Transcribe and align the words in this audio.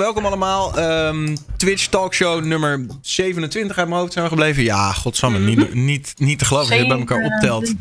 welkom 0.00 0.26
allemaal. 0.26 0.78
Ehm, 0.78 1.36
Twitch 1.56 1.86
Talkshow 1.86 2.44
nummer 2.44 2.86
27 3.02 3.78
uit 3.78 3.88
mijn 3.88 4.00
hoofd 4.00 4.12
zijn 4.12 4.24
we 4.24 4.30
gebleven. 4.30 4.62
Ja, 4.62 4.92
godsamme, 4.92 5.38
niet, 5.38 5.74
niet, 5.74 6.14
niet 6.16 6.38
te 6.38 6.44
geloven 6.44 6.70
dat 6.70 6.80
je 6.80 6.86
bij 6.86 6.98
elkaar 6.98 7.22
optelt. 7.22 7.72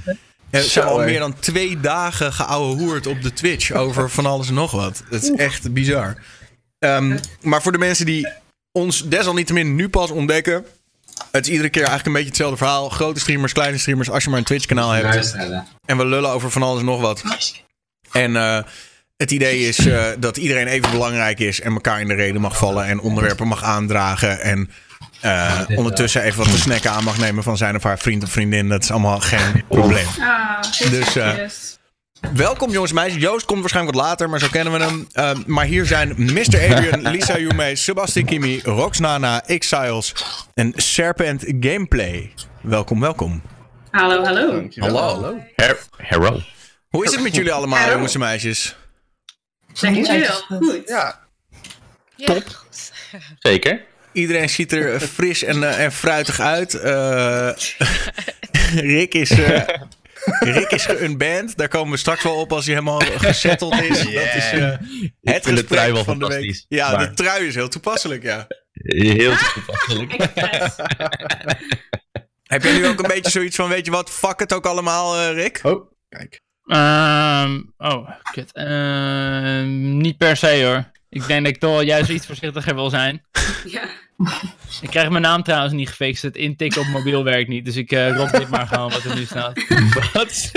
Er 0.50 0.61
zijn 0.61 0.85
al 0.85 1.00
meer 1.00 1.19
dan 1.19 1.40
twee 1.40 1.79
dagen 1.79 2.33
geouwe 2.33 2.75
hoerd 2.75 3.08
op 3.08 3.21
de 3.21 3.33
Twitch 3.33 3.71
over 3.71 4.09
van 4.09 4.25
alles 4.25 4.47
en 4.47 4.53
nog 4.53 4.71
wat. 4.71 5.03
Het 5.09 5.24
is 5.24 5.32
echt 5.32 5.74
bizar. 5.74 6.16
Ehm, 6.79 7.17
maar 7.42 7.61
voor 7.61 7.71
de 7.71 7.77
mensen 7.77 8.05
die 8.05 8.28
ons 8.72 9.08
desalniettemin 9.08 9.76
nu 9.76 9.90
pas 9.90 10.12
ontdekken. 10.12 10.66
Het 11.32 11.46
is 11.46 11.52
iedere 11.52 11.70
keer 11.70 11.84
eigenlijk 11.84 12.08
een 12.08 12.14
beetje 12.14 12.28
hetzelfde 12.28 12.58
verhaal. 12.58 12.90
Grote 12.90 13.20
streamers, 13.20 13.54
kleine 13.54 13.78
streamers, 13.78 14.10
als 14.10 14.24
je 14.24 14.30
maar 14.30 14.40
een 14.40 14.46
Twitch 14.46 14.66
kanaal 14.66 14.92
hebt. 14.92 15.36
En 15.86 15.98
we 15.98 16.06
lullen 16.06 16.30
over 16.30 16.52
van 16.52 16.64
alles 16.64 16.80
en 16.80 16.86
nog 16.86 17.02
wat. 17.02 17.24
En 18.12 18.32
uh, 18.32 18.60
het 19.20 19.32
idee 19.32 19.60
is 19.60 19.80
uh, 19.80 20.06
dat 20.20 20.38
iedereen 20.38 20.68
even 20.68 20.92
belangrijk 20.92 21.40
is 21.40 21.62
en 21.62 21.74
elkaar 21.74 22.02
in 22.02 22.08
de 22.08 22.14
reden 22.14 22.42
mag 22.42 22.58
vallen 22.58 22.86
en 22.86 23.00
onderwerpen 23.00 23.48
mag 23.48 23.64
aandragen. 23.64 24.41
En 24.41 24.70
uh, 25.26 25.62
ondertussen 25.76 26.22
even 26.23 26.38
wat 26.38 26.52
te 26.52 26.60
snacken 26.60 26.91
aan 26.91 27.04
mag 27.04 27.18
nemen 27.18 27.44
van 27.44 27.58
zijn 27.58 27.76
of 27.76 27.84
haar 27.84 28.00
vriend 28.00 28.24
of 28.24 28.32
vriendin. 28.32 28.70
Dat 28.70 28.84
is 28.84 28.91
allemaal 28.91 29.20
geen 29.20 29.63
probleem. 29.68 30.05
Ah, 30.20 30.62
Dus 30.91 31.18
uh, 31.18 31.34
welkom 32.34 32.72
jongens 32.72 32.91
en 32.91 32.98
meisjes. 32.98 33.22
Joost 33.22 33.46
komt 33.46 33.60
waarschijnlijk 33.60 33.96
wat 33.96 34.05
later, 34.05 34.30
maar 34.30 34.40
zo 34.40 34.48
kennen 34.52 34.74
we 34.74 34.80
hem. 34.80 35.08
Uh, 35.13 35.46
maar 35.46 35.66
hier 35.66 35.86
zijn 35.86 36.13
Mr. 36.18 36.70
Adrian, 36.70 37.02
Lisa 37.12 37.38
Yume, 37.38 37.76
Sebastian 37.76 38.26
Kimi, 38.26 38.62
Roxnana, 38.63 39.46
Exiles 39.46 40.16
en 40.54 40.74
Serpent 40.76 41.44
Gameplay. 41.60 42.34
Welkom, 42.62 42.99
welkom. 42.99 43.41
Hallo, 43.91 44.24
hallo. 44.24 44.68
Hallo. 44.76 44.98
hallo. 44.98 45.40
Hello. 45.98 46.40
Hoe 46.90 47.05
is 47.05 47.12
het 47.12 47.22
met 47.22 47.36
jullie 47.36 47.52
allemaal, 47.52 47.90
jongens 47.90 48.13
en 48.13 48.20
meisjes? 48.20 48.76
Dankjewel. 49.80 50.36
Goed. 50.48 50.82
Ja. 50.86 51.28
Top. 52.18 52.44
Zeker. 53.40 53.86
Iedereen 54.14 54.50
ziet 54.50 54.72
er 54.72 54.94
eh, 54.94 55.00
fris 55.02 55.44
en, 55.44 55.58
uh, 55.58 55.84
en 55.84 55.91
fruitig 55.91 56.40
uit. 56.40 56.74
Uh, 56.74 57.49
Rick 58.96 59.13
is. 59.13 59.32
Uh, 59.32 59.62
Rick 60.55 60.70
is 60.71 60.85
geunband. 60.85 61.58
Daar 61.58 61.68
komen 61.68 61.91
we 61.91 61.98
straks 61.98 62.24
wel 62.24 62.35
op 62.35 62.52
als 62.52 62.66
hij 62.66 62.74
helemaal 62.74 62.99
gesetteld 62.99 63.82
is. 63.82 64.02
Yeah. 64.02 64.13
Dat 64.25 64.35
is 64.35 64.53
uh, 64.53 64.77
het 65.21 65.43
de 65.43 65.66
trui 65.66 65.91
wel 65.93 66.03
van 66.03 66.19
de 66.19 66.25
week. 66.27 66.33
fantastisch. 66.36 66.65
Ja, 66.69 66.91
Maar- 66.91 67.09
de 67.09 67.13
trui 67.13 67.47
is 67.47 67.55
heel 67.55 67.67
toepasselijk, 67.69 68.23
ja. 68.23 68.47
Heel 68.73 69.33
toepasselijk. 69.53 70.11
Heb 72.43 72.63
jij 72.63 72.73
nu 72.73 72.88
ook 72.88 72.99
een 73.02 73.08
beetje 73.08 73.31
zoiets 73.31 73.55
van, 73.55 73.69
weet 73.69 73.86
je 73.86 73.91
wat, 73.91 74.09
fuck 74.09 74.39
het 74.39 74.53
ook 74.53 74.65
allemaal, 74.65 75.17
eh, 75.17 75.33
Rick? 75.33 75.59
Oh, 75.63 75.91
kijk. 76.09 76.41
Ehm 76.69 77.61
oh, 77.77 78.09
kut. 78.31 78.51
Ehm, 78.53 79.97
niet 79.97 80.17
per 80.17 80.37
se 80.37 80.63
hoor. 80.65 80.91
Ik 81.09 81.27
denk 81.27 81.45
dat 81.45 81.53
ik 81.53 81.59
toch 81.59 81.83
juist 81.83 82.09
iets 82.09 82.25
voorzichtiger 82.25 82.75
wil 82.75 82.89
zijn. 82.89 83.21
Ja. 83.65 83.81
Ik 84.81 84.89
krijg 84.89 85.09
mijn 85.09 85.21
naam 85.21 85.43
trouwens 85.43 85.73
niet 85.73 85.89
gefixt. 85.89 86.21
Het 86.23 86.35
intikken 86.35 86.81
op 86.81 86.87
mobiel 86.87 87.23
werkt 87.23 87.49
niet. 87.49 87.65
Dus 87.65 87.75
ik 87.75 87.91
eh 87.91 88.15
rob 88.15 88.31
dit 88.31 88.49
maar 88.49 88.67
gewoon 88.67 88.89
wat 88.89 89.03
er 89.03 89.15
nu 89.15 89.25
staat. 89.25 89.65
Wat? 90.13 90.51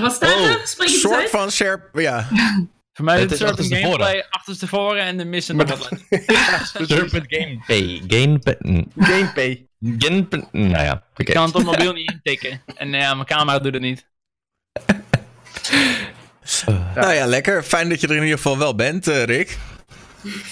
Wat 0.00 0.12
staat 0.12 0.44
er? 0.44 0.60
Spreek 0.64 0.88
je 0.88 0.94
het 0.94 1.02
soort 1.02 1.30
van 1.30 1.50
serp, 1.50 1.98
ja. 1.98 2.28
Voor 2.92 3.04
mij 3.04 3.16
is 3.16 3.22
Het 3.22 3.32
is 3.32 3.40
een 3.40 3.46
soort 3.46 3.58
van 3.58 3.64
achterstevoren. 3.64 4.00
gameplay 4.00 4.26
achterstevoren 4.30 5.02
en 5.02 5.16
de 5.16 5.24
missen 5.24 5.56
nog 5.56 5.68
wat. 5.68 5.88
Serpent 6.88 7.24
Gameplay. 7.28 8.02
Gameplay. 8.06 8.86
Gamepay. 8.98 9.66
Gameplay. 9.98 10.44
Nou 10.52 10.84
ja, 10.84 10.92
oké. 11.10 11.22
Ik 11.22 11.34
kan 11.34 11.46
het 11.46 11.54
op 11.54 11.62
mobiel 11.62 11.92
niet 11.92 12.10
intikken. 12.10 12.62
En 12.74 12.90
ja, 12.90 13.14
mijn 13.14 13.26
camera 13.26 13.58
doet 13.58 13.72
het 13.72 13.82
niet. 13.82 14.06
Nou 16.94 17.12
ja, 17.12 17.26
lekker. 17.26 17.62
Fijn 17.62 17.88
dat 17.88 18.00
je 18.00 18.06
er 18.06 18.16
in 18.16 18.22
ieder 18.22 18.36
geval 18.36 18.58
wel 18.58 18.74
bent, 18.74 19.08
eh, 19.08 19.24
Rick. 19.24 19.58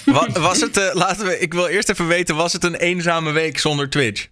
Wa- 0.05 0.29
was 0.49 0.61
het, 0.61 0.77
eh, 0.77 0.93
laten 0.93 1.25
we, 1.25 1.39
ik 1.39 1.53
wil 1.53 1.67
eerst 1.67 1.89
even 1.89 2.07
weten, 2.07 2.35
was 2.35 2.53
het 2.53 2.63
een 2.63 2.75
eenzame 2.75 3.31
week 3.31 3.59
zonder 3.59 3.89
Twitch? 3.89 4.27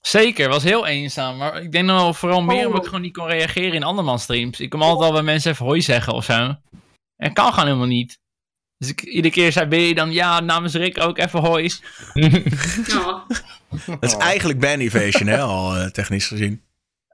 Zeker, 0.00 0.48
was 0.48 0.62
heel 0.62 0.86
eenzaam. 0.86 1.36
Maar 1.36 1.62
ik 1.62 1.72
denk 1.72 1.86
wel 1.86 2.14
vooral 2.14 2.42
meer 2.42 2.60
Oh. 2.60 2.66
omdat 2.66 2.80
ik 2.80 2.86
gewoon 2.86 3.00
niet 3.00 3.16
kon 3.16 3.26
reageren 3.26 3.72
in 3.72 3.82
andermans 3.82 4.22
streams. 4.22 4.60
Ik 4.60 4.70
kon 4.70 4.80
altijd 4.82 5.06
al 5.06 5.12
bij 5.12 5.22
mensen 5.22 5.50
even 5.50 5.64
hoi 5.66 5.80
zeggen 5.82 6.12
of 6.12 6.24
zo. 6.24 6.54
En 7.16 7.32
kan 7.32 7.50
gewoon 7.50 7.66
helemaal 7.66 7.86
niet. 7.86 8.18
Dus 8.78 8.88
ik, 8.88 9.02
iedere 9.02 9.34
keer 9.34 9.52
zei 9.52 9.92
B 9.92 9.96
dan 9.96 10.12
ja, 10.12 10.40
namens 10.40 10.74
Rick 10.74 11.00
ook 11.00 11.18
even 11.18 11.40
hoi. 11.40 11.70
Oh. 12.94 13.18
Dat 13.86 14.02
is 14.10 14.16
eigenlijk 14.16 14.60
ban 14.60 14.78
evasion, 14.80 15.28
hè, 15.28 15.40
al 15.40 15.76
eh, 15.76 15.86
technisch 15.86 16.26
gezien. 16.26 16.62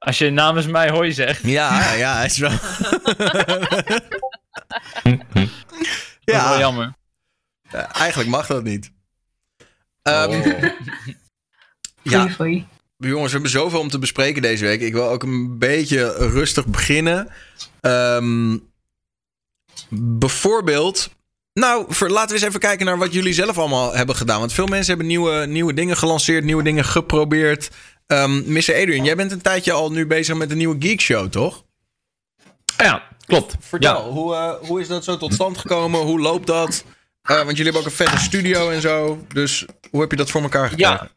Als 0.00 0.18
je 0.18 0.30
namens 0.30 0.66
mij 0.66 0.90
hoi 0.90 1.12
zegt. 1.12 1.42
Ja, 1.42 1.92
ja, 1.92 2.16
hij 2.16 2.24
is 2.26 2.38
wel. 2.38 2.50
Dat 6.24 6.36
is 6.36 6.44
wel 6.44 6.54
ja, 6.54 6.58
jammer. 6.58 6.94
eh, 7.70 7.84
eigenlijk 7.96 8.30
mag 8.30 8.46
dat 8.46 8.62
niet. 8.62 8.90
Ehm, 10.02 10.30
Oh. 10.30 10.62
ja, 12.02 12.28
jongens, 12.96 13.26
we 13.26 13.30
hebben 13.32 13.50
zoveel 13.50 13.80
om 13.80 13.88
te 13.88 13.98
bespreken 13.98 14.42
deze 14.42 14.64
week. 14.64 14.80
Ik 14.80 14.92
wil 14.92 15.08
ook 15.08 15.22
een 15.22 15.58
beetje 15.58 16.12
rustig 16.16 16.66
beginnen. 16.66 17.28
Ehm, 17.80 18.56
bijvoorbeeld. 19.88 21.10
Nou, 21.52 21.84
voor, 21.88 22.08
laten 22.08 22.28
we 22.28 22.34
eens 22.34 22.42
even 22.48 22.60
kijken 22.60 22.86
naar 22.86 22.98
wat 22.98 23.12
jullie 23.12 23.32
zelf 23.32 23.58
allemaal 23.58 23.94
hebben 23.94 24.16
gedaan. 24.16 24.38
Want 24.40 24.52
veel 24.52 24.66
mensen 24.66 24.88
hebben 24.88 25.06
nieuwe, 25.06 25.46
nieuwe 25.46 25.74
dingen 25.74 25.96
gelanceerd, 25.96 26.44
nieuwe 26.44 26.62
dingen 26.62 26.84
geprobeerd. 26.84 27.70
Ehm 28.10 28.53
Mr. 28.53 28.75
Adrian, 28.75 29.04
jij 29.04 29.16
bent 29.16 29.32
een 29.32 29.41
tijdje 29.41 29.72
al 29.72 29.91
nu 29.93 30.06
bezig 30.06 30.37
met 30.37 30.50
een 30.50 30.56
nieuwe 30.56 30.76
Geek 30.78 31.00
Show, 31.00 31.28
toch? 31.28 31.65
Ja, 32.76 33.03
klopt. 33.26 33.56
Vertel, 33.60 34.04
Ja. 34.06 34.10
hoe, 34.10 34.34
eh, 34.34 34.53
hoe 34.69 34.81
is 34.81 34.88
dat 34.88 35.04
zo 35.04 35.16
tot 35.16 35.34
stand 35.34 35.59
gekomen? 35.59 36.00
Hoe 36.00 36.21
loopt 36.21 36.47
dat? 36.47 36.84
Eh, 37.22 37.37
want 37.37 37.56
jullie 37.56 37.65
hebben 37.65 37.81
ook 37.81 37.87
een 37.87 38.06
vette 38.06 38.19
studio 38.19 38.71
en 38.71 38.81
zo. 38.81 39.25
Dus 39.34 39.65
hoe 39.91 40.00
heb 40.00 40.10
je 40.10 40.16
dat 40.16 40.31
voor 40.31 40.43
elkaar 40.43 40.69
gekregen? 40.69 40.93
Ja. 40.94 41.10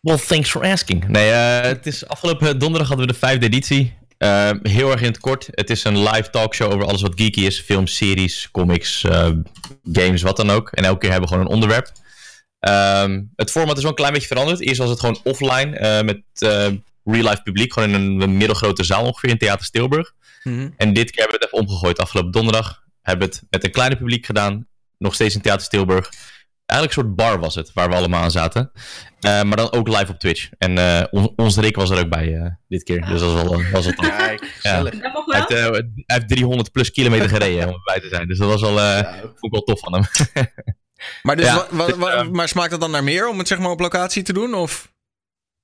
Well, 0.00 0.16
thanks 0.18 0.50
for 0.50 0.62
asking. 0.62 1.08
Nee, 1.08 1.30
eh, 1.30 1.60
het 1.60 1.86
is 1.86 2.08
afgelopen 2.08 2.58
donderdag 2.58 2.88
hadden 2.88 3.06
we 3.06 3.12
de 3.12 3.18
vijfde 3.18 3.46
editie. 3.46 3.94
Heel 4.62 4.90
erg 4.90 5.00
in 5.00 5.06
het 5.06 5.18
kort. 5.18 5.48
Het 5.50 5.70
is 5.70 5.84
een 5.84 6.02
live 6.02 6.30
talkshow 6.30 6.72
over 6.72 6.86
alles 6.86 7.02
wat 7.02 7.12
geeky 7.16 7.40
is. 7.40 7.60
Films, 7.60 7.96
series, 7.96 8.48
comics, 8.52 9.04
eh, 9.04 9.28
games, 9.92 10.22
wat 10.22 10.36
dan 10.36 10.50
ook. 10.50 10.70
En 10.70 10.84
elke 10.84 10.98
keer 10.98 11.10
hebben 11.10 11.28
we 11.28 11.34
gewoon 11.34 11.48
een 11.48 11.54
onderwerp. 11.54 11.92
Ehm, 12.60 13.22
het 13.36 13.50
format 13.50 13.76
is 13.76 13.82
wel 13.82 13.90
een 13.90 13.96
klein 13.96 14.12
beetje 14.12 14.28
veranderd. 14.28 14.60
Eerst 14.60 14.78
was 14.78 14.90
het 14.90 15.00
gewoon 15.00 15.20
offline 15.24 15.76
eh, 15.78 16.02
met 16.02 16.22
eh, 16.38 16.66
real-life 17.04 17.42
publiek. 17.42 17.72
Gewoon 17.72 17.88
in 17.88 17.94
een, 18.00 18.20
een 18.20 18.36
middelgrote 18.36 18.84
zaal 18.84 19.04
ongeveer 19.04 19.30
in 19.30 19.38
Theater 19.38 19.64
Stilburg. 19.66 20.12
Mhm. 20.42 20.68
En 20.76 20.92
dit 20.92 21.10
keer 21.10 21.20
hebben 21.22 21.38
we 21.38 21.44
het 21.44 21.54
even 21.54 21.66
omgegooid. 21.68 21.98
Afgelopen 21.98 22.30
donderdag 22.32 22.82
hebben 23.02 23.28
we 23.28 23.34
het 23.34 23.44
met 23.50 23.64
een 23.64 23.70
kleiner 23.70 23.98
publiek 23.98 24.26
gedaan. 24.26 24.66
Nog 24.98 25.14
steeds 25.14 25.34
in 25.34 25.40
Theater 25.40 25.64
Stilburg. 25.66 26.08
Eigenlijk 26.66 26.98
een 27.00 27.04
soort 27.04 27.16
bar 27.16 27.38
was 27.40 27.54
het, 27.54 27.70
waar 27.74 27.88
we 27.88 27.94
allemaal 27.94 28.22
aan 28.22 28.30
zaten. 28.30 28.70
Eh, 29.20 29.42
maar 29.42 29.56
dan 29.56 29.72
ook 29.72 29.88
live 29.88 30.12
op 30.12 30.18
Twitch. 30.18 30.48
En 30.58 30.78
eh, 30.78 31.02
on- 31.10 31.32
onze 31.36 31.60
Rick 31.60 31.76
was 31.76 31.90
er 31.90 31.98
ook 31.98 32.08
bij 32.08 32.34
eh, 32.34 32.50
dit 32.68 32.82
keer. 32.82 33.00
Dus 33.06 33.20
dat 33.20 33.32
was 33.32 33.42
wel, 33.42 33.62
was. 33.72 33.86
Kijk. 33.94 34.40
Dat 34.62 35.12
mag 35.12 35.24
Hij 35.26 35.38
heeft, 35.48 35.48
hij 35.48 35.90
heeft 36.06 36.28
300 36.28 36.72
plus 36.72 36.90
kilometer 36.90 37.28
gereden 37.28 37.68
om 37.68 37.74
erbij 37.74 38.00
te 38.00 38.08
zijn. 38.08 38.28
Dus 38.28 38.38
dat 38.38 38.48
was 38.48 38.60
wel, 38.60 38.78
eh, 38.80 39.00
Ja, 39.00 39.20
vond 39.20 39.44
ik 39.44 39.50
wel 39.52 39.62
tof 39.62 39.80
van 39.80 39.92
hem. 39.92 40.04
Maar, 41.22 41.36
dus 41.36 41.46
Ja, 41.46 41.54
wa- 41.70 41.76
wa- 41.76 41.86
dus, 41.86 41.96
ehm, 41.96 42.30
maar 42.30 42.48
smaakt 42.48 42.70
het 42.70 42.80
dan 42.80 42.90
naar 42.90 43.04
meer 43.04 43.28
om 43.28 43.38
het 43.38 43.48
zeg 43.48 43.58
maar 43.58 43.70
op 43.70 43.80
locatie 43.80 44.22
te 44.22 44.32
doen? 44.32 44.54
Of? 44.54 44.94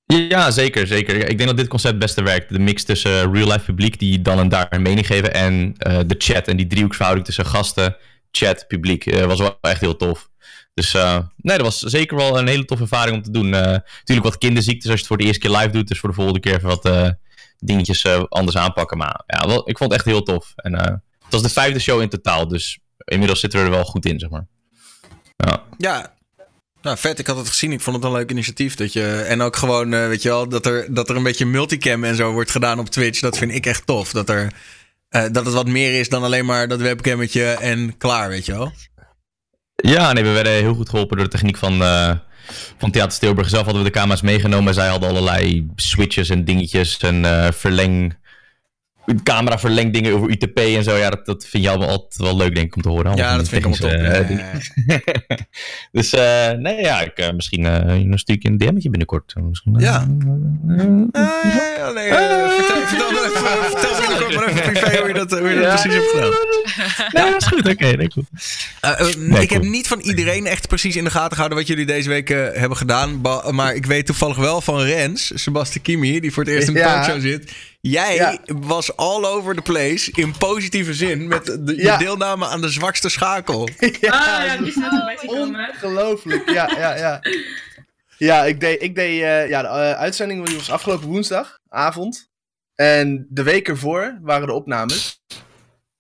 Ja, 0.07 0.51
zeker, 0.51 0.87
zeker. 0.87 1.15
Ik 1.29 1.37
denk 1.37 1.49
dat 1.49 1.57
dit 1.57 1.69
concept 1.69 1.95
het 1.95 2.03
beste 2.03 2.23
werkt. 2.23 2.49
De 2.49 2.59
mix 2.59 2.85
tussen 2.85 3.33
real-life 3.33 3.65
publiek 3.65 3.99
die 3.99 4.23
dan 4.23 4.39
en 4.39 4.49
daar 4.49 4.67
een 4.71 4.83
mening 4.83 5.07
geven 5.07 5.35
en 5.35 5.75
eh, 5.79 5.99
de 6.07 6.15
chat. 6.19 6.49
En 6.49 6.57
die 6.57 6.67
driehoeksverhouding 6.67 7.27
tussen 7.27 7.47
gasten, 7.47 7.97
chat, 8.31 8.65
publiek 8.69 9.07
eh, 9.07 9.25
was 9.25 9.39
wel 9.39 9.59
echt 9.61 9.81
heel 9.81 9.97
tof. 9.97 10.31
Dus 10.75 10.95
eh, 10.95 11.19
nee, 11.37 11.57
dat 11.57 11.67
was 11.67 11.79
zeker 11.79 12.17
wel 12.17 12.39
een 12.39 12.47
hele 12.49 12.65
toffe 12.65 12.83
ervaring 12.85 13.17
om 13.17 13.23
te 13.23 13.31
doen. 13.31 13.55
Eh, 13.55 13.61
natuurlijk 13.61 14.23
wat 14.27 14.39
kinderziektes 14.39 14.85
als 14.91 14.93
je 14.95 14.99
het 14.99 15.07
voor 15.07 15.17
de 15.17 15.25
eerste 15.25 15.49
keer 15.49 15.57
live 15.57 15.71
doet. 15.71 15.89
Dus 15.89 15.99
voor 15.99 16.09
de 16.09 16.15
volgende 16.15 16.41
keer 16.41 16.55
even 16.55 16.69
wat 16.69 16.85
eh, 16.85 17.09
dingetjes 17.59 18.03
eh, 18.05 18.23
anders 18.29 18.57
aanpakken. 18.57 18.99
Maar 18.99 19.23
ja, 19.27 19.47
wel, 19.47 19.69
ik 19.69 19.79
vond 19.79 19.91
het 19.91 20.01
echt 20.01 20.09
heel 20.11 20.23
tof. 20.23 20.53
En 20.57 20.75
eh, 20.75 20.85
het 21.23 21.33
was 21.33 21.43
de 21.43 21.49
vijfde 21.49 21.79
show 21.79 22.01
in 22.01 22.09
totaal. 22.09 22.49
Dus 22.49 22.79
inmiddels 23.05 23.41
zitten 23.41 23.59
we 23.59 23.65
er 23.65 23.71
wel 23.73 23.85
goed 23.85 24.07
in, 24.07 24.19
zeg 24.19 24.31
maar. 24.31 24.47
Ja. 25.47 25.63
Ja. 25.79 26.13
Nou, 26.83 26.99
vet. 26.99 27.19
Ik 27.19 27.27
had 27.27 27.37
het 27.37 27.49
gezien. 27.49 27.73
Ik 27.73 27.81
vond 27.81 27.97
het 27.97 28.05
een 28.05 28.13
leuk 28.13 28.31
initiatief. 28.31 28.75
Dat 28.75 28.93
je, 28.93 29.25
en 29.29 29.41
ook 29.41 29.57
gewoon, 29.57 29.93
eh, 29.93 30.07
weet 30.07 30.23
je 30.23 30.29
wel, 30.29 30.49
dat 30.49 30.67
er, 30.67 30.95
dat 30.95 31.09
er 31.09 31.17
een 31.17 31.23
beetje 31.23 31.47
multicam 31.47 32.05
en 32.05 32.17
zo 32.17 32.33
wordt 32.33 32.51
gedaan 32.51 32.79
op 32.79 32.89
Twitch. 32.89 33.21
Dat 33.21 33.39
vind 33.39 33.53
ik 33.53 33.67
echt 33.67 33.87
tof. 33.87 34.13
Dat, 34.13 34.29
er, 34.29 34.53
eh, 35.09 35.25
dat 35.33 35.45
het 35.45 35.55
wat 35.55 35.67
meer 35.67 35.99
is 35.99 36.09
dan 36.09 36.23
alleen 36.23 36.45
maar 36.45 36.69
dat 36.69 36.81
webcammetje 36.81 37.45
en 37.45 37.97
klaar, 37.99 38.29
weet 38.29 38.47
je 38.47 38.53
wel. 38.53 38.73
Ja, 39.75 40.13
nee, 40.13 40.25
we 40.25 40.31
werden 40.31 40.53
heel 40.53 40.75
goed 40.75 40.89
geholpen 40.89 41.17
door 41.17 41.27
de 41.27 41.33
techniek 41.33 41.57
van, 41.57 41.83
eh, 41.83 42.13
van 42.79 42.91
Theater 42.91 43.13
Stilburg. 43.13 43.49
Zelf 43.49 43.65
hadden 43.65 43.83
we 43.83 43.91
de 43.91 43.99
camera's 43.99 44.23
meegenomen. 44.23 44.75
Zij 44.75 44.89
hadden 44.89 45.09
allerlei 45.09 45.71
switches 45.77 46.29
en 46.29 46.45
dingetjes 46.45 46.99
en 46.99 47.55
verleng... 47.55 48.21
Camera 49.23 49.59
verlengdingen 49.59 50.13
over 50.13 50.31
UTP 50.31 50.59
en 50.59 50.85
zo. 50.85 50.97
Ja, 50.97 51.11
dat, 51.11 51.27
dat 51.27 51.47
vind 51.47 51.63
je 51.65 51.71
allemaal 51.71 51.89
altijd 51.89 52.17
wel 52.17 52.37
leuk, 52.37 52.55
denk 52.55 52.67
ik, 52.67 52.77
om 52.77 52.83
te 52.83 52.89
horen. 52.89 53.17
Ja, 53.17 53.37
dat 53.37 53.49
vind 53.49 53.65
ik 53.65 53.71
allemaal 53.81 54.15
top. 54.19 54.29
dingen. 54.29 54.47
dus 55.93 56.13
eh, 56.13 56.51
nee, 56.51 56.81
ja, 56.81 57.01
ik, 57.01 57.19
eh, 57.19 57.33
misschien 57.33 57.65
een 57.65 58.19
stukje 58.19 58.49
een 58.49 58.59
DM'tje 58.59 58.91
binnenkort. 58.91 59.35
Misschien, 59.41 59.75
Ja. 59.79 60.07
Vertel, 62.57 62.87
vertel, 62.87 63.13
maar 63.13 63.25
even, 63.25 64.12
vertel 64.33 64.55
maar 64.55 64.63
even 64.63 64.73
privé 64.81 64.99
hoe 64.99 65.09
je 65.09 65.15
dat, 65.15 65.31
hoe 65.31 65.49
je 65.49 65.55
dat 65.55 65.65
Ja. 65.65 65.71
precies 65.75 65.93
hebt 65.95 66.11
gedaan. 66.11 66.31
Nee, 67.13 67.33
dat 67.33 67.41
is 67.43 67.47
goed. 67.49 67.69
Oké, 67.69 67.97
nee, 67.97 68.11
goed. 68.13 68.25
Eh, 68.81 69.01
eh, 69.01 69.17
Nee, 69.17 69.43
ik 69.43 69.51
heb 69.51 69.63
niet 69.63 69.89
van 69.89 70.01
iedereen 70.01 70.47
echt 70.47 70.69
precies 70.69 70.97
in 70.97 71.05
de 71.05 71.11
gaten 71.11 71.31
gehouden 71.33 71.59
wat 71.59 71.67
jullie 71.67 71.87
deze 71.87 72.09
week 72.09 72.31
eh, 72.31 72.39
hebben 72.53 72.77
gedaan. 72.79 73.21
Maar 73.51 73.75
ik 73.75 73.87
weet 73.87 74.07
toevallig 74.07 74.37
wel 74.37 74.61
van 74.61 74.81
Rens, 74.81 75.31
Sebastian 75.35 75.83
Kimi, 75.85 76.21
die 76.21 76.33
voor 76.33 76.45
het 76.45 76.53
eerst 76.53 76.69
in 76.69 76.75
de 76.75 76.81
Ja. 76.81 76.93
talkshow 76.95 77.21
zit. 77.21 77.53
Jij 77.81 78.15
Ja. 78.15 78.39
was 78.47 78.97
all 78.97 79.25
over 79.25 79.55
the 79.55 79.63
place 79.63 80.11
in 80.15 80.35
positieve 80.39 80.95
zin 80.95 81.29
met 81.29 81.45
de, 81.47 81.63
je 81.77 81.83
Ja. 81.83 81.97
deelname 81.97 82.47
aan 82.47 82.61
de 82.61 82.69
zwakste 82.69 83.09
schakel. 83.09 83.69
Ah 83.79 83.91
ja, 84.01 84.57
die 84.57 84.67
is 84.67 84.75
net 84.77 84.89
voorbij 84.89 85.17
gekomen. 85.17 85.69
Ongelooflijk, 85.83 86.51
ja, 86.51 86.71
ja, 86.79 86.97
ja. 86.97 87.21
Ja, 88.19 88.45
ik 88.45 88.61
deed, 88.61 88.83
ik 88.83 88.95
deed 88.95 89.23
eh, 89.23 89.49
ja, 89.49 89.63
de 89.63 89.69
uitzending 89.97 90.47
die 90.47 90.57
was 90.57 90.71
afgelopen 90.71 91.09
woensdagavond. 91.09 92.31
En 92.75 93.27
de 93.31 93.43
week 93.43 93.69
ervoor 93.69 94.19
waren 94.23 94.47
de 94.47 94.53
opnames. 94.53 95.23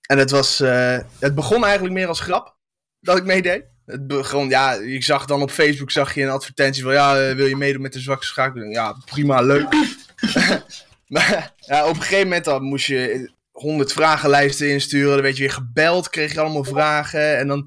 En 0.07 0.19
het 0.19 0.31
was, 0.31 0.61
eh, 0.61 0.99
het 1.19 1.35
begon 1.35 1.65
eigenlijk 1.65 1.95
meer 1.95 2.09
als 2.09 2.21
grap 2.21 2.57
dat 3.01 3.17
ik 3.17 3.25
meedeed. 3.25 3.65
Het 3.87 4.07
begon, 4.07 4.49
ja, 4.49 4.73
ik 4.73 5.05
zag 5.05 5.27
dan 5.27 5.43
op 5.43 5.51
Facebook 5.51 5.91
zag 5.91 6.15
je 6.15 6.23
een 6.23 6.29
advertentie 6.29 6.83
van, 6.83 6.93
ja, 6.93 7.19
eh, 7.19 7.35
wil 7.35 7.47
je 7.47 7.57
meedoen 7.57 7.83
met 7.83 7.93
de 7.93 8.01
zwakste 8.01 8.27
schakel? 8.27 8.63
Ja, 8.63 8.97
prima, 9.05 9.41
leuk. 9.41 9.69
maar 11.07 11.55
ja, 11.57 11.87
op 11.89 11.95
een 11.95 12.03
gegeven 12.03 12.27
moment 12.27 12.45
dan 12.45 12.63
moest 12.63 12.87
je 12.87 13.31
100 13.51 13.93
vragenlijsten 13.93 14.71
insturen. 14.71 15.13
Dan 15.13 15.23
werd 15.23 15.37
je 15.37 15.43
weer 15.43 15.53
gebeld, 15.53 16.09
kreeg 16.09 16.33
je 16.33 16.41
allemaal 16.41 16.65
vragen. 16.65 17.39
En 17.39 17.47
dan 17.47 17.59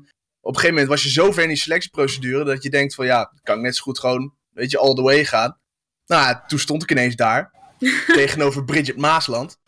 op 0.41 0.53
een 0.53 0.59
gegeven 0.59 0.69
moment 0.69 0.87
was 0.87 1.03
je 1.03 1.09
zo 1.09 1.31
ver 1.31 1.43
in 1.43 1.49
die 1.49 1.57
selectieprocedure 1.57 2.43
dat 2.43 2.63
je 2.63 2.69
denkt 2.69 2.95
van 2.95 3.05
ja, 3.05 3.31
kan 3.43 3.57
ik 3.57 3.63
net 3.63 3.75
zo 3.75 3.83
goed 3.83 3.99
gewoon, 3.99 4.33
weet 4.49 4.71
je, 4.71 4.77
all 4.77 4.93
the 4.93 5.01
way 5.01 5.25
gaan. 5.25 5.57
Nou, 6.05 6.35
toen 6.47 6.59
stond 6.59 6.83
ik 6.83 6.91
ineens 6.91 7.15
daar, 7.15 7.51
tegenover 8.21 8.63
Bridget 8.65 8.97
Maasland. 8.97 9.59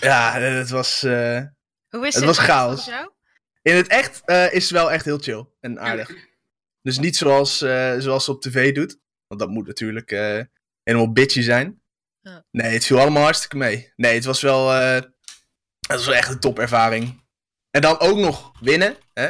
Ja, 0.00 0.32
het 0.40 0.70
was, 0.70 1.02
eh, 1.02 1.42
Hoe 1.88 2.06
is 2.06 2.14
Het 2.14 2.24
het? 2.24 2.24
was 2.24 2.38
chaos. 2.38 2.90
in 3.62 3.76
het 3.76 3.86
echt 3.88 4.22
eh, 4.24 4.52
is 4.52 4.62
het 4.62 4.72
wel 4.72 4.90
echt 4.92 5.04
heel 5.04 5.18
chill 5.18 5.46
en 5.60 5.80
aardig. 5.80 6.10
Dus 6.82 6.98
niet 6.98 7.16
zoals, 7.16 7.60
eh, 7.62 7.94
zoals 7.98 8.24
ze 8.24 8.30
op 8.30 8.40
tv 8.40 8.74
doet, 8.74 8.98
want 9.26 9.40
dat 9.40 9.50
moet 9.50 9.66
natuurlijk 9.66 10.10
eh, 10.10 10.40
helemaal 10.82 11.12
bitchy 11.12 11.40
zijn. 11.42 11.82
Ja. 12.20 12.44
Nee, 12.50 12.72
het 12.72 12.84
viel 12.84 12.98
allemaal 13.00 13.22
hartstikke 13.22 13.56
mee. 13.56 13.92
Nee, 13.96 14.14
het 14.14 14.24
was 14.24 14.40
wel, 14.40 14.72
eh, 14.74 14.94
het 14.94 15.12
was 15.88 16.06
wel 16.06 16.14
echt 16.14 16.30
een 16.30 16.40
topervaring. 16.40 17.26
En 17.70 17.80
dan 17.80 17.98
ook 18.00 18.16
nog 18.16 18.52
winnen, 18.60 18.96
hè? 19.12 19.22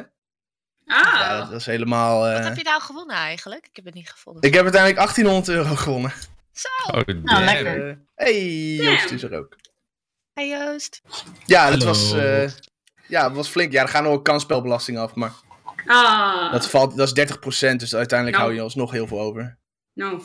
Ja, 0.85 1.39
dat 1.39 1.47
Ah, 1.47 1.51
was 1.51 1.67
helemaal... 1.67 2.27
eh, 2.27 2.33
Wat 2.35 2.45
heb 2.45 2.57
je 2.57 2.63
nou 2.63 2.81
gewonnen 2.83 3.17
eigenlijk? 3.17 3.67
Ik 3.67 3.77
heb 3.77 3.85
het 3.85 3.95
niet 3.95 4.11
gevonden. 4.11 4.43
Ik 4.43 4.55
heb 4.55 4.63
uiteindelijk 4.63 5.01
1800 5.01 5.49
euro 5.59 5.75
gewonnen. 5.75 6.13
Zo, 6.59 6.69
Oh, 6.99 7.07
nou 7.23 7.45
lekker. 7.45 8.01
Hey, 8.15 8.75
Joost 8.75 9.11
is 9.11 9.23
er 9.23 9.39
ook. 9.39 9.57
hey 10.35 10.49
Joost. 10.49 11.03
Ja, 11.47 11.71
dat 11.71 11.79
Hallo. 11.79 11.85
was, 11.87 12.13
eh, 12.13 12.49
ja, 13.09 13.23
dat 13.23 13.33
was 13.33 13.49
flink. 13.49 13.73
Ja, 13.73 13.83
er 13.83 13.89
gaan 13.89 14.03
nog 14.03 14.23
kansspelbelasting 14.23 14.99
af, 14.99 15.15
maar 15.15 15.33
Ah, 15.87 16.53
dat, 16.53 16.69
valt, 16.69 16.97
dat 16.97 17.07
is 17.07 17.13
30%, 17.13 17.81
dus 17.81 17.95
uiteindelijk 17.95 18.39
Nou. 18.39 18.49
hou 18.49 18.55
je 18.55 18.61
alsnog 18.61 18.91
heel 18.91 19.07
veel 19.07 19.21
over. 19.21 19.59
nou. 19.95 20.23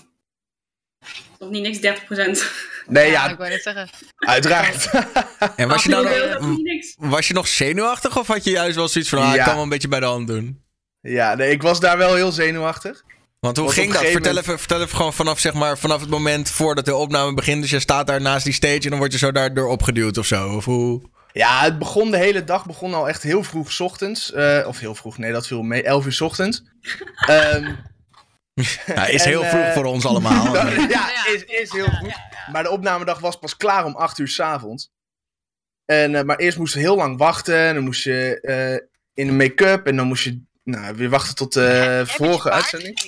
Toch 1.39 1.49
niet 1.49 1.61
niks 1.61 1.79
30%. 1.79 2.51
Nee, 2.87 3.05
Ja, 3.11 3.11
ja, 3.25 3.29
ik 3.31 3.37
wou 3.37 3.49
net 3.49 3.61
zeggen. 3.63 3.89
uiteraard. 4.15 4.89
En 5.55 5.67
was 5.67 5.83
je, 5.83 5.89
is 6.79 6.95
nog- 6.97 7.09
was 7.11 7.27
je 7.27 7.33
nog 7.33 7.47
zenuwachtig 7.47 8.17
of 8.17 8.27
had 8.27 8.43
je 8.43 8.49
juist 8.51 8.75
wel 8.75 8.87
zoiets 8.87 9.09
van, 9.09 9.19
ah, 9.21 9.35
ik 9.35 9.41
kan 9.41 9.53
wel 9.53 9.63
een 9.63 9.69
beetje 9.69 9.87
bij 9.87 9.99
de 9.99 10.05
hand 10.05 10.27
doen? 10.27 10.63
ja, 11.01 11.35
nee, 11.35 11.49
ik 11.51 11.61
was 11.61 11.79
daar 11.79 11.97
wel 11.97 12.15
heel 12.15 12.31
zenuwachtig. 12.31 13.03
Want 13.43 13.57
hoe 13.57 13.65
Want 13.65 13.77
ging 13.79 13.93
dat? 13.93 14.05
Vertel 14.05 14.37
even, 14.37 14.59
vertel 14.59 14.81
even 14.81 14.95
gewoon 14.95 15.13
vanaf, 15.13 15.39
zeg 15.39 15.53
maar, 15.53 15.77
vanaf 15.77 16.01
het 16.01 16.09
moment 16.09 16.49
voordat 16.49 16.85
de 16.85 16.95
opname 16.95 17.33
begint. 17.33 17.61
Dus 17.61 17.71
je 17.71 17.79
staat 17.79 18.07
daar 18.07 18.21
naast 18.21 18.43
die 18.43 18.53
stage 18.53 18.79
en 18.81 18.89
dan 18.89 18.97
word 18.99 19.11
je 19.11 19.17
zo 19.17 19.31
daardoor 19.31 19.67
opgeduwd 19.67 20.17
of 20.17 20.25
zo. 20.25 20.55
Of 20.55 20.65
hoe? 20.65 21.01
Ja, 21.33 21.63
het 21.63 21.79
begon 21.79 22.11
de 22.11 22.17
hele 22.17 22.43
dag 22.43 22.65
begon 22.65 22.93
al 22.93 23.07
echt 23.07 23.23
heel 23.23 23.43
vroeg 23.43 23.71
's 23.71 23.79
ochtends. 23.79 24.31
eh, 24.31 24.63
of 24.67 24.79
heel 24.79 24.95
vroeg, 24.95 25.17
nee, 25.17 25.31
dat 25.31 25.47
viel 25.47 25.61
mee. 25.61 25.83
11 25.83 26.05
uur 26.05 26.11
's 26.13 26.21
ochtends. 26.21 26.63
Ehm, 27.27 27.71
Ja, 28.85 29.05
is 29.07 29.23
En, 29.23 29.29
heel 29.29 29.43
vroeg 29.43 29.61
eh, 29.63 29.73
voor 29.73 29.85
ons 29.85 30.05
allemaal. 30.05 30.53
ja, 30.55 30.69
Ja. 30.89 31.25
is, 31.33 31.43
is 31.43 31.71
heel 31.71 31.89
vroeg. 31.99 32.13
Maar 32.51 32.63
de 32.63 32.69
opnamedag 32.69 33.19
was 33.19 33.39
pas 33.39 33.57
klaar 33.57 33.85
om 33.85 33.95
8 33.95 34.17
uur 34.17 34.27
's 34.27 34.39
avonds. 34.39 34.89
En, 35.85 36.15
eh, 36.15 36.23
maar 36.23 36.37
eerst 36.37 36.57
moest 36.57 36.73
je 36.73 36.79
heel 36.79 36.95
lang 36.95 37.17
wachten. 37.17 37.57
En 37.57 37.73
dan 37.73 37.83
moest 37.83 38.03
je 38.03 38.39
eh, 38.41 38.87
in 39.13 39.27
de 39.27 39.33
make-up. 39.33 39.87
En 39.87 39.95
dan 39.95 40.07
moest 40.07 40.23
je 40.23 40.41
nou, 40.63 40.95
weer 40.95 41.09
wachten 41.09 41.35
tot 41.35 41.53
de 41.53 42.03
je 42.07 42.13
vorige 42.13 42.51
uitzending. 42.51 42.99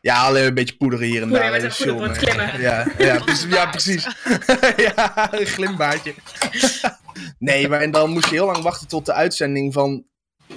Ja, 0.00 0.22
alleen 0.22 0.46
een 0.46 0.54
beetje 0.54 0.76
poederen 0.76 1.06
hier 1.06 1.22
en 1.22 1.28
daar. 1.28 1.50
met 1.50 1.62
het 1.62 1.72
glimmen. 1.72 2.60
Ja, 2.60 2.86
ja, 2.98 3.18
precies. 3.18 3.50
Ja, 3.50 3.66
precies. 3.66 4.06
ja, 4.94 5.32
een 5.32 5.46
glimbaardje. 5.46 6.14
nee, 7.38 7.68
maar 7.68 7.80
en 7.80 7.90
dan 7.90 8.10
moest 8.10 8.28
je 8.28 8.34
heel 8.34 8.46
lang 8.46 8.62
wachten 8.62 8.88
tot 8.88 9.06
de 9.06 9.12
uitzending 9.12 9.72
van... 9.72 10.06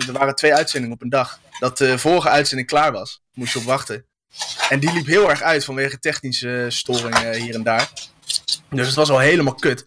Er 0.08 0.14
waren 0.14 0.36
twee 0.36 0.54
uitzendingen 0.54 0.96
op 0.96 1.02
een 1.02 1.10
dag. 1.10 1.40
Dat 1.60 1.78
de 1.78 1.98
vorige 1.98 2.30
uitzending 2.30 2.70
klaar 2.70 2.92
was. 2.92 3.22
Moest 3.34 3.54
je 3.54 3.60
op 3.60 3.66
wachten. 3.66 4.06
En 4.70 4.80
die 4.80 4.94
liep 4.94 5.06
heel 5.06 5.30
erg 5.30 5.42
uit 5.42 5.66
vanwege 5.66 6.00
technische 6.00 6.66
storingen 6.70 7.34
hier 7.34 7.56
en 7.56 7.64
daar. 7.64 7.92
Dus 8.70 8.88
het 8.88 8.96
was 8.96 9.10
al 9.10 9.20
helemaal 9.20 9.56
kut. 9.56 9.86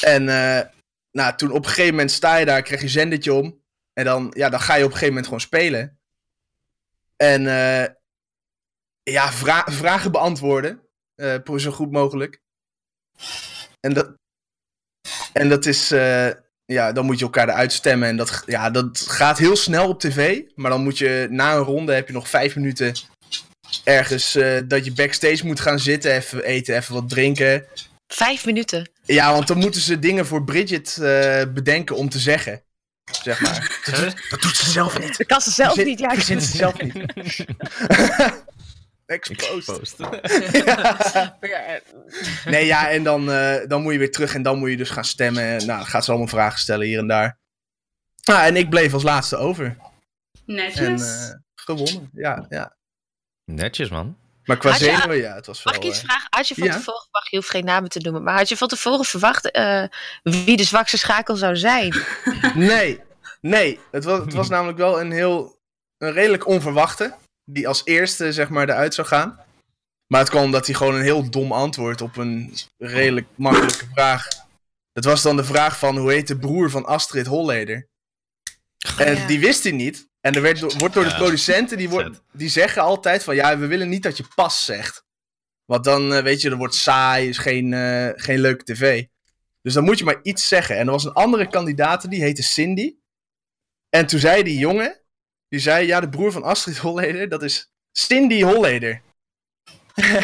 En 0.00 0.28
eh, 0.28 0.66
nou, 1.10 1.36
toen 1.36 1.50
op 1.50 1.64
een 1.64 1.70
gegeven 1.70 1.90
moment 1.90 2.10
sta 2.10 2.36
je 2.36 2.44
daar, 2.44 2.62
krijg 2.62 2.80
je 2.80 2.88
zendertje 2.88 3.32
om. 3.32 3.57
En 3.98 4.04
dan, 4.04 4.32
ja, 4.36 4.48
dan 4.48 4.60
ga 4.60 4.74
je 4.74 4.84
op 4.84 4.90
een 4.90 4.96
gegeven 4.96 5.08
moment 5.08 5.24
gewoon 5.24 5.40
spelen. 5.40 5.98
En 7.16 7.46
eh, 7.46 7.94
ja, 9.02 9.32
vra- 9.32 9.66
vragen 9.70 10.12
beantwoorden. 10.12 10.82
eh, 11.14 11.56
zo 11.56 11.70
goed 11.70 11.90
mogelijk. 11.90 12.42
En 13.80 13.92
dat, 13.92 14.14
en 15.32 15.48
dat 15.48 15.66
is, 15.66 15.90
eh, 15.90 16.30
ja, 16.64 16.92
dan 16.92 17.04
moet 17.04 17.18
je 17.18 17.24
elkaar 17.24 17.48
eruit 17.48 17.72
stemmen. 17.72 18.08
En 18.08 18.16
dat, 18.16 18.42
ja, 18.46 18.70
dat 18.70 18.98
gaat 18.98 19.38
heel 19.38 19.56
snel 19.56 19.88
op 19.88 20.00
tv. 20.00 20.42
Maar 20.54 20.70
dan 20.70 20.82
moet 20.82 20.98
je, 20.98 21.26
na 21.30 21.54
een 21.54 21.62
ronde 21.62 21.92
heb 21.94 22.06
je 22.06 22.12
nog 22.12 22.28
vijf 22.28 22.54
minuten 22.56 22.94
ergens 23.84 24.32
dat 24.68 24.84
je 24.84 24.92
backstage 24.92 25.46
moet 25.46 25.60
gaan 25.60 25.78
zitten. 25.78 26.12
Even 26.12 26.44
eten, 26.44 26.76
even 26.76 26.94
wat 26.94 27.08
drinken. 27.08 27.66
Vijf 28.06 28.46
minuten. 28.46 28.90
Ja, 29.02 29.32
want 29.32 29.46
dan 29.46 29.58
moeten 29.58 29.80
ze 29.80 29.98
dingen 29.98 30.26
voor 30.26 30.44
Bridget 30.44 30.96
bedenken 31.54 31.96
om 31.96 32.08
te 32.08 32.18
zeggen. 32.18 32.62
Zeg 33.10 33.40
maar. 33.40 33.80
Dat 33.84 33.94
doet, 33.96 34.30
dat 34.30 34.42
doet 34.42 34.56
ze 34.56 34.70
zelf 34.70 34.98
niet. 34.98 35.18
Dat 35.18 35.26
kan 35.26 35.40
ze 35.40 35.50
zelf 35.50 35.72
Verzin- 35.74 35.88
niet. 35.90 35.98
Ja, 35.98 36.08
ik 36.08 36.14
verzint 36.14 36.42
ze 36.42 36.56
zelf 36.56 36.80
niet. 36.82 37.04
Exposed. 39.06 39.64
Post. 39.64 39.96
Ja, 40.52 41.82
Nee, 42.44 42.66
ja, 42.66 42.90
en 42.90 43.02
dan, 43.02 43.30
eh, 43.32 43.66
dan 43.68 43.82
moet 43.82 43.92
je 43.92 43.98
weer 43.98 44.10
terug 44.10 44.34
en 44.34 44.42
dan 44.42 44.58
moet 44.58 44.70
je 44.70 44.76
dus 44.76 44.90
gaan 44.90 45.04
stemmen. 45.04 45.42
En, 45.42 45.66
nou, 45.66 45.78
dan 45.78 45.86
gaat 45.86 46.04
ze 46.04 46.10
allemaal 46.10 46.28
vragen 46.28 46.58
stellen 46.58 46.86
hier 46.86 46.98
en 46.98 47.06
daar. 47.06 47.38
Nou, 48.24 48.46
en 48.46 48.56
ik 48.56 48.68
bleef 48.70 48.92
als 48.92 49.02
laatste 49.02 49.36
over. 49.36 49.64
En 49.64 50.54
Netjes. 50.54 51.02
eh, 51.28 51.34
gewonnen, 51.54 52.10
ja, 52.12 52.46
ja. 52.48 52.76
Netjes, 53.44 53.88
man. 53.88 54.16
Maar 54.44 54.56
qua 54.56 54.72
zenuwen, 54.72 55.16
ja, 55.16 55.34
het 55.34 55.46
was 55.46 55.62
wel... 55.62 55.72
Mag 55.72 55.82
ik 55.82 55.88
iets 55.88 55.98
eh, 55.98 56.04
vragen? 56.04 56.26
Had 56.30 56.48
je 56.48 56.54
van 56.54 56.66
ja. 56.66 56.72
tevoren, 56.72 57.08
mag 57.10 57.30
je 57.30 57.36
hoeft 57.36 57.50
geen 57.50 57.64
namen 57.64 57.90
te 57.90 57.98
noemen, 57.98 58.22
maar 58.22 58.36
had 58.36 58.48
je 58.48 58.56
van 58.56 58.68
tevoren 58.68 59.04
verwacht 59.04 59.50
eh, 59.50 59.84
wie 60.22 60.56
de 60.56 60.64
zwakste 60.64 60.98
schakel 60.98 61.36
zou 61.36 61.56
zijn? 61.56 61.94
Nee, 62.54 63.00
nee. 63.40 63.80
Het 63.90 64.04
was, 64.04 64.18
het 64.18 64.32
was 64.32 64.48
namelijk 64.54 64.78
wel 64.78 65.00
een 65.00 65.12
heel... 65.12 65.56
Een 65.98 66.12
redelijk 66.12 66.46
onverwachte. 66.46 67.14
Die 67.44 67.68
als 67.68 67.82
eerste, 67.84 68.32
zeg 68.32 68.48
maar, 68.48 68.68
eruit 68.68 68.94
zou 68.94 69.06
gaan. 69.06 69.40
Maar 70.06 70.20
het 70.20 70.30
kwam 70.30 70.42
omdat 70.42 70.66
hij 70.66 70.74
gewoon 70.74 70.94
een 70.94 71.02
heel 71.02 71.30
dom 71.30 71.52
antwoord 71.52 72.00
op 72.00 72.16
een 72.16 72.54
redelijk 72.76 73.26
makkelijke 73.34 73.86
vraag. 73.92 74.28
Dat 74.92 75.04
was 75.04 75.22
dan 75.22 75.36
de 75.36 75.44
vraag 75.44 75.78
van, 75.78 75.96
hoe 75.96 76.12
heet 76.12 76.28
de 76.28 76.38
broer 76.38 76.70
van 76.70 76.86
Astrid 76.86 77.26
Holleder? 77.26 77.88
En 78.98 79.16
ja. 79.16 79.26
die 79.26 79.40
wist 79.40 79.62
hij 79.62 79.72
niet. 79.72 80.08
En 80.20 80.34
er 80.34 80.42
werd, 80.42 80.78
wordt 80.78 80.94
door 80.94 81.04
de 81.04 81.14
producenten, 81.14 81.78
die, 81.78 81.88
wordt, 81.88 82.22
die 82.32 82.48
zeggen 82.48 82.82
altijd 82.82 83.24
van, 83.24 83.34
ja, 83.34 83.58
we 83.58 83.66
willen 83.66 83.88
niet 83.88 84.02
dat 84.02 84.16
je 84.16 84.24
pas 84.34 84.64
zegt. 84.64 85.04
Want 85.64 85.84
dan, 85.84 86.14
eh, 86.14 86.22
weet 86.22 86.40
je, 86.40 86.48
dat 86.48 86.58
wordt 86.58 86.74
saai, 86.74 87.28
is 87.28 87.38
geen, 87.38 87.72
eh, 87.72 88.08
geen 88.14 88.40
leuke 88.40 88.64
tv. 88.64 89.04
Dus 89.62 89.74
dan 89.74 89.84
moet 89.84 89.98
je 89.98 90.04
maar 90.04 90.20
iets 90.22 90.48
zeggen. 90.48 90.76
En 90.76 90.86
er 90.86 90.92
was 90.92 91.04
een 91.04 91.12
andere 91.12 91.48
kandidaat, 91.48 92.10
die 92.10 92.22
heette 92.22 92.42
Cindy. 92.42 92.94
En 93.90 94.06
toen 94.06 94.20
zei 94.20 94.42
die 94.42 94.58
jongen, 94.58 95.00
die 95.48 95.60
zei, 95.60 95.86
ja, 95.86 96.00
de 96.00 96.08
broer 96.08 96.32
van 96.32 96.42
Astrid 96.42 96.78
Holleder, 96.78 97.28
dat 97.28 97.42
is 97.42 97.70
Cindy 97.92 98.42
Holleder. 98.42 99.00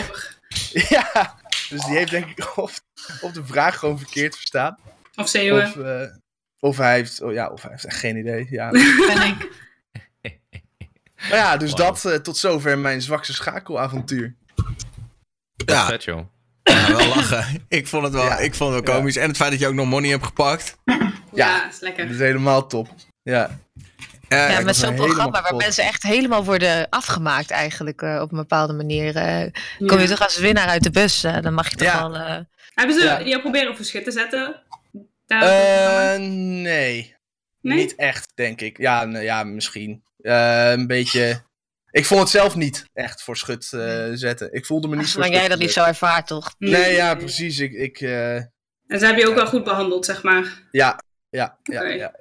ja, 0.95 1.39
dus 1.69 1.85
die 1.85 1.97
heeft 1.97 2.11
denk 2.11 2.27
ik 2.27 2.57
of, 2.57 2.81
of 3.21 3.33
de 3.33 3.45
vraag 3.45 3.79
gewoon 3.79 3.99
verkeerd 3.99 4.37
verstaan. 4.37 4.79
Of 5.15 5.29
zeeuwen. 5.29 5.65
Of, 5.65 5.77
eh, 5.77 6.17
of 6.59 6.77
hij 6.77 6.95
heeft, 6.95 7.23
oh 7.23 7.33
ja, 7.33 7.49
of 7.49 7.63
hij 7.63 7.71
heeft 7.71 7.85
echt 7.85 7.99
geen 7.99 8.17
idee. 8.17 8.47
Ja. 8.51 8.71
Ben 9.09 9.23
ik. 9.23 9.49
Maar 11.29 11.39
ja, 11.39 11.57
dus 11.57 11.75
dat 11.75 12.05
eh, 12.05 12.15
tot 12.15 12.37
zover 12.37 12.79
mijn 12.79 13.03
zwakste 13.03 13.33
schakelavontuur. 13.33 14.35
Ja. 15.67 15.87
Vet, 15.87 16.05
joh. 16.05 16.21
Ja, 16.63 16.97
wel 16.97 17.09
lachen. 17.09 17.65
Ik 17.69 17.87
vond 17.87 18.05
het 18.05 18.13
wel, 18.13 18.25
Ja. 18.25 18.39
ik 18.39 18.55
vond 18.55 18.75
het 18.75 18.87
wel 18.87 18.97
komisch. 18.97 19.17
En 19.17 19.29
het 19.29 19.37
feit 19.37 19.51
dat 19.51 19.61
je 19.61 19.67
ook 19.67 19.75
nog 19.75 19.87
money 19.87 20.11
hebt 20.11 20.25
gepakt. 20.25 20.77
Ja, 21.33 21.69
is 21.69 21.81
lekker. 21.81 22.05
Dat 22.05 22.15
is 22.15 22.21
helemaal 22.21 22.67
top. 22.67 22.89
Ja, 23.25 23.59
Ja, 24.29 24.61
met 24.61 24.77
zo'n 24.77 24.95
programma 24.95 25.43
waar 25.43 25.55
mensen 25.55 25.85
echt 25.85 26.03
helemaal 26.03 26.45
worden 26.45 26.89
afgemaakt 26.89 27.51
eigenlijk 27.51 28.03
eh, 28.03 28.19
op 28.21 28.31
een 28.31 28.37
bepaalde 28.39 28.73
manier. 28.73 29.17
eh, 29.17 29.51
kom 29.87 29.99
je 29.99 30.09
toch 30.09 30.21
als 30.23 30.39
winnaar 30.39 30.69
uit 30.69 30.83
de 30.83 30.91
bus, 30.91 31.25
eh, 31.25 31.41
dan 31.43 31.55
mag 31.55 31.71
je 31.71 31.77
toch 31.77 31.87
Ja. 31.89 32.09
wel... 32.11 32.21
eh, 32.21 32.39
Hebben 32.75 32.97
ze 32.97 33.05
Ja. 33.05 33.23
jou 33.23 33.41
proberen 33.41 33.71
op 33.71 33.77
verschut 33.77 34.05
te 34.05 34.11
zetten? 34.11 34.63
Daar 35.27 35.43
Eh, 35.43 36.19
nee. 36.21 37.17
Nee? 37.61 37.77
Niet 37.79 37.95
echt, 37.95 38.33
denk 38.35 38.61
ik. 38.61 38.79
Ja, 38.79 39.05
nou 39.05 39.25
ja 39.25 39.45
misschien. 39.45 40.03
Eh, 40.21 40.71
een 40.71 40.87
beetje... 40.87 41.43
Ik 41.91 42.05
vond 42.07 42.21
het 42.21 42.29
zelf 42.31 42.55
niet 42.57 42.85
echt 42.93 43.23
voor 43.23 43.37
schut 43.37 43.73
eh, 43.73 44.05
zetten. 44.13 44.53
Ik 44.53 44.67
voelde 44.67 44.89
me 44.89 44.97
niet 44.97 45.03
voor 45.05 45.13
Zolang 45.13 45.31
schut 45.33 45.41
jij 45.41 45.49
dat 45.51 45.59
niet 45.59 45.73
zo 45.73 45.85
ervaart, 45.85 46.27
toch? 46.27 46.55
Nee, 46.59 46.93
ja, 46.95 47.15
precies. 47.15 47.59
Ik, 47.59 47.73
ik, 47.73 48.01
eh, 48.01 48.35
En 48.37 48.51
ze 48.87 48.97
hebben 49.05 49.19
je 49.19 49.29
ook 49.29 49.35
wel 49.35 49.47
goed 49.47 49.65
behandeld, 49.65 50.05
zeg 50.05 50.23
maar. 50.23 50.63
ja, 50.71 51.01
ja, 51.31 51.57
ja, 51.63 51.83
ja. 51.85 52.13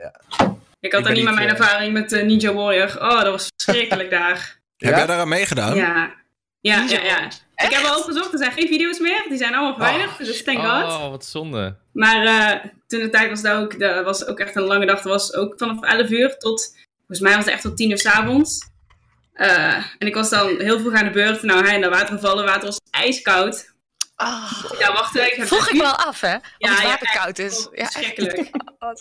Ik 0.84 0.92
had 0.92 1.04
dan 1.04 1.14
niet 1.14 1.24
met 1.24 1.34
mijn 1.34 1.48
eh, 1.48 1.60
ervaring 1.60 1.94
met 1.94 2.12
eh, 2.12 2.24
Ninja 2.24 2.54
Warrior. 2.54 3.02
Oh, 3.02 3.22
dat 3.22 3.32
was 3.32 3.52
verschrikkelijk 3.56 4.10
daar. 4.20 4.60
Heb 4.78 4.96
jij 4.96 5.06
daaraan 5.06 5.28
meegedaan? 5.28 5.76
Ja. 5.76 6.14
Ja, 6.60 6.80
Ninja 6.80 7.02
ja, 7.02 7.06
ja. 7.06 7.26
Ik 7.56 7.74
heb 7.74 7.84
al 7.84 7.98
opgezocht, 8.00 8.32
er 8.32 8.38
zijn 8.38 8.52
geen 8.52 8.68
video's 8.68 9.00
meer. 9.00 9.26
Die 9.30 9.38
zijn 9.38 9.54
allemaal 9.54 9.74
verwijderd, 9.74 10.18
dus 10.18 10.44
thank 10.44 10.58
god. 10.60 10.84
Oh, 10.84 11.10
wat 11.10 11.26
zonde. 11.26 11.76
Maar 11.94 12.26
eh, 12.26 12.70
toen 12.88 13.00
de 13.00 13.10
tijd 13.10 13.30
was 13.30 13.42
dat 13.42 13.58
ook, 13.58 13.80
dat 13.80 14.04
was 14.04 14.26
ook 14.28 14.40
echt 14.40 14.56
een 14.56 14.64
lange 14.64 14.86
dag. 14.86 14.96
Dat 14.96 15.12
was 15.12 15.34
ook 15.34 15.54
vanaf 15.58 15.82
11 15.82 16.10
uur 16.10 16.38
tot, 16.38 16.76
volgens 16.98 17.20
mij 17.20 17.36
was 17.36 17.46
het 17.46 17.54
echt 17.54 17.62
tot 17.62 17.78
10 17.78 17.90
uur 17.90 17.98
s'avonds. 17.98 18.72
Eh 19.34 19.76
en 19.98 20.08
ik 20.08 20.16
was 20.16 20.30
dan 20.30 20.60
heel 20.60 20.80
vroeg 20.80 20.94
aan 20.94 21.06
de 21.06 21.12
beurt. 21.12 21.44
Nou, 21.44 21.66
hij 21.66 21.76
in 21.76 21.82
dat 21.82 21.92
water 21.92 22.16
gevallen. 22.16 22.46
water 22.46 22.66
was 22.66 22.80
ijskoud. 22.92 23.73
Ah, 24.16 24.64
Ja, 24.80 24.94
wacht 24.94 25.16
even. 25.16 25.32
Ik 25.32 25.36
heb 25.38 25.48
vroeg 25.48 25.70
ik 25.70 25.82
wel 25.82 25.96
af, 25.96 26.22
hè? 26.22 26.32
Ja, 26.32 26.40
het 26.58 26.78
ja, 26.82 26.84
water 26.84 27.20
koud 27.22 27.40
is. 27.40 27.68
Oh, 27.68 27.76
Ja, 27.76 27.82
echt. 27.82 27.94
verschrikkelijk. 27.96 28.50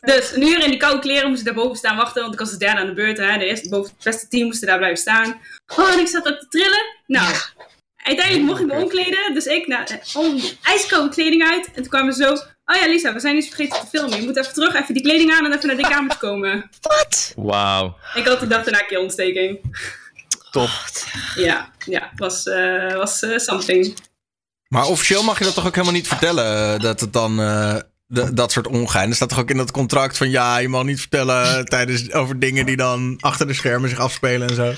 Dus 0.01 0.33
een 0.33 0.43
uur 0.43 0.63
in 0.63 0.71
die 0.71 0.79
koude 0.79 0.99
kleren 1.01 1.29
moest 1.29 1.41
ik 1.41 1.47
daarboven 1.47 1.77
staan 1.77 1.97
wachten. 1.97 2.23
Want 2.23 2.35
ik 2.35 2.41
was 2.41 2.51
de 2.51 2.57
derde 2.57 2.81
aan 2.81 2.87
de 2.87 2.93
beurt. 2.95 3.19
Hè. 3.19 3.39
De 3.39 3.45
eerste 3.45 3.69
boven 3.69 3.93
het 3.95 4.05
beste 4.05 4.29
team 4.29 4.47
moesten 4.47 4.67
daar 4.67 4.77
blijven 4.77 4.99
staan. 4.99 5.41
Oh, 5.77 5.93
en 5.93 5.99
ik 5.99 6.09
zat 6.09 6.29
ook 6.29 6.39
te 6.39 6.49
trillen. 6.49 6.85
Nou, 7.07 7.35
uiteindelijk 7.97 8.47
mocht 8.47 8.61
ik 8.61 8.67
me 8.67 8.73
omkleden. 8.83 9.35
Dus 9.35 9.45
ik, 9.47 9.67
nou, 9.67 9.85
om 10.15 10.41
ijskoude 10.63 11.09
kleding 11.09 11.43
uit. 11.51 11.67
En 11.67 11.73
toen 11.75 11.89
kwamen 11.89 12.17
we 12.17 12.25
zo... 12.25 12.33
Oh 12.65 12.81
ja, 12.81 12.87
Lisa, 12.87 13.13
we 13.13 13.21
zijn 13.21 13.37
iets 13.37 13.47
vergeten 13.49 13.81
te 13.81 13.87
filmen. 13.87 14.21
Je 14.21 14.27
moet 14.27 14.37
even 14.37 14.53
terug, 14.53 14.75
even 14.75 14.95
die 14.95 15.03
kleding 15.03 15.33
aan 15.33 15.45
en 15.45 15.53
even 15.53 15.67
naar 15.67 15.77
die 15.77 15.89
kamer 15.89 16.17
komen. 16.17 16.71
Wat? 16.81 17.33
Wauw. 17.37 17.97
Ik 18.15 18.27
had 18.27 18.41
de 18.41 18.47
dag 18.47 18.65
daarna 18.65 18.83
keelontsteking. 18.83 19.61
Top. 20.51 20.69
Ja, 21.35 21.71
ja, 21.85 22.09
het 22.11 22.19
was, 22.19 22.47
eh, 22.47 22.93
was 22.95 23.23
eh, 23.23 23.39
something. 23.39 23.97
Maar 24.73 24.87
officieel 24.87 25.23
mag 25.23 25.39
je 25.39 25.45
dat 25.45 25.55
toch 25.55 25.67
ook 25.67 25.75
helemaal 25.75 25.95
niet 25.95 26.09
vertellen? 26.09 26.75
eh, 26.75 26.81
Dat 26.81 27.01
het 27.01 27.13
dan. 27.13 27.41
eh, 27.41 27.77
de- 28.07 28.35
dat 28.35 28.53
soort 28.53 28.67
ongein. 28.67 29.09
Er 29.09 29.15
staat 29.15 29.29
toch 29.29 29.39
ook 29.39 29.51
in 29.51 29.57
dat 29.57 29.71
contract 29.71 30.17
van 30.17 30.31
ja, 30.31 30.59
je 30.59 30.69
mag 30.69 30.83
niet 30.85 31.01
vertellen 31.01 31.65
tijdens 31.65 32.13
over 32.13 32.39
dingen 32.39 32.67
die 32.67 32.77
dan 32.77 33.17
achter 33.21 33.47
de 33.47 33.55
schermen 33.55 33.89
zich 33.89 33.99
afspelen 33.99 34.49
en 34.49 34.55
zo. 34.55 34.73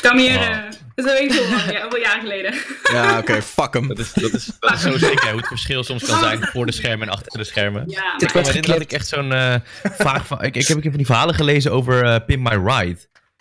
Kwam 0.00 0.18
hier, 0.18 0.40
eh, 0.40 0.56
dat 0.94 1.06
is 1.06 1.20
ik 1.20 1.32
veel, 1.32 1.98
jaar 2.00 2.20
geleden. 2.20 2.54
Ja, 2.92 3.18
oké, 3.18 3.42
fuck 3.42 3.72
hem. 3.74 3.88
Dat 3.88 3.98
is, 3.98 4.12
dat, 4.12 4.32
is, 4.32 4.50
dat 4.60 4.72
is 4.74 4.80
zo 4.80 4.98
zeker 4.98 5.28
hoe 5.28 5.38
het 5.38 5.46
verschil 5.46 5.84
soms 5.84 6.04
kan 6.04 6.18
zijn 6.20 6.42
voor 6.52 6.66
de 6.66 6.72
schermen 6.72 7.06
en 7.08 7.12
achter 7.14 7.38
de 7.38 7.44
schermen. 7.44 7.84
Ja, 7.86 7.96
Ik 7.96 8.20
maar- 8.20 8.32
kan 8.32 8.40
me 8.42 8.46
herinneren 8.46 8.78
dat 8.78 8.92
ik 8.92 8.92
echt 8.92 9.08
zo'n 9.08 9.32
eh 9.32 9.54
vaag 9.98 10.26
van. 10.26 10.42
Ik, 10.42 10.56
ik 10.56 10.66
heb 10.66 10.76
een 10.76 10.82
keer 10.82 10.90
van 10.90 10.98
die 10.98 11.06
verhalen 11.06 11.34
gelezen 11.34 11.72
over 11.72 12.04
eh 12.04 12.16
Pin 12.26 12.42
My 12.42 12.54
Ride. 12.64 12.98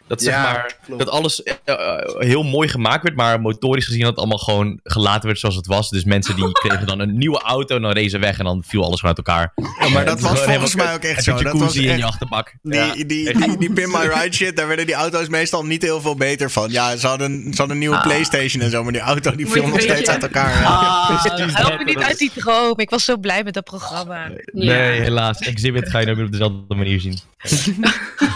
Dat 0.07 0.21
zeg 0.21 0.33
Ja, 0.33 0.41
maar 0.43 0.75
klopt. 0.85 0.99
dat 1.05 1.09
alles 1.13 1.43
eh, 1.43 1.53
eh, 1.65 1.99
heel 2.17 2.43
mooi 2.43 2.67
gemaakt 2.67 3.03
werd, 3.03 3.15
maar 3.15 3.41
motorisch 3.41 3.85
gezien 3.85 3.99
dat 4.01 4.09
het 4.09 4.17
allemaal 4.19 4.37
gewoon 4.37 4.79
gelaten 4.83 5.25
werd 5.27 5.39
zoals 5.39 5.55
het 5.55 5.67
was. 5.67 5.89
Dus 5.89 6.03
mensen 6.03 6.35
die 6.35 6.51
kregen 6.61 6.85
dan 6.87 6.99
een 6.99 7.17
nieuwe 7.17 7.39
auto 7.41 7.75
en 7.75 7.81
dan 7.81 7.91
rezen 7.91 8.19
weg 8.19 8.37
en 8.39 8.45
dan 8.45 8.63
viel 8.67 8.83
alles 8.83 8.99
gewoon 8.99 9.15
uit 9.17 9.27
elkaar. 9.27 9.53
Ja, 9.79 9.89
maar 9.89 10.05
dat 10.05 10.19
was 10.19 10.39
volgens 10.39 10.75
mij 10.75 10.93
ook 10.93 11.03
echt 11.03 11.23
zo. 11.23 11.41
Dat 11.43 11.59
was 11.59 11.75
in 11.75 11.97
je 11.97 12.05
achterbak. 12.05 12.53
Die, 12.61 12.73
Ja. 12.79 12.93
die, 12.93 13.05
die, 13.05 13.57
die 13.57 13.73
Pin 13.73 13.89
My 13.89 13.97
Ride 14.13 14.35
shit, 14.35 14.57
daar 14.57 14.67
werden 14.67 14.85
die 14.85 14.95
auto's 14.95 15.27
meestal 15.27 15.65
niet 15.65 15.81
heel 15.81 16.01
veel 16.01 16.15
beter 16.15 16.51
van. 16.51 16.71
Ja, 16.71 16.95
ze 16.95 17.07
hadden, 17.07 17.41
ze 17.43 17.57
hadden 17.57 17.69
een 17.69 17.77
nieuwe 17.77 17.99
Playstation 18.01 18.63
en 18.63 18.69
zo, 18.69 18.83
maar 18.83 18.93
die 18.93 19.01
auto 19.01 19.35
die 19.35 19.47
viel 19.47 19.67
nog 19.67 19.81
steeds 19.81 20.09
uit 20.09 20.23
elkaar. 20.23 20.65
Ah, 20.65 21.23
help 21.23 21.77
me 21.77 21.83
niet 21.83 21.97
uit 21.97 22.17
die 22.17 22.31
droom. 22.35 22.79
Ik 22.79 22.89
was 22.89 23.05
zo 23.05 23.17
blij 23.17 23.43
met 23.43 23.53
dat 23.53 23.63
programma. 23.63 24.25
Ja. 24.25 24.33
Nee, 24.51 25.01
helaas. 25.01 25.39
Exhibit 25.39 25.89
ga 25.89 25.99
je 25.99 26.05
nooit 26.05 26.17
meer 26.17 26.25
op 26.25 26.31
dezelfde 26.31 26.75
manier 26.75 26.99
zien. 26.99 27.19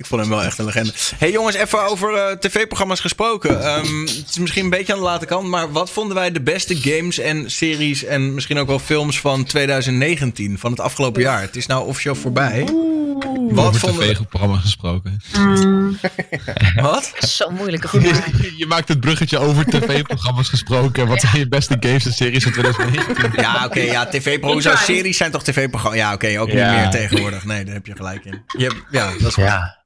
Ik 0.00 0.06
vond 0.06 0.20
hem 0.20 0.30
wel 0.30 0.42
echt 0.42 0.58
een 0.58 0.64
legende. 0.64 0.92
hey 1.18 1.30
jongens, 1.30 1.56
even 1.56 1.82
over 1.88 2.14
eh, 2.14 2.36
tv-programma's 2.36 3.00
gesproken. 3.00 3.62
Ehm, 3.64 4.00
het 4.00 4.26
is 4.30 4.38
misschien 4.38 4.64
een 4.64 4.70
beetje 4.70 4.92
aan 4.92 4.98
de 4.98 5.04
late 5.04 5.26
kant, 5.26 5.48
maar 5.48 5.72
wat 5.72 5.90
vonden 5.90 6.16
wij 6.16 6.32
de 6.32 6.40
beste 6.40 6.76
games 6.76 7.18
en 7.18 7.50
series 7.50 8.04
en 8.04 8.34
misschien 8.34 8.58
ook 8.58 8.66
wel 8.66 8.78
films 8.78 9.20
van 9.20 9.44
2019, 9.44 10.58
van 10.58 10.70
het 10.70 10.80
afgelopen 10.80 11.22
jaar? 11.22 11.40
Het 11.40 11.56
is 11.56 11.66
nou 11.66 11.86
officieel 11.86 12.14
voorbij. 12.14 12.64
Wat 13.50 13.66
Over 13.66 13.80
vonden 13.80 14.06
we? 14.06 14.14
tv-programma 14.14 14.56
gesproken. 14.56 15.20
Wat? 16.82 17.12
Zo'n 17.18 17.54
moeilijke 17.54 17.88
vraag. 17.88 18.26
Je 18.56 18.66
maakt 18.66 18.88
het 18.88 19.00
bruggetje 19.00 19.38
over 19.38 19.64
tv-programma's 19.64 20.48
gesproken. 20.48 21.06
Wat 21.06 21.20
zijn 21.20 21.38
je 21.38 21.48
beste 21.48 21.76
games 21.80 22.06
en 22.06 22.12
series 22.12 22.42
van 22.42 22.52
2019? 22.52 23.42
Ja, 23.42 23.64
oké, 23.64 23.80
ja, 23.80 24.06
tv-programma's. 24.06 24.82
Try. 24.84 24.94
Series 24.94 25.16
zijn 25.16 25.30
toch 25.30 25.42
tv-programma's? 25.42 25.98
Ja, 25.98 26.12
oké, 26.12 26.40
ook 26.40 26.50
Ja. 26.50 26.70
niet 26.72 26.80
meer 26.80 26.90
tegenwoordig. 26.90 27.44
Nee, 27.44 27.64
daar 27.64 27.74
heb 27.74 27.86
je 27.86 27.96
gelijk 27.96 28.24
in. 28.24 28.42
Je 28.58 28.64
hebt, 28.64 28.76
ja, 28.90 29.10
dat 29.18 29.28
is 29.28 29.34
waar. 29.34 29.46
Ja. 29.46 29.78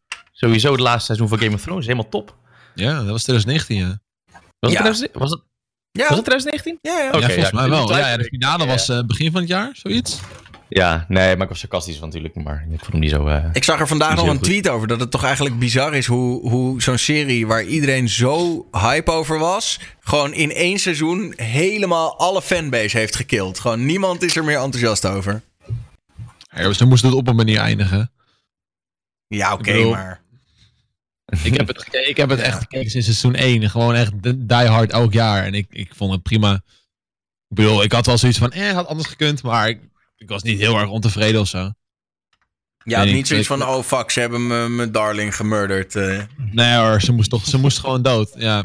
Sowieso 0.44 0.70
het 0.72 0.80
laatste 0.80 1.04
seizoen 1.04 1.28
van 1.28 1.38
Game 1.38 1.54
of 1.54 1.62
Thrones, 1.62 1.84
helemaal 1.86 2.08
top. 2.08 2.36
Ja, 2.74 2.94
dat 2.94 3.06
was 3.08 3.22
2019, 3.22 3.76
ja. 3.76 3.86
Was 4.58 4.72
het, 4.72 4.72
Ja. 4.72 4.92
2000 4.92 5.10
was 5.12 5.30
het, 5.30 5.40
Ja, 5.92 6.08
was 6.08 6.16
het 6.16 6.24
2019? 6.24 6.78
ja, 6.82 6.98
ja. 6.98 7.06
Oké, 7.08 7.16
ja, 7.18 7.24
volgens 7.26 7.50
ja, 7.50 7.56
mij 7.60 7.68
wel. 7.68 7.90
Ja, 7.96 8.08
ja, 8.08 8.16
de 8.16 8.24
finale 8.24 8.62
Ja, 8.64 8.68
was 8.70 8.88
eh, 8.88 9.02
begin 9.06 9.32
van 9.32 9.40
het 9.40 9.50
jaar, 9.50 9.70
zoiets. 9.72 10.20
Ja, 10.68 11.04
nee, 11.08 11.34
maar 11.34 11.42
ik 11.42 11.48
was 11.48 11.58
sarcastisch 11.58 12.00
natuurlijk, 12.00 12.34
maar 12.34 12.66
ik 12.70 12.78
vond 12.78 12.92
hem 12.92 13.00
niet 13.00 13.10
zo... 13.10 13.26
eh, 13.26 13.44
Ik 13.52 13.64
zag 13.64 13.80
er 13.80 13.86
vandaag 13.88 14.14
nog 14.16 14.26
een 14.28 14.40
tweet 14.40 14.68
over 14.68 14.88
dat 14.88 15.00
het 15.00 15.10
toch 15.10 15.24
eigenlijk 15.24 15.58
bizar 15.58 15.94
is 15.94 16.06
hoe, 16.06 16.48
hoe 16.50 16.82
zo'n 16.82 16.98
serie 16.98 17.46
waar 17.46 17.64
iedereen 17.64 18.08
zo 18.08 18.66
hype 18.72 19.10
over 19.10 19.38
was, 19.38 19.80
gewoon 20.00 20.32
in 20.32 20.50
één 20.52 20.78
seizoen 20.78 21.32
helemaal 21.36 22.18
alle 22.18 22.42
fanbase 22.42 22.98
heeft 22.98 23.16
gekild. 23.16 23.58
Gewoon 23.58 23.86
niemand 23.86 24.22
is 24.22 24.36
er 24.36 24.44
meer 24.44 24.58
enthousiast 24.58 25.06
over. 25.06 25.42
Ja, 26.56 26.72
ze 26.72 26.84
moesten 26.84 27.08
het 27.08 27.18
op 27.18 27.28
een 27.28 27.36
manier 27.36 27.58
eindigen. 27.58 28.12
Ja, 29.26 29.52
oké, 29.52 29.84
maar. 29.84 30.22
Ik 31.42 31.56
heb 31.56 31.66
het, 31.68 31.88
ik 32.08 32.16
heb 32.16 32.28
het 32.28 32.40
echt 32.40 32.58
gekeken 32.58 32.90
sinds 32.90 33.06
seizoen 33.06 33.34
1. 33.34 33.70
Gewoon 33.70 33.94
echt 33.94 34.12
die 34.22 34.46
hard 34.66 34.92
elk 34.92 35.12
jaar. 35.12 35.44
En 35.44 35.54
ik, 35.54 35.66
ik 35.70 35.94
vond 35.94 36.12
het 36.12 36.22
prima. 36.22 36.54
Ik 37.48 37.56
bedoel, 37.56 37.82
ik 37.82 37.92
had 37.92 38.06
wel 38.06 38.18
zoiets 38.18 38.38
van, 38.38 38.50
eh, 38.52 38.72
had 38.72 38.86
anders 38.86 39.08
gekund. 39.08 39.42
Maar 39.42 39.68
ik, 39.68 39.80
ik 40.16 40.28
was 40.28 40.42
niet 40.42 40.58
heel 40.58 40.78
erg 40.78 40.88
ontevreden 40.88 41.40
of 41.40 41.48
zo. 41.48 41.70
Ja, 42.84 42.98
Nee, 43.02 43.12
niet 43.12 43.20
ik- 43.20 43.26
zoiets 43.26 43.48
ik- 43.50 43.58
van, 43.58 43.68
oh 43.68 43.82
fuck, 43.82 44.10
ze 44.10 44.20
hebben 44.20 44.46
me- 44.46 44.68
mijn 44.68 44.92
darling 44.92 45.36
gemurderd. 45.36 45.96
eh. 45.96 46.22
Nee 46.36 46.76
hoor, 46.76 47.00
ze 47.00 47.12
moest, 47.12 47.30
toch, 47.30 47.44
ze 47.46 47.58
moest 47.58 47.78
gewoon 47.78 48.02
dood. 48.02 48.30
Ja. 48.36 48.64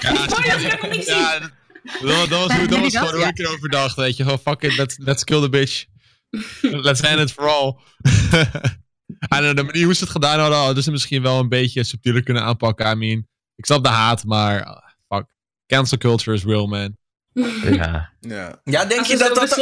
ja, 0.00 0.12
Oh, 0.12 0.44
ja, 0.44 0.56
dat 0.56 0.62
heb 0.62 0.82
ik 0.82 0.90
niet 0.90 1.04
gezien. 1.04 1.16
ja, 1.16 1.38
dat, 1.38 2.28
was, 2.28 2.28
dat 2.28 2.50
Heb 2.52 2.70
je 2.70 2.80
was 2.80 2.92
dat? 2.92 3.02
gewoon 3.02 3.10
hoe 3.14 3.20
Ja. 3.20 3.28
ik 3.28 3.38
erover 3.38 3.68
dacht. 3.68 3.96
Weet 3.96 4.16
je, 4.16 4.22
gewoon 4.22 4.38
fuck 4.38 4.62
it, 4.62 4.76
let's, 4.76 4.98
let's 4.98 5.24
kill 5.24 5.40
the 5.40 5.48
bitch. 5.48 5.84
let's 6.86 7.00
end 7.00 7.20
it 7.20 7.32
for 7.32 7.48
all. 7.48 7.76
en 9.28 9.56
de 9.56 9.62
manier 9.62 9.84
hoe 9.84 9.94
ze 9.94 10.02
het 10.02 10.12
gedaan 10.12 10.40
hadden, 10.40 10.58
hadden 10.58 10.82
ze 10.82 10.90
misschien 10.90 11.22
wel 11.22 11.38
een 11.38 11.48
beetje 11.48 11.84
subtieler 11.84 12.22
kunnen 12.22 12.42
aanpakken. 12.42 12.90
I 12.90 12.94
mean, 12.94 13.26
ik 13.56 13.66
snap 13.66 13.82
de 13.82 13.88
haat, 13.88 14.24
maar 14.24 14.64
ah, 14.64 14.82
fuck. 15.08 15.26
Cancel 15.66 15.98
culture 15.98 16.36
is 16.36 16.44
real, 16.44 16.66
man. 16.66 16.96
ja. 17.80 18.12
Ja, 18.64 18.84
denk 18.84 18.98
Als 18.98 19.08
je, 19.08 19.16
dat 19.16 19.34
dat, 19.34 19.54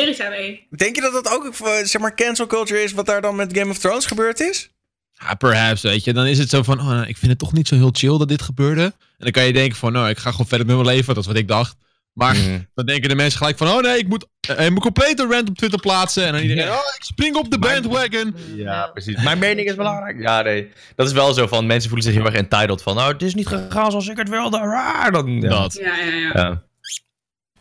denk 0.71 0.95
je 0.95 1.01
dat 1.01 1.13
dat 1.13 1.29
ook 1.33 1.45
eh, 1.45 1.85
zeg 1.85 2.01
maar 2.01 2.15
cancel 2.15 2.47
culture 2.47 2.83
is 2.83 2.93
wat 2.93 3.07
daar 3.07 3.21
dan 3.21 3.37
met 3.37 3.57
Game 3.59 3.71
of 3.71 3.79
Thrones 3.79 4.07
gebeurd 4.07 4.41
is? 4.41 4.71
Ja, 5.13 5.35
perhaps, 5.35 5.83
weet 5.83 6.05
je. 6.05 6.13
Dan 6.13 6.27
is 6.27 6.39
het 6.39 6.49
zo 6.49 6.63
van, 6.63 6.81
oh, 6.81 6.87
nou, 6.87 7.07
ik 7.07 7.17
vind 7.17 7.31
het 7.31 7.41
toch 7.41 7.53
niet 7.53 7.69
zo 7.69 7.75
heel 7.75 7.91
chill 7.93 8.19
dat 8.19 8.29
dit 8.29 8.43
gebeurde. 8.43 8.83
En 8.83 8.95
dan 9.19 9.31
kan 9.31 9.45
je 9.45 9.53
denken 9.53 9.79
van, 9.79 9.93
nou, 9.93 10.09
ik 10.09 10.19
ga 10.19 10.31
gewoon 10.31 10.47
verder 10.47 10.67
met 10.67 10.77
mijn 10.77 10.89
leven. 10.89 11.15
Dat 11.15 11.23
is 11.23 11.29
wat 11.29 11.41
ik 11.41 11.49
dacht. 11.49 11.77
Maar 12.19 12.37
Mhm. 12.37 12.59
dan 12.75 12.87
denken 12.87 13.09
de 13.09 13.15
mensen 13.15 13.39
gelijk 13.39 13.59
van, 13.59 13.69
oh 13.69 13.81
nee, 13.83 13.99
ik 13.99 14.09
moet 14.09 14.27
eh, 14.49 14.57
mijn 14.57 14.79
complete 14.79 15.27
rant 15.27 15.49
op 15.49 15.57
Twitter 15.57 15.81
plaatsen. 15.81 16.25
En 16.27 16.33
dan 16.33 16.43
iedereen, 16.43 16.65
Ja. 16.65 16.73
oh, 16.73 16.95
ik 16.97 17.03
spring 17.05 17.37
op 17.37 17.51
de 17.51 17.59
bandwagon. 17.59 18.35
Ja, 18.55 18.87
precies. 18.87 19.23
Mijn 19.23 19.39
mening 19.39 19.69
is 19.69 19.75
belangrijk. 19.75 20.21
Ja, 20.21 20.43
nee. 20.43 20.69
Dat 20.97 21.07
is 21.07 21.13
wel 21.13 21.33
zo 21.35 21.47
van, 21.47 21.67
mensen 21.67 21.89
voelen 21.91 22.07
zich 22.07 22.17
heel 22.17 22.25
erg 22.25 22.35
entitled 22.35 22.83
van, 22.83 22.95
nou, 22.97 23.13
het 23.13 23.23
is 23.23 23.35
niet 23.35 23.47
gegaan 23.47 23.91
zoals 23.91 24.09
ik 24.09 24.17
het 24.17 24.29
wilde. 24.29 24.59
Raar. 24.59 25.13
Dan, 25.13 25.41
ja. 25.41 25.49
Dat. 25.49 25.75
Ja, 25.75 25.97
ja, 25.97 26.05
ja. 26.15 26.31
Ja. 26.35 26.63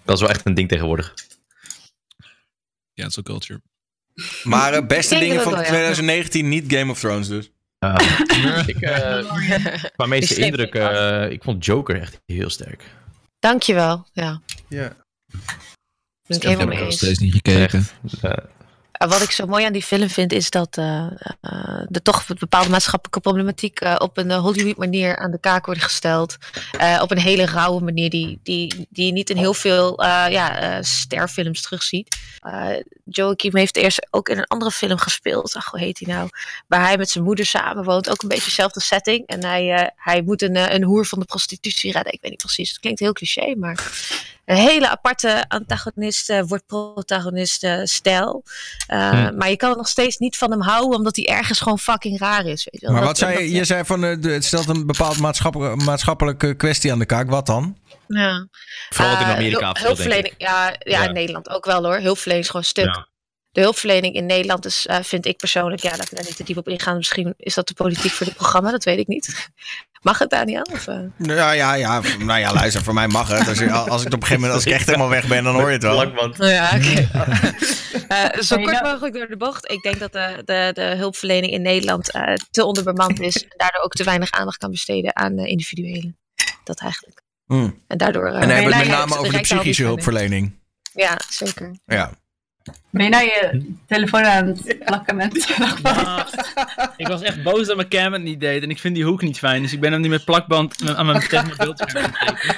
Dat 0.05 0.15
is 0.15 0.21
wel 0.21 0.29
echt 0.29 0.45
een 0.45 0.53
ding 0.53 0.69
tegenwoordig. 0.69 1.13
Cancel 2.95 3.23
culture. 3.23 3.61
Maar 4.43 4.73
eh, 4.73 4.85
beste 4.87 5.19
dingen 5.19 5.41
van 5.41 5.51
wel, 5.51 5.61
ja. 5.61 5.67
2019, 5.67 6.49
niet 6.49 6.73
Game 6.73 6.91
of 6.91 6.99
Thrones 6.99 7.27
dus. 7.27 7.49
Ja. 7.79 7.99
ik, 8.65 8.79
eh 8.81 9.17
qua 9.95 10.05
meeste 10.05 10.33
Ik 10.33 10.37
sleep 10.39 10.49
indruk, 10.49 10.73
niet 10.73 10.83
af. 10.83 10.91
eh, 10.91 11.29
ik 11.31 11.43
vond 11.43 11.65
Joker 11.65 12.01
echt 12.01 12.21
heel 12.25 12.49
sterk. 12.49 12.83
Dankjewel. 13.39 14.07
Ja, 14.13 14.41
Ja. 14.69 14.95
ben 15.27 16.37
ik 16.37 16.43
Ik 16.43 16.57
heb 16.57 16.73
nog 16.79 16.91
steeds 16.91 17.19
niet 17.19 17.33
gekeken. 17.33 17.87
Echt. 18.21 18.56
Eh, 18.97 19.09
wat 19.09 19.21
ik 19.21 19.31
zo 19.31 19.45
mooi 19.45 19.65
aan 19.65 19.73
die 19.73 19.83
film 19.83 20.09
vind, 20.09 20.33
is 20.33 20.49
dat 20.49 20.77
uh, 20.77 21.11
er 21.91 22.01
toch 22.03 22.25
bepaalde 22.25 22.69
maatschappelijke 22.69 23.19
problematiek 23.19 23.79
op 23.97 24.17
een 24.17 24.31
Hollywood 24.31 24.77
manier 24.77 25.17
aan 25.17 25.31
de 25.31 25.39
kaak 25.39 25.65
wordt 25.65 25.83
gesteld. 25.83 26.37
op 27.01 27.11
een 27.11 27.19
hele 27.19 27.45
rauwe 27.45 27.83
manier 27.83 28.09
die, 28.09 28.39
die, 28.43 28.87
die 28.89 29.05
je 29.05 29.11
niet 29.11 29.29
in 29.29 29.37
heel 29.37 29.53
veel 29.53 30.03
ja, 30.03 30.81
sterfilms 30.81 31.61
terugziet. 31.61 32.17
Joachim 33.03 33.55
heeft 33.55 33.75
eerst 33.75 34.07
ook 34.09 34.29
in 34.29 34.37
een 34.37 34.47
andere 34.47 34.71
film 34.71 34.97
gespeeld. 34.97 35.55
Ach, 35.55 35.71
hoe 35.71 35.79
heet 35.79 35.99
hij 35.99 36.15
nou? 36.15 36.29
Waar 36.67 36.81
hij 36.81 36.97
met 36.97 37.09
zijn 37.09 37.23
moeder 37.23 37.45
samenwoont. 37.45 38.09
Ook 38.09 38.21
een 38.21 38.27
beetje 38.27 38.45
dezelfde 38.45 38.79
setting. 38.79 39.27
En 39.27 39.43
hij, 39.43 39.93
hij 39.95 40.21
moet 40.21 40.41
een, 40.41 40.73
een 40.73 40.83
hoer 40.83 41.05
van 41.05 41.19
de 41.19 41.25
prostitutie 41.25 41.91
redden. 41.91 42.13
Ik 42.13 42.21
weet 42.21 42.31
niet 42.31 42.39
precies. 42.39 42.69
Het 42.69 42.79
klinkt 42.79 42.99
heel 42.99 43.13
cliché, 43.13 43.55
maar 43.55 43.75
een 44.47 44.55
hele 44.55 44.89
aparte 44.89 45.45
antagonist 45.47 46.29
uh, 46.29 46.41
wordt 46.41 46.65
protagonist 46.65 47.63
uh, 47.63 47.79
stijl. 47.83 48.43
Uh, 48.93 49.09
hm. 49.09 49.37
Maar 49.37 49.49
je 49.49 49.55
kan 49.55 49.71
er 49.71 49.77
nog 49.77 49.87
steeds 49.87 50.17
niet 50.17 50.37
van 50.37 50.51
hem 50.51 50.61
houden, 50.61 50.97
omdat 50.97 51.15
hij 51.15 51.25
ergens 51.25 51.59
gewoon 51.59 51.79
fucking 51.79 52.19
raar 52.19 52.45
is. 52.45 52.67
Weet 52.71 52.81
je 52.81 52.91
Maar 52.91 53.03
wat 53.03 53.17
zei 53.17 53.39
je? 53.39 53.51
Je 53.51 53.63
zei 53.65 53.85
van 53.85 54.01
het 54.01 54.45
stelt 54.45 54.67
een 54.67 54.85
bepaald 54.85 55.19
maatschappelijke, 55.19 55.83
maatschappelijke 55.83 56.53
kwestie 56.53 56.91
aan 56.91 56.99
de 56.99 57.05
kaak. 57.05 57.29
Wat 57.29 57.45
dan? 57.45 57.77
Ja. 58.07 58.47
Vooral 58.89 59.19
in 59.19 59.25
Amerika. 59.25 59.75
Hulpverlening, 59.79 60.33
ja, 60.37 60.75
ja, 60.79 61.03
in 61.03 61.13
Nederland 61.13 61.49
ook 61.49 61.65
wel 61.65 61.83
hoor. 61.83 61.97
Hulpverlening 61.97 62.43
is 62.43 62.49
gewoon 62.49 62.61
een 62.61 62.67
stuk. 62.67 62.85
Ja 62.85 63.07
de 63.57 63.63
hulpverlening 63.63 64.13
in 64.13 64.25
Nederland 64.25 64.65
is, 64.65 64.87
uh, 64.89 64.97
vind 65.01 65.25
ik 65.25 65.37
persoonlijk, 65.37 65.81
ja, 65.81 65.89
laten 65.89 66.09
we 66.09 66.15
daar 66.15 66.25
niet 66.25 66.35
te 66.35 66.43
diep 66.43 66.57
op 66.57 66.67
ingaan. 66.67 66.97
Misschien 66.97 67.33
is 67.37 67.53
dat 67.53 67.67
de 67.67 67.73
politiek 67.73 68.11
voor 68.11 68.25
dit 68.25 68.35
programma, 68.35 68.71
dat 68.71 68.83
weet 68.83 68.99
ik 68.99 69.07
niet. 69.07 69.49
Mag 70.01 70.19
het, 70.19 70.29
Daniel? 70.29 70.61
Of, 70.61 70.87
uh? 70.87 70.99
Ja, 71.17 71.51
ja, 71.51 71.73
ja. 71.73 72.01
Nou 72.19 72.39
ja, 72.39 72.53
luister, 72.53 72.83
voor 72.83 72.93
mij 72.93 73.07
mag 73.07 73.27
het. 73.27 73.45
Dus 73.45 73.69
als 73.69 74.01
ik 74.01 74.13
op 74.13 74.13
een 74.13 74.21
gegeven 74.21 74.33
moment, 74.33 74.53
als 74.53 74.65
ik 74.65 74.73
echt 74.73 74.85
helemaal 74.85 75.09
weg 75.09 75.27
ben, 75.27 75.43
dan 75.43 75.55
hoor 75.55 75.67
je 75.67 75.73
het 75.73 75.83
wel. 75.83 75.95
Ja, 76.49 76.71
oké. 76.75 77.07
Okay. 77.13 77.55
uh, 78.35 78.41
zo 78.41 78.57
kort 78.57 78.83
mogelijk 78.83 79.13
door 79.13 79.27
de 79.27 79.37
bocht. 79.37 79.71
Ik 79.71 79.81
denk 79.81 79.99
dat 79.99 80.11
de, 80.11 80.41
de, 80.45 80.69
de 80.73 80.95
hulpverlening 80.95 81.53
in 81.53 81.61
Nederland 81.61 82.15
uh, 82.15 82.33
te 82.51 82.65
onderbemand 82.65 83.19
is. 83.19 83.43
En 83.43 83.53
daardoor 83.57 83.81
ook 83.81 83.93
te 83.93 84.03
weinig 84.03 84.31
aandacht 84.31 84.57
kan 84.57 84.71
besteden 84.71 85.15
aan 85.15 85.37
individuelen. 85.37 86.17
Dat 86.63 86.79
eigenlijk. 86.79 87.21
Mm. 87.45 87.83
En 87.87 87.97
daardoor... 87.97 88.25
en 88.27 88.39
dan 88.39 88.49
hebben 88.49 88.71
we 88.71 88.75
het 88.75 88.87
met 88.87 88.97
name 88.97 89.17
over 89.17 89.33
de 89.33 89.39
psychische 89.39 89.83
hulpverlening. 89.83 90.59
Ja, 90.93 91.19
zeker. 91.29 91.75
Ja. 91.85 92.11
Ben 92.89 93.03
je 93.03 93.09
nou 93.09 93.23
je 93.23 93.61
telefoon 93.87 94.23
aan 94.23 94.47
het 94.47 94.77
plakken 94.85 95.15
met 95.15 95.55
ja, 95.83 96.27
Ik 96.97 97.07
was 97.07 97.21
echt 97.21 97.43
boos 97.43 97.67
dat 97.67 97.75
mijn 97.75 97.87
cam 97.87 98.13
het 98.13 98.21
niet 98.21 98.39
deed. 98.39 98.63
En 98.63 98.69
ik 98.69 98.79
vind 98.79 98.95
die 98.95 99.03
hoek 99.03 99.21
niet 99.21 99.37
fijn. 99.37 99.61
Dus 99.61 99.73
ik 99.73 99.79
ben 99.79 99.91
hem 99.91 100.01
niet 100.01 100.09
met 100.09 100.25
plakband 100.25 100.95
aan 100.95 101.05
mijn 101.05 101.19
tegen 101.19 101.45
mijn 101.45 101.57
beeldscherm 101.57 102.11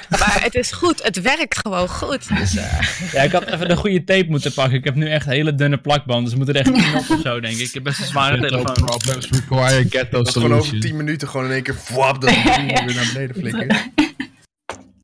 Maar 0.08 0.38
het 0.42 0.54
is 0.54 0.72
goed. 0.72 1.02
Het 1.02 1.20
werkt 1.20 1.58
gewoon 1.58 1.88
goed. 1.88 2.36
Dus, 2.38 2.56
uh... 2.56 2.80
Ja, 3.12 3.22
ik 3.22 3.32
had 3.32 3.44
even 3.44 3.68
de 3.68 3.76
goede 3.76 4.04
tape 4.04 4.26
moeten 4.28 4.52
pakken. 4.52 4.78
Ik 4.78 4.84
heb 4.84 4.94
nu 4.94 5.08
echt 5.08 5.26
hele 5.26 5.54
dunne 5.54 5.78
plakband. 5.78 6.22
Dus 6.22 6.32
we 6.32 6.36
moeten 6.36 6.54
er 6.54 6.60
echt 6.60 6.74
tien 6.74 6.94
op 6.94 7.10
of 7.10 7.20
zo, 7.20 7.40
denk 7.40 7.54
ik. 7.54 7.66
Ik 7.66 7.74
heb 7.74 7.82
best 7.82 7.98
een 7.98 8.06
zware 8.06 8.40
telefoon. 8.40 8.76
No 8.80 8.84
problems 8.84 9.28
require 9.30 9.86
ghetto 9.88 10.24
solution. 10.24 10.42
Gewoon 10.42 10.58
over 10.58 10.80
10 10.80 10.96
minuten 10.96 11.28
gewoon 11.28 11.46
in 11.46 11.52
één 11.52 11.62
keer 11.62 11.76
wap, 11.94 12.20
dat 12.20 12.30
weer 12.44 12.94
naar 12.94 13.10
beneden 13.12 13.34
flikkert. 13.34 13.88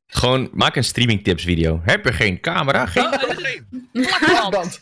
Gewoon, 0.07 0.49
maak 0.53 0.75
een 0.75 0.83
streamingtips 0.83 1.43
video. 1.43 1.81
Heb 1.83 2.05
je 2.05 2.13
geen 2.13 2.39
camera? 2.39 2.85
Geen 2.85 3.03
oh, 3.03 3.11
plakband. 4.19 4.79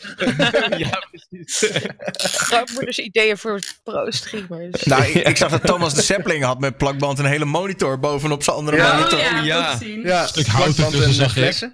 ja, 0.77 1.03
precies. 1.11 1.71
Grootmoeders 2.17 2.97
ideeën 2.97 3.37
voor 3.37 3.59
pro-streamers. 3.83 4.83
Nou, 4.83 5.03
ik, 5.03 5.27
ik, 5.27 5.37
zag 5.37 5.49
dat 5.49 5.63
Thomas 5.63 5.93
de 5.93 6.01
Sapling 6.01 6.43
had 6.43 6.59
met 6.59 6.77
plakband 6.77 7.19
een 7.19 7.25
hele 7.25 7.45
monitor 7.45 7.99
bovenop 7.99 8.43
zijn 8.43 8.55
andere 8.55 8.77
ja, 8.77 8.95
monitor. 8.95 9.19
Ja, 9.19 9.41
ja. 9.41 9.77
ja. 10.03 10.21
Een 10.21 10.27
stuk 10.27 10.47
hout 10.47 10.77
ertussen, 10.77 11.13
zeg 11.13 11.37
ik. 11.37 11.71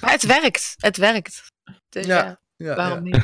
Maar 0.00 0.10
het 0.10 0.26
werkt. 0.26 0.74
Het 0.76 0.96
werkt. 0.96 1.42
Dus 1.88 2.06
ja, 2.06 2.40
ja 2.56 2.74
waarom 2.74 3.02
niet? 3.02 3.16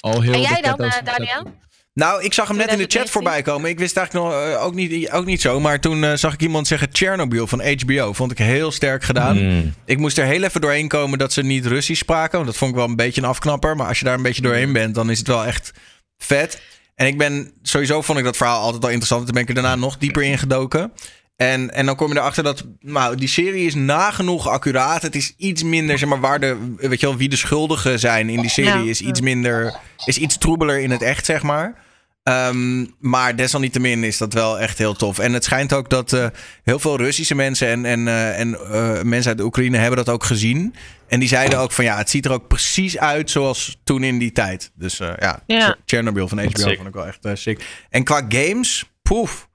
Al 0.00 0.20
heel 0.20 0.32
en 0.32 0.40
jij 0.40 0.60
dan, 0.62 0.84
uh, 0.84 0.92
Daniel? 1.04 1.58
Nou, 1.94 2.22
ik 2.22 2.34
zag 2.34 2.48
hem 2.48 2.56
net 2.56 2.72
in 2.72 2.78
de 2.78 2.84
chat 2.88 3.10
voorbij 3.10 3.42
komen. 3.42 3.70
Ik 3.70 3.78
wist 3.78 3.96
eigenlijk 3.96 4.26
nog, 4.26 4.44
uh, 4.44 4.64
ook, 4.64 4.74
niet, 4.74 5.10
ook 5.10 5.24
niet 5.24 5.40
zo. 5.40 5.60
Maar 5.60 5.80
toen 5.80 6.02
uh, 6.02 6.12
zag 6.14 6.32
ik 6.32 6.42
iemand 6.42 6.66
zeggen 6.66 6.88
Chernobyl 6.92 7.46
van 7.46 7.62
HBO. 7.76 8.12
Vond 8.12 8.30
ik 8.30 8.38
heel 8.38 8.70
sterk 8.70 9.02
gedaan. 9.02 9.38
Mm. 9.38 9.74
Ik 9.84 9.98
moest 9.98 10.18
er 10.18 10.24
heel 10.24 10.42
even 10.42 10.60
doorheen 10.60 10.88
komen 10.88 11.18
dat 11.18 11.32
ze 11.32 11.42
niet 11.42 11.66
Russisch 11.66 12.02
spraken. 12.02 12.32
Want 12.32 12.46
dat 12.46 12.56
vond 12.56 12.70
ik 12.70 12.76
wel 12.76 12.86
een 12.88 12.96
beetje 12.96 13.20
een 13.20 13.28
afknapper. 13.28 13.76
Maar 13.76 13.86
als 13.86 13.98
je 13.98 14.04
daar 14.04 14.14
een 14.14 14.22
beetje 14.22 14.42
doorheen 14.42 14.72
bent, 14.72 14.94
dan 14.94 15.10
is 15.10 15.18
het 15.18 15.26
wel 15.26 15.44
echt 15.44 15.72
vet. 16.18 16.60
En 16.94 17.06
ik 17.06 17.18
ben, 17.18 17.52
sowieso 17.62 18.02
vond 18.02 18.18
ik 18.18 18.24
dat 18.24 18.36
verhaal 18.36 18.60
altijd 18.60 18.82
al 18.82 18.88
interessant. 18.88 19.24
Toen 19.24 19.34
ben 19.34 19.42
ik 19.42 19.48
er 19.48 19.54
daarna 19.54 19.74
nog 19.74 19.98
dieper 19.98 20.22
in 20.22 20.38
gedoken. 20.38 20.92
En, 21.40 21.74
en 21.74 21.86
dan 21.86 21.96
kom 21.96 22.12
je 22.12 22.18
erachter 22.18 22.42
dat 22.42 22.64
nou, 22.80 23.16
die 23.16 23.28
serie 23.28 23.66
is 23.66 23.74
nagenoeg 23.74 24.48
accuraat. 24.48 25.02
Het 25.02 25.14
is 25.14 25.34
iets 25.36 25.62
minder, 25.62 25.98
zeg 25.98 26.08
maar, 26.08 26.20
waar 26.20 26.40
de, 26.40 26.74
weet 26.76 27.00
je 27.00 27.06
wel, 27.06 27.16
wie 27.16 27.28
de 27.28 27.36
schuldigen 27.36 27.98
zijn 27.98 28.28
in 28.28 28.40
die 28.40 28.50
serie 28.50 28.88
is 28.88 29.00
iets 29.00 29.20
minder, 29.20 29.74
is 30.04 30.18
iets 30.18 30.38
troebeler 30.38 30.80
in 30.80 30.90
het 30.90 31.02
echt, 31.02 31.24
zeg 31.26 31.42
maar. 31.42 31.74
Um, 32.22 32.94
maar 32.98 33.36
desalniettemin 33.36 34.04
is 34.04 34.18
dat 34.18 34.32
wel 34.32 34.58
echt 34.58 34.78
heel 34.78 34.94
tof. 34.94 35.18
En 35.18 35.32
het 35.32 35.44
schijnt 35.44 35.72
ook 35.72 35.90
dat 35.90 36.12
uh, 36.12 36.26
heel 36.62 36.78
veel 36.78 36.96
Russische 36.96 37.34
mensen 37.34 37.68
en, 37.68 37.84
en, 37.84 38.00
uh, 38.00 38.38
en 38.38 38.48
uh, 38.48 39.02
mensen 39.02 39.28
uit 39.28 39.38
de 39.38 39.44
Oekraïne 39.44 39.78
hebben 39.78 40.04
dat 40.04 40.14
ook 40.14 40.24
gezien. 40.24 40.74
En 41.08 41.20
die 41.20 41.28
zeiden 41.28 41.58
ook 41.58 41.72
van 41.72 41.84
ja, 41.84 41.96
het 41.96 42.10
ziet 42.10 42.24
er 42.24 42.32
ook 42.32 42.48
precies 42.48 42.98
uit 42.98 43.30
zoals 43.30 43.80
toen 43.84 44.02
in 44.02 44.18
die 44.18 44.32
tijd. 44.32 44.70
Dus 44.74 44.96
ja, 44.96 45.42
ja, 45.46 45.76
Chernobyl 45.84 46.28
van 46.28 46.38
HBO 46.38 46.74
vond 46.74 46.88
ik 46.88 46.94
wel 46.94 47.06
echt 47.06 47.26
sick. 47.32 47.64
En 47.90 48.04
qua 48.04 48.24
games, 48.28 48.84
poef. 49.02 49.48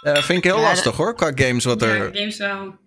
Vind 0.00 0.38
ik 0.38 0.44
heel 0.44 0.60
ja, 0.60 0.62
lastig 0.62 0.96
hoor, 0.96 1.14
qua 1.14 1.32
games 1.34 1.64
wat 1.64 1.82
er... 1.82 1.96
Ja, 1.96 2.20
games 2.20 2.36
wel. 2.36 2.78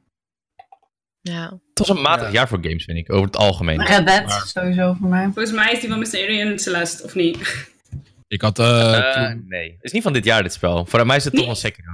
Ja. 1.21 1.59
Het 1.69 1.87
was 1.87 1.89
een 1.89 2.01
matig 2.01 2.31
jaar 2.31 2.47
voor 2.47 2.59
games, 2.61 2.83
vind 2.83 2.97
ik, 2.97 3.11
over 3.11 3.25
het 3.25 3.37
algemeen. 3.37 3.85
Red 3.85 4.07
Dead, 4.07 4.43
sowieso 4.45 4.95
voor 4.99 5.09
mij. 5.09 5.23
Volgens 5.23 5.51
mij 5.51 5.71
is 5.71 5.79
die 5.79 5.89
van. 5.89 6.05
Alien 6.05 6.59
Celeste, 6.59 7.03
of 7.03 7.15
niet? 7.15 7.67
Ik 8.27 8.41
had... 8.41 8.59
Uh, 8.59 8.65
uh, 8.65 9.31
Nee, 9.47 9.71
het 9.71 9.83
is 9.83 9.91
niet 9.91 10.03
van 10.03 10.13
dit 10.13 10.25
jaar 10.25 10.43
dit 10.43 10.53
spel. 10.53 10.85
Voor 10.85 11.05
mij 11.05 11.15
is 11.15 11.23
het 11.23 11.33
toch 11.35 11.45
wel 11.45 11.55
Sekiro. 11.55 11.91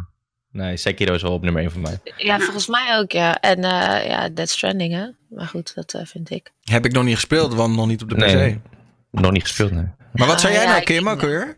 Nee, 0.51 0.77
Sekiro 0.77 1.13
is 1.13 1.21
wel 1.21 1.31
op 1.31 1.43
nummer 1.43 1.61
1 1.61 1.71
van 1.71 1.81
mij. 1.81 1.99
Ja, 2.17 2.39
volgens 2.39 2.67
mij 2.67 2.97
ook, 2.97 3.11
ja. 3.11 3.39
En 3.39 3.57
uh, 3.57 4.07
ja, 4.07 4.29
Dead 4.29 4.49
Stranding, 4.49 4.93
hè. 4.93 5.07
Maar 5.29 5.47
goed, 5.47 5.75
dat 5.75 5.93
uh, 5.93 6.01
vind 6.05 6.29
ik. 6.29 6.51
Heb 6.63 6.85
ik 6.85 6.91
nog 6.91 7.03
niet 7.03 7.15
gespeeld, 7.15 7.53
want 7.53 7.75
nog 7.75 7.87
niet 7.87 8.01
op 8.01 8.09
de 8.09 8.15
PC. 8.15 8.19
Nee, 8.19 8.61
nog 9.11 9.31
niet 9.31 9.41
gespeeld, 9.41 9.71
nee. 9.71 9.87
Maar 10.13 10.27
wat 10.27 10.41
zei 10.41 10.53
jij 10.53 10.63
ja, 10.63 10.69
nou, 10.69 10.83
Kim, 10.83 11.09
ook 11.09 11.21
weer? 11.21 11.57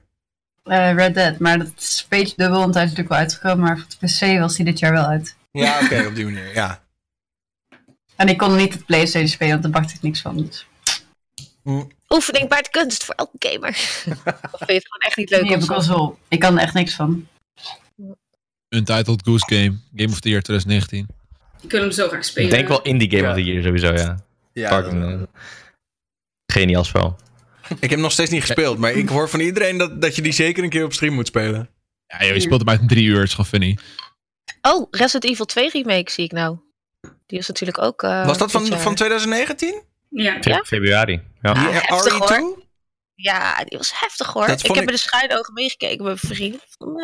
Uh, 0.64 0.94
Red 0.94 1.14
Dead, 1.14 1.40
maar 1.40 1.58
dat 1.58 1.72
is 1.78 2.00
een 2.02 2.18
beetje 2.18 2.36
dubbel, 2.36 2.60
want 2.60 2.74
hij 2.74 2.84
is 2.84 2.90
natuurlijk 2.90 3.16
wel 3.16 3.24
uitgekomen. 3.24 3.60
Maar 3.60 3.78
voor 3.78 3.88
de 3.90 4.08
PC 4.08 4.40
was 4.40 4.56
hij 4.56 4.66
dit 4.66 4.80
jaar 4.80 4.92
wel 4.92 5.06
uit. 5.06 5.36
Ja, 5.52 5.76
oké, 5.76 5.86
okay, 5.86 6.06
op 6.06 6.16
die 6.16 6.26
manier, 6.26 6.54
ja. 6.54 6.82
En 8.16 8.28
ik 8.28 8.38
kon 8.38 8.56
niet 8.56 8.74
het 8.74 8.86
PlayStation 8.86 9.30
spelen, 9.30 9.52
want 9.52 9.64
daar 9.64 9.82
bakte 9.82 9.96
ik 9.96 10.02
niks 10.02 10.22
van. 10.22 10.38
Dus. 10.38 10.68
Mm. 11.64 11.92
Oefening 12.10 12.50
baart 12.50 12.70
kunst 12.70 13.04
voor 13.04 13.16
elke 13.16 13.36
gamer. 13.40 13.70
of 14.52 14.58
vind 14.58 14.68
je 14.68 14.74
het 14.74 14.88
gewoon 14.88 15.02
echt 15.06 15.18
niet 15.18 15.30
leuk? 15.30 15.44
Nee, 15.44 15.78
ik, 15.78 15.84
zo. 15.84 16.20
ik 16.28 16.40
kan 16.40 16.58
er 16.58 16.64
echt 16.64 16.74
niks 16.74 16.96
van. 16.96 17.28
Untitled 18.70 19.22
Goose 19.24 19.46
Game. 19.48 19.78
Game 19.96 20.12
of 20.12 20.20
the 20.20 20.30
Year 20.30 20.42
2019. 20.42 21.08
Ik 21.62 21.72
wil 21.72 21.82
hem 21.82 21.92
zo 21.92 22.08
graag 22.08 22.26
spelen. 22.26 22.50
Ik 22.50 22.56
denk 22.56 22.68
wel 22.68 22.82
Indie 22.82 23.10
Game 23.10 23.24
ja. 23.24 23.30
of 23.30 23.36
the 23.36 23.44
Year 23.44 23.64
sowieso, 23.64 23.94
ja. 23.94 24.18
Ja. 24.54 25.28
Geniaal 26.46 26.84
spel. 26.84 27.18
Ik 27.80 27.90
heb 27.90 28.00
nog 28.00 28.12
steeds 28.12 28.30
niet 28.30 28.42
gespeeld, 28.42 28.78
maar 28.78 28.92
ik 28.92 29.10
hoor 29.10 29.30
van 29.30 29.40
iedereen 29.40 29.78
dat, 29.78 30.02
dat 30.02 30.16
je 30.16 30.22
die 30.22 30.32
zeker 30.32 30.64
een 30.64 30.70
keer 30.70 30.84
op 30.86 30.94
stream 30.94 31.14
moet 31.14 31.28
spelen. 31.28 31.70
Ja, 32.08 32.26
joh, 32.26 32.34
je 32.34 32.40
speelt 32.40 32.60
hem 32.60 32.70
uit 32.70 32.90
drie 32.90 33.04
uur, 33.06 33.16
het 33.20 33.24
is 33.28 33.32
gewoon 33.32 33.46
funny. 33.46 33.78
Oh, 34.62 34.88
Resident 34.92 35.26
Evil 35.32 35.46
2 35.46 35.70
remake 35.70 36.12
zie 36.12 36.24
ik 36.24 36.32
nou. 36.32 36.58
Die 37.26 37.40
is 37.40 37.48
natuurlijk 37.48 37.78
ook... 37.82 38.04
Uh, 38.04 38.26
Was 38.26 38.38
dat 38.38 38.52
van, 38.52 38.66
van 38.68 38.96
2019? 38.96 39.82
Ja. 40.10 40.38
ja? 40.42 40.64
Februari. 40.66 41.22
Ja. 41.42 41.54
Die 41.54 41.64
heftig, 41.64 42.14
RE2? 42.14 42.18
hoor. 42.18 42.64
Ja, 43.16 43.64
die 43.64 43.78
was 43.78 43.92
heftig 44.00 44.28
hoor. 44.28 44.48
Dat 44.48 44.60
Ik 44.60 44.66
vond 44.66 44.78
heb 44.80 44.84
ik- 44.88 44.92
met 44.92 45.02
de 45.02 45.08
schuine 45.08 45.38
ogen 45.40 45.54
meegekeken 45.54 46.06
met 46.06 46.22
mijn 46.24 46.36
vriend. 46.36 46.62
Poeh. 46.78 46.96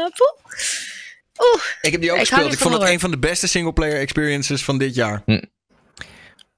Oeh. 1.54 1.64
Ik 1.82 1.92
heb 1.92 2.02
die 2.02 2.12
ook 2.12 2.18
Ik 2.20 2.28
gespeeld. 2.28 2.54
Ik 2.54 2.60
vond 2.60 2.74
het 2.74 2.84
een 2.84 3.00
van 3.00 3.12
de 3.12 3.18
beste 3.18 3.48
singleplayer 3.48 4.00
experiences 4.00 4.64
van 4.64 4.78
dit 4.78 4.96
jaar. 4.96 5.24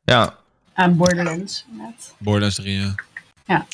Ja, 0.03 0.37
Aan 0.73 0.97
Borderlands. 0.97 1.65
inderdaad. 1.71 2.15
Borderlands 2.17 2.55
3, 2.55 2.93
ja. 3.45 3.65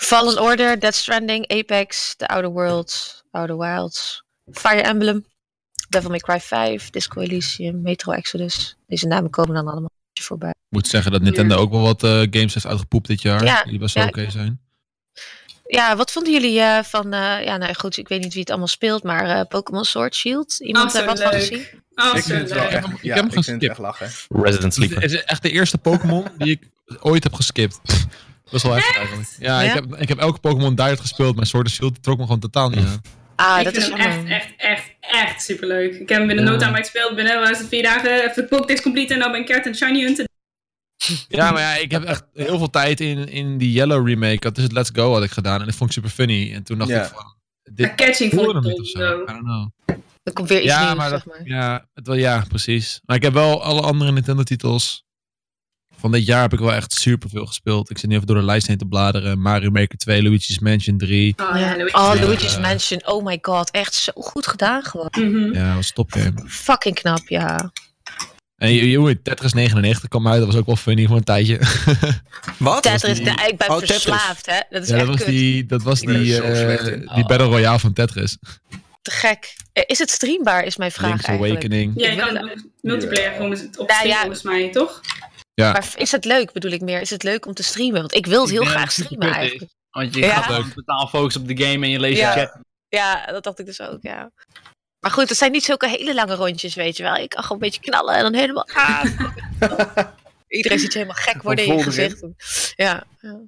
Fallen 0.00 0.38
Order, 0.42 0.78
Death 0.78 0.94
Stranding, 0.94 1.48
Apex, 1.50 2.14
The 2.16 2.26
Outer 2.28 2.50
Worlds, 2.50 3.22
Outer 3.30 3.58
Wilds, 3.58 4.22
Fire 4.52 4.82
Emblem, 4.82 5.24
Devil 5.88 6.10
May 6.10 6.18
Cry 6.18 6.40
5, 6.40 6.90
Disco 6.90 7.20
Elysium, 7.20 7.82
Metro 7.82 8.12
Exodus. 8.12 8.76
Deze 8.86 9.06
namen 9.06 9.30
komen 9.30 9.54
dan 9.54 9.68
allemaal 9.68 9.90
voorbij. 10.20 10.50
Ik 10.50 10.56
moet 10.80 10.86
zeggen 10.88 11.12
dat 11.12 11.22
Nintendo 11.22 11.56
ook 11.56 11.70
wel 11.70 11.80
wat 11.80 12.02
eh, 12.02 12.10
games 12.10 12.54
heeft 12.54 12.66
uitgepoept 12.66 13.06
dit 13.06 13.22
jaar. 13.22 13.44
Ja, 13.44 13.62
Die 13.64 13.78
best 13.78 13.94
wel 13.94 14.02
ja, 14.04 14.08
oké 14.08 14.30
zijn. 14.30 14.60
Ja, 15.66 15.96
wat 15.96 16.10
vonden 16.12 16.32
jullie 16.32 16.60
eh, 16.60 16.82
van, 16.82 17.12
eh, 17.12 17.44
ja 17.44 17.56
nou 17.56 17.74
goed, 17.74 17.96
ik 17.96 18.08
weet 18.08 18.20
niet 18.22 18.32
wie 18.32 18.40
het 18.40 18.50
allemaal 18.50 18.68
speelt, 18.68 19.02
maar 19.02 19.24
eh, 19.38 19.46
Pokémon 19.48 19.84
Sword 19.84 20.14
Shield? 20.14 20.58
Iemand 20.60 20.94
Oh, 20.94 20.96
er 20.96 21.00
zo 21.00 21.06
wat 21.06 21.22
van 21.22 21.32
gezien? 21.32 21.66
Oh, 21.94 22.16
Ik 22.16 22.22
vind 22.22 22.40
het 22.40 22.52
wel 22.52 22.62
echt, 22.62 22.86
Ik 22.88 23.02
ja, 23.02 23.14
heb 23.14 23.24
hem 23.30 23.38
ik 23.38 23.44
vind 23.44 23.46
het 23.62 23.70
echt 23.70 23.78
lachen. 23.78 24.10
Resident 24.28 24.62
Het 24.62 24.74
Sleeper. 24.74 25.02
is 25.02 25.24
echt 25.24 25.42
de 25.42 25.50
eerste 25.50 25.78
Pokémon 25.78 26.26
die 26.38 26.50
ik 26.50 26.68
ooit 27.00 27.22
heb 27.22 27.34
geskipt. 27.34 27.80
Dat 28.54 28.62
is 28.62 28.62
wel 28.62 28.76
echt 28.76 28.96
eigenlijk. 28.96 29.28
Ja, 29.38 29.60
Ja? 29.60 29.68
Ik, 29.68 29.74
heb, 29.74 29.96
ik 30.00 30.08
heb 30.08 30.18
elke 30.18 30.40
Pokémon 30.40 30.74
Diet 30.74 31.00
gespeeld, 31.00 31.36
maar 31.36 31.46
Sword 31.46 31.66
and 31.66 31.74
Shield 31.74 32.02
trok 32.02 32.16
me 32.18 32.22
gewoon 32.24 32.40
totaal 32.40 32.68
niet 32.68 32.78
aan. 32.86 33.00
Ah, 33.36 33.58
ik 33.58 33.64
dat 33.64 33.72
vind 33.74 33.86
is 33.86 33.92
hem 34.04 34.26
echt, 34.26 34.28
echt, 34.28 34.52
echt, 34.56 34.92
echt, 35.00 35.42
superleuk. 35.42 35.92
Ik 35.94 36.08
heb 36.08 36.18
hem 36.18 36.26
binnen 36.26 36.44
no 36.44 36.56
time 36.56 36.76
gespeeld. 36.76 37.14
Binnen 37.14 37.40
was 37.40 37.58
het 37.58 37.68
vier 37.68 37.82
dagen 37.82 38.30
even 38.30 38.48
Pokédex 38.48 38.82
complete 38.82 39.12
en 39.12 39.18
nou 39.18 39.30
ben 39.32 39.40
ik 39.40 39.46
Kert 39.46 39.66
en 39.66 39.74
Shiny 39.74 40.02
Hunter. 40.02 40.26
Ja, 41.28 41.50
maar 41.50 41.60
ja, 41.60 41.74
ik 41.74 41.90
heb 41.90 42.04
echt 42.04 42.24
heel 42.34 42.58
veel 42.58 42.70
tijd 42.70 43.00
in, 43.00 43.28
in 43.28 43.58
die 43.58 43.72
Yellow 43.72 44.08
remake. 44.08 44.38
Dat 44.38 44.56
is 44.56 44.62
het 44.62 44.72
Let's 44.72 44.90
Go 44.92 45.12
had 45.12 45.22
ik 45.22 45.30
gedaan. 45.30 45.60
En 45.60 45.66
dat 45.66 45.74
vond 45.74 45.90
ik 45.90 45.96
super 45.96 46.10
funny. 46.10 46.54
En 46.54 46.62
toen 46.62 46.78
dacht 46.78 46.90
Ja. 46.90 47.02
ik 47.04 47.08
van... 47.14 47.34
Dit 47.62 47.86
Maar 47.86 47.94
catching 47.96 48.32
vond 48.32 48.66
ik 48.66 48.78
of 48.80 48.86
zo. 48.86 49.22
I 49.22 49.24
don't 49.26 49.38
know. 49.38 49.68
Er 50.22 50.32
komt 50.32 50.48
weer 50.48 50.58
iets 50.62 50.66
Ja, 50.72 50.84
nieuws, 50.84 50.96
maar 50.96 51.08
zeg 51.08 51.22
dat- 51.24 51.38
maar. 51.38 51.46
Ja, 51.46 51.86
het 51.94 52.06
wel, 52.06 52.16
ja, 52.16 52.44
precies. 52.48 53.00
Maar 53.04 53.16
ik 53.16 53.22
heb 53.22 53.32
wel 53.32 53.62
alle 53.62 53.80
andere 53.80 54.12
Nintendo-titels. 54.12 55.03
Van 56.04 56.12
dit 56.12 56.26
jaar 56.26 56.40
heb 56.42 56.52
ik 56.52 56.58
wel 56.58 56.72
echt 56.72 56.92
super 56.92 57.28
veel 57.30 57.46
gespeeld. 57.46 57.90
Ik 57.90 57.98
zit 57.98 58.08
nu 58.10 58.14
even 58.14 58.26
door 58.26 58.36
de 58.36 58.42
lijst 58.42 58.66
heen 58.66 58.78
te 58.78 58.84
bladeren. 58.84 59.40
Mario 59.40 59.70
Maker 59.70 59.98
2, 59.98 60.22
Luigi's 60.22 60.58
Mansion 60.58 60.98
3. 60.98 61.34
Oh, 61.36 61.58
ja, 61.58 61.76
Luigi. 61.76 61.94
Oh. 61.96 62.12
Luigi's 62.20 62.58
Mansion. 62.58 63.06
Oh 63.06 63.24
my 63.24 63.38
god. 63.42 63.70
Echt 63.70 63.94
zo 63.94 64.12
goed 64.14 64.46
gedaan 64.46 64.82
gewoon. 64.82 65.08
Mhm. 65.18 65.54
Ja, 65.54 65.74
was 65.74 65.92
top 65.92 66.12
game. 66.12 66.32
Fucking 66.46 66.94
knap, 66.94 67.28
ja. 67.28 67.72
En 68.56 68.72
je- 68.74 69.22
Tetris 69.22 69.52
99 69.52 70.08
kwam 70.08 70.28
uit. 70.28 70.38
Dat 70.38 70.46
was 70.46 70.56
ook 70.56 70.66
wel 70.66 70.76
funny 70.76 71.06
voor 71.06 71.16
een 71.16 71.24
tijdje. 71.24 71.58
Wat? 72.58 72.82
Tetris, 72.82 73.18
die- 73.18 73.28
ik 73.46 73.56
ben 73.56 73.68
Oh, 73.70 73.78
Tetris. 73.78 74.02
verslaafd, 74.02 74.46
hè. 74.46 74.60
Dat 74.70 74.82
is 74.82 74.88
ja, 74.88 74.94
echt 74.96 75.06
dat 75.06 75.14
was 75.14 75.24
kut. 75.24 75.34
die, 75.34 75.66
dat 75.66 75.82
was 75.82 76.00
die, 76.00 76.40
eh, 76.42 77.14
die 77.14 77.26
Battle 77.26 77.46
Royale 77.46 77.78
van 77.78 77.92
Tetris. 77.92 78.38
te 79.02 79.10
gek. 79.10 79.56
Eh, 79.72 79.82
Is 79.86 79.98
het 79.98 80.10
streambaar, 80.10 80.64
is 80.64 80.76
mijn 80.76 80.90
vraag 80.92 81.08
Link's 81.08 81.24
eigenlijk. 81.24 81.52
Awakening. 81.56 81.92
Ja, 81.96 82.10
je 82.10 82.16
kan 82.16 82.50
multiplayer 82.80 83.32
gewoon 83.32 83.52
op 83.78 83.88
Nou 83.88 84.06
ja. 84.08 84.20
volgens 84.20 84.42
mij, 84.42 84.70
toch? 84.70 85.00
Maar 85.54 85.92
is 85.96 86.12
het 86.12 86.24
leuk, 86.24 86.52
bedoel 86.52 86.70
ik 86.70 86.80
meer? 86.80 87.00
Is 87.00 87.10
het 87.10 87.22
leuk 87.22 87.46
om 87.46 87.54
te 87.54 87.62
streamen? 87.62 88.00
Want 88.00 88.14
ik 88.14 88.26
wil 88.26 88.40
het 88.40 88.50
heel 88.50 88.64
graag 88.64 88.92
streamen 88.92 89.32
eigenlijk. 89.32 89.70
Want 89.90 90.14
je 90.14 90.20
Ja. 90.20 90.34
gaat 90.34 90.44
gewoon 90.44 90.72
totaal 90.72 91.06
focussen 91.08 91.42
op 91.42 91.48
de 91.48 91.64
game 91.64 91.84
en 91.84 91.90
je 91.90 92.00
leest 92.00 92.18
Ja. 92.18 92.34
je 92.34 92.40
chat. 92.40 92.56
Ja, 92.88 93.26
dat 93.26 93.44
dacht 93.44 93.58
ik 93.58 93.66
dus 93.66 93.80
ook, 93.80 93.98
ja. 94.00 94.30
Maar 95.00 95.10
goed, 95.10 95.28
het 95.28 95.38
zijn 95.38 95.52
niet 95.52 95.64
zulke 95.64 95.88
hele 95.88 96.14
lange 96.14 96.34
rondjes, 96.34 96.74
weet 96.74 96.96
je 96.96 97.02
wel. 97.02 97.14
Ik 97.14 97.28
kan 97.28 97.42
gewoon 97.42 97.62
een 97.62 97.68
beetje 97.68 97.80
knallen 97.80 98.14
en 98.14 98.22
dan 98.22 98.34
helemaal... 98.34 98.68
Ah. 98.74 99.04
Iedereen 100.48 100.78
ziet 100.78 100.92
je 100.92 100.98
helemaal 100.98 101.22
gek 101.22 101.42
worden 101.42 101.64
in 101.64 101.76
je 101.76 101.82
gezicht. 101.82 102.22
Ja, 102.76 103.04
ja. 103.20 103.40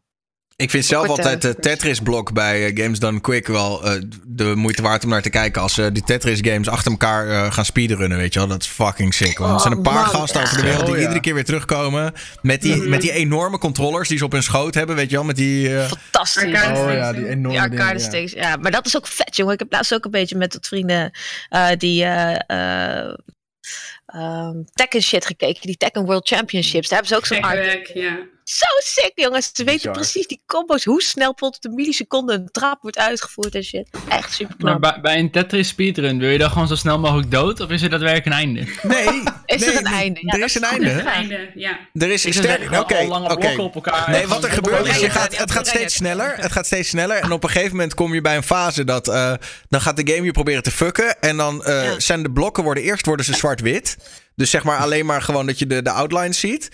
Ik 0.56 0.70
vind 0.70 0.84
zelf 0.84 1.08
altijd 1.08 1.44
eh, 1.44 1.50
de 1.50 1.60
Tetris-blok 1.60 2.32
bij 2.32 2.66
eh, 2.66 2.82
Games 2.82 2.98
Done 2.98 3.20
Quick 3.20 3.46
wel 3.46 3.84
eh, 3.84 4.00
de 4.26 4.44
moeite 4.54 4.82
waard 4.82 5.04
om 5.04 5.10
naar 5.10 5.22
te 5.22 5.30
kijken. 5.30 5.62
Als 5.62 5.74
ze 5.74 5.92
die 5.92 6.02
Tetris-games 6.02 6.68
achter 6.68 6.90
elkaar 6.90 7.28
eh, 7.28 7.52
gaan 7.52 7.64
speedrunnen, 7.64 8.18
weet 8.18 8.32
je 8.32 8.38
wel. 8.38 8.48
Dat 8.48 8.62
is 8.62 8.68
fucking 8.68 9.14
sick. 9.14 9.38
Want 9.38 9.54
er 9.54 9.60
zijn 9.60 9.72
een 9.72 9.82
paar 9.82 9.94
Oh, 10.06 10.12
man, 10.12 10.20
gasten 10.20 10.42
over 10.42 10.56
de 10.56 10.62
wereld 10.62 10.80
die 10.84 10.90
Oh, 10.90 10.96
ja. 10.96 11.02
iedere 11.02 11.20
keer 11.20 11.34
weer 11.34 11.44
terugkomen. 11.44 12.12
Met 12.42 12.62
die, 12.62 12.76
Mhm. 12.76 12.88
met 12.88 13.00
die 13.00 13.12
enorme 13.12 13.58
controllers 13.58 14.08
die 14.08 14.18
ze 14.18 14.24
op 14.24 14.32
hun 14.32 14.42
schoot 14.42 14.74
hebben, 14.74 14.96
weet 14.96 15.10
je 15.10 15.16
wel. 15.16 15.24
Met 15.24 15.36
die... 15.36 15.76
eh, 15.78 15.86
Fantastisch. 15.86 16.42
Arcade 16.54 16.80
Oh 16.80 16.92
ja, 16.92 17.12
die 17.12 17.26
enorme 17.28 17.48
Die 17.48 17.60
arcade 17.60 17.76
dingen, 17.98 17.98
ja. 17.98 17.98
sticks, 18.08 18.32
ja. 18.32 18.56
Maar 18.56 18.70
dat 18.70 18.86
is 18.86 18.96
ook 18.96 19.06
vet, 19.06 19.36
jongen. 19.36 19.52
Ik 19.52 19.58
heb 19.58 19.72
laatst 19.72 19.94
ook 19.94 20.04
een 20.04 20.10
beetje 20.10 20.36
met 20.36 20.52
wat 20.54 20.66
vrienden 20.66 21.10
eh, 21.48 21.68
die 21.78 22.04
eh 22.04 22.38
eh, 23.00 23.14
ehm, 24.06 24.54
Tekken 24.72 25.02
shit 25.02 25.26
gekeken. 25.26 25.60
Die 25.66 25.76
Tekken 25.76 26.04
World 26.04 26.28
Championships. 26.28 26.88
Daar 26.88 26.98
hebben 26.98 27.08
ze 27.08 27.16
ook 27.16 27.26
zo'n 27.26 27.50
arcade. 27.50 27.90
ja. 27.94 28.34
Zo 28.46 28.64
sick, 28.78 29.12
jongens. 29.14 29.50
Ze 29.52 29.64
weten 29.64 29.76
Bizar. 29.78 29.92
precies 29.92 30.26
die 30.26 30.40
combo's. 30.46 30.84
Hoe 30.84 31.02
snel 31.02 31.32
tot 31.34 31.62
de 31.62 31.68
milliseconde 31.68 32.32
een 32.32 32.48
trap 32.52 32.82
wordt 32.82 32.98
uitgevoerd 32.98 33.54
en 33.54 33.62
shit. 33.64 33.88
Echt 34.08 34.32
super 34.32 34.56
Maar 34.58 34.78
bij, 34.78 34.98
bij 35.00 35.18
een 35.18 35.30
Tetris 35.30 35.68
speedrun, 35.68 36.18
wil 36.18 36.28
je 36.30 36.38
dan 36.38 36.50
gewoon 36.50 36.68
zo 36.68 36.74
snel 36.74 36.98
mogelijk 36.98 37.30
dood? 37.30 37.60
Of 37.60 37.70
is 37.70 37.82
er 37.82 37.90
daadwerkelijk 37.90 38.26
een 38.26 38.32
einde? 38.32 38.60
nee, 38.82 39.22
Is 39.46 39.60
nee, 39.60 39.70
er 39.70 39.76
een 39.78 39.84
einde? 39.92 40.20
Ja, 40.22 40.32
er 40.32 40.44
is 40.44 40.54
een 40.54 40.62
is 40.82 41.02
einde. 41.04 41.50
Ja. 41.54 41.78
Er 41.94 42.10
is 42.10 42.22
zeggen, 42.22 42.42
sterk. 42.44 42.72
Oké, 42.80 42.94
gewoon 42.94 43.08
lange 43.08 43.26
blokken 43.36 43.58
op 43.64 43.74
elkaar. 43.74 44.10
Nee, 44.10 44.26
wat 44.26 44.44
er 44.44 44.50
gebeurt 44.50 44.86
is, 44.86 44.98
je 44.98 45.10
gaat, 45.10 45.36
het 45.36 45.50
gaat 45.50 45.66
steeds 45.66 45.94
sneller. 45.94 46.34
Het 46.36 46.52
gaat 46.52 46.66
steeds 46.66 46.88
sneller. 46.88 47.16
En 47.16 47.32
op 47.32 47.42
een 47.44 47.50
gegeven 47.50 47.76
moment 47.76 47.94
kom 47.94 48.14
je 48.14 48.20
bij 48.20 48.36
een 48.36 48.42
fase 48.42 48.84
dat... 48.84 49.08
eh, 49.08 49.32
dan 49.68 49.80
gaat 49.80 49.96
de 49.96 50.12
game 50.12 50.24
je 50.24 50.30
proberen 50.32 50.62
te 50.62 50.70
fucken. 50.70 51.20
En 51.20 51.36
dan 51.36 51.64
eh, 51.64 51.84
Ja. 51.84 52.00
zijn 52.00 52.22
de 52.22 52.30
blokken 52.32 52.64
worden 52.64 52.82
eerst 52.82 53.06
worden 53.06 53.24
ze 53.26 53.34
zwart-wit. 53.34 53.96
Dus 54.34 54.50
zeg 54.50 54.64
maar 54.64 54.78
alleen 54.78 55.06
maar 55.06 55.22
gewoon 55.22 55.46
dat 55.46 55.58
je 55.58 55.66
de, 55.66 55.82
de 55.82 55.90
outlines 55.90 56.40
ziet. 56.40 56.70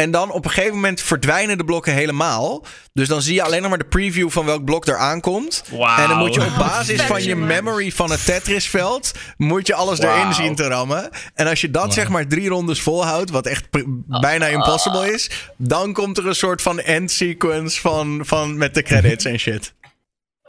En 0.00 0.10
dan 0.10 0.30
op 0.30 0.44
een 0.44 0.50
gegeven 0.50 0.74
moment 0.74 1.00
verdwijnen 1.00 1.58
de 1.58 1.64
blokken 1.64 1.92
helemaal. 1.92 2.64
Dus 2.92 3.08
dan 3.08 3.22
zie 3.22 3.34
je 3.34 3.42
alleen 3.42 3.60
nog 3.60 3.68
maar 3.68 3.78
de 3.78 3.84
preview 3.84 4.30
van 4.30 4.44
welk 4.44 4.64
blok 4.64 4.86
er 4.86 4.96
aankomt. 4.96 5.62
En 6.02 6.08
dan 6.08 6.18
moet 6.18 6.34
je 6.34 6.40
op 6.44 6.56
basis 6.58 7.02
van 7.12 7.22
je 7.22 7.36
memory 7.36 7.92
van 7.92 8.10
het 8.10 8.24
Tetris-veld... 8.24 9.12
moet 9.36 9.66
je 9.66 9.74
alles 9.74 9.98
erin 9.98 10.34
zien 10.34 10.54
te 10.54 10.66
rammen. 10.66 11.10
En 11.34 11.46
als 11.46 11.60
je 11.60 11.70
dat 11.70 11.94
zeg 11.94 12.08
maar 12.08 12.26
drie 12.26 12.48
rondes 12.48 12.80
volhoudt... 12.80 13.30
wat 13.30 13.46
echt 13.46 13.70
pr- 13.70 13.82
bijna 14.06 14.46
impossible 14.46 15.12
is... 15.12 15.30
dan 15.56 15.92
komt 15.92 16.18
er 16.18 16.26
een 16.26 16.34
soort 16.34 16.62
van 16.62 16.80
end-sequence 16.80 17.80
van, 17.80 18.20
van 18.24 18.56
met 18.56 18.74
de 18.74 18.82
credits 18.82 19.24
en 19.24 19.38
shit. 19.38 19.74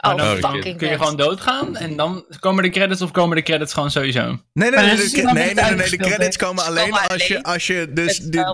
Oh, 0.00 0.14
Oh, 0.14 0.32
fucking 0.32 0.76
Kun 0.78 0.88
je 0.88 0.96
gewoon 0.96 1.16
doodgaan 1.16 1.76
en 1.76 1.96
dan 1.96 2.24
komen 2.40 2.62
de 2.62 2.70
credits 2.70 3.02
of 3.02 3.10
komen 3.10 3.36
de 3.36 3.42
credits 3.42 3.72
gewoon 3.72 3.90
sowieso? 3.90 4.20
Nee, 4.26 4.70
nee, 4.70 4.70
nee, 4.70 4.96
de, 4.96 5.30
nee, 5.32 5.54
de 5.90 5.96
credits 5.96 6.36
komen 6.36 6.64
alleen 6.64 6.92
als 6.92 7.26
je, 7.26 7.42
als 7.42 7.66
je 7.66 7.92
dus... 7.92 8.18
Het 8.18 8.32
die- 8.32 8.44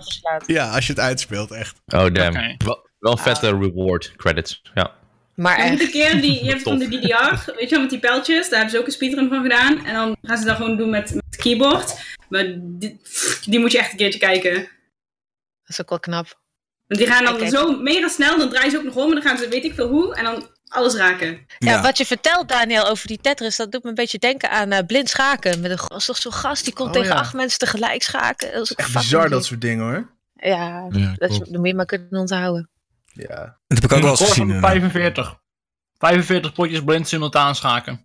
ja, 0.46 0.70
als 0.70 0.86
je 0.86 0.92
het 0.92 1.00
uitspeelt, 1.00 1.50
echt. 1.50 1.80
Oh, 1.86 2.06
damn. 2.12 2.56
Wel, 2.98 3.16
vette 3.16 3.48
reward 3.48 4.12
credits. 4.16 4.62
Ja. 4.74 4.92
Maar 5.34 5.56
echt. 5.58 5.80
een 5.80 5.90
keer, 5.90 6.20
die, 6.20 6.44
je 6.44 6.50
hebt 6.50 6.62
van 6.62 6.78
de. 6.78 6.86
DDR, 6.88 7.52
weet 7.56 7.68
je 7.68 7.70
wel, 7.70 7.80
met 7.80 7.90
die 7.90 7.98
pijltjes, 7.98 8.48
daar 8.48 8.58
hebben 8.58 8.70
ze 8.70 8.78
ook 8.78 8.86
een 8.86 8.92
speedrun 8.92 9.28
van 9.28 9.42
gedaan. 9.42 9.84
En 9.84 9.94
dan 9.94 10.16
gaan 10.22 10.38
ze 10.38 10.44
dat 10.44 10.56
gewoon 10.56 10.76
doen 10.76 10.90
met, 10.90 11.14
met 11.14 11.24
het 11.30 11.36
keyboard. 11.36 11.94
Maar 12.28 12.44
die, 12.58 13.00
die 13.44 13.58
moet 13.60 13.72
je 13.72 13.78
echt 13.78 13.90
een 13.90 13.96
keertje 13.96 14.18
kijken. 14.18 14.54
Dat 14.54 14.68
is 15.68 15.80
ook 15.80 15.88
wel 15.88 16.00
knap. 16.00 16.40
Want 16.86 17.00
die 17.00 17.10
gaan 17.10 17.24
dan 17.24 17.48
zo 17.48 17.80
mega 17.80 18.08
snel, 18.08 18.38
dan 18.38 18.48
draaien 18.48 18.70
ze 18.70 18.76
ook 18.76 18.84
nog 18.84 18.96
om 18.96 19.08
en 19.08 19.14
dan 19.14 19.22
gaan 19.22 19.38
ze 19.38 19.48
weet 19.48 19.64
ik 19.64 19.74
veel 19.74 19.88
hoe. 19.88 20.14
En 20.14 20.24
dan 20.24 20.48
alles 20.74 20.94
raken. 20.94 21.46
Ja, 21.58 21.82
wat 21.82 21.98
je 21.98 22.06
vertelt, 22.06 22.48
Daniel, 22.48 22.86
over 22.88 23.06
die 23.06 23.18
Tetris, 23.18 23.56
dat 23.56 23.72
doet 23.72 23.82
me 23.82 23.88
een 23.88 23.94
beetje 23.94 24.18
denken 24.18 24.50
aan 24.50 24.70
eh, 24.70 24.86
blind 24.86 25.08
schaken. 25.08 25.60
Met 25.60 25.70
een, 25.70 25.78
was 25.86 26.04
toch 26.04 26.16
zo'n 26.16 26.32
gast 26.32 26.64
die 26.64 26.74
kon 26.74 26.86
Oh, 26.86 26.92
tegen 26.92 27.08
ja. 27.08 27.14
acht 27.20 27.34
mensen 27.34 27.58
tegelijk 27.58 28.02
schaken. 28.02 28.52
Dat 28.52 28.62
is 28.62 28.72
Echt 28.74 28.92
bizar 28.92 29.28
dat 29.28 29.44
soort 29.44 29.60
dingen 29.60 29.84
hoor. 29.84 30.12
Ja, 30.34 30.86
Ja, 30.90 31.14
dat, 31.16 31.28
dat 31.30 31.48
moet 31.48 31.66
je 31.66 31.74
maar 31.74 31.86
kunnen 31.86 32.20
onthouden. 32.20 32.70
Ja. 33.12 33.58
Dat 33.66 33.78
heb 33.80 33.84
ik 33.84 33.92
ook 33.92 34.00
wel 34.02 34.10
eens 34.10 34.20
gezien. 34.20 34.42
inderdaad. 34.42 34.70
45. 34.70 35.36
45 35.98 36.52
potjes 36.52 36.84
blind 36.84 37.08
simultaan 37.08 37.54
schaken. 37.54 38.03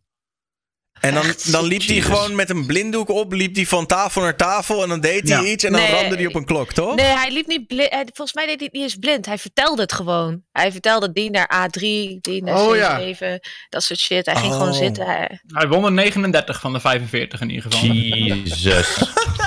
En 0.99 1.13
dan, 1.13 1.33
dan 1.51 1.63
liep 1.65 1.79
hij 1.85 1.95
Jezus. 1.95 2.05
gewoon 2.05 2.35
met 2.35 2.49
een 2.49 2.65
blinddoek 2.65 3.09
op, 3.09 3.31
liep 3.31 3.55
hij 3.55 3.65
van 3.65 3.85
tafel 3.85 4.21
naar 4.21 4.35
tafel 4.35 4.83
en 4.83 4.89
dan 4.89 4.99
deed 4.99 5.29
hij 5.29 5.41
Ja. 5.43 5.47
iets 5.51 5.63
en 5.63 5.71
dan 5.71 5.81
Nee. 5.81 5.91
ramde 5.91 6.15
hij 6.15 6.25
op 6.25 6.35
een 6.35 6.45
klok, 6.45 6.73
toch? 6.73 6.95
Nee, 6.95 7.05
hij 7.05 7.31
liep 7.31 7.47
niet 7.47 7.67
blind. 7.67 7.91
Volgens 7.93 8.33
mij 8.33 8.45
deed 8.45 8.55
hij 8.55 8.65
het 8.65 8.73
niet 8.73 8.83
eens 8.83 8.95
blind. 8.95 9.25
Hij 9.25 9.37
vertelde 9.37 9.81
het 9.81 9.93
gewoon. 9.93 10.43
Hij 10.51 10.71
vertelde 10.71 11.11
die 11.11 11.29
naar 11.29 11.67
A3, 11.67 11.79
die 12.21 12.43
naar 12.43 12.55
Oh, 12.55 12.71
C7, 12.71 12.77
ja. 13.19 13.39
dat 13.69 13.83
soort 13.83 13.99
shit. 13.99 14.25
Hij 14.25 14.35
ging 14.35 14.51
Oh. 14.53 14.57
gewoon 14.57 14.73
zitten. 14.73 15.05
Hij- 15.05 15.41
Hij 15.47 15.67
won 15.67 15.85
er 15.85 15.91
39 15.91 16.59
van 16.59 16.73
de 16.73 16.79
45 16.79 17.41
in 17.41 17.49
ieder 17.49 17.71
geval. 17.71 17.89
Is 17.95 18.65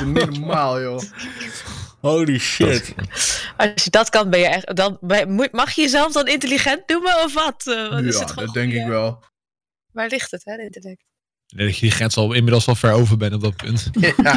niet 0.05 0.39
normaal 0.39 0.81
joh. 0.81 1.01
Holy 2.01 2.39
shit. 2.39 2.95
Als 3.57 3.85
je 3.85 3.91
dat 3.91 4.09
kan, 4.11 4.31
ben 4.31 4.41
je 4.41 4.47
echt. 4.47 4.77
Dan, 4.77 4.99
mag 5.53 5.71
je 5.73 5.83
jezelf 5.83 6.13
dan 6.13 6.27
intelligent 6.27 6.83
noemen 6.89 7.23
of 7.25 7.35
wat? 7.35 7.67
Eh, 7.67 7.89
wat 7.91 8.01
is 8.03 8.15
Ja, 8.15 8.21
het 8.21 8.31
gewoon 8.31 8.45
dat 8.45 8.55
denk 8.55 8.73
ik 8.73 8.87
wel. 8.87 9.23
Waar 9.93 10.09
ligt 10.09 10.31
het, 10.31 10.45
hè, 10.45 10.57
de 10.57 10.63
intellect? 10.63 11.03
Ik 11.53 11.59
denk 11.59 11.71
dat 11.71 11.79
je 11.79 11.87
die 11.87 11.95
grens 11.95 12.17
al 12.17 12.33
inmiddels 12.33 12.65
wel 12.65 12.75
ver 12.75 12.93
over 12.93 13.17
bent 13.17 13.35
op 13.35 13.41
dat 13.41 13.57
punt. 13.57 13.91
Ja. 14.01 14.13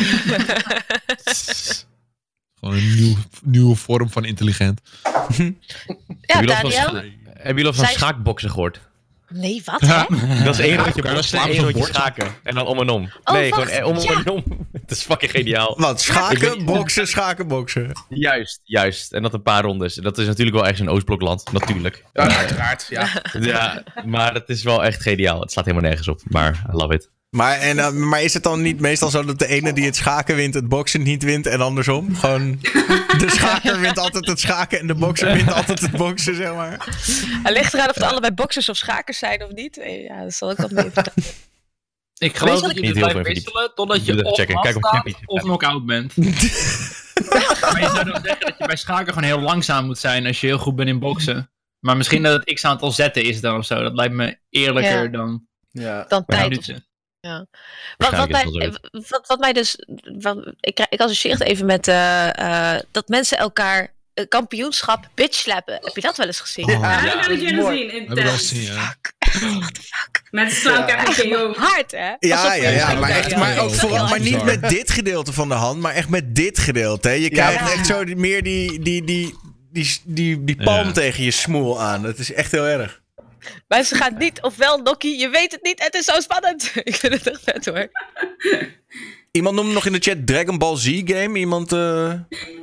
Gewoon 2.60 2.76
een 2.76 2.96
nieuw, 2.96 3.16
nieuwe 3.44 3.76
vorm 3.76 4.10
van 4.10 4.26
intelligent. 4.26 4.82
Ja, 5.04 6.34
Hebben 6.36 6.56
jullie 6.56 6.56
al 6.56 6.62
van 6.62 6.70
Daniel? 6.70 6.88
scha- 6.90 7.32
Hebben 7.34 7.48
jullie 7.56 7.66
al 7.66 7.74
van 7.74 7.86
Zij- 7.86 7.94
schaakboksen 7.94 8.50
gehoord? 8.52 8.80
Nee, 9.38 9.62
wat? 9.66 9.82
Hè? 9.82 10.04
Dat 10.44 10.60
is 10.60 10.66
één 10.66 10.78
rondje, 10.78 11.22
slaan 11.24 11.50
één 11.50 11.60
rondje 11.62 11.80
bord? 11.80 11.96
schaken. 11.96 12.28
En 12.44 12.56
dan 12.56 12.68
om 12.68 12.80
en 12.80 12.90
om. 12.90 13.10
Oh, 13.24 13.34
nee, 13.34 13.50
wacht, 13.50 13.72
gewoon 13.72 13.96
eh, 13.96 13.98
om 13.98 14.14
ja. 14.14 14.20
en 14.24 14.30
om. 14.30 14.44
Het 14.82 14.92
is 14.92 15.04
fucking 15.04 15.32
geniaal. 15.32 15.80
Wat? 15.80 16.00
Ik 16.00 16.06
Schaken, 16.06 16.66
boksen, 16.66 17.08
schaken, 17.08 17.48
boksen. 17.48 17.92
Juist, 18.10 18.62
juist. 18.64 19.14
En 19.14 19.22
dat 19.22 19.34
een 19.34 19.42
paar 19.42 19.64
rondes. 19.64 19.96
Dat 19.96 20.18
is 20.18 20.26
natuurlijk 20.26 20.58
wel 20.58 20.68
echt 20.68 20.80
een 20.80 20.90
Oostblokland, 20.90 21.52
natuurlijk. 21.52 22.04
ja, 22.14 22.38
uiteraard. 22.38 22.88
Ja. 22.90 23.10
Ja, 23.40 23.84
maar 24.06 24.34
het 24.34 24.50
is 24.50 24.64
wel 24.64 24.84
echt 24.84 25.02
geniaal. 25.02 25.40
Het 25.40 25.52
slaat 25.52 25.66
helemaal 25.66 25.90
nergens 25.90 26.08
op, 26.08 26.22
maar 26.30 26.66
I 26.70 26.76
love 26.76 26.94
it. 26.94 27.10
Maar, 27.36 27.60
en, 27.60 27.80
eh, 27.80 27.92
maar 27.92 28.22
is 28.22 28.34
het 28.34 28.44
dan 28.44 28.62
niet 28.62 28.80
meestal 28.80 29.10
zo 29.10 29.24
dat 29.26 29.40
de 29.40 29.48
ene 29.48 29.74
die 29.74 29.86
het 29.86 29.96
schaken 29.96 30.36
wint, 30.36 30.54
het 30.54 30.68
boksen 30.68 31.02
niet 31.04 31.24
wint 31.24 31.46
en 31.46 31.62
andersom? 31.62 32.16
Gewoon, 32.16 32.60
de 33.18 33.26
schaker 33.28 33.80
wint 33.80 33.98
altijd 33.98 34.28
het 34.28 34.40
schaken 34.40 34.80
en 34.80 34.88
de 34.88 34.96
bokser 34.96 35.34
wint 35.34 35.54
altijd 35.54 35.80
het 35.80 35.92
boksen, 35.92 36.36
zeg 36.36 36.54
maar. 36.54 36.88
Hij 37.44 37.54
ligt 37.54 37.74
eraan 37.74 37.90
of 37.90 37.96
het 37.96 38.04
allebei 38.04 38.34
boksers 38.34 38.70
of 38.70 38.78
schakers 38.78 39.18
zijn 39.18 39.44
of 39.44 39.52
niet. 39.52 39.78
Eh, 39.78 40.04
Ja, 40.04 40.24
dat 40.24 40.34
zal 40.34 40.52
ik 40.52 40.58
wel 40.58 40.70
mee 40.72 40.92
vertellen. 40.92 41.24
Ik 42.18 42.38
geloof 42.38 42.62
dat 42.62 42.76
je 42.76 42.82
Niet 42.82 42.94
blijft 42.94 43.22
wisselen 43.28 43.72
totdat 43.76 44.06
je 44.06 44.24
of 44.24 44.36
checken. 44.36 44.62
Kijk 44.62 44.76
of 44.76 44.90
staat 44.90 45.06
het 45.06 45.42
knock-out 45.42 45.86
bent. 45.86 46.16
maar 46.18 47.82
je 47.82 47.90
zou 47.94 48.04
dan 48.04 48.22
zeggen 48.24 48.46
dat 48.46 48.56
je 48.58 48.66
bij 48.66 48.76
schaken 48.76 49.14
gewoon 49.14 49.30
heel 49.30 49.42
langzaam 49.42 49.86
moet 49.86 50.00
zijn 50.00 50.26
als 50.26 50.42
je 50.42 50.48
heel 50.48 50.58
goed 50.58 50.76
bent 50.76 50.90
in 50.90 51.00
boksen. 51.00 51.52
Maar 51.80 51.98
misschien 51.98 52.24
dat 52.24 52.34
het 52.34 52.54
x 52.54 52.66
aantal 52.66 52.92
zetten 52.92 53.24
is 53.24 53.42
dan 53.42 53.58
of 53.58 53.66
zo. 53.66 53.82
Dat 53.82 53.94
lijkt 53.94 54.14
me 54.14 54.38
eerlijker 54.50 55.04
Ja. 55.04 55.08
dan 55.08 55.48
Ja. 55.72 56.06
Dan 56.08 56.26
tijd. 56.26 56.84
Minuten. 57.32 57.50
Wat, 57.98 58.12
wat, 58.16 58.30
mij, 58.30 58.74
wat, 59.10 59.28
wat 59.28 59.40
mij 59.40 59.54
dus. 59.54 59.78
Wat, 60.20 60.54
ik, 60.60 60.86
ik 60.90 61.00
associeer 61.00 61.32
het 61.34 61.42
even 61.44 61.66
met. 61.66 61.88
eh, 61.88 62.74
eh, 62.76 62.82
dat 62.92 63.08
mensen 63.08 63.38
elkaar 63.38 63.94
eh, 64.14 64.26
kampioenschap 64.28 65.10
bitch 65.14 65.36
slappen. 65.38 65.74
Heb 65.82 65.96
je 65.96 66.02
dat 66.02 66.18
wel 66.18 66.28
eens 66.28 66.40
gezien? 66.40 66.68
Ja, 66.68 66.74
Ja, 66.80 67.02
dat 67.02 67.26
heb 67.26 67.30
ik 67.32 67.40
jullie 67.40 67.56
mooi. 67.56 67.78
zien. 67.78 67.90
Heb 67.90 68.02
ik 68.02 68.08
wel 68.08 68.18
Intens. 68.18 68.50
gezien, 68.50 68.74
ja. 68.74 68.96
Met 70.32 70.52
slaan 70.52 70.86
KO. 70.86 71.54
Hard, 71.58 71.92
hè? 71.92 72.08
Ja, 72.20 72.54
ja, 72.54 72.70
ja, 72.70 72.94
maar, 72.94 73.10
echt, 73.10 73.36
maar, 73.36 73.58
ook 73.60 73.70
Ja. 73.70 73.76
vooral, 73.76 74.08
maar 74.08 74.20
niet 74.20 74.44
met 74.44 74.70
dit 74.70 74.92
gedeelte 74.92 75.34
van 75.34 75.48
de 75.50 75.54
hand, 75.56 75.80
maar 75.80 75.94
echt 75.94 76.10
met 76.10 76.36
dit 76.36 76.60
gedeelte. 76.60 77.08
Hè. 77.08 77.14
Je 77.14 77.30
krijgt 77.30 77.74
echt 77.74 77.86
zo 77.86 78.04
meer 78.06 78.44
die, 78.44 78.80
die, 78.82 79.04
die, 79.04 79.36
die, 79.72 80.02
die, 80.06 80.44
die 80.44 80.56
palm 80.64 80.86
Ja. 80.88 80.92
tegen 80.92 81.24
je 81.24 81.32
smoel 81.32 81.82
aan. 81.82 82.02
Dat 82.04 82.18
is 82.18 82.34
echt 82.34 82.52
heel 82.52 82.66
erg. 82.66 83.02
Maar 83.68 83.84
ze 83.84 83.96
gaat 83.96 84.18
niet, 84.18 84.42
ofwel 84.42 84.78
Nokkie, 84.78 85.20
je 85.20 85.30
weet 85.30 85.52
het 85.52 85.64
niet. 85.64 85.84
Het 85.84 85.94
is 85.94 86.06
zo 86.06 86.20
spannend. 86.20 86.72
Ik 86.84 86.96
vind 86.96 87.14
het 87.14 87.28
echt 87.30 87.42
vet 87.44 87.66
hoor. 87.66 87.88
Iemand 89.32 89.56
noemde 89.56 89.74
nog 89.74 89.86
in 89.86 89.92
de 89.92 90.00
chat 90.00 90.28
Dragon 90.28 90.58
Ball 90.58 90.78
Z 90.78 91.02
game. 91.06 91.40
Iemand. 91.40 91.72
eh, 91.72 92.14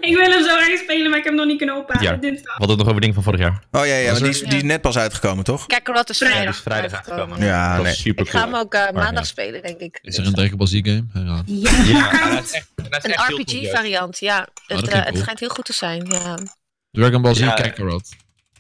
Ik 0.01 0.16
wil 0.16 0.31
hem 0.31 0.45
zo 0.45 0.57
erg 0.57 0.79
spelen, 0.79 1.11
maar 1.11 1.18
ik 1.18 1.25
heb 1.25 1.33
hem 1.33 1.35
nog 1.35 1.47
niet 1.47 1.57
kunnen 1.57 1.77
ophalen. 1.77 2.03
Ja. 2.03 2.12
Dinsdag. 2.16 2.45
We 2.45 2.51
hadden 2.51 2.68
het 2.68 2.79
nog 2.79 2.88
over 2.88 3.01
dingen 3.01 3.14
van 3.14 3.23
vorig 3.25 3.40
jaar. 3.40 3.62
Oh 3.71 3.87
ja, 3.87 3.95
ja, 3.95 4.05
maar 4.11 4.14
die, 4.14 4.23
er- 4.25 4.29
is, 4.35 4.40
die 4.40 4.57
is 4.57 4.62
net 4.62 4.81
pas 4.81 4.97
uitgekomen, 4.99 5.45
toch? 5.45 5.66
Kakarot 5.66 6.11
is 6.11 6.18
Vrijdag. 6.18 6.55
is 6.55 6.61
vrijdag 6.61 6.92
uitgekomen. 6.92 7.40
Ja, 7.45 7.75
dat 7.77 7.85
nee. 7.85 7.95
super 7.95 8.25
Ik 8.25 8.31
ga 8.31 8.38
cool. 8.40 8.53
hem 8.53 8.61
ook 8.61 8.75
eh, 8.75 8.90
maandag 8.90 9.23
ja. 9.25 9.29
spelen, 9.29 9.62
denk 9.62 9.79
ik. 9.81 9.99
Is 10.03 10.16
er 10.18 10.27
een 10.27 10.35
Dragon 10.35 10.57
Ball 10.57 10.66
Z 10.66 10.73
game? 10.83 11.05
Ja. 11.14 11.42
Ja, 11.47 12.31
dat 12.35 12.45
is 12.45 12.51
echt, 12.53 12.68
dat 12.75 13.05
is 13.05 13.11
Een 13.11 13.27
cool. 13.27 13.40
RPG-variant, 13.40 14.18
ja. 14.18 14.49
Het, 14.66 14.79
dat 14.81 14.88
eh, 14.88 14.99
het 14.99 15.09
cool. 15.09 15.21
schijnt 15.21 15.40
heel 15.40 15.49
goed 15.49 15.64
te 15.64 15.73
zijn, 15.73 16.07
ja. 16.11 16.38
Dragon 16.90 17.23
Ball 17.23 17.35
Z 17.35 17.38
Ja. 17.38 17.53
Kakarot. 17.53 18.09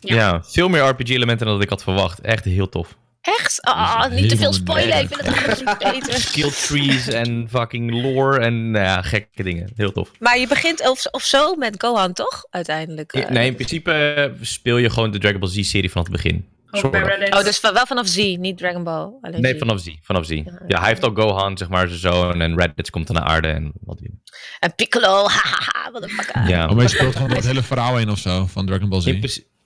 Ja. 0.08 0.14
Ja. 0.14 0.42
veel 0.44 0.68
meer 0.68 0.82
RPG-elementen 0.88 1.46
dan 1.46 1.54
dat 1.54 1.64
ik 1.64 1.70
had 1.70 1.82
verwacht. 1.82 2.20
Echt 2.20 2.44
heel 2.44 2.68
tof. 2.68 2.96
Echt? 3.20 3.60
Ah, 3.62 4.02
Dat 4.02 4.12
is 4.12 4.20
niet 4.20 4.28
te 4.30 4.36
veel 4.36 4.46
een 4.48 4.54
Ik 4.54 5.08
wil 5.08 5.18
het 5.18 5.22
eigenlijk 5.42 5.82
weten. 5.92 6.20
Skill 6.20 6.50
trees 6.50 7.08
en 7.08 7.46
fucking 7.50 8.02
lore 8.02 8.38
en 8.38 8.70
nou 8.70 8.84
ja, 8.84 9.02
gekke 9.02 9.42
dingen. 9.42 9.72
Heel 9.76 9.92
tof. 9.92 10.10
Maar 10.18 10.38
je 10.38 10.46
begint 10.46 10.88
of, 10.90 11.06
of 11.10 11.22
zo 11.24 11.54
met 11.54 11.74
Gohan, 11.78 12.12
toch? 12.12 12.44
Uiteindelijk. 12.50 13.12
eh. 13.12 13.28
Nee, 13.30 13.46
in 13.46 13.54
principe 13.54 13.92
eh, 13.92 14.30
speel 14.40 14.76
je 14.76 14.90
gewoon 14.90 15.10
de 15.10 15.18
Dragon 15.18 15.40
Ball 15.40 15.48
Z-serie 15.48 15.90
vanaf 15.90 16.06
het 16.06 16.16
begin. 16.16 16.46
Reddit. 16.70 17.34
Oh, 17.34 17.44
dus 17.44 17.60
wel 17.60 17.86
vanaf 17.86 18.06
Z, 18.06 18.16
niet 18.16 18.58
Dragon 18.58 18.84
Ball. 18.84 19.10
Alleen 19.20 19.40
Nee, 19.40 19.54
Z. 19.54 19.58
vanaf 19.58 19.80
Z. 19.80 19.86
Vanaf 20.02 20.24
Z. 20.26 20.30
Ja, 20.66 20.78
hij 20.80 20.88
heeft 20.88 21.02
al 21.02 21.10
Gohan, 21.14 21.58
zeg 21.58 21.68
maar, 21.68 21.88
zijn 21.88 22.00
zoon. 22.00 22.40
En 22.40 22.58
Raditz 22.58 22.90
komt 22.90 23.06
dan 23.06 23.16
naar 23.16 23.24
aarde 23.24 23.48
en 23.48 23.72
wat 23.80 23.98
die. 23.98 24.20
En 24.60 24.74
Piccolo, 24.74 25.26
hahaha, 25.28 25.90
wat 25.92 26.02
een 26.02 26.08
fucker. 26.08 26.48
Ja, 26.48 26.66
Oh, 26.68 26.72
maar 26.74 26.82
je 26.82 26.88
speelt 26.88 27.16
gewoon 27.16 27.30
het 27.30 27.46
hele 27.46 27.62
verhaal 27.62 27.96
heen 27.96 28.10
of 28.10 28.18
zo 28.18 28.46
van 28.46 28.66
Dragon 28.66 28.88
Ball 28.88 29.00
Z. 29.00 29.06
in, 29.06 29.20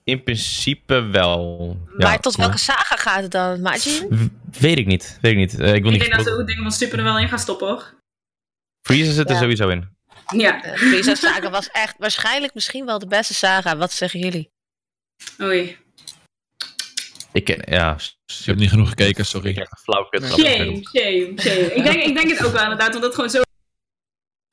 in 0.06 0.22
principe 0.22 1.00
wel. 1.00 1.76
maar 1.96 2.12
Ja, 2.12 2.18
tot 2.18 2.36
welke 2.36 2.58
saga 2.58 2.96
gaat 2.96 3.22
het 3.22 3.30
dan, 3.30 3.60
Majin? 3.60 4.06
W- 4.08 4.58
Weet 4.60 4.78
ik 4.78 4.86
niet. 4.86 5.18
Weet 5.20 5.32
ik 5.32 5.38
niet. 5.38 5.60
Eh, 5.60 5.74
ik 5.74 5.82
wil 5.82 5.92
Ik 5.92 5.98
niet 5.98 6.00
denk 6.00 6.14
dat 6.14 6.24
ze 6.26 6.40
ook 6.40 6.46
dingen 6.46 6.62
van 6.62 6.72
Super 6.72 6.98
er 6.98 7.04
wel 7.04 7.18
in 7.18 7.28
gaan 7.28 7.38
stoppen, 7.38 7.66
hoor. 7.68 7.94
Freezer 8.86 9.12
zit 9.12 9.28
er 9.28 9.34
Ja. 9.34 9.40
sowieso 9.40 9.68
in. 9.68 9.88
Ja. 10.36 10.60
De 10.60 11.16
saga 11.16 11.50
was 11.50 11.68
echt 11.70 11.94
waarschijnlijk 11.98 12.54
misschien 12.54 12.84
wel 12.86 12.98
de 12.98 13.06
beste 13.06 13.34
saga. 13.34 13.76
Wat 13.76 13.92
zeggen 13.92 14.20
jullie? 14.20 14.50
Oei. 15.42 15.76
Ik 17.32 17.44
ken, 17.44 17.62
ja. 17.68 17.96
Ik 18.26 18.44
heb 18.44 18.56
niet 18.56 18.70
genoeg 18.70 18.88
gekeken, 18.88 19.22
Ik 19.22 19.28
sorry. 19.28 19.52
krijg 19.52 19.70
een 19.70 19.78
flauw 19.78 20.04
kut. 20.04 20.24
Shame, 20.24 20.80
shame, 20.82 21.32
shame. 21.40 21.74
Ik 21.74 21.82
denk, 21.84 22.02
ik 22.02 22.14
denk 22.14 22.30
het 22.30 22.44
ook 22.46 22.52
wel 22.52 22.62
inderdaad, 22.62 22.90
want 22.90 23.02
dat 23.02 23.14
gewoon 23.14 23.30
zo... 23.30 23.40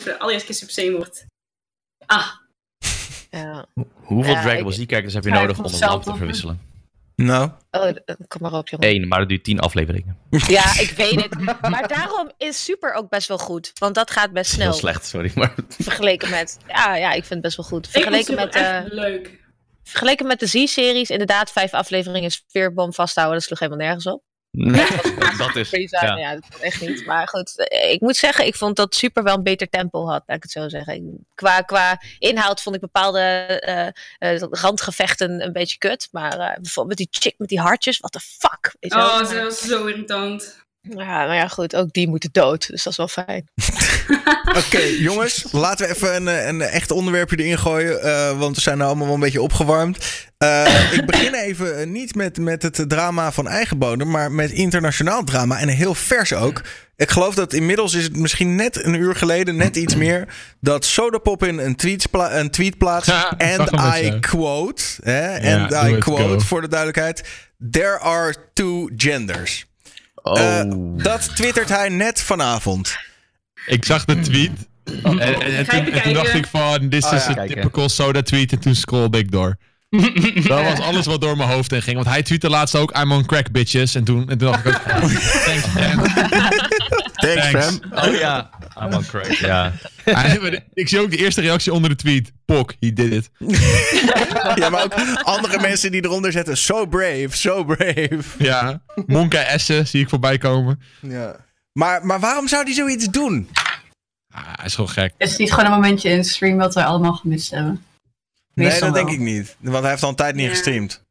De 0.03 0.19
allereerste 0.19 0.47
keer 0.47 0.55
Super 0.57 0.73
Saiyan 0.73 0.95
wordt. 0.95 1.25
Ah, 2.05 2.27
Ja. 3.41 3.65
Hoeveel 4.03 4.33
Ja, 4.33 4.41
Dragon 4.41 4.63
Ball 4.63 4.71
Z-kijkers 4.71 5.13
heb 5.13 5.23
je 5.23 5.31
nodig 5.31 5.57
om 5.57 5.65
een 5.65 5.79
land 5.79 6.03
te 6.03 6.15
verwisselen? 6.15 6.61
Nou. 7.15 7.49
Oh, 7.71 7.87
eh, 7.87 7.95
kom 8.27 8.41
maar 8.41 8.53
op, 8.53 8.67
jongen. 8.67 8.89
Eén, 8.89 9.07
maar 9.07 9.19
dat 9.19 9.29
duurt 9.29 9.43
tien 9.43 9.59
afleveringen. 9.59 10.17
Ja, 10.47 10.79
ik 10.79 10.93
weet 10.97 11.21
het. 11.23 11.39
Maar 11.71 11.87
daarom 11.87 12.31
is 12.37 12.63
Super 12.63 12.93
ook 12.93 13.09
best 13.09 13.27
wel 13.27 13.37
goed. 13.37 13.71
Want 13.79 13.95
dat 13.95 14.11
gaat 14.11 14.31
best 14.31 14.51
Heel 14.51 14.61
snel. 14.61 14.73
slecht, 14.73 15.05
sorry. 15.05 15.31
Maar 15.35 15.53
Vergeleken 15.69 16.29
met... 16.29 16.57
Ja, 16.67 16.95
ja, 16.95 17.07
ik 17.09 17.25
vind 17.25 17.29
het 17.29 17.41
best 17.41 17.57
wel 17.57 17.65
goed. 17.65 17.87
Vergeleken 17.87 18.35
met, 18.35 18.55
eh, 18.55 18.79
leuk. 18.85 19.39
vergeleken 19.83 20.27
met 20.27 20.39
de 20.39 20.47
Z-series, 20.47 21.09
inderdaad, 21.09 21.51
vijf 21.51 21.73
afleveringen 21.73 22.31
speerbom 22.31 22.93
vasthouden. 22.93 23.37
Dat 23.37 23.47
sloeg 23.47 23.59
helemaal 23.59 23.85
nergens 23.85 24.05
op. 24.07 24.23
nee, 24.53 24.87
dat 25.37 25.55
is. 25.55 25.69
Ja. 25.69 26.15
ja. 26.17 26.33
dat 26.33 26.59
echt 26.61 26.81
niet. 26.81 27.05
Maar 27.05 27.27
goed, 27.27 27.53
ik 27.91 28.01
moet 28.01 28.15
zeggen, 28.15 28.45
ik 28.45 28.55
vond 28.55 28.75
dat 28.75 28.95
Super 28.95 29.23
wel 29.23 29.35
een 29.35 29.43
beter 29.43 29.69
tempo 29.69 30.07
had, 30.07 30.23
laat 30.27 30.37
ik 30.37 30.43
het 30.43 30.51
zo 30.51 30.69
zeggen. 30.69 31.25
Qua, 31.35 31.61
qua 31.61 32.01
inhoud 32.19 32.61
vond 32.61 32.75
ik 32.75 32.81
bepaalde 32.81 33.19
eh, 33.19 33.87
eh, 34.33 34.41
randgevechten 34.49 35.45
een 35.45 35.53
beetje 35.53 35.77
kut. 35.77 36.07
Maar 36.11 36.39
eh, 36.39 36.55
bijvoorbeeld 36.61 36.87
met 36.87 36.97
die 36.97 37.21
chick 37.21 37.35
met 37.37 37.49
die 37.49 37.59
hartjes, 37.59 37.99
what 37.99 38.11
the 38.11 38.19
fuck? 38.19 38.75
Weet? 38.79 38.93
Oh, 38.93 39.25
ze 39.25 39.41
was 39.41 39.61
zo 39.61 39.85
irritant. 39.85 40.62
Ja, 40.89 41.25
maar 41.25 41.35
ja, 41.35 41.47
goed, 41.47 41.75
ook 41.75 41.93
die 41.93 42.07
moeten 42.07 42.29
dood. 42.31 42.67
Dus 42.67 42.83
dat 42.83 42.91
is 42.91 42.97
wel 42.97 43.07
fijn. 43.07 43.47
Oké, 44.65 44.81
jongens, 44.99 45.45
laten 45.51 45.87
we 45.87 45.93
even 45.93 46.15
een, 46.15 46.27
eh, 46.27 46.47
een 46.47 46.61
echt 46.61 46.91
onderwerpje 46.91 47.37
erin 47.37 47.57
gooien. 47.57 48.01
eh, 48.01 48.39
want 48.39 48.55
we 48.55 48.61
zijn 48.61 48.77
nou 48.77 48.89
allemaal 48.89 49.05
wel 49.05 49.15
een 49.15 49.21
beetje 49.21 49.41
opgewarmd. 49.41 50.27
Eh, 50.37 50.93
ik 50.93 51.05
begin 51.05 51.33
even 51.33 51.91
niet 51.91 52.15
met, 52.15 52.37
met 52.37 52.63
het 52.63 52.83
drama 52.87 53.31
van 53.31 53.47
eigen 53.47 53.77
bodem, 53.77 54.09
maar 54.09 54.31
met 54.31 54.51
internationaal 54.51 55.23
drama. 55.23 55.59
En 55.59 55.67
heel 55.67 55.95
vers 55.95 56.33
ook. 56.33 56.61
Ik 56.95 57.09
geloof 57.09 57.35
dat 57.35 57.53
inmiddels 57.53 57.93
is 57.93 58.03
het 58.03 58.17
misschien 58.17 58.55
net 58.55 58.85
een 58.85 58.93
uur 58.93 59.15
geleden, 59.15 59.55
net 59.55 59.75
iets 59.75 59.95
meer, 59.95 60.27
dat 60.59 60.85
Sodapoppin 60.85 61.57
een 61.57 61.75
tweet, 61.75 62.09
pla 62.11 62.37
een 62.37 62.49
tweet 62.51 62.77
plaatst. 62.77 63.09
Ja, 63.09 63.35
zag 63.37 63.71
and 63.71 63.95
I 63.95 64.19
quote, 64.19 64.83
hè, 65.03 65.55
and 65.55 65.71
I 65.71 65.97
quote, 65.97 66.21
go. 66.21 66.39
voor 66.39 66.61
de 66.61 66.67
duidelijkheid. 66.67 67.23
There 67.71 67.99
are 67.99 68.35
two 68.53 68.89
genders. 68.97 69.65
Oh. 70.23 70.39
Eh, 70.59 70.63
dat 71.03 71.36
twittert 71.36 71.69
hij 71.69 71.89
net 71.89 72.21
vanavond. 72.21 72.95
Ik 73.65 73.86
zag 73.86 74.05
de 74.05 74.19
tweet. 74.19 74.51
En, 75.03 75.19
en- 75.19 75.41
en 75.41 75.67
toen, 75.67 75.91
en 75.91 76.01
toen 76.03 76.13
dacht 76.13 76.33
ik 76.33 76.47
van, 76.47 76.89
dit 76.89 77.03
is 77.03 77.12
Oh 77.12 77.17
ja. 77.17 77.27
een 77.27 77.36
Kijken. 77.36 77.55
typical 77.55 77.89
soda 77.89 78.21
tweet. 78.21 78.51
En 78.51 78.59
toen 78.59 78.75
scrollde 78.75 79.17
ik 79.17 79.31
door. 79.31 79.55
Dat 80.47 80.63
was 80.63 80.79
alles 80.79 81.05
wat 81.05 81.21
door 81.21 81.38
mijn 81.38 81.49
hoofd 81.49 81.71
heen 81.71 81.81
ging. 81.81 81.95
Want 81.95 82.07
hij 82.07 82.23
tweette 82.23 82.49
laatst 82.49 82.75
ook, 82.75 82.97
I'm 82.97 83.12
on 83.12 83.25
crack 83.25 83.51
bitches. 83.51 83.95
En 83.95 84.03
toen, 84.03 84.29
en 84.29 84.38
toen 84.38 84.51
dacht 84.51 84.65
ik 84.65 84.75
ook, 85.03 85.09
thanks 85.45 85.67
man. 85.73 86.05
Thanks, 87.27 87.51
Thanks. 87.51 87.79
fam. 87.89 88.09
oh 88.09 88.15
ja. 88.19 88.49
I'm 88.81 88.93
on 88.93 89.05
crack. 89.05 89.25
Ja. 89.31 89.71
Hij- 90.03 90.63
ik 90.73 90.88
zie 90.88 90.99
ook 90.99 91.09
de 91.12 91.17
eerste 91.17 91.41
reactie 91.41 91.73
onder 91.73 91.89
de 91.89 91.95
tweet. 91.95 92.31
Pok, 92.45 92.73
he 92.79 92.93
did 92.93 93.12
it. 93.13 93.29
Ja, 94.55 94.69
maar 94.69 94.83
ook 94.83 94.93
andere 95.23 95.59
mensen 95.62 95.91
die 95.91 96.03
eronder 96.03 96.31
zetten. 96.31 96.57
So 96.57 96.86
brave, 96.86 97.27
so 97.31 97.63
brave. 97.63 98.19
Ja, 98.38 98.81
Monka 99.05 99.43
Essen 99.43 99.88
zie 99.88 100.01
ik 100.01 100.09
voorbij 100.09 100.38
komen. 100.38 100.81
Ja. 101.01 101.36
Maar, 101.73 102.05
maar 102.05 102.19
waarom 102.19 102.47
zou 102.47 102.65
die 102.65 102.73
zoiets 102.73 103.05
doen? 103.05 103.49
Ah, 104.33 104.43
hij 104.55 104.65
is 104.65 104.75
gewoon 104.75 104.89
gek. 104.89 105.13
Is 105.17 105.29
het 105.29 105.39
niet 105.39 105.49
gewoon 105.53 105.65
een 105.65 105.71
momentje 105.71 106.09
in 106.09 106.17
de 106.17 106.23
stream 106.27 106.57
wat 106.57 106.73
we 106.73 106.83
allemaal 106.83 107.13
gemist 107.13 107.51
hebben? 107.51 107.83
Nee, 108.53 108.79
dat 108.79 108.93
denk 108.93 109.09
ik 109.09 109.19
niet. 109.19 109.55
Want 109.59 109.79
hij 109.81 109.89
heeft 109.89 110.03
al 110.03 110.09
een 110.09 110.15
tijd 110.15 110.36
niet 110.36 110.45
Ja. 110.45 110.49
gestreamd. 110.51 111.03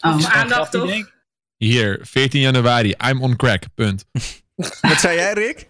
Oh. 0.00 0.34
Aandacht, 0.34 0.70
toch? 0.72 0.92
Hier, 1.56 1.98
14 2.02 2.40
januari, 2.40 2.94
I'm 3.08 3.22
on 3.22 3.36
crack, 3.36 3.62
punt. 3.74 4.04
Wat 4.80 5.00
zei 5.00 5.16
jij, 5.16 5.32
Rick? 5.32 5.68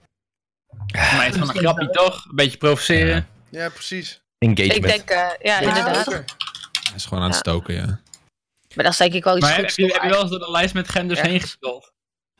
Voor 0.68 1.16
mij 1.16 1.26
is 1.28 1.34
het 1.36 1.44
van 1.46 1.48
een 1.56 1.62
grapje 1.62 1.90
toch? 1.90 2.24
Een 2.24 2.36
beetje 2.36 2.56
provoceren. 2.58 3.28
Ja, 3.50 3.68
precies. 3.68 4.20
Engagement. 4.38 4.76
Ik 4.76 4.82
denk, 4.86 5.10
eh, 5.10 5.28
ja, 5.42 5.58
inderdaad. 5.60 6.06
Hij 6.06 6.24
is 6.96 7.04
gewoon 7.04 7.22
aan 7.24 7.30
het 7.30 7.34
Ja. 7.44 7.50
stoken, 7.50 7.74
ja. 7.74 8.00
Maar 8.74 8.84
dat 8.84 8.92
is 8.92 8.96
denk 8.98 9.12
ik 9.12 9.24
wel 9.24 9.36
iets 9.36 9.44
Maar 9.44 9.54
heb, 9.54 9.64
goeds. 9.64 9.76
heb 9.76 9.86
je, 9.86 9.92
heb 9.92 10.02
je 10.02 10.08
wel 10.08 10.20
eens 10.20 10.30
door 10.30 10.38
de 10.38 10.50
lijst 10.50 10.74
met 10.74 10.88
genders 10.88 11.20
Ja. 11.20 11.26
heen 11.26 11.40
gescrolld? 11.40 11.92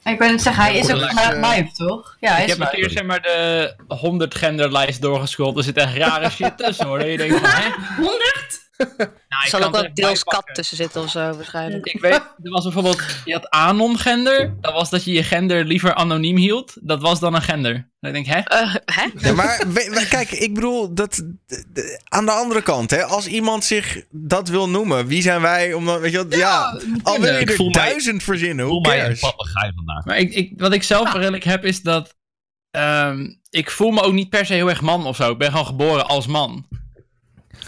Ik 0.04 0.18
ben 0.18 0.30
het 0.30 0.42
zeggen, 0.42 0.62
hij 0.62 0.78
is 0.78 0.90
ook 0.92 1.00
eh, 1.00 1.50
live, 1.50 1.70
toch? 1.72 2.16
Ja, 2.20 2.32
hij 2.32 2.42
Ik 2.42 2.48
is 2.48 2.52
heb 2.52 2.60
een 2.60 2.66
live. 2.76 2.80
keer 2.88 2.90
zeg 2.98 3.04
maar 3.04 3.22
de 3.22 3.74
100 3.88 4.34
genderlijst 4.34 5.00
doorgescrolld. 5.02 5.56
Er 5.56 5.62
zit 5.62 5.76
echt 5.76 5.94
rare 5.96 6.30
shit 6.30 6.56
tussen 6.58 6.86
hoor. 6.86 7.04
Je 7.04 7.16
denkt 7.16 7.38
van, 7.38 7.50
hè? 7.50 7.70
100? 7.96 8.67
Nou, 9.28 9.42
Er 9.42 9.44
ik 9.44 9.48
zal 9.50 9.60
kan 9.60 9.68
ook 9.68 9.74
wel 9.74 9.94
deels 9.94 10.24
kat 10.24 10.44
tussen 10.52 10.76
zitten 10.76 11.02
of 11.02 11.10
zo, 11.10 11.32
waarschijnlijk. 11.36 11.86
Ik 11.86 12.00
weet, 12.00 12.12
er 12.42 12.50
was 12.50 12.62
bijvoorbeeld, 12.64 13.02
je 13.24 13.32
had 13.32 13.50
anon-gender. 13.50 14.54
Dat 14.60 14.72
was 14.72 14.90
dat 14.90 15.04
je 15.04 15.12
je 15.12 15.22
gender 15.22 15.64
liever 15.64 15.94
anoniem 15.94 16.36
hield. 16.36 16.74
Dat 16.80 17.00
was 17.00 17.20
dan 17.20 17.34
een 17.34 17.42
gender. 17.42 17.90
Dan 18.00 18.12
denk 18.12 18.26
ik, 18.26 18.32
hè? 18.32 18.38
Eh, 18.40 18.74
hè? 18.84 19.06
Ja, 19.28 19.32
maar 19.34 19.58
we- 19.68 19.90
we- 19.94 20.06
kijk, 20.10 20.30
ik 20.30 20.54
bedoel, 20.54 20.94
dat, 20.94 21.22
aan 22.08 22.24
de 22.24 22.30
andere 22.32 22.62
kant, 22.62 22.90
hè, 22.90 23.04
als 23.04 23.26
iemand 23.26 23.64
zich 23.64 24.02
dat 24.10 24.48
wil 24.48 24.68
noemen, 24.68 25.06
wie 25.06 25.22
zijn 25.22 25.40
wij 25.40 25.72
om 25.72 25.84
dan, 25.86 26.00
weet 26.00 26.12
je 26.12 26.18
wat, 26.28 26.34
ja, 26.34 26.80
al 27.02 27.20
wil 27.20 27.32
je 27.32 27.38
Ik 27.40 27.48
er 27.50 27.54
voel 27.56 27.70
mij- 27.70 27.84
duizend 27.88 28.22
verzinnen, 28.22 28.64
Voel 28.66 28.74
hoe 28.74 28.86
mij 28.86 28.96
een 28.96 29.02
cares? 29.02 29.20
papegaai 29.20 29.72
vandaag. 29.74 30.04
Maar 30.04 30.18
ik, 30.18 30.34
ik, 30.34 30.52
wat 30.56 30.72
ik 30.72 30.82
zelf 30.82 31.12
redelijk 31.12 31.44
heb 31.44 31.64
is 31.64 31.82
dat... 31.82 32.14
ehm, 32.70 33.26
ik 33.50 33.70
voel 33.70 33.90
me 33.90 34.02
ook 34.02 34.12
niet 34.12 34.28
per 34.30 34.46
se 34.46 34.54
heel 34.54 34.68
erg 34.70 34.80
man 34.80 35.06
of 35.06 35.16
zo. 35.16 35.30
Ik 35.30 35.38
ben 35.38 35.50
gewoon 35.50 35.66
geboren 35.66 36.06
als 36.08 36.26
man. 36.26 36.66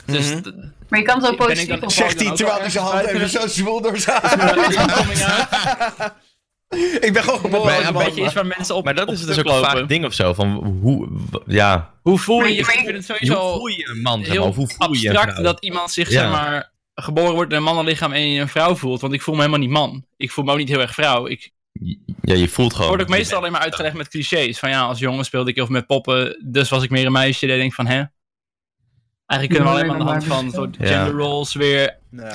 Dus 0.07 0.35
Mhm. 0.35 0.51
Maar 0.91 0.99
je 0.99 1.05
kan 1.05 1.17
het 1.17 1.25
ook 1.27 1.33
ik 1.33 1.39
positief 1.39 1.67
dan- 1.69 1.83
op 1.83 1.91
Zegt 1.91 2.21
hij 2.25 2.35
terwijl 2.35 2.59
hij 2.61 2.71
zijn 2.71 2.85
hand 2.85 3.05
even 3.07 3.29
zo 3.29 3.47
zwoel 3.47 3.81
door 3.81 3.99
zijn. 3.99 4.21
Ik 7.01 7.13
ben 7.13 7.23
gewoon 7.23 7.41
geboren 7.41 7.65
Maar 7.67 7.87
een 7.87 8.05
beetje 8.05 8.23
is 8.23 8.33
waar 8.33 8.47
mensen 8.47 8.75
op 8.75 8.85
Maar 8.85 8.95
dat 8.95 9.09
op 9.09 9.15
is 9.15 9.21
dus 9.25 9.39
ook 9.39 9.45
een 9.45 9.51
lopen. 9.53 9.71
vaak 9.71 9.89
ding 9.89 10.05
of 10.05 10.13
zo. 10.15 10.35
Van 10.35 10.51
hoe, 10.83 11.09
ja, 11.47 11.95
Hoe 12.03 12.19
voel 12.19 12.45
je 12.45 12.53
je? 12.53 12.59
Ik 12.59 12.65
vind 12.67 12.87
het 12.87 12.95
hoe 12.95 13.03
sowieso 13.03 13.53
voel 13.57 13.67
je 13.67 13.89
een 13.89 14.01
man, 14.03 14.21
heel 14.23 14.45
hoe 14.45 14.53
voel 14.55 14.67
je 14.95 15.09
een 15.09 15.17
abstract 15.17 15.43
dat 15.45 15.61
iemand 15.65 15.91
zich, 15.91 16.11
Ja. 16.11 16.21
zeg 16.21 16.31
maar, 16.31 16.73
geboren 16.95 17.35
wordt 17.35 17.51
in 17.51 17.57
een 17.57 17.63
mannenlichaam 17.63 18.13
en 18.13 18.31
je 18.31 18.41
een 18.41 18.49
vrouw 18.49 18.75
voelt. 18.77 19.01
Want 19.01 19.13
ik 19.13 19.23
voel 19.23 19.35
me 19.35 19.41
helemaal 19.41 19.61
niet 19.63 19.71
man. 19.71 20.05
Ik 20.17 20.31
voel 20.31 20.45
me 20.45 20.53
ook 20.53 20.59
niet 20.59 20.69
heel 20.69 20.81
erg 20.81 20.95
vrouw. 20.95 21.27
Ik 21.27 21.51
Ja, 22.23 22.35
je 22.35 22.49
voelt 22.49 22.75
gewoon. 22.75 22.89
word 22.89 23.01
ook 23.03 23.09
meestal 23.09 23.39
alleen 23.39 23.53
maar 23.53 23.61
uitgelegd 23.61 23.95
met 23.97 24.09
clichés. 24.09 24.59
Van 24.59 24.71
ja, 24.71 24.81
als 24.83 24.99
jongen 24.99 25.25
speelde 25.25 25.51
ik 25.51 25.57
heel 25.57 25.67
veel 25.67 25.75
met 25.75 25.87
poppen, 25.87 26.45
dus 26.45 26.69
was 26.69 26.83
ik 26.83 26.91
meer 26.91 27.07
een 27.07 27.13
meisje. 27.13 27.47
Dan 27.47 27.57
denk 27.57 27.69
ik 27.69 27.75
van, 27.75 27.87
hè? 27.87 28.03
Eigenlijk 29.31 29.61
kunnen 29.61 29.69
we 29.69 29.79
alleen 29.79 29.87
maar 29.87 30.13
aan 30.13 30.21
de 30.21 30.33
hand 30.33 30.51
van 30.51 30.51
soort 30.51 30.77
Ja. 30.79 30.87
gender 30.87 31.23
roles 31.23 31.55
weer 31.55 31.99
Nou, 32.11 32.29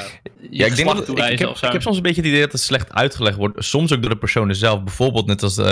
Ja, 0.49 0.65
ik, 0.65 0.75
denk 0.75 0.87
dat, 0.87 1.09
ik, 1.09 1.17
ik, 1.17 1.39
heb, 1.39 1.49
ik 1.49 1.71
heb 1.71 1.81
soms 1.81 1.97
een 1.97 2.03
beetje 2.03 2.21
het 2.21 2.29
idee 2.29 2.41
dat 2.41 2.51
het 2.51 2.61
slecht 2.61 2.93
uitgelegd 2.93 3.37
wordt. 3.37 3.63
Soms 3.63 3.93
ook 3.93 4.01
door 4.01 4.09
de 4.09 4.17
personen 4.17 4.55
zelf. 4.55 4.83
Bijvoorbeeld 4.83 5.25
net 5.25 5.43
als 5.43 5.57
eh, 5.57 5.65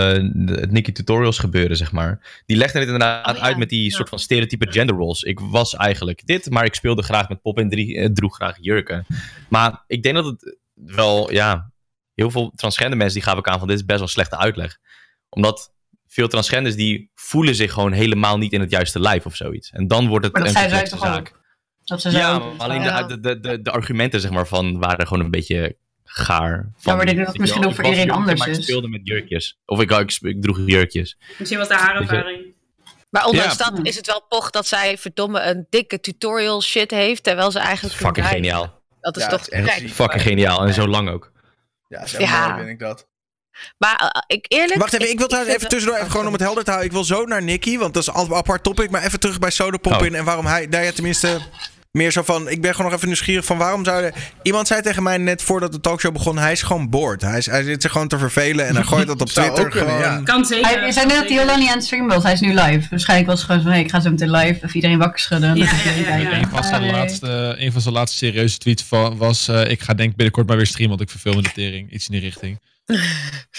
het 0.46 0.72
Nicky 0.72 0.92
Tutorials 0.92 1.40
gebeuren, 1.40 1.78
zeg 1.78 1.92
maar. 1.92 2.42
Die 2.46 2.58
legden 2.58 2.82
het 2.82 2.90
inderdaad 2.90 3.30
Oh 3.30 3.36
ja, 3.36 3.42
uit 3.42 3.58
met 3.58 3.70
die 3.70 3.84
ja. 3.84 3.90
soort 3.90 4.10
van 4.10 4.20
stereotype 4.20 4.72
gender 4.72 4.96
roles. 4.96 5.24
Ik 5.24 5.40
was 5.40 5.76
eigenlijk 5.76 6.26
dit, 6.26 6.50
maar 6.50 6.66
ik 6.66 6.76
speelde 6.76 7.04
graag 7.04 7.30
met 7.30 7.42
pop 7.42 7.58
en 7.58 7.70
drie, 7.70 7.98
eh, 7.98 8.10
droeg 8.10 8.36
graag 8.36 8.58
jurken. 8.60 9.06
Maar 9.50 9.84
ik 9.88 10.04
denk 10.04 10.16
dat 10.16 10.26
het 10.26 10.58
wel, 10.74 11.32
ja... 11.32 11.72
Heel 12.14 12.32
veel 12.32 12.52
transgender 12.56 12.98
mensen 12.98 13.16
die 13.16 13.24
gaven 13.24 13.40
ook 13.40 13.48
aan 13.48 13.60
van 13.60 13.68
dit 13.68 13.78
is 13.78 13.86
best 13.86 13.98
wel 13.98 14.08
een 14.08 14.14
slechte 14.14 14.38
uitleg. 14.38 14.78
Omdat 15.30 15.74
veel 16.14 16.28
transgenders 16.28 16.76
die 16.76 17.12
voelen 17.16 17.56
zich 17.56 17.74
gewoon 17.74 17.92
helemaal 17.92 18.38
niet 18.38 18.54
in 18.54 18.62
het 18.62 18.70
juiste 18.72 19.00
lijf 19.00 19.26
of 19.26 19.36
zoiets. 19.36 19.70
En 19.70 19.88
dan 19.88 20.08
wordt 20.08 20.26
het 20.26 20.34
Maar 20.34 20.44
dat 20.44 20.56
een 20.64 20.70
zijn 20.70 20.86
toch 20.90 21.00
zaak. 21.00 21.20
ook? 21.20 21.42
Dat 21.84 22.02
ze 22.02 22.12
Ja, 22.12 22.40
maar 22.40 22.48
alleen 22.58 22.82
Ja. 22.82 23.04
de, 23.04 23.20
de, 23.20 23.40
de, 23.40 23.62
de 23.62 23.72
argumenten 23.72 24.22
zeg 24.22 24.32
maar, 24.32 24.48
van 24.48 24.80
waren 24.80 25.08
gewoon 25.08 25.24
een 25.26 25.32
beetje 25.32 25.76
gaar. 26.04 26.72
Van, 26.78 26.94
maar 26.98 27.02
ik 27.02 27.06
denk 27.08 27.18
dat 27.18 27.28
het 27.28 27.38
misschien 27.38 27.66
ook 27.66 27.76
voor 27.76 27.84
iedereen 27.86 28.12
anders 28.12 28.40
maar 28.40 28.48
is. 28.50 28.58
Ik 28.58 28.64
speelde 28.64 28.88
met 28.88 29.02
jurkjes. 29.04 29.60
Of 29.66 29.82
ik, 29.82 29.92
ik, 29.92 30.18
ik 30.22 30.42
droeg 30.42 30.60
jurkjes. 30.66 31.18
Misschien 31.38 31.60
was 31.60 31.68
de 31.68 31.74
haalervaring. 31.76 32.54
Maar 33.10 33.26
ondanks 33.26 33.58
Ja. 33.58 33.70
dat 33.70 33.86
is 33.86 33.96
het 33.96 34.06
wel 34.08 34.26
poch 34.30 34.50
dat 34.50 34.68
zij 34.68 34.98
verdomme 34.98 35.42
een 35.42 35.68
dikke 35.70 36.00
tutorial 36.00 36.62
shit 36.62 36.92
heeft, 36.92 37.24
terwijl 37.24 37.52
ze 37.52 37.60
eigenlijk... 37.60 37.96
Fucking 37.96 38.28
geniaal. 38.28 38.82
Dat 39.02 39.18
is 39.18 39.24
Ja, 39.24 39.30
toch 39.30 39.48
echt. 39.48 39.92
Fucking 39.92 40.22
geniaal. 40.22 40.66
En 40.66 40.74
zo 40.74 40.88
lang 40.88 41.10
ook. 41.10 41.32
Ja, 41.88 42.06
zo 42.06 42.20
Ja. 42.20 42.48
mooi 42.48 42.58
vind 42.60 42.70
ik 42.70 42.80
dat. 42.80 43.08
Maar 43.78 43.96
eh, 43.96 44.36
ik 44.38 44.46
eerlijk... 44.48 44.80
Wacht 44.80 44.94
even, 44.94 45.10
ik 45.10 45.18
wil 45.18 45.28
trouwens 45.28 45.56
even 45.56 45.70
tussendoor, 45.70 46.00
even 46.00 46.12
gewoon 46.12 46.28
om 46.28 46.34
het 46.34 46.42
helder 46.42 46.64
te 46.64 46.70
houden. 46.70 46.90
Ik 46.92 46.96
wil 46.96 47.06
zo 47.06 47.26
naar 47.26 47.44
Nicky, 47.44 47.78
want 47.78 47.94
dat 47.94 48.04
is 48.08 48.14
een 48.14 48.34
apart 48.34 48.64
topic. 48.64 48.90
Maar 48.90 49.04
even 49.04 49.20
terug 49.20 49.40
bij 49.40 49.50
Sodapop 49.52 49.94
Oh. 49.94 50.06
in 50.06 50.16
en 50.16 50.24
waarom 50.24 50.46
hij, 50.46 50.70
daar 50.70 50.84
ja 50.84 50.92
tenminste 50.92 51.40
meer 51.92 52.12
zo 52.12 52.22
van. 52.24 52.50
Ik 52.50 52.62
ben 52.62 52.72
gewoon 52.72 52.86
nog 52.86 52.96
even 52.96 53.08
nieuwsgierig 53.08 53.46
van 53.46 53.58
waarom 53.58 53.86
zou 53.86 54.04
je. 54.04 54.12
Iemand 54.44 54.68
zei 54.68 54.82
tegen 54.82 55.04
mij 55.04 55.18
net 55.18 55.42
voordat 55.42 55.72
de 55.72 55.80
talkshow 55.80 56.14
begon, 56.14 56.38
hij 56.38 56.52
is 56.52 56.62
gewoon 56.62 56.90
bored. 56.90 57.22
Hij, 57.22 57.38
is, 57.38 57.46
hij 57.46 57.64
zit 57.64 57.82
zich 57.82 57.92
gewoon 57.92 58.08
te 58.08 58.18
vervelen 58.18 58.68
en 58.68 58.76
hij 58.76 58.84
gooit 58.84 59.08
dat 59.08 59.22
op 59.22 59.28
Twitter 59.38 59.66
ook 59.66 59.72
kunnen, 59.72 59.90
gewoon. 59.90 60.02
ja. 60.12 60.22
Kan 60.24 60.46
zeker. 60.46 60.80
Hij, 60.80 60.92
zei 60.92 61.06
net 61.06 61.16
dat 61.16 61.28
hij 61.28 61.38
heel 61.38 61.46
lang 61.46 61.60
niet 61.60 61.70
aan 61.70 61.76
het 61.76 61.84
streamen 61.86 62.16
was. 62.16 62.24
Hij 62.24 62.34
is 62.34 62.40
nu 62.40 62.54
live. 62.54 62.88
Waarschijnlijk 62.90 63.30
was 63.30 63.38
het 63.40 63.48
gewoon 63.48 63.62
van, 63.64 63.72
hey, 63.72 63.82
ik 63.82 63.90
ga 63.90 64.00
zo 64.00 64.10
meteen 64.10 64.32
live. 64.32 64.56
Even 64.56 64.76
iedereen 64.76 64.98
wakker 64.98 65.20
schudden. 65.20 65.56
Ja, 65.56 65.66
ja, 65.86 65.92
ja, 65.94 66.16
ja. 66.16 66.34
Een 66.40 66.48
van, 66.50 66.64
zijn 66.64 66.82
Nee. 66.82 66.92
laatste, 66.92 67.56
een 67.58 67.72
van 67.72 67.82
zijn 67.82 67.94
laatste 67.94 68.18
serieuze 68.18 68.58
tweets 68.58 68.86
was... 69.18 69.48
eh, 69.48 69.70
ik 69.70 69.82
ga 69.82 69.94
denk 69.94 70.10
ik 70.10 70.16
binnenkort 70.16 70.48
maar 70.48 70.58
weer 70.58 70.66
streamen, 70.66 70.98
want 70.98 71.02
ik 71.02 71.10
verveel 71.20 71.34
me 71.34 71.42
de 71.42 71.52
tering. 71.54 71.92
Iets 71.92 72.06
in 72.06 72.12
die 72.12 72.22
richting. 72.22 72.60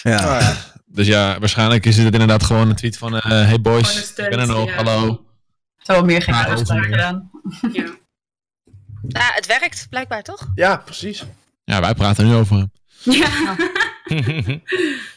Ja. 0.03 0.17
Ah, 0.17 0.41
ja. 0.41 0.57
Dus 0.87 1.07
ja, 1.07 1.39
waarschijnlijk 1.39 1.87
is 1.87 1.97
het 1.97 2.13
inderdaad 2.13 2.43
gewoon 2.43 2.69
een 2.69 2.75
tweet 2.77 2.99
van... 2.99 3.17
eh, 3.17 3.23
hey 3.31 3.61
boys, 3.61 4.11
ik 4.17 4.29
ben 4.31 4.39
er 4.39 4.47
nog, 4.47 4.69
ja. 4.69 4.75
hallo. 4.75 5.09
Het 5.77 5.87
zou 5.87 5.99
wel 5.99 6.07
meer 6.07 6.29
Ja, 6.29 6.47
uitspraken 6.47 6.85
over. 6.85 6.91
gedaan. 6.93 7.31
Ja. 7.73 7.85
Ja, 9.09 9.31
het 9.35 9.47
werkt 9.47 9.87
blijkbaar 9.91 10.23
toch? 10.23 10.49
ja, 10.55 10.77
precies. 10.77 11.25
Ja, 11.65 11.81
wij 11.81 11.95
praten 11.95 12.27
nu 12.27 12.35
over 12.35 12.57
hem. 12.57 12.73
Ja. 13.03 13.29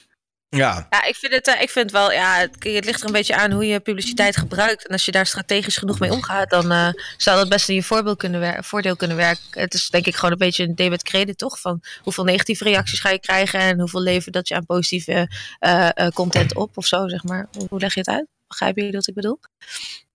ja. 0.49 0.87
Ja, 0.89 1.03
ik 1.03 1.15
vind 1.15 1.33
het, 1.33 1.47
eh, 1.47 1.61
ik 1.61 1.69
vind 1.69 1.91
wel, 1.91 2.11
ja, 2.11 2.37
het, 2.37 2.55
het 2.59 2.85
ligt 2.85 2.99
er 3.01 3.05
een 3.07 3.11
beetje 3.11 3.35
aan 3.35 3.51
hoe 3.51 3.65
je 3.67 3.79
publiciteit 3.79 4.37
gebruikt. 4.37 4.87
En 4.87 4.91
als 4.93 5.05
je 5.05 5.11
daar 5.11 5.25
strategisch 5.25 5.77
genoeg 5.77 5.99
mee 5.99 6.11
omgaat, 6.11 6.49
dan 6.49 6.71
eh, 6.71 6.89
zou 7.17 7.37
dat 7.37 7.49
best 7.49 7.69
in 7.69 7.75
je 7.75 7.83
voorbeeld 7.83 8.17
kunnen 8.17 8.63
voordeel 8.63 8.95
kunnen 8.95 9.17
werken. 9.17 9.61
Het 9.61 9.73
is 9.73 9.89
denk 9.89 10.05
ik 10.05 10.15
gewoon 10.15 10.31
een 10.31 10.37
beetje 10.37 10.63
een 10.63 10.75
debet 10.75 11.03
credit, 11.03 11.37
toch? 11.37 11.59
Van 11.59 11.81
hoeveel 12.01 12.23
negatieve 12.23 12.63
reacties 12.63 12.99
ga 12.99 13.09
je 13.09 13.19
krijgen 13.19 13.59
en 13.59 13.79
hoeveel 13.79 14.01
levert 14.01 14.33
dat 14.33 14.47
je 14.47 14.55
aan 14.55 14.65
positieve 14.65 15.29
eh, 15.59 15.89
eh, 15.93 16.07
content 16.13 16.55
op 16.55 16.77
of 16.77 16.85
zo, 16.85 17.07
zeg 17.07 17.23
maar. 17.23 17.47
Hoe, 17.67 17.79
leg 17.79 17.93
je 17.93 17.99
het 17.99 18.09
uit? 18.09 18.27
Begrijpen 18.47 18.81
jullie 18.81 18.97
wat 18.97 19.07
ik 19.07 19.13
bedoel? 19.13 19.39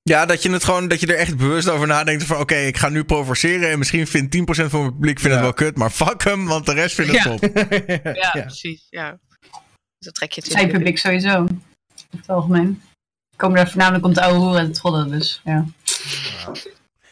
Ja, 0.02 0.26
dat 0.26 0.42
je 0.42 0.50
het 0.50 0.64
gewoon, 0.64 0.88
dat 0.88 1.00
je 1.00 1.06
er 1.06 1.16
echt 1.16 1.36
bewust 1.36 1.68
over 1.68 1.86
nadenkt 1.86 2.24
van 2.24 2.40
oké, 2.40 2.54
ik 2.54 2.76
ga 2.76 2.88
nu 2.88 3.04
provoceren 3.04 3.70
en 3.70 3.78
misschien 3.78 4.06
vindt 4.06 4.36
10% 4.36 4.40
van 4.70 4.80
mijn 4.80 4.92
publiek 4.92 5.18
vindt 5.18 5.34
het 5.34 5.44
wel 5.44 5.52
kut, 5.52 5.76
maar 5.76 5.90
fuck 5.90 6.24
hem, 6.24 6.46
want 6.46 6.66
de 6.66 6.72
rest 6.72 6.94
vindt 6.94 7.12
het 7.12 7.22
Ja. 7.22 7.36
top. 7.36 7.40
Ja, 8.16 8.30
Ja. 8.32 8.40
precies. 8.42 8.86
Ja. 8.90 9.18
Dus 10.02 10.12
dat 10.12 10.28
trek 10.28 10.32
je 10.32 10.50
Zijn 10.52 10.70
publiek 10.70 10.98
sowieso. 10.98 11.46
In 12.10 12.18
het 12.18 12.28
algemeen. 12.28 12.82
Komen 13.36 13.56
daar 13.56 13.68
voornamelijk 13.68 14.04
om 14.04 14.12
te 14.12 14.22
ouwe 14.22 14.38
hoeren 14.38 14.60
en 14.60 14.72
te 14.72 14.80
trollen. 14.80 15.10
Dus 15.10 15.40
ja. 15.44 15.66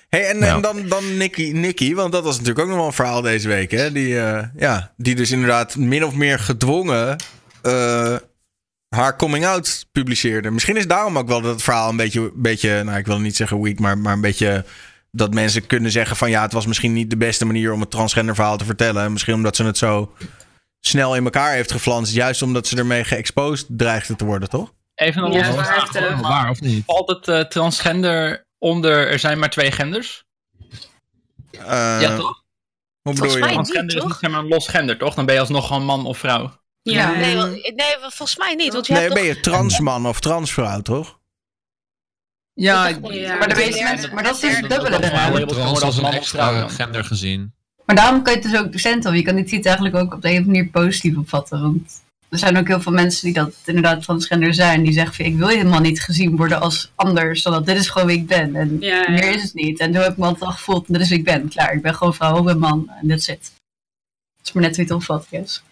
Hey, 0.08 0.26
en, 0.28 0.42
en 0.42 0.60
dan, 0.60 0.88
dan 0.88 1.16
Nicky, 1.16 1.50
Nicky, 1.52 1.94
want 1.94 2.12
dat 2.12 2.24
was 2.24 2.32
natuurlijk 2.38 2.60
ook 2.60 2.68
nog 2.68 2.76
wel 2.76 2.86
een 2.86 2.92
verhaal 2.92 3.22
deze 3.22 3.48
week, 3.48 3.70
hè? 3.70 3.92
Die, 3.92 4.20
eh, 4.20 4.46
ja, 4.56 4.92
die 4.96 5.14
dus 5.14 5.30
inderdaad 5.30 5.76
min 5.76 6.04
of 6.04 6.14
meer 6.14 6.38
gedwongen 6.38 7.16
eh, 7.62 8.16
haar 8.88 9.16
coming 9.16 9.46
out 9.46 9.86
publiceerde. 9.92 10.50
Misschien 10.50 10.76
is 10.76 10.86
daarom 10.86 11.18
ook 11.18 11.28
wel 11.28 11.40
dat 11.40 11.52
het 11.52 11.62
verhaal 11.62 11.88
een 11.88 11.96
beetje, 11.96 12.32
beetje 12.34 12.84
nou 12.84 12.98
ik 12.98 13.06
wil 13.06 13.20
niet 13.20 13.36
zeggen 13.36 13.62
weak, 13.62 13.78
maar, 13.78 13.98
maar 13.98 14.12
een 14.12 14.20
beetje 14.20 14.64
dat 15.10 15.34
mensen 15.34 15.66
kunnen 15.66 15.90
zeggen 15.90 16.16
van 16.16 16.30
ja, 16.30 16.42
het 16.42 16.52
was 16.52 16.66
misschien 16.66 16.92
niet 16.92 17.10
de 17.10 17.16
beste 17.16 17.44
manier 17.44 17.72
om 17.72 17.80
het 17.80 17.90
transgender 17.90 18.34
verhaal 18.34 18.56
te 18.56 18.64
vertellen. 18.64 19.12
Misschien 19.12 19.34
omdat 19.34 19.56
ze 19.56 19.64
het 19.64 19.78
zo 19.78 20.12
snel 20.80 21.16
in 21.16 21.24
elkaar 21.24 21.52
heeft 21.52 21.72
geflanst, 21.72 22.12
juist 22.12 22.42
omdat 22.42 22.66
ze 22.66 22.76
ermee 22.76 23.04
geëxposed 23.04 23.66
dreigde 23.68 24.16
te 24.16 24.24
worden, 24.24 24.48
toch? 24.48 24.72
Even 24.94 25.22
een 25.24 25.32
Ja, 25.32 25.52
vraag. 25.52 25.94
eh. 25.94 26.20
Waar 26.20 26.50
of 26.50 26.60
niet? 26.60 26.84
Valt 26.86 27.08
het 27.08 27.28
eh, 27.28 27.40
transgender 27.40 28.46
onder, 28.58 29.08
er 29.10 29.18
zijn 29.18 29.38
maar 29.38 29.50
twee 29.50 29.72
genders? 29.72 30.24
Eh, 31.50 31.98
ja, 32.00 32.16
toch? 32.16 32.42
Hoe 33.02 33.14
bedoel 33.14 33.36
je? 33.36 33.42
niet, 33.44 33.52
Transgender 33.52 33.96
is 33.96 34.04
niet 34.04 34.22
een 34.22 34.48
los 34.48 34.68
gender, 34.68 34.98
toch? 34.98 35.14
Dan 35.14 35.24
ben 35.26 35.34
je 35.34 35.40
alsnog 35.40 35.66
gewoon 35.66 35.84
man 35.84 36.06
of 36.06 36.18
vrouw. 36.18 36.58
Ja. 36.82 37.10
Nee, 37.10 37.34
wel- 37.36 37.46
nee, 37.46 37.74
wel- 37.74 38.10
volgens 38.10 38.36
mij 38.36 38.54
niet. 38.54 38.72
Want 38.72 38.86
je 38.86 38.92
Nee, 38.92 39.02
hebt 39.02 39.14
ben 39.14 39.24
toch... 39.26 39.34
je 39.34 39.40
transman 39.40 40.06
of 40.06 40.20
transvrouw, 40.20 40.80
toch? 40.80 41.18
Ja, 42.52 42.88
Ik. 42.88 43.00
Maar, 43.00 43.10
de 43.10 43.18
Ja. 43.18 43.46
meeste 43.56 43.82
mensen, 43.82 44.14
maar 44.14 44.22
dat 44.22 44.42
is 44.42 44.56
het 44.56 44.68
dubbele 44.70 44.90
dat 44.90 45.02
is 45.02 45.08
eraan. 45.08 45.32
wel- 45.32 45.46
Trans 45.46 45.80
als 45.82 45.96
een 45.96 46.02
man 46.02 46.10
of 46.10 46.16
extra 46.16 46.68
gender 46.68 47.04
gezien. 47.04 47.54
Maar 47.90 47.98
daarom 47.98 48.22
kan 48.22 48.32
je 48.32 48.38
het 48.38 48.50
dus 48.50 48.60
ook 48.60 48.72
docent 48.72 49.06
op. 49.06 49.14
Je 49.14 49.22
kan 49.22 49.34
die 49.34 49.44
titel 49.44 49.64
eigenlijk 49.64 49.96
ook 49.96 50.14
op 50.14 50.22
de 50.22 50.28
een 50.28 50.34
of 50.34 50.38
andere 50.38 50.56
manier 50.56 50.70
positief 50.70 51.16
opvatten. 51.16 51.62
Want 51.62 52.02
er 52.28 52.38
zijn 52.38 52.56
ook 52.56 52.66
heel 52.66 52.80
veel 52.80 52.92
mensen 52.92 53.24
die 53.24 53.34
dat 53.34 53.54
inderdaad 53.64 54.02
transgender 54.02 54.54
zijn. 54.54 54.82
Die 54.82 54.92
zeggen 54.92 55.14
van 55.14 55.24
ik 55.24 55.36
wil 55.36 55.48
helemaal 55.48 55.80
niet 55.80 56.02
gezien 56.02 56.36
worden 56.36 56.60
als 56.60 56.92
anders. 56.94 57.42
Zodat 57.42 57.66
dit 57.66 57.76
is 57.76 57.88
gewoon 57.88 58.08
wie 58.08 58.16
ik 58.16 58.26
ben. 58.26 58.56
En 58.56 58.76
Ja, 58.80 59.02
ja. 59.02 59.10
meer 59.10 59.34
is 59.34 59.42
het 59.42 59.54
niet. 59.54 59.78
En 59.78 59.92
zo 59.92 60.00
heb 60.00 60.10
ik 60.10 60.16
me 60.16 60.24
altijd 60.24 60.44
al 60.44 60.52
gevoeld. 60.52 60.86
En 60.86 60.92
dit 60.92 61.02
is 61.02 61.08
wie 61.08 61.18
ik 61.18 61.24
ben. 61.24 61.48
Klaar, 61.48 61.72
ik 61.72 61.82
ben 61.82 61.94
gewoon 61.94 62.14
vrouw, 62.14 62.38
ik 62.38 62.44
ben 62.44 62.58
man. 62.58 62.90
En 63.00 63.08
that's 63.08 63.28
it. 63.28 63.52
Dat 64.36 64.46
is 64.46 64.52
maar 64.52 64.62
net 64.62 64.76
hoe 64.76 64.84
het 64.84 64.94
opvat, 64.94 65.26
yes. 65.30 65.62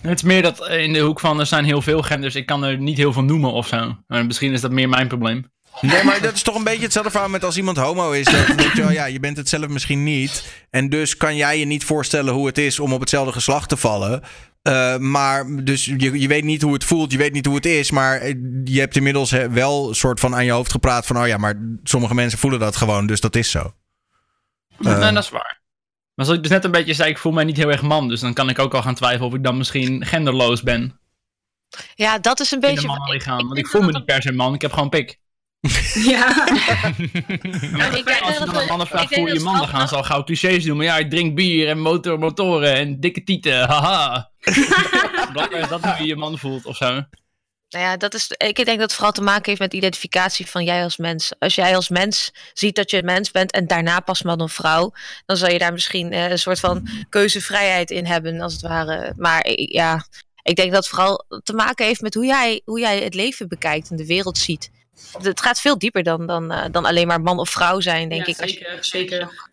Het 0.00 0.18
is 0.18 0.22
meer 0.22 0.42
dat 0.42 0.66
eh, 0.66 0.82
in 0.82 0.92
de 0.92 1.00
hoek 1.00 1.20
van 1.20 1.40
er 1.40 1.46
zijn 1.46 1.64
heel 1.64 1.82
veel 1.82 2.02
genders. 2.02 2.34
Ik 2.34 2.46
kan 2.46 2.64
er 2.64 2.78
niet 2.78 2.96
heel 2.96 3.12
veel 3.12 3.24
noemen 3.24 3.52
of 3.52 3.66
zo. 3.66 3.96
Maar 4.06 4.26
misschien 4.26 4.52
is 4.52 4.60
dat 4.60 4.70
meer 4.70 4.88
mijn 4.88 5.08
probleem. 5.08 5.44
Nee, 5.80 6.04
maar 6.04 6.20
dat 6.20 6.34
is 6.34 6.42
toch 6.42 6.54
een 6.54 6.64
beetje 6.64 6.82
hetzelfde 6.82 7.10
verhaal 7.10 7.28
met 7.28 7.44
als 7.44 7.56
iemand 7.56 7.76
homo 7.76 8.10
is. 8.10 8.24
Dat, 8.24 8.46
weet 8.46 8.72
je 8.72 8.82
wel, 8.82 8.90
ja, 8.90 9.04
je 9.04 9.20
bent 9.20 9.36
het 9.36 9.48
zelf 9.48 9.68
misschien 9.68 10.02
niet. 10.02 10.66
En 10.70 10.88
dus 10.88 11.16
kan 11.16 11.36
jij 11.36 11.58
je 11.58 11.64
niet 11.64 11.84
voorstellen 11.84 12.34
hoe 12.34 12.46
het 12.46 12.58
is 12.58 12.80
om 12.80 12.92
op 12.92 13.00
hetzelfde 13.00 13.32
geslacht 13.32 13.68
te 13.68 13.76
vallen. 13.76 14.22
Eh, 14.62 14.96
maar 14.96 15.64
dus 15.64 15.84
je, 15.84 16.20
je 16.20 16.28
weet 16.28 16.44
niet 16.44 16.62
hoe 16.62 16.72
het 16.72 16.84
voelt, 16.84 17.12
je 17.12 17.18
weet 17.18 17.32
niet 17.32 17.46
hoe 17.46 17.54
het 17.54 17.66
is. 17.66 17.90
Maar 17.90 18.20
eh, 18.20 18.34
je 18.64 18.80
hebt 18.80 18.96
inmiddels 18.96 19.30
wel 19.30 19.88
een 19.88 19.94
soort 19.94 20.20
van 20.20 20.34
aan 20.34 20.44
je 20.44 20.50
hoofd 20.50 20.70
gepraat 20.70 21.06
van... 21.06 21.18
oh 21.18 21.26
ja, 21.26 21.36
maar 21.36 21.78
sommige 21.82 22.14
mensen 22.14 22.38
voelen 22.38 22.60
dat 22.60 22.76
gewoon, 22.76 23.06
dus 23.06 23.20
dat 23.20 23.36
is 23.36 23.50
zo. 23.50 23.72
Nee, 24.78 25.12
dat 25.12 25.24
is 25.24 25.30
waar. 25.30 25.60
Maar 26.14 26.26
zoals 26.26 26.40
ik 26.40 26.42
dus 26.48 26.56
net 26.56 26.64
een 26.64 26.70
beetje 26.70 26.94
zei, 26.94 27.10
ik 27.10 27.18
voel 27.18 27.32
mij 27.32 27.44
niet 27.44 27.56
heel 27.56 27.70
erg 27.70 27.82
man. 27.82 28.08
Dus 28.08 28.20
dan 28.20 28.34
kan 28.34 28.48
ik 28.48 28.58
ook 28.58 28.74
al 28.74 28.82
gaan 28.82 28.94
twijfelen 28.94 29.28
of 29.28 29.34
ik 29.34 29.44
dan 29.44 29.56
misschien 29.56 30.06
genderloos 30.06 30.62
ben. 30.62 31.00
Ja, 31.94 32.18
dat 32.18 32.40
is 32.40 32.50
een 32.50 32.60
In 32.60 32.68
beetje... 32.68 32.88
een 32.88 32.94
mannenlichaam. 32.94 33.46
Want 33.46 33.58
ik 33.58 33.66
voel 33.66 33.82
me 33.82 33.92
niet 33.92 34.04
per 34.04 34.22
se 34.22 34.32
man, 34.32 34.54
ik 34.54 34.60
heb 34.60 34.72
gewoon 34.72 34.88
pik. 34.88 35.18
Ja. 35.94 36.46
Ik 37.96 38.04
denk 38.04 38.20
als 38.20 38.32
je 38.32 38.38
dat 38.38 38.54
dan 38.54 38.56
een 38.56 38.66
mannen 38.66 38.86
vraagt, 38.86 39.14
voel 39.14 39.26
je 39.26 39.34
dat 39.34 39.42
man, 39.42 39.58
dan 39.58 39.68
gaan 39.68 39.88
ze 39.88 39.96
al 39.96 40.02
gauw 40.02 40.24
clichés 40.24 40.64
doen. 40.64 40.76
Maar 40.76 40.86
ja, 40.86 40.98
ik 40.98 41.10
drink 41.10 41.34
bier 41.34 41.68
en 41.68 41.78
motor, 41.78 42.18
motoren 42.18 42.74
en 42.74 43.00
dikke 43.00 43.24
tieten, 43.24 43.66
haha. 43.70 44.30
Blijkbaar 45.32 45.60
is 45.60 45.68
dat 45.68 45.84
hoe 45.84 45.94
je 45.98 46.06
je 46.06 46.16
man 46.16 46.38
voelt 46.38 46.66
of 46.66 46.76
zo. 46.76 47.02
Nou 47.68 47.84
ja, 47.84 47.96
dat 47.96 48.14
is, 48.14 48.30
ik 48.36 48.56
denk 48.56 48.66
dat 48.66 48.80
het 48.80 48.92
vooral 48.92 49.12
te 49.12 49.22
maken 49.22 49.44
heeft 49.44 49.60
met 49.60 49.72
identificatie 49.72 50.46
van 50.46 50.64
jij 50.64 50.82
als 50.82 50.96
mens. 50.96 51.32
Als 51.38 51.54
jij 51.54 51.76
als 51.76 51.88
mens 51.88 52.32
ziet 52.52 52.74
dat 52.74 52.90
je 52.90 52.98
een 52.98 53.04
mens 53.04 53.30
bent 53.30 53.52
en 53.52 53.66
daarna 53.66 54.00
pas 54.00 54.22
man 54.22 54.40
of 54.40 54.52
vrouw, 54.52 54.92
dan 55.26 55.36
zal 55.36 55.50
je 55.50 55.58
daar 55.58 55.72
misschien 55.72 56.12
eh, 56.12 56.30
een 56.30 56.38
soort 56.38 56.60
van 56.60 56.88
keuzevrijheid 57.08 57.90
in 57.90 58.06
hebben, 58.06 58.40
als 58.40 58.52
het 58.52 58.62
ware. 58.62 59.12
Maar 59.16 59.50
ja, 59.54 60.06
ik 60.42 60.56
denk 60.56 60.72
dat 60.72 60.84
het 60.84 60.88
vooral 60.88 61.24
te 61.42 61.52
maken 61.52 61.86
heeft 61.86 62.00
met 62.00 62.14
hoe 62.14 62.26
jij, 62.26 62.60
hoe 62.64 62.80
jij 62.80 63.00
het 63.00 63.14
leven 63.14 63.48
bekijkt 63.48 63.90
en 63.90 63.96
de 63.96 64.06
wereld 64.06 64.38
ziet. 64.38 64.70
Het 65.22 65.40
gaat 65.40 65.60
veel 65.60 65.78
dieper 65.78 66.02
dan, 66.02 66.26
dan, 66.26 66.50
eh, 66.52 66.70
dan 66.70 66.84
alleen 66.84 67.06
maar 67.06 67.20
man 67.20 67.38
of 67.38 67.50
vrouw 67.50 67.80
zijn, 67.80 68.08
denk 68.08 68.26
Ja, 68.26 68.32
ik. 68.32 68.40
Als 68.40 68.50
je 68.50 68.56
zeker, 68.56 68.84
zeker. 68.84 69.50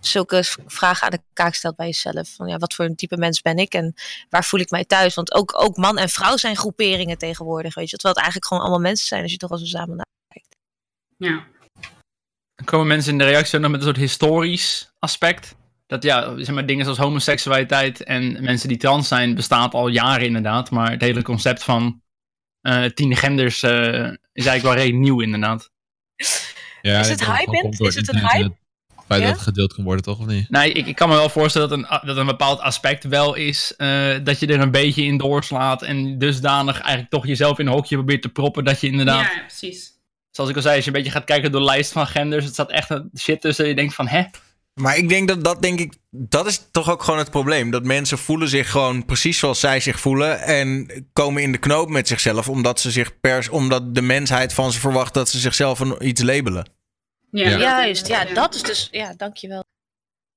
zulke 0.00 0.44
vragen 0.66 1.04
aan 1.04 1.10
de 1.10 1.22
kaak 1.32 1.54
stelt 1.54 1.76
bij 1.76 1.86
jezelf. 1.86 2.28
Van 2.34 2.48
ja, 2.48 2.56
wat 2.58 2.74
voor 2.74 2.84
een 2.84 2.96
type 2.96 3.16
mens 3.16 3.40
ben 3.42 3.56
ik 3.58 3.72
en 3.74 3.94
waar 4.28 4.44
voel 4.44 4.60
ik 4.60 4.70
mij 4.70 4.84
thuis? 4.84 5.14
Want 5.14 5.34
ook, 5.34 5.62
ook 5.62 5.76
man 5.76 5.98
en 5.98 6.08
vrouw 6.08 6.36
zijn 6.36 6.56
groeperingen 6.56 7.18
tegenwoordig, 7.18 7.74
weet 7.74 7.90
je. 7.90 7.96
Terwijl 7.96 8.14
het 8.14 8.24
eigenlijk 8.24 8.46
gewoon 8.46 8.62
allemaal 8.62 8.88
mensen 8.90 9.06
zijn 9.06 9.22
als 9.22 9.32
je 9.32 9.38
toch 9.38 9.50
al 9.50 9.58
zo 9.58 9.64
samen 9.64 9.96
nakijkt. 9.96 10.56
Ja. 11.16 11.44
Dan 12.54 12.64
komen 12.64 12.86
mensen 12.86 13.12
in 13.12 13.18
de 13.18 13.24
reactie 13.24 13.54
ook 13.56 13.62
nog 13.62 13.70
met 13.70 13.80
een 13.80 13.86
soort 13.86 13.98
historisch 13.98 14.90
aspect. 14.98 15.54
Dat 15.86 16.02
ja, 16.02 16.36
zeg 16.36 16.54
maar, 16.54 16.66
dingen 16.66 16.84
zoals 16.84 16.98
homoseksualiteit 16.98 18.02
en 18.02 18.44
mensen 18.44 18.68
die 18.68 18.76
trans 18.76 19.08
zijn, 19.08 19.34
bestaat 19.34 19.74
al 19.74 19.88
jaren 19.88 20.26
inderdaad. 20.26 20.70
Maar 20.70 20.90
het 20.90 21.00
hele 21.00 21.22
concept 21.22 21.62
van 21.62 22.02
tien 22.94 23.16
genders 23.16 23.62
eh, 23.62 23.72
is 24.32 24.46
eigenlijk 24.46 24.62
wel 24.62 24.74
redelijk 24.74 24.98
nieuw 24.98 25.20
inderdaad. 25.20 25.70
Ja, 26.82 27.00
Is 27.00 27.08
het 27.08 27.26
hype 27.26 27.68
Is 27.78 27.94
het 27.94 28.08
een 28.08 28.28
hype? 28.28 28.54
Het 28.96 29.04
feit 29.06 29.20
Ja? 29.20 29.26
dat 29.26 29.36
het 29.36 29.44
gedeeld 29.46 29.74
kan 29.74 29.84
worden, 29.84 30.02
toch? 30.04 30.18
Of 30.18 30.26
niet? 30.26 30.50
Nee, 30.50 30.72
ik, 30.72 30.86
ik 30.86 30.94
kan 30.96 31.08
me 31.08 31.14
wel 31.14 31.28
voorstellen 31.28 31.68
dat 31.68 31.78
een, 31.78 32.06
dat 32.06 32.16
een 32.16 32.26
bepaald 32.26 32.60
aspect 32.60 33.04
wel 33.04 33.34
is 33.34 33.74
eh, 33.76 34.14
dat 34.24 34.40
je 34.40 34.46
er 34.46 34.60
een 34.60 34.70
beetje 34.70 35.02
in 35.02 35.16
doorslaat 35.16 35.82
en 35.82 36.18
dusdanig 36.18 36.80
eigenlijk 36.80 37.10
toch 37.10 37.26
jezelf 37.26 37.58
in 37.58 37.66
een 37.66 37.72
hokje 37.72 37.96
probeert 37.96 38.22
te 38.22 38.28
proppen 38.28 38.64
dat 38.64 38.80
je 38.80 38.86
inderdaad, 38.86 39.32
Ja, 39.34 39.40
precies. 39.40 39.90
zoals 40.30 40.50
ik 40.50 40.56
al 40.56 40.62
zei, 40.62 40.74
als 40.76 40.84
je 40.84 40.90
een 40.90 40.96
beetje 40.96 41.12
gaat 41.12 41.24
kijken 41.24 41.50
door 41.52 41.60
de 41.60 41.66
lijst 41.66 41.92
van 41.92 42.06
genders, 42.06 42.44
het 42.44 42.52
staat 42.54 42.70
echt 42.70 42.90
een 42.90 43.10
shit 43.18 43.40
tussen, 43.40 43.68
je 43.68 43.74
denkt 43.74 43.94
van 43.94 44.08
hè? 44.08 44.22
Maar 44.80 44.96
ik 44.96 45.08
denk 45.08 45.28
dat 45.28 45.44
dat 45.44 45.62
denk 45.62 45.80
ik, 45.80 45.94
dat 46.10 46.46
is 46.46 46.62
toch 46.70 46.90
ook 46.90 47.02
gewoon 47.02 47.18
het 47.18 47.30
probleem. 47.30 47.70
Dat 47.70 47.84
mensen 47.84 48.18
voelen 48.18 48.48
zich 48.48 48.70
gewoon 48.70 49.04
precies 49.04 49.38
zoals 49.38 49.60
zij 49.60 49.80
zich 49.80 50.00
voelen. 50.00 50.40
En 50.40 50.88
komen 51.12 51.42
in 51.42 51.52
de 51.52 51.58
knoop 51.58 51.88
met 51.88 52.08
zichzelf. 52.08 52.48
Omdat 52.48 52.80
ze 52.80 52.90
zich 52.90 53.20
pers, 53.20 53.48
omdat 53.48 53.94
de 53.94 54.02
mensheid 54.02 54.52
van 54.52 54.72
ze 54.72 54.80
verwacht 54.80 55.14
dat 55.14 55.28
ze 55.28 55.38
zichzelf 55.38 55.80
een, 55.80 56.06
iets 56.06 56.22
labelen. 56.22 56.70
Ja, 57.30 57.48
Ja. 57.48 57.58
Juist, 57.58 58.06
ja, 58.06 58.24
dat 58.24 58.54
is 58.54 58.62
dus... 58.62 58.88
Ja, 58.90 59.14
dankjewel. 59.16 59.64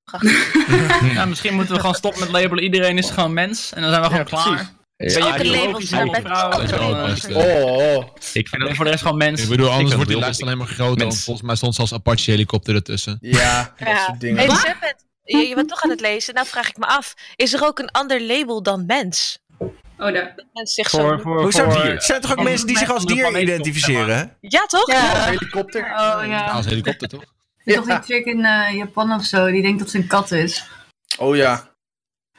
Prachtig. 0.04 0.68
Nou, 1.14 1.28
misschien 1.30 1.54
moeten 1.54 1.74
we 1.74 1.80
gewoon 1.80 1.96
stoppen 1.96 2.20
met 2.20 2.30
labelen, 2.32 2.64
iedereen 2.64 2.98
is 2.98 3.10
gewoon 3.10 3.34
mens 3.34 3.74
en 3.74 3.82
dan 3.82 3.90
zijn 3.90 4.02
we 4.02 4.10
gewoon 4.10 4.26
klaar. 4.26 4.48
precies. 4.48 4.79
Elke 5.00 5.32
en 5.32 5.46
zo, 5.46 5.52
label 5.52 5.80
eh, 5.80 7.16
staat- 7.16 7.32
Oh, 7.32 7.96
oh. 7.96 8.04
Ik 8.34 8.48
vind 8.48 8.50
ben 8.58 8.68
het 8.68 8.76
voor 8.76 8.86
de 8.86 8.92
rest 8.92 9.04
gewoon 9.04 9.18
mens. 9.18 9.42
Ik 9.44 9.50
bedoel, 9.50 9.70
anders 9.70 9.94
wordt 9.96 10.10
die 10.10 10.20
lijst 10.20 10.42
alleen 10.42 10.58
maar 10.58 10.68
groter. 10.68 11.08
Want 11.08 11.20
volgens 11.20 11.46
mij 11.46 11.56
stond 11.56 11.76
zelfs 11.76 11.94
Apache 11.94 12.32
helikopter 12.32 12.76
ertussen. 12.76 13.18
Ja, 13.22 13.74
dat 13.78 13.88
Ja. 13.88 14.06
soort 14.06 14.20
dingen. 14.20 14.48
Hey, 14.48 14.76
je, 15.24 15.38
je 15.48 15.56
bent 15.56 15.70
toch 15.70 15.84
aan 15.84 15.90
het 15.90 16.00
lezen. 16.00 16.34
Nou 16.34 16.48
vraag 16.48 16.70
ik 16.70 16.78
me 16.78 16.86
af, 16.86 17.14
is 17.36 17.54
er 17.54 17.64
ook 17.66 17.80
een 17.80 17.92
ander 17.92 18.22
label 18.22 18.64
dan 18.64 18.86
mens? 18.86 19.40
Oh, 19.60 19.68
daar. 19.98 20.36
Mens 20.54 20.74
zich 20.74 20.90
Voor, 20.90 21.00
zo... 21.00 21.18
voor, 21.18 21.42
Hoezo 21.42 21.70
voor, 21.70 21.82
dier? 21.82 21.96
Er 21.96 22.02
zijn 22.02 22.22
toch 22.22 22.32
ook 22.32 22.44
mensen 22.44 22.68
die 22.68 22.78
zich 22.78 22.90
als 22.92 23.06
dier 23.06 23.40
identificeren? 23.42 24.18
hè? 24.18 24.24
Ja, 24.42 24.66
toch? 24.66 24.92
Ja. 24.92 25.26
Helikopter. 25.26 25.82
Oh 25.84 26.22
ja. 26.28 26.46
Als 26.46 26.66
helikopter, 26.66 27.08
toch? 27.08 27.24
Er 27.64 27.76
is 27.80 27.86
toch 27.86 27.86
die 27.86 28.16
chick 28.16 28.26
in 28.26 28.46
eh, 28.46 28.76
Japan 28.76 29.12
of 29.14 29.24
zo, 29.24 29.52
die 29.52 29.62
denkt 29.62 29.80
dat 29.80 29.90
ze 29.90 29.98
een 29.98 30.08
kat 30.08 30.32
is. 30.32 30.64
Oh 31.18 31.36
ja. 31.36 31.70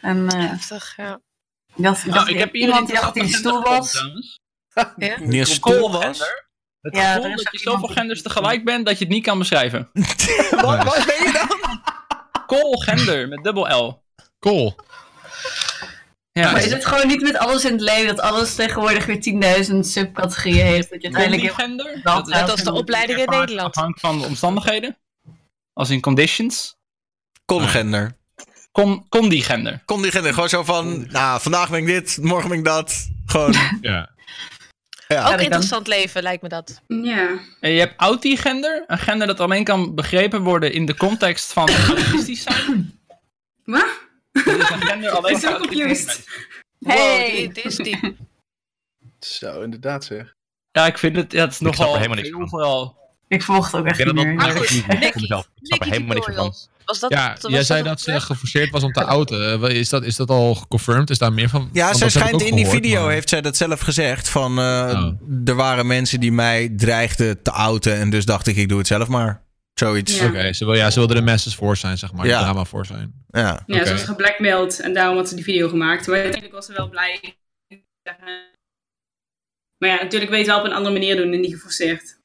En 0.00 0.28
eh, 0.28 0.50
Heftig, 0.50 0.94
ja. 0.96 1.20
Nou, 1.80 2.28
ik 2.30 2.38
heb 2.38 2.54
iemand 2.54 2.86
die 2.88 2.98
hij 2.98 3.10
een 3.14 3.28
stoel 3.28 3.62
was. 3.62 4.10
Ja? 4.96 5.16
Die 5.16 5.40
een 5.40 5.46
stoel 5.46 5.92
was? 5.92 6.18
Het 6.80 6.96
Ja, 6.96 7.12
gevoel 7.12 7.24
er 7.24 7.36
is 7.36 7.42
dat 7.42 7.52
je 7.52 7.58
zoveel 7.58 7.86
die- 7.86 7.96
genders 7.96 8.22
tegelijk 8.22 8.64
bent 8.64 8.86
dat 8.86 8.98
je 8.98 9.04
het 9.04 9.12
niet 9.14 9.24
kan 9.24 9.38
beschrijven. 9.38 9.88
wat, 10.50 10.84
wat 10.84 11.04
ben 11.06 11.22
je 11.26 11.46
dan? 11.48 11.80
Koolgender 12.46 13.28
met 13.28 13.44
dubbel 13.44 13.84
L. 13.84 14.02
Cool. 14.38 14.76
Ja, 16.32 16.50
Maar 16.52 16.62
is 16.64 16.72
het 16.72 16.86
gewoon 16.86 17.06
niet 17.06 17.20
met 17.22 17.36
alles 17.38 17.64
in 17.64 17.72
het 17.72 17.80
leven 17.80 18.06
dat 18.16 18.20
alles 18.24 18.54
tegenwoordig 18.54 19.06
weer 19.06 19.64
10.000 19.70 19.76
subcategorieën 19.80 20.66
heeft? 20.66 20.90
Dat 20.90 21.02
je 21.02 21.08
uiteindelijk 21.08 21.56
Condigender? 21.56 22.00
Dat 22.02 22.26
Net 22.26 22.50
als 22.50 22.62
de 22.62 22.72
opleiding 22.72 23.18
in 23.18 23.30
Nederland. 23.38 23.76
Afhankelijk 23.76 24.00
van 24.00 24.18
de 24.18 24.26
omstandigheden. 24.26 24.98
Als 25.72 25.90
in 25.90 26.00
conditions. 26.00 26.76
Congender. 27.44 28.16
Con 28.72 29.08
condigender. 29.08 29.82
Condigender. 29.84 30.34
Gewoon 30.34 30.48
zo 30.48 30.64
van, 30.64 31.06
nou, 31.10 31.40
vandaag 31.40 31.70
ben 31.70 31.80
ik 31.80 31.86
dit, 31.86 32.18
morgen 32.22 32.48
ben 32.48 32.58
ik 32.58 32.64
dat. 32.64 33.08
Gewoon, 33.26 33.52
Ja. 33.80 34.10
ja. 35.08 35.32
Ook 35.32 35.40
interessant 35.40 35.86
leven, 35.86 36.22
lijkt 36.22 36.42
me 36.42 36.48
dat. 36.48 36.80
Ja. 36.86 37.38
En 37.60 37.70
je 37.70 37.78
hebt 37.78 37.94
autigender. 37.96 38.84
Een 38.86 38.98
gender 38.98 39.26
dat 39.26 39.40
alleen 39.40 39.64
kan 39.64 39.94
begrepen 39.94 40.42
worden 40.42 40.72
in 40.72 40.86
de 40.86 40.96
context 40.96 41.52
van 41.52 41.68
autistisch 41.88 42.42
zijn. 42.42 42.98
Wat? 43.64 43.98
Dat 44.32 44.46
is 44.46 44.52
een 44.70 44.80
gender 44.80 45.10
alleen 45.10 45.34
Ik 45.34 45.40
ben 45.40 45.50
zo 45.50 45.58
confused. 45.58 46.28
Wow, 46.78 46.96
Hey! 46.96 47.50
is 47.54 47.76
diep. 47.76 48.12
Zo, 49.20 49.60
inderdaad 49.60 50.04
zeg. 50.04 50.34
Ja, 50.72 50.86
ik 50.86 50.98
vind 50.98 51.16
het, 51.16 51.32
ja, 51.32 51.40
het 51.40 51.50
is 51.50 51.60
Ik 51.60 51.66
snap 51.66 51.72
er 51.72 51.78
nogal 51.80 51.94
helemaal 51.96 52.16
niks 52.16 52.30
van. 52.30 52.42
overal. 52.42 52.98
Ik 53.30 53.42
volg 53.42 53.70
het 53.70 53.80
ook 53.80 53.86
echt 53.86 53.98
niet 53.98 54.06
dat 54.06 54.24
meer. 54.24 54.36
dat. 54.38 54.54
Ik 54.70 55.66
snap 55.66 55.80
er 55.80 55.86
helemaal 55.90 56.14
niks 56.14 56.34
van. 56.34 56.54
Was 56.84 56.98
dat, 57.00 57.10
Ja, 57.12 57.36
was 57.40 57.52
jij 57.52 57.62
zei 57.62 57.82
dat 57.82 58.00
ze 58.00 58.20
geforceerd 58.20 58.70
was 58.70 58.82
om 58.82 58.92
te 58.92 59.04
outen. 59.04 59.62
Eh, 59.62 59.74
Is 59.76 59.88
dat, 59.88 60.04
is 60.04 60.16
dat 60.16 60.28
al 60.30 60.54
geconfirmed? 60.54 61.10
Is 61.10 61.18
daar 61.18 61.32
meer 61.32 61.48
van? 61.48 61.70
Ja, 61.72 61.94
zij 61.94 62.06
ik 62.06 62.12
schijnt 62.12 62.42
in 62.42 62.54
die 62.54 62.64
gehoord, 62.64 62.82
video, 62.84 63.02
maar- 63.02 63.12
heeft 63.12 63.28
zij 63.28 63.40
dat 63.40 63.56
zelf 63.56 63.80
gezegd. 63.80 64.28
Van, 64.28 64.58
eh, 64.58 64.64
Oh. 64.64 65.48
er 65.48 65.54
waren 65.54 65.86
mensen 65.86 66.20
die 66.20 66.32
mij 66.32 66.68
dreigden 66.76 67.42
te 67.42 67.50
outen. 67.50 67.94
En 67.94 68.10
dus 68.10 68.24
dacht 68.24 68.46
ik, 68.46 68.56
ik 68.56 68.68
doe 68.68 68.78
het 68.78 68.86
zelf 68.86 69.08
maar. 69.08 69.42
Zoiets. 69.74 70.16
Ja. 70.16 70.22
Ja. 70.24 70.28
Oké, 70.28 70.52
ze, 70.52 70.64
wil, 70.64 70.74
ja, 70.74 70.90
ze 70.90 70.98
wilde 70.98 71.14
er 71.14 71.22
message 71.22 71.56
voor 71.56 71.76
zijn, 71.76 71.98
zeg 71.98 72.12
maar. 72.12 72.26
Ja. 72.26 72.32
Ja. 72.38 72.40
drama 72.42 72.64
voor 72.64 72.86
zijn. 72.86 73.24
Ja, 73.28 73.62
Oké. 73.66 73.84
ze 73.86 73.92
was 73.92 74.02
geblackmailed 74.02 74.80
en 74.80 74.94
daarom 74.94 75.16
had 75.16 75.28
ze 75.28 75.34
die 75.34 75.44
video 75.44 75.68
gemaakt. 75.68 76.06
Maar 76.06 76.14
uiteindelijk 76.16 76.54
was 76.54 76.66
ze 76.66 76.72
wel 76.72 76.88
blij. 76.88 77.36
Maar 79.78 79.88
ja, 79.90 80.02
natuurlijk 80.02 80.30
weet 80.30 80.40
je 80.40 80.46
wel 80.50 80.58
op 80.58 80.64
een 80.64 80.72
andere 80.72 80.92
manier 80.94 81.16
doen 81.16 81.32
en 81.32 81.40
niet 81.40 81.52
geforceerd. 81.54 82.18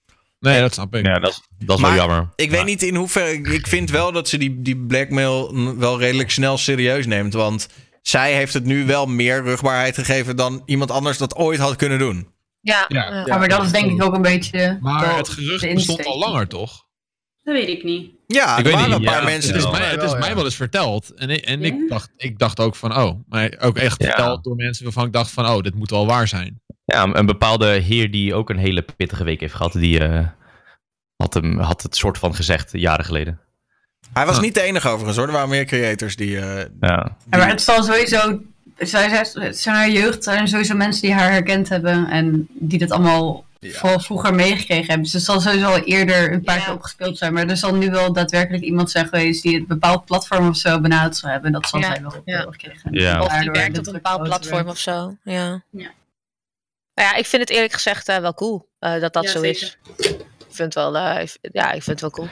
Nee, 0.46 0.62
dat 0.62 0.74
snap 0.74 0.96
ik. 0.96 1.06
Ja, 1.06 1.20
dat 1.20 1.30
is, 1.30 1.42
dat 1.66 1.76
is 1.76 1.82
Maar 1.82 1.96
wel 1.96 2.00
jammer. 2.00 2.30
Ik 2.36 2.50
weet 2.52 2.66
niet 2.66 2.82
in 2.82 2.96
hoeverre. 2.96 3.32
Ik, 3.34 3.48
ik 3.48 3.68
vind 3.68 3.90
wel 3.90 4.12
dat 4.12 4.30
ze 4.30 4.38
die, 4.38 4.62
die 4.62 4.78
blackmail 4.78 5.56
wel 5.78 6.00
redelijk 6.00 6.32
snel 6.32 6.58
serieus 6.58 7.06
neemt. 7.06 7.34
Want 7.34 7.68
zij 8.02 8.34
heeft 8.34 8.54
het 8.54 8.66
nu 8.66 8.86
wel 8.86 9.06
meer 9.06 9.44
rugbaarheid 9.44 9.96
gegeven 9.96 10.36
dan 10.36 10.62
iemand 10.66 10.92
anders 10.92 11.18
dat 11.18 11.36
ooit 11.36 11.60
had 11.60 11.76
kunnen 11.76 12.00
doen. 12.00 12.28
Ja, 12.62 12.86
Ja. 12.88 13.14
ja. 13.14 13.26
Ja, 13.26 13.38
maar 13.38 13.48
dat 13.48 13.64
is 13.64 13.72
denk 13.72 13.92
ik 13.92 14.04
ook 14.04 14.14
een 14.14 14.22
beetje. 14.22 14.78
Maar 14.82 15.18
het 15.18 15.30
gerucht 15.30 15.74
bestond 15.74 16.06
al 16.06 16.18
langer, 16.18 16.48
toch? 16.48 16.85
Dat 17.46 17.54
weet 17.56 17.68
ik 17.68 17.84
niet. 17.84 18.12
Ja, 18.28 18.52
Ik 18.52 18.58
er 18.58 18.64
weet 18.64 18.74
waren 18.74 18.90
niet, 18.90 18.98
een 19.00 19.06
paar 19.06 19.20
ja, 19.20 19.24
mensen. 19.30 19.54
Het 19.54 19.64
is, 19.64 19.72
mij, 19.72 19.90
het 19.90 20.04
is 20.04 20.14
mij 20.18 20.36
wel 20.36 20.44
eens 20.46 20.56
verteld. 20.56 21.14
En, 21.14 21.30
ik, 21.30 21.46
en 21.46 21.60
Ja? 21.60 21.66
ik, 21.66 21.90
dacht, 21.90 22.10
ik 22.18 22.40
dacht 22.40 22.60
ook 22.60 22.76
van, 22.76 22.98
oh. 22.98 23.20
Maar 23.30 23.54
ook 23.60 23.78
echt 23.78 24.02
Ja. 24.02 24.08
verteld 24.08 24.44
door 24.44 24.56
mensen 24.56 24.84
waarvan 24.84 25.06
ik 25.06 25.14
dacht 25.14 25.32
van, 25.32 25.48
oh, 25.50 25.62
dit 25.62 25.76
moet 25.76 25.90
wel 25.90 26.06
waar 26.06 26.28
zijn. 26.28 26.60
Ja, 26.86 27.04
een 27.14 27.26
bepaalde 27.26 27.68
heer 27.68 28.12
die 28.12 28.34
ook 28.34 28.50
een 28.50 28.58
hele 28.58 28.86
pittige 28.98 29.24
week 29.24 29.40
heeft 29.40 29.54
gehad, 29.54 29.74
die 29.74 30.00
eh, 30.00 30.28
had, 31.16 31.34
hem, 31.34 31.60
had 31.60 31.82
het 31.84 31.96
soort 31.96 32.18
van 32.18 32.36
gezegd 32.36 32.70
jaren 32.74 33.06
geleden. 33.06 33.40
Hij 34.14 34.26
was 34.26 34.36
Ah. 34.36 34.42
niet 34.42 34.54
de 34.54 34.62
enige 34.62 34.88
overigens 34.88 35.18
hoor. 35.18 35.28
Er 35.28 35.34
waren 35.34 35.50
meer 35.50 35.66
creators 35.66 36.16
die. 36.16 36.40
eh, 36.40 36.66
Ja. 36.80 37.18
Maar 37.30 37.48
het 37.50 37.62
zal 37.62 37.84
sowieso. 37.84 38.42
Zij, 38.78 39.10
zij, 39.10 39.44
het 39.44 39.58
zijn 39.60 39.76
haar 39.76 39.90
jeugd 39.90 40.24
zijn 40.24 40.40
er 40.42 40.48
sowieso 40.48 40.76
mensen 40.76 41.02
die 41.02 41.14
haar 41.14 41.32
herkend 41.32 41.70
hebben 41.70 42.10
en 42.10 42.48
die 42.54 42.80
dat 42.80 42.92
allemaal 42.92 43.46
Ja. 43.72 43.80
vooral 43.80 44.00
vroeger 44.00 44.34
meegekregen 44.36 44.86
hebben. 44.86 45.04
Dus 45.04 45.14
het 45.14 45.24
zal 45.24 45.40
sowieso 45.42 45.66
al 45.66 45.84
eerder 45.84 46.34
een 46.34 46.44
paar 46.44 46.58
Ja. 46.58 46.64
keer 46.64 46.74
opgespeeld 46.74 47.18
zijn. 47.18 47.34
Maar 47.34 47.48
er 47.48 47.58
zal 47.58 47.76
nu 47.76 47.90
wel 47.92 48.14
daadwerkelijk 48.14 48.64
iemand 48.64 48.92
zijn 48.92 49.06
geweest 49.08 49.44
die 49.44 49.56
een 49.56 49.68
bepaald 49.68 50.06
platform 50.06 50.48
of 50.48 50.56
zo 50.58 50.80
benaderd 50.80 51.16
zou 51.16 51.32
hebben. 51.32 51.52
Dat 51.52 51.68
zal 51.68 51.80
Ja. 51.80 51.86
zij 51.86 52.02
wel 52.02 52.12
gekregen. 52.52 52.94
Ja. 52.94 53.22
Of 53.22 53.38
die 53.40 53.52
werkt 53.52 53.78
op 53.78 53.88
een 53.88 53.94
bepaald 53.94 54.24
platform 54.24 54.68
of 54.68 54.78
zo. 54.78 55.18
Ja. 55.24 55.64
Ja. 55.72 55.92
Nou 56.94 57.10
ja, 57.10 57.16
ik 57.16 57.26
vind 57.26 57.42
het 57.42 57.52
eerlijk 57.52 57.74
gezegd 57.74 58.08
eh, 58.10 58.18
wel 58.18 58.34
cool 58.34 58.70
eh, 58.80 59.00
dat 59.00 59.14
dat 59.14 59.24
Ja, 59.24 59.30
zo 59.32 59.40
zeker. 59.40 59.62
is. 59.62 59.78
Ik 60.38 60.62
vind 60.62 60.74
het 60.74 60.74
wel, 60.74 60.98
eh, 60.98 61.22
ik- 61.22 61.38
ja, 61.42 61.66
ik 61.72 61.84
vind 61.84 61.86
het 61.86 62.02
wel 62.02 62.10
cool. 62.10 62.28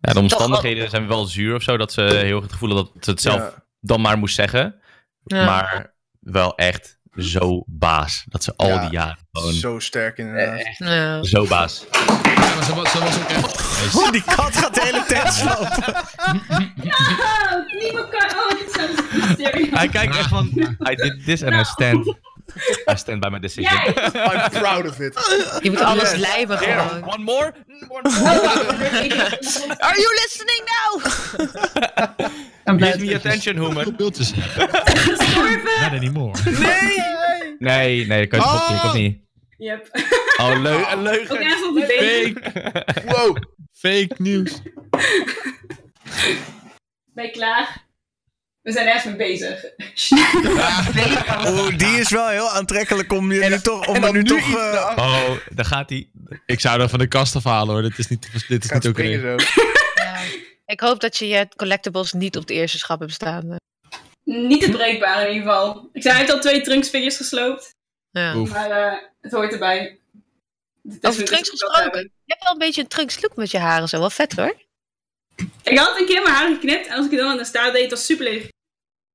Ja, 0.00 0.12
de 0.12 0.18
omstandigheden 0.18 0.90
zijn 0.90 1.06
wel 1.08 1.24
zuur 1.24 1.54
of 1.54 1.62
zo, 1.62 1.76
dat 1.76 1.92
ze 1.92 2.00
heel 2.02 2.34
erg 2.34 2.42
het 2.42 2.52
gevoel 2.52 2.68
hadden 2.74 2.90
dat 2.94 3.04
ze 3.04 3.10
het 3.10 3.20
zelf 3.20 3.36
Ja. 3.40 3.64
dan 3.80 4.00
maar 4.00 4.18
moest 4.18 4.34
zeggen. 4.34 4.80
Ja. 5.24 5.44
Maar 5.44 5.94
wel 6.20 6.54
echt 6.56 6.97
zo 7.18 7.62
baas. 7.66 8.24
Dat 8.28 8.44
ze 8.44 8.52
al 8.56 8.68
Ja, 8.68 8.80
die 8.80 8.90
jaren 8.90 9.16
gewoon 9.32 9.52
zo, 9.52 9.58
Zo 9.72 9.78
sterk 9.78 10.18
inderdaad. 10.18 10.62
Ja. 10.78 11.20
baas. 11.48 11.84
Ja, 11.90 12.54
maar 12.54 12.64
ze, 12.64 12.74
was- 12.74 12.90
ze 12.92 12.98
was 12.98 13.16
ook 13.18 13.28
echt... 13.28 13.94
Oh, 13.96 14.10
die 14.10 14.22
kat 14.24 14.56
gaat 14.56 14.74
de 14.74 14.80
hele 14.82 15.04
tent 15.08 15.32
slopen. 15.32 15.94
Oh, 16.46 16.58
niemand 17.80 18.08
kan. 18.08 18.30
Oh, 18.38 18.48
dit 18.50 18.66
is 18.66 18.72
zo 18.72 19.34
serieus. 19.42 19.68
Hij 19.78 19.88
kijkt 19.88 20.16
echt 20.16 20.28
van, 20.28 20.46
I 20.90 20.94
did 20.94 21.24
this 21.24 21.42
and 21.42 21.54
I 21.54 21.64
stand. 21.64 22.14
I 22.90 22.94
stand 22.96 23.20
by 23.20 23.28
my 23.30 23.38
decision. 23.38 23.72
Jij! 23.84 23.94
I'm 24.12 24.50
proud 24.50 24.86
of 24.86 24.98
it. 25.00 25.14
Je 25.64 25.70
moet 25.70 25.80
alles 25.80 26.14
lijmen 26.14 26.58
gewoon. 26.58 27.04
One 27.12 27.22
more? 27.24 27.54
Are 29.78 29.96
you 30.00 30.14
listening 30.22 30.62
now? 30.76 31.02
En 32.64 32.82
Give 32.82 32.98
me 33.04 33.14
attention. 33.14 33.56
Gestorven! 34.84 35.80
Not 35.80 35.92
anymore. 35.92 36.32
Nee, 37.58 38.06
nee, 38.06 38.28
dat 38.28 38.28
kan 38.28 38.38
je 38.38 38.44
Oh. 38.44 38.52
toch 38.52 38.66
klikken 38.66 38.88
of 38.88 38.94
niet? 38.94 39.18
Yep. 39.56 39.88
Oh, 40.36 40.60
leuk, 40.60 40.86
een 40.90 40.98
Ook 40.98 41.02
leugen. 41.02 41.68
op. 41.68 41.84
Fake, 41.84 43.02
Wow. 43.06 43.36
fake 43.72 44.08
nieuws. 44.18 44.60
Ben 47.14 47.24
je 47.24 47.30
klaar? 47.30 47.84
We 48.68 48.74
zijn 48.74 48.86
ergens 48.86 49.04
mee 49.04 49.16
bezig. 49.16 49.64
Oeh, 51.50 51.78
die 51.78 51.98
is 52.00 52.10
wel 52.10 52.28
heel 52.28 52.48
aantrekkelijk 52.48 53.12
om 53.12 53.32
je 53.32 53.48
nu 53.48 53.60
toch. 53.60 53.86
Om 53.86 54.04
er 54.04 54.12
nu 54.12 54.24
toch 54.24 54.54
eh, 54.54 54.92
Oh, 54.96 55.30
daar 55.50 55.64
gaat 55.64 55.88
hij. 55.88 56.08
Ik 56.46 56.60
zou 56.60 56.78
dat 56.78 56.90
van 56.90 56.98
de 56.98 57.06
kast 57.06 57.36
afhalen 57.36 57.74
hoor. 57.74 57.82
Dit 57.82 57.98
is 57.98 58.08
niet, 58.08 58.28
dit 58.48 58.64
is 58.64 58.70
Gaat 58.70 58.82
niet 58.82 58.92
oké. 58.92 59.02
Ja. 59.94 60.20
Ik 60.66 60.80
hoop 60.80 61.00
dat 61.00 61.16
je 61.16 61.28
je 61.28 61.48
collectibles 61.56 62.12
niet 62.12 62.36
op 62.36 62.46
de 62.46 62.54
eerste 62.54 62.78
schap 62.78 63.00
hebt 63.00 63.12
staan. 63.12 63.56
Niet 64.24 64.60
te 64.60 64.70
breekbaar 64.70 65.28
in 65.28 65.34
ieder 65.34 65.48
geval. 65.48 65.88
Ik 65.92 66.02
zei, 66.02 66.14
hij 66.14 66.22
heeft 66.22 66.34
al 66.34 66.40
twee 66.40 66.60
trunksfigures 66.60 67.16
gesloopt. 67.16 67.74
Ja. 68.10 68.36
Oef. 68.36 68.50
Maar 68.50 68.70
eh, 68.70 68.98
het 69.20 69.32
hoort 69.32 69.52
erbij. 69.52 69.98
Het 70.82 70.98
is 71.02 71.08
Over 71.08 71.24
trunks 71.24 71.48
gesproken. 71.48 72.00
Je 72.00 72.32
hebt 72.32 72.42
wel 72.42 72.52
een 72.52 72.58
beetje 72.58 72.80
een 72.82 72.88
trunks 72.88 73.22
look 73.22 73.36
met 73.36 73.50
je 73.50 73.58
haren 73.58 73.88
zo. 73.88 73.98
Wel 73.98 74.10
vet 74.10 74.32
hoor. 74.32 74.54
Ik 75.62 75.78
had 75.78 75.98
een 75.98 76.06
keer 76.06 76.22
mijn 76.22 76.34
haar 76.34 76.54
geknipt. 76.54 76.86
En 76.86 76.96
als 76.96 77.04
ik 77.04 77.10
het 77.10 77.20
dan 77.20 77.30
aan 77.30 77.36
de 77.36 77.44
staart 77.44 77.72
deed, 77.72 77.90
was 77.90 78.04
super 78.04 78.24
leeg. 78.24 78.48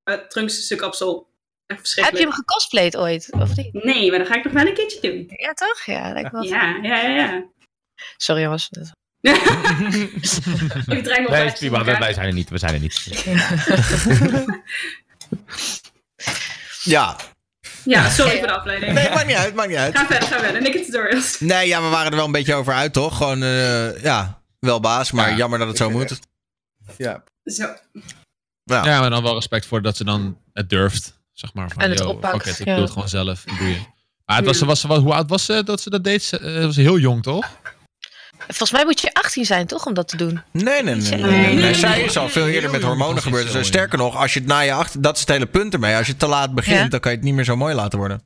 Uh, 0.06 0.16
trunks 0.16 0.66
stuk 0.66 0.78
kapsel. 0.78 1.32
Heb 1.66 2.14
je 2.14 2.20
hem 2.22 2.32
gecosplayed 2.32 2.98
ooit? 2.98 3.28
Of 3.32 3.56
niet? 3.56 3.74
Nee, 3.74 4.10
maar 4.10 4.20
dan 4.20 4.28
ga 4.28 4.36
ik 4.36 4.44
nog 4.44 4.54
wel 4.54 4.68
een 4.68 4.74
keertje 4.74 5.00
doen. 5.02 5.26
Ja 5.28 5.54
toch? 5.54 5.82
Ja, 5.86 6.14
lijkt 6.14 6.32
wel 6.32 6.44
Ja, 6.44 6.80
ja, 6.82 7.02
ja, 7.02 7.10
ja. 7.10 7.44
Sorry 8.18 8.42
jongens. 8.42 8.70
ik 8.74 8.92
draai 11.04 11.28
Nee, 11.30 11.46
is 11.46 11.54
prima. 11.54 11.80
op 11.80 11.86
Wij, 11.86 12.14
zijn 12.14 12.28
er 12.28 12.34
niet. 12.34 12.50
We 12.50 12.58
zijn 12.58 12.74
er 12.74 12.80
niet. 12.80 13.04
Ja. 16.84 17.16
Ja, 17.84 18.10
sorry 18.10 18.38
voor 18.38 18.48
de 18.48 18.54
afleiding. 18.54 18.94
Nee, 18.94 19.10
maakt 19.10 19.26
niet 19.26 19.36
uit, 19.36 19.56
maakt 19.56 19.70
niet 19.70 19.78
uit. 19.78 19.98
Ga 19.98 20.06
verder, 20.06 20.28
ga 20.28 20.40
verder. 20.40 20.62
Naked 20.62 20.86
tutorials. 20.86 21.40
Nee, 21.40 21.68
ja, 21.68 21.82
we 21.82 21.88
waren 21.88 22.12
er 22.12 22.18
wel 22.18 22.26
een 22.26 22.32
beetje 22.32 22.54
over 22.54 22.74
uit, 22.74 22.94
toch? 22.94 23.18
Gewoon, 23.18 23.44
eh, 23.44 24.02
ja, 24.02 24.42
wel 24.60 24.80
baas, 24.80 25.12
maar 25.12 25.30
Ja, 25.30 25.36
jammer 25.36 25.60
dat 25.60 25.68
het 25.68 25.78
zo 25.78 25.90
moet. 25.90 26.20
Ja. 26.98 27.24
Zo. 27.44 27.74
Ja. 28.64 28.86
Ja, 28.86 29.00
maar 29.00 29.10
dan 29.10 29.24
wel 29.24 29.34
respect 29.34 29.66
voor 29.66 29.82
dat 29.82 29.98
ze 29.98 30.04
dan 30.04 30.38
het 30.54 30.70
durft. 30.70 31.22
Zeg 31.32 31.54
maar 31.54 31.70
van, 31.70 31.82
En 31.82 31.90
het 31.90 32.00
yo, 32.00 32.08
oppakt, 32.08 32.44
fuck 32.44 32.54
it, 32.54 32.60
ik 32.60 32.66
ja. 32.66 32.74
doe 32.74 32.84
het 32.84 32.94
gewoon 32.94 33.10
zelf. 33.10 33.44
Ik 33.46 33.58
doe 33.58 33.68
je. 33.70 33.80
Maar 34.26 34.38
het 34.38 34.46
was, 34.46 34.60
was, 34.60 34.84
was, 34.84 35.00
hoe 35.00 35.14
oud 35.14 35.30
was 35.30 35.46
ze 35.46 35.64
dat 35.64 35.82
ze 35.82 35.90
dat 35.90 36.04
deed? 36.04 36.24
Ze 36.24 36.40
eh, 36.40 36.66
was 36.66 36.76
heel 36.76 36.98
jong, 36.98 37.24
toch? 37.24 37.50
Volgens 38.48 38.72
mij 38.72 38.84
moet 38.86 39.02
je 39.02 39.14
18 39.14 39.46
zijn, 39.46 39.68
toch, 39.68 39.86
om 39.86 39.94
dat 39.94 40.08
te 40.08 40.18
doen? 40.18 40.42
Nee, 40.52 40.84
nee, 40.84 40.96
nee. 40.96 41.22
nee, 41.22 41.56
Nee. 41.56 41.74
Zij 41.74 42.02
is 42.02 42.18
al 42.18 42.30
veel 42.30 42.48
eerder 42.48 42.72
met 42.72 42.82
hormonen 42.84 43.24
gebeurd. 43.24 43.52
Dus 43.52 43.68
sterker 43.68 43.98
nog, 43.98 44.16
als 44.16 44.34
je 44.34 44.40
het 44.40 44.48
na 44.48 44.60
je 44.60 44.74
achter... 44.74 45.02
Dat 45.02 45.14
is 45.14 45.20
het 45.20 45.30
hele 45.30 45.46
punt 45.46 45.74
ermee. 45.74 45.96
Als 45.96 46.08
je 46.08 46.18
te 46.18 46.28
laat 46.28 46.54
begint, 46.54 46.78
Ja. 46.80 46.88
dan 46.88 47.00
kan 47.00 47.12
je 47.12 47.18
het 47.18 47.26
niet 47.26 47.36
meer 47.36 47.44
zo 47.44 47.56
mooi 47.56 47.76
laten 47.76 48.00
worden. 48.00 48.24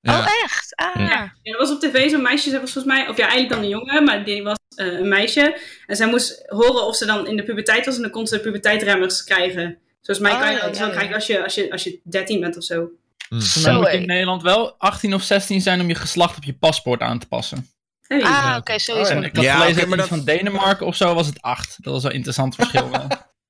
Ja. 0.00 0.18
Oh, 0.18 0.26
echt? 0.42 0.76
Ah. 0.76 0.94
Ja. 1.08 1.32
Er 1.42 1.58
was 1.58 1.70
op 1.70 1.80
tv 1.80 2.10
zo'n 2.10 2.22
meisje, 2.22 2.50
ze 2.50 2.60
was 2.60 2.72
volgens 2.72 2.94
mij, 2.94 3.08
of 3.08 3.16
ja, 3.16 3.22
eigenlijk 3.28 3.52
dan 3.52 3.62
een 3.62 3.68
jongen, 3.68 4.04
maar 4.04 4.24
die 4.24 4.42
was 4.42 4.56
eh, 4.76 4.86
een 4.86 5.08
meisje. 5.08 5.60
En 5.86 5.96
zij 5.96 6.06
moest 6.06 6.42
horen 6.46 6.86
of 6.86 6.96
ze 6.96 7.06
dan 7.06 7.26
in 7.26 7.36
de 7.36 7.42
puberteit 7.44 7.84
was 7.86 7.96
en 7.96 8.02
dan 8.02 8.10
kon 8.10 8.26
ze 8.26 8.40
puberteitremmers 8.40 9.24
krijgen. 9.24 9.78
Zoals 10.00 10.20
mij 10.20 10.32
Oh, 10.32 10.38
kan 10.40 10.50
je 10.50 10.56
ja, 10.56 10.62
dat 10.66 10.74
ja, 10.74 10.80
wel 10.80 10.88
ja. 10.88 10.94
krijgen 10.94 11.14
als 11.14 11.26
je, 11.26 11.42
als, 11.42 11.54
je, 11.54 11.70
als 11.72 11.82
je 11.82 12.00
13 12.04 12.40
bent 12.40 12.56
of 12.56 12.62
zo. 12.64 12.88
Hm. 13.28 13.40
Zo, 13.40 13.72
moet 13.80 13.88
in 13.88 14.06
Nederland 14.06 14.42
wel 14.42 14.74
18 14.78 15.14
of 15.14 15.22
16 15.22 15.60
zijn 15.60 15.80
om 15.80 15.88
je 15.88 15.94
geslacht 15.94 16.36
op 16.36 16.44
je 16.44 16.52
paspoort 16.54 17.00
aan 17.00 17.18
te 17.18 17.26
passen. 17.28 17.70
Hey. 18.06 18.22
Ah, 18.22 18.56
oké, 18.58 18.78
sowieso. 18.78 19.12
En 19.12 19.24
ik 19.24 19.34
had 19.36 19.44
Ja, 19.44 19.58
gelezen 19.60 19.88
maar 19.88 19.98
dat- 19.98 20.08
van 20.08 20.24
Denemarken 20.24 20.86
of 20.86 20.96
zo 20.96 21.14
was 21.14 21.26
het 21.26 21.42
8. 21.42 21.76
Dat 21.82 21.92
was 21.92 22.02
wel 22.02 22.10
een 22.10 22.16
interessant 22.16 22.54
verschil. 22.54 22.90
wel. 22.90 23.06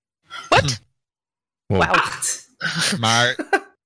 What? 0.49 0.81
Wow. 1.67 1.79
Wauw. 1.83 1.93
Acht. 1.93 2.49
Maar 2.99 3.37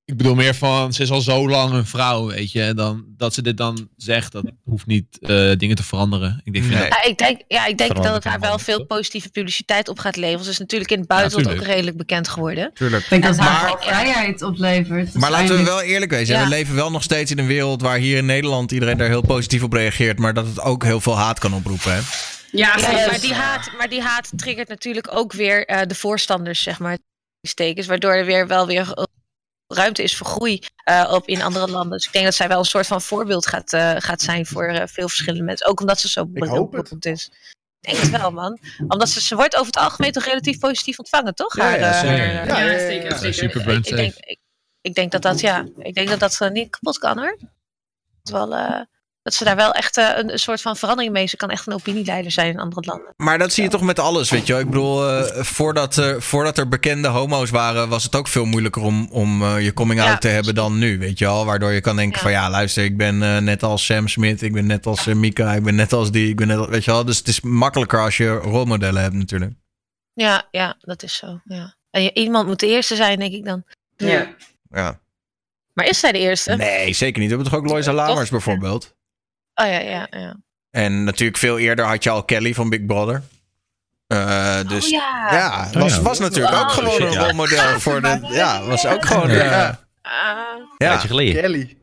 ik 0.07 0.17
bedoel 0.17 0.35
meer 0.35 0.55
van, 0.55 0.93
ze 0.93 1.03
is 1.03 1.11
al 1.11 1.21
zo 1.21 1.49
lang 1.49 1.73
een 1.73 1.87
vrouw, 1.87 2.27
weet 2.27 2.53
je. 2.53 2.63
En 2.63 2.77
dan, 2.77 3.05
dat 3.17 3.35
ze 3.35 3.43
dit 3.43 3.57
dan 3.57 3.89
zegt, 3.97 4.33
dat 4.33 4.45
hoeft 4.65 4.87
niet 4.87 5.19
eh, 5.21 5.53
dingen 5.57 5.77
te 5.77 5.83
veranderen. 5.83 6.41
Ik 6.45 6.53
denk, 6.53 6.65
Nee. 6.65 6.89
Ja, 6.89 7.05
ik 7.05 7.19
denk, 7.19 7.41
ja, 7.49 7.67
ik 7.67 7.79
denk 7.79 7.95
dat 8.03 8.15
het 8.15 8.25
haar 8.25 8.41
wel 8.41 8.59
veel 8.59 8.85
positieve 8.87 9.31
publiciteit 9.31 9.89
op 9.89 9.99
gaat 9.99 10.17
leveren. 10.17 10.45
Ze 10.45 10.51
is 10.51 10.59
natuurlijk 10.59 10.91
in 10.91 10.99
het 10.99 11.09
buitenland 11.09 11.59
ook 11.59 11.65
redelijk 11.67 11.97
bekend 11.97 12.29
geworden. 12.29 12.71
Tuurlijk. 12.75 13.03
Ik 13.03 13.11
denk 13.11 13.23
dat 13.23 13.31
het 13.31 13.41
Maar- 13.45 13.49
haar 13.55 13.77
vrijheid 13.81 14.43
oplevert. 14.43 15.15
Maar 15.15 15.31
laten 15.31 15.57
we 15.57 15.63
wel 15.65 15.81
eerlijk 15.83 16.11
wezen. 16.11 16.35
Ja. 16.35 16.43
We 16.43 16.49
leven 16.49 16.75
wel 16.75 16.91
nog 16.91 17.03
steeds 17.03 17.31
in 17.31 17.39
een 17.39 17.47
wereld 17.47 17.83
waar 17.83 17.99
hier 17.99 18.17
in 18.17 18.27
Nederland 18.27 18.73
iedereen 18.73 18.97
daar 18.99 19.09
heel 19.09 19.23
positief 19.27 19.63
op 19.63 19.73
reageert. 19.73 20.19
Maar 20.19 20.35
dat 20.35 20.47
het 20.47 20.61
ook 20.61 20.85
heel 20.85 21.01
veel 21.01 21.17
haat 21.17 21.39
kan 21.39 21.55
oproepen. 21.55 21.93
Hè? 21.95 22.01
Ja, 22.51 22.75
Ja, 22.77 23.07
maar, 23.07 23.21
die 23.21 23.35
haat, 23.35 23.71
maar 23.79 23.89
die 23.89 24.01
haat 24.03 24.31
triggert 24.37 24.69
natuurlijk 24.69 25.09
ook 25.17 25.33
weer 25.33 25.67
eh, 25.67 25.81
de 25.87 25.95
voorstanders, 25.95 26.63
zeg 26.63 26.79
maar, 26.79 26.99
stekens. 27.43 27.87
Waardoor 27.87 28.13
er 28.13 28.25
weer 28.25 28.47
wel 28.47 28.67
weer 28.67 29.07
ruimte 29.75 30.03
is 30.03 30.17
voor 30.17 30.27
groei 30.27 30.61
eh, 30.85 31.11
op 31.13 31.29
in 31.29 31.43
andere 31.43 31.69
landen. 31.69 31.97
Dus 31.97 32.07
ik 32.07 32.13
denk 32.13 32.25
dat 32.25 32.35
zij 32.35 32.49
wel 32.49 32.59
een 32.59 32.65
soort 32.65 32.87
van 32.87 33.03
voorbeeld 33.03 33.47
gaat, 33.47 33.73
eh, 33.73 33.95
gaat 33.99 34.23
zijn 34.23 34.47
voor 34.47 34.65
eh, 34.65 34.87
veel 34.87 35.09
verschillende 35.09 35.45
mensen. 35.45 35.67
Ook 35.67 35.81
omdat 35.81 36.01
ze 36.01 36.09
zo 36.09 36.21
het. 36.21 36.71
beroemd 36.71 37.07
is. 37.07 37.31
Ik 37.81 37.91
denk 37.91 38.03
het 38.03 38.21
wel, 38.21 38.31
man. 38.31 38.59
Omdat 38.89 39.09
ze, 39.09 39.21
ze 39.21 39.35
wordt 39.35 39.55
over 39.55 39.67
het 39.67 39.77
algemeen 39.77 40.13
toch 40.13 40.25
relatief 40.25 40.59
positief 40.59 40.99
ontvangen, 40.99 41.35
toch? 41.35 41.57
Ja, 41.57 41.63
Haar, 41.63 41.79
ja, 41.79 41.93
zeker. 41.93 43.11
Ja, 43.11 43.17
zeker. 43.17 43.45
ik, 43.45 43.87
ik, 43.87 43.97
denk, 43.97 44.13
safe. 44.13 44.23
ik, 44.25 44.39
ik 44.81 44.95
denk 44.95 45.13
dat 45.13 45.23
dat, 45.23 45.41
ja, 45.41 45.67
ik 45.79 45.95
denk 45.95 46.09
dat 46.09 46.21
dat 46.21 46.41
eh, 46.41 46.51
niet 46.51 46.71
kapot 46.71 46.99
kan 46.99 47.19
hoor. 47.19 47.39
Dat, 48.23 48.33
wel, 48.33 48.55
eh, 48.55 48.81
dat 49.25 49.35
ze 49.35 49.45
daar 49.45 49.57
wel 49.57 49.73
echt 49.73 49.97
eh, 49.97 50.09
een, 50.17 50.33
een 50.33 50.39
soort 50.39 50.61
van 50.61 50.77
verandering 50.77 51.13
mee. 51.13 51.27
Ze 51.27 51.37
kan 51.37 51.51
echt 51.51 51.67
een 51.67 51.73
opinieleider 51.73 52.33
zijn 52.33 52.53
in 52.53 52.59
andere 52.59 52.87
landen. 52.87 53.15
Maar 53.17 53.39
dat 53.39 53.53
zie 53.53 53.63
je 53.63 53.69
toch 53.69 53.81
met 53.81 53.99
alles, 53.99 54.31
weet 54.31 54.47
je 54.47 54.53
wel. 54.53 54.63
Ik 54.63 54.69
bedoel, 54.69 55.09
eh, 55.09 55.43
voordat, 55.43 55.97
er 55.97 56.23
voordat 56.23 56.59
er 56.59 56.69
bekende 56.69 57.09
homo's 57.09 57.51
waren, 57.51 57.89
was 57.89 58.05
het 58.05 58.15
ook 58.17 58.29
veel 58.29 58.45
moeilijker 58.45 58.83
om, 58.83 59.09
om 59.11 59.43
eh, 59.43 59.65
je 59.65 59.73
coming 59.75 60.01
out 60.01 60.09
Ja. 60.11 60.19
te 60.19 60.29
hebben 60.29 60.55
dan 60.55 60.79
nu, 60.79 60.99
weet 60.99 61.19
je 61.19 61.25
wel. 61.25 61.45
Waardoor 61.45 61.73
je 61.73 61.81
kan 61.81 61.97
denken 61.97 62.17
Ja. 62.17 62.23
van, 62.23 62.33
ja, 62.33 62.51
luister, 62.51 62.85
ik 62.85 62.97
ben 62.97 63.45
net 63.45 63.63
als 63.63 63.85
Sam 63.85 64.09
Smith, 64.09 64.43
ik 64.43 64.53
ben 64.53 64.67
net 64.67 64.87
als 64.87 65.05
Mika, 65.05 65.53
ik 65.53 65.63
ben 65.63 65.75
net 65.75 65.93
als 65.93 66.11
die, 66.11 66.29
ik 66.29 66.37
ben 66.37 66.47
net 66.47 66.59
als, 66.59 66.69
weet 66.69 66.85
je 66.85 66.91
wel. 66.91 67.05
Dus 67.05 67.19
het 67.19 67.29
is 67.29 67.41
makkelijker 67.41 68.01
als 68.01 68.17
je 68.17 68.29
rolmodellen 68.35 69.03
hebt 69.03 69.15
natuurlijk. 69.15 69.53
Ja, 70.13 70.49
ja, 70.51 70.77
dat 70.81 71.03
is 71.03 71.17
zo. 71.17 71.41
Ja. 71.45 71.75
En 71.91 72.03
je, 72.03 72.13
iemand 72.15 72.47
moet 72.47 72.61
de 72.61 72.67
eerste 72.67 72.97
zijn, 72.97 73.19
denk 73.19 73.33
ik 73.33 73.45
dan. 73.45 73.65
Ja. 73.97 74.35
Ja. 74.71 75.01
Maar 75.73 75.87
is 75.87 75.99
zij 76.01 76.13
de 76.13 76.19
eerste? 76.19 76.57
Nee, 76.57 76.93
zeker 76.93 77.21
niet. 77.21 77.31
We 77.31 77.35
hebben 77.35 77.53
toch 77.53 77.61
ook 77.61 77.67
Loisa 77.69 77.93
Lamers 77.93 78.31
bijvoorbeeld. 78.31 78.95
Oh 79.55 79.67
ja, 79.67 79.81
ja, 79.81 80.07
ja. 80.11 80.37
En 80.71 81.05
natuurlijk 81.05 81.39
veel 81.39 81.59
eerder 81.59 81.85
had 81.85 82.05
je 82.05 82.11
al 82.11 82.25
Kelly 82.25 82.55
van 82.55 82.69
Big 82.69 82.87
Brother. 82.87 83.23
Eh, 84.07 84.69
dus 84.69 84.85
oh 84.85 84.91
ja. 84.91 85.29
ja, 85.31 85.69
was, 85.73 85.99
was 85.99 86.19
natuurlijk 86.19 86.55
ook 86.55 86.63
Oh, 86.63 86.71
gewoon 86.71 86.91
shit, 86.91 87.01
een 87.01 87.13
ja. 87.13 87.25
rolmodel 87.25 87.81
voor 87.81 88.01
de. 88.03 88.19
Ja, 88.31 88.65
was 88.65 88.87
ook 88.87 89.05
gewoon. 89.07 89.31
Ja. 89.31 89.45
Ja, 89.45 89.83
Ah, 90.03 90.47
ja. 90.79 90.99
geleden. 90.99 91.43
Kelly. 91.43 91.77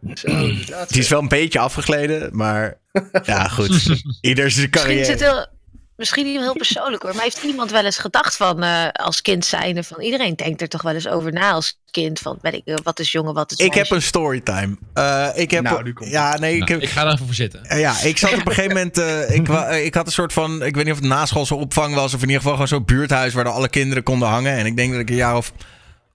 Die 0.88 1.00
is 1.00 1.10
wel 1.10 1.22
een 1.22 1.28
beetje 1.28 1.60
afgegleden, 1.60 2.30
maar 2.36 2.78
ja, 3.24 3.48
goed. 3.48 4.02
Ieder 4.22 4.52
zijn 4.52 4.70
carrière. 4.70 5.50
Misschien 5.98 6.26
niet 6.26 6.40
heel 6.40 6.54
persoonlijk 6.54 7.04
hoor. 7.04 7.14
Maar 7.16 7.24
heeft 7.24 7.44
iemand 7.44 7.72
wel 7.72 7.86
eens 7.86 7.98
gedacht 7.98 8.36
van 8.36 8.64
eh, 8.64 8.88
als 8.92 9.22
kind 9.22 9.46
zijnde 9.46 9.84
van 9.84 10.02
iedereen 10.02 10.36
denkt 10.36 10.62
er 10.62 10.68
toch 10.68 10.82
wel 10.82 10.94
eens 10.94 11.08
over 11.08 11.32
na 11.34 11.52
als 11.52 11.80
kind 11.92 12.20
van 12.20 12.38
weet 12.42 12.54
ik, 12.54 12.62
eh, 12.66 12.76
wat 12.84 13.00
is 13.00 13.12
jongen, 13.12 13.34
wat 13.34 13.52
is 13.52 13.58
Ik 13.58 13.74
heb 13.74 13.90
een 13.90 14.02
storytime. 14.02 14.78
Eh, 14.94 15.28
ik 15.36 15.52
heb. 15.52 15.64
Nou, 15.64 15.84
nu 15.84 15.94
komt 15.94 16.10
ja, 16.10 16.38
nee, 16.38 16.54
ik 16.54 16.60
Nou, 16.60 16.72
heb. 16.72 16.82
ik 16.82 16.90
ga 16.90 17.06
er 17.06 17.14
even 17.14 17.26
voor 17.26 17.36
zitten. 17.36 17.64
Eh, 17.66 17.80
Ja, 17.80 18.00
ik 18.04 18.18
zat 18.18 18.32
op 18.34 18.38
een 18.48 18.54
gegeven 18.54 18.68
moment. 18.76 18.98
eh, 18.98 19.36
ik, 19.36 19.48
ik 19.86 19.94
had 19.94 20.06
een 20.06 20.12
soort 20.12 20.34
van. 20.34 20.64
Ik 20.64 20.76
weet 20.76 20.84
niet 20.86 20.94
of 20.94 21.00
het 21.00 21.08
naschoolse 21.10 21.56
opvang 21.56 21.96
was. 21.96 22.14
Of 22.14 22.22
in 22.22 22.26
ieder 22.28 22.36
geval 22.36 22.52
gewoon 22.52 22.68
zo'n 22.68 22.86
buurthuis 22.86 23.34
waar 23.34 23.50
alle 23.50 23.70
kinderen 23.70 24.04
konden 24.04 24.28
hangen. 24.28 24.56
En 24.58 24.66
ik 24.66 24.76
denk 24.76 24.92
dat 24.92 25.02
ik 25.02 25.10
een 25.10 25.16
jaar 25.16 25.36
of 25.38 25.52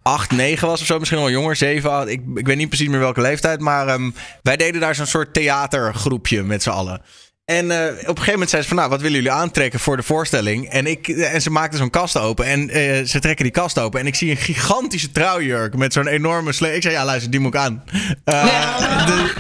acht, 0.03 0.31
negen 0.31 0.69
was 0.69 0.81
of 0.81 0.87
zo. 0.87 0.99
Misschien 0.99 1.21
wel 1.21 1.31
jonger, 1.31 1.57
zeven. 1.57 1.91
acht. 1.91 2.09
Ik, 2.09 2.23
ik 2.35 2.47
weet 2.47 2.57
niet 2.57 2.69
precies 2.69 2.89
meer 2.89 2.99
welke 3.01 3.21
leeftijd. 3.21 3.61
Maar 3.61 3.89
ehm, 3.89 4.11
wij 4.43 4.57
deden 4.57 4.81
daar 4.81 4.95
zo'n 4.95 5.07
soort 5.07 5.35
theatergroepje 5.35 6.43
met 6.43 6.63
z'n 6.63 6.71
allen. 6.71 7.03
En 7.47 7.71
eh, 7.71 7.87
op 7.87 7.95
een 7.95 8.07
gegeven 8.07 8.33
moment 8.33 8.51
zei 8.51 8.63
ze 8.63 8.69
van, 8.69 8.77
nou, 8.77 8.91
wat 8.91 9.01
willen 9.01 9.17
jullie 9.17 9.31
aantrekken 9.31 9.81
voor 9.81 9.97
de 9.97 10.03
voorstelling? 10.03 10.69
En, 10.69 10.87
ik, 10.87 11.09
en 11.09 11.43
ze 11.43 11.51
maakten 11.51 11.79
zo'n 11.79 11.91
kast 11.91 12.19
open 12.19 12.45
en 12.45 12.71
eh, 12.71 13.05
ze 13.05 13.21
trekken 13.21 13.45
die 13.45 13.53
kast 13.53 13.79
open. 13.79 14.01
En 14.01 14.07
ik 14.07 14.15
zie 14.15 14.31
een 14.31 14.37
gigantische 14.37 15.13
trouwjurk 15.13 15.77
met 15.77 15.93
zo'n 15.93 16.07
enorme 16.07 16.53
slee. 16.53 16.77
Ik 16.77 16.83
zei, 16.83 16.95
ja, 16.95 17.05
luister, 17.05 17.31
die 17.31 17.41
moet 17.41 17.55
ik 17.55 17.61
aan. 17.61 17.85
Eh, 18.25 19.07
de, 19.07 19.33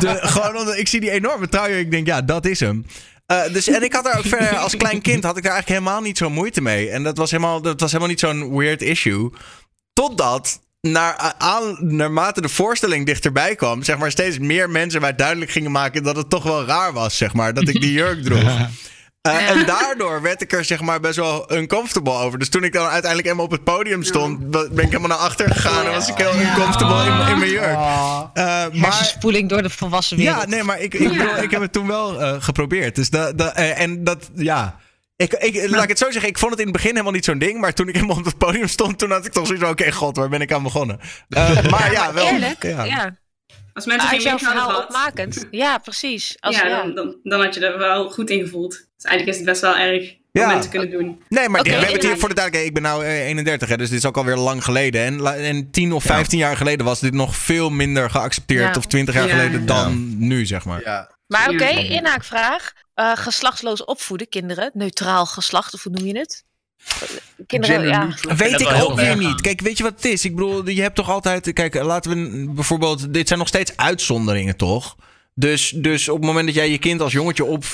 de, 0.00 0.18
gewoon 0.20 0.56
omdat 0.56 0.76
ik 0.76 0.88
zie 0.88 1.00
die 1.00 1.10
enorme 1.10 1.48
trouwjurk. 1.48 1.80
Ik 1.80 1.90
denk, 1.90 2.06
ja, 2.06 2.22
dat 2.22 2.46
is 2.46 2.60
hem. 2.60 2.86
Eh, 3.26 3.52
dus, 3.52 3.68
en 3.68 3.82
ik 3.82 3.92
had 3.92 4.04
daar 4.04 4.18
ook 4.18 4.26
verder, 4.36 4.56
als 4.56 4.76
klein 4.76 5.00
kind 5.00 5.24
had 5.24 5.36
ik 5.36 5.42
daar 5.42 5.52
eigenlijk 5.52 5.80
helemaal 5.80 6.02
niet 6.02 6.18
zo'n 6.18 6.32
moeite 6.32 6.60
mee. 6.60 6.90
En 6.90 7.02
dat 7.02 7.16
was 7.16 7.30
helemaal, 7.30 7.62
dat 7.62 7.80
was 7.80 7.90
helemaal 7.90 8.10
niet 8.10 8.20
zo'n 8.20 8.56
weird 8.56 8.82
issue. 8.82 9.30
Totdat, 9.92 10.60
naar, 10.80 11.34
aan, 11.38 11.76
naarmate 11.80 12.40
de 12.40 12.48
voorstelling 12.48 13.06
dichterbij 13.06 13.54
kwam, 13.54 13.82
zeg 13.82 13.98
maar, 13.98 14.10
steeds 14.10 14.38
meer 14.38 14.70
mensen 14.70 15.00
mij 15.00 15.14
duidelijk 15.14 15.50
gingen 15.50 15.70
maken 15.70 16.02
dat 16.02 16.16
het 16.16 16.30
toch 16.30 16.42
wel 16.42 16.64
raar 16.64 16.92
was, 16.92 17.16
zeg 17.16 17.32
maar, 17.34 17.54
dat 17.54 17.68
ik 17.68 17.80
die 17.80 17.92
jurk 17.92 18.22
droeg. 18.24 18.42
Eh, 19.20 19.50
En 19.50 19.66
daardoor 19.66 20.22
werd 20.22 20.42
ik 20.42 20.52
er 20.52 20.64
zeg 20.64 20.80
maar 20.80 21.00
best 21.00 21.16
wel 21.16 21.52
uncomfortable 21.52 22.12
over. 22.12 22.38
Dus 22.38 22.48
toen 22.48 22.64
ik 22.64 22.72
dan 22.72 22.82
uiteindelijk 22.82 23.22
helemaal 23.22 23.44
op 23.44 23.50
het 23.50 23.64
podium 23.64 24.02
stond, 24.02 24.50
ben 24.50 24.68
ik 24.70 24.80
helemaal 24.80 25.08
naar 25.08 25.16
achter 25.18 25.50
gegaan 25.52 25.86
en 25.86 25.92
was 25.92 26.08
ik 26.08 26.16
heel 26.16 26.34
uncomfortable 26.40 27.04
in, 27.04 27.28
in 27.32 27.38
mijn 27.38 27.50
jurk. 27.50 27.64
Eh, 27.72 27.74
maar 28.34 28.70
Hersenspoeling 28.72 29.48
door 29.48 29.62
de 29.62 29.70
volwassen 29.70 30.16
wereld. 30.16 30.40
ja, 30.40 30.46
nee, 30.46 30.62
maar 30.62 30.80
ik, 30.80 30.94
ik, 30.94 31.08
bedoel, 31.08 31.36
ik 31.42 31.50
heb 31.50 31.60
het 31.60 31.72
toen 31.72 31.86
wel 31.86 32.20
eh, 32.22 32.34
geprobeerd. 32.38 32.94
Dus 32.94 33.10
dat, 33.10 33.38
dat, 33.38 33.52
en 33.54 34.04
dat, 34.04 34.30
ja. 34.34 34.76
Ik, 35.18 35.32
ik, 35.32 35.70
laat 35.70 35.82
ik 35.82 35.88
het 35.88 35.98
zo 35.98 36.10
zeggen, 36.10 36.30
ik 36.30 36.38
vond 36.38 36.50
het 36.50 36.60
in 36.60 36.66
het 36.66 36.74
begin 36.76 36.90
helemaal 36.90 37.12
niet 37.12 37.24
zo'n 37.24 37.38
ding. 37.38 37.60
Maar 37.60 37.74
toen 37.74 37.88
ik 37.88 37.94
helemaal 37.94 38.16
op 38.16 38.24
het 38.24 38.38
podium 38.38 38.68
stond, 38.68 38.98
toen 38.98 39.10
had 39.10 39.26
ik 39.26 39.32
toch 39.32 39.46
zoiets 39.46 39.64
van: 39.64 39.72
oké, 39.72 39.92
god, 39.92 40.16
waar 40.16 40.28
ben 40.28 40.40
ik 40.40 40.52
aan 40.52 40.62
begonnen? 40.62 41.00
Eh, 41.28 41.62
maar 41.70 41.92
ja, 41.92 42.12
wel. 42.12 42.26
Eerlijk, 42.26 42.62
ja. 42.62 42.84
ja. 42.84 43.16
Als 43.72 43.86
mensen 43.86 44.08
geen 44.08 44.20
jouw 44.20 44.38
verhaal 44.38 44.82
opmakend. 44.82 45.46
Ja, 45.50 45.78
precies. 45.78 46.36
Als, 46.40 46.56
ja, 46.56 46.68
dan, 46.68 46.94
dan, 46.94 47.16
dan 47.22 47.40
had 47.42 47.54
je 47.54 47.66
er 47.66 47.78
wel 47.78 48.10
goed 48.10 48.30
in 48.30 48.40
gevoeld. 48.40 48.70
Dus 48.70 49.04
eigenlijk 49.04 49.38
is 49.38 49.44
het 49.44 49.52
best 49.52 49.60
wel 49.60 49.76
erg 49.76 50.02
om 50.32 50.40
Ja. 50.40 50.46
mensen 50.46 50.70
kunnen 50.70 50.90
doen. 50.90 51.22
Nee, 51.28 51.48
maar 51.48 51.62
we 51.62 51.70
hebben 51.70 51.92
het 51.92 52.02
hier 52.02 52.18
voor 52.18 52.28
de 52.28 52.34
duidelijkheid. 52.34 52.66
Ik 52.66 52.74
ben 52.74 52.82
nou 52.82 53.04
eh, 53.04 53.26
31, 53.26 53.68
hè, 53.68 53.76
dus 53.76 53.88
dit 53.88 53.98
is 53.98 54.04
ook 54.06 54.16
alweer 54.16 54.36
lang 54.36 54.64
geleden. 54.64 55.00
En, 55.04 55.26
en 55.44 55.70
10 55.70 55.92
of 55.92 56.02
15 56.04 56.38
jaar 56.38 56.56
geleden 56.56 56.86
was 56.86 57.00
dit 57.00 57.12
nog 57.14 57.36
veel 57.36 57.70
minder 57.70 58.10
geaccepteerd. 58.10 58.74
Ja. 58.74 58.78
Of 58.80 58.86
20 58.86 59.14
jaar 59.14 59.26
Ja. 59.28 59.34
geleden 59.34 59.66
dan 59.66 60.14
nu, 60.18 60.46
zeg 60.46 60.64
maar. 60.64 60.80
Ja. 60.84 61.10
Maar 61.26 61.48
oké, 61.48 61.68
inhaakvraag. 61.68 62.72
Eh 62.98 63.12
geslachtsloos 63.14 63.84
opvoeden, 63.84 64.28
kinderen. 64.28 64.70
Neutraal 64.74 65.26
geslacht, 65.26 65.74
of 65.74 65.82
hoe 65.82 65.92
noem 65.92 66.06
je 66.06 66.18
het? 66.18 66.44
Kinderen, 67.46 67.86
ja. 67.86 68.08
Weet 68.36 68.60
ik 68.60 68.72
ook 68.72 68.94
weer 68.96 69.16
niet. 69.16 69.40
Kijk, 69.40 69.60
weet 69.60 69.76
je 69.76 69.82
wat 69.82 69.92
het 69.94 70.04
is? 70.04 70.24
Ik 70.24 70.34
bedoel, 70.34 70.68
je 70.68 70.82
hebt 70.82 70.94
toch 70.94 71.10
altijd. 71.10 71.52
Kijk, 71.52 71.74
laten 71.74 72.10
we 72.10 72.50
bijvoorbeeld. 72.50 73.12
Dit 73.14 73.26
zijn 73.26 73.38
nog 73.38 73.48
steeds 73.48 73.76
uitzonderingen, 73.76 74.56
toch? 74.56 74.96
Dus, 75.34 75.70
dus 75.76 76.08
op 76.08 76.16
het 76.16 76.24
moment 76.24 76.46
dat 76.46 76.54
jij 76.54 76.70
je 76.70 76.78
kind 76.78 77.00
als 77.00 77.12
jongetje 77.12 77.44
op, 77.44 77.64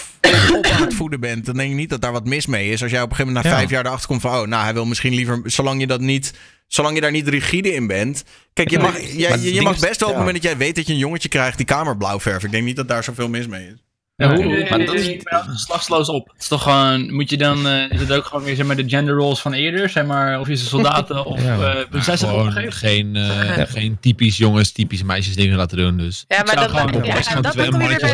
op 0.57 0.67
aan 0.67 0.83
het 0.83 0.95
voeden 0.95 1.21
bent, 1.21 1.47
dan 1.47 1.55
denk 1.57 1.71
ik 1.71 1.77
niet 1.77 1.91
dat 1.91 2.01
daar 2.01 2.13
wat 2.13 2.25
mis 2.25 2.47
mee 2.47 2.71
is. 2.71 2.83
Als 2.83 2.91
jij 2.91 3.03
op 3.03 3.11
een 3.11 3.17
gegeven 3.17 3.33
moment 3.33 3.45
na 3.45 3.51
Ja. 3.51 3.57
vijf 3.59 3.71
jaar 3.71 3.87
erachter 3.87 4.09
komt 4.09 4.21
van, 4.21 4.41
oh, 4.41 4.47
nou, 4.47 4.65
hij 4.65 4.75
wil 4.75 4.87
misschien 4.87 5.15
liever, 5.15 5.41
zolang 5.45 5.81
je 5.81 5.87
dat 5.87 6.01
niet, 6.01 6.33
zolang 6.67 6.95
je 6.95 7.01
daar 7.01 7.11
niet 7.11 7.29
rigide 7.29 7.75
in 7.75 7.87
bent. 7.87 8.25
Kijk, 8.53 8.71
je 8.71 8.79
mag, 8.79 9.01
jij, 9.01 9.39
je, 9.39 9.55
je 9.55 9.63
mag 9.63 9.79
best 9.79 10.01
wel 10.01 10.09
op 10.09 10.15
het 10.15 10.25
moment 10.25 10.43
dat 10.43 10.51
jij 10.53 10.57
weet 10.57 10.77
dat 10.77 10.87
je 10.87 10.93
een 10.93 10.99
jongetje 10.99 11.29
krijgt 11.29 11.57
die 11.57 11.67
kamer 11.67 11.97
blauw 11.97 12.21
verft. 12.21 12.45
Ik 12.45 12.51
denk 12.51 12.65
niet 12.65 12.77
dat 12.77 12.89
daar 12.89 13.05
zoveel 13.05 13.29
mis 13.29 13.47
mee 13.47 13.67
is. 13.67 13.85
Ja, 14.17 14.35
hoe, 14.35 14.45
Nee, 14.45 14.69
maar 14.69 14.79
nee, 14.79 14.87
dat 14.87 14.95
is 14.95 15.07
nee. 15.07 15.21
geslachtsloos 15.47 16.09
op. 16.09 16.29
Het 16.33 16.41
is 16.43 16.49
toch 16.49 16.63
gewoon, 16.63 17.15
moet 17.15 17.31
je 17.31 17.37
dan, 17.37 17.67
eh, 17.69 17.91
is 17.91 18.01
het 18.01 18.13
ook 18.13 18.25
gewoon 18.25 18.45
weer 18.45 18.57
zeg 18.57 18.67
maar, 18.67 18.77
de 18.77 18.89
gender 18.89 19.15
roles 19.15 19.41
van 19.41 19.53
eerder? 19.53 19.89
Zeg 19.91 20.05
maar, 20.07 20.41
of 20.41 20.49
je 20.49 20.57
ze 20.57 20.65
soldaten 20.67 21.25
of 21.27 21.43
Ja. 21.43 21.59
eh 21.61 21.89
prinsessen 21.91 22.33
opgegeven? 22.35 22.73
geen, 22.73 23.17
eh, 23.17 23.63
geen 23.77 23.97
typisch 24.01 24.37
jongens, 24.37 24.73
typisch 24.73 25.03
meisjes 25.03 25.35
dingen 25.37 25.57
laten 25.57 25.77
doen. 25.77 25.97
Dus 25.97 26.25
Ja, 26.29 26.43
maar 26.43 26.55
dat, 26.57 26.71
gewoon 26.71 26.93
dat, 26.93 27.07
ja, 27.07 27.15
dat 27.41 27.55
dat... 27.55 27.69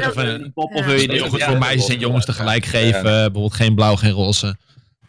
of 0.06 0.16
een- 0.16 0.50
Pop, 0.54 0.74
of 0.74 0.80
Ja. 0.80 0.86
wil 0.86 1.00
je 1.00 1.38
ja, 1.38 1.46
voor 1.48 1.58
meisjes 1.58 1.88
en 1.88 1.98
jongens 1.98 2.24
tegelijk 2.24 2.64
geven. 2.64 3.02
Bijvoorbeeld 3.02 3.54
geen 3.54 3.74
blauw, 3.74 3.96
geen 3.96 4.10
roze. 4.10 4.56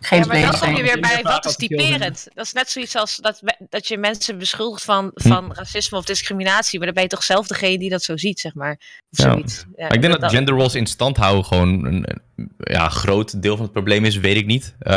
Geen 0.04 0.20
Ja, 0.20 0.26
maar 0.26 0.42
dan 0.42 0.60
kom 0.60 0.76
je 0.76 0.84
weer 0.84 1.00
bij 1.00 1.20
wat 1.24 1.46
is 1.46 1.52
dat 1.52 1.58
typerend. 1.58 2.28
Dat 2.34 2.46
is 2.46 2.54
net 2.54 2.70
zoiets 2.70 2.96
als 2.96 3.16
dat, 3.16 3.42
dat 3.70 3.88
je 3.88 3.98
mensen 3.98 4.38
beschuldigt 4.38 4.84
van, 4.84 5.12
Hm. 5.14 5.28
van 5.28 5.54
racisme 5.54 5.98
of 5.98 6.06
discriminatie. 6.06 6.78
Maar 6.78 6.86
dan 6.88 6.96
ben 6.96 7.04
je 7.04 7.10
toch 7.10 7.24
zelf 7.24 7.48
degene 7.48 7.78
die 7.80 7.90
dat 7.90 8.04
zo 8.04 8.18
ziet, 8.18 8.40
zeg 8.40 8.54
maar. 8.54 8.72
Of 9.12 9.18
Ja. 9.26 9.32
zoiets. 9.32 9.66
Ja, 9.76 9.84
Maar 9.88 9.94
ik 9.94 10.02
denk 10.02 10.20
dat 10.20 10.32
gender 10.32 10.54
roles 10.56 10.76
in 10.76 10.86
stand 10.88 11.18
houden 11.18 11.46
gewoon 11.46 11.86
een, 11.86 12.06
een 12.36 12.52
ja, 12.58 12.90
groot 12.90 13.42
deel 13.42 13.56
van 13.56 13.64
het 13.64 13.74
probleem 13.74 14.06
is, 14.06 14.18
weet 14.18 14.36
ik 14.36 14.46
niet. 14.46 14.76
Eh, 14.80 14.94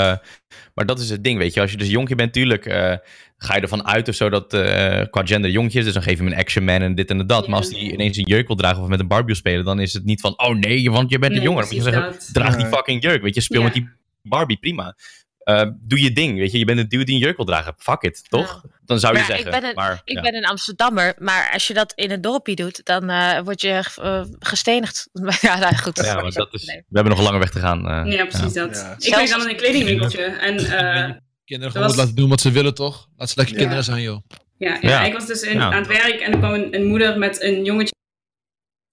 maar 0.74 0.86
dat 0.86 1.00
is 1.00 1.11
het 1.11 1.24
ding, 1.24 1.38
weet 1.38 1.55
je. 1.55 1.61
Als 1.61 1.70
je 1.70 1.76
dus 1.76 1.88
jonkje 1.88 2.14
bent, 2.14 2.32
tuurlijk 2.32 2.66
eh, 2.66 2.94
ga 3.36 3.55
je 3.55 3.61
ervan 3.61 3.86
uit 3.86 4.09
of 4.09 4.14
zo 4.14 4.28
dat 4.28 4.52
eh, 4.55 5.02
qua 5.11 5.26
gender 5.26 5.50
jonkje 5.50 5.78
is. 5.78 5.84
Dus 5.84 5.94
dan 5.94 6.02
geef 6.02 6.18
je 6.18 6.24
hem 6.24 6.32
een 6.32 6.38
action 6.38 6.64
man 6.64 6.80
en 6.82 6.94
dit 6.94 7.11
en 7.11 7.26
dat. 7.26 7.48
Maar 7.48 7.57
als 7.59 7.68
die 7.68 7.92
ineens 7.92 8.16
een 8.16 8.26
jurk 8.28 8.46
wil 8.46 8.57
dragen 8.57 8.82
of 8.82 8.88
met 8.88 9.00
een 9.00 9.09
Barbie 9.09 9.26
wil 9.26 9.34
spelen, 9.36 9.64
dan 9.64 9.80
is 9.80 9.92
het 9.92 10.05
niet 10.05 10.20
van, 10.20 10.38
oh 10.38 10.55
nee, 10.57 10.90
want 10.90 11.11
je 11.11 11.18
bent 11.18 11.32
een 11.32 11.38
Nee, 11.38 11.46
jongen. 11.46 11.61
Dan 11.64 11.74
moet 11.74 11.84
je 11.84 11.90
zeggen, 11.92 12.12
dat. 12.12 12.28
draag 12.32 12.57
die 12.57 12.66
fucking 12.66 13.02
jurk, 13.02 13.22
weet 13.22 13.34
je. 13.34 13.40
Speel 13.40 13.59
Ja. 13.61 13.64
met 13.64 13.74
die 13.74 13.88
Barbie, 14.28 14.56
prima. 14.56 14.94
Eh, 15.38 15.70
doe 15.80 16.02
je 16.02 16.12
ding, 16.12 16.38
weet 16.38 16.52
je. 16.52 16.58
Je 16.58 16.64
bent 16.64 16.78
een 16.78 16.88
dude 16.88 17.04
die 17.04 17.14
een 17.14 17.20
jurk 17.20 17.36
wil 17.36 17.44
dragen. 17.46 17.74
Fuck 17.78 18.02
it, 18.02 18.24
toch? 18.28 18.64
Dan 18.84 18.98
zou 19.00 19.12
je 19.12 19.18
Maar 19.18 19.28
ja, 19.28 19.34
zeggen. 19.36 19.54
ik 19.54 19.60
ben 19.60 19.68
een- 19.70 19.74
maar, 19.74 20.00
Ik 20.04 20.14
ja. 20.16 20.20
ben 20.22 20.34
een 20.34 20.44
Amsterdammer, 20.44 21.14
maar 21.18 21.50
als 21.52 21.66
je 21.66 21.74
dat 21.74 21.92
in 21.94 22.10
een 22.10 22.20
dorpje 22.20 22.54
doet, 22.54 22.80
dan 22.84 23.10
eh, 23.10 23.40
word 23.40 23.60
je 23.60 23.68
eh, 24.02 24.22
gestenigd. 24.38 25.08
ja, 25.40 25.58
nou 25.58 25.76
goed. 25.76 25.96
Ja, 26.04 26.14
maar 26.20 26.30
dat 26.30 26.54
is, 26.54 26.64
we 26.64 26.82
hebben 26.92 27.08
nog 27.12 27.18
een 27.18 27.24
lange 27.24 27.38
weg 27.38 27.50
te 27.50 27.60
gaan. 27.60 27.88
eh. 27.88 28.12
Ja, 28.12 28.24
precies 28.26 28.52
dat. 28.52 28.76
Ja. 28.76 28.94
Ik 29.08 29.14
werk 29.14 29.28
dan 29.28 29.40
in 29.42 29.48
een 29.48 29.56
kledingwinkeltje. 29.56 30.22
En 30.24 30.56
eh, 30.58 31.10
Kinderen 31.44 31.72
gewoon 31.72 31.86
was- 31.88 31.96
laten 31.96 32.14
doen 32.14 32.28
wat 32.28 32.40
ze 32.40 32.50
willen, 32.50 32.74
toch? 32.74 33.08
Laat 33.16 33.28
ze 33.30 33.34
lekker 33.36 33.54
Ja. 33.54 33.60
kinderen 33.60 33.84
zijn, 33.84 34.02
joh. 34.02 34.22
ja, 34.58 34.78
ja, 34.80 34.88
Ja. 34.88 35.04
ik 35.04 35.12
was 35.12 35.26
dus 35.26 35.42
in, 35.42 35.56
Ja. 35.56 35.64
aan 35.64 35.72
het 35.72 35.86
werk 35.86 36.20
en 36.20 36.32
er 36.32 36.38
kwam 36.38 36.52
een, 36.52 36.74
een 36.74 36.84
moeder 36.84 37.18
met 37.18 37.42
een 37.42 37.64
jongetje. 37.64 37.94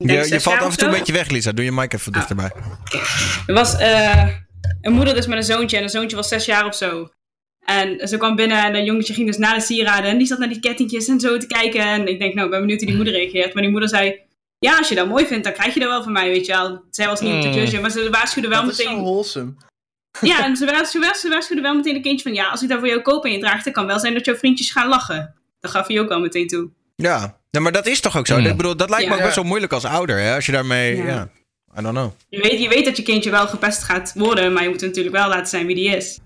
denk 0.06 0.24
Je, 0.26 0.34
je 0.34 0.42
valt 0.42 0.60
af 0.60 0.72
en 0.72 0.78
toe 0.78 0.88
een 0.88 0.94
beetje 0.98 1.14
weg, 1.14 1.30
Lisa. 1.30 1.52
Doe 1.52 1.66
je 1.66 1.72
mic 1.72 1.94
even 1.94 2.12
dichterbij. 2.12 2.52
Er 3.48 3.54
was 3.54 3.78
eh, 3.78 4.28
een 4.82 4.94
moeder 4.94 5.14
dus 5.14 5.28
met 5.28 5.38
een 5.38 5.44
zoontje 5.44 5.78
en 5.78 5.84
een 5.84 5.90
zoontje 5.90 6.16
was 6.16 6.28
zes 6.28 6.46
jaar 6.46 6.66
of 6.66 6.76
zo. 6.76 7.10
En 7.66 8.08
ze 8.08 8.18
kwam 8.18 8.36
binnen 8.36 8.64
en 8.64 8.76
een 8.76 8.84
jongetje 8.84 9.14
ging 9.14 9.28
dus 9.28 9.38
naar 9.38 9.56
de 9.56 9.62
sieraden 9.62 10.10
en 10.10 10.18
die 10.18 10.28
zat 10.28 10.40
naar 10.40 10.50
die 10.50 10.60
kettingjes 10.60 11.08
en 11.08 11.20
zo 11.20 11.38
te 11.38 11.48
kijken. 11.48 11.82
En 11.82 12.08
ik 12.08 12.20
denk, 12.20 12.34
nou, 12.34 12.46
ik 12.46 12.52
ben 12.52 12.60
benieuwd 12.60 12.80
hoe 12.80 12.88
die 12.88 12.96
moeder 12.96 13.14
reageert. 13.14 13.54
Maar 13.54 13.64
die 13.64 13.72
moeder 13.72 13.90
zei, 13.90 14.20
ja, 14.60 14.78
als 14.78 14.90
je 14.90 14.96
dat 14.96 15.08
mooi 15.08 15.26
vindt, 15.26 15.44
dan 15.44 15.54
krijg 15.54 15.74
je 15.74 15.80
dat 15.80 15.90
wel 15.90 16.04
van 16.04 16.12
mij, 16.12 16.30
weet 16.30 16.46
je 16.46 16.52
wel. 16.52 16.84
Zij 16.90 17.08
was 17.08 17.22
niet 17.22 17.34
om 17.34 17.42
te 17.42 17.48
Mm. 17.48 17.54
judgen, 17.54 17.82
maar 17.82 17.92
ze 17.92 18.10
waarschuwde 18.10 18.48
wel 18.48 18.62
Dat 18.62 18.72
is 18.72 18.78
zo 18.78 18.90
meteen... 18.90 19.04
wholesome. 19.04 19.54
Ja, 20.22 20.44
en 20.46 20.56
ze 20.56 20.66
waarschuwde, 20.66 21.16
ze 21.18 21.30
waarschuwde 21.30 21.62
wel 21.62 21.76
meteen 21.76 21.96
een 21.96 22.02
kindje 22.02 22.24
van, 22.24 22.34
ja, 22.34 22.50
als 22.50 22.62
ik 22.62 22.70
dat 22.70 22.80
voor 22.80 22.88
jou 22.88 23.02
koop 23.02 23.26
en 23.26 23.32
je 23.32 23.40
draagt, 23.40 23.64
dan 23.64 23.74
kan 23.74 23.86
wel 23.86 24.00
zijn 24.00 24.14
dat 24.14 24.26
jouw 24.26 24.36
vriendjes 24.36 24.72
gaan 24.72 24.88
lachen. 24.88 25.36
Dat 25.60 25.72
gaf 25.72 25.88
hij 25.88 26.00
ook 26.00 26.08
wel 26.08 26.20
meteen 26.20 26.48
toe. 26.48 26.70
Ja. 26.96 27.40
ja, 27.50 27.60
maar 27.60 27.72
dat 27.72 27.86
is 27.86 28.00
toch 28.00 28.18
ook 28.18 28.28
zo? 28.28 28.36
Hmm. 28.36 28.46
Ik 28.46 28.58
bedoel, 28.58 28.78
dat 28.78 28.90
lijkt 28.90 29.10
me 29.10 29.16
ook 29.16 29.22
best 29.22 29.36
wel 29.36 29.44
moeilijk 29.44 29.74
als 29.74 29.86
ouder, 29.86 30.18
hè? 30.20 30.36
Als 30.36 30.46
je 30.46 30.52
daarmee, 30.52 30.96
ja. 30.98 31.06
Ja. 31.06 31.30
I 31.78 31.82
don't 31.82 31.96
know. 31.96 32.12
Je 32.30 32.42
weet, 32.42 32.62
je 32.62 32.70
weet 32.70 32.86
dat 32.86 32.98
je 32.98 33.04
kindje 33.04 33.30
wel 33.30 33.48
gepest 33.48 33.84
gaat 33.84 34.12
worden, 34.16 34.54
maar 34.54 34.64
je 34.64 34.70
moet 34.70 34.82
natuurlijk 34.82 35.16
wel 35.16 35.28
laten 35.28 35.48
zijn 35.48 35.66
wie 35.66 35.76
die 35.76 35.96
is. 35.96 36.20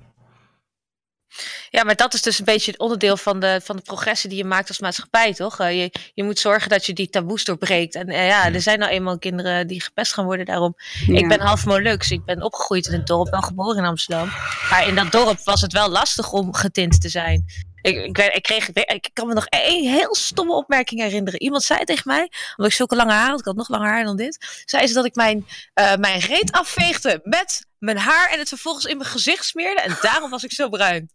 Ja, 1.70 1.84
maar 1.84 1.96
dat 1.96 2.14
is 2.14 2.22
dus 2.22 2.40
een 2.40 2.46
beetje 2.46 2.72
het 2.72 2.80
onderdeel 2.80 3.18
van 3.18 3.40
de, 3.40 3.62
van 3.64 3.76
de 3.76 3.82
progressie 3.82 4.30
die 4.30 4.38
je 4.38 4.46
maakt 4.46 4.68
als 4.68 4.80
maatschappij, 4.80 5.34
toch? 5.34 5.60
Eh, 5.60 5.82
je, 5.82 5.92
je 6.14 6.24
moet 6.24 6.40
zorgen 6.40 6.70
dat 6.70 6.86
je 6.86 6.94
die 6.94 7.10
taboes 7.10 7.44
doorbreekt. 7.44 7.96
En 7.96 8.08
eh, 8.08 8.28
ja, 8.28 8.54
er 8.54 8.62
zijn 8.62 8.80
nou 8.80 8.92
eenmaal 8.92 9.20
kinderen 9.20 9.68
die 9.68 9.82
gepest 9.82 10.14
gaan 10.14 10.26
worden 10.26 10.46
daarom. 10.46 10.76
Ik 11.08 11.28
ben 11.28 11.40
half 11.40 11.66
Molux. 11.66 12.12
Ik 12.12 12.26
ben 12.26 12.42
opgegroeid 12.42 12.88
in 12.88 12.94
het 12.94 13.08
dorp, 13.08 13.30
wel 13.30 13.42
geboren 13.42 13.78
in 13.78 13.90
Amsterdam. 13.90 14.28
Maar 14.70 14.88
in 14.88 14.96
dat 14.96 15.12
dorp 15.12 15.40
was 15.44 15.62
het 15.62 15.74
wel 15.74 15.90
lastig 15.90 16.32
om 16.32 16.54
getint 16.54 17.02
te 17.02 17.10
zijn. 17.10 17.46
Ik, 17.86 18.18
ik, 18.34 18.44
kreeg, 18.44 18.70
ik 18.70 19.10
kan 19.14 19.28
me 19.28 19.34
nog 19.34 19.46
één 19.46 19.92
heel 19.92 20.16
stomme 20.16 20.54
opmerking 20.54 21.02
herinneren. 21.02 21.42
Iemand 21.42 21.64
zei 21.64 21.84
tegen 21.84 22.04
mij, 22.06 22.30
omdat 22.56 22.72
ik 22.72 22.78
zulke 22.78 22.96
lange 22.96 23.12
haar 23.12 23.30
had, 23.30 23.40
ik 23.40 23.46
had 23.46 23.56
nog 23.56 23.70
langer 23.70 23.88
haar 23.88 24.04
dan 24.04 24.18
dit, 24.18 24.64
zei 24.66 24.88
ze 24.88 24.94
dat 24.94 25.06
ik 25.06 25.16
mijn, 25.16 25.48
eh, 25.74 25.96
mijn 25.96 26.20
reet 26.20 26.52
afveegde 26.52 27.20
met 27.24 27.66
mijn 27.78 27.98
haar 27.98 28.30
en 28.30 28.40
het 28.40 28.48
vervolgens 28.48 28.86
in 28.86 28.98
mijn 28.98 29.10
gezicht 29.10 29.46
smeerde. 29.46 29.82
En 29.82 29.98
daarom 30.02 30.30
was 30.30 30.44
ik 30.44 30.52
zo 30.52 30.70
bruin. 30.70 31.10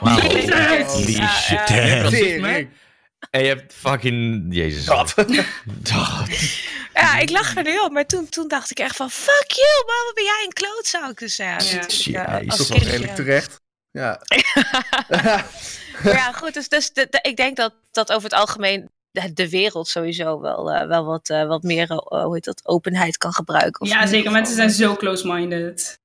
Wauw. 0.00 0.20
Jezus. 0.20 0.92
Holy 0.92 1.16
Ja, 1.16 1.28
shit. 1.28 1.68
ja. 1.68 1.74
hè? 1.74 2.08
Tering. 2.10 2.70
En 3.30 3.40
je 3.42 3.48
hebt 3.48 3.74
fucking... 3.74 4.46
Jezus. 4.50 4.88
Oh, 4.88 5.04
Ja, 6.94 7.18
ik 7.18 7.30
lach 7.30 7.56
er 7.56 7.62
nu 7.62 7.78
op, 7.78 7.92
maar 7.92 8.06
toen, 8.06 8.28
toen 8.28 8.48
dacht 8.48 8.70
ik 8.70 8.78
echt 8.78 8.96
van, 8.96 9.10
fuck 9.10 9.44
you, 9.46 9.84
man, 9.86 10.04
wat 10.04 10.14
ben 10.14 10.24
jij 10.24 10.44
een 10.44 10.52
klootzak. 10.52 11.18
Dus 11.18 11.36
ja, 11.36 11.56
Ja. 12.04 12.38
is 12.38 12.46
Dat 12.46 12.58
is 12.58 12.68
wel 12.68 12.78
redelijk 12.78 13.14
terecht. 13.14 13.60
Ja. 13.92 14.20
Maar 16.02 16.14
ja, 16.14 16.32
goed, 16.32 16.54
dus, 16.54 16.68
dus 16.68 16.92
de- 16.92 17.06
de- 17.10 17.18
ik 17.22 17.36
denk 17.36 17.56
dat, 17.56 17.74
dat 17.90 18.12
over 18.12 18.22
het 18.30 18.38
algemeen 18.38 18.90
de, 19.10 19.32
de 19.32 19.48
wereld 19.48 19.88
sowieso 19.88 20.40
wel, 20.40 20.72
eh, 20.72 20.86
wel 20.86 21.04
wat, 21.04 21.28
eh, 21.30 21.46
wat 21.46 21.62
meer, 21.62 21.90
eh, 21.90 22.24
hoe 22.24 22.34
heet 22.34 22.44
dat, 22.44 22.60
openheid 22.64 23.16
kan 23.16 23.32
gebruiken. 23.32 23.86
Ja, 23.86 24.06
zeker. 24.06 24.30
Mensen 24.30 24.54
zijn 24.54 24.70
zo 24.70 24.96
close-minded. 24.96 25.98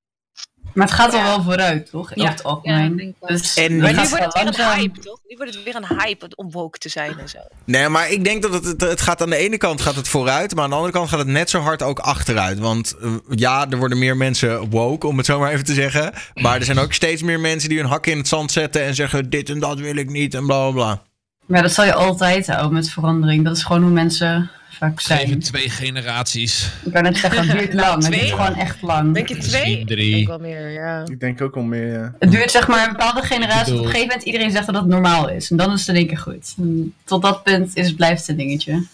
Maar 0.77 0.87
het 0.87 0.95
gaat 0.95 1.13
al 1.13 1.23
wel 1.23 1.43
vooruit, 1.43 1.89
toch? 1.89 2.11
Ja. 2.15 2.29
Het 2.29 2.37
Ja, 2.43 2.49
algemeen. 2.49 2.91
ik 2.91 2.97
denk 2.97 3.15
wel. 3.19 3.29
dus 3.37 3.53
En- 3.55 3.77
Maar 3.77 3.93
nu 3.93 4.09
wordt 4.09 4.23
het 4.25 4.33
wel 4.33 4.43
weer 4.43 4.59
een 4.59 4.73
hype, 4.79 4.99
toch? 4.99 5.19
Nu 5.27 5.35
wordt 5.37 5.53
het 5.55 5.63
weer 5.63 5.75
een 5.75 5.97
hype 5.97 6.27
om 6.35 6.51
woke 6.51 6.77
te 6.77 6.89
zijn 6.89 7.19
en 7.19 7.29
zo. 7.29 7.37
Nee, 7.65 7.89
maar 7.89 8.11
ik 8.11 8.23
denk 8.23 8.41
dat 8.41 8.53
het, 8.53 8.65
het, 8.65 8.81
het 8.81 9.01
gaat 9.01 9.21
aan 9.21 9.29
de 9.29 9.35
ene 9.35 9.57
kant 9.57 9.81
gaat 9.81 9.95
het 9.95 10.07
vooruit, 10.07 10.55
maar 10.55 10.63
aan 10.63 10.69
de 10.69 10.75
andere 10.75 10.93
kant 10.93 11.09
gaat 11.09 11.19
het 11.19 11.27
net 11.27 11.49
zo 11.49 11.59
hard 11.59 11.81
ook 11.83 11.99
achteruit. 11.99 12.59
Want 12.59 12.95
eh, 13.01 13.11
ja, 13.29 13.69
er 13.69 13.77
worden 13.77 13.97
meer 13.97 14.17
mensen 14.17 14.69
woke, 14.69 15.07
om 15.07 15.17
het 15.17 15.25
zo 15.25 15.39
maar 15.39 15.51
even 15.51 15.65
te 15.65 15.73
zeggen. 15.73 16.13
Maar 16.33 16.55
er 16.59 16.65
zijn 16.65 16.79
ook 16.79 16.93
steeds 16.93 17.21
meer 17.21 17.39
mensen 17.39 17.69
die 17.69 17.77
hun 17.77 17.87
hakken 17.87 18.11
in 18.11 18.17
het 18.17 18.27
zand 18.27 18.51
zetten 18.51 18.83
en 18.83 18.95
zeggen 18.95 19.29
dit 19.29 19.49
en 19.49 19.59
dat 19.59 19.79
wil 19.79 19.95
ik 19.95 20.09
niet 20.09 20.33
en 20.33 20.45
bla 20.45 20.61
bla 20.61 20.71
bla. 20.71 21.01
Maar 21.45 21.61
dat 21.61 21.71
zal 21.73 21.85
je 21.85 21.93
altijd 21.93 22.47
houden 22.47 22.73
met 22.73 22.89
verandering. 22.89 23.43
Dat 23.45 23.57
is 23.57 23.63
gewoon 23.63 23.81
hoe 23.81 23.91
mensen 23.91 24.51
vaak 24.77 25.01
Geven 25.01 25.27
zijn. 25.27 25.39
twee 25.39 25.69
generaties. 25.69 26.69
Ik 26.85 26.93
kan 26.93 27.03
net 27.03 27.17
zeggen, 27.17 27.47
het 27.47 27.57
duurt 27.59 27.73
lang. 27.83 27.93
Het 27.93 28.01
Twee? 28.05 28.19
duurt 28.19 28.31
gewoon 28.31 28.55
echt 28.55 28.81
lang. 28.81 29.13
Denk 29.13 29.27
je 29.27 29.37
twee? 29.37 29.61
Misschien 29.61 29.79
Ik 29.79 29.87
drie. 29.87 30.13
denk 30.15 30.27
wel 30.27 30.39
meer, 30.39 30.69
ja. 30.71 31.03
Ik 31.05 31.19
denk 31.19 31.41
ook 31.41 31.55
wel 31.55 31.63
meer, 31.63 31.87
ja. 31.91 32.15
Het 32.19 32.31
duurt 32.31 32.51
zeg 32.51 32.67
maar 32.67 32.85
een 32.87 32.91
bepaalde 32.91 33.21
generatie. 33.21 33.63
bedoel- 33.63 33.79
Op 33.79 33.83
een 33.85 33.89
gegeven 33.91 34.07
moment 34.07 34.25
iedereen 34.25 34.51
zegt 34.51 34.65
dat 34.65 34.75
het 34.75 34.85
normaal 34.85 35.29
is. 35.29 35.51
En 35.51 35.57
dan 35.57 35.73
is 35.73 35.79
het 35.79 35.89
in 35.89 35.95
één 35.95 36.07
keer 36.07 36.17
goed. 36.17 36.53
En 36.57 36.93
tot 37.03 37.21
dat 37.21 37.43
punt 37.43 37.75
is, 37.75 37.93
blijft 37.93 38.19
het 38.21 38.29
een 38.29 38.37
dingetje. 38.37 38.85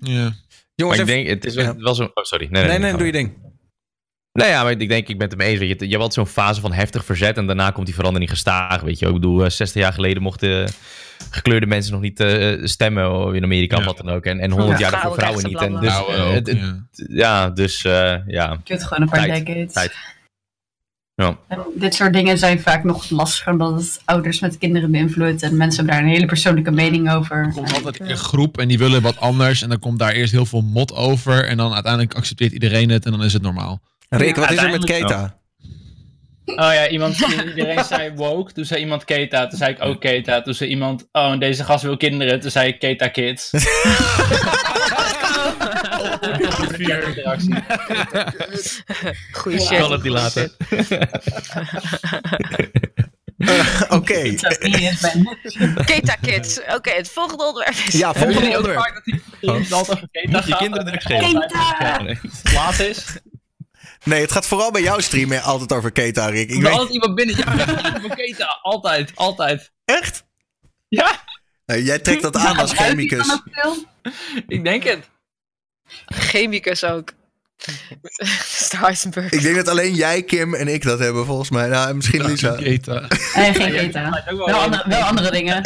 Ja. 0.00 0.22
Maar 0.22 0.32
Jongens, 0.74 0.98
ik 1.00 1.06
even- 1.08 1.24
denk, 1.24 1.28
het 1.28 1.44
is 1.44 1.54
wel, 1.54 1.64
Ja. 1.64 1.76
wel 1.76 1.94
zo... 1.94 2.02
Oh, 2.14 2.24
sorry. 2.24 2.48
Nee, 2.50 2.62
nee, 2.62 2.70
nee, 2.70 2.78
nee, 2.80 2.90
ga 2.90 2.96
doe 2.96 3.06
je 3.06 3.12
maar. 3.12 3.22
ding. 3.22 3.32
Nee, 4.32 4.48
ja, 4.48 4.62
maar 4.62 4.72
ik 4.72 4.88
denk, 4.88 5.08
ik 5.08 5.18
ben 5.18 5.28
het 5.28 5.32
ermee 5.32 5.48
eens. 5.50 5.58
Weet 5.58 5.68
je, 5.68 5.74
je 5.74 5.90
hebt 5.90 6.02
altijd 6.02 6.12
zo'n 6.14 6.44
fase 6.44 6.60
van 6.60 6.72
heftig 6.72 7.04
verzet 7.04 7.36
en 7.36 7.46
daarna 7.46 7.70
komt 7.70 7.86
die 7.86 7.94
verandering 7.94 8.30
gestaag. 8.30 8.80
Weet 8.80 8.98
je, 8.98 9.06
ik 9.06 9.12
bedoel, 9.12 9.44
eh, 9.44 9.50
60 9.50 9.82
jaar 9.82 9.92
geleden 9.92 10.22
mochten 10.22 10.68
gekleurde 11.30 11.66
mensen 11.66 11.92
nog 11.92 12.00
niet 12.00 12.20
eh, 12.20 12.64
stemmen 12.64 13.34
in 13.34 13.42
Amerika 13.42 13.76
of 13.76 13.80
Ja. 13.82 13.86
wat 13.88 13.96
dan 13.96 14.08
ook. 14.10 14.24
En, 14.24 14.38
en 14.38 14.50
100 14.50 14.78
jaar 14.78 14.90
daarvoor 14.90 15.14
Vrouwen 15.14 15.44
niet. 15.44 15.60
En 15.60 15.72
dus, 15.80 15.92
Nou, 15.92 16.12
eh, 16.44 16.54
ja. 16.94 17.50
dus 17.50 17.84
eh, 17.84 18.14
ja. 18.26 18.60
Het 18.64 18.84
gewoon 18.84 19.02
een 19.02 19.08
paar 19.08 19.26
Tijd. 19.26 19.46
decades. 19.46 19.72
Tijd. 19.72 19.92
Ja. 21.14 21.36
En 21.48 21.58
dit 21.74 21.94
soort 21.94 22.12
dingen 22.12 22.38
zijn 22.38 22.60
vaak 22.60 22.84
nog 22.84 23.10
lastiger 23.10 23.52
omdat 23.52 23.80
het 23.80 24.02
ouders 24.04 24.40
met 24.40 24.58
kinderen 24.58 24.90
beïnvloedt. 24.90 25.42
En 25.42 25.56
mensen 25.56 25.76
hebben 25.76 25.94
daar 25.94 26.04
een 26.04 26.14
hele 26.16 26.26
persoonlijke 26.26 26.70
mening 26.70 27.12
over. 27.12 27.36
Er 27.36 27.52
komt 27.52 27.72
altijd 27.74 28.00
een 28.00 28.16
groep 28.16 28.58
en 28.58 28.68
die 28.68 28.78
willen 28.78 29.02
wat 29.02 29.18
anders. 29.18 29.62
En 29.62 29.68
dan 29.68 29.78
komt 29.78 29.98
daar 29.98 30.12
eerst 30.12 30.32
heel 30.32 30.46
veel 30.46 30.62
mot 30.62 30.94
over. 30.94 31.46
En 31.46 31.56
dan 31.56 31.72
uiteindelijk 31.72 32.14
accepteert 32.14 32.52
iedereen 32.52 32.88
het 32.90 33.04
en 33.04 33.10
dan 33.10 33.24
is 33.24 33.32
het 33.32 33.42
normaal. 33.42 33.80
Rick, 34.12 34.36
wat 34.36 34.50
is 34.50 34.58
er 34.58 34.70
met 34.70 34.84
Keta? 34.84 35.40
Oh 36.44 36.56
ja, 36.56 36.88
iemand, 36.88 37.18
iedereen 37.46 37.84
zei 37.84 38.12
woke, 38.14 38.52
toen 38.52 38.64
zei 38.64 38.80
iemand 38.80 39.04
Keta, 39.04 39.46
toen 39.46 39.58
zei 39.58 39.72
ik 39.72 39.84
ook 39.84 40.00
Keta. 40.00 40.42
Toen 40.42 40.54
zei 40.54 40.70
iemand, 40.70 41.08
oh 41.12 41.32
en 41.32 41.38
deze 41.38 41.64
gast 41.64 41.82
wil 41.82 41.96
kinderen, 41.96 42.40
toen 42.40 42.50
zei 42.50 42.68
ik 42.68 42.78
Keta 42.78 43.08
Kids. 43.08 43.50
Goeie 49.32 49.60
shit. 49.60 49.78
Kan 49.78 49.92
het 49.92 50.02
niet 50.02 50.12
laten. 50.12 50.52
Oké. 53.88 54.34
Keta 55.84 56.16
Kids. 56.20 56.60
Oké, 56.74 56.90
het 56.90 57.08
volgende 57.08 57.44
onderwerp 57.44 57.76
is... 57.86 57.92
Ja, 57.92 58.14
volgende 58.14 58.56
onderwerp. 58.56 59.02
dat 59.40 59.86
die 59.86 60.04
Keta 60.10 60.42
je 60.46 60.56
kinderen 60.56 60.86
drugs 60.86 61.04
en 61.04 61.20
geven. 61.20 61.50
altijd 61.98 62.18
Laat 62.54 62.78
is. 62.78 63.04
Nee, 64.04 64.20
het 64.20 64.32
gaat 64.32 64.46
vooral 64.46 64.70
bij 64.70 64.82
jouw 64.82 65.00
stream 65.00 65.32
altijd 65.32 65.72
over 65.72 65.92
Keta, 65.92 66.26
Rick. 66.26 66.50
Ik 66.50 66.56
Er 66.56 66.62
weet... 66.62 66.72
altijd 66.72 66.90
iemand 66.92 67.14
binnen, 67.14 67.36
ja, 67.36 67.52
over 67.96 68.16
Keta. 68.16 68.58
Altijd, 68.62 69.12
altijd. 69.14 69.72
Echt? 69.84 70.24
Ja, 70.88 71.20
jij 71.64 71.98
trekt 71.98 72.22
dat 72.22 72.36
aan 72.36 72.58
als 72.58 72.72
chemicus. 72.72 73.38
ik 74.48 74.64
denk 74.64 74.82
het. 74.82 75.10
Chemicus 76.06 76.84
ook. 76.84 77.12
Heisenberg. 78.76 79.32
Ik 79.32 79.42
denk 79.42 79.56
dat 79.56 79.68
alleen 79.68 79.94
jij, 79.94 80.22
Kim 80.22 80.54
en 80.54 80.68
ik 80.68 80.82
dat 80.82 80.98
hebben, 80.98 81.26
volgens 81.26 81.50
mij. 81.50 81.68
Nou, 81.68 81.94
misschien 81.94 82.24
Lisa. 82.24 82.54
Keta. 82.54 83.08
Nee, 83.34 83.54
geen 83.54 83.72
keta. 83.72 84.24
Andere, 84.44 84.88
wel 84.88 85.02
andere 85.02 85.30
dingen. 85.30 85.62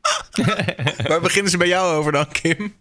Waar 1.08 1.20
beginnen 1.20 1.50
ze 1.50 1.56
bij 1.56 1.68
jou 1.68 1.94
over 1.94 2.12
dan, 2.12 2.28
Kim? 2.28 2.74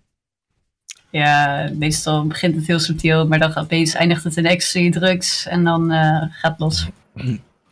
Ja, 1.10 1.70
meestal 1.74 2.28
begint 2.28 2.56
het 2.56 2.68
heel 2.68 2.80
subtiel, 2.80 3.28
maar 3.28 3.40
dan 3.40 3.56
opeens 3.56 3.94
eindigt 3.94 4.24
het 4.24 4.38
in 4.38 4.46
ecstasy, 4.46 4.90
drugs 4.90 5.46
en 5.46 5.64
dan 5.64 5.92
uh, 5.92 6.24
gaat 6.32 6.52
het 6.52 6.60
los. 6.60 6.88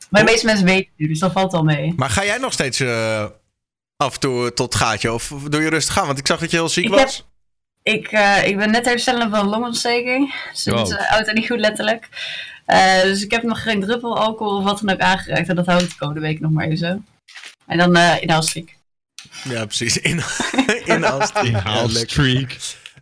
Maar 0.09 0.25
de 0.25 0.31
meeste 0.31 0.45
mensen 0.45 0.65
weten 0.65 0.91
het, 0.97 1.07
dus 1.07 1.19
dat 1.19 1.31
valt 1.31 1.53
al 1.53 1.63
mee. 1.63 1.93
Maar 1.95 2.09
ga 2.09 2.25
jij 2.25 2.38
nog 2.38 2.53
steeds 2.53 2.79
uh, 2.79 3.25
af 3.95 4.13
en 4.13 4.19
toe 4.19 4.53
tot 4.53 4.75
gaatje 4.75 5.13
of 5.13 5.33
doe 5.49 5.61
je 5.61 5.69
rustig 5.69 5.99
aan? 5.99 6.05
Want 6.05 6.19
ik 6.19 6.27
zag 6.27 6.39
dat 6.39 6.51
je 6.51 6.57
heel 6.57 6.69
ziek 6.69 6.83
ik 6.83 6.89
was. 6.89 7.15
Heb, 7.83 7.95
ik, 7.95 8.11
uh, 8.11 8.47
ik 8.47 8.57
ben 8.57 8.71
net 8.71 8.85
herstellen 8.85 9.29
van 9.29 9.39
een 9.39 9.47
longontsteking. 9.47 10.33
Sinds 10.53 10.91
wow. 10.91 11.01
oud 11.09 11.27
en 11.27 11.35
niet 11.35 11.47
goed 11.47 11.59
letterlijk. 11.59 12.09
dus 13.03 13.23
ik 13.23 13.31
heb 13.31 13.43
nog 13.43 13.63
geen 13.63 13.81
druppel 13.81 14.17
alcohol 14.17 14.57
of 14.57 14.63
wat 14.63 14.81
dan 14.83 14.93
ook 14.93 15.01
aangeraakt. 15.01 15.49
En 15.49 15.55
dat 15.55 15.65
houdt 15.65 15.89
de 15.89 15.97
komende 15.97 16.21
week 16.21 16.39
nog 16.39 16.51
maar 16.51 16.65
even 16.65 16.77
zo. 16.77 17.01
En 17.67 17.77
dan 17.77 17.95
in. 17.95 18.27
Ja, 19.43 19.65
precies. 19.65 19.97
In, 19.97 20.21
in. 20.85 21.05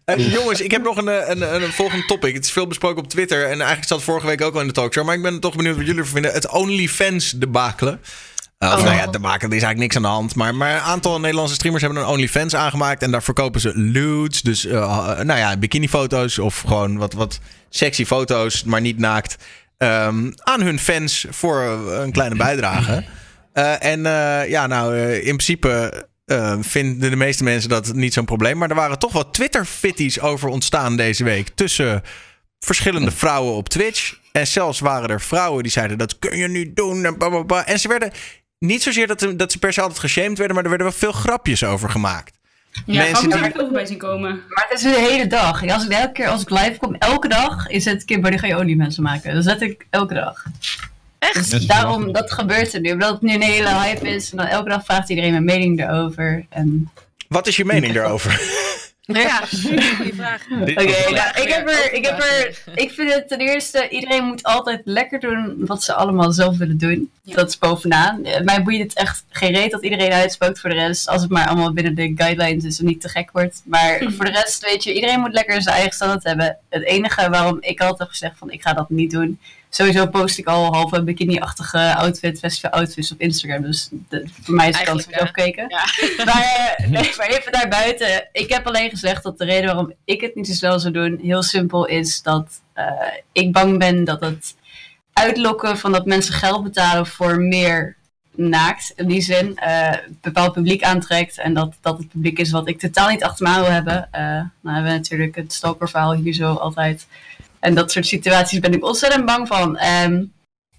Uh, 0.05 0.33
jongens, 0.33 0.61
ik 0.61 0.71
heb 0.71 0.83
nog 0.83 0.97
een, 0.97 1.31
een, 1.31 1.63
een, 1.63 1.71
volgende 1.71 2.05
topic. 2.05 2.33
Het 2.33 2.45
is 2.45 2.51
veel 2.51 2.67
besproken 2.67 3.03
op 3.03 3.09
Twitter. 3.09 3.43
En 3.43 3.49
eigenlijk 3.51 3.87
zat 3.87 4.03
vorige 4.03 4.27
week 4.27 4.41
ook 4.41 4.53
al 4.53 4.61
in 4.61 4.67
de 4.67 4.73
talkshow. 4.73 5.05
Maar 5.05 5.15
ik 5.15 5.21
ben 5.21 5.39
toch 5.39 5.55
benieuwd 5.55 5.75
wat 5.75 5.85
jullie 5.85 5.99
ervan 5.99 6.13
vinden. 6.13 6.33
Het 6.33 6.51
OnlyFans 6.51 7.31
debakelen. 7.31 8.01
Uh, 8.59 8.71
of 8.71 8.77
oh. 8.77 8.83
nou 8.83 8.95
ja, 8.95 9.07
debakelen 9.07 9.55
is 9.57 9.63
eigenlijk 9.63 9.79
niks 9.79 9.95
aan 9.95 10.01
de 10.01 10.07
hand. 10.07 10.35
Maar, 10.35 10.55
maar 10.55 10.75
een 10.75 10.81
aantal 10.81 11.19
Nederlandse 11.19 11.55
streamers 11.55 11.83
hebben 11.83 12.01
een 12.01 12.07
OnlyFans 12.07 12.55
aangemaakt. 12.55 13.03
En 13.03 13.11
daar 13.11 13.23
verkopen 13.23 13.61
ze 13.61 13.71
lewds. 13.75 14.41
Dus 14.41 14.65
uh, 14.65 15.19
nou 15.21 15.39
ja, 15.39 15.57
bikinifoto's 15.57 16.39
of 16.39 16.59
gewoon 16.59 16.97
wat, 16.97 17.13
wat 17.13 17.39
sexy 17.69 18.05
foto's, 18.05 18.63
maar 18.63 18.81
niet 18.81 18.97
naakt. 18.97 19.35
Um, 19.77 20.33
aan 20.35 20.61
hun 20.61 20.79
fans 20.79 21.25
voor 21.29 21.61
een 21.89 22.11
kleine 22.11 22.35
bijdrage. 22.35 23.03
en 23.79 24.01
ja, 24.49 24.67
nou, 24.67 24.97
in 25.13 25.21
principe 25.21 25.91
uh, 26.25 26.55
vinden 26.59 27.09
de 27.09 27.15
meeste 27.15 27.43
mensen 27.43 27.69
dat 27.69 27.93
niet 27.93 28.13
zo'n 28.13 28.25
probleem. 28.25 28.57
Maar 28.57 28.69
er 28.69 28.75
waren 28.75 28.99
toch 28.99 29.11
wat 29.11 29.33
Twitter-fitties 29.33 30.19
over 30.19 30.49
ontstaan 30.49 30.97
deze 30.97 31.23
week. 31.23 31.49
Tussen 31.55 32.03
verschillende 32.59 33.11
vrouwen 33.11 33.53
op 33.53 33.69
Twitch. 33.69 34.17
En 34.31 34.47
zelfs 34.47 34.79
waren 34.79 35.09
er 35.09 35.21
vrouwen 35.21 35.63
die 35.63 35.71
zeiden: 35.71 35.97
dat 35.97 36.19
kun 36.19 36.37
je 36.37 36.47
niet 36.47 36.75
doen. 36.75 37.05
En, 37.05 37.17
blablabla. 37.17 37.65
en 37.65 37.79
ze 37.79 37.87
werden 37.87 38.11
niet 38.59 38.83
zozeer 38.83 39.07
dat, 39.07 39.33
dat 39.35 39.51
ze 39.51 39.59
per 39.59 39.73
se 39.73 39.81
altijd 39.81 39.99
geshamed 39.99 40.37
werden, 40.37 40.55
maar 40.55 40.63
er 40.63 40.69
werden 40.69 40.87
wel 40.87 40.97
veel 40.99 41.11
grapjes 41.11 41.63
over 41.63 41.89
gemaakt. 41.89 42.33
Ja, 42.85 43.01
mensen 43.01 43.29
die... 43.29 43.39
er 43.39 43.61
ook 43.61 43.71
bij 43.71 43.85
zien 43.85 43.97
komen. 43.97 44.41
Maar 44.49 44.65
het 44.69 44.77
is 44.79 44.83
de 44.83 45.07
hele 45.09 45.27
dag. 45.27 45.67
Als 45.67 45.85
ik 45.85 45.91
elke 45.91 46.11
keer 46.11 46.27
als 46.27 46.41
ik 46.41 46.49
live 46.49 46.77
kom, 46.79 46.95
elke 46.95 47.27
dag 47.27 47.67
is 47.67 47.85
het 47.85 48.05
Kimber, 48.05 48.39
ga 48.39 48.47
je 48.47 48.55
olie 48.55 48.75
mensen 48.75 49.03
maken. 49.03 49.33
Dat 49.33 49.43
zet 49.43 49.61
ik 49.61 49.87
elke 49.89 50.13
dag. 50.13 50.45
Echt? 51.33 51.51
Dus 51.51 51.65
daarom, 51.65 52.11
dat 52.11 52.31
gebeurt 52.31 52.73
er 52.73 52.79
nu. 52.79 52.91
Omdat 52.91 53.11
het 53.11 53.21
nu 53.21 53.33
een 53.33 53.41
hele 53.41 53.69
hype 53.69 54.07
is. 54.07 54.31
En 54.31 54.37
dan 54.37 54.45
elke 54.45 54.69
dag 54.69 54.85
vraagt 54.85 55.09
iedereen 55.09 55.31
mijn 55.31 55.45
mening 55.45 55.81
erover. 55.81 56.45
En... 56.49 56.91
Wat 57.27 57.47
is 57.47 57.55
je 57.55 57.65
mening 57.65 57.95
erover? 57.95 58.63
Ja, 59.07 59.41
goede 59.95 60.13
vraag. 60.13 60.45
Oké, 60.61 60.71
okay, 60.71 61.11
nou, 61.11 61.41
ik, 61.41 61.53
heb 61.53 61.69
er, 61.69 61.93
ik 61.93 62.05
heb 62.05 62.19
er. 62.19 62.63
Ik 62.75 62.91
vind 62.91 63.13
het 63.13 63.27
ten 63.27 63.39
eerste, 63.39 63.89
iedereen 63.89 64.23
moet 64.23 64.43
altijd 64.43 64.81
lekker 64.83 65.19
doen 65.19 65.55
wat 65.57 65.83
ze 65.83 65.93
allemaal 65.93 66.31
zelf 66.31 66.57
willen 66.57 66.77
doen. 66.77 67.11
Dat 67.23 67.49
is 67.49 67.57
bovenaan. 67.57 68.21
Mij 68.43 68.63
boeit 68.63 68.81
het 68.81 68.93
echt 68.93 69.23
geen 69.29 69.53
reet 69.53 69.71
dat 69.71 69.83
iedereen 69.83 70.11
uitspookt 70.11 70.59
voor 70.59 70.69
de 70.69 70.75
rest. 70.75 71.07
Als 71.07 71.21
het 71.21 71.31
maar 71.31 71.47
allemaal 71.47 71.73
binnen 71.73 71.95
de 71.95 72.13
guidelines 72.15 72.63
is 72.63 72.79
en 72.79 72.85
niet 72.85 73.01
te 73.01 73.09
gek 73.09 73.29
wordt. 73.31 73.61
Maar 73.65 74.01
voor 74.15 74.25
de 74.25 74.31
rest, 74.31 74.65
weet 74.65 74.83
je, 74.83 74.93
iedereen 74.93 75.19
moet 75.19 75.33
lekker 75.33 75.61
zijn 75.61 75.75
eigen 75.75 75.93
standaard 75.93 76.23
hebben. 76.23 76.57
Het 76.69 76.83
enige 76.83 77.29
waarom 77.29 77.57
ik 77.59 77.79
altijd 77.79 77.99
heb 77.99 78.09
gezegd 78.09 78.37
van 78.37 78.51
ik 78.51 78.61
ga 78.61 78.73
dat 78.73 78.89
niet 78.89 79.11
doen, 79.11 79.39
sowieso 79.75 80.07
post 80.07 80.37
ik 80.37 80.47
al 80.47 80.73
halve 80.73 81.03
bikini-achtige 81.03 81.95
outfit, 81.95 82.39
festival 82.39 82.71
outfits 82.71 83.11
op 83.11 83.19
Instagram. 83.19 83.61
Dus 83.61 83.89
de, 84.09 84.27
voor 84.41 84.55
mij 84.55 84.69
is 84.69 84.77
het 84.77 84.85
kans 84.85 85.07
zelf 85.09 85.27
gekeken. 85.27 85.65
Ja. 85.67 85.83
Maar, 86.25 86.75
eh, 86.77 86.87
nee, 86.87 87.13
maar 87.17 87.27
even 87.27 87.51
daarbuiten. 87.51 88.27
Ik 88.31 88.49
heb 88.49 88.67
alleen 88.67 88.89
gezegd 88.89 89.23
dat 89.23 89.37
de 89.37 89.45
reden 89.45 89.65
waarom 89.65 89.93
ik 90.05 90.21
het 90.21 90.35
niet 90.35 90.47
zo 90.47 90.53
snel 90.53 90.79
zou 90.79 90.93
doen, 90.93 91.19
heel 91.21 91.43
simpel 91.43 91.85
is 91.85 92.21
dat 92.21 92.61
uh, 92.75 92.85
ik 93.31 93.51
bang 93.51 93.79
ben 93.79 94.03
dat 94.03 94.21
het 94.21 94.55
uitlokken 95.13 95.77
van 95.77 95.91
dat 95.91 96.05
mensen 96.05 96.33
geld 96.33 96.63
betalen 96.63 97.07
voor 97.07 97.39
meer 97.41 97.95
naakt, 98.31 98.93
in 98.95 99.07
die 99.07 99.21
zin, 99.21 99.59
uh, 99.63 99.93
bepaald 100.21 100.53
publiek 100.53 100.83
aantrekt. 100.83 101.37
En 101.39 101.53
dat 101.53 101.75
dat 101.81 101.97
het 101.97 102.09
publiek 102.09 102.39
is 102.39 102.51
wat 102.51 102.67
ik 102.67 102.79
totaal 102.79 103.09
niet 103.09 103.23
achter 103.23 103.47
me 103.47 103.55
wil 103.55 103.71
hebben. 103.71 104.09
Uh, 104.15 104.73
hebben 104.73 104.91
we 104.91 104.97
natuurlijk 104.97 105.35
het 105.35 105.53
stalkerverhaal 105.53 106.13
hier 106.13 106.33
zo 106.33 106.53
altijd 106.53 107.07
en 107.65 107.73
dat 107.73 107.91
soort 107.91 108.07
situaties 108.07 108.59
ben 108.59 108.73
ik 108.73 108.85
ontzettend 108.85 109.25
bang 109.25 109.47
van. 109.47 109.79
Um, 109.83 110.33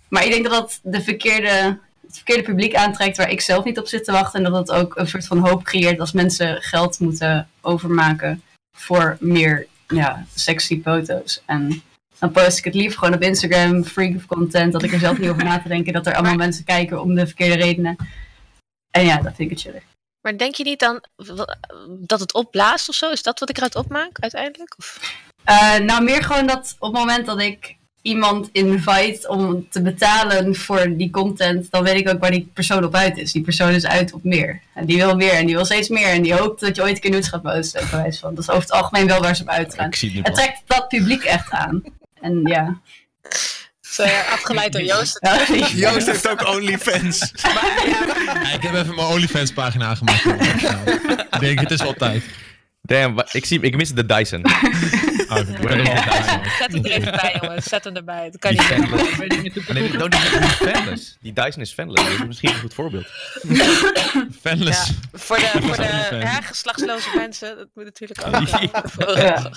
maar 0.08 0.24
ik 0.24 0.30
denk 0.30 0.44
dat 0.44 0.52
dat 0.52 0.80
de 0.82 1.02
verkeerde, 1.02 1.78
het 2.06 2.16
verkeerde 2.16 2.42
publiek 2.42 2.74
aantrekt 2.74 3.16
waar 3.16 3.30
ik 3.30 3.40
zelf 3.40 3.64
niet 3.64 3.78
op 3.78 3.86
zit 3.86 4.04
te 4.04 4.12
wachten. 4.12 4.44
En 4.44 4.50
dat 4.50 4.68
het 4.68 4.78
ook 4.78 4.96
een 4.96 5.08
soort 5.08 5.26
van 5.26 5.38
hoop 5.38 5.64
creëert 5.64 6.00
als 6.00 6.12
mensen 6.12 6.62
geld 6.62 6.98
moeten 6.98 7.48
overmaken 7.60 8.42
voor 8.78 9.16
meer 9.20 9.66
ja, 9.86 10.26
sexy 10.34 10.82
foto's. 10.82 11.42
En 11.46 11.82
dan 12.18 12.30
post 12.30 12.58
ik 12.58 12.64
het 12.64 12.74
liever 12.74 12.98
gewoon 12.98 13.14
op 13.14 13.22
Instagram, 13.22 13.84
freak 13.84 14.16
of 14.16 14.26
content, 14.26 14.72
dat 14.72 14.82
ik 14.82 14.92
er 14.92 14.98
zelf 14.98 15.18
niet 15.18 15.30
over 15.30 15.44
na 15.44 15.62
te 15.62 15.68
denken 15.68 15.92
dat 15.92 16.06
er 16.06 16.14
allemaal 16.14 16.34
mensen 16.34 16.64
kijken 16.64 17.00
om 17.00 17.14
de 17.14 17.26
verkeerde 17.26 17.62
redenen. 17.64 17.96
En 18.90 19.04
ja, 19.04 19.16
dat 19.16 19.34
vind 19.36 19.50
ik 19.50 19.50
het 19.50 19.60
chillig. 19.60 19.82
Maar 20.20 20.38
denk 20.38 20.54
je 20.54 20.64
niet 20.64 20.80
dan 20.80 21.04
dat 21.88 22.20
het 22.20 22.34
opblaast 22.34 22.88
of 22.88 22.94
zo? 22.94 23.10
Is 23.10 23.22
dat 23.22 23.40
wat 23.40 23.48
ik 23.48 23.56
eruit 23.56 23.76
opmaak 23.76 24.18
uiteindelijk? 24.20 24.74
Of? 24.78 24.98
Uh, 25.50 25.78
nou, 25.78 26.04
meer 26.04 26.24
gewoon 26.24 26.46
dat 26.46 26.76
op 26.78 26.92
het 26.92 27.00
moment 27.00 27.26
dat 27.26 27.40
ik 27.40 27.76
iemand 28.06 28.48
invite 28.52 29.28
om 29.28 29.66
te 29.70 29.82
betalen 29.82 30.54
voor 30.56 30.96
die 30.96 31.10
content, 31.10 31.70
dan 31.70 31.82
weet 31.82 31.94
ik 31.94 32.08
ook 32.08 32.20
waar 32.20 32.30
die 32.30 32.50
persoon 32.54 32.84
op 32.84 32.94
uit 32.94 33.16
is. 33.18 33.32
Die 33.32 33.42
persoon 33.42 33.70
is 33.70 33.86
uit 33.86 34.12
op 34.12 34.24
meer. 34.24 34.60
En 34.74 34.86
die 34.86 34.96
wil 34.96 35.16
meer 35.16 35.32
en 35.32 35.46
die 35.46 35.54
wil 35.54 35.64
steeds 35.64 35.88
meer. 35.88 36.08
En 36.08 36.22
die 36.22 36.34
hoopt 36.34 36.60
dat 36.60 36.76
je 36.76 36.82
ooit 36.82 36.94
een 36.94 37.00
keer 37.00 37.10
nudes 37.10 37.28
gaat 37.28 37.42
posten. 37.42 37.86
Van. 37.88 38.34
Dat 38.34 38.38
is 38.38 38.50
over 38.50 38.62
het 38.62 38.72
algemeen 38.72 39.06
wel 39.06 39.20
waar 39.20 39.36
ze 39.36 39.42
op 39.42 39.48
uitgaan. 39.48 39.90
Het 40.22 40.34
trekt 40.34 40.62
dat 40.66 40.88
publiek 40.88 41.22
echt 41.22 41.50
aan. 41.50 41.82
En 42.20 42.40
ja. 42.44 42.80
Zo 43.80 44.02
afgeleid 44.02 44.72
door 44.72 44.82
Joost. 44.82 45.18
Joost 45.74 46.06
heeft 46.06 46.28
ook 46.28 46.48
OnlyFans. 46.48 47.32
ja, 47.34 48.52
ik 48.54 48.62
heb 48.62 48.74
even 48.74 48.94
mijn 48.94 49.06
OnlyFans 49.06 49.52
pagina 49.52 49.86
aangemaakt. 49.86 50.24
ik 51.34 51.40
denk, 51.40 51.60
het 51.60 51.70
is 51.70 51.82
wel 51.82 51.94
tijd. 51.94 52.24
Damn, 52.82 53.24
ik, 53.32 53.44
zie, 53.44 53.60
ik 53.60 53.76
mis 53.76 53.92
de 53.92 54.06
Dyson. 54.06 54.42
Oh, 55.28 55.36
zet 55.36 56.72
hem 56.72 56.84
er 56.84 56.90
even 56.90 57.12
bij, 57.12 57.38
jongens. 57.40 57.64
Zet 57.64 57.84
hem 57.84 57.96
erbij. 57.96 58.30
Dat 58.30 58.40
kan 58.40 58.52
niet 58.52 59.68
Nee, 59.68 59.92
no, 59.92 60.08
die, 60.08 60.20
fanless. 60.20 61.16
Die 61.20 61.32
Dyson 61.32 61.62
is 61.62 61.72
fanless. 61.72 62.02
Dat 62.02 62.12
is 62.12 62.26
misschien 62.26 62.50
een 62.50 62.58
goed 62.58 62.74
voorbeeld. 62.74 63.06
fanless. 64.42 64.86
Ja, 64.86 64.94
voor 65.12 65.36
de, 65.36 65.50
voor 65.60 65.76
de 65.76 65.82
hergeslachtsloze 66.26 67.08
mensen, 67.14 67.56
dat 67.56 67.68
moet 67.74 67.84
natuurlijk 67.84 68.26
ook. 68.26 68.34
Ja. 69.16 69.50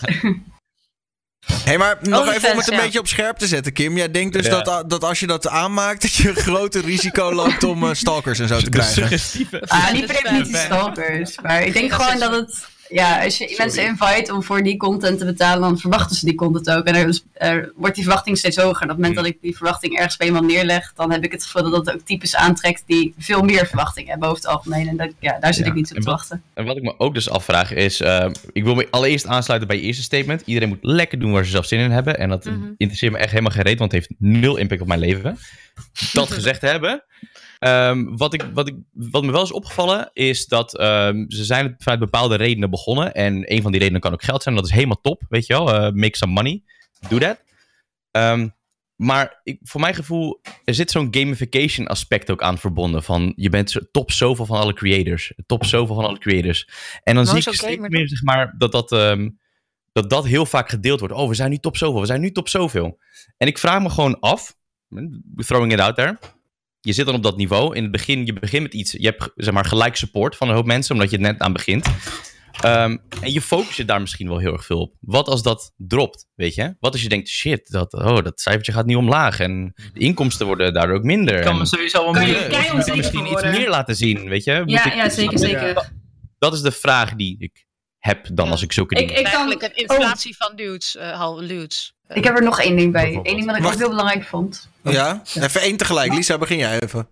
hey, 1.63 1.77
maar 1.77 1.97
nog 2.01 2.33
even 2.33 2.51
om 2.51 2.57
het 2.57 2.71
een 2.71 2.77
beetje 2.77 2.99
op 2.99 3.07
scherp 3.07 3.37
te 3.37 3.47
zetten, 3.47 3.73
Kim. 3.73 3.97
Jij 3.97 4.11
denkt 4.11 4.33
dus 4.33 4.49
dat, 4.49 4.89
dat 4.89 5.03
als 5.03 5.19
je 5.19 5.27
dat 5.27 5.47
aanmaakt, 5.47 6.01
dat 6.01 6.13
je 6.13 6.29
een 6.29 6.35
groter 6.35 6.81
risico 6.81 7.33
loopt 7.33 7.63
om 7.63 7.83
uh, 7.83 7.93
stalkers 7.93 8.39
en 8.39 8.47
zo 8.47 8.59
te 8.59 8.69
krijgen. 8.69 9.19
Ah, 9.67 9.91
niet 9.91 10.05
per 10.05 10.21
definitie 10.23 10.57
stalkers. 10.57 11.41
Maar 11.41 11.63
ik 11.63 11.73
denk 11.73 11.93
gewoon 11.93 12.19
dat 12.19 12.31
het 12.31 12.67
ja, 12.89 13.23
als 13.23 13.37
je 13.37 13.55
mensen 13.57 13.83
invite 13.85 14.33
om 14.33 14.43
voor 14.43 14.63
die 14.63 14.77
content 14.77 15.19
te 15.19 15.25
betalen, 15.25 15.61
dan 15.61 15.77
verwachten 15.77 16.15
ze 16.15 16.25
die 16.25 16.35
content 16.35 16.69
ook. 16.71 16.85
En 16.85 17.21
er, 17.33 17.71
wordt 17.75 17.95
die 17.95 18.03
verwachting 18.03 18.37
steeds 18.37 18.57
hoger. 18.57 18.81
En 18.81 18.83
op 18.83 18.89
het 18.89 18.97
moment 18.97 19.15
dat 19.15 19.25
ik 19.25 19.37
die 19.41 19.57
verwachting 19.57 19.95
ergens 19.97 20.17
bij 20.17 20.27
iemand 20.27 20.45
neerleg, 20.45 20.93
dan 20.95 21.11
heb 21.11 21.23
ik 21.23 21.31
het 21.31 21.43
gevoel 21.43 21.71
dat 21.71 21.85
dat 21.85 21.95
ook 21.95 22.01
types 22.01 22.35
aantrekt 22.35 22.83
die 22.85 23.13
veel 23.17 23.41
meer 23.41 23.65
verwachting 23.65 24.07
hebben 24.07 24.27
over 24.27 24.41
het 24.41 24.51
algemeen. 24.51 24.87
En 24.87 24.97
dat, 24.97 25.09
ja, 25.19 25.39
daar 25.39 25.53
zit 25.53 25.65
ik 25.65 25.73
niet 25.73 25.95
op 25.95 26.01
te 26.01 26.09
wachten. 26.09 26.43
En 26.53 26.65
wat 26.65 26.77
ik 26.77 26.83
me 26.83 26.93
ook 26.97 27.13
dus 27.13 27.29
afvraag 27.29 27.73
is, 27.73 28.01
uh, 28.01 28.29
ik 28.51 28.63
wil 28.63 28.75
me 28.75 28.87
allereerst 28.89 29.27
aansluiten 29.27 29.67
bij 29.67 29.77
je 29.77 29.83
eerste 29.83 30.03
statement. 30.03 30.41
Iedereen 30.45 30.69
moet 30.69 30.77
lekker 30.81 31.19
doen 31.19 31.31
waar 31.31 31.45
ze 31.45 31.51
zelf 31.51 31.65
zin 31.65 31.79
in 31.79 31.91
hebben. 31.91 32.17
En 32.17 32.29
dat 32.29 32.45
mm 32.45 32.67
interesseert 32.77 33.11
me 33.11 33.17
echt 33.17 33.31
helemaal 33.31 33.51
geen 33.51 33.63
reet, 33.63 33.79
want 33.79 33.91
het 33.91 34.01
heeft 34.01 34.19
nul 34.21 34.57
impact 34.57 34.81
op 34.81 34.87
mijn 34.87 34.99
leven. 34.99 35.37
Dat 36.13 36.31
gezegd 36.39 36.61
hebben. 36.61 37.03
Um, 37.59 38.17
wat, 38.17 38.33
ik, 38.33 38.49
wat, 38.53 38.67
ik, 38.67 38.75
wat 38.93 39.23
me 39.23 39.31
wel 39.31 39.43
is 39.43 39.51
opgevallen 39.51 40.09
is 40.13 40.45
dat 40.45 40.79
um, 40.81 41.31
ze 41.31 41.43
zijn 41.43 41.75
vanuit 41.77 41.99
bepaalde 41.99 42.35
redenen 42.35 42.69
begonnen. 42.69 43.13
En 43.13 43.53
een 43.53 43.61
van 43.61 43.71
die 43.71 43.79
redenen 43.79 44.01
kan 44.01 44.13
ook 44.13 44.23
geld 44.23 44.43
zijn. 44.43 44.55
Dat 44.55 44.65
is 44.65 44.71
helemaal 44.71 45.01
top, 45.01 45.21
weet 45.29 45.45
je 45.45 45.53
wel. 45.53 45.75
Uh, 45.75 45.91
make 45.91 46.17
some 46.17 46.33
money. 46.33 46.63
Do 47.09 47.17
that. 47.17 47.43
Um, 48.11 48.55
maar 48.95 49.39
ik, 49.43 49.59
voor 49.61 49.81
mijn 49.81 49.95
gevoel, 49.95 50.41
er 50.63 50.73
zit 50.73 50.91
zo'n 50.91 51.07
gamification 51.11 51.87
aspect 51.87 52.31
ook 52.31 52.41
aan 52.41 52.57
verbonden. 52.57 53.03
Van 53.03 53.33
je 53.35 53.49
bent 53.49 53.79
top 53.91 54.11
zoveel 54.11 54.45
van 54.45 54.59
alle 54.59 54.73
creators. 54.73 55.33
Top 55.45 55.65
zoveel 55.65 55.95
van 55.95 56.05
alle 56.05 56.19
creators. 56.19 56.69
En 57.03 57.15
dan 57.15 57.25
zie 57.25 57.37
ik 57.37 57.53
steeds 57.53 57.87
meer, 57.87 58.07
zeg 58.07 58.23
maar, 58.23 58.55
dat 58.57 58.71
dat, 58.71 58.89
dat 59.91 60.09
dat 60.09 60.25
heel 60.25 60.45
vaak 60.45 60.69
gedeeld 60.69 60.99
wordt. 60.99 61.15
Oh, 61.15 61.27
we 61.27 61.35
zijn 61.35 61.49
nu 61.49 61.57
top 61.57 61.77
zoveel. 61.77 61.99
We 61.99 62.05
zijn 62.05 62.21
nu 62.21 62.31
top 62.31 62.49
zoveel. 62.49 62.99
En 63.37 63.47
ik 63.47 63.57
vraag 63.57 63.81
me 63.81 63.89
gewoon 63.89 64.19
af. 64.19 64.57
Throwing 65.35 65.73
it 65.73 65.79
out 65.79 65.95
there 65.95 66.17
je 66.89 66.95
zit 66.95 67.05
dan 67.05 67.15
op 67.15 67.23
dat 67.23 67.37
niveau. 67.37 67.75
In 67.75 67.83
het 67.83 67.91
begin, 67.91 68.25
je 68.25 68.33
begint 68.33 68.63
met 68.63 68.73
iets. 68.73 68.91
Je 68.91 69.05
hebt 69.05 69.31
zeg 69.35 69.53
maar 69.53 69.65
gelijk 69.65 69.95
support 69.95 70.35
van 70.35 70.49
een 70.49 70.55
hoop 70.55 70.65
mensen, 70.65 70.93
omdat 70.95 71.09
je 71.09 71.15
het 71.17 71.25
net 71.25 71.39
aan 71.39 71.53
begint. 71.53 71.87
Um, 72.65 73.01
en 73.21 73.31
je 73.31 73.41
focus 73.41 73.75
je 73.75 73.85
daar 73.85 74.01
misschien 74.01 74.27
wel 74.27 74.37
heel 74.37 74.53
erg 74.53 74.65
veel 74.65 74.79
op. 74.81 74.93
Wat 74.99 75.27
als 75.27 75.43
dat 75.43 75.73
dropt, 75.77 76.25
weet 76.35 76.55
je? 76.55 76.75
Wat 76.79 76.91
als 76.91 77.01
je 77.01 77.09
denkt, 77.09 77.27
shit, 77.27 77.71
dat, 77.71 77.93
oh, 77.93 78.23
dat 78.23 78.39
cijfertje 78.39 78.71
gaat 78.71 78.85
niet 78.85 78.95
omlaag. 78.97 79.39
En 79.39 79.73
de 79.93 79.99
inkomsten 79.99 80.45
worden 80.45 80.73
daardoor 80.73 80.95
ook 80.95 81.03
minder. 81.03 81.41
Kan 81.41 81.57
me 81.57 81.65
sowieso 81.65 82.03
wel 82.03 82.23
meer. 82.23 82.71
Moet 82.73 82.85
je 82.85 82.93
misschien 82.95 83.31
iets 83.31 83.43
meer 83.43 83.69
laten 83.69 83.95
zien, 83.95 84.29
weet 84.29 84.43
je? 84.43 84.63
ja, 84.65 84.93
ja, 84.95 85.09
zeker, 85.09 85.39
zeker. 85.39 85.91
Dat 86.37 86.53
is 86.53 86.61
de 86.61 86.71
vraag 86.71 87.15
die 87.15 87.35
ik 87.39 87.65
heb 87.97 88.27
dan 88.33 88.49
als 88.51 88.61
ik 88.61 88.71
zulke 88.71 88.95
Ik- 88.95 88.99
dingen... 88.99 89.15
ik- 89.17 89.23
kan- 89.23 89.33
Eigenlijk 89.33 89.61
een 89.61 89.75
inflatie 89.75 90.35
van 90.37 90.51
nudes. 90.55 90.95
eh 90.95 91.11
hal 91.11 91.39
nudes. 91.39 91.93
Ik 92.13 92.23
heb 92.23 92.35
er 92.35 92.43
nog 92.43 92.61
één 92.61 92.75
ding 92.75 92.91
bij. 92.91 93.19
Eén 93.23 93.35
ding 93.35 93.45
wat 93.45 93.55
ik 93.55 93.61
Wacht. 93.61 93.73
ook 93.73 93.79
heel 93.79 93.89
belangrijk 93.89 94.23
vond. 94.23 94.69
Ja? 94.83 95.21
Even 95.33 95.61
één 95.61 95.77
tegelijk. 95.77 96.13
Lisa, 96.13 96.37
begin 96.37 96.57
jij 96.57 96.79
even. 96.79 97.07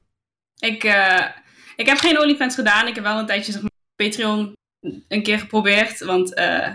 Ik, 0.59 0.83
eh, 0.83 1.25
ik 1.75 1.85
heb 1.85 1.97
geen 1.97 2.19
OnlyFans 2.19 2.55
gedaan. 2.55 2.87
Ik 2.87 2.95
heb 2.95 3.03
wel 3.03 3.19
een 3.19 3.25
tijdje 3.25 3.51
zeg 3.51 3.61
maar, 3.61 3.71
Patreon 3.95 4.55
een 5.07 5.23
keer 5.23 5.39
geprobeerd. 5.39 5.99
Want 5.99 6.33
eh 6.33 6.69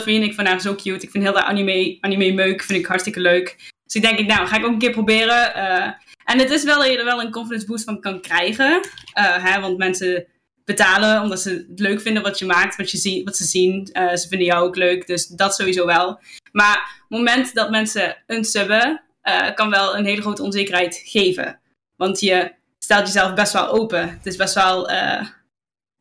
vriend, 0.00 0.24
ik 0.24 0.34
vond 0.34 0.48
haar 0.48 0.60
zo 0.60 0.74
cute. 0.74 1.04
Ik 1.04 1.10
vind 1.10 1.24
heel 1.24 1.32
de 1.32 1.42
anime, 1.42 1.98
anime 2.00 2.32
meuk, 2.32 2.62
vind 2.62 2.78
ik 2.78 2.86
hartstikke 2.86 3.20
leuk. 3.20 3.56
Dus 3.84 3.94
ik 3.94 4.02
denk, 4.02 4.18
ik, 4.18 4.26
nou, 4.26 4.46
ga 4.46 4.56
ik 4.56 4.64
ook 4.64 4.72
een 4.72 4.78
keer 4.78 4.90
proberen. 4.90 5.54
Eh, 5.54 5.92
en 6.24 6.38
het 6.38 6.50
is 6.50 6.64
wel 6.64 6.78
dat 6.78 6.90
je 6.90 6.98
er 6.98 7.04
wel 7.04 7.20
een 7.20 7.30
confidence 7.30 7.66
boost 7.66 7.84
van 7.84 8.00
kan 8.00 8.20
krijgen. 8.20 8.80
Eh, 9.12 9.44
hè, 9.44 9.60
want 9.60 9.78
mensen 9.78 10.26
betalen 10.68 11.22
omdat 11.22 11.40
ze 11.40 11.66
het 11.68 11.80
leuk 11.80 12.00
vinden 12.00 12.22
wat 12.22 12.38
je 12.38 12.46
maakt, 12.46 12.76
wat, 12.76 12.90
je 12.90 12.98
zie, 12.98 13.24
wat 13.24 13.36
ze 13.36 13.44
zien. 13.44 13.88
Eh, 13.92 14.16
ze 14.16 14.28
vinden 14.28 14.46
jou 14.46 14.66
ook 14.66 14.76
leuk, 14.76 15.06
dus 15.06 15.26
dat 15.26 15.54
sowieso 15.54 15.86
wel. 15.86 16.20
Maar 16.52 17.00
het 17.00 17.18
moment 17.18 17.54
dat 17.54 17.70
mensen 17.70 18.16
unsubben, 18.26 19.02
eh 19.22 19.54
kan 19.54 19.70
wel 19.70 19.96
een 19.96 20.04
hele 20.04 20.20
grote 20.20 20.42
onzekerheid 20.42 21.02
geven. 21.04 21.60
Want 21.96 22.20
je 22.20 22.52
stelt 22.78 23.06
jezelf 23.06 23.34
best 23.34 23.52
wel 23.52 23.68
open. 23.68 24.10
Het 24.10 24.26
is 24.26 24.36
best 24.36 24.54
wel 24.54 24.88
eh, 24.88 25.26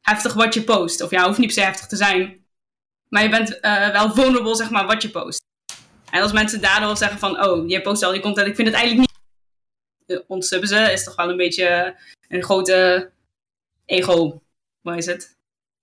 heftig 0.01 0.33
wat 0.33 0.53
je 0.53 0.63
post. 0.63 1.01
Of 1.01 1.11
ja, 1.11 1.25
hoeft 1.25 1.37
niet 1.37 1.53
per 1.53 1.63
se 1.63 1.69
heftig 1.69 1.87
te 1.87 1.95
zijn. 1.95 2.45
Maar 3.09 3.23
je 3.23 3.29
bent 3.29 3.59
wel 3.91 4.11
vulnerable, 4.11 4.55
zeg 4.55 4.69
maar, 4.69 4.85
wat 4.85 5.01
je 5.01 5.09
post. 5.09 5.41
En 6.11 6.21
als 6.21 6.31
mensen 6.31 6.61
daardoor 6.61 6.97
zeggen 6.97 7.19
van, 7.19 7.43
oh, 7.45 7.69
je 7.69 7.81
post 7.81 8.03
al 8.03 8.13
je 8.13 8.19
content, 8.19 8.47
ik 8.47 8.55
vind 8.55 8.67
het 8.67 8.77
eigenlijk 8.77 9.09
niet... 9.09 10.23
Ontsubben 10.27 10.69
ze, 10.69 10.91
is 10.91 11.03
toch 11.03 11.15
wel 11.15 11.29
een 11.29 11.37
beetje 11.37 11.95
een 12.27 12.43
grote 12.43 13.11
ego... 13.85 14.41
Wat 14.87 14.97
is 14.97 15.05
het? 15.05 15.35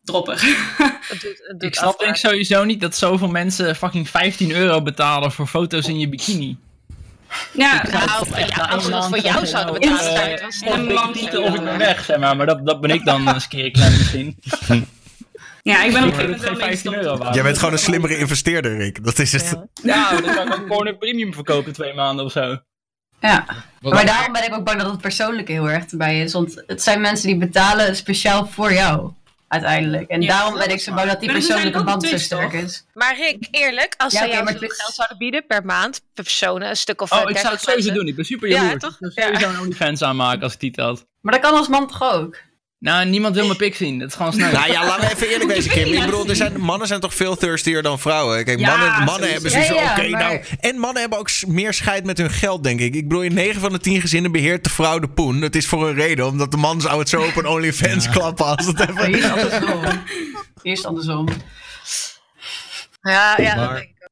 Dropper. 0.03 0.41
Het 1.09 1.21
doet, 1.21 1.41
het 1.47 1.61
doet 1.61 1.63
Ik 1.63 1.75
snap 1.75 1.99
denk 1.99 2.17
sowieso 2.17 2.65
niet 2.65 2.81
dat 2.81 2.97
zoveel 2.97 3.29
mensen 3.29 3.77
fucking 3.77 4.09
15 4.09 4.51
euro 4.53 4.83
betalen 4.83 5.33
voor 5.33 5.47
foto's 5.47 5.89
in 5.89 5.99
je 5.99 6.09
bikini. 6.09 6.57
ja, 7.53 7.83
Nou, 7.93 8.27
voor 8.27 8.39
jou- 8.39 8.71
als 8.71 8.85
we 8.85 8.91
dat 8.91 9.09
voor 9.09 9.19
jou 9.19 9.47
zouden 9.47 9.81
betalen, 9.81 10.53
zou 10.53 10.77
het 10.79 10.87
wel 10.87 11.13
titel 11.13 11.43
of 11.43 11.55
ik 11.55 11.65
ben 11.65 11.79
weg, 11.79 12.05
zeg 12.05 12.19
maar. 12.19 12.37
Maar 12.37 12.47
dat, 12.47 12.67
dat 12.67 12.81
ben 12.81 12.91
ik 12.91 13.05
dan 13.05 13.27
een 13.29 13.41
skere 13.41 13.71
klein 13.71 13.93
misschien. 13.93 14.37
ja, 15.63 15.85
ik 15.85 15.93
ben 15.93 16.03
op 16.03 16.09
een 16.09 16.15
gegeven 16.15 16.31
moment 16.31 16.31
het 16.31 16.41
wel 16.41 16.49
geen 16.49 16.59
mee 16.59 16.67
15 16.67 16.93
gestopt. 16.93 16.97
euro 16.97 17.17
waard. 17.19 17.35
Jij 17.35 17.43
bent 17.43 17.59
gewoon 17.59 17.73
een 17.73 17.79
slimmere 17.79 18.19
investeerder, 18.19 18.77
Rick. 18.77 19.05
Dat 19.05 19.19
is 19.19 19.33
het. 19.33 19.51
Ja. 19.51 19.67
Ja, 19.83 20.21
dan 20.21 20.35
kan 20.35 20.47
ik 20.47 20.53
ook 20.55 20.61
gewoon 20.67 20.87
een 20.87 20.99
premium 20.99 21.35
verkopen 21.35 21.73
twee 21.73 21.95
maanden 21.95 22.25
of 22.25 22.33
zo. 22.33 22.59
Ja, 23.29 23.45
Wat- 23.81 23.93
maar 23.93 24.07
daarom 24.07 24.33
ben 24.33 24.45
ik 24.45 24.55
ook 24.55 24.65
bang 24.65 24.81
dat 24.83 24.91
het 24.91 25.01
persoonlijke 25.01 25.53
heel 25.53 25.71
erg 25.71 25.85
erbij 25.87 26.21
is. 26.23 26.33
Want 26.33 26.63
het 26.67 26.83
zijn 26.83 27.01
mensen 27.01 27.27
die 27.27 27.37
betalen 27.37 27.97
speciaal 27.97 28.47
voor 28.47 28.73
jou, 28.73 29.11
uiteindelijk. 29.49 30.09
En 30.11 30.23
Ja, 30.23 30.29
daarom 30.29 30.55
ben 30.59 30.71
ik 30.71 30.81
zo 30.81 30.95
bang 30.95 31.09
dat 31.11 31.21
die 31.21 31.33
persoonlijke 31.33 31.85
band 31.85 32.07
zo 32.07 32.19
sterk 32.19 32.53
is. 32.53 32.85
Maar 32.95 33.17
Rick, 33.17 33.49
eerlijk, 33.51 33.95
als 33.97 34.13
Ja, 34.13 34.19
zij 34.19 34.27
oké, 34.27 34.35
jou 34.37 34.45
maar 34.45 34.53
zoveel 34.55 34.69
Twitch- 34.69 34.83
geld 34.83 34.95
zouden 34.95 35.19
bieden 35.19 35.47
per 35.47 35.65
maand, 35.65 36.01
per 36.15 36.25
persoon, 36.25 36.63
een 36.63 36.77
stuk 36.77 37.01
of 37.03 37.13
Oh, 37.13 37.19
eh, 37.19 37.29
ik 37.29 37.37
zou 37.39 37.55
het 37.55 37.65
30 37.65 37.69
sowieso 37.69 37.87
mensen. 37.87 37.95
doen. 38.01 38.07
Ik 38.09 38.17
ben 38.17 38.25
super 38.25 38.49
Ja, 38.49 38.63
jaloers. 38.63 38.83
toch? 38.83 38.97
Ik 39.01 39.13
zou 39.13 39.27
sowieso 39.35 39.49
een 39.55 39.61
OnlyFans 39.61 40.03
aanmaken 40.03 40.43
als 40.43 40.53
ik 40.53 40.61
die 40.61 40.71
telt. 40.71 41.05
Maar 41.21 41.33
dat 41.33 41.43
kan 41.43 41.59
als 41.59 41.69
man 41.69 41.87
toch 41.89 42.03
ook? 42.13 42.37
Nou, 42.85 43.07
niemand 43.07 43.35
wil 43.35 43.47
mijn 43.47 43.57
pik 43.57 43.75
zien. 43.75 43.99
Dat 43.99 44.09
is 44.09 44.15
gewoon 44.15 44.33
snel. 44.33 44.53
Nou 44.53 44.73
ja, 44.73 44.87
laten 44.87 45.07
we 45.09 45.15
even 45.15 45.29
eerlijk 45.29 45.51
wezen, 45.51 45.71
Kim. 45.71 45.93
Ik 45.93 46.05
bedoel, 46.05 46.29
er 46.29 46.37
zijn, 46.37 46.61
mannen 46.61 46.87
zijn 46.87 47.01
toch 47.01 47.15
veel 47.15 47.37
thirstier 47.37 47.83
dan 47.83 47.99
vrouwen. 47.99 48.45
Kijk, 48.45 48.59
Ja, 48.59 48.77
mannen, 48.77 49.05
mannen 49.05 49.33
hebben 49.33 49.51
Ja, 49.51 49.59
ja, 49.59 49.91
oké, 49.91 50.09
maar- 50.09 50.21
nou... 50.23 50.41
En 50.61 50.79
mannen 50.79 51.01
hebben 51.01 51.19
ook 51.19 51.31
meer 51.47 51.75
scheid 51.75 52.05
met 52.05 52.19
hun 52.19 52.31
geld, 52.31 52.65
denk 52.65 52.81
ik. 52.81 52.95
Ik 52.95 53.09
bedoel, 53.09 53.23
in 53.23 53.35
9 53.35 53.61
van 53.61 53.73
de 53.73 53.79
10 53.79 54.01
gezinnen 54.01 54.33
beheert 54.33 54.65
de 54.65 54.71
vrouw 54.71 54.99
de 54.99 55.09
poen. 55.09 55.41
Dat 55.41 55.55
is 55.55 55.67
voor 55.67 55.89
een 55.89 55.95
reden, 55.95 56.27
omdat 56.27 56.51
de 56.51 56.57
man 56.57 56.81
zou 56.81 56.99
het 56.99 57.09
zo 57.09 57.23
op 57.23 57.37
een 57.37 57.47
OnlyFans 57.47 58.09
klappen 58.09 58.45
als 58.57 58.67
het 58.67 58.81
even... 58.81 59.13
het 59.13 59.31
andersom. 59.31 59.85
Het 60.63 60.85
andersom. 60.87 61.29
Ja, 63.01 63.35
ja, 63.37 63.55
dat 63.55 63.67
Maar- 63.67 63.75
denk 63.75 63.89
ik 63.89 64.03
ook. 64.05 64.11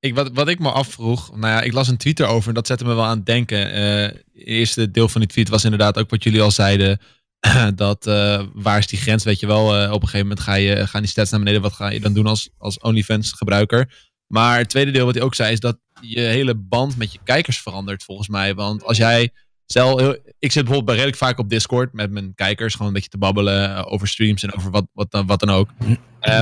Ik, 0.00 0.14
wat, 0.14 0.30
wat 0.32 0.48
ik 0.48 0.58
me 0.58 0.70
afvroeg, 0.70 1.30
nou 1.36 1.52
ja, 1.52 1.60
ik 1.60 1.72
las 1.72 1.88
een 1.88 1.96
tweet 1.96 2.20
erover 2.20 2.48
en 2.48 2.54
dat 2.54 2.66
zette 2.66 2.84
me 2.84 2.94
wel 2.94 3.04
aan 3.04 3.16
het 3.16 3.26
denken. 3.26 3.72
Eh, 3.72 4.02
het 4.02 4.22
eerste 4.34 4.90
deel 4.90 5.08
van 5.08 5.20
die 5.20 5.30
tweet 5.30 5.48
was 5.48 5.64
inderdaad 5.64 5.98
ook 5.98 6.10
wat 6.10 6.22
jullie 6.22 6.42
al 6.42 6.50
zeiden. 6.50 7.00
dat 7.74 8.06
eh, 8.06 8.42
waar 8.52 8.78
is 8.78 8.86
die 8.86 8.98
grens, 8.98 9.24
weet 9.24 9.40
je 9.40 9.46
wel. 9.46 9.76
eh, 9.76 9.92
op 9.92 10.02
een 10.02 10.08
gegeven 10.08 10.26
moment 10.26 10.40
ga 10.40 10.54
je, 10.54 10.86
gaan 10.86 11.00
die 11.00 11.10
stats 11.10 11.30
naar 11.30 11.40
beneden. 11.40 11.62
Wat 11.62 11.72
ga 11.72 11.90
je 11.90 12.00
dan 12.00 12.12
doen 12.12 12.26
als, 12.26 12.50
als 12.58 12.78
OnlyFans 12.78 13.32
gebruiker? 13.32 14.04
Maar 14.26 14.58
het 14.58 14.68
tweede 14.68 14.90
deel 14.90 15.04
wat 15.04 15.14
hij 15.14 15.24
ook 15.24 15.34
zei 15.34 15.52
is 15.52 15.60
dat 15.60 15.78
je 16.00 16.20
hele 16.20 16.54
band 16.54 16.96
met 16.96 17.12
je 17.12 17.18
kijkers 17.24 17.58
verandert 17.58 18.02
volgens 18.04 18.28
mij. 18.28 18.54
Want 18.54 18.84
als 18.84 18.96
jij, 18.96 19.30
stel, 19.66 20.10
ik 20.38 20.52
zit 20.52 20.64
bijvoorbeeld 20.64 20.84
bij 20.84 20.94
redelijk 20.94 21.16
vaak 21.16 21.38
op 21.38 21.48
Discord 21.48 21.92
met 21.92 22.10
mijn 22.10 22.34
kijkers. 22.34 22.72
Gewoon 22.72 22.88
een 22.88 22.94
beetje 22.94 23.08
te 23.08 23.18
babbelen 23.18 23.76
eh, 23.76 23.92
over 23.92 24.08
streams 24.08 24.42
en 24.42 24.54
over 24.54 24.70
wat, 24.70 24.86
wat, 24.92 25.22
wat 25.26 25.40
dan 25.40 25.50
ook. 25.50 25.70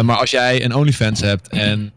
Maar 0.03 0.16
als 0.16 0.30
jij 0.30 0.64
een 0.64 0.74
OnlyFans 0.74 1.20
hebt 1.20 1.49
en 1.49 1.92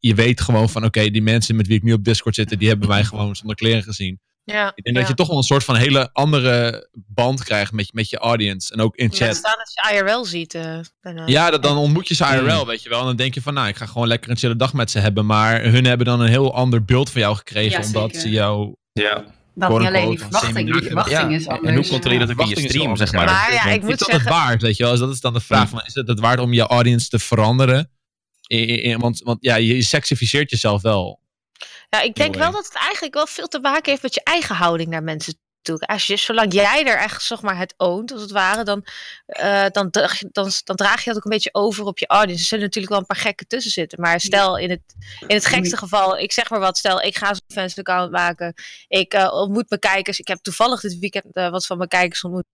je 0.00 0.14
weet 0.14 0.40
gewoon 0.40 0.68
van 0.70 0.84
oké, 0.84 1.10
die 1.10 1.22
mensen 1.22 1.56
met 1.56 1.66
wie 1.66 1.76
ik 1.76 1.82
nu 1.82 1.92
op 1.92 2.04
Discord 2.04 2.34
zitten, 2.34 2.58
die 2.58 2.68
hebben 2.68 2.88
mij 2.88 3.04
gewoon 3.04 3.36
zonder 3.36 3.56
kleren 3.56 3.82
gezien. 3.82 4.20
Ja, 4.50 4.72
Ik 4.74 4.84
denk 4.84 4.96
ja. 4.96 5.00
dat 5.02 5.10
je 5.10 5.16
toch 5.16 5.28
wel 5.28 5.36
een 5.36 5.42
soort 5.42 5.64
van 5.64 5.74
hele 5.76 6.10
andere 6.12 6.88
band 7.06 7.44
krijgt 7.44 7.72
met, 7.72 7.92
met 7.92 8.10
je 8.10 8.18
audience. 8.18 8.72
En 8.72 8.80
ook 8.80 8.96
in 8.96 9.12
chat. 9.12 9.36
staan 9.36 9.58
als 9.58 9.72
je 9.74 9.94
IRL 9.96 10.24
ziet. 10.24 10.54
eh, 10.54 10.78
daarna. 11.00 11.22
Ja, 11.26 11.50
dat, 11.50 11.62
dan 11.62 11.76
ontmoet 11.76 12.08
je 12.08 12.14
ze 12.14 12.24
IRL, 12.24 12.60
Mm. 12.60 12.66
weet 12.66 12.82
je 12.82 12.88
wel. 12.88 13.00
En 13.00 13.06
dan 13.06 13.16
denk 13.16 13.34
je 13.34 13.42
van, 13.42 13.54
nou, 13.54 13.68
ik 13.68 13.76
ga 13.76 13.86
gewoon 13.86 14.08
lekker 14.08 14.30
een 14.30 14.36
chille 14.36 14.56
dag 14.56 14.72
met 14.72 14.90
ze 14.90 14.98
hebben. 14.98 15.26
Maar 15.26 15.62
hun 15.62 15.84
hebben 15.84 16.06
dan 16.06 16.20
een 16.20 16.28
heel 16.28 16.54
ander 16.54 16.84
beeld 16.84 17.10
van 17.10 17.20
jou 17.20 17.36
gekregen. 17.36 17.80
Ja, 17.80 17.86
omdat 17.86 18.16
ze 18.16 18.30
jou... 18.30 18.74
Ja. 18.92 19.24
Dat 19.54 19.78
niet 19.78 19.86
alleen 19.88 20.08
die 20.08 20.18
verwachting, 20.18 20.72
die 20.72 20.82
verwachting 20.82 21.18
Ja, 21.30 21.36
is 21.36 21.46
en 21.46 21.52
anders. 21.56 21.74
hoe 21.76 21.86
controleer 21.88 22.18
je 22.20 22.26
dat 22.26 22.34
ook 22.36 22.40
in 22.42 22.48
je 22.48 22.54
Verwachting 22.54 22.66
is 22.66 22.70
stream, 22.70 22.96
zeg 22.96 23.12
maar? 23.12 23.52
ja, 23.52 23.64
ik 23.72 23.82
Is 23.82 23.88
moet 23.88 23.98
dat 23.98 24.08
zeggen... 24.08 24.18
het 24.18 24.28
waard, 24.34 24.62
weet 24.62 24.76
je 24.76 24.82
wel? 24.82 24.92
Dus 24.92 25.00
dat 25.00 25.10
is 25.10 25.20
dan 25.20 25.32
de 25.32 25.40
vraag 25.40 25.68
van, 25.68 25.82
is 25.86 25.94
het 25.94 26.08
het 26.08 26.20
waard 26.20 26.40
om 26.40 26.52
je 26.52 26.62
audience 26.62 27.08
te 27.08 27.18
veranderen? 27.18 27.90
I- 28.52 28.56
I- 28.56 28.90
I- 28.90 28.96
want, 28.96 29.18
want 29.24 29.38
ja, 29.44 29.56
je 29.56 29.82
sexificeert 29.82 30.50
jezelf 30.50 30.82
wel. 30.82 31.19
Ja, 31.90 32.00
ik 32.00 32.14
denk 32.14 32.34
wel 32.36 32.52
dat 32.52 32.64
het 32.64 32.74
eigenlijk 32.74 33.14
wel 33.14 33.26
veel 33.26 33.48
te 33.48 33.60
maken 33.60 33.90
heeft 33.90 34.02
met 34.02 34.14
je 34.14 34.22
eigen 34.22 34.54
houding 34.54 34.88
naar 34.90 35.02
mensen 35.02 35.38
toe. 35.62 35.78
Als 35.80 36.06
je, 36.06 36.16
zolang 36.16 36.52
jij 36.52 36.84
er 36.86 36.96
echt 36.98 37.22
zeg 37.22 37.42
maar, 37.42 37.56
het 37.58 37.74
oont, 37.76 38.12
als 38.12 38.20
het 38.22 38.30
ware, 38.30 38.64
dan, 38.64 38.84
eh, 39.26 39.66
dan, 39.70 39.90
draag 39.90 40.18
je- 40.18 40.28
dan, 40.32 40.50
dan 40.64 40.76
draag 40.76 40.98
je 41.04 41.08
dat 41.10 41.16
ook 41.16 41.24
een 41.24 41.30
beetje 41.30 41.54
over 41.54 41.84
op 41.84 41.98
je 41.98 42.06
audience. 42.06 42.40
Er 42.42 42.48
zullen 42.48 42.64
natuurlijk 42.64 42.92
wel 42.92 43.00
een 43.00 43.06
paar 43.06 43.16
gekken 43.16 43.46
tussen 43.46 43.70
zitten. 43.72 44.00
Maar 44.00 44.20
stel 44.20 44.56
in 44.58 44.70
het, 44.70 44.82
in 45.26 45.34
het 45.34 45.46
gekste 45.46 45.76
geval, 45.76 46.18
ik 46.18 46.32
zeg 46.32 46.50
maar 46.50 46.60
wat, 46.60 46.78
stel 46.78 47.00
ik 47.02 47.16
ga 47.16 47.26
zo'n 47.26 47.40
fans 47.48 47.78
account 47.78 48.10
maken. 48.10 48.54
Ik 48.88 49.12
eh, 49.14 49.32
ontmoet 49.32 49.68
mijn 49.68 49.80
kijkers. 49.80 50.18
Ik 50.18 50.28
heb 50.28 50.38
toevallig 50.38 50.80
dit 50.80 50.98
weekend 50.98 51.24
eh, 51.34 51.50
wat 51.50 51.66
van 51.66 51.76
mijn 51.76 51.88
kijkers 51.88 52.22
ontmoet. 52.24 52.44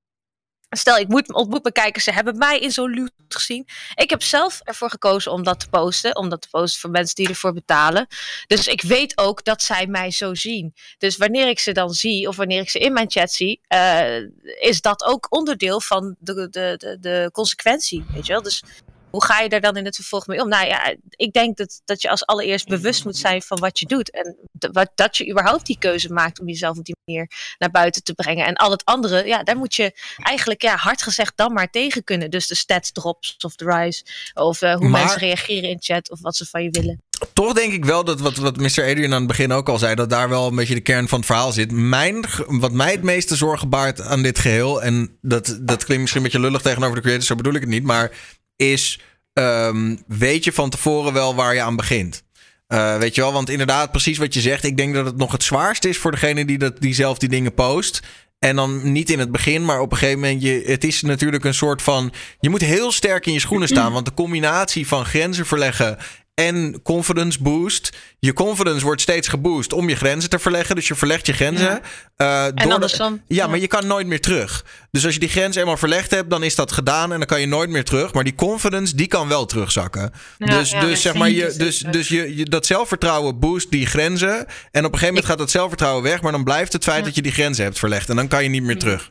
Stel, 0.68 0.96
ik 0.96 1.08
moet, 1.08 1.32
ontmoet 1.32 1.62
mijn 1.62 1.74
kijkers, 1.74 2.04
ze 2.04 2.12
hebben 2.12 2.38
mij 2.38 2.58
in 2.58 2.70
zo'n 2.70 2.94
loot 2.94 3.10
gezien. 3.28 3.68
Ik 3.94 4.10
heb 4.10 4.22
zelf 4.22 4.60
ervoor 4.64 4.90
gekozen 4.90 5.32
om 5.32 5.42
dat 5.42 5.60
te 5.60 5.68
posten. 5.68 6.16
Om 6.16 6.28
dat 6.28 6.42
te 6.42 6.48
posten 6.50 6.80
voor 6.80 6.90
mensen 6.90 7.14
die 7.14 7.28
ervoor 7.28 7.52
betalen. 7.52 8.06
Dus 8.46 8.66
ik 8.66 8.82
weet 8.82 9.18
ook 9.18 9.44
dat 9.44 9.62
zij 9.62 9.86
mij 9.86 10.10
zo 10.10 10.34
zien. 10.34 10.74
Dus 10.98 11.16
wanneer 11.16 11.48
ik 11.48 11.58
ze 11.58 11.72
dan 11.72 11.90
zie, 11.90 12.28
of 12.28 12.36
wanneer 12.36 12.60
ik 12.60 12.70
ze 12.70 12.78
in 12.78 12.92
mijn 12.92 13.10
chat 13.10 13.32
zie, 13.32 13.60
eh, 13.66 14.16
is 14.60 14.80
dat 14.80 15.04
ook 15.04 15.26
onderdeel 15.28 15.80
van 15.80 16.16
de, 16.18 16.34
de, 16.34 16.74
de, 16.76 16.96
de 17.00 17.28
consequentie. 17.32 18.04
Weet 18.12 18.26
je 18.26 18.32
wel? 18.32 18.42
Dus 18.42 18.62
hoe 19.10 19.24
ga 19.24 19.40
je 19.40 19.48
daar 19.48 19.60
dan 19.60 19.76
in 19.76 19.84
het 19.84 19.94
vervolg 19.94 20.26
mee 20.26 20.40
om? 20.40 20.48
Nou 20.48 20.66
ja, 20.66 20.94
ik 21.10 21.32
denk 21.32 21.56
dat, 21.56 21.80
dat 21.84 22.02
je 22.02 22.10
als 22.10 22.26
allereerst 22.26 22.68
bewust 22.68 23.04
moet 23.04 23.16
zijn 23.16 23.42
van 23.42 23.58
wat 23.58 23.78
je 23.78 23.86
doet. 23.86 24.10
En 24.10 24.36
wat, 24.72 24.90
dat 24.94 25.16
je 25.16 25.30
überhaupt 25.30 25.66
die 25.66 25.78
keuze 25.78 26.12
maakt 26.12 26.40
om 26.40 26.46
jezelf 26.46 26.78
op 26.78 26.84
die 26.84 26.96
manier 27.04 27.30
naar 27.58 27.70
buiten 27.70 28.02
te 28.02 28.14
brengen. 28.14 28.46
En 28.46 28.54
al 28.54 28.70
het 28.70 28.84
andere, 28.84 29.26
ja, 29.26 29.42
daar 29.42 29.56
moet 29.56 29.74
je 29.74 29.92
eigenlijk 30.22 30.62
ja, 30.62 30.76
hard 30.76 31.02
gezegd 31.02 31.32
dan 31.36 31.52
maar 31.52 31.70
tegen 31.70 32.04
kunnen. 32.04 32.30
Dus 32.30 32.46
de 32.46 32.54
stats 32.54 32.92
drops 32.92 33.36
of 33.44 33.54
de 33.56 33.64
rise. 33.64 34.04
Of 34.34 34.62
eh, 34.62 34.74
hoe 34.74 34.88
Maar- 34.88 35.00
mensen 35.00 35.20
reageren 35.20 35.70
in 35.70 35.76
chat 35.80 36.10
of 36.10 36.20
wat 36.20 36.36
ze 36.36 36.46
van 36.46 36.62
je 36.62 36.70
willen. 36.70 37.00
Toch 37.32 37.52
denk 37.52 37.72
ik 37.72 37.84
wel 37.84 38.04
dat 38.04 38.20
wat, 38.20 38.36
wat 38.36 38.56
Mr. 38.56 38.64
Adrian 38.66 39.12
aan 39.12 39.18
het 39.18 39.26
begin 39.26 39.52
ook 39.52 39.68
al 39.68 39.78
zei, 39.78 39.94
dat 39.94 40.10
daar 40.10 40.28
wel 40.28 40.46
een 40.46 40.56
beetje 40.56 40.74
de 40.74 40.80
kern 40.80 41.08
van 41.08 41.18
het 41.18 41.26
verhaal 41.26 41.52
zit. 41.52 41.72
Mijn, 41.72 42.24
wat 42.46 42.72
mij 42.72 42.92
het 42.92 43.02
meeste 43.02 43.36
zorgen 43.36 43.68
baart 43.68 44.00
aan 44.00 44.22
dit 44.22 44.38
geheel, 44.38 44.82
en 44.82 45.18
dat, 45.20 45.58
dat 45.60 45.84
klinkt 45.84 46.02
misschien 46.02 46.24
een 46.24 46.30
beetje 46.30 46.46
lullig 46.46 46.62
tegenover 46.62 46.94
de 46.94 47.02
creators, 47.02 47.26
zo 47.26 47.34
bedoel 47.34 47.54
ik 47.54 47.60
het 47.60 47.70
niet, 47.70 47.82
maar 47.82 48.10
is, 48.56 49.00
ehm, 49.32 49.96
weet 50.06 50.44
je 50.44 50.52
van 50.52 50.70
tevoren 50.70 51.12
wel 51.12 51.34
waar 51.34 51.54
je 51.54 51.62
aan 51.62 51.76
begint? 51.76 52.24
Eh, 52.66 52.96
weet 52.96 53.14
je 53.14 53.20
wel, 53.20 53.32
want 53.32 53.50
inderdaad, 53.50 53.90
precies 53.90 54.18
wat 54.18 54.34
je 54.34 54.40
zegt. 54.40 54.64
Ik 54.64 54.76
denk 54.76 54.94
dat 54.94 55.06
het 55.06 55.16
nog 55.16 55.32
het 55.32 55.42
zwaarste 55.42 55.88
is 55.88 55.98
voor 55.98 56.10
degene 56.10 56.44
die, 56.44 56.58
dat, 56.58 56.80
die 56.80 56.94
zelf 56.94 57.18
die 57.18 57.28
dingen 57.28 57.54
post. 57.54 58.00
En 58.38 58.56
dan 58.56 58.92
niet 58.92 59.10
in 59.10 59.18
het 59.18 59.32
begin, 59.32 59.64
maar 59.64 59.80
op 59.80 59.92
een 59.92 59.98
gegeven 59.98 60.20
moment. 60.20 60.42
Je, 60.42 60.62
het 60.66 60.84
is 60.84 61.02
natuurlijk 61.02 61.44
een 61.44 61.54
soort 61.54 61.82
van. 61.82 62.12
Je 62.40 62.50
moet 62.50 62.60
heel 62.60 62.92
sterk 62.92 63.26
in 63.26 63.32
je 63.32 63.40
schoenen 63.40 63.68
staan. 63.68 63.92
Want 63.96 64.06
de 64.06 64.14
combinatie 64.14 64.86
van 64.86 65.04
grenzen 65.04 65.46
verleggen 65.46 65.98
en 66.36 66.80
confidence 66.82 67.42
boost. 67.42 67.96
Je 68.18 68.32
confidence 68.32 68.84
wordt 68.84 69.00
steeds 69.00 69.28
geboost 69.28 69.72
om 69.72 69.88
je 69.88 69.96
grenzen 69.96 70.30
te 70.30 70.38
verleggen. 70.38 70.74
Dus 70.74 70.88
je 70.88 70.94
verlegt 70.94 71.26
je 71.26 71.32
grenzen. 71.32 71.80
eh, 72.16 72.42
door 72.42 72.52
En 72.54 72.68
de- 72.68 72.74
andersom. 72.74 73.22
ja, 73.26 73.46
maar 73.46 73.58
je 73.58 73.66
kan 73.66 73.86
nooit 73.86 74.06
meer 74.06 74.20
terug. 74.20 74.64
Dus 74.90 75.04
als 75.04 75.14
je 75.14 75.20
die 75.20 75.28
grens 75.28 75.56
eenmaal 75.56 75.76
verlegd 75.76 76.10
hebt, 76.10 76.30
dan 76.30 76.42
is 76.42 76.54
dat 76.54 76.72
gedaan 76.72 77.12
en 77.12 77.18
dan 77.18 77.26
kan 77.26 77.40
je 77.40 77.46
nooit 77.46 77.70
meer 77.70 77.84
terug. 77.84 78.12
Maar 78.12 78.24
die 78.24 78.34
confidence, 78.34 78.96
die 78.96 79.06
kan 79.06 79.28
wel 79.28 79.46
terugzakken. 79.46 80.12
Ja, 80.38 80.46
dus 80.46 80.70
ja, 80.70 80.80
dus 80.80 81.00
zeg 81.02 81.14
maar, 81.14 81.30
je 81.30 81.54
dus 81.56 81.78
dus, 81.78 82.08
je, 82.08 82.36
je, 82.36 82.44
dat 82.44 82.66
zelfvertrouwen 82.66 83.38
boost 83.38 83.70
die 83.70 83.86
grenzen. 83.86 84.36
En 84.36 84.44
op 84.44 84.46
een 84.72 84.82
gegeven 84.84 85.06
moment 85.06 85.24
gaat 85.26 85.38
dat 85.38 85.50
zelfvertrouwen 85.50 86.02
weg, 86.02 86.20
maar 86.22 86.32
dan 86.32 86.44
blijft 86.44 86.72
het 86.72 86.84
feit 86.84 86.98
Ja. 86.98 87.04
dat 87.04 87.14
je 87.14 87.22
die 87.22 87.32
grenzen 87.32 87.64
hebt 87.64 87.78
verlegd. 87.78 88.08
En 88.08 88.16
dan 88.16 88.28
kan 88.28 88.42
je 88.42 88.48
niet 88.48 88.62
meer 88.62 88.78
terug. 88.78 89.10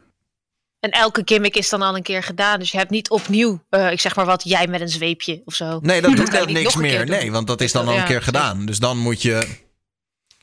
En 0.86 0.92
elke 0.92 1.22
gimmick 1.26 1.56
is 1.56 1.70
dan 1.70 1.82
al 1.82 1.96
een 1.96 2.04
keer 2.04 2.24
gedaan. 2.24 2.60
Dus 2.60 2.72
je 2.72 2.78
hebt 2.78 2.90
niet 2.90 3.10
opnieuw, 3.10 3.60
uh, 3.70 3.92
ik 3.92 4.00
zeg 4.00 4.16
maar 4.16 4.26
wat, 4.26 4.44
jij 4.44 4.68
met 4.68 4.82
een 4.82 4.90
zweepje 4.90 5.42
of 5.46 5.54
zo. 5.54 5.80
Nee, 5.82 6.02
dat 6.02 6.16
doet 6.18 6.32
net 6.32 6.50
niks 6.50 6.76
meer. 6.76 7.06
Nee, 7.06 7.32
want 7.32 7.48
dat 7.48 7.62
is 7.62 7.72
dan 7.72 7.88
al 7.88 7.98
een 7.98 8.06
keer 8.06 8.22
gedaan. 8.22 8.66
Dus 8.66 8.80
dan 8.80 8.98
moet 8.98 9.22
je... 9.22 9.48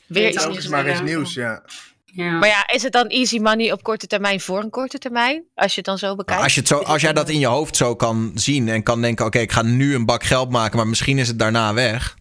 Weer 0.06 0.28
iets 0.28 0.68
maar 0.68 0.86
eens 0.86 1.00
nieuws, 1.00 1.34
ja. 1.34 1.62
Ja. 2.04 2.38
Maar 2.38 2.48
ja, 2.48 2.68
is 2.68 2.82
het 2.82 2.92
dan 2.92 3.06
easy 3.06 3.38
money 3.38 3.72
op 3.72 3.82
korte 3.82 4.06
termijn 4.06 4.40
voor 4.40 4.62
een 4.62 4.70
korte 4.70 4.98
termijn? 4.98 5.44
Als 5.54 5.70
je 5.70 5.76
het 5.76 5.84
dan 5.84 5.98
zo 5.98 6.14
bekijkt. 6.14 6.42
Als, 6.42 6.54
je 6.54 6.60
het 6.60 6.68
zo, 6.68 6.78
als 6.78 7.02
jij 7.02 7.12
dat 7.12 7.28
in 7.28 7.38
je 7.38 7.46
hoofd 7.46 7.76
zo 7.76 7.96
kan 7.96 8.32
zien 8.34 8.68
en 8.68 8.82
kan 8.82 9.00
denken: 9.00 9.26
oké, 9.26 9.38
ik 9.38 9.52
ga 9.52 9.62
nu 9.62 9.94
een 9.94 10.06
bak 10.06 10.24
geld 10.24 10.50
maken, 10.50 10.76
maar 10.76 10.86
misschien 10.86 11.18
is 11.18 11.28
het 11.28 11.38
daarna 11.38 11.74
weg. 11.74 12.16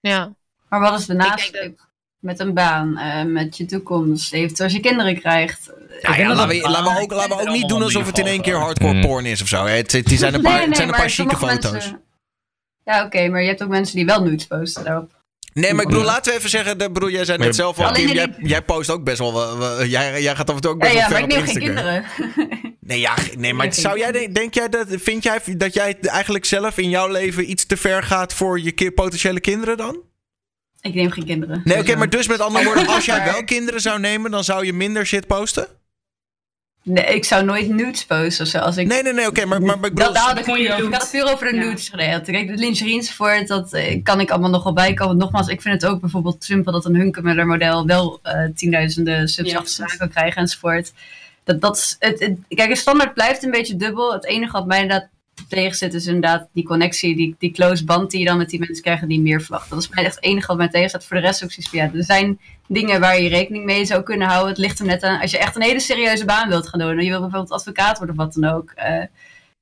Ja. 0.00 0.34
Maar 0.68 0.80
wat 0.80 0.98
is 0.98 1.06
de 1.06 1.14
nasleep? 1.14 1.88
Met 2.24 2.40
een 2.40 2.54
baan, 2.54 2.98
uh, 2.98 3.32
met 3.32 3.56
je 3.56 3.66
toekomst, 3.66 4.32
eventueel 4.32 4.64
als 4.64 4.76
je 4.76 4.80
kinderen 4.80 5.20
krijgt. 5.20 5.70
Ja, 6.00 6.16
ja, 6.16 6.34
laten, 6.34 6.48
we, 6.48 6.70
laten, 6.70 6.94
we, 6.94 7.00
ook, 7.00 7.12
laten 7.12 7.36
we 7.36 7.42
ook 7.42 7.48
niet 7.48 7.68
doen 7.68 7.82
alsof 7.82 8.06
het 8.06 8.18
in 8.18 8.26
één 8.26 8.40
keer 8.40 8.56
hardcore 8.56 9.00
porn 9.00 9.26
is 9.26 9.42
of 9.42 9.48
zo. 9.48 9.64
Het, 9.64 10.02
zijn 10.04 10.34
een 10.34 10.42
paar, 10.42 10.58
nee, 10.58 10.66
nee, 10.66 10.74
zijn 10.74 10.88
een 10.88 10.94
paar 10.94 11.08
chique 11.08 11.36
foto's. 11.36 11.70
Mensen, 11.70 12.00
ja, 12.84 13.04
oké, 13.04 13.28
maar 13.28 13.40
je 13.40 13.48
hebt 13.48 13.62
ook 13.62 13.68
mensen 13.68 13.96
die 13.96 14.04
wel 14.04 14.22
nudes 14.22 14.46
posten 14.46 14.84
daarop. 14.84 15.10
Nee, 15.52 15.72
maar 15.72 15.82
ik 15.82 15.88
bedoel, 15.88 16.04
laten 16.04 16.32
we 16.32 16.38
even 16.38 16.50
zeggen, 16.50 16.78
de, 16.78 16.90
bedoel, 16.90 17.10
jij 17.10 17.24
zei 17.24 17.38
net 17.38 17.54
zelf 17.54 17.78
al, 17.78 17.92
Kim, 17.92 18.08
jij, 18.08 18.34
jij, 18.38 18.62
post 18.62 18.90
ook 18.90 19.04
best 19.04 19.18
wel, 19.18 19.84
jij, 19.84 20.22
jij 20.22 20.36
gaat 20.36 20.48
af 20.48 20.54
en 20.54 20.60
toe 20.60 20.70
ook 20.70 20.78
best 20.78 20.92
ja, 20.92 21.08
wel 21.08 21.08
ja, 21.08 21.16
ver 21.16 21.28
maar 21.28 21.38
ik 21.38 21.44
neem 21.44 21.54
geen 21.54 21.58
kinderen. 21.58 22.04
Nee, 22.80 23.00
ja, 23.00 23.14
nee, 23.36 23.54
maar 23.54 23.74
zou 23.74 23.98
jij, 23.98 24.32
denk 24.32 24.54
jij 24.54 24.68
dat, 24.68 24.86
vind 24.88 25.22
jij 25.22 25.40
dat 25.56 25.74
jij 25.74 25.96
eigenlijk 26.00 26.44
zelf 26.44 26.78
in 26.78 26.88
jouw 26.88 27.08
leven 27.08 27.50
iets 27.50 27.66
te 27.66 27.76
ver 27.76 28.02
gaat 28.02 28.32
voor 28.32 28.60
je 28.60 28.92
potentiële 28.94 29.40
kinderen 29.40 29.76
dan? 29.76 30.02
Ik 30.84 30.94
neem 30.94 31.10
geen 31.10 31.24
kinderen. 31.24 31.60
Nee, 31.64 31.78
oké, 31.78 31.96
maar 31.96 32.10
dus 32.10 32.28
met 32.28 32.40
andere 32.40 32.64
woorden, 32.64 32.86
als 32.94 33.04
jij 33.04 33.24
wel 33.24 33.44
kinderen 33.44 33.80
zou 33.80 34.00
nemen, 34.00 34.30
dan 34.30 34.44
zou 34.44 34.66
je 34.66 34.72
minder 34.72 35.06
shit 35.06 35.26
posten? 35.26 35.66
Nee, 36.82 37.04
ik 37.04 37.24
zou 37.24 37.44
nooit 37.44 37.68
nudes 37.68 38.04
posten. 38.04 38.46
Zoals 38.46 38.76
ik... 38.76 38.86
Nee, 38.86 39.02
nee, 39.02 39.12
nee, 39.12 39.26
oké, 39.26 39.44
maar, 39.44 39.62
maar, 39.62 39.74
ik 39.74 39.80
bedoel... 39.80 40.12
Dat, 40.12 40.16
had 40.16 40.38
ik, 40.38 40.46
ik 40.46 40.68
had 40.68 40.92
het 40.92 41.08
veel 41.08 41.28
over 41.28 41.46
de 41.46 41.56
nudes 41.56 41.86
ja. 41.86 41.90
gedeeld. 41.90 42.24
Kijk, 42.24 42.46
de 42.46 42.54
lingerie 42.54 42.96
enzovoort, 42.96 43.48
dat 43.48 43.72
eh, 43.72 44.02
kan 44.02 44.20
ik 44.20 44.30
allemaal 44.30 44.50
nog 44.50 44.62
wel 44.62 44.72
bijkomen. 44.72 45.16
Nogmaals, 45.16 45.48
ik 45.48 45.62
vind 45.62 45.82
het 45.82 45.90
ook 45.90 46.00
bijvoorbeeld 46.00 46.44
simpel 46.44 46.72
dat 46.72 46.84
een 46.84 46.96
Hunkemuller 46.96 47.46
model 47.46 47.86
wel 47.86 48.20
uh, 48.22 48.48
tienduizenden 48.54 49.28
subs 49.28 49.76
ja, 49.76 49.86
kan 49.96 50.08
krijgen 50.08 50.40
enzovoort. 50.40 50.92
Dat, 51.44 51.60
dat, 51.60 51.96
het, 51.98 52.20
het, 52.20 52.38
kijk, 52.48 52.70
een 52.70 52.76
standaard 52.76 53.14
blijft 53.14 53.42
een 53.42 53.50
beetje 53.50 53.76
dubbel. 53.76 54.12
Het 54.12 54.26
enige 54.26 54.52
wat 54.52 54.66
mij 54.66 54.80
inderdaad 54.80 55.08
tegen 55.54 55.76
zit 55.76 55.94
is 55.94 56.06
inderdaad 56.06 56.48
die 56.52 56.64
connectie, 56.64 57.16
die, 57.16 57.34
die 57.38 57.50
close 57.50 57.84
band 57.84 58.10
die 58.10 58.20
je 58.20 58.26
dan 58.26 58.36
met 58.36 58.50
die 58.50 58.58
mensen 58.58 58.82
krijgt 58.82 59.08
die 59.08 59.20
meer 59.20 59.40
verwachten. 59.40 59.70
Dat 59.70 59.82
is 59.82 59.88
mij 59.88 60.04
echt 60.04 60.14
het 60.14 60.24
enige 60.24 60.46
wat 60.46 60.56
mij 60.56 60.68
tegen 60.68 60.90
zit. 60.90 61.04
Voor 61.04 61.16
de 61.16 61.22
rest 61.22 61.44
ook 61.44 61.52
zoiets 61.52 61.72
ja, 61.72 61.90
er 61.94 62.04
zijn 62.04 62.38
dingen 62.68 63.00
waar 63.00 63.20
je 63.20 63.28
rekening 63.28 63.64
mee 63.64 63.84
zou 63.84 64.02
kunnen 64.02 64.28
houden. 64.28 64.48
Het 64.48 64.58
ligt 64.58 64.78
er 64.78 64.86
net 64.86 65.02
aan, 65.02 65.20
als 65.20 65.30
je 65.30 65.38
echt 65.38 65.56
een 65.56 65.62
hele 65.62 65.80
serieuze 65.80 66.24
baan 66.24 66.48
wilt 66.48 66.68
gaan 66.68 66.80
doen, 66.80 66.98
en 66.98 67.04
je 67.04 67.10
wilt 67.10 67.20
bijvoorbeeld 67.20 67.52
advocaat 67.52 67.98
worden 67.98 68.18
of 68.18 68.24
wat 68.24 68.34
dan 68.34 68.54
ook, 68.54 68.72
uh, 68.76 69.04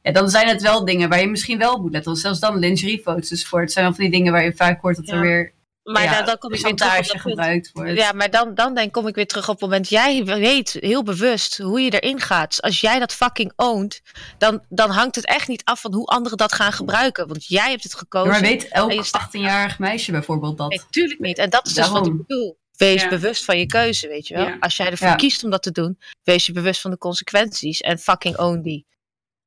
ja, 0.03 0.12
dan 0.12 0.28
zijn 0.28 0.49
het 0.49 0.62
wel 0.62 0.84
dingen 0.84 1.09
waar 1.09 1.20
je 1.20 1.28
misschien 1.28 1.59
wel 1.59 1.80
moet 1.80 1.93
letten. 1.93 2.16
Zelfs 2.16 2.40
dan 2.40 2.59
lingeriefoto's 2.59 3.28
dus 3.28 3.47
voor. 3.47 3.61
Het 3.61 3.72
zijn 3.72 3.84
wel 3.84 3.95
van 3.95 4.05
die 4.05 4.12
dingen 4.12 4.32
waar 4.32 4.45
je 4.45 4.53
vaak 4.53 4.80
hoort 4.80 4.97
dat 4.97 5.09
er 5.09 5.20
weer 5.20 5.53
maar 5.83 6.03
ja, 6.03 6.16
dan, 6.16 6.26
dan 6.26 6.39
kom 6.39 6.53
ik 6.53 6.62
weer 6.62 6.74
terug 6.76 7.11
op 7.11 7.20
gebruikt 7.20 7.70
wordt. 7.72 7.93
Ja, 7.93 8.12
maar 8.12 8.30
dan, 8.30 8.55
dan 8.55 8.74
denk, 8.74 8.93
kom 8.93 9.07
ik 9.07 9.14
weer 9.14 9.26
terug 9.26 9.49
op 9.49 9.61
het 9.61 9.62
moment. 9.62 9.89
Jij 9.89 10.24
weet 10.24 10.76
heel 10.80 11.03
bewust 11.03 11.59
hoe 11.59 11.80
je 11.80 12.01
erin 12.01 12.20
gaat. 12.20 12.62
Als 12.62 12.80
jij 12.80 12.99
dat 12.99 13.12
fucking 13.12 13.53
oont, 13.57 14.01
dan, 14.39 14.64
dan 14.68 14.91
hangt 14.91 15.14
het 15.14 15.26
echt 15.26 15.49
niet 15.49 15.64
af 15.64 15.80
van 15.80 15.95
hoe 15.95 16.07
anderen 16.07 16.39
dat 16.39 16.53
gaan 16.53 16.72
gebruiken. 16.72 17.28
Want 17.28 17.47
jij 17.47 17.70
hebt 17.70 17.83
het 17.83 17.95
gekozen. 17.95 18.30
maar 18.30 18.41
weet 18.41 18.68
elk 18.68 19.07
18-jarig 19.07 19.78
meisje 19.78 20.12
bijvoorbeeld 20.12 20.59
dat? 20.59 20.70
Natuurlijk 20.70 21.20
niet. 21.20 21.39
En 21.39 21.51
dat 21.51 21.66
is 21.66 21.72
dus 21.72 21.89
wat 21.89 22.07
ik 22.07 22.16
bedoel. 22.16 22.61
Wees 22.76 23.09
bewust 23.09 23.45
van 23.45 23.59
je 23.59 23.66
keuze, 23.66 24.09
weet 24.09 24.28
je 24.28 24.35
wel. 24.35 24.57
Als 24.61 24.76
jij 24.76 24.91
ervoor 24.91 25.16
kiest 25.16 25.45
om 25.45 25.51
dat 25.51 25.62
te 25.62 25.70
doen, 25.72 25.99
wees 26.22 26.47
je 26.47 26.53
bewust 26.53 26.80
van 26.80 26.91
de 26.91 26.99
consequenties. 26.99 27.80
En 27.80 27.99
fucking 27.99 28.37
own 28.37 28.61
die. 28.61 28.87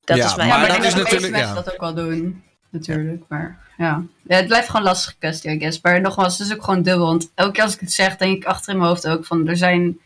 Dat 0.02 0.18
is 0.18 0.36
mijn... 0.36 0.50
Maar, 0.50 0.60
maar 0.60 0.68
dat 0.68 0.84
is 0.84 0.96
natuurlijk... 0.96 1.32
mensen 1.32 1.56
dat 1.56 1.74
ook 1.74 1.80
wel 1.80 1.94
doen 1.94 2.44
natuurlijk. 2.76 3.24
Maar 3.28 3.60
ja. 3.78 4.04
ja. 4.24 4.36
het 4.36 4.48
blijft 4.48 4.68
gewoon 4.68 4.82
een 4.82 4.88
lastige 4.88 5.16
kwestie, 5.20 5.52
I 5.52 5.60
guess. 5.60 5.82
Maar 5.82 6.02
nogmaals, 6.02 6.38
het 6.38 6.48
is 6.48 6.54
ook 6.54 6.64
gewoon 6.64 6.82
dubbel. 6.82 7.06
Want 7.06 7.32
elke 7.36 7.52
keer 7.52 7.64
als 7.64 7.74
ik 7.74 7.80
het 7.80 7.92
zeg, 7.92 8.18
denk 8.18 8.36
ik 8.36 8.46
achter 8.46 8.72
in 8.72 8.78
mijn 8.78 8.90
hoofd 8.90 9.08
ook 9.08 9.26
van 9.26 9.48
er 9.48 9.58
zijn. 9.58 10.00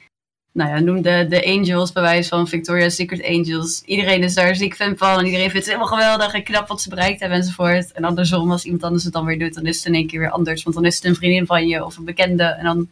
Nou 0.52 0.70
ja, 0.70 0.80
noem 0.80 1.02
de, 1.02 1.26
de 1.30 1.46
Angels, 1.46 1.92
bij 1.92 2.04
wijze 2.04 2.30
van 2.30 2.48
Victoria's 2.48 2.96
Secret 2.96 3.26
Angels. 3.26 3.82
Iedereen 3.82 4.24
is 4.24 4.34
daar 4.34 4.56
ziek 4.56 4.76
fan 4.76 4.98
van 4.98 5.20
en 5.20 5.26
iedereen 5.26 5.50
vindt 5.50 5.66
het 5.66 5.76
helemaal 5.76 5.98
geweldig 5.98 6.34
en 6.34 6.44
knap 6.44 6.68
wat 6.68 6.82
ze 6.82 6.90
bereikt 6.90 7.20
hebben 7.20 7.38
enzovoort. 7.38 7.92
En 7.92 8.04
andersom, 8.04 8.52
als 8.52 8.66
iemand 8.66 8.84
anders 8.84 9.04
het 9.04 9.14
dan 9.14 9.26
weer 9.26 9.40
doet, 9.40 9.54
dan 9.54 9.66
is 9.66 9.78
het 9.78 9.86
in 9.86 9.94
één 9.94 10.08
keer 10.08 10.20
weer 10.20 10.30
anders. 10.30 10.64
Want 10.64 10.76
dan 10.76 10.86
is 10.86 10.96
het 10.96 11.06
een 11.06 11.16
vriendin 11.16 11.46
van 11.46 11.68
je 11.68 11.86
of 11.86 11.98
een 11.98 12.06
bekende 12.06 12.44
en 12.44 12.64
dan 12.64 12.90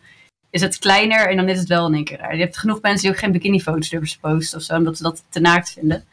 is 0.50 0.62
het 0.62 0.80
kleiner 0.80 1.30
en 1.30 1.38
dan 1.38 1.50
is 1.50 1.60
het 1.60 1.68
wel 1.68 1.88
in 1.88 1.94
één 1.94 2.04
keer 2.04 2.18
raar. 2.18 2.36
Je 2.36 2.42
hebt 2.42 2.58
genoeg 2.58 2.82
mensen 2.82 3.02
die 3.02 3.12
ook 3.12 3.18
geen 3.18 3.32
bikinifoto's 3.32 3.90
durven 3.90 4.20
posten 4.22 4.58
of 4.58 4.64
zo, 4.64 4.76
omdat 4.76 4.98
ze 4.98 5.04
dat 5.04 5.24
te 5.30 5.40
naakt 5.40 5.72
vinden 5.72 6.06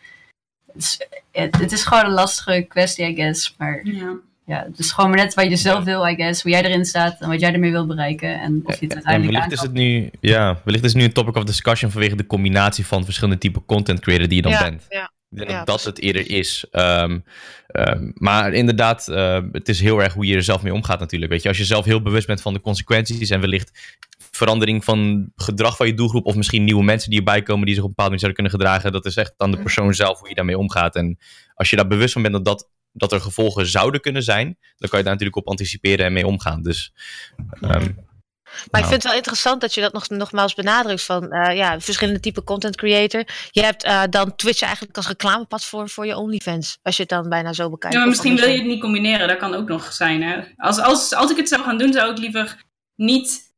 het, 1.33 1.57
het, 1.59 1.73
is 1.73 1.85
gewoon 1.85 2.05
een 2.05 2.11
lastige 2.11 2.65
kwestie, 2.69 3.07
I 3.07 3.15
guess. 3.15 3.55
Maar 3.59 3.81
ja. 3.85 4.17
ja, 4.47 4.65
het 4.69 4.79
is 4.79 4.93
gewoon 4.93 5.11
maar 5.11 5.19
net 5.19 5.35
wat 5.35 5.49
je 5.49 5.57
zelf 5.57 5.85
wil, 5.85 6.09
I 6.09 6.15
guess. 6.15 6.43
Hoe 6.43 6.51
jij 6.51 6.65
erin 6.65 6.85
staat 6.85 7.21
en 7.21 7.29
wat 7.29 7.41
jij 7.41 7.53
ermee 7.53 7.71
wil 7.71 7.87
bereiken. 7.87 8.41
En 8.41 8.61
of 8.65 8.81
je 8.81 8.85
het 8.85 8.95
uiteindelijk 8.95 9.33
wellicht 9.33 9.53
is 9.53 9.61
het 9.61 9.73
nu, 9.73 10.11
Ja, 10.21 10.61
wellicht 10.65 10.85
is 10.85 10.93
het 10.93 11.01
nu 11.01 11.07
een 11.07 11.13
topic 11.13 11.37
of 11.37 11.45
discussion 11.45 11.91
vanwege 11.91 12.17
de 12.17 12.27
combinatie 12.27 12.87
van 12.87 13.05
verschillende 13.05 13.39
typen 13.39 13.65
content 13.65 14.01
creator 14.01 14.29
die 14.29 14.37
je 14.37 14.43
dan 14.43 14.53
ja, 14.53 14.63
bent. 14.63 14.87
Ja. 14.89 15.13
Ik 15.31 15.47
denk 15.47 15.51
dat 15.51 15.67
dat 15.67 15.85
het 15.85 16.01
eerder 16.01 16.31
is. 16.31 16.67
Um, 16.73 17.25
um, 17.73 18.13
maar 18.15 18.53
inderdaad, 18.53 19.09
uh, 19.09 19.39
het 19.53 19.69
is 19.69 19.81
heel 19.81 20.03
erg 20.03 20.13
hoe 20.13 20.27
je 20.27 20.35
er 20.35 20.43
zelf 20.43 20.63
mee 20.63 20.75
omgaat 20.75 21.01
natuurlijk. 21.01 21.31
Weet 21.31 21.43
je, 21.43 21.49
als 21.49 21.59
je 21.59 21.65
zelf 21.65 21.85
heel 21.85 22.03
bewust 22.03 22.27
bent 22.27 22.41
van 22.41 22.53
de 22.53 22.61
consequenties 22.61 23.31
en 23.31 23.41
wellicht 23.41 23.95
verandering 24.37 24.85
van 24.85 25.31
gedrag 25.37 25.77
van 25.77 25.87
je 25.87 25.95
doelgroep 25.95 26.27
of 26.27 26.35
misschien 26.35 26.65
nieuwe 26.65 26.85
mensen 26.85 27.11
die 27.11 27.19
erbij 27.19 27.43
komen 27.43 27.67
die 27.67 27.75
zich 27.75 27.85
op 27.85 27.89
een 27.89 27.95
bepaalde 27.95 28.17
manier 28.17 28.27
zouden 28.27 28.43
kunnen 28.43 28.61
gedragen, 28.61 28.93
dat 28.93 29.07
is 29.07 29.17
echt 29.17 29.35
aan 29.37 29.51
de 29.51 29.63
persoon 29.63 29.95
zelf 29.95 30.19
hoe 30.19 30.29
je 30.29 30.35
daarmee 30.35 30.59
omgaat. 30.59 30.97
En 30.97 31.19
als 31.55 31.71
je 31.71 31.77
daar 31.77 31.87
bewust 31.87 32.13
van 32.13 32.23
bent 32.23 32.35
dat, 32.35 32.45
dat, 32.45 32.71
dat 32.93 33.13
er 33.13 33.21
gevolgen 33.21 33.67
zouden 33.67 34.01
kunnen 34.01 34.23
zijn, 34.23 34.59
dan 34.77 34.89
kan 34.89 34.99
je 34.99 35.05
daar 35.05 35.13
natuurlijk 35.13 35.37
op 35.37 35.49
anticiperen 35.49 36.07
en 36.07 36.13
mee 36.13 36.27
omgaan. 36.27 36.63
Dus 36.63 36.93
um, 37.63 37.97
maar 38.71 38.81
ik 38.81 38.87
vind 38.87 39.03
het 39.03 39.05
wel 39.05 39.15
interessant 39.15 39.61
dat 39.61 39.75
je 39.75 39.81
dat 39.81 39.93
nog, 39.93 40.09
nogmaals 40.09 40.55
benadrukt 40.55 41.03
van 41.03 41.35
uh, 41.35 41.57
ja, 41.57 41.81
verschillende 41.81 42.21
typen 42.21 42.45
content 42.45 42.77
creator. 42.77 43.25
Je 43.51 43.63
hebt 43.63 43.85
uh, 43.85 44.03
dan 44.11 44.37
Twitch 44.37 44.63
eigenlijk 44.63 44.97
als 44.97 45.09
reclameplatform 45.09 45.89
voor 45.89 46.07
je 46.07 46.17
OnlyFans. 46.17 46.79
Als 46.83 46.97
je 46.97 47.03
het 47.03 47.11
dan 47.11 47.29
bijna 47.29 47.53
zo 47.53 47.71
bekijkt. 47.71 47.95
Ja, 47.95 48.01
maar 48.01 48.11
misschien 48.11 48.37
wil 48.37 48.49
je 48.49 48.57
het 48.57 48.67
niet 48.67 48.81
combineren. 48.81 49.29
Dat 49.29 49.37
kan 49.37 49.55
ook 49.55 49.69
nog 49.69 49.93
zijn. 49.93 50.23
Hè? 50.23 50.41
Als, 50.57 50.79
als, 50.79 51.15
als 51.15 51.31
ik 51.31 51.37
het 51.37 51.49
zou 51.49 51.63
gaan 51.63 51.79
doen, 51.79 51.93
zou 51.93 52.11
ik 52.11 52.19
liever 52.19 52.65
niet 52.95 53.54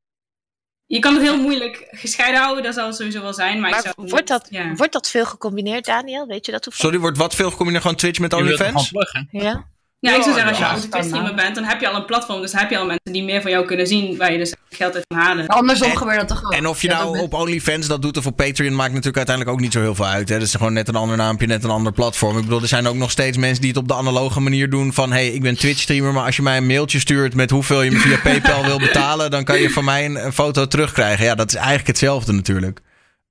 je 0.87 0.99
kan 0.99 1.15
het 1.15 1.23
heel 1.23 1.41
moeilijk 1.41 1.87
gescheiden 1.91 2.41
houden, 2.41 2.65
dat 2.65 2.75
zal 2.75 2.87
het 2.87 2.97
sowieso 2.97 3.21
wel 3.21 3.33
zijn. 3.33 3.61
Maar, 3.61 3.71
maar 3.71 3.79
ik 3.79 3.93
zou 3.97 4.09
wordt, 4.09 4.29
dat, 4.29 4.47
ja. 4.51 4.75
wordt 4.75 4.93
dat 4.93 5.09
veel 5.09 5.25
gecombineerd, 5.25 5.85
Daniel? 5.85 6.27
Weet 6.27 6.47
je 6.47 6.53
dat 6.53 6.63
toevallig? 6.63 6.87
Sorry, 6.87 6.99
wordt 6.99 7.19
wat 7.19 7.35
veel 7.35 7.51
gecombineerd? 7.51 7.83
Gewoon 7.83 7.99
Twitch 7.99 8.19
met 8.19 8.33
OnlyFans? 8.33 8.93
Ja. 9.31 9.69
Ja, 9.99 10.15
ik 10.17 10.23
zou 10.23 10.35
zeggen, 10.35 10.67
als 10.69 10.83
je 10.83 10.89
twitch 10.89 11.07
streamer 11.07 11.35
bent, 11.35 11.55
dan 11.55 11.65
heb 11.65 11.81
je 11.81 11.89
al 11.89 11.97
een 11.97 12.05
platform. 12.05 12.41
Dus 12.41 12.51
dan 12.51 12.61
heb 12.61 12.71
je 12.71 12.79
al 12.79 12.87
mensen 12.87 13.13
die 13.13 13.25
meer 13.25 13.43
van 13.43 13.51
jou 13.51 13.67
kunnen 13.67 13.87
zien, 13.87 14.17
waar 14.17 14.33
je 14.33 14.39
dus 14.39 14.55
geld 14.71 14.95
uit 14.95 15.05
kan 15.07 15.19
halen. 15.19 15.47
Andersom 15.47 15.91
en, 15.91 15.97
gebeurt 15.97 16.19
dat 16.19 16.29
toch 16.29 16.41
wel. 16.41 16.51
En 16.51 16.67
of 16.67 16.83
je 16.83 16.89
nou 16.89 17.19
op 17.19 17.35
OnlyFans 17.35 17.87
dat 17.87 18.03
doet 18.03 18.17
of 18.17 18.27
op 18.27 18.37
Patreon, 18.37 18.75
maakt 18.75 18.91
natuurlijk 18.91 19.17
uiteindelijk 19.17 19.57
ook 19.57 19.63
niet 19.63 19.73
zo 19.73 19.81
heel 19.81 19.95
veel 19.95 20.07
uit. 20.07 20.29
Hè? 20.29 20.39
Dat 20.39 20.47
is 20.47 20.55
gewoon 20.55 20.73
net 20.73 20.89
een 20.89 20.97
ander 20.97 21.17
naampje, 21.17 21.47
net 21.47 21.65
een 21.65 21.71
ander 21.71 21.93
platform. 21.93 22.37
Ik 22.37 22.43
bedoel, 22.43 22.61
er 22.61 22.69
zijn 22.69 22.87
ook 22.87 22.95
nog 22.95 23.11
steeds 23.11 23.37
mensen 23.37 23.61
die 23.61 23.71
het 23.71 23.79
op 23.79 23.89
de 23.89 23.95
analoge 23.95 24.41
manier 24.41 24.71
doen 24.71 24.93
van... 24.93 25.13
hey, 25.13 25.29
ik 25.29 25.43
ben 25.43 25.57
Twitch-streamer, 25.57 26.13
maar 26.13 26.25
als 26.25 26.37
je 26.37 26.43
mij 26.43 26.57
een 26.57 26.67
mailtje 26.67 26.99
stuurt 26.99 27.35
met 27.35 27.51
hoeveel 27.51 27.83
je 27.83 27.91
me 27.91 27.99
via 27.99 28.19
PayPal 28.23 28.65
wil 28.65 28.79
betalen... 28.79 29.31
dan 29.31 29.45
kan 29.45 29.61
je 29.61 29.71
van 29.71 29.85
mij 29.85 30.05
een, 30.05 30.25
een, 30.25 30.33
foto 30.33 30.67
terugkrijgen. 30.67 31.25
Ja, 31.25 31.35
dat 31.35 31.49
is 31.49 31.55
eigenlijk 31.55 31.87
hetzelfde 31.87 32.33
natuurlijk. 32.33 32.81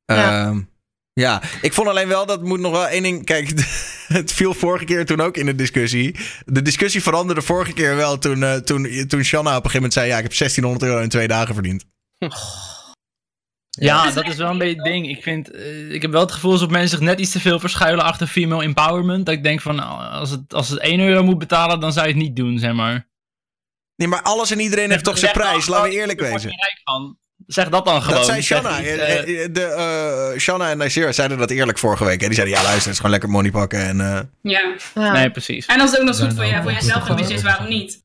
Ja. 0.05 0.45
Uh, 0.45 0.57
ja, 1.21 1.41
ik 1.61 1.73
vond 1.73 1.87
alleen 1.87 2.07
wel, 2.07 2.25
dat 2.25 2.43
moet 2.43 2.59
nog 2.59 2.71
wel 2.71 2.87
één 2.87 3.03
ding... 3.03 3.25
Kijk, 3.25 3.49
het 4.07 4.31
viel 4.33 4.53
vorige 4.53 4.85
keer 4.85 5.05
toen 5.05 5.21
ook 5.21 5.37
in 5.37 5.45
de 5.45 5.55
discussie. 5.55 6.15
De 6.45 6.61
discussie 6.61 7.03
veranderde 7.03 7.41
vorige 7.41 7.73
keer 7.73 7.95
wel 7.95 8.17
toen, 8.17 8.41
uh, 8.41 8.55
toen, 8.55 9.07
toen 9.07 9.23
Shanna 9.23 9.57
op 9.57 9.65
een 9.65 9.71
gegeven 9.71 9.75
moment 9.75 9.93
zei... 9.93 10.07
ja, 10.07 10.17
ik 10.17 10.23
heb 10.23 10.37
1600 10.37 10.83
euro 10.91 11.03
in 11.03 11.09
twee 11.09 11.27
dagen 11.27 11.53
verdiend. 11.53 11.85
Ja, 13.69 14.11
dat 14.11 14.27
is 14.27 14.35
wel 14.35 14.49
een 14.49 14.57
beetje 14.57 14.75
het 14.75 14.85
ding. 14.85 15.09
Ik, 15.09 15.23
vind, 15.23 15.55
uh, 15.55 15.91
ik 15.91 16.01
heb 16.01 16.11
wel 16.11 16.21
het 16.21 16.31
gevoel 16.31 16.51
alsof 16.51 16.69
mensen 16.69 16.89
zich 16.89 16.99
net 16.99 17.19
iets 17.19 17.31
te 17.31 17.39
veel 17.39 17.59
verschuilen 17.59 18.03
achter 18.03 18.27
female 18.27 18.63
empowerment. 18.63 19.25
Dat 19.25 19.35
ik 19.35 19.43
denk 19.43 19.61
van, 19.61 19.75
nou, 19.75 20.11
als 20.11 20.29
het, 20.29 20.53
als 20.53 20.69
het 20.69 20.79
1 20.79 20.99
euro 20.99 21.23
moet 21.23 21.37
betalen, 21.37 21.79
dan 21.79 21.93
zou 21.93 22.07
je 22.07 22.13
het 22.13 22.21
niet 22.21 22.35
doen, 22.35 22.59
zeg 22.59 22.73
maar. 22.73 23.07
Nee, 23.95 24.07
maar 24.07 24.21
alles 24.21 24.51
en 24.51 24.59
iedereen 24.59 24.91
heeft 24.91 25.03
toch 25.03 25.17
zijn 25.17 25.33
prijs, 25.33 25.67
laten 25.67 25.89
we 25.89 25.95
eerlijk 25.95 26.19
wezen. 26.19 26.49
rijk 26.49 26.81
van. 26.83 27.17
Zeg 27.47 27.69
dat 27.69 27.85
dan 27.85 28.01
gewoon. 28.01 28.17
Dat 28.17 28.25
zei 28.25 28.41
Shanna. 28.41 28.77
Niet, 28.77 28.87
uh... 28.87 28.97
de, 29.51 30.31
uh, 30.33 30.39
Shanna 30.39 30.69
en 30.69 30.77
Nasir 30.77 31.13
zeiden 31.13 31.37
dat 31.37 31.49
eerlijk 31.49 31.77
vorige 31.77 32.05
week. 32.05 32.21
En 32.21 32.25
die 32.25 32.35
zeiden, 32.35 32.57
ja 32.57 32.63
luister, 32.63 32.83
het 32.83 32.91
is 32.91 32.95
gewoon 32.95 33.11
lekker 33.11 33.29
money 33.29 33.51
pakken. 33.51 33.79
En, 33.79 33.99
uh... 33.99 34.19
ja. 34.41 34.75
ja. 34.93 35.11
Nee, 35.11 35.31
precies. 35.31 35.65
En 35.65 35.79
als 35.79 35.91
het 35.91 35.99
ook 35.99 36.05
nog 36.05 36.17
goed 36.17 36.33
voor, 36.33 36.45
je, 36.45 36.61
voor 36.61 36.71
jezelf 36.71 37.09
een 37.09 37.15
beetje 37.15 37.33
is, 37.33 37.41
waarom 37.41 37.67
niet? 37.67 38.03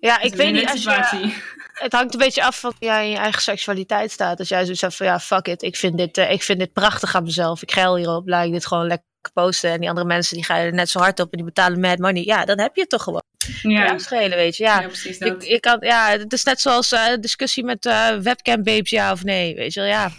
Ja, 0.00 0.20
ik 0.20 0.34
weet 0.34 0.52
niet. 0.52 0.70
Als 0.70 0.82
je, 0.82 1.32
het 1.72 1.92
hangt 1.92 2.12
een 2.12 2.18
beetje 2.18 2.44
af 2.44 2.60
van 2.60 2.74
ja, 2.78 2.98
je 2.98 3.16
eigen 3.16 3.42
seksualiteit 3.42 4.10
staat. 4.10 4.38
Als 4.38 4.48
jij 4.48 4.62
zoiets 4.62 4.80
hebt 4.80 4.96
van 4.96 5.06
ja, 5.06 5.20
fuck 5.20 5.46
it. 5.46 5.62
Ik 5.62 5.76
vind 5.76 5.98
dit, 5.98 6.18
uh, 6.18 6.30
ik 6.30 6.42
vind 6.42 6.58
dit 6.58 6.72
prachtig 6.72 7.14
aan 7.14 7.24
mezelf. 7.24 7.62
Ik 7.62 7.72
geil 7.72 7.96
hierop. 7.96 8.28
Laat 8.28 8.46
ik 8.46 8.52
dit 8.52 8.66
gewoon 8.66 8.86
lekker 8.86 9.06
posten. 9.32 9.70
En 9.70 9.80
die 9.80 9.88
andere 9.88 10.06
mensen 10.06 10.36
die 10.36 10.44
gaan 10.44 10.58
er 10.58 10.72
net 10.72 10.90
zo 10.90 10.98
hard 10.98 11.20
op 11.20 11.30
en 11.32 11.36
die 11.36 11.46
betalen 11.46 11.80
mad 11.80 11.98
money. 11.98 12.24
Ja, 12.24 12.44
dan 12.44 12.58
heb 12.58 12.74
je 12.74 12.80
het 12.80 12.90
toch 12.90 13.02
gewoon. 13.02 13.22
Ja, 13.62 13.98
schelen, 13.98 14.36
weet 14.36 14.56
je. 14.56 14.64
Ja, 14.64 14.80
ja 14.80 14.86
precies 14.86 15.18
dat. 15.18 15.42
Ik, 15.42 15.48
ik 15.48 15.60
kan, 15.60 15.76
ja, 15.80 16.10
het 16.10 16.32
is 16.32 16.44
net 16.44 16.60
zoals 16.60 16.92
uh, 16.92 17.06
discussie 17.20 17.64
met 17.64 17.84
uh, 17.84 18.16
webcam 18.16 18.62
babes, 18.62 18.90
ja 18.90 19.12
of 19.12 19.24
nee. 19.24 19.54
Weet 19.54 19.74
je 19.74 19.80
wel, 19.80 19.88
ja. 19.88 20.10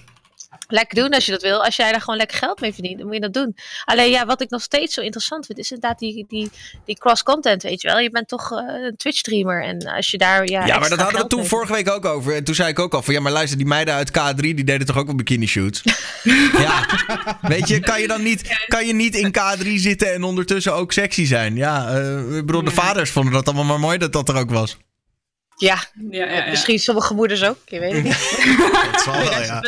Lekker 0.67 0.95
doen 0.95 1.09
als 1.09 1.25
je 1.25 1.31
dat 1.31 1.41
wil. 1.41 1.63
Als 1.63 1.75
jij 1.75 1.91
daar 1.91 2.01
gewoon 2.01 2.17
lekker 2.17 2.37
geld 2.37 2.61
mee 2.61 2.73
verdient, 2.73 2.97
dan 2.97 3.05
moet 3.05 3.15
je 3.15 3.21
dat 3.21 3.33
doen. 3.33 3.55
Alleen 3.85 4.09
ja, 4.09 4.25
wat 4.25 4.41
ik 4.41 4.49
nog 4.49 4.61
steeds 4.61 4.93
zo 4.93 5.01
interessant 5.01 5.45
vind, 5.45 5.59
is 5.59 5.71
inderdaad 5.71 5.99
die, 5.99 6.25
die, 6.27 6.51
die 6.85 6.97
cross-content, 6.97 7.63
weet 7.63 7.81
je 7.81 7.87
wel. 7.87 7.99
Je 7.99 8.09
bent 8.09 8.27
toch 8.27 8.51
uh, 8.51 8.57
een 8.57 8.95
Twitch-streamer 8.97 9.63
en 9.63 9.87
als 9.87 10.11
je 10.11 10.17
daar... 10.17 10.49
Ja, 10.49 10.65
ja 10.65 10.79
maar 10.79 10.89
dat 10.89 10.99
hadden 10.99 11.21
we 11.21 11.27
toen 11.27 11.45
vorige 11.45 11.73
week 11.73 11.89
ook 11.89 12.05
over. 12.05 12.35
En 12.35 12.43
toen 12.43 12.55
zei 12.55 12.69
ik 12.69 12.79
ook 12.79 12.93
al 12.93 13.01
van, 13.01 13.13
ja, 13.13 13.19
maar 13.19 13.31
luister, 13.31 13.57
die 13.57 13.67
meiden 13.67 13.93
uit 13.93 14.09
K3, 14.09 14.35
die 14.35 14.63
deden 14.63 14.87
toch 14.87 14.97
ook 14.97 15.05
wel 15.05 15.15
bikini 15.15 15.47
shoots? 15.47 15.81
ja, 16.65 16.85
weet 17.41 17.67
je, 17.67 17.79
kan 17.79 18.01
je 18.01 18.07
dan 18.07 18.23
niet, 18.23 18.65
kan 18.67 18.85
je 18.85 18.93
niet 18.93 19.15
in 19.15 19.35
K3 19.37 19.73
zitten 19.73 20.13
en 20.13 20.23
ondertussen 20.23 20.73
ook 20.73 20.93
sexy 20.93 21.25
zijn? 21.25 21.55
Ja, 21.55 21.95
uh, 21.95 22.37
ik 22.37 22.45
bedoel, 22.45 22.63
de 22.63 22.71
vaders 22.71 23.11
vonden 23.11 23.33
dat 23.33 23.45
allemaal 23.45 23.65
maar 23.65 23.79
mooi 23.79 23.97
dat 23.97 24.13
dat 24.13 24.29
er 24.29 24.35
ook 24.35 24.49
was. 24.49 24.77
Ja, 25.55 25.83
ja, 26.09 26.25
ja, 26.25 26.33
ja, 26.33 26.49
misschien 26.49 26.79
sommige 26.79 27.13
moeders 27.13 27.43
ook. 27.43 27.57
Je 27.65 27.79
weet 27.79 27.93
het 27.93 28.03
niet. 28.03 28.11
dat 28.91 29.01
zal 29.01 29.13
wel, 29.13 29.41
ja. 29.41 29.59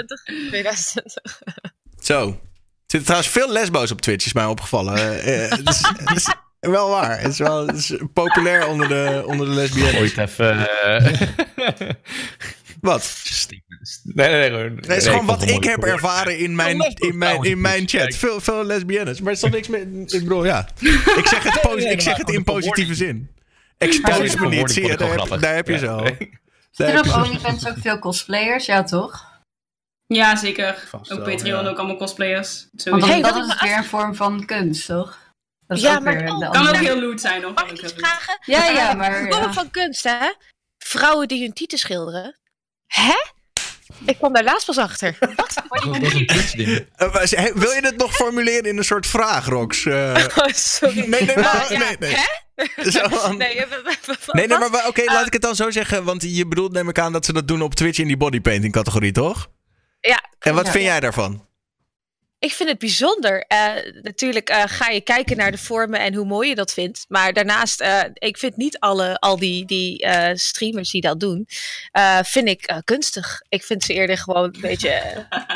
2020. 0.47 1.41
Zo. 1.99 2.27
Er 2.27 2.93
zitten 2.93 3.03
trouwens 3.03 3.29
veel 3.29 3.51
lesbo's 3.51 3.91
op 3.91 4.01
Twitch, 4.01 4.25
is 4.25 4.33
mij 4.33 4.45
opgevallen. 4.45 4.97
Uh, 4.97 5.49
het, 5.49 5.69
is, 5.69 5.81
het, 6.03 6.17
is, 6.17 6.33
wel 6.59 6.89
waar. 6.89 7.21
Het 7.21 7.31
is 7.31 7.37
wel 7.37 7.67
het 7.67 7.75
is 7.77 7.93
populair 8.13 8.67
onder 8.67 8.87
de, 8.87 9.23
onder 9.25 9.45
de 9.45 9.53
lesbiennes. 9.53 9.95
Ooit 9.95 10.17
even... 10.17 10.69
Uh... 10.85 11.89
Wat? 12.81 13.21
Nee, 14.03 14.29
nee, 14.29 14.49
nee. 14.49 14.69
nee, 14.69 14.79
het 14.79 14.89
is 14.89 15.07
gewoon 15.07 15.25
wat 15.25 15.49
ik 15.49 15.63
heb 15.63 15.83
ervaren 15.83 16.37
in 16.37 16.55
mijn, 16.55 16.95
in 16.95 17.17
mijn, 17.17 17.43
in 17.43 17.61
mijn 17.61 17.87
chat. 17.87 18.15
Veel, 18.15 18.41
veel 18.41 18.63
lesbiennes. 18.63 19.21
Maar 19.21 19.33
er 19.33 19.43
is 19.43 19.51
niks 19.51 19.67
mee. 19.67 19.81
Ik 20.05 20.23
bedoel, 20.23 20.45
ja. 20.45 20.67
Ik 21.17 21.27
zeg 21.27 21.43
het, 21.43 21.83
ik 21.83 22.01
zeg 22.01 22.17
het 22.17 22.29
in 22.29 22.43
positieve 22.43 22.95
zin. 22.95 23.29
Expose 23.77 24.39
me 24.39 24.47
niet, 24.47 24.71
zie 24.71 24.85
je, 24.87 24.97
daar 24.97 25.09
heb, 25.09 25.41
daar 25.41 25.55
heb 25.55 25.67
je 25.67 25.77
zo. 25.77 26.07
Zijn 26.71 26.95
er 26.95 26.99
op 26.99 27.23
OnlyFans 27.23 27.67
ook 27.67 27.77
veel 27.77 27.99
cosplayers? 27.99 28.65
Ja, 28.65 28.83
toch? 28.83 29.35
Ja, 30.07 30.35
zeker. 30.35 30.83
Vast 30.87 31.11
ook 31.11 31.23
Patreon, 31.23 31.63
ja. 31.63 31.69
ook 31.69 31.77
allemaal 31.77 31.97
cosplayers. 31.97 32.67
Want 32.83 33.05
hey, 33.05 33.21
dat 33.21 33.35
is 33.35 33.61
weer 33.61 33.77
een 33.77 33.83
vorm 33.83 34.15
van 34.15 34.45
kunst, 34.45 34.85
toch? 34.85 35.17
Dat 35.67 35.77
is 35.77 35.83
ja, 35.83 35.99
maar 35.99 36.23
het 36.23 36.49
kan 36.49 36.67
ook 36.67 36.75
heel 36.75 37.01
loot 37.01 37.21
zijn. 37.21 37.45
Of 37.45 37.53
Mag 37.53 37.71
ik 37.71 37.81
iets 37.81 37.93
vragen? 37.93 38.37
Ja, 38.45 38.67
ja, 38.67 38.93
maar... 38.93 39.21
Een 39.21 39.33
vorm 39.33 39.53
van 39.53 39.71
kunst, 39.71 40.03
hè? 40.03 40.33
Vrouwen 40.77 41.27
die 41.27 41.41
hun 41.41 41.53
tieten 41.53 41.77
schilderen. 41.77 42.37
Hè? 42.87 43.15
Ik 44.05 44.17
kwam 44.17 44.33
daar 44.33 44.43
laatst 44.43 44.65
pas 44.65 44.77
achter. 44.77 45.17
Wat? 45.19 45.55
Een. 45.85 46.87
Uh, 46.99 47.45
wil 47.53 47.71
je 47.71 47.79
het 47.81 47.97
nog 47.97 48.15
formuleren 48.15 48.63
in 48.63 48.77
een 48.77 48.83
soort 48.83 49.07
vraag, 49.07 49.45
Rox? 49.45 49.85
Uh... 49.85 50.15
Oh, 50.37 50.47
sorry. 50.47 51.09
Nee, 51.09 51.21
nee, 51.21 51.35
maar, 51.35 51.71
uh, 51.71 51.79
nee, 51.79 51.95
nee. 51.99 52.15
Hè? 52.15 52.45
Zo, 52.91 53.07
nee, 53.33 53.65
nee, 54.31 54.47
nee, 54.47 54.57
maar 54.57 54.67
oké, 54.67 54.87
okay, 54.87 55.05
laat 55.05 55.25
ik 55.25 55.33
het 55.33 55.41
dan 55.41 55.55
zo 55.55 55.71
zeggen. 55.71 56.03
Want 56.03 56.21
je 56.35 56.47
bedoelt, 56.47 56.71
neem 56.71 56.89
ik 56.89 56.99
aan, 56.99 57.11
dat 57.11 57.25
ze 57.25 57.33
dat 57.33 57.47
doen 57.47 57.61
op 57.61 57.75
Twitch 57.75 57.99
in 57.99 58.07
die 58.07 58.17
bodypainting 58.17 58.73
categorie, 58.73 59.11
toch? 59.11 59.49
Ja. 60.01 60.23
En 60.39 60.55
wat 60.55 60.69
vind 60.69 60.83
jij 60.83 60.99
daarvan? 60.99 61.46
Ik 62.39 62.51
vind 62.53 62.69
het 62.69 62.79
bijzonder. 62.79 63.45
Uh, 63.47 63.71
natuurlijk 64.01 64.49
uh, 64.49 64.63
ga 64.65 64.89
je 64.89 65.01
kijken 65.01 65.37
naar 65.37 65.51
de 65.51 65.57
vormen 65.57 65.99
en 65.99 66.13
hoe 66.13 66.25
mooi 66.25 66.49
je 66.49 66.55
dat 66.55 66.73
vindt. 66.73 67.05
Maar 67.07 67.33
daarnaast, 67.33 67.81
uh, 67.81 68.01
ik 68.13 68.37
vind 68.37 68.57
niet 68.57 68.79
alle, 68.79 69.19
al 69.19 69.37
die, 69.37 69.65
die 69.65 70.07
streamers 70.33 70.91
die 70.91 71.01
dat 71.01 71.19
doen, 71.19 71.47
vind 72.23 72.47
ik 72.47 72.81
kunstig. 72.83 73.41
Ik 73.49 73.63
vind 73.63 73.83
ze 73.83 73.93
eerder 73.93 74.17
gewoon 74.17 74.43
een 74.43 74.61
beetje... 74.61 74.89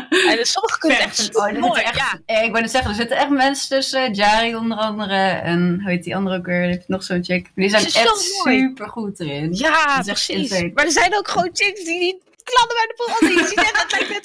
en 0.10 0.46
sommige 0.46 0.80
kunnen 0.80 1.00
echt 1.00 1.36
oh, 1.36 1.52
mooi. 1.52 1.82
Echt, 1.82 1.96
ja. 1.96 2.42
Ik 2.42 2.52
wou 2.52 2.62
net 2.62 2.72
zeggen, 2.72 2.90
er 2.90 2.96
zitten 2.96 3.18
echt 3.18 3.30
mensen 3.30 3.70
tussen. 3.70 4.14
Jari 4.14 4.56
onder 4.56 4.78
andere. 4.78 5.16
En 5.28 5.80
hoe 5.82 5.92
heet 5.92 6.04
die 6.04 6.16
andere 6.16 6.38
ook 6.38 6.46
weer? 6.46 6.84
Nog 6.88 7.04
zo'n 7.04 7.24
chick. 7.24 7.52
Die 7.56 7.70
zijn 7.70 7.86
echt 7.86 8.20
super 8.20 8.90
goed 8.90 9.20
erin. 9.20 9.54
Ja, 9.54 10.02
precies. 10.06 10.50
Maar 10.50 10.86
er 10.86 10.92
zijn 10.92 11.16
ook 11.18 11.28
gewoon 11.28 11.50
chicks 11.54 11.84
die 11.84 12.00
niet 12.00 12.22
kladden 12.44 12.76
bij 12.76 12.88
de. 12.88 13.34
Je 13.34 13.81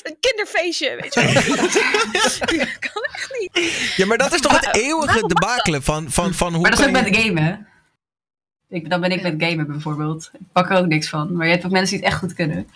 een 0.06 0.16
kinderfeestje. 0.20 0.96
Weet 1.00 1.14
je 1.14 1.20
dat 2.58 2.78
kan 2.78 3.02
echt 3.12 3.36
niet. 3.40 3.94
Ja, 3.96 4.06
maar 4.06 4.18
dat 4.18 4.32
is 4.32 4.40
toch 4.40 4.60
het 4.60 4.76
eeuwige 4.76 5.26
debakelen 5.26 5.82
van, 5.82 6.10
van, 6.10 6.34
van 6.34 6.52
hoe 6.52 6.62
Maar 6.62 6.70
dat 6.70 6.80
is 6.80 6.86
ook 6.86 6.96
je... 6.96 7.02
met 7.02 7.16
gamen, 7.16 7.42
hè? 7.42 7.54
Ik, 8.68 8.90
dan 8.90 9.00
ben 9.00 9.10
ik 9.10 9.22
met 9.22 9.34
gamen 9.38 9.66
bijvoorbeeld. 9.66 10.30
Ik 10.32 10.46
pak 10.52 10.70
er 10.70 10.76
ook 10.76 10.86
niks 10.86 11.08
van. 11.08 11.36
Maar 11.36 11.46
je 11.46 11.52
hebt 11.52 11.64
ook 11.64 11.70
mensen 11.70 11.96
die 11.96 12.04
het 12.04 12.12
echt 12.12 12.22
goed 12.22 12.34
kunnen. 12.34 12.68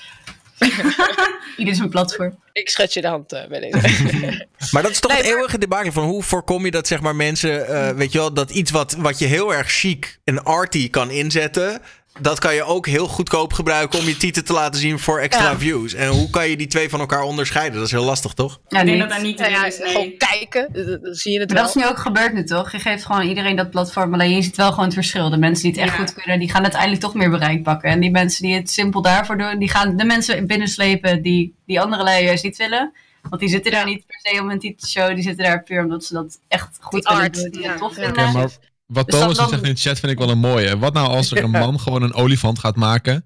Ieder 1.57 1.75
zijn 1.75 1.89
platform. 1.89 2.39
Ik 2.53 2.69
schud 2.69 2.93
je 2.93 3.01
de 3.01 3.07
hand 3.07 3.33
uh, 3.33 3.47
bij 3.47 3.61
deze. 3.61 4.47
maar 4.73 4.83
dat 4.83 4.91
is 4.91 5.01
toch 5.01 5.11
nee, 5.11 5.21
het 5.21 5.31
eeuwige 5.31 5.59
debakel 5.59 5.93
van 5.93 6.05
hoe 6.05 6.23
voorkom 6.23 6.65
je 6.65 6.71
dat 6.71 6.87
zeg 6.87 7.01
maar 7.01 7.17
mensen, 7.17 7.71
uh, 7.71 7.89
weet 7.89 8.13
je 8.13 8.19
wel, 8.19 8.35
dat 8.35 8.51
iets 8.51 8.71
wat, 8.71 8.95
wat 8.95 9.19
je 9.19 9.27
heel 9.27 9.55
erg 9.55 9.71
chic 9.71 10.19
en 10.25 10.45
arty 10.45 10.91
kan 10.91 11.11
inzetten, 11.11 11.83
dat 12.21 12.39
kan 12.39 12.55
je 12.55 12.63
ook 12.63 12.87
heel 12.87 13.07
goedkoop 13.07 13.53
gebruiken 13.53 13.99
om 13.99 14.05
je 14.05 14.17
titel 14.17 14.43
te 14.43 14.53
laten 14.53 14.81
zien 14.81 14.99
voor 14.99 15.19
extra 15.21 15.51
ja. 15.51 15.59
views. 15.59 15.95
En 15.95 16.09
hoe 16.09 16.31
kan 16.31 16.49
je 16.49 16.57
die 16.57 16.67
twee 16.67 16.89
van 16.89 17.01
elkaar 17.01 17.23
onderscheiden? 17.23 17.79
Dat 17.79 17.87
is 17.87 17.93
heel 17.93 18.05
lastig, 18.05 18.33
toch? 18.33 18.61
Ja, 18.69 18.83
nee, 18.83 18.99
dat 18.99 19.09
daar 19.09 19.23
niet 19.23 19.39
ja, 19.39 19.47
ja, 19.47 19.67
is. 19.67 19.79
Nee. 19.79 19.89
Gewoon 19.89 20.17
kijken, 20.17 20.69
dan 21.03 21.15
zie 21.15 21.33
je 21.33 21.39
het 21.39 21.49
maar 21.49 21.57
wel. 21.57 21.67
Dat 21.67 21.77
is 21.77 21.83
nu 21.83 21.89
ook 21.89 21.99
gebeurd 21.99 22.33
nu, 22.33 22.45
toch? 22.45 22.73
Je 22.73 22.79
geeft 22.79 23.05
gewoon 23.05 23.23
iedereen 23.23 23.57
dat 23.57 23.71
platform. 23.71 24.15
Alleen 24.15 24.35
je 24.35 24.43
ziet 24.43 24.57
wel 24.57 24.71
gewoon 24.71 24.85
het 24.85 24.95
verschil. 24.95 25.31
De 25.31 25.37
mensen 25.37 25.73
die 25.73 25.81
het 25.81 25.91
echt 25.91 25.99
goed 25.99 26.15
kunnen, 26.15 26.39
die 26.39 26.51
gaan 26.51 26.63
uiteindelijk 26.63 27.01
toch 27.01 27.15
meer 27.15 27.31
bereik 27.31 27.63
pakken. 27.63 27.91
En 27.91 28.01
die 28.01 28.11
mensen 28.11 28.43
die 28.43 28.55
het 28.55 28.71
simpel 28.71 29.03
daarvoor 29.03 29.39
doen, 29.39 29.59
die 29.59 29.71
gaan 29.71 29.97
de 29.97 30.05
mensen 30.05 30.47
binnenslepen 30.47 31.23
die 31.23 31.55
die 31.67 31.81
andere 31.81 32.03
lui 32.03 32.25
juist 32.25 32.45
niet 32.45 32.57
willen. 32.57 32.93
Want 33.29 33.41
die 33.41 33.51
zitten 33.51 33.73
daar 33.73 33.85
niet 33.85 34.07
per 34.07 34.21
se 34.23 34.41
om 34.41 34.51
een 34.51 34.59
titel 34.59 34.87
te 34.87 34.91
show. 34.91 35.15
Die 35.15 35.23
zitten 35.23 35.45
daar 35.45 35.63
puur 35.63 35.83
omdat 35.83 36.05
ze 36.05 36.15
dat 36.15 36.39
echt 36.49 36.79
goed 36.81 37.07
die 37.07 37.17
willen 37.17 37.33
doen. 37.33 37.51
Die 37.51 37.69
het 37.69 37.79
tof 37.79 37.95
vinden. 37.95 38.13
Okay, 38.13 38.33
maar 38.33 38.51
wat 38.91 39.07
dus 39.07 39.21
Thomas 39.21 39.37
dan... 39.37 39.49
zegt 39.49 39.63
in 39.63 39.75
de 39.75 39.81
chat 39.81 39.99
vind 39.99 40.13
ik 40.13 40.19
wel 40.19 40.31
een 40.31 40.39
mooie. 40.39 40.79
Wat 40.79 40.93
nou 40.93 41.09
als 41.09 41.31
er 41.31 41.45
een 41.45 41.51
man 41.65 41.81
gewoon 41.81 42.03
een 42.03 42.15
olifant 42.15 42.59
gaat 42.59 42.77
maken? 42.77 43.25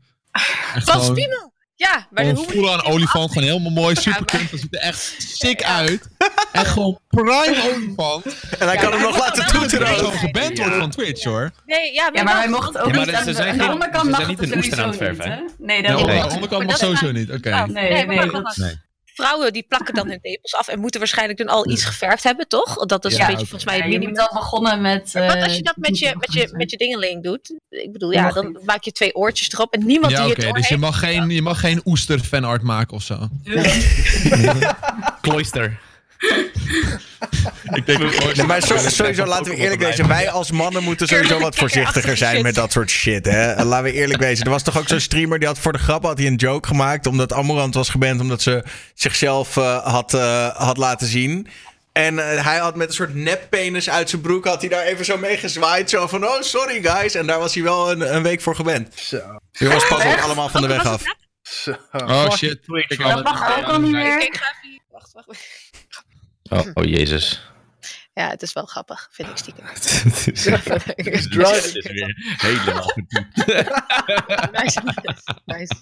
Van 0.84 1.04
Spiemel! 1.04 1.52
Ja, 1.76 2.06
maar 2.10 2.24
dan 2.24 2.44
voelen 2.48 2.72
een 2.72 2.82
olifant 2.82 3.32
gewoon 3.32 3.48
helemaal 3.48 3.72
mooi, 3.72 3.94
super 3.94 4.24
kind. 4.24 4.50
Dat 4.50 4.60
ziet 4.60 4.74
er 4.74 4.80
echt 4.80 5.14
sick 5.18 5.62
uit. 5.62 6.08
En 6.52 6.66
gewoon 6.66 6.98
prime 7.08 7.72
olifant. 7.74 8.24
En 8.58 8.66
hij 8.66 8.76
kan 8.76 8.92
hem 8.92 9.00
nog 9.00 9.18
laten 9.18 9.46
toeteren. 9.46 9.86
Hij 9.86 9.96
kan 9.96 10.12
geband 10.12 10.58
worden 10.58 10.78
van 10.78 10.90
Twitch 10.90 11.24
hoor. 11.24 11.50
Nee, 11.66 11.92
ja, 11.92 12.02
maar, 12.02 12.14
ja, 12.14 12.22
maar 12.22 12.36
hij 12.36 12.48
mocht 12.48 12.78
ook 12.78 12.92
niet 12.92 13.12
aan 13.12 13.24
de, 13.24 13.44
aan 13.44 13.58
de 13.58 13.72
onderkant 13.72 14.10
mag 14.10 14.28
niet 14.28 14.42
een 14.42 14.56
oester 14.56 14.82
aan 14.82 14.88
het 14.88 14.96
verven. 14.96 15.50
Nee, 15.58 15.82
de 15.82 16.28
onderkant 16.32 16.66
mag 16.66 16.76
sowieso 16.76 17.12
niet. 17.12 17.32
Oké. 17.32 17.66
Nee, 17.66 18.06
nee. 18.06 18.30
Vrouwen 19.14 19.52
die 19.52 19.64
plakken 19.68 19.94
dan 19.94 20.08
hun 20.08 20.20
tepels 20.20 20.54
af 20.54 20.68
en 20.68 20.78
moeten 20.80 21.00
waarschijnlijk 21.00 21.38
dan 21.38 21.48
al 21.48 21.70
iets 21.70 21.84
geverfd 21.84 22.24
hebben, 22.24 22.48
toch? 22.48 22.86
Dat 22.86 23.04
is 23.04 23.16
ja, 23.16 23.20
een 23.20 23.26
beetje 23.26 23.46
volgens 23.46 23.64
mij 23.64 23.76
het 23.76 23.84
minimum. 23.84 24.08
Je 24.08 24.14
bent 24.14 24.28
al 24.28 24.40
begonnen 24.40 24.80
met... 24.80 25.14
Uh, 25.14 25.26
wat 25.26 25.42
als 25.42 25.56
je 25.56 25.62
dat 25.62 25.76
met 25.76 25.98
je, 25.98 26.14
met 26.18 26.32
je, 26.32 26.48
met 26.52 26.70
je 26.70 26.76
dingeling 26.76 27.22
doet? 27.22 27.54
Ik 27.68 27.92
bedoel, 27.92 28.10
ja, 28.10 28.30
dan 28.30 28.58
maak 28.64 28.82
je 28.82 28.92
twee 28.92 29.14
oortjes 29.14 29.52
erop 29.52 29.72
en 29.72 29.86
niemand 29.86 30.12
ja, 30.12 30.24
die 30.24 30.32
okay, 30.32 30.46
het 30.46 30.54
Dus 30.54 30.68
je 30.68 30.76
mag, 30.76 30.98
geen, 30.98 31.30
je 31.30 31.42
mag 31.42 31.60
geen 31.60 31.80
oester 31.84 32.18
fanart 32.18 32.62
maken 32.62 32.96
of 32.96 33.02
zo. 33.02 33.28
Cloister. 35.20 35.80
ik 37.72 37.86
denk 37.86 37.98
nee, 38.36 38.46
maar 38.46 38.60
zo, 38.60 38.76
sowieso, 38.78 39.24
laten 39.24 39.52
we 39.52 39.56
eerlijk 39.56 39.80
wezen. 39.80 40.08
Wij 40.08 40.30
als 40.30 40.50
mannen 40.50 40.82
moeten 40.82 41.08
sowieso 41.08 41.38
wat 41.38 41.56
voorzichtiger 41.56 42.16
zijn 42.16 42.42
met 42.42 42.54
dat 42.54 42.72
soort 42.72 42.90
shit. 42.90 43.24
Hè? 43.24 43.64
Laten 43.64 43.84
we 43.84 43.92
eerlijk 43.92 44.20
wezen. 44.20 44.44
Er 44.44 44.50
was 44.50 44.62
toch 44.62 44.78
ook 44.78 44.88
zo'n 44.88 45.00
streamer 45.00 45.38
die 45.38 45.48
had 45.48 45.58
voor 45.58 45.72
de 45.72 45.78
grap 45.78 46.04
had 46.04 46.18
hij 46.18 46.26
een 46.26 46.34
joke 46.34 46.68
gemaakt. 46.68 47.06
Omdat 47.06 47.32
Amorant 47.32 47.74
was 47.74 47.88
geband 47.88 48.20
omdat 48.20 48.42
ze 48.42 48.64
zichzelf 48.94 49.56
uh, 49.56 49.84
had, 49.84 50.14
uh, 50.14 50.48
had 50.48 50.76
laten 50.76 51.06
zien. 51.06 51.48
En 51.92 52.14
uh, 52.14 52.44
hij 52.44 52.58
had 52.58 52.76
met 52.76 52.88
een 52.88 52.94
soort 52.94 53.14
neppenis 53.14 53.90
uit 53.90 54.10
zijn 54.10 54.22
broek 54.22 54.44
had 54.44 54.60
hij 54.60 54.70
daar 54.70 54.84
even 54.84 55.04
zo 55.04 55.16
mee 55.16 55.36
gezwaaid. 55.36 55.90
Zo 55.90 56.06
van, 56.06 56.24
oh 56.24 56.40
sorry 56.40 56.82
guys. 56.82 57.14
En 57.14 57.26
daar 57.26 57.38
was 57.38 57.54
hij 57.54 57.62
wel 57.62 57.90
een, 57.90 58.14
een 58.14 58.22
week 58.22 58.40
voor 58.40 58.56
geband. 58.56 58.88
Zo. 58.94 59.20
Die 59.52 59.68
was 59.68 59.88
pas 59.88 60.04
ook 60.04 60.20
allemaal 60.20 60.48
van 60.48 60.60
de 60.60 60.68
weg 60.68 60.86
af. 60.86 61.02
Zo. 61.42 61.74
Oh 61.92 62.30
shit. 62.30 62.58
Dat 62.98 63.24
mag 63.24 63.58
ook 63.58 63.64
al 63.64 63.80
niet 63.80 63.92
meer. 63.92 64.22
Ik 64.22 64.36
ga 64.36 64.54
even... 64.62 64.82
Wacht, 64.90 65.12
wacht. 65.12 65.62
Oh, 66.54 66.66
oh 66.74 66.84
jezus. 66.84 67.40
Ja, 68.14 68.28
het 68.28 68.42
is 68.42 68.52
wel 68.52 68.64
grappig, 68.64 69.08
vind 69.12 69.28
ik 69.28 69.36
stiekem. 69.36 69.64
Het 69.74 70.26
is 70.32 70.44
weer 71.28 71.48
helemaal 72.36 72.92
nice, 74.52 74.82
nice. 75.44 75.72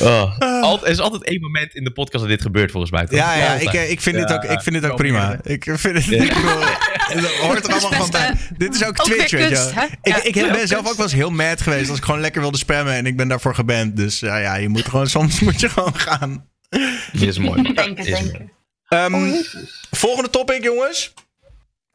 Oh. 0.00 0.38
Alt, 0.62 0.82
er 0.82 0.88
is 0.88 0.98
altijd 0.98 1.24
één 1.24 1.40
moment 1.40 1.74
in 1.74 1.84
de 1.84 1.92
podcast 1.92 2.20
dat 2.20 2.32
dit 2.32 2.42
gebeurt, 2.42 2.70
volgens 2.70 2.92
mij. 2.92 3.06
Ja, 3.10 3.34
ja, 3.34 3.52
ik, 3.52 3.72
ik 3.72 4.00
vind, 4.00 4.16
ja, 4.16 4.26
dit 4.26 4.36
ook, 4.36 4.44
ik 4.44 4.60
vind 4.60 4.80
dit 4.80 4.90
ook 4.90 4.96
prima. 4.96 5.38
Ik 5.42 5.64
vind 5.64 5.94
het, 5.96 6.04
ja. 6.04 6.22
ik 6.22 6.34
bedoel, 6.34 6.60
het 6.60 7.36
hoort 7.36 7.66
er 7.66 7.72
allemaal 7.72 7.92
van 7.92 8.10
bij. 8.10 8.34
Dit 8.56 8.74
is 8.74 8.84
ook, 8.84 9.00
ook 9.00 9.06
Twitch, 9.06 9.30
weet 9.30 9.48
je 9.50 9.88
Ik, 10.02 10.16
ik 10.16 10.52
ben 10.52 10.68
zelf 10.68 10.88
ook 10.88 10.96
wel 10.96 11.04
eens 11.04 11.14
heel 11.14 11.30
mad 11.30 11.60
geweest 11.60 11.88
als 11.88 11.98
ik 11.98 12.04
gewoon 12.04 12.20
lekker 12.20 12.40
wilde 12.40 12.58
spammen 12.58 12.94
en 12.94 13.06
ik 13.06 13.16
ben 13.16 13.28
daarvoor 13.28 13.54
geband. 13.54 13.96
Dus 13.96 14.20
ja, 14.20 14.36
ja 14.38 14.56
je 14.56 14.68
moet 14.68 14.88
gewoon, 14.88 15.06
soms 15.06 15.40
moet 15.40 15.60
je 15.60 15.68
gewoon 15.68 15.98
gaan. 15.98 16.48
Dit 17.12 17.28
is 17.28 17.38
mooi. 17.38 17.62
Denken, 17.62 18.04
denken. 18.04 18.56
Um, 18.88 19.44
volgende 19.90 20.30
topic, 20.30 20.62
jongens. 20.62 21.14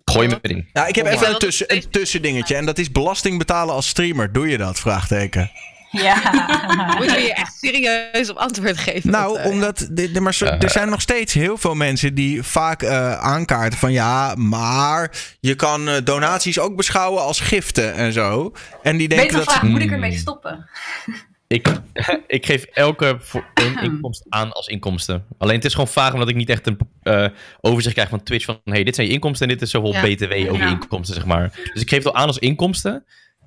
Gooi 0.06 0.28
me 0.28 0.38
erin. 0.42 0.70
Ja, 0.74 0.88
ik 0.88 0.96
heb 0.96 1.06
even 1.06 1.30
een, 1.30 1.40
tussen, 1.40 1.74
een 1.74 1.90
tussendingetje. 1.90 2.56
En 2.56 2.66
dat 2.66 2.78
is 2.78 2.92
belasting 2.92 3.38
betalen 3.38 3.76
als 3.76 3.88
streamer. 3.88 4.32
Doe 4.32 4.50
je 4.50 4.58
dat? 4.58 4.80
Vraagteken. 4.80 5.52
Ja. 5.92 6.16
Moeten 6.98 7.16
we 7.16 7.22
je 7.22 7.34
echt 7.34 7.58
serieus 7.58 8.30
op 8.30 8.38
antwoord 8.38 8.78
geven? 8.78 9.12
Nou, 9.12 9.40
uh, 9.40 9.46
omdat 9.46 9.88
de, 9.92 10.12
de, 10.12 10.22
maar 10.22 10.34
zo, 10.34 10.46
er 10.46 10.70
zijn 10.70 10.90
nog 10.90 11.02
steeds 11.02 11.34
heel 11.34 11.58
veel 11.58 11.76
mensen 11.76 12.14
die 12.14 12.44
vaak 12.44 12.84
uh, 12.84 13.14
aankaarten 13.14 13.80
van 13.80 13.92
ja, 13.92 14.36
maar 14.36 15.12
je 15.40 15.56
kan 15.56 15.90
uh, 15.90 15.96
donaties 16.04 16.60
ook 16.60 16.76
beschouwen 16.76 17.22
als 17.22 17.40
giften 17.40 17.94
en 17.94 18.14
zo. 18.14 18.52
En 18.84 18.98
die 18.98 19.08
denken 19.08 19.28
Beter 19.28 19.46
dat. 19.46 19.54
Vraag, 19.54 19.70
moet 19.70 19.82
ik 19.82 19.92
ermee 19.92 20.18
stoppen? 20.18 20.66
Ik, 21.48 21.68
ik 22.28 22.46
geef 22.46 22.64
elke 22.64 23.18
inkomst 23.82 24.26
aan 24.30 24.52
als 24.52 24.68
inkomsten. 24.68 25.26
Alleen 25.38 25.56
het 25.56 25.66
is 25.66 25.72
gewoon 25.74 25.88
vaag 25.88 26.14
omdat 26.14 26.30
ik 26.30 26.36
niet 26.36 26.50
echt 26.50 26.68
een 26.68 26.78
eh, 27.02 27.28
overzicht 27.62 27.94
krijg 27.94 28.10
van 28.10 28.24
Twitch 28.24 28.46
van 28.46 28.60
hey, 28.64 28.84
dit 28.84 28.96
zijn 28.96 29.08
je 29.08 29.14
inkomsten 29.14 29.48
en 29.48 29.54
dit 29.54 29.62
is 29.64 29.72
zoveel 29.72 29.94
Ja. 29.94 30.02
BTW 30.02 30.24
over 30.52 30.58
Ja. 30.66 30.70
inkomsten, 30.70 31.16
zeg 31.16 31.26
maar. 31.26 31.60
Dus 31.74 31.82
ik 31.82 31.90
geef 31.90 32.04
het 32.04 32.14
al 32.14 32.20
aan 32.22 32.28
als 32.28 32.38
inkomsten. 32.38 33.06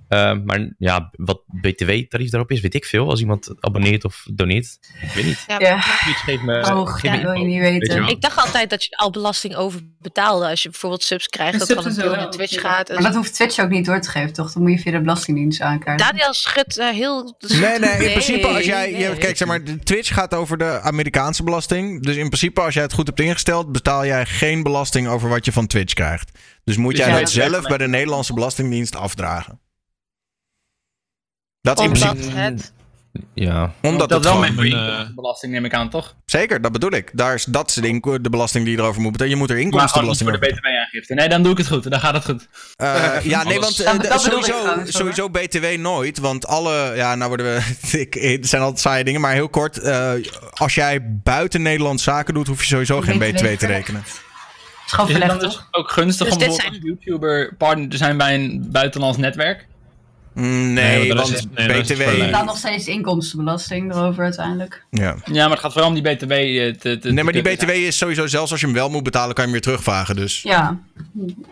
Eh, 0.09 0.33
maar 0.45 0.75
ja, 0.79 1.11
wat 1.13 1.43
BTW-tarief 1.47 2.31
daarop 2.31 2.51
is, 2.51 2.61
weet 2.61 2.75
ik 2.75 2.85
veel. 2.85 3.09
Als 3.11 3.21
iemand 3.21 3.55
abonneert 3.61 4.05
of 4.05 4.27
doneert. 4.35 4.79
Ik 5.03 5.13
weet 5.15 5.25
niet. 5.25 5.45
Ja, 5.47 5.57
Ja, 5.59 5.81
Twitch 5.81 6.25
geeft 6.25 6.43
me, 6.43 6.65
geeft 6.65 7.03
me 7.03 7.11
dat 7.11 7.21
wil 7.21 7.33
je 7.33 7.47
niet 7.47 7.61
Weet 7.61 7.87
je 7.87 7.93
weten. 7.93 8.09
Ik 8.09 8.21
dacht 8.21 8.39
altijd 8.39 8.71
dat 8.71 8.85
je 8.85 8.97
al 8.97 9.11
belasting 9.11 9.57
over 9.57 9.81
betaalde. 9.99 10.49
Als 10.49 10.63
je 10.63 10.71
bijvoorbeeld 10.71 11.03
subs 11.03 11.29
krijgt, 11.29 11.59
dat 11.59 11.69
dan 11.69 11.79
en 11.79 11.91
een 11.91 11.97
deel 11.97 12.11
naar 12.11 12.31
Twitch 12.31 12.61
gaat. 12.61 12.89
en 12.89 12.95
Maar 12.95 13.05
dat 13.05 13.15
hoeft 13.15 13.35
Twitch 13.35 13.59
ook 13.59 13.71
niet 13.71 13.85
door 13.85 14.01
te 14.01 14.09
geven, 14.09 14.33
toch? 14.33 14.53
Dan 14.53 14.63
moet 14.63 14.73
je 14.73 14.79
via 14.79 14.93
de 14.93 15.01
Belastingdienst 15.01 15.61
aankaarten. 15.61 16.07
Daniel 16.07 16.35
schudt 16.35 16.79
eh, 16.79 16.89
heel... 16.89 17.37
Nee, 17.39 17.79
nee, 17.79 17.91
in 17.91 18.11
principe 18.11 18.47
als 18.47 18.65
jij... 18.65 18.91
Je, 18.91 18.97
nee. 18.97 19.17
kijk, 19.17 19.37
zeg 19.37 19.49
maar, 19.49 19.65
de 19.65 19.79
Twitch 19.79 20.15
gaat 20.15 20.35
over 20.35 20.59
de 20.59 20.81
Amerikaanse 20.81 21.43
belasting. 21.43 22.03
Dus 22.03 22.17
in 22.17 22.27
principe 22.27 22.61
als 22.61 22.75
jij 22.75 22.83
het 22.83 22.93
goed 22.93 23.07
hebt 23.07 23.21
ingesteld, 23.21 23.73
betaal 23.73 24.07
jij 24.07 24.27
geen 24.27 24.63
belasting 24.63 25.09
over 25.09 25.29
wat 25.29 25.45
je 25.45 25.53
van 25.53 25.67
Twitch 25.67 25.93
krijgt. 25.93 26.31
Dus 26.65 26.77
moet 26.77 26.97
jij 26.97 27.07
ja, 27.07 27.13
dat 27.13 27.21
het 27.21 27.31
zelf 27.31 27.63
bij 27.63 27.79
de 27.79 27.89
Nederlandse 27.89 28.35
Belastingdienst 28.35 28.97
afdragen. 28.97 29.61
Dat 31.67 31.79
is 31.79 31.85
in 31.85 31.93
principe... 31.93 32.39
het... 32.39 32.73
Ja. 33.35 33.73
Omdat 33.83 34.09
dat 34.09 34.25
het 34.25 34.33
wel 34.33 34.43
gewoon... 34.43 34.55
met 34.55 34.73
een, 34.73 34.79
eh, 34.79 35.15
belasting 35.15 35.53
neem 35.53 35.65
ik 35.65 35.75
aan, 35.75 35.91
toch? 35.91 36.15
Zeker, 36.25 36.61
dat 36.61 36.73
bedoel 36.73 36.93
ik. 36.93 37.11
Daar 37.13 37.35
is, 37.35 37.45
dat 37.45 37.69
is 37.69 37.75
de, 37.75 38.21
belasting 38.31 38.65
die 38.65 38.77
je 38.77 38.83
erover 38.83 39.01
moet 39.01 39.13
betalen. 39.13 39.33
Je 39.33 39.39
moet 39.39 39.51
er 39.51 39.57
Maar 39.57 39.65
gewoon 39.65 40.05
niet 40.05 40.21
inkomstenbelasting 40.21 40.29
voor 40.29 40.41
de 40.41 40.47
betalen. 40.47 40.73
btw-aangifte. 40.73 41.15
Nee, 41.15 41.29
dan 41.29 41.43
doe 41.43 41.53
ik 41.53 41.59
het 41.59 41.67
goed. 41.67 41.91
Dan 41.91 42.01
gaat 42.01 42.15
het 42.15 42.25
goed. 42.25 42.49
Eh, 42.77 43.25
ja, 43.33 43.43
nee, 43.43 43.61
want 43.61 43.81
eh, 43.81 44.17
sowieso, 44.17 44.55
sowieso 44.85 45.31
BTW 45.31 45.65
nooit. 45.79 46.19
Want 46.19 46.47
alle, 46.47 46.93
ja, 46.95 47.15
nou 47.15 47.29
worden 47.29 47.47
we, 47.47 47.99
ik, 47.99 48.15
het 48.15 48.49
zijn 48.49 48.63
altijd 48.63 48.81
saaie 48.81 49.05
dingen, 49.05 49.21
maar 49.21 49.33
heel 49.33 49.49
kort. 49.49 49.79
eh, 49.79 50.13
als 50.53 50.75
jij 50.75 51.19
buiten 51.23 51.63
Nederland 51.63 52.01
zaken 52.01 52.35
doet, 52.35 52.47
hoef 52.47 52.61
je 52.61 52.67
sowieso 52.67 53.01
geen 53.01 53.19
BTW 53.19 53.35
BTW 53.35 53.47
te 53.47 53.67
rekenen. 53.67 54.01
Het 54.01 54.87
is 54.87 54.93
gewoon 54.93 55.11
dan 55.11 55.21
verlegd, 55.21 55.41
dus 55.41 55.55
toch? 55.55 55.69
ook 55.71 55.91
gunstig 55.91 56.27
Dus 56.27 56.35
om 56.35 56.41
dit 56.41 56.49
bijvoorbeeld 56.49 56.83
als 56.85 56.89
YouTuber 56.89 57.55
partner 57.59 57.89
te 57.89 57.97
zijn 57.97 58.17
bij 58.17 58.35
een 58.35 58.69
buitenlands 58.71 59.19
netwerk? 59.19 59.67
Mm, 60.39 60.73
Nee, 60.73 60.99
Nee, 60.99 61.15
want 61.15 61.33
is- 61.33 61.47
nee, 61.55 61.81
BTW. 61.83 62.01
Er 62.01 62.29
staat 62.29 62.45
nog 62.45 62.57
steeds 62.57 62.87
inkomstenbelasting 62.87 63.93
erover 63.95 64.25
uiteindelijk. 64.25 64.85
Ja. 64.91 65.17
Ja, 65.33 65.43
maar 65.43 65.51
het 65.51 65.61
gaat 65.61 65.73
vooral 65.73 65.89
om 65.91 65.95
die 66.03 66.15
btw 66.15 66.31
eh, 66.33 66.75
te, 66.75 66.99
te 66.99 67.13
Nee, 67.13 67.25
maar 67.25 67.33
die 67.33 67.43
BTW 67.43 67.69
is 67.71 67.97
sowieso, 67.99 68.27
zelfs 68.27 68.51
als 68.51 68.61
je 68.61 68.67
hem 68.67 68.75
wel 68.75 68.91
moet 68.91 69.03
betalen, 69.03 69.35
kan 69.35 69.45
je 69.47 69.51
hem 69.51 69.61
weer 69.61 69.61
terugvragen. 69.61 70.17
Dus 70.17 70.43
Ja. 70.43 70.79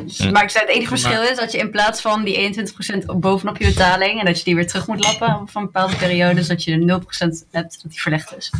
Dus- 0.00 0.30
Maar 0.30 0.42
ik 0.42 0.50
zei, 0.50 0.64
het 0.66 0.74
enige 0.74 0.88
verschil 0.88 1.22
is 1.22 1.36
dat 1.36 1.52
je 1.52 1.58
in 1.58 1.70
plaats 1.70 2.00
van 2.00 2.24
die 2.24 2.36
21% 2.36 3.20
bovenop 3.20 3.56
je 3.58 3.66
betaling 3.66 4.18
en 4.20 4.26
dat 4.26 4.38
je 4.38 4.44
die 4.44 4.54
weer 4.54 4.66
terug 4.66 4.86
moet 4.86 5.04
lappen 5.04 5.48
van 5.48 5.62
een 5.62 5.70
bepaalde 5.72 5.96
periode, 5.96 6.46
dat 6.46 6.64
je 6.64 6.78
de 6.78 6.84
0% 6.84 7.46
hebt 7.50 7.82
dat 7.82 7.90
die 7.92 8.00
verlegd 8.00 8.36
is. 8.36 8.52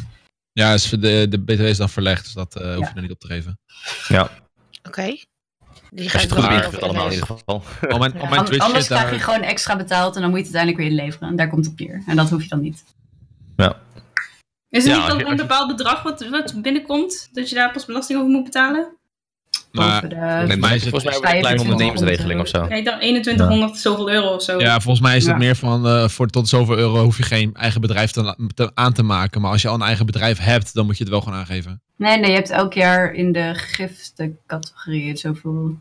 Ja, 0.52 0.72
dus 0.72 0.88
de, 0.90 1.26
de 1.28 1.38
BTW 1.38 1.60
is 1.60 1.76
dan 1.76 1.88
verlegd, 1.90 2.24
dus 2.24 2.32
dat 2.32 2.56
eh, 2.56 2.62
hoef 2.74 2.78
Ja. 2.84 2.88
je 2.88 2.94
er 2.94 3.02
niet 3.02 3.10
op 3.10 3.20
te 3.20 3.26
geven. 3.26 3.58
ja. 4.08 4.30
Oké. 4.82 5.16
Die 5.94 6.10
het 6.10 6.80
allemaal 6.82 7.06
in 7.06 7.12
ieder 7.12 7.26
geval. 7.26 7.54
Op 7.92 7.98
mijn, 7.98 8.20
op 8.20 8.28
mijn 8.30 8.44
Twitch 8.44 8.64
anders 8.64 8.86
zit 8.86 8.96
krijg 8.96 9.10
je 9.10 9.16
daar... 9.16 9.24
gewoon 9.24 9.42
extra 9.42 9.76
betaald 9.76 10.14
en 10.16 10.20
dan 10.22 10.30
moet 10.30 10.38
je 10.40 10.46
het 10.46 10.54
uiteindelijk 10.54 10.78
weer 10.94 11.04
inleveren. 11.04 11.28
En 11.28 11.36
daar 11.36 11.48
komt 11.48 11.64
het 11.64 11.72
op 11.74 11.80
neer. 11.86 12.02
En 12.06 12.16
dat 12.16 12.30
hoef 12.30 12.42
je 12.42 12.48
dan 12.48 12.60
niet. 12.60 12.84
Ja. 13.56 13.76
Is 14.68 14.84
er 14.84 14.90
Ja, 14.90 14.96
niet 14.98 15.06
dan 15.06 15.18
je- 15.18 15.24
een 15.24 15.36
bepaald 15.36 15.76
bedrag 15.76 16.02
wat, 16.02 16.28
wat 16.28 16.54
binnenkomt, 16.62 17.28
dat 17.32 17.48
je 17.48 17.54
daar 17.54 17.72
pas 17.72 17.84
belasting 17.84 18.18
over 18.18 18.30
moet 18.30 18.44
betalen? 18.44 18.96
Maar, 19.74 20.00
Boven 20.02 20.08
de- 20.08 20.44
met 20.46 20.60
mij 20.60 20.74
is 20.74 20.80
het, 20.80 20.90
Volgens 20.90 21.20
mij 21.20 21.32
de 21.32 21.38
kleine 21.40 21.60
ondernemersregeling 21.62 22.40
of 22.40 22.48
zo. 22.48 22.66
Nee, 22.66 22.84
dan 22.84 22.98
2100 22.98 23.76
zoveel 23.78 24.10
euro 24.10 24.28
of 24.34 24.42
zo. 24.42 24.58
ja, 24.60 24.80
volgens 24.80 25.06
mij 25.06 25.16
is 25.16 25.22
het 25.22 25.32
Ja. 25.32 25.38
meer 25.38 25.56
van 25.56 25.86
eh, 25.86 26.08
voor 26.08 26.26
tot 26.28 26.48
zoveel 26.48 26.76
euro 26.76 27.02
hoef 27.02 27.16
je 27.16 27.22
geen 27.22 27.54
eigen 27.54 27.80
bedrijf 27.80 28.10
te, 28.10 28.36
te- 28.54 28.70
aan 28.74 28.92
te 28.92 29.02
maken. 29.02 29.40
Maar 29.40 29.50
als 29.50 29.62
je 29.62 29.68
al 29.68 29.74
een 29.74 29.82
eigen 29.82 30.06
bedrijf 30.06 30.38
hebt, 30.38 30.74
dan 30.74 30.86
moet 30.86 30.96
je 30.96 31.02
het 31.04 31.12
wel 31.12 31.20
gewoon 31.20 31.38
aangeven. 31.38 31.82
Nee, 31.96 32.18
nee, 32.18 32.30
je 32.30 32.36
hebt 32.36 32.50
elk 32.50 32.72
jaar 32.72 33.12
in 33.12 33.32
de 33.32 33.52
giftencategorie 33.54 35.16
zoveel. 35.16 35.78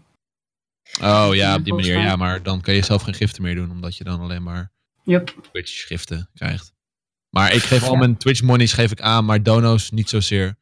Oh 1.02 1.30
ja, 1.32 1.56
op 1.56 1.64
die 1.64 1.74
manier. 1.74 1.99
Ja, 1.99 2.15
maar 2.15 2.44
dan 2.44 2.61
kan 2.61 2.74
je 2.74 2.82
zelf 2.84 3.02
geen 3.02 3.14
giften 3.14 3.41
meer 3.44 3.56
doen, 3.56 3.72
omdat 3.72 3.98
je 3.98 4.03
dan 4.03 4.20
alleen 4.20 4.44
maar 4.44 4.72
Yup. 5.03 5.36
Twitch 5.52 5.88
giften 5.88 6.30
krijgt. 6.36 6.74
Maar 7.30 7.53
ik 7.53 7.61
geef 7.61 7.84
al 7.84 7.95
mijn 7.95 8.18
Twitch 8.18 8.41
monies 8.41 8.74
geef 8.74 8.91
ik 8.91 9.02
aan, 9.02 9.26
maar 9.26 9.44
dono's 9.44 9.91
niet 9.91 10.10
zozeer. 10.10 10.56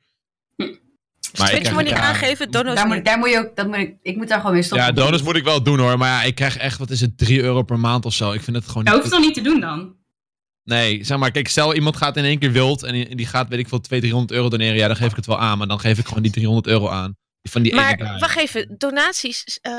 Maar 1.37 1.53
ik 1.53 1.71
moet 1.71 1.83
niet 1.83 1.89
ja. 1.89 1.99
aangeven, 1.99 2.51
dono's 2.51 2.75
Daar 2.75 2.87
moet, 2.87 3.05
daar 3.05 3.17
moet 3.17 3.29
je 3.29 3.37
ook, 3.37 3.55
dat 3.55 3.67
moet 3.67 3.75
ik, 3.77 3.95
ik 4.01 4.15
moet 4.15 4.27
daar 4.27 4.37
gewoon 4.37 4.53
mee 4.53 4.63
stoppen. 4.63 4.87
Ja, 4.87 4.93
donuts 4.93 5.21
moet 5.23 5.35
ik 5.35 5.43
wel 5.43 5.63
doen 5.63 5.79
hoor. 5.79 5.97
Maar 5.97 6.07
ja, 6.09 6.23
ik 6.27 6.35
krijg 6.35 6.57
echt, 6.57 6.77
wat 6.77 6.89
is 6.89 7.01
het, 7.01 7.17
3 7.17 7.41
euro 7.41 7.61
per 7.63 7.79
maand 7.79 8.05
of 8.05 8.13
zo. 8.13 8.31
Ik 8.31 8.41
vind 8.41 8.55
het 8.55 8.67
gewoon 8.67 8.83
Dat 8.83 8.93
niet 8.93 9.03
hoeft 9.03 9.15
goed. 9.15 9.23
toch 9.23 9.35
niet 9.35 9.43
te 9.45 9.51
doen 9.51 9.61
dan? 9.61 9.95
Nee, 10.63 11.03
zeg 11.03 11.17
maar, 11.17 11.31
kijk, 11.31 11.47
stel 11.47 11.75
iemand 11.75 11.95
gaat 11.97 12.17
in 12.17 12.23
één 12.23 12.39
keer 12.39 12.51
wild 12.51 12.83
en 12.83 13.15
die- 13.17 13.25
gaat, 13.25 13.47
weet 13.49 13.59
ik 13.59 13.67
veel, 13.67 13.79
200, 13.81 14.01
300 14.01 14.31
euro 14.31 14.49
doneren. 14.49 14.75
Ja, 14.77 14.87
dan 14.87 14.95
geef 14.95 15.09
ik 15.09 15.15
het 15.15 15.25
wel 15.25 15.39
aan. 15.39 15.57
Maar 15.57 15.67
dan 15.67 15.79
geef 15.79 15.97
ik 15.97 16.07
gewoon 16.07 16.23
die 16.23 16.31
300 16.31 16.67
euro 16.67 16.89
aan. 16.89 17.15
Van 17.49 17.61
die 17.61 17.71
ene 17.71 17.81
Maar 17.81 18.19
wacht 18.19 18.37
even, 18.37 18.75
donaties, 18.77 19.59
eh, 19.61 19.71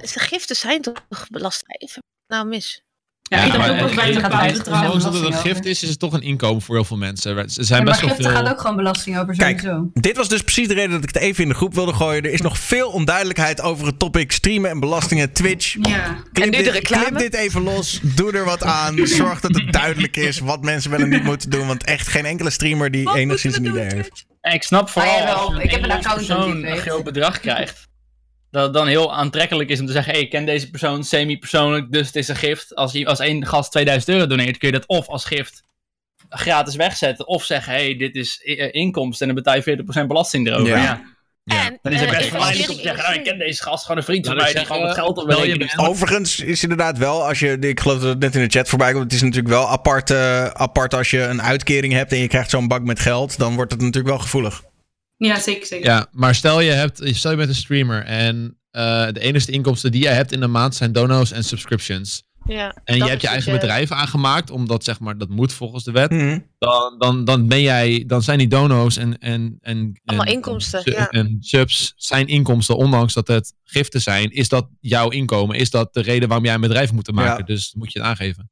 de 0.00 0.20
giften 0.20 0.56
zijn 0.56 0.82
toch? 0.82 1.04
Even- 1.78 2.02
Nou, 2.26 2.46
mis. 2.46 2.82
Ja, 3.28 3.56
maar 3.56 3.82
ook 3.82 3.90
gaat 3.90 4.32
uit-. 4.32 4.66
Ondanks 4.68 5.04
dat 5.04 5.14
het 5.14 5.24
een 5.24 5.32
gift 5.32 5.64
is, 5.64 5.82
is 5.82 5.88
het 5.88 5.98
toch 5.98 6.12
een 6.12 6.22
inkomen 6.22 6.62
voor 6.62 6.74
heel 6.74 6.84
veel 6.84 6.96
mensen. 6.96 7.36
Er 7.36 7.44
zijn 7.48 7.66
Ja, 7.66 7.76
maar 7.76 7.84
best 7.84 8.00
wel 8.00 8.08
giften 8.10 8.30
veel... 8.32 8.42
gaat 8.42 8.52
ook 8.52 8.60
gewoon 8.60 8.76
belasting 8.76 9.18
over 9.18 9.36
Kijk, 9.36 9.60
sowieso. 9.60 9.90
dit 9.94 10.16
was 10.16 10.28
dus 10.28 10.42
precies 10.42 10.68
de 10.68 10.74
reden 10.74 10.90
dat 10.90 11.02
ik 11.02 11.14
het 11.14 11.22
even 11.22 11.42
in 11.42 11.48
de 11.48 11.54
groep 11.54 11.74
wilde 11.74 11.92
gooien. 11.92 12.22
Er 12.24 12.30
is 12.32 12.40
nog 12.40 12.58
veel 12.58 12.88
onduidelijkheid 12.90 13.60
over 13.60 13.86
het 13.86 13.98
topic 13.98 14.32
streamen 14.32 14.70
en 14.70 14.80
belastingen 14.80 15.32
Twitch. 15.32 15.76
Ja. 15.80 16.16
Knip 16.32 16.44
En 16.44 16.50
nu 16.50 16.56
de 16.56 16.62
dit, 16.62 16.72
reclame? 16.72 17.04
knip 17.04 17.18
dit 17.18 17.34
even 17.34 17.62
los. 17.62 18.00
Doe 18.02 18.32
er 18.32 18.44
wat 18.44 18.62
aan. 18.62 19.06
Zorg 19.06 19.40
dat 19.40 19.54
het 19.54 19.72
duidelijk 19.82 20.16
is 20.16 20.38
wat 20.38 20.62
mensen 20.62 20.90
wel 20.90 21.00
en 21.00 21.08
niet 21.08 21.24
moeten 21.24 21.50
doen. 21.50 21.66
Want 21.66 21.84
echt 21.84 22.08
geen 22.08 22.24
enkele 22.24 22.50
streamer 22.50 22.90
die 22.90 23.14
enigszins 23.16 23.56
een 23.56 23.64
idee 23.64 23.86
heeft. 23.94 24.26
Ik 24.42 24.62
snap 24.62 24.88
vooral 24.90 25.54
Ah, 25.54 25.62
ik 25.62 25.70
heb 25.70 25.82
een 25.82 25.90
account 25.92 26.16
persoon 26.26 26.50
een 26.50 26.60
weet. 26.62 26.78
groot 26.80 27.04
bedrag 27.04 27.40
krijgt. 27.40 27.87
Dat 28.50 28.64
het 28.64 28.72
dan 28.74 28.86
heel 28.86 29.14
aantrekkelijk 29.14 29.70
is 29.70 29.80
om 29.80 29.86
te 29.86 29.92
zeggen, 29.92 30.12
hey, 30.12 30.20
ik 30.22 30.30
ken 30.30 30.46
deze 30.46 30.70
persoon 30.70 31.04
semi-persoonlijk, 31.04 31.92
dus 31.92 32.06
het 32.06 32.16
is 32.16 32.28
een 32.28 32.36
gift. 32.36 32.74
Als, 32.74 32.92
je- 32.92 33.06
als 33.06 33.18
één 33.18 33.46
gast 33.46 33.70
2000 33.70 34.12
euro 34.12 34.26
doneert, 34.26 34.58
kun 34.58 34.68
je 34.68 34.74
dat 34.78 34.86
of 34.86 35.08
als 35.08 35.24
gift 35.24 35.62
gratis 36.28 36.76
wegzetten, 36.76 37.26
of 37.26 37.44
zeggen, 37.44 37.72
hey, 37.72 37.96
dit 37.96 38.14
is 38.14 38.40
eh, 38.44 38.68
inkomsten 38.74 39.28
en 39.28 39.34
dan 39.34 39.42
betaal 39.44 39.62
je 39.64 40.02
40% 40.02 40.06
belasting 40.06 40.46
erover. 40.46 40.68
Ja. 40.68 41.02
Ja. 41.44 41.66
En, 41.66 41.78
Dan 41.82 41.92
is 41.92 42.00
het 42.00 42.10
eh, 42.10 42.16
best 42.16 42.28
verleidelijk 42.28 42.70
om 42.70 42.76
te 42.76 42.82
zeggen, 42.82 43.02
nou, 43.02 43.14
ik 43.14 43.24
ken 43.24 43.38
deze 43.38 43.62
gast, 43.62 43.82
gewoon 43.82 43.96
een 43.96 44.04
vriend 44.04 44.26
van 44.26 44.34
Laat 44.36 44.44
mij, 44.44 44.54
die 44.54 44.64
gewoon 44.64 44.86
zeggen, 44.86 45.04
wat 45.04 45.14
geld 45.14 45.18
op. 45.24 45.28
Overigens 45.88 46.40
is 46.40 46.62
inderdaad 46.62 46.98
wel, 46.98 47.26
als 47.26 47.38
je, 47.38 47.58
ik 47.58 47.80
geloof 47.80 47.98
dat 48.00 48.08
het 48.08 48.18
net 48.18 48.34
in 48.34 48.42
de 48.42 48.48
chat 48.48 48.68
voorbij 48.68 48.90
komt, 48.92 49.04
het 49.04 49.12
is 49.12 49.20
natuurlijk 49.22 49.48
wel 49.48 49.68
apart, 49.68 50.10
eh, 50.10 50.44
apart 50.46 50.94
als 50.94 51.10
je 51.10 51.20
een 51.22 51.42
uitkering 51.42 51.92
hebt 51.92 52.12
en 52.12 52.18
je 52.18 52.28
krijgt 52.28 52.50
zo'n 52.50 52.68
bak 52.68 52.82
met 52.82 53.00
geld, 53.00 53.38
dan 53.38 53.54
wordt 53.54 53.72
het 53.72 53.80
natuurlijk 53.80 54.08
wel 54.08 54.18
gevoelig. 54.18 54.62
Ja, 55.18 55.38
zeker, 55.40 55.66
zeker. 55.66 55.86
Ja, 55.86 56.06
maar 56.12 56.34
stel 56.34 56.60
je, 56.60 56.70
hebt, 56.70 57.00
stel 57.04 57.30
je 57.30 57.36
bent 57.36 57.48
een 57.48 57.54
streamer 57.54 58.04
en 58.04 58.58
eh, 58.70 59.06
de 59.12 59.20
enige 59.20 59.50
inkomsten 59.50 59.92
die 59.92 60.02
jij 60.02 60.14
hebt 60.14 60.32
in 60.32 60.40
de 60.40 60.46
maand 60.46 60.74
zijn 60.74 60.92
dono's 60.92 61.32
en 61.32 61.44
subscriptions. 61.44 62.26
Ja, 62.44 62.74
En 62.84 62.96
je 62.96 63.04
hebt 63.04 63.20
je 63.20 63.28
eigen 63.28 63.52
bedrijf 63.52 63.92
aangemaakt, 63.92 64.50
omdat 64.50 64.84
zeg 64.84 65.00
maar, 65.00 65.18
dat 65.18 65.28
moet 65.28 65.52
volgens 65.52 65.84
de 65.84 65.90
wet. 65.90 66.10
Mhm. 66.10 66.38
Dan, 66.58 66.94
dan, 66.98 67.24
dan, 67.24 67.48
ben 67.48 67.60
jij, 67.60 68.04
dan 68.06 68.22
zijn 68.22 68.38
die 68.38 68.48
dono's 68.48 68.96
en, 68.96 69.18
en, 69.18 69.58
en, 69.60 70.00
Allemaal 70.04 70.26
en, 70.26 70.32
inkomsten, 70.32 70.82
su- 70.82 70.90
ja. 70.90 71.08
en 71.08 71.36
subs 71.40 71.92
zijn 71.96 72.26
inkomsten, 72.26 72.76
ondanks 72.76 73.14
dat 73.14 73.28
het 73.28 73.54
giften 73.64 74.00
zijn. 74.00 74.30
Is 74.30 74.48
dat 74.48 74.68
jouw 74.80 75.08
inkomen? 75.08 75.56
Is 75.56 75.70
dat 75.70 75.94
de 75.94 76.00
reden 76.00 76.28
waarom 76.28 76.46
jij 76.46 76.54
een 76.54 76.60
bedrijf 76.60 76.92
moet 76.92 77.12
maken? 77.12 77.38
Ja. 77.38 77.54
Dus 77.54 77.74
moet 77.76 77.92
je 77.92 77.98
het 77.98 78.08
aangeven. 78.08 78.50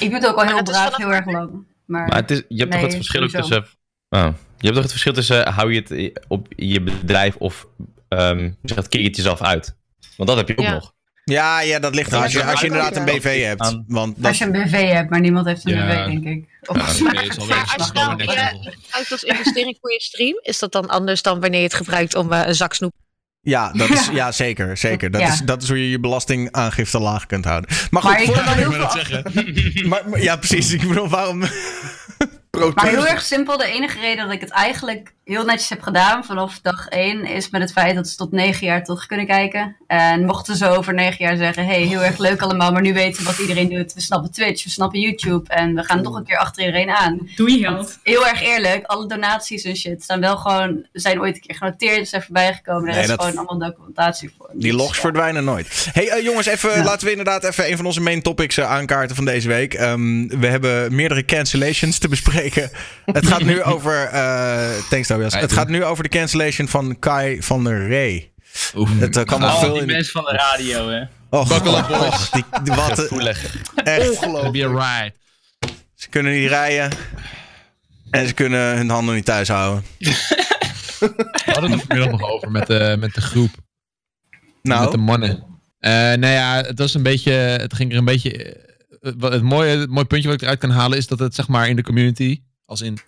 Ik 0.00 0.10
doe 0.10 0.12
het 0.14 0.26
ook 0.26 0.36
al 0.36 0.46
heel 0.46 0.62
braaf, 0.62 0.96
heel 0.96 1.12
erg 1.12 1.26
lang. 1.26 1.50
Maar, 1.86 2.08
Maar 2.08 2.16
het 2.16 2.30
is, 2.30 2.42
je 2.48 2.58
hebt 2.58 2.72
toch 2.72 2.80
het 2.80 2.94
verschil 2.94 3.28
tussen. 3.28 3.66
Oh, 4.08 4.28
je 4.58 4.64
hebt 4.66 4.72
toch 4.74 4.82
het 4.82 4.90
verschil 4.90 5.12
tussen 5.12 5.46
eh, 5.46 5.56
hou 5.56 5.72
je 5.72 5.80
het 5.88 6.20
op 6.28 6.46
je 6.56 6.80
bedrijf 6.80 7.36
of 7.36 7.66
ehm 8.08 8.38
zeg 8.40 8.52
je 8.62 8.74
dat, 8.74 8.88
kick 8.88 9.04
het 9.04 9.16
jezelf 9.16 9.40
uit. 9.42 9.76
Want 10.16 10.28
dat 10.28 10.38
heb 10.38 10.48
je 10.48 10.58
ook 10.58 10.64
Ja. 10.64 10.72
nog. 10.72 10.92
Ja, 11.24 11.60
ja, 11.60 11.78
dat 11.78 11.94
ligt 11.94 12.12
er. 12.12 12.22
Als 12.22 12.32
je, 12.32 12.44
als 12.44 12.60
je 12.60 12.66
inderdaad 12.66 12.96
een 12.96 13.04
BV 13.04 13.42
hebt. 13.44 13.76
Want 13.86 14.16
dat, 14.16 14.26
als 14.26 14.38
je 14.38 14.44
een 14.44 14.52
BV 14.52 14.88
hebt, 14.92 15.10
maar 15.10 15.20
niemand 15.20 15.46
heeft 15.46 15.66
een 15.66 15.74
Ja. 15.74 15.86
BV, 15.86 16.06
denk 16.22 16.24
ik. 16.24 16.48
Of, 16.66 16.76
Ja, 17.00 17.06
oké, 17.08 17.20
is 17.22 17.38
alweer 17.38 17.56
Maar 17.56 17.74
als 17.76 17.86
je 17.86 17.92
dan 17.92 18.20
gebruikt 18.20 19.10
als 19.12 19.22
investering 19.22 19.76
voor 19.80 19.92
je 19.92 20.00
stream, 20.00 20.38
is 20.42 20.58
dat 20.58 20.72
dan 20.72 20.86
anders 20.88 21.22
dan 21.22 21.40
wanneer 21.40 21.58
je 21.58 21.64
het 21.66 21.74
gebruikt 21.74 22.14
om 22.14 22.32
eh, 22.32 22.46
een 22.46 22.54
zak 22.54 22.74
snoep? 22.74 22.92
ja, 23.40 23.72
dat 23.72 23.88
is, 23.90 24.08
ja, 24.12 24.32
zeker. 24.32 24.76
zeker. 24.76 25.10
Dat, 25.10 25.20
Ja. 25.20 25.32
is, 25.32 25.40
dat 25.44 25.62
is 25.62 25.68
hoe 25.68 25.78
je 25.78 25.90
je 25.90 26.00
belastingaangifte 26.00 26.98
laag 26.98 27.26
kunt 27.26 27.44
houden. 27.44 27.70
Maar 27.90 28.02
goed, 28.02 28.10
maar 28.10 28.20
ik 28.20 28.26
Ik 28.58 28.66
wil 28.66 28.82
af- 28.84 28.92
zeggen. 28.92 29.22
maar, 29.88 30.08
maar- 30.08 30.22
ja, 30.22 30.36
precies. 30.36 30.72
Ik 30.72 30.88
bedoel, 30.88 31.08
waarom... 31.08 31.42
Maar 32.74 32.86
heel 32.88 33.06
erg 33.06 33.22
simpel, 33.22 33.56
de 33.56 33.66
enige 33.66 34.00
reden 34.00 34.24
dat 34.24 34.34
ik 34.34 34.40
het 34.40 34.50
eigenlijk 34.50 35.12
heel 35.24 35.44
netjes 35.44 35.68
heb 35.68 35.82
gedaan 35.82 36.24
vanaf 36.24 36.58
dag 36.62 36.86
1 36.88 37.24
is 37.24 37.50
met 37.50 37.60
het 37.60 37.72
feit 37.72 37.94
dat 37.94 38.08
ze 38.08 38.16
tot 38.16 38.32
9 38.32 38.66
jaar 38.66 38.84
terug 38.84 39.06
kunnen 39.06 39.26
kijken. 39.26 39.76
En 39.86 40.24
mochten 40.24 40.56
ze 40.56 40.68
over 40.68 40.94
9 40.94 41.24
jaar 41.24 41.36
zeggen: 41.36 41.66
hey, 41.66 41.80
heel 41.82 42.02
erg 42.02 42.18
leuk 42.18 42.40
allemaal, 42.42 42.72
maar 42.72 42.82
nu 42.82 42.92
weten 42.92 43.20
we 43.22 43.28
wat 43.28 43.38
iedereen 43.38 43.68
doet. 43.68 43.94
We 43.94 44.00
snappen 44.00 44.32
Twitch, 44.32 44.64
we 44.64 44.70
snappen 44.70 45.00
YouTube 45.00 45.52
en 45.54 45.74
we 45.74 45.84
gaan 45.84 46.02
toch 46.02 46.14
een 46.14 46.24
keer 46.24 46.36
achter 46.38 46.64
iedereen 46.64 46.90
aan. 46.90 47.28
Doe 47.36 47.50
je 47.50 47.58
geld. 47.58 47.98
Heel 48.02 48.26
erg 48.26 48.42
eerlijk, 48.42 48.84
alle 48.86 49.06
donaties 49.08 49.62
en 49.62 49.76
shit 49.76 50.02
staan 50.02 50.20
wel 50.20 50.36
gewoon, 50.36 50.86
zijn 50.92 51.20
ooit 51.20 51.34
een 51.34 51.40
keer 51.40 51.56
genoteerd, 51.56 52.08
zijn 52.08 52.22
voorbij 52.22 52.54
gekomen. 52.54 52.88
Er 52.88 52.92
Nee, 52.94 53.02
is 53.02 53.08
dat- 53.08 53.20
gewoon 53.24 53.36
allemaal 53.46 53.68
documentatie 53.70 54.30
voor. 54.38 54.50
Die 54.52 54.70
Dus, 54.72 54.80
logs 54.80 54.94
ja. 54.94 55.00
verdwijnen 55.00 55.44
nooit. 55.44 55.88
Hey 55.92 56.08
eh, 56.08 56.24
jongens, 56.24 56.46
even, 56.46 56.70
Ja. 56.70 56.84
laten 56.84 57.04
we 57.04 57.10
inderdaad 57.10 57.44
even 57.44 57.70
een 57.70 57.76
van 57.76 57.86
onze 57.86 58.00
main 58.00 58.22
topics 58.22 58.56
eh, 58.56 58.70
aankaarten 58.70 59.16
van 59.16 59.24
deze 59.24 59.48
week. 59.48 59.74
Ehm, 59.74 60.26
we 60.28 60.46
hebben 60.46 60.94
meerdere 60.94 61.24
cancellations 61.24 61.98
te 61.98 62.08
bespreken. 62.08 62.36
Het 63.04 63.26
gaat 63.26 63.42
nu 63.42 63.62
over. 63.62 64.04
eh 64.04 64.68
thanks 64.90 65.06
Tobias. 65.08 65.34
Het 65.34 65.52
gaat 65.52 65.68
nu 65.68 65.84
over 65.84 66.02
de 66.02 66.08
cancellation 66.08 66.68
van 66.68 66.98
Kai 66.98 67.42
van 67.42 67.64
der 67.64 67.88
Rey. 67.88 68.32
Het 68.98 69.16
eh, 69.16 69.24
kan 69.24 69.40
nog 69.40 69.54
Oh, 69.54 69.60
veel 69.60 69.72
die 69.72 69.80
in. 69.82 69.86
mensen 69.86 70.12
van 70.12 70.24
de 70.24 70.30
radio, 70.32 70.88
hè. 70.88 71.00
Och, 71.30 71.66
och, 71.66 72.30
die, 72.30 72.44
die- 72.62 72.74
wat, 72.74 72.98
eh, 73.10 73.26
echt. 73.86 74.24
A 74.26 74.40
ride. 74.50 75.12
Ze 75.94 76.08
kunnen 76.08 76.32
niet 76.32 76.48
rijden. 76.48 76.90
En 78.10 78.26
ze 78.26 78.34
kunnen 78.34 78.76
hun 78.76 78.88
handen 78.90 79.14
niet 79.14 79.24
thuis 79.24 79.48
houden. 79.48 79.84
We 79.98 80.12
hadden 81.44 81.70
het 81.70 81.80
er 81.80 81.86
vanmiddag 81.86 82.10
nog 82.20 82.30
over 82.30 82.50
met 82.50 82.66
de, 82.66 82.96
met 82.98 83.14
de 83.14 83.20
groep. 83.20 83.50
Met 84.30 84.76
Nou, 84.76 84.90
de 84.90 84.96
mannen. 84.96 85.44
Eh 85.78 85.92
nou 85.92 86.26
ja, 86.26 86.56
het 86.62 86.78
was 86.78 86.94
een 86.94 87.02
beetje. 87.02 87.32
Het 87.32 87.74
ging 87.74 87.92
er 87.92 87.98
een 87.98 88.04
beetje. 88.04 88.56
Het, 89.18 89.42
mooie, 89.42 89.76
het 89.76 89.90
mooie 89.90 90.04
puntje 90.06 90.28
wat 90.28 90.36
ik 90.36 90.42
eruit 90.42 90.58
kan 90.58 90.70
halen 90.70 90.98
is 90.98 91.06
dat 91.06 91.18
het 91.18 91.34
zeg 91.34 91.48
maar 91.48 91.68
in 91.68 91.76
de 91.76 91.82
community, 91.82 92.42
als 92.64 92.80
in 92.80 92.98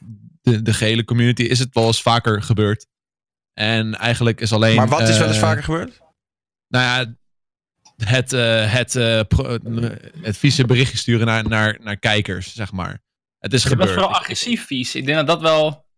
de, 0.43 0.63
de 0.63 0.73
gele 0.73 1.05
community, 1.05 1.43
is 1.43 1.59
het 1.59 1.75
wel 1.75 1.87
eens 1.87 2.03
vaker 2.03 2.43
gebeurd. 2.43 2.87
En 3.53 3.95
eigenlijk 3.95 4.41
is 4.41 4.53
alleen. 4.53 4.77
maar 4.77 4.89
wat 4.89 5.09
is 5.09 5.19
wel 5.19 5.27
eens 5.27 5.37
eh, 5.37 5.43
vaker 5.43 5.63
gebeurd? 5.63 6.01
Nou 6.69 6.85
ja, 6.85 7.15
het, 8.05 8.33
eh, 8.33 8.73
het, 8.73 8.97
eh, 8.97 9.21
pro- 9.29 9.59
het 10.21 10.37
vieze 10.37 10.65
berichtje 10.65 10.97
sturen 10.97 11.27
naar, 11.27 11.49
naar, 11.49 11.79
naar 11.83 11.97
kijkers, 11.97 12.55
zeg 12.55 12.73
maar. 12.73 13.03
Het 13.39 13.53
is 13.53 13.65
Het 13.65 13.73
was 13.73 13.81
gebeurd. 13.81 13.91
vooral 14.01 14.19
agressief 14.21 14.67
vies. 14.67 14.95
Ik 14.95 15.05
denk 15.07 15.17
dat 15.19 15.27
dat 15.27 15.41
wel... 15.41 15.89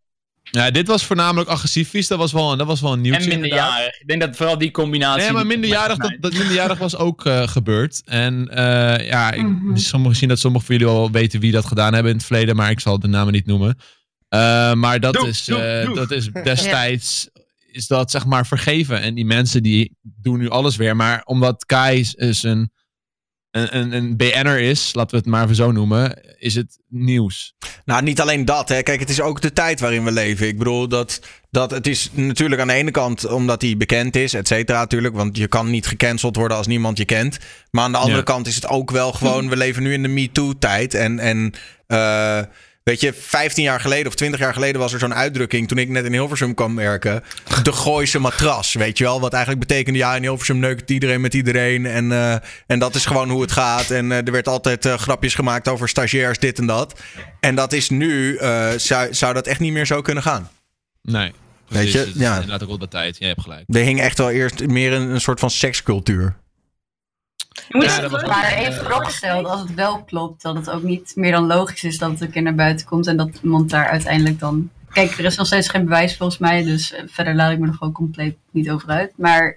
Ja, 0.51 0.71
dit 0.71 0.87
was 0.87 1.05
voornamelijk 1.05 1.51
agressief 1.51 1.89
vies. 1.91 2.07
Dat 2.09 2.19
was 2.19 2.33
wel, 2.33 2.57
dat 2.57 2.67
was 2.67 2.81
wel 2.81 2.93
een 2.93 3.01
nieuwtje 3.01 3.25
En 3.31 3.31
inderdaad. 3.33 3.61
minderjarig. 3.61 4.01
Ik 4.01 4.07
denk 4.09 4.21
dat 4.21 4.37
vooral 4.37 4.59
die 4.59 4.71
combinatie... 4.71 5.23
Nee, 5.23 5.33
maar 5.33 5.47
minderjarig, 5.47 5.97
dat, 5.97 6.17
dat 6.21 6.33
minderjarig 6.33 6.79
was 6.79 6.97
ook 6.97 7.27
eh, 7.27 7.49
gebeurd. 7.49 8.03
En 8.05 8.49
eh, 8.49 9.07
ja, 9.09 9.33
ik, 9.33 9.43
Mhm. 9.47 9.77
sommigen 9.77 10.17
zien 10.17 10.29
dat 10.29 10.39
sommigen 10.39 10.67
van 10.67 10.77
jullie 10.77 10.93
wel 10.93 11.11
weten 11.11 11.41
wie 11.41 11.53
dat 11.53 11.67
gedaan 11.67 11.93
hebben 11.95 12.11
in 12.13 12.17
het 12.19 12.27
verleden, 12.27 12.57
maar 12.57 12.71
ik 12.71 12.81
zal 12.81 12.99
de 12.99 13.09
namen 13.09 13.33
niet 13.33 13.47
noemen. 13.47 13.77
Eh, 14.29 14.73
maar 14.73 15.01
dat, 15.01 15.15
Doe, 15.15 15.29
is, 15.29 15.45
doe, 15.45 15.59
eh, 15.59 15.87
doe. 15.87 15.95
dat 15.95 16.11
is 16.11 16.31
destijds, 16.45 17.29
is 17.67 17.87
dat 17.87 18.11
zeg 18.11 18.27
maar 18.27 18.47
vergeven. 18.47 19.01
En 19.01 19.15
die 19.15 19.27
mensen 19.27 19.63
die 19.63 19.97
doen 20.03 20.39
nu 20.39 20.49
alles 20.49 20.77
weer. 20.77 20.97
Maar 20.97 21.23
omdat 21.25 21.65
Kai 21.67 21.99
is- 22.01 22.15
is 22.15 22.43
een, 22.43 22.73
een, 23.51 23.77
een, 23.77 23.93
een 23.93 24.17
BN'er 24.17 24.61
is, 24.61 24.95
laten 24.95 25.11
we 25.11 25.17
het 25.17 25.27
maar 25.27 25.43
even 25.45 25.55
zo 25.57 25.73
noemen, 25.73 26.21
is 26.43 26.55
het 26.55 26.79
nieuws. 26.89 27.55
Nou, 27.85 28.03
niet 28.03 28.21
alleen 28.21 28.45
dat. 28.45 28.69
Hè. 28.69 28.83
Kijk, 28.83 29.01
het 29.01 29.11
is 29.11 29.21
ook 29.21 29.41
de 29.41 29.53
tijd 29.53 29.81
waarin 29.81 30.05
we 30.05 30.13
leven. 30.13 30.47
Ik 30.47 30.59
bedoel, 30.59 30.89
dat, 30.89 31.21
dat 31.51 31.71
het 31.71 31.87
is 31.87 32.11
natuurlijk 32.13 32.61
aan 32.61 32.67
de 32.67 32.73
ene 32.73 32.91
kant 32.91 33.27
omdat 33.27 33.63
hij 33.63 33.77
bekend 33.77 34.17
is, 34.17 34.35
et 34.35 34.47
cetera, 34.49 34.79
natuurlijk. 34.79 35.15
Want 35.15 35.37
je 35.37 35.47
kan 35.47 35.71
niet 35.71 35.87
gecanceld 35.87 36.37
worden 36.37 36.57
als 36.57 36.67
niemand 36.67 36.99
je 36.99 37.05
kent. 37.05 37.39
Maar 37.71 37.85
aan 37.85 37.93
de 37.93 37.99
andere 37.99 38.17
Ja. 38.17 38.23
kant 38.23 38.47
is 38.47 38.55
het 38.55 38.69
ook 38.69 38.91
wel 38.91 39.13
gewoon... 39.13 39.49
We 39.49 39.57
leven 39.57 39.83
nu 39.83 39.93
in 39.93 40.03
de 40.03 40.09
MeToo-tijd. 40.09 40.95
En, 40.95 41.19
en 41.19 41.53
eh, 41.87 42.41
weet 42.85 43.01
je, 43.01 43.13
15 43.13 43.65
jaar 43.65 43.81
geleden 43.81 44.07
of 44.07 44.15
20 44.15 44.41
jaar 44.41 44.53
geleden 44.53 44.81
was 44.81 44.93
er 44.93 44.99
zo'n 44.99 45.15
uitdrukking... 45.15 45.69
toen 45.69 45.79
ik 45.79 45.89
net 45.89 46.05
in 46.05 46.13
Hilversum 46.13 46.55
kwam 46.55 46.77
werken. 46.77 47.23
De 47.63 47.73
Gooise 47.73 48.19
matras, 48.19 48.73
weet 48.73 48.99
je 48.99 49.05
wel? 49.05 49.21
Wat 49.21 49.33
eigenlijk 49.33 49.67
betekende, 49.67 49.99
ja, 49.99 50.17
in 50.17 50.23
Hilversum 50.23 50.59
neukt 50.59 50.91
iedereen 50.91 51.21
met 51.21 51.35
iedereen. 51.35 51.87
En, 51.87 52.13
eh, 52.13 52.37
en 52.67 52.79
dat 52.79 52.95
is 52.95 53.07
gewoon 53.07 53.31
hoe 53.31 53.41
het 53.41 53.53
gaat. 53.53 53.91
En 53.91 54.13
eh, 54.13 54.27
er 54.27 54.33
werd 54.33 54.49
altijd 54.49 54.87
eh, 54.87 54.95
grapjes 54.95 55.35
gemaakt 55.35 55.69
over 55.69 55.89
stagiairs, 55.89 56.39
dit 56.39 56.59
en 56.59 56.67
dat. 56.67 57.01
En 57.41 57.55
dat 57.55 57.73
is 57.73 57.91
nu, 57.91 58.39
zou, 58.77 59.15
zou 59.15 59.35
dat 59.35 59.47
echt 59.47 59.61
niet 59.61 59.73
meer 59.73 59.87
zo 59.87 60.03
kunnen 60.03 60.23
gaan. 60.23 60.51
Nee. 61.03 61.33
Weet 61.69 61.93
je, 61.93 62.13
ja. 62.15 62.35
Inderdaad 62.35 62.63
ook 62.63 62.69
wel 62.69 62.79
de 62.79 62.89
tijd. 62.89 63.19
Jij 63.19 63.29
hebt 63.29 63.41
gelijk. 63.41 63.65
Er 63.67 63.81
hing 63.81 64.01
echt 64.01 64.19
wel 64.19 64.31
eerst 64.31 64.67
meer 64.67 64.93
een, 64.93 65.11
een 65.11 65.21
soort 65.21 65.41
van 65.41 65.51
sekscultuur. 65.51 66.37
Moet 67.69 67.85
Ja, 67.85 68.09
Maar 68.27 68.53
even 68.53 68.75
vooropgesteld, 68.75 69.47
als 69.47 69.61
het 69.61 69.75
wel 69.75 70.03
klopt, 70.05 70.43
dat 70.43 70.55
het 70.57 70.71
ook 70.71 70.83
niet 70.83 71.13
meer 71.17 71.33
dan 71.33 71.47
logisch 71.47 71.85
is 71.85 71.99
dat 71.99 72.11
het 72.11 72.21
een 72.21 72.31
keer 72.31 72.43
naar 72.43 72.55
buiten 72.55 72.87
komt 72.87 73.07
en 73.07 73.17
dat 73.17 73.31
iemand 73.43 73.71
daar 73.71 73.89
uiteindelijk 73.89 74.39
dan. 74.39 74.71
Kijk, 74.93 75.19
er 75.19 75.25
is 75.25 75.37
nog 75.37 75.47
steeds 75.47 75.69
geen 75.69 75.85
bewijs 75.85 76.17
volgens 76.17 76.39
mij, 76.39 76.63
dus 76.65 76.93
eh, 76.93 77.03
verder 77.07 77.35
laat 77.35 77.53
ik 77.53 77.59
me 77.59 77.67
er 77.67 77.75
gewoon 77.75 77.93
compleet 77.93 78.37
niet 78.51 78.71
over 78.71 78.89
uit. 78.89 79.13
Maar 79.17 79.57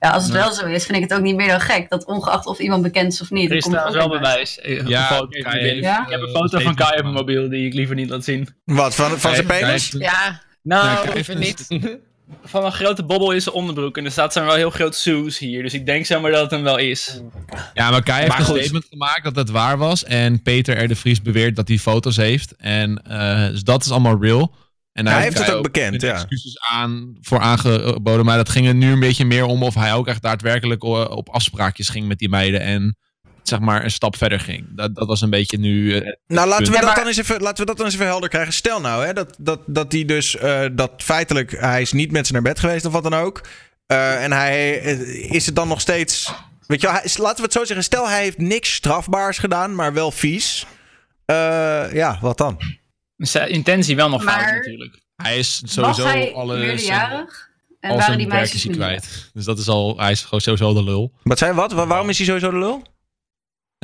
ja, 0.00 0.10
als 0.10 0.22
het 0.24 0.32
Nee. 0.32 0.42
wel 0.42 0.52
zo 0.52 0.66
is, 0.66 0.84
vind 0.84 0.96
ik 0.96 1.02
het 1.02 1.14
ook 1.14 1.24
niet 1.24 1.36
meer 1.36 1.48
dan 1.48 1.60
gek. 1.60 1.88
Dat 1.90 2.04
ongeacht 2.04 2.46
of 2.46 2.58
iemand 2.58 2.82
bekend 2.82 3.12
is 3.12 3.20
of 3.20 3.30
niet. 3.30 3.50
Er 3.50 3.56
is 3.56 3.64
trouwens 3.64 3.96
wel 3.96 4.08
bewijs. 4.08 4.58
Ja? 4.86 5.20
Ik 5.30 6.10
heb 6.10 6.20
een 6.20 6.28
foto 6.28 6.58
van 6.58 6.74
Kai 6.74 6.96
op 6.96 7.02
mijn 7.02 7.14
mobiel 7.14 7.48
die 7.48 7.66
ik 7.66 7.74
liever 7.74 7.94
niet 7.94 8.10
laat 8.10 8.24
zien. 8.24 8.48
Wat, 8.64 8.94
van, 8.94 9.18
van 9.18 9.34
zijn 9.34 9.46
penis? 9.46 9.94
Ja, 9.98 10.40
Nou, 10.62 11.08
even 11.10 11.38
niet. 11.38 11.66
Van 12.44 12.64
een 12.64 12.72
grote 12.72 13.04
bobbel 13.04 13.30
in 13.32 13.42
zijn 13.42 13.54
onderbroek. 13.54 13.96
En 13.96 14.04
er 14.04 14.10
staat 14.10 14.32
zijn 14.32 14.44
wel 14.44 14.54
heel 14.54 14.70
groot 14.70 14.94
Soes 14.94 15.38
hier. 15.38 15.62
Dus 15.62 15.74
ik 15.74 15.86
denk 15.86 16.06
zomaar 16.06 16.30
dat 16.30 16.40
het 16.40 16.50
hem 16.50 16.62
wel 16.62 16.78
is. 16.78 17.20
Ja, 17.74 17.90
maar 17.90 18.02
Kai 18.02 18.18
heeft 18.18 18.28
Maar 18.30 18.38
een 18.40 18.44
goed. 18.44 18.58
statement 18.58 18.84
gemaakt 18.90 19.24
dat 19.24 19.36
het 19.36 19.50
waar 19.50 19.78
was. 19.78 20.04
En 20.04 20.42
Peter 20.42 20.82
R. 20.84 20.88
de 20.88 20.96
Vries 20.96 21.22
beweert 21.22 21.56
dat 21.56 21.68
hij 21.68 21.78
foto's 21.78 22.16
heeft. 22.16 22.56
En 22.56 23.02
eh, 23.06 23.48
dus 23.48 23.62
dat 23.62 23.84
is 23.84 23.90
allemaal 23.90 24.20
real. 24.22 24.54
En 24.92 25.06
Hij 25.06 25.22
heeft 25.22 25.34
Kai 25.34 25.46
het 25.46 25.54
ook 25.56 25.62
bekend, 25.62 26.02
een 26.02 26.08
ja. 26.08 26.14
excuses 26.14 26.58
aan 26.72 27.16
voor 27.20 27.38
aangeboden. 27.40 28.24
Maar 28.24 28.36
dat 28.36 28.48
ging 28.48 28.66
er 28.66 28.74
nu 28.74 28.92
een 28.92 29.00
beetje 29.00 29.24
meer 29.24 29.44
om 29.44 29.62
of 29.62 29.74
hij 29.74 29.92
ook 29.94 30.08
echt 30.08 30.22
daadwerkelijk 30.22 30.84
o- 30.84 31.02
op 31.04 31.28
afspraakjes 31.28 31.88
ging 31.88 32.06
met 32.06 32.18
die 32.18 32.28
meiden. 32.28 32.60
En 32.60 32.96
zeg 33.48 33.58
maar 33.58 33.84
een 33.84 33.90
stap 33.90 34.16
verder 34.16 34.40
ging. 34.40 34.66
Dat, 34.70 34.94
dat 34.94 35.06
was 35.06 35.20
een 35.20 35.30
beetje 35.30 35.58
nu... 35.58 35.96
eh, 35.96 36.12
Nou, 36.26 36.48
laten 36.48 36.66
we, 36.66 36.72
Ja, 36.72 36.76
dat 36.78 36.86
maar- 36.86 36.94
dan 36.96 37.06
eens 37.06 37.16
even, 37.16 37.40
laten 37.40 37.60
we 37.60 37.64
dat 37.66 37.76
dan 37.76 37.86
eens 37.86 37.94
even 37.94 38.06
helder 38.06 38.28
krijgen. 38.28 38.52
Stel 38.52 38.80
nou 38.80 39.06
hè, 39.06 39.12
dat, 39.12 39.36
dat, 39.38 39.60
dat 39.66 39.92
hij 39.92 40.04
dus, 40.04 40.36
eh, 40.36 40.64
dat 40.72 40.90
feitelijk, 40.96 41.50
hij 41.60 41.80
is 41.80 41.92
niet 41.92 42.10
met 42.12 42.26
ze 42.26 42.32
naar 42.32 42.42
bed 42.42 42.58
geweest 42.58 42.84
of 42.84 42.92
wat 42.92 43.02
dan 43.02 43.14
ook. 43.14 43.40
Eh, 43.86 44.22
en 44.24 44.32
hij, 44.32 44.70
is 45.28 45.46
het 45.46 45.56
dan 45.56 45.68
nog 45.68 45.80
steeds, 45.80 46.32
weet 46.66 46.80
je 46.80 46.86
wel, 46.86 46.96
hij, 46.96 47.04
is- 47.04 47.16
laten 47.16 47.36
we 47.36 47.42
het 47.42 47.52
zo 47.52 47.64
zeggen. 47.64 47.84
Stel 47.84 48.08
hij 48.08 48.22
heeft 48.22 48.38
niks 48.38 48.74
strafbaars 48.74 49.38
gedaan, 49.38 49.74
maar 49.74 49.92
wel 49.92 50.10
vies. 50.10 50.66
Eh, 51.24 51.92
ja, 51.92 52.18
wat 52.20 52.38
dan? 52.38 52.60
Zijn 53.16 53.48
intentie 53.50 53.96
wel 53.96 54.08
nog 54.08 54.22
fout 54.22 54.40
natuurlijk. 54.54 54.98
hij 55.16 55.38
is 55.38 55.60
Was 55.60 55.72
sowieso 55.72 56.04
hij 56.06 56.32
alle 56.34 56.58
meerderjarig? 56.58 57.52
En 57.80 57.90
al 57.90 57.96
waren 57.96 58.04
zijn 58.14 58.18
die 58.18 58.26
meisjes 58.36 58.66
kwijt. 58.66 59.30
Dus 59.34 59.44
dat 59.44 59.58
is 59.58 59.68
al... 59.68 59.98
Hij 59.98 60.10
is 60.10 60.22
gewoon 60.22 60.40
sowieso 60.40 60.74
de 60.74 60.82
lul. 60.84 61.12
Wat 61.22 61.38
zei 61.38 61.52
wat? 61.52 61.72
Wa- 61.72 61.86
Waarom 61.86 62.08
is 62.08 62.16
hij 62.16 62.26
sowieso 62.26 62.50
de 62.50 62.58
lul? 62.58 62.82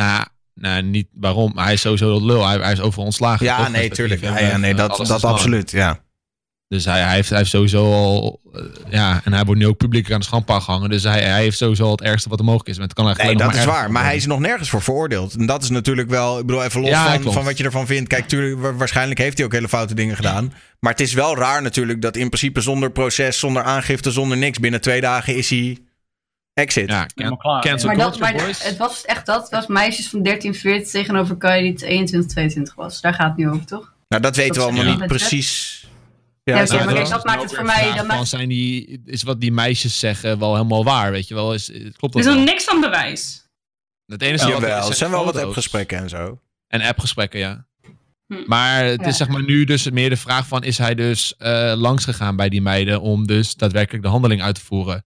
Nou, 0.04 0.24
nou, 0.54 0.82
niet 0.82 1.06
waarom. 1.12 1.52
maar 1.54 1.64
Hij 1.64 1.72
is 1.72 1.80
sowieso 1.80 2.18
de 2.18 2.24
lul. 2.24 2.46
Hij, 2.48 2.58
hij 2.58 2.72
is 2.72 2.80
overal 2.80 3.04
ontslagen. 3.04 3.46
Ja, 3.46 3.68
nee, 3.68 3.90
tuurlijk. 3.90 4.22
dat- 4.22 4.38
Ja, 4.38 4.38
ja, 4.46 4.56
nee, 4.56 4.74
dat, 4.74 4.96
dat 5.06 5.24
absoluut, 5.24 5.70
ja. 5.70 6.00
Dus 6.68 6.84
hij, 6.84 7.00
hij, 7.00 7.14
heeft, 7.14 7.28
hij 7.28 7.38
heeft 7.38 7.50
sowieso 7.50 7.92
al. 7.92 8.40
eh, 8.52 8.62
ja, 8.90 9.20
en 9.24 9.32
hij 9.32 9.44
wordt 9.44 9.60
nu 9.60 9.66
ook 9.66 9.76
publiek 9.76 10.12
aan 10.12 10.18
de 10.18 10.24
schandpaal 10.26 10.60
gehangen. 10.60 10.90
Dus 10.90 11.02
hij, 11.02 11.22
hij 11.22 11.42
heeft 11.42 11.56
sowieso 11.56 11.84
al 11.84 11.90
het 11.90 12.00
ergste 12.00 12.28
wat 12.28 12.38
er 12.38 12.44
mogelijk 12.44 12.68
is. 12.68 12.76
Maar 12.78 12.84
het 12.86 12.94
kan 12.94 13.04
Nee, 13.04 13.14
eigenlijk 13.14 13.46
dat 13.52 13.56
alleen 13.62 13.74
is 13.74 13.80
waar. 13.80 13.92
Maar 13.92 14.04
hij 14.04 14.16
is 14.16 14.26
nog 14.26 14.38
nergens 14.40 14.70
voor 14.70 14.82
veroordeeld. 14.82 15.34
En 15.34 15.46
dat 15.46 15.62
is 15.62 15.70
natuurlijk 15.70 16.08
wel... 16.10 16.38
Ik 16.38 16.46
bedoel, 16.46 16.64
even 16.64 16.80
los 16.80 16.90
Ja, 16.90 17.10
van, 17.10 17.20
klopt. 17.20 17.34
van 17.36 17.44
wat 17.44 17.58
je 17.58 17.64
ervan 17.64 17.86
vindt. 17.86 18.08
Kijk, 18.08 18.28
tuurlijk, 18.28 18.60
wa- 18.60 18.74
waarschijnlijk 18.74 19.18
heeft 19.18 19.36
hij 19.36 19.46
ook 19.46 19.52
hele 19.52 19.68
foute 19.68 19.94
dingen 19.94 20.16
gedaan. 20.16 20.52
Maar 20.80 20.92
het 20.92 21.00
is 21.00 21.12
wel 21.12 21.36
raar 21.36 21.62
natuurlijk 21.62 22.02
dat 22.02 22.16
in 22.16 22.28
principe 22.28 22.60
zonder 22.60 22.90
proces, 22.90 23.38
zonder 23.38 23.62
aangifte, 23.62 24.10
zonder 24.10 24.36
niks... 24.38 24.58
binnen 24.58 24.80
twee 24.80 25.00
dagen 25.00 25.36
is 25.36 25.50
hij 25.50 25.78
exit. 26.54 26.88
Ja, 26.88 27.06
can, 27.14 27.36
klaar, 27.38 27.62
cancel 27.62 27.88
Maar, 27.88 27.96
dat, 27.96 28.10
culture, 28.10 28.32
maar 28.32 28.44
boys. 28.44 28.64
het 28.64 28.76
was 28.76 29.04
echt 29.04 29.26
dat. 29.26 29.42
Het 29.42 29.50
was 29.50 29.66
meisjes 29.66 30.08
van 30.08 30.22
13, 30.22 30.54
14 30.54 30.90
tegenover 30.90 31.36
Kai 31.36 31.62
die 31.74 31.86
21, 31.86 32.30
22 32.30 32.74
was. 32.74 33.00
Daar 33.00 33.14
gaat 33.14 33.28
het 33.28 33.36
nu 33.36 33.48
over, 33.48 33.66
toch? 33.66 33.94
Nou, 34.08 34.22
dat 34.22 34.36
weten 34.36 34.54
we 34.54 34.60
allemaal 34.60 34.84
niet 34.84 34.98
ja. 34.98 35.06
precies. 35.06 35.78
Ja, 36.42 36.56
Ja, 36.56 36.62
oké, 36.62 36.72
nou, 36.72 36.84
maar 36.84 36.94
dat 36.94 37.08
dat 37.08 37.24
maakt 37.24 37.42
het 37.42 37.54
voor 37.54 37.64
mij... 37.64 37.84
Ja, 37.84 37.88
Dat 37.88 37.96
van 37.96 38.06
maakt, 38.06 38.28
zijn 38.28 38.48
die, 38.48 39.02
is 39.04 39.22
wat 39.22 39.40
die 39.40 39.52
meisjes 39.52 39.98
zeggen 39.98 40.38
wel 40.38 40.54
helemaal 40.54 40.84
waar, 40.84 41.10
weet 41.12 41.28
je 41.28 41.34
wel? 41.34 41.54
Is, 41.54 41.66
klopt 41.66 41.84
Er 42.02 42.10
dat 42.10 42.16
is 42.20 42.24
nog 42.26 42.34
wel? 42.34 42.44
niks 42.44 42.64
van 42.64 42.80
bewijs. 42.80 43.48
Het 44.06 44.22
enige 44.22 44.44
wat 44.44 44.60
Jawel, 44.60 44.82
is, 44.82 44.88
er 44.88 44.94
zijn 44.94 45.10
wel 45.10 45.24
wat 45.24 45.36
appgesprekken 45.36 45.98
en 45.98 46.08
zo. 46.08 46.40
En 46.66 46.80
appgesprekken, 46.80 47.38
ja. 47.40 47.66
Hm. 48.26 48.34
Maar 48.46 48.84
het 48.84 49.00
Ja. 49.00 49.06
is 49.06 49.16
zeg 49.16 49.28
maar 49.28 49.42
nu 49.42 49.64
dus 49.64 49.90
meer 49.90 50.08
de 50.10 50.16
vraag 50.16 50.46
van... 50.46 50.62
is 50.62 50.78
hij 50.78 50.94
dus 50.94 51.36
eh 51.36 51.72
langs 51.76 52.04
gegaan 52.04 52.36
bij 52.36 52.48
die 52.48 52.62
meiden... 52.62 53.00
om 53.00 53.26
dus 53.26 53.54
daadwerkelijk 53.54 54.02
de 54.04 54.10
handeling 54.10 54.42
uit 54.42 54.54
te 54.54 54.60
voeren? 54.60 55.04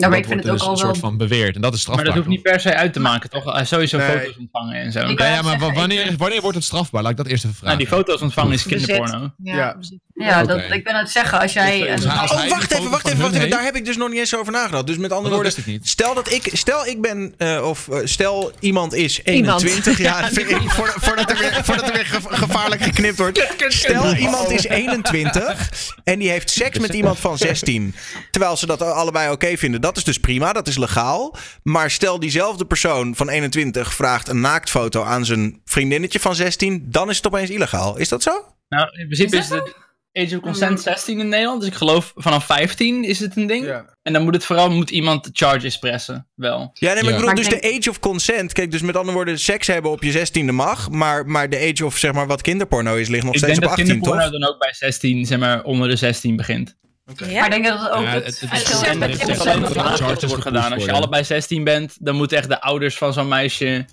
Nou, 0.00 0.12
maar 0.12 0.20
dat 0.22 0.30
ik 0.30 0.36
vind 0.36 0.48
wordt 0.48 0.60
het 0.62 0.68
ook 0.70 0.76
dus 0.76 0.82
al 0.84 0.88
een 0.88 0.94
wel... 0.94 0.94
soort 0.94 0.98
van 0.98 1.28
beweerd. 1.28 1.54
En 1.54 1.60
dat 1.60 1.74
is 1.74 1.76
Maar 1.76 1.80
strafbaar. 1.80 2.04
dat 2.04 2.14
hoeft 2.14 2.28
niet 2.28 2.42
per 2.42 2.60
se 2.60 2.74
uit 2.74 2.92
te 2.92 3.00
maken, 3.00 3.30
toch? 3.30 3.44
Hij 3.52 3.64
sowieso 3.64 3.96
Nee. 3.96 4.06
foto's 4.18 4.36
ontvangen 4.38 4.74
en 4.74 4.92
zo. 4.92 5.00
Ja, 5.00 5.26
ja, 5.26 5.42
maar 5.42 5.72
wanneer, 5.74 6.14
wanneer 6.16 6.40
wordt 6.40 6.56
het 6.56 6.64
strafbaar? 6.66 7.02
Laat 7.02 7.10
ik 7.10 7.16
dat 7.16 7.26
eerst 7.26 7.44
even 7.44 7.56
Nou, 7.62 7.76
vragen. 7.76 7.78
die 7.78 8.04
foto's 8.04 8.20
ontvangen 8.20 8.52
is 8.52 8.62
Bezit. 8.62 8.86
kinderporno. 8.86 9.30
Ja, 9.42 9.76
Ja. 10.14 10.44
dat, 10.44 10.60
ik 10.70 10.84
ben 10.84 10.92
aan 10.94 11.00
het 11.02 11.10
zeggen, 11.10 11.40
als 11.40 11.52
jij... 11.52 11.78
Dus, 11.96 12.06
als 12.06 12.30
Oh, 12.32 12.48
wacht 12.48 12.70
even, 12.72 12.90
wacht 12.90 13.06
even, 13.08 13.20
wacht 13.20 13.34
even. 13.34 13.50
Daar 13.50 13.62
heb 13.64 13.76
ik 13.76 13.84
dus 13.84 13.96
nog 13.96 14.08
niet 14.08 14.18
eens 14.18 14.36
over 14.36 14.52
nagedacht. 14.52 14.86
Dus 14.86 14.96
met 14.96 15.10
Oh, 15.10 15.16
andere 15.16 15.42
dat 15.42 15.54
woorden, 15.64 15.80
stel 15.82 16.14
dat 16.14 16.32
ik, 16.32 16.50
stel 16.52 16.86
ik 16.86 17.00
ben, 17.00 17.34
eh, 17.38 17.66
of 17.68 17.88
eh, 17.88 17.98
stel 18.04 18.52
iemand 18.60 18.94
is 18.94 19.20
21. 19.24 19.98
Ja, 19.98 20.20
dat 20.20 20.30
vind 20.32 20.50
ik- 20.50 20.70
voor- 20.70 20.94
voordat 20.96 21.30
er 21.30 21.38
weer, 21.38 21.58
voordat 21.64 21.86
er 21.88 21.92
weer 21.94 22.06
ge- 22.06 22.20
gevaarlijk 22.36 22.82
geknipt 22.82 23.16
wordt. 23.18 23.46
Stel 23.68 24.14
iemand 24.14 24.50
is 24.50 24.64
21 24.66 25.70
en 26.04 26.18
die 26.18 26.30
heeft 26.30 26.50
seks 26.50 26.78
met 26.78 26.92
iemand 26.94 27.18
van 27.18 27.38
16. 27.38 27.94
Terwijl 28.30 28.56
ze 28.56 28.66
dat 28.66 28.82
allebei 28.82 29.30
oké 29.32 29.56
vinden. 29.56 29.80
Dat 29.94 29.98
is 29.98 30.04
dus 30.14 30.18
prima, 30.20 30.52
dat 30.52 30.68
is 30.68 30.78
legaal. 30.78 31.36
Maar 31.62 31.90
stel 31.90 32.18
diezelfde 32.18 32.64
persoon 32.64 33.16
van 33.16 33.28
21 33.28 33.94
vraagt 33.94 34.28
een 34.28 34.40
naaktfoto 34.40 35.02
aan 35.02 35.24
zijn 35.24 35.60
vriendinnetje 35.64 36.20
van 36.20 36.34
16. 36.34 36.86
Dan 36.88 37.10
is 37.10 37.16
het 37.16 37.26
opeens 37.26 37.50
illegaal. 37.50 37.96
Is 37.96 38.08
dat 38.08 38.22
zo? 38.22 38.44
Nou, 38.68 38.88
in 38.98 39.06
principe 39.06 39.36
Is 39.36 39.42
is, 39.42 39.48
dat 39.48 39.66
de 40.12 40.24
age 40.24 40.36
of 40.36 40.42
consent 40.42 40.80
16 40.80 41.20
in 41.20 41.28
Nederland. 41.28 41.60
Dus 41.60 41.68
ik 41.68 41.74
geloof 41.76 42.12
vanaf 42.14 42.44
15 42.46 43.04
is 43.04 43.20
het 43.20 43.36
een 43.36 43.46
ding. 43.46 43.64
Ja. 43.64 43.94
En 44.02 44.12
dan 44.12 44.22
moet 44.22 44.34
het 44.34 44.44
vooral 44.44 44.70
moet 44.70 44.90
iemand 44.90 45.24
de 45.24 45.30
charges 45.32 45.78
pressen. 45.78 46.28
Wel. 46.34 46.70
Ja, 46.74 46.92
nee, 46.92 47.02
maar 47.02 47.04
Ja. 47.04 47.10
ik 47.10 47.16
bedoel, 47.20 47.34
dus 47.34 47.46
ik 47.46 47.62
de 47.62 47.76
age 47.78 47.90
of 47.90 48.00
consent. 48.00 48.52
Kijk, 48.52 48.70
dus 48.70 48.82
met 48.82 48.96
andere 48.96 49.16
woorden, 49.16 49.38
seks 49.38 49.66
hebben 49.66 49.90
op 49.90 50.02
je 50.02 50.12
16e 50.12 50.52
mag. 50.52 50.90
Maar, 50.90 51.26
maar 51.26 51.48
de 51.48 51.70
age 51.72 51.84
of, 51.84 51.96
zeg 51.96 52.12
maar, 52.12 52.26
wat 52.26 52.42
kinderporno 52.42 52.96
is, 52.96 53.08
ligt 53.08 53.24
nog 53.24 53.32
ik 53.32 53.38
steeds 53.38 53.58
denk 53.58 53.70
op 53.70 53.76
dat 53.76 53.86
18, 53.86 53.86
kinderporno 53.86 54.30
toch? 54.30 54.40
dan 54.40 54.50
ook 54.50 54.58
bij 54.58 54.72
16, 54.74 55.26
zeg 55.26 55.38
maar, 55.38 55.62
onder 55.62 55.88
de 55.88 55.96
16 55.96 56.36
begint. 56.36 56.78
Maar 57.18 57.44
ik 57.44 57.50
denk 57.50 57.64
dat 57.64 57.80
het 57.80 57.90
ook 57.90 58.02
Ja, 58.02 58.08
het, 58.10 58.24
het- 58.24 58.40
het 58.40 58.52
is 58.52 59.18
het 59.20 59.40
alleen 59.46 59.66
charges 59.96 60.24
wordt 60.30 60.42
gedaan. 60.42 60.72
Als 60.72 60.84
je 60.84 60.92
allebei 60.92 61.24
16 61.24 61.64
bent, 61.64 61.96
dan 62.00 62.14
moeten 62.16 62.36
echt 62.38 62.48
de 62.48 62.60
ouders 62.60 62.96
van 62.96 63.12
zo'n 63.12 63.28
meisje 63.28 63.86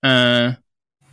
eh 0.00 0.48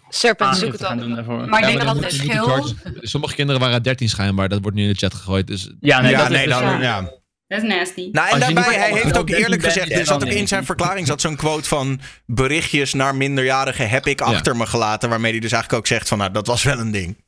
Serpent, 0.09 0.57
zoek 0.57 0.71
het. 0.71 0.81
Maar 0.81 1.59
ik 1.59 1.65
Ja, 1.65 1.65
denk 1.65 1.83
dat 1.83 1.95
het 1.95 2.03
verschil... 2.15 2.65
Sommige 3.01 3.35
kinderen 3.35 3.61
waren 3.61 3.83
13 3.83 4.09
schijnbaar. 4.09 4.49
Dat 4.49 4.61
wordt 4.61 4.77
nu 4.77 4.83
in 4.83 4.89
de 4.89 4.95
chat 4.97 5.13
gegooid. 5.13 5.47
Dus 5.47 5.69
Ja, 5.79 6.01
nee, 6.01 6.11
ja, 6.11 6.17
dat 6.17 6.31
is 6.31 6.43
dus, 6.43 6.53
dan, 6.53 6.63
ja. 6.63 6.79
ja. 6.79 7.01
Dat 7.47 7.63
is 7.63 7.69
nasty. 7.69 8.09
Nou, 8.11 8.29
en 8.29 8.39
daarbij, 8.39 8.63
hij 8.75 8.91
heeft 8.91 9.17
ook 9.17 9.27
13 9.27 9.43
eerlijk 9.43 9.63
gezegd, 9.63 9.91
er 9.91 10.05
zat 10.05 10.23
ook 10.23 10.29
in 10.29 10.47
zijn 10.47 10.65
verklaring 10.65 11.07
zat 11.07 11.21
zo'n 11.21 11.35
quote 11.35 11.67
van 11.67 11.99
berichtjes 12.25 12.93
naar 12.93 13.15
minderjarigen 13.15 13.89
heb 13.89 14.07
ik 14.07 14.21
achter 14.21 14.55
me 14.57 14.65
gelaten. 14.65 15.09
Waarmee 15.09 15.31
hij 15.31 15.39
dus 15.39 15.51
eigenlijk 15.51 15.81
ook 15.81 15.87
zegt 15.87 16.07
van, 16.07 16.17
nou, 16.17 16.31
dat 16.31 16.47
was 16.47 16.63
wel 16.63 16.79
een 16.79 16.91
ding. 16.91 17.23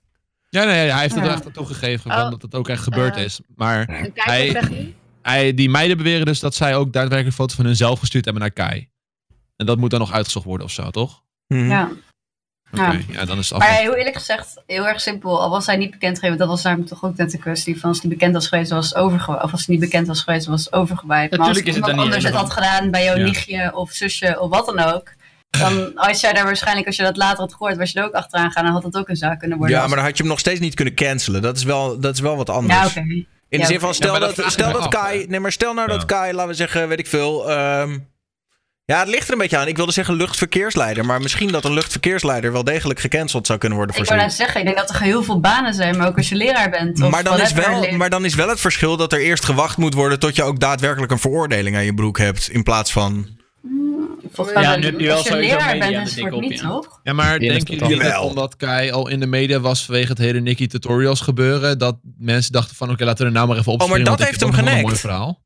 Ja, 0.56 0.64
nee, 0.64 0.90
hij 0.90 1.02
heeft 1.02 1.16
het 1.16 1.24
Ja. 1.24 1.30
er 1.30 1.36
echt 1.36 1.54
toegegeven 1.54 2.12
Oh. 2.12 2.18
van 2.22 2.30
dat 2.32 2.42
het 2.42 2.56
ook 2.56 2.70
echt 2.70 2.84
gebeurd 2.84 3.16
Eh. 3.16 3.24
is. 3.24 3.40
Maar 3.56 3.86
Hij- 4.14 4.62
hij, 5.22 5.54
die 5.54 5.70
meiden 5.70 5.98
beweren 5.98 6.26
dus 6.26 6.40
dat 6.40 6.56
zij 6.56 6.76
ook 6.76 6.94
daadwerkelijk 6.94 7.36
foto's 7.36 7.56
van 7.56 7.66
hunzelf 7.66 8.00
gestuurd 8.00 8.26
hebben 8.26 8.44
naar 8.44 8.52
Kai. 8.52 8.90
En 9.56 9.66
dat 9.66 9.78
moet 9.78 9.90
dan 9.90 10.00
nog 10.00 10.12
uitgezocht 10.12 10.46
worden 10.46 10.66
of 10.66 10.72
zo, 10.74 10.90
toch? 10.90 11.22
Mhm. 11.48 11.70
Ja. 11.70 11.90
Oké, 12.72 12.82
Ja. 12.84 13.00
ja. 13.12 13.26
dan 13.26 13.38
is 13.38 13.50
het 13.50 13.58
Maar 13.60 13.68
af. 13.68 13.78
heel 13.80 13.96
eerlijk 13.96 14.16
gezegd, 14.16 14.62
heel 14.68 14.88
erg 14.88 15.02
simpel. 15.02 15.42
Al 15.42 15.50
was 15.50 15.66
hij 15.66 15.78
niet 15.78 15.92
bekend 15.92 16.16
gegeven, 16.20 16.38
dat 16.38 16.48
was 16.48 16.64
namelijk 16.64 16.90
toch 16.90 17.04
ook 17.04 17.16
net 17.18 17.34
een 17.34 17.40
kwestie 17.40 17.80
van 17.80 17.90
als 17.90 18.02
hij 18.02 18.10
bekend 18.10 18.34
was 18.34 18.48
geweest, 18.48 18.72
was 18.72 18.86
het 18.90 18.96
overgewaaid. 18.98 19.44
Of 19.44 19.52
als 19.52 19.66
hij 19.66 19.76
niet 19.76 19.84
bekend 19.86 20.08
was 20.08 20.22
geweest, 20.22 20.46
was 20.48 20.64
het 20.66 20.74
overgewaaid. 20.74 21.30
Maar 21.30 21.40
als 21.40 21.48
Natuurlijk 21.48 21.76
is 21.76 21.82
het 21.82 21.86
iemand 21.92 22.06
anders 22.08 22.24
het 22.26 22.34
had 22.34 22.54
gedaan 22.54 22.92
bij 22.92 23.04
jouw 23.04 23.16
Ja. 23.18 23.24
nichtje 23.24 23.76
of 23.76 23.92
zusje 23.92 24.40
of 24.40 24.50
wat 24.50 24.66
dan 24.66 24.80
ook. 24.80 25.14
Dan 25.60 25.92
als 25.96 26.20
jij 26.22 26.34
daar 26.34 26.44
waarschijnlijk, 26.46 26.88
als 26.88 26.96
je 26.96 27.04
dat 27.04 27.18
later 27.18 27.38
had 27.40 27.52
gehoord, 27.52 27.78
was 27.78 27.92
je 27.92 28.00
er 28.00 28.06
ook 28.06 28.14
achteraan 28.14 28.52
gaan. 28.52 28.64
Dan 28.64 28.74
had 28.74 28.82
dat 28.84 28.96
ook 28.98 29.10
een 29.10 29.16
zaak 29.16 29.40
kunnen 29.40 29.58
worden. 29.58 29.76
Ja, 29.76 29.88
maar 29.88 29.96
dan 29.96 30.06
had 30.06 30.16
je 30.18 30.22
hem 30.24 30.32
nog 30.32 30.40
steeds 30.40 30.60
niet 30.60 30.74
kunnen 30.76 30.94
cancelen. 30.96 31.42
Dat 31.42 31.58
is 31.58 31.64
wel, 31.64 32.00
dat 32.00 32.14
is 32.14 32.20
wel 32.20 32.36
wat 32.38 32.50
anders. 32.50 32.80
Ja, 32.80 32.86
oké. 32.86 33.00
In 33.00 33.26
de 33.50 33.58
Ja, 33.58 33.66
zin 33.66 33.80
van, 33.80 33.94
stel 33.94 34.14
Ja, 34.14 34.20
dat 34.20 34.38
ik 34.38 34.50
stel 34.50 34.72
dat 34.72 34.88
Kai... 34.88 35.26
Nee, 35.30 35.40
maar 35.40 35.52
stel 35.52 35.74
nou 35.74 35.88
dat. 35.88 36.06
Kai, 36.06 36.34
laten 36.34 36.50
we 36.50 36.56
zeggen, 36.56 36.88
weet 36.88 37.00
ik 37.00 37.08
veel... 37.08 37.50
ehm, 37.50 37.98
ja, 38.86 39.00
het 39.00 39.08
ligt 39.08 39.28
er 39.28 39.34
een 39.34 39.40
beetje 39.40 39.58
aan. 39.58 39.68
Ik 39.68 39.76
wilde 39.78 39.92
zeggen 39.92 40.16
luchtverkeersleider. 40.16 41.06
Maar 41.06 41.22
misschien 41.22 41.52
dat 41.52 41.66
een 41.66 41.74
luchtverkeersleider 41.74 42.52
wel 42.52 42.64
degelijk 42.64 43.00
gecanceld 43.00 43.46
zou 43.48 43.60
kunnen 43.60 43.78
worden 43.78 43.96
Ik 43.96 44.02
voor 44.06 44.16
wou 44.16 44.20
zoiets. 44.30 44.38
net 44.40 44.48
zeggen, 44.48 44.68
ik 44.70 44.76
denk 44.76 44.88
dat 44.88 44.98
er 44.98 45.04
heel 45.04 45.24
veel 45.24 45.40
banen 45.40 45.74
zijn, 45.74 45.98
maar 45.98 46.08
ook 46.08 46.18
als 46.18 46.30
je 46.30 46.36
leraar 46.36 46.70
bent. 46.70 47.02
Of 47.02 47.10
Maar 47.12 47.24
dan, 47.24 47.40
is 47.42 47.52
wel, 47.54 47.92
maar 47.92 48.10
dan 48.10 48.26
is 48.26 48.36
wel 48.36 48.50
het 48.50 48.60
verschil 48.60 48.98
dat 48.98 49.14
er 49.14 49.20
eerst 49.20 49.46
gewacht 49.46 49.78
moet 49.78 49.94
worden 49.94 50.20
tot 50.20 50.36
je 50.36 50.44
ook 50.44 50.60
daadwerkelijk 50.60 51.12
een 51.12 51.20
veroordeling 51.20 51.76
aan 51.76 51.86
je 51.86 51.94
broek 51.94 52.18
hebt. 52.18 52.50
In 52.50 52.64
plaats 52.64 52.92
van. 52.92 53.28
Volgens 54.36 54.56
mij 54.56 54.66
Ja, 54.66 54.76
nu 54.76 54.86
heb 54.86 55.00
je 55.00 55.06
wel 55.08 55.18
sowieso 55.24 55.56
media 55.66 56.04
de 56.04 56.14
dik 56.16 56.34
op, 56.34 56.42
niet, 56.42 56.60
ja. 56.60 56.68
toch? 56.70 57.00
Ja, 57.04 57.14
maar 57.14 57.26
Ja, 57.42 57.54
dat 57.54 57.68
denken 57.68 57.88
jullie 57.88 58.04
dat 58.12 58.22
omdat 58.24 58.56
Kai 58.56 58.92
al 58.92 59.08
in 59.08 59.20
de 59.20 59.26
media 59.26 59.60
was 59.60 59.86
vanwege 59.86 60.08
het 60.10 60.18
hele 60.18 60.40
Nicky 60.40 60.68
tutorials 60.68 61.22
gebeuren, 61.22 61.78
dat 61.78 61.98
mensen 62.18 62.52
dachten 62.52 62.76
van 62.76 62.90
oké, 62.92 63.04
laten 63.06 63.20
we 63.20 63.26
er 63.26 63.32
nou 63.36 63.48
maar 63.48 63.58
even 63.58 63.72
op 63.72 63.82
Oh, 63.82 63.90
maar 63.90 64.04
dat 64.04 64.24
heeft 64.24 64.40
hem 64.40 64.54
een 64.54 64.64
mooi 64.64 64.76
genekt. 64.78 65.00
verhaal. 65.00 65.44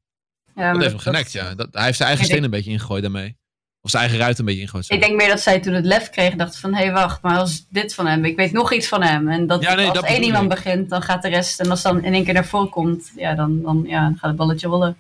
Ja, 0.56 0.72
Dat 0.72 0.82
heeft 0.82 0.94
hem 0.94 1.02
genekt, 1.02 1.32
ja. 1.32 1.56
Dat, 1.56 1.68
hij 1.72 1.84
heeft 1.84 1.98
zijn 1.98 2.08
eigen 2.10 2.26
steen 2.28 2.42
denk- 2.42 2.52
een 2.54 2.58
beetje 2.60 2.72
ingegooid 2.72 3.02
daarmee. 3.02 3.38
Of 3.82 3.90
zijn 3.90 4.04
eigen 4.04 4.20
ruit 4.22 4.40
een 4.40 4.46
beetje 4.46 4.62
ingegooid. 4.62 4.90
Ik 4.92 5.02
denk 5.02 5.16
meer 5.16 5.28
dat 5.28 5.40
zij 5.40 5.60
toen 5.60 5.74
het 5.74 5.86
lef 5.86 6.10
kreeg, 6.10 6.36
dachten 6.36 6.60
van, 6.60 6.74
hé 6.74 6.84
hey, 6.84 6.92
wacht, 6.94 7.22
maar 7.22 7.38
als 7.38 7.66
dit 7.70 7.94
van 7.94 8.08
hem, 8.08 8.26
ik 8.26 8.36
weet 8.36 8.52
nog 8.52 8.74
iets 8.74 8.88
van 8.88 9.04
hem. 9.04 9.30
En 9.30 9.48
dat 9.48 9.62
Ja, 9.62 9.74
nee, 9.76 9.86
als 9.86 9.94
dat 9.94 10.04
één 10.06 10.24
iemand 10.24 10.44
ik. 10.44 10.50
begint, 10.50 10.90
dan 10.90 11.02
gaat 11.02 11.22
de 11.22 11.30
rest, 11.30 11.60
en 11.60 11.70
als 11.70 11.82
dan 11.82 12.04
in 12.04 12.14
één 12.14 12.24
keer 12.24 12.34
naar 12.34 12.46
voren 12.46 12.70
komt, 12.70 13.12
ja, 13.16 13.36
dan, 13.36 13.62
dan, 13.62 13.84
ja, 13.88 14.02
dan 14.02 14.14
gaat 14.18 14.30
het 14.30 14.36
balletje 14.36 14.68
rollen. 14.68 14.98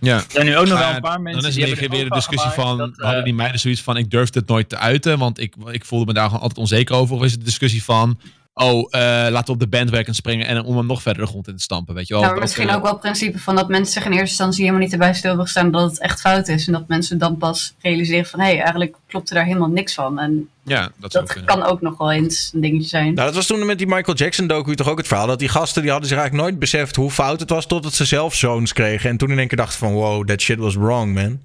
Ja. 0.00 0.16
Er 0.16 0.24
zijn 0.28 0.46
nu 0.46 0.56
ook 0.56 0.66
nog 0.66 0.78
wel 0.78 0.94
een 0.94 1.00
paar 1.00 1.20
mensen 1.20 1.40
dan 1.42 1.50
is 1.50 1.56
die 1.56 1.66
er 1.66 1.90
weer 1.90 2.02
er 2.02 2.08
de 2.08 2.14
discussie 2.14 2.50
van, 2.50 2.78
dat, 2.78 2.98
eh, 2.98 3.04
hadden 3.04 3.24
die 3.24 3.34
meiden 3.34 3.60
zoiets 3.60 3.82
van, 3.82 3.96
ik 3.96 4.10
durfde 4.10 4.38
het 4.38 4.48
nooit 4.48 4.68
te 4.68 4.76
uiten, 4.76 5.18
want 5.18 5.40
ik, 5.40 5.54
ik 5.70 5.84
voelde 5.84 6.06
me 6.06 6.12
daar 6.12 6.24
gewoon 6.24 6.40
altijd 6.40 6.60
onzeker 6.60 6.94
over. 6.94 7.16
Of 7.16 7.22
is 7.22 7.30
het 7.30 7.40
de 7.40 7.46
discussie 7.46 7.84
van, 7.84 8.18
oh, 8.64 8.86
eh, 8.90 9.00
laten 9.30 9.46
we 9.46 9.52
op 9.52 9.60
de 9.60 9.68
bandwagon 9.68 10.14
springen 10.14 10.46
en 10.46 10.64
om 10.64 10.76
hem 10.76 10.86
nog 10.86 11.02
verder 11.02 11.22
de 11.22 11.28
grond 11.28 11.48
in 11.48 11.56
te 11.56 11.62
stampen, 11.62 11.94
weet 11.94 12.08
je 12.08 12.12
wel. 12.12 12.22
nou, 12.22 12.34
maar 12.34 12.42
misschien 12.42 12.70
ook 12.70 12.82
wel 12.82 12.90
het 12.90 13.00
principe 13.00 13.38
van 13.38 13.56
dat 13.56 13.68
mensen 13.68 13.92
zich 13.92 14.04
in 14.04 14.10
eerste 14.10 14.28
instantie 14.28 14.60
helemaal 14.60 14.82
niet 14.82 14.92
erbij 14.92 15.14
stil 15.14 15.28
hebben 15.28 15.46
gestaan 15.46 15.70
dat 15.70 15.90
het 15.90 16.00
echt 16.00 16.20
fout 16.20 16.48
is. 16.48 16.66
En 16.66 16.72
dat 16.72 16.88
mensen 16.88 17.18
dan 17.18 17.36
pas 17.36 17.74
realiseren 17.80 18.26
van, 18.26 18.40
hé, 18.40 18.46
hey, 18.46 18.58
eigenlijk 18.58 18.96
klopt 19.06 19.28
er 19.28 19.34
daar 19.34 19.44
helemaal 19.44 19.68
niks 19.68 19.94
van. 19.94 20.18
En 20.18 20.48
Ja, 20.62 20.90
dat 20.96 21.12
dat 21.12 21.44
kan 21.44 21.62
ook 21.62 21.80
nog 21.80 21.98
wel 21.98 22.12
eens 22.12 22.50
een 22.54 22.60
dingetje 22.60 22.88
zijn. 22.88 23.14
Nou, 23.14 23.26
dat 23.26 23.34
was 23.34 23.46
toen 23.46 23.66
met 23.66 23.78
die 23.78 23.86
Michael 23.86 24.16
Jackson 24.16 24.46
docu 24.46 24.74
toch 24.74 24.88
ook 24.88 24.98
het 24.98 25.06
verhaal. 25.06 25.26
Dat 25.26 25.38
die 25.38 25.48
gasten 25.48 25.82
die 25.82 25.90
hadden 25.90 26.08
zich 26.08 26.18
eigenlijk 26.18 26.48
nooit 26.48 26.60
beseft 26.60 26.96
hoe 26.96 27.10
fout 27.10 27.40
het 27.40 27.50
was. 27.50 27.66
Totdat 27.66 27.92
ze 27.92 28.04
zelf 28.04 28.34
zoons 28.34 28.72
kregen. 28.72 29.10
En 29.10 29.16
toen 29.16 29.30
in 29.30 29.38
één 29.38 29.48
keer 29.48 29.58
dachten 29.58 29.78
van 29.78 29.92
wow, 29.92 30.26
that 30.26 30.40
shit 30.40 30.58
was 30.58 30.74
wrong, 30.74 31.14
man. 31.14 31.40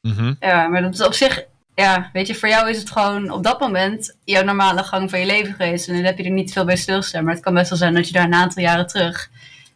Mhm. 0.00 0.34
Ja, 0.40 0.66
maar 0.68 0.82
dat 0.82 0.94
is 0.94 1.02
op 1.02 1.14
zich, 1.14 1.44
ja, 1.80 2.10
weet 2.12 2.26
je, 2.26 2.34
voor 2.34 2.48
jou 2.48 2.70
is 2.70 2.78
het 2.78 2.90
gewoon 2.90 3.30
op 3.30 3.42
dat 3.42 3.60
moment 3.60 4.16
jouw 4.24 4.44
normale 4.44 4.82
gang 4.82 5.10
van 5.10 5.18
je 5.20 5.26
leven 5.26 5.54
geweest. 5.54 5.88
En 5.88 5.94
dan 5.94 6.04
heb 6.04 6.18
je 6.18 6.24
er 6.24 6.30
niet 6.30 6.52
veel 6.52 6.64
bij 6.64 6.76
stilstaan. 6.76 7.24
Maar 7.24 7.34
het 7.34 7.42
kan 7.42 7.54
best 7.54 7.68
wel 7.68 7.78
zijn 7.78 7.94
dat 7.94 8.06
je 8.06 8.12
daar 8.12 8.24
een 8.24 8.34
aantal 8.34 8.62
jaren 8.62 8.86
terug, 8.86 9.30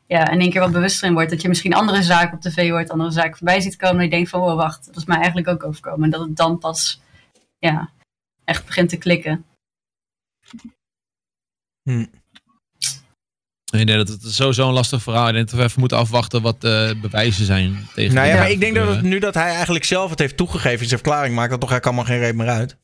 ja, 0.06 0.30
in 0.30 0.40
één 0.40 0.50
keer 0.50 0.60
wat 0.60 0.72
bewuster 0.72 1.08
in 1.08 1.14
wordt. 1.14 1.30
Dat 1.30 1.42
je 1.42 1.48
misschien 1.48 1.74
andere 1.74 2.02
zaken 2.02 2.36
op 2.36 2.40
tv 2.40 2.70
hoort, 2.70 2.90
andere 2.90 3.10
zaken 3.10 3.36
voorbij 3.36 3.60
ziet 3.60 3.76
komen. 3.76 3.96
En 3.96 4.04
je 4.04 4.10
denkt 4.10 4.28
van, 4.28 4.40
oh 4.40 4.54
wacht, 4.54 4.86
dat 4.86 4.96
is 4.96 5.04
mij 5.04 5.16
eigenlijk 5.16 5.48
ook 5.48 5.64
overkomen. 5.64 6.04
En 6.04 6.10
dat 6.10 6.20
het 6.20 6.36
dan 6.36 6.58
pas, 6.58 7.00
ja, 7.58 7.90
echt 8.44 8.66
begint 8.66 8.88
te 8.88 8.98
klikken. 8.98 9.44
Nee, 13.70 13.84
nee, 13.84 13.96
dat 13.96 14.08
het 14.08 14.22
is 14.22 14.36
sowieso 14.36 14.68
een 14.68 14.74
lastig 14.74 15.02
verhaal. 15.02 15.28
Ik 15.28 15.34
denk 15.34 15.50
dat 15.50 15.58
we 15.58 15.64
even 15.64 15.80
moeten 15.80 15.98
afwachten 15.98 16.42
wat 16.42 16.60
de 16.60 16.98
bewijzen 17.00 17.44
zijn 17.44 17.88
tegen 17.94 18.14
Nou 18.14 18.28
ja, 18.28 18.36
maar 18.36 18.50
ik 18.50 18.60
denk 18.60 18.74
dat 18.74 18.88
het, 18.88 19.02
nu 19.02 19.18
dat 19.18 19.34
hij 19.34 19.48
eigenlijk 19.48 19.84
zelf 19.84 20.10
het 20.10 20.18
heeft 20.18 20.36
toegegeven 20.36 20.80
in 20.80 20.88
zijn 20.88 21.00
verklaring, 21.00 21.34
maakt 21.34 21.50
dat 21.50 21.60
toch 21.60 21.70
eigenlijk 21.70 21.98
allemaal 21.98 22.18
geen 22.18 22.26
reet 22.26 22.36
meer 22.36 22.54
uit. 22.54 22.76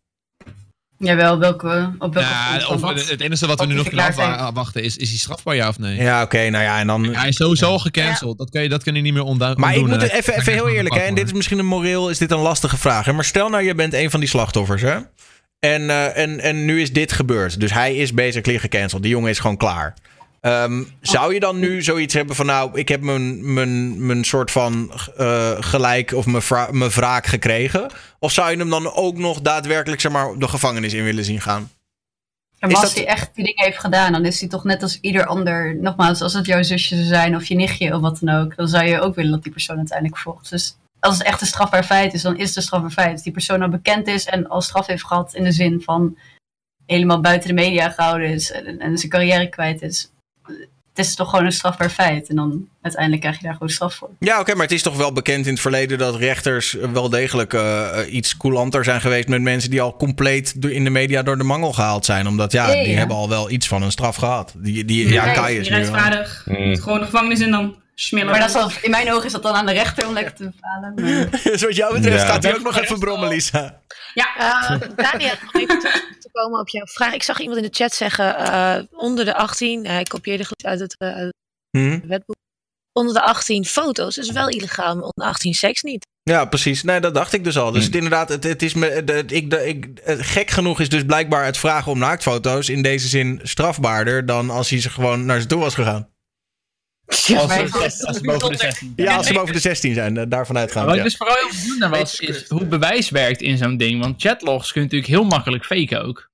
Jawel, 0.98 1.38
welke, 1.38 1.94
op 1.98 2.14
welke 2.14 2.28
Ja, 2.28 2.66
of, 2.68 3.08
het 3.08 3.20
enige 3.20 3.46
wat 3.46 3.60
we 3.60 3.66
nu 3.66 3.74
nog 3.74 3.88
kunnen 3.88 4.38
afwachten 4.38 4.82
is, 4.82 4.96
is 4.96 5.08
hij 5.08 5.18
strafbaar 5.18 5.54
ja 5.54 5.68
of 5.68 5.78
nee? 5.78 5.96
Ja, 5.96 6.22
oké, 6.22 6.48
nou 6.50 6.64
ja, 6.64 6.78
en 6.78 6.86
dan. 6.86 7.04
Hij 7.04 7.28
is 7.28 7.36
sowieso 7.36 7.66
al 7.66 7.78
gecanceld. 7.78 8.38
Dat, 8.38 8.50
kun 8.50 8.62
je, 8.62 8.68
dat 8.68 8.82
kun 8.82 8.94
je 8.94 9.00
niet 9.00 9.12
meer 9.12 9.22
ontduiken. 9.22 9.60
Maar 9.60 9.74
ik 9.74 9.86
moet 9.86 10.02
er 10.02 10.10
even, 10.10 10.34
even 10.34 10.52
heel 10.52 10.68
eerlijk, 10.68 10.94
hè, 10.94 11.00
en 11.00 11.14
dit 11.14 11.26
is 11.26 11.32
misschien 11.32 11.58
een 11.58 11.66
moreel, 11.66 12.10
is 12.10 12.18
dit 12.18 12.30
een 12.30 12.38
lastige 12.38 12.76
vraag. 12.76 13.04
Hè? 13.04 13.12
Maar 13.12 13.24
stel 13.24 13.48
nou, 13.48 13.64
je 13.64 13.74
bent 13.74 13.94
een 13.94 14.10
van 14.10 14.20
die 14.20 14.28
slachtoffers, 14.28 14.82
hè? 14.82 14.96
En, 15.58 15.90
eh, 15.90 16.16
en, 16.16 16.40
en 16.40 16.64
nu 16.64 16.80
is 16.80 16.92
dit 16.92 17.12
gebeurd. 17.12 17.60
Dus 17.60 17.72
hij 17.72 17.96
is 17.96 18.14
basically 18.14 18.58
gecanceld. 18.58 19.02
Die 19.02 19.10
jongen 19.10 19.30
is 19.30 19.38
gewoon 19.38 19.56
klaar. 19.56 19.94
Ehm, 20.47 20.85
zou 21.01 21.35
je 21.35 21.40
dan 21.40 21.59
nu 21.59 21.82
zoiets 21.82 22.14
hebben 22.14 22.36
van, 22.36 22.47
nou, 22.47 22.78
ik 22.78 22.89
heb 22.89 23.01
mijn, 23.01 23.52
mijn, 23.55 24.06
mijn 24.06 24.24
soort 24.24 24.51
van 24.51 24.93
eh, 25.16 25.56
gelijk 25.60 26.12
of 26.12 26.27
mijn, 26.27 26.78
mijn 26.78 26.90
wraak 26.90 27.27
gekregen? 27.27 27.90
Of 28.18 28.32
zou 28.32 28.51
je 28.51 28.56
hem 28.56 28.70
dan 28.70 28.93
ook 28.93 29.18
nog 29.18 29.40
daadwerkelijk, 29.40 30.01
zeg 30.01 30.12
maar, 30.12 30.39
de 30.39 30.48
gevangenis 30.48 30.93
in 30.93 31.05
willen 31.05 31.24
zien 31.24 31.40
gaan? 31.40 31.70
En 32.59 32.70
als 32.70 32.81
dat- 32.81 32.94
hij 32.94 33.06
echt 33.06 33.35
die 33.35 33.44
dingen 33.44 33.64
heeft 33.64 33.78
gedaan, 33.78 34.12
dan 34.12 34.24
is 34.24 34.40
hij 34.40 34.48
toch 34.48 34.64
net 34.64 34.82
als 34.82 35.01
ieder 35.01 35.27
ander. 35.27 35.77
Nogmaals, 35.77 36.23
als 36.23 36.32
het 36.32 36.47
jouw 36.47 36.62
zusje 36.62 36.94
zou 36.94 37.06
zijn 37.06 37.36
of 37.36 37.47
je 37.47 37.55
nichtje 37.55 37.94
of 37.94 38.01
wat 38.01 38.18
dan 38.20 38.35
ook, 38.35 38.56
dan 38.56 38.68
zou 38.68 38.85
je 38.85 39.01
ook 39.01 39.14
willen 39.14 39.31
dat 39.31 39.43
die 39.43 39.52
persoon 39.52 39.77
uiteindelijk 39.77 40.18
volgt. 40.18 40.51
Dus 40.51 40.77
als 41.01 41.18
het 41.18 41.27
echt 41.27 41.40
een 41.40 41.47
strafbaar 41.47 41.85
feit 41.85 42.14
is, 42.14 42.23
dan 42.23 42.36
is 42.36 42.48
het 42.48 42.56
een 42.56 42.62
strafbaar 42.62 42.90
feit. 42.90 43.12
Als 43.12 43.23
die 43.23 43.32
persoon 43.32 43.62
al 43.62 43.68
bekend 43.68 44.06
is 44.06 44.24
en 44.24 44.48
al 44.48 44.60
straf 44.60 44.86
heeft 44.86 45.06
gehad 45.06 45.35
in 45.35 45.44
de 45.44 45.52
zin 45.52 45.81
van 45.81 46.18
helemaal 46.86 47.20
buiten 47.20 47.48
de 47.48 47.55
media 47.55 47.89
gehouden 47.90 48.28
is 48.28 48.52
en, 48.52 48.78
en 48.78 48.98
zijn 48.98 49.10
carrière 49.10 49.48
kwijt 49.48 49.82
is. 49.82 50.10
Het 50.97 51.06
is 51.06 51.14
toch 51.14 51.31
gewoon 51.31 51.44
een 51.44 51.52
strafbaar 51.52 51.90
feit. 51.90 52.28
En 52.28 52.36
dan 52.36 52.68
uiteindelijk 52.82 53.23
krijg 53.23 53.36
je 53.36 53.43
daar 53.43 53.52
gewoon 53.52 53.68
straf 53.68 53.94
voor. 53.94 54.10
Ja, 54.18 54.40
oké, 54.40 54.52
maar 54.55 54.62
het 54.62 54.73
is 54.74 54.82
toch 54.82 54.97
wel 54.97 55.12
bekend 55.12 55.47
in 55.47 55.52
het 55.52 55.60
verleden 55.60 55.98
dat 55.98 56.16
rechters 56.16 56.77
wel 56.93 57.09
degelijk 57.10 57.55
eh, 57.55 58.01
eh, 58.01 58.14
iets 58.14 58.36
coulanter 58.36 58.85
zijn 58.85 59.01
geweest 59.01 59.28
met 59.28 59.43
mensen 59.43 59.70
die 59.70 59.81
al 59.81 59.97
compleet 59.97 60.62
door- 60.62 60.70
in 60.70 60.85
de 60.85 60.90
media 60.90 61.23
door 61.23 61.39
de 61.39 61.44
mangel 61.44 61.73
gehaald 61.73 62.05
zijn. 62.05 62.27
Omdat 62.27 62.52
ja, 62.52 62.66
Ja, 62.68 62.73
ja, 62.74 62.82
die 62.82 62.93
ja. 62.93 62.98
hebben 62.98 63.16
al 63.16 63.28
wel 63.28 63.51
iets 63.51 63.68
van 63.68 63.82
een 63.82 63.90
straf 63.93 64.16
gehad. 64.16 64.52
Die, 64.56 64.85
die, 64.85 65.09
ja, 65.12 65.23
Kijk, 65.24 65.36
Kai 65.36 65.59
is 65.59 65.68
nu. 65.68 65.77
rechtvaardig. 65.77 66.43
Mm. 66.47 66.77
Gewoon 66.77 66.98
de 66.98 67.05
gevangenis 67.05 67.40
in 67.40 67.51
dan. 67.51 67.74
Maar 68.10 68.52
dat 68.52 68.73
in 68.82 68.90
mijn 68.90 69.12
ogen 69.12 69.24
is 69.27 69.32
dat 69.32 69.43
dan 69.43 69.55
aan 69.55 69.66
de 69.66 69.73
rechter 69.73 70.06
om 70.06 70.12
lekker 70.12 70.35
te 70.35 70.43
bepalen. 70.44 70.94
Maar- 70.94 71.40
Dus 71.52 71.62
wat 71.62 71.77
jou 71.77 71.94
betreft 71.94 72.23
Ja. 72.23 72.28
gaat 72.28 72.43
hij 72.43 72.55
ook 72.55 72.62
nog 72.62 72.78
even 72.78 72.98
brommen, 72.98 73.28
Lisa. 73.28 73.82
Ja, 74.14 74.36
Eh, 74.36 74.81
Daniel, 74.97 75.32
nog 75.43 75.55
even 75.55 75.78
terug 75.78 76.02
te 76.20 76.28
komen 76.32 76.60
op 76.60 76.68
jouw 76.68 76.86
vraag. 76.86 77.12
Ik 77.14 77.23
zag 77.23 77.40
iemand 77.40 77.59
in 77.59 77.64
de 77.64 77.74
chat 77.77 77.94
zeggen, 77.94 78.36
eh, 78.36 78.78
onder 78.90 79.24
de 79.24 79.35
18, 79.35 79.86
hij 79.86 80.02
kopieerde 80.02 80.44
gelijk 80.44 80.64
uit 80.64 80.81
het, 80.81 80.94
eh, 80.98 81.09
uit 81.16 81.35
het 81.70 82.06
wetboek, 82.06 82.36
onder 82.93 83.14
de 83.14 83.23
18 83.23 83.64
foto's 83.64 84.16
is 84.16 84.31
wel 84.31 84.48
illegaal, 84.48 84.94
maar 84.94 85.05
onder 85.14 85.24
18 85.32 85.55
seks 85.55 85.82
niet. 85.82 86.06
Ja, 86.23 86.44
precies. 86.44 86.82
Nee, 86.82 87.01
dat 87.01 87.14
dacht 87.14 87.32
ik 87.32 87.44
dus 87.44 87.59
al. 87.59 87.70
Dus 87.70 87.81
Hm. 87.81 87.86
het, 87.86 87.94
inderdaad, 87.94 88.28
het, 88.28 88.44
het 88.44 88.62
is 88.62 88.74
me, 88.74 88.89
ik, 89.27 89.51
de, 89.51 89.66
ik, 89.66 89.89
het- 90.05 90.23
gek 90.23 90.51
genoeg 90.51 90.81
is 90.81 90.89
dus 90.89 91.05
blijkbaar 91.05 91.44
het 91.44 91.59
vragen 91.59 91.93
om 91.93 91.98
naaktfoto's 91.98 92.68
in 92.68 92.82
deze 92.82 93.09
zin 93.09 93.40
strafbaarder 93.43 94.27
dan 94.27 94.51
als 94.51 94.70
hij 94.70 94.81
ze 94.81 94.90
gewoon 94.90 95.27
naar 95.27 95.40
ze 95.40 95.47
toe 95.47 95.60
was 95.60 95.74
gegaan. 95.74 96.09
Als, 97.06 97.28
maar 97.28 97.48
ze- 97.56 97.62
even- 97.62 97.80
als 97.82 98.16
ze 98.16 98.22
boven 98.22 98.50
de 98.50 98.56
16 98.56 98.92
Ja, 98.96 99.16
als 99.16 99.26
ze 99.26 99.32
boven 99.32 99.54
de 99.54 99.60
16 99.60 99.94
zijn, 99.94 100.16
eh, 100.16 100.24
daarvan 100.28 100.56
uitgaan. 100.58 100.84
wat 100.84 100.92
ik 100.94 100.98
Ja. 100.98 101.04
dus 101.04 101.16
vooral 101.16 101.36
heel 101.36 101.48
benieuwd 101.60 101.78
naar 101.78 101.90
was, 101.90 102.20
is 102.20 102.48
hoe 102.48 102.58
het 102.60 102.68
bewijs 102.68 103.10
werkt 103.10 103.40
in 103.40 103.58
zo'n 103.58 103.76
ding. 103.76 104.00
Want 104.02 104.22
chatlogs 104.22 104.72
kun 104.72 104.80
je 104.80 104.86
natuurlijk 104.86 105.12
heel 105.12 105.24
makkelijk 105.28 105.64
faken 105.64 106.04
ook. 106.04 106.30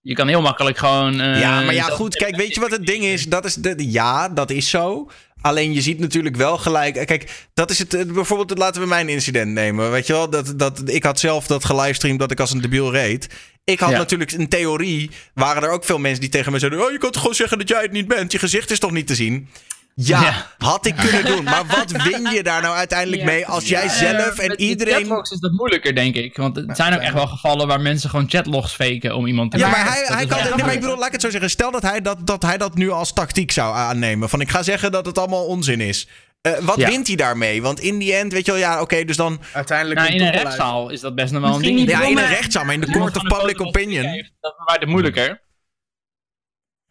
Je 0.00 0.14
kan 0.14 0.28
heel 0.28 0.40
makkelijk 0.42 0.78
gewoon... 0.78 1.20
eh, 1.20 1.40
Ja, 1.40 1.60
maar 1.60 1.74
ja, 1.74 1.82
goed. 1.84 2.16
Kijk, 2.16 2.36
weet 2.36 2.54
je 2.54 2.60
wat 2.60 2.70
het 2.70 2.86
ding 2.86 3.04
is? 3.04 3.24
Dat 3.28 3.44
is 3.44 3.54
de, 3.54 3.90
ja, 3.90 4.28
dat 4.28 4.50
is 4.50 4.70
zo. 4.70 5.10
Alleen 5.44 5.72
je 5.72 5.80
ziet 5.82 5.98
natuurlijk 5.98 6.36
wel 6.36 6.58
gelijk. 6.58 6.96
eh, 6.96 7.06
Kijk, 7.06 7.46
dat 7.54 7.70
is 7.70 7.78
het. 7.78 7.94
eh, 7.94 8.04
Bijvoorbeeld, 8.04 8.58
laten 8.58 8.80
we 8.82 8.86
mijn 8.88 9.08
incident 9.08 9.52
nemen. 9.52 9.90
Weet 9.90 10.06
je 10.06 10.12
wel, 10.12 10.30
dat, 10.30 10.52
dat, 10.58 10.82
ik 10.84 11.02
had 11.02 11.20
zelf 11.20 11.46
dat 11.46 11.64
gelivestreamd 11.64 12.18
dat 12.18 12.30
ik 12.30 12.40
als 12.40 12.52
een 12.52 12.60
debiel 12.60 12.92
reed. 12.92 13.28
Ik 13.64 13.80
had 13.80 13.90
Ja. 13.90 13.96
natuurlijk 13.98 14.32
in 14.32 14.48
theorie. 14.48 15.10
waren 15.34 15.62
er 15.62 15.70
ook 15.70 15.84
veel 15.84 15.98
mensen 15.98 16.20
die 16.20 16.30
tegen 16.30 16.52
me 16.52 16.58
zeiden. 16.58 16.84
Oh, 16.84 16.90
je 16.92 16.98
kan 16.98 17.10
toch 17.10 17.20
gewoon 17.20 17.36
zeggen 17.36 17.58
dat 17.58 17.68
jij 17.68 17.82
het 17.82 17.92
niet 17.92 18.08
bent? 18.08 18.32
Je 18.32 18.38
gezicht 18.38 18.70
is 18.70 18.78
toch 18.78 18.90
niet 18.90 19.06
te 19.06 19.14
zien? 19.14 19.48
Ja, 19.96 20.20
Ja. 20.22 20.46
had 20.58 20.86
ik 20.86 20.96
kunnen 20.96 21.24
doen. 21.34 21.44
Maar 21.44 21.66
wat 21.66 21.90
win 21.90 22.30
je 22.32 22.42
daar 22.42 22.62
nou 22.62 22.76
uiteindelijk 22.76 23.22
Ja. 23.22 23.26
mee 23.28 23.46
als 23.46 23.68
jij 23.68 23.88
zelf 23.88 24.38
en 24.38 24.48
met 24.48 24.60
iedereen. 24.60 24.94
Chatlogs 24.94 25.30
is 25.30 25.38
dat 25.40 25.52
moeilijker, 25.52 25.94
denk 25.94 26.14
ik. 26.14 26.36
Want 26.36 26.56
het 26.56 26.76
zijn 26.76 26.94
ook 26.94 27.00
echt 27.00 27.12
wel 27.14 27.26
gevallen 27.26 27.66
waar 27.66 27.80
mensen 27.80 28.10
gewoon 28.10 28.28
chatlogs 28.28 28.72
faken 28.74 29.16
om 29.16 29.26
iemand 29.26 29.50
te 29.50 29.58
Ja, 29.58 29.68
maar 29.68 29.78
maken. 29.84 29.92
hij, 29.92 30.00
Dat 30.06 30.16
hij 30.16 30.26
kan. 30.26 30.38
wel 30.42 30.56
Nee, 30.56 30.64
maar 30.64 30.74
ik 30.74 30.80
bedoel, 30.80 30.96
laat 30.96 31.06
ik 31.06 31.12
het 31.12 31.20
zo 31.20 31.30
zeggen. 31.30 31.50
Stel 31.50 31.70
dat 31.70 31.82
hij 31.82 32.00
dat, 32.00 32.26
dat, 32.26 32.42
hij 32.42 32.58
dat 32.58 32.74
nu 32.74 32.90
als 32.90 33.12
tactiek 33.12 33.50
zou 33.52 33.76
aannemen. 33.76 34.28
Van 34.28 34.40
ik 34.40 34.50
ga 34.50 34.62
zeggen 34.62 34.92
dat 34.92 35.06
het 35.06 35.18
allemaal 35.18 35.46
onzin 35.46 35.80
is. 35.80 36.08
Eh, 36.40 36.52
wat 36.60 36.76
Ja. 36.76 36.88
wint 36.88 37.06
hij 37.06 37.16
daarmee? 37.16 37.62
Want 37.62 37.80
in 37.80 37.98
die 37.98 38.14
end, 38.14 38.32
weet 38.32 38.46
je 38.46 38.52
wel, 38.52 38.60
ja, 38.60 38.80
oké, 38.80 39.04
dus 39.04 39.16
dan. 39.16 39.40
Uiteindelijk 39.52 40.00
Nou, 40.00 40.12
in 40.12 40.20
een 40.20 40.26
uit. 40.32 40.42
rechtszaal 40.42 40.90
is 40.90 41.00
dat 41.00 41.14
best 41.14 41.32
nog 41.32 41.40
wel 41.42 41.50
een 41.50 41.56
Misschien 41.58 41.76
ding. 41.76 41.88
niet 41.88 41.98
Ja, 41.98 42.08
in 42.10 42.18
een 42.18 42.28
rechtszaal, 42.28 42.64
maar 42.64 42.74
in 42.74 42.80
de 42.80 42.90
court 42.90 43.16
of 43.16 43.22
public 43.22 43.60
opinion. 43.60 44.04
heeft, 44.04 44.30
Dat 44.40 44.54
maakt 44.66 44.80
het 44.80 44.88
moeilijker. 44.88 45.42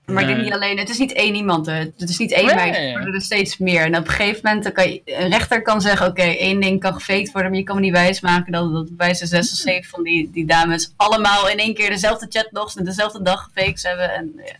Maar 0.05 0.21
ik 0.21 0.25
denk 0.27 0.37
Nee. 0.39 0.45
niet 0.45 0.53
alleen, 0.55 0.77
het 0.77 0.89
is 0.89 0.97
niet 0.97 1.13
één 1.13 1.35
iemand. 1.35 1.65
hè. 1.65 1.73
Het 1.73 2.09
is 2.09 2.17
niet 2.17 2.31
één 2.31 2.45
Nee. 2.45 2.55
meisje, 2.55 2.81
het 2.81 2.93
worden 2.93 3.13
er 3.13 3.21
steeds 3.21 3.57
meer. 3.57 3.81
En 3.81 3.97
op 3.97 4.05
een 4.05 4.11
gegeven 4.11 4.39
moment 4.43 4.63
dan 4.63 4.71
kan 4.73 4.89
je, 4.91 5.01
een 5.05 5.29
rechter 5.29 5.61
kan 5.61 5.81
zeggen, 5.81 6.07
oké, 6.07 6.21
één 6.21 6.59
ding 6.61 6.79
kan 6.79 6.93
gefaked 6.93 7.31
worden, 7.31 7.49
maar 7.51 7.59
je 7.59 7.65
kan 7.65 7.75
me 7.75 7.81
niet 7.81 7.91
wijsmaken 7.91 8.51
dat, 8.51 8.73
dat 8.73 8.97
bij 8.97 9.13
zes 9.13 9.51
of 9.51 9.57
zeven 9.57 9.89
van 9.89 10.03
die, 10.03 10.29
die 10.31 10.45
dames 10.45 10.93
allemaal 10.95 11.49
in 11.49 11.57
één 11.57 11.73
keer 11.73 11.89
dezelfde 11.89 12.25
chatlogs 12.29 12.75
en 12.75 12.83
dezelfde 12.85 13.21
dag 13.21 13.43
gefaked 13.53 13.83
hebben. 13.83 14.13
En 14.13 14.33
ja, 14.45 14.55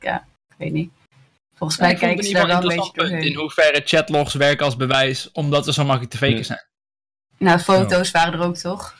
ja, 0.00 0.24
ik 0.48 0.54
weet 0.58 0.72
niet. 0.72 0.90
Volgens 1.54 1.80
mij 1.80 1.94
kijken 1.94 2.24
ze 2.24 2.32
daar 2.32 2.46
wel 2.46 2.62
een 2.62 2.76
beetje 2.76 2.90
doorheen. 2.94 3.22
in 3.22 3.34
hoeverre 3.34 3.82
chatlogs 3.84 4.34
werken 4.34 4.64
als 4.64 4.76
bewijs, 4.76 5.30
omdat 5.32 5.64
ze 5.64 5.72
zo 5.72 5.84
makkelijk 5.84 6.10
te 6.12 6.18
faken 6.18 6.44
zijn. 6.44 6.64
Nou, 7.38 7.58
foto's 7.58 8.10
waren 8.10 8.32
er 8.32 8.40
ook 8.46 8.56
toch? 8.56 8.94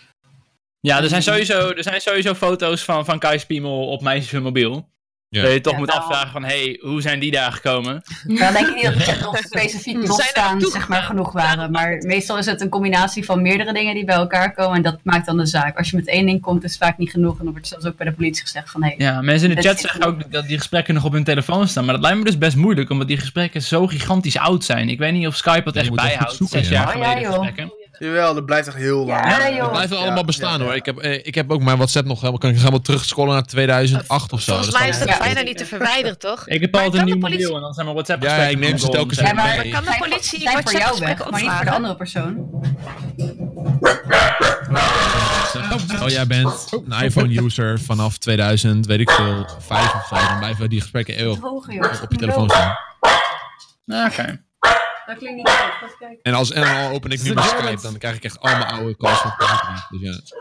Ja, 0.81 1.03
er 1.03 1.09
zijn 1.09 1.23
sowieso, 1.23 1.71
er 1.71 1.83
zijn 1.83 2.01
sowieso 2.01 2.35
foto's 2.35 2.85
van, 2.85 3.05
van 3.05 3.19
Kai 3.19 3.39
Spiemel 3.39 3.89
op 3.89 4.03
meisjes 4.03 4.31
hun 4.31 4.43
mobiel. 4.43 4.89
Ja. 5.33 5.43
Dat 5.43 5.53
je 5.53 5.61
toch 5.61 5.73
Ja, 5.73 5.79
moet 5.79 5.89
nou. 5.89 6.01
afvragen 6.01 6.31
van, 6.31 6.45
hey, 6.45 6.79
hoe 6.83 7.03
zijn 7.03 7.21
die 7.21 7.31
daar 7.31 7.53
gekomen? 7.53 8.03
Dan 8.25 8.53
denk 8.53 8.69
ik 8.69 8.75
niet 8.75 8.85
dat 8.85 8.95
de 8.95 9.01
chatlogs 9.01 9.41
specifiek 9.53 10.07
losstaan, 10.07 10.61
zeg 10.61 10.89
maar, 10.89 11.03
genoeg 11.03 11.33
waren. 11.33 11.71
Maar 11.71 11.97
meestal 11.99 12.39
is 12.39 12.47
het 12.47 12.61
een 12.61 12.69
combinatie 12.69 13.25
van 13.25 13.43
meerdere 13.43 13.73
dingen 13.73 13.95
die 13.95 14.05
bij 14.05 14.15
elkaar 14.15 14.55
komen 14.55 14.77
en 14.77 14.83
dat 14.83 14.99
maakt 15.03 15.27
dan 15.27 15.37
de 15.37 15.47
zaak. 15.47 15.79
Als 15.79 15.91
je 15.91 15.97
met 15.97 16.09
één 16.09 16.27
ding 16.27 16.41
komt, 16.41 16.65
is 16.65 16.73
het 16.73 16.83
vaak 16.83 16.99
niet 16.99 17.11
genoeg 17.11 17.39
en 17.39 17.45
dan 17.45 17.53
wordt 17.53 17.69
zelfs 17.69 17.85
ook 17.85 17.97
bij 17.97 18.07
de 18.07 18.13
politie 18.13 18.43
gezegd 18.43 18.71
van, 18.71 18.83
hé, 18.83 18.95
hey, 18.97 19.07
Ja, 19.07 19.21
mensen 19.21 19.49
in 19.49 19.55
de 19.55 19.61
Het 19.61 19.71
chat 19.71 19.81
zeggen 19.81 20.05
ook 20.05 20.33
dat 20.33 20.47
die 20.47 20.59
gesprekken 20.59 20.95
nog 20.95 21.05
op 21.05 21.13
hun 21.13 21.25
telefoon 21.25 21.69
staan. 21.69 21.85
Maar 21.85 21.95
dat 21.95 22.03
lijkt 22.03 22.19
me 22.19 22.25
dus 22.25 22.39
best 22.39 22.57
moeilijk, 22.57 22.91
omdat 22.91 23.09
die 23.09 23.19
gesprekken 23.19 23.63
zo 23.63 23.87
gigantisch 23.87 24.39
oud 24.39 24.65
zijn. 24.65 24.89
Ik 24.89 24.99
weet 24.99 25.13
niet 25.13 25.27
of 25.27 25.37
Skype 25.37 25.63
dat 25.63 25.77
echt 25.77 25.87
echt 25.87 25.95
bijhoudt, 25.95 26.35
zoeken, 26.35 26.59
zes 26.59 26.69
ja. 26.69 26.75
jaar 26.75 26.97
Oh, 26.97 27.03
ja, 27.03 27.11
geleden 27.11 27.33
gesprekken. 27.33 27.80
Jawel, 28.01 28.35
dat 28.35 28.47
blijft 28.47 28.67
echt 28.69 28.77
heel 28.77 29.07
lang. 29.07 29.25
Ja, 29.29 29.37
blijven 29.71 29.97
Ja, 29.97 30.03
allemaal 30.03 30.17
ja, 30.19 30.25
bestaan 30.25 30.59
ja. 30.59 30.65
hoor. 30.65 30.75
Ik 30.75 30.85
heb, 30.87 30.99
eh, 30.99 31.27
ik 31.27 31.35
heb 31.35 31.51
ook 31.51 31.63
mijn 31.63 31.77
WhatsApp 31.77 32.07
nog 32.07 32.19
helemaal. 32.19 32.39
Kan 32.39 32.51
ik 32.51 32.57
helemaal 32.57 32.81
terugscrollen 32.81 33.33
naar 33.33 33.45
2008 33.45 34.33
of 34.33 34.41
zo. 34.41 34.53
Volgens 34.53 34.71
Dat 34.71 34.81
mij 34.81 34.89
is 34.91 34.99
dat 34.99 35.09
Ja. 35.09 35.19
bijna 35.19 35.41
niet 35.41 35.59
te 35.59 35.67
verwijderen, 35.67 36.19
toch? 36.19 36.47
Ik 36.49 36.61
heb 36.61 36.73
Maar 36.73 36.83
altijd 36.83 37.03
een 37.03 37.09
nieuw 37.09 37.19
mobiel 37.29 37.55
en 37.55 37.61
dan 37.61 37.73
zijn 37.73 37.87
mijn 37.87 37.97
WhatsApp 37.99 38.23
Ja, 38.23 38.37
ik 38.37 38.59
neem 38.59 38.79
ze 38.79 38.89
telkens. 38.89 39.19
Ja, 39.19 39.33
maar 39.33 39.57
mee. 39.59 39.71
kan 39.73 39.85
de 39.85 39.97
politie 39.99 40.41
zijn 40.41 40.63
voor 40.63 40.79
jou 40.79 40.99
weg, 40.99 41.31
maar 41.31 41.41
niet 41.43 41.51
voor 41.51 41.65
de 41.65 41.71
andere 41.71 41.97
persoon. 41.97 42.49
Oh, 46.03 46.09
jij 46.09 46.27
bent 46.27 46.69
een 46.87 47.03
iPhone-user 47.05 47.81
vanaf 47.81 48.19
2000, 48.19 48.87
weet 48.87 49.01
ik 49.01 49.11
veel, 49.11 49.47
5 49.59 49.95
of 49.95 50.07
zo. 50.09 50.15
Dan 50.29 50.39
blijven 50.39 50.69
die 50.69 50.81
gesprekken 50.81 51.17
eeuwig 51.17 51.43
op 52.03 52.13
je 52.13 52.17
telefoon 52.19 52.49
staan. 52.51 52.77
Ja, 53.85 54.07
Oké. 54.07 54.41
Dat 55.11 55.19
klinkt 55.19 55.37
niet 55.37 55.49
goed. 55.51 55.97
Kijken. 55.99 56.19
En, 56.23 56.35
als, 56.35 56.53
en 56.53 56.63
dan 56.63 56.91
open 56.93 57.11
ik 57.11 57.23
nu 57.23 57.35
mijn 57.35 57.47
Skype, 57.47 57.81
dan 57.83 57.99
krijg 57.99 58.17
ik 58.17 58.25
echt 58.25 58.41
allemaal 58.41 58.67
oude 58.67 58.97
calls 58.97 59.19
van 59.19 59.35
Patrick. 59.39 60.01
Dus 60.01 60.33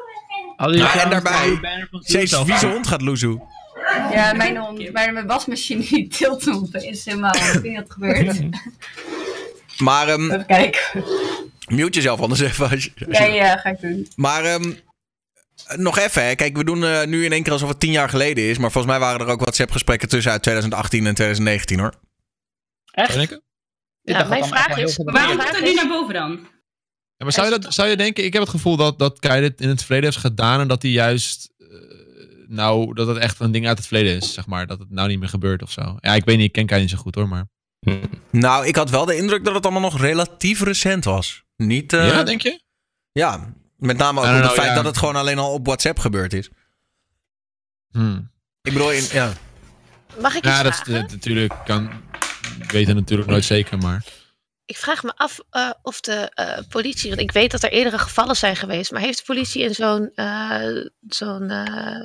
ja. 0.78 1.02
En 1.04 1.10
daarbij, 1.10 1.60
Steeds 1.91 2.36
vieze 2.36 2.52
gezien? 2.54 2.70
hond 2.72 2.88
gaat 2.88 3.02
loezoe. 3.02 3.41
Ja, 4.12 4.34
mijn, 4.34 4.58
hond, 4.58 4.91
mijn, 4.91 5.14
mijn 5.14 5.28
wasmachine 5.28 5.84
die 5.84 6.08
tilt 6.08 6.46
hem 6.46 6.56
opeens 6.56 7.06
helemaal. 7.06 7.36
Ik 7.36 7.41
weet 7.41 7.64
niet 7.64 7.76
wat 7.76 7.88
er 7.88 7.94
gebeurt. 7.94 8.40
Maar 9.78 10.08
ehm, 10.08 10.24
Even 10.32 10.46
kijken. 10.46 11.04
mute 11.68 11.90
jezelf 11.98 12.20
anders 12.22 12.40
even. 12.40 12.70
Als 12.70 12.84
je, 12.84 12.91
als 13.08 13.18
je- 13.18 13.24
Ja, 13.24 13.34
ja, 13.34 13.58
ga 13.58 13.70
ik 13.70 13.82
doen. 13.82 14.08
Maar 14.16 14.44
ehm, 14.44 14.72
nog 15.76 15.98
even, 15.98 16.26
hè. 16.26 16.36
kijk, 16.36 16.58
we 16.58 16.64
doen 16.64 16.84
eh, 16.84 17.06
nu 17.06 17.26
in 17.26 17.32
één 17.32 17.44
keer 17.44 17.52
alsof 17.52 17.70
het 17.70 17.80
tien 17.80 17.91
jaar 17.91 18.10
geleden 18.10 18.44
is. 18.44 18.58
Maar 18.58 18.72
volgens 18.72 18.94
mij 18.94 19.02
waren 19.02 19.20
er 19.28 19.32
ook 19.34 19.40
WhatsApp-gesprekken 19.41 20.10
tussen 20.10 20.32
uit 20.32 20.41
2018 20.44 21.06
en 21.08 21.14
2019 21.16 21.80
hoor. 21.80 21.94
Echt? 22.91 23.40
Ja, 24.01 24.23
mijn 24.23 24.45
vraag 24.45 24.77
is, 24.77 24.97
Waarom 25.03 25.38
komt 25.38 25.55
het 25.55 25.63
nu 25.63 25.73
naar 25.73 25.88
boven 25.88 26.13
dan? 26.13 26.31
Ja, 26.31 27.26
maar 27.26 27.34
zou 27.34 27.49
je, 27.49 27.59
dat, 27.59 27.73
zou 27.73 27.89
je 27.89 27.97
denken, 27.97 28.23
ik 28.23 28.34
heb 28.34 28.41
het 28.41 28.51
gevoel 28.51 28.76
dat, 28.76 28.99
dat 28.99 29.19
Kai 29.19 29.41
dit 29.41 29.61
in 29.61 29.69
het 29.69 29.84
verleden 29.84 30.09
heeft 30.09 30.21
gedaan 30.21 30.59
en 30.59 30.67
dat 30.67 30.81
hij 30.81 30.91
juist, 30.91 31.53
eh, 31.57 31.67
nou, 32.47 32.93
dat 32.93 33.07
het 33.07 33.17
echt 33.17 33.39
een 33.39 33.51
ding 33.51 33.67
uit 33.67 33.77
het 33.77 33.88
verleden 33.88 34.15
is, 34.15 34.34
zeg 34.34 34.47
maar. 34.47 34.67
Dat 34.67 34.80
het 34.80 34.89
nou 34.89 35.07
niet 35.07 35.19
meer 35.19 35.30
gebeurt 35.30 35.61
of 35.61 35.71
zo. 35.71 35.97
Ja, 35.99 36.13
ik 36.13 36.26
weet 36.26 36.38
niet, 36.38 36.45
ik 36.45 36.51
ken 36.51 36.65
Kai 36.65 36.81
niet 36.81 36.89
zo 36.89 36.97
goed 36.97 37.15
hoor, 37.15 37.27
maar. 37.27 37.47
Nou, 38.31 38.67
ik 38.67 38.76
had 38.76 38.89
wel 38.89 39.05
de 39.05 39.15
indruk 39.15 39.45
dat 39.45 39.53
het 39.53 39.63
allemaal 39.63 39.81
nog 39.81 40.01
relatief 40.01 40.61
recent 40.61 41.03
was. 41.03 41.43
Niet, 41.55 41.93
eh, 41.93 42.07
ja, 42.07 42.23
denk 42.23 42.41
je? 42.41 42.61
ja, 43.11 43.53
met 43.77 43.97
name 43.97 44.19
ook 44.19 44.26
om 44.26 44.31
don't 44.31 44.43
het 44.43 44.53
know, 44.53 44.63
feit 44.63 44.69
ja. 44.69 44.76
dat 44.76 44.85
het 44.85 44.97
gewoon 44.97 45.15
alleen 45.15 45.38
al 45.38 45.53
op 45.53 45.65
WhatsApp 45.65 45.99
gebeurd 45.99 46.34
is. 46.34 46.49
Hmm. 47.91 48.31
Ik 48.61 48.73
bedoel, 48.73 48.91
in, 48.91 49.03
ja. 49.11 49.34
Mag 50.21 50.35
ik 50.35 50.45
iets 50.45 50.57
Ja, 50.57 50.63
dat 50.63 50.88
is 50.88 50.93
natuurlijk, 50.93 51.53
kan, 51.65 51.89
ik 52.61 52.72
weet 52.72 52.88
het 52.88 52.95
natuurlijk 52.95 53.30
nooit 53.30 53.45
zeker, 53.45 53.77
maar. 53.77 54.03
Ik 54.65 54.77
vraag 54.77 55.03
me 55.03 55.11
af 55.15 55.40
eh, 55.49 55.69
of 55.81 56.02
de 56.02 56.31
eh, 56.34 56.57
politie, 56.69 57.10
want 57.10 57.22
ik 57.22 57.31
weet 57.31 57.52
dat 57.52 57.64
er 57.64 57.72
eerdere 57.72 57.98
gevallen 57.98 58.36
zijn 58.36 58.56
geweest, 58.56 58.91
maar 58.91 59.02
heeft 59.02 59.18
de 59.18 59.23
politie 59.26 59.64
in 59.64 59.73
zo'n 59.76 60.11
eh, 60.15 60.86
zo'n 61.07 61.52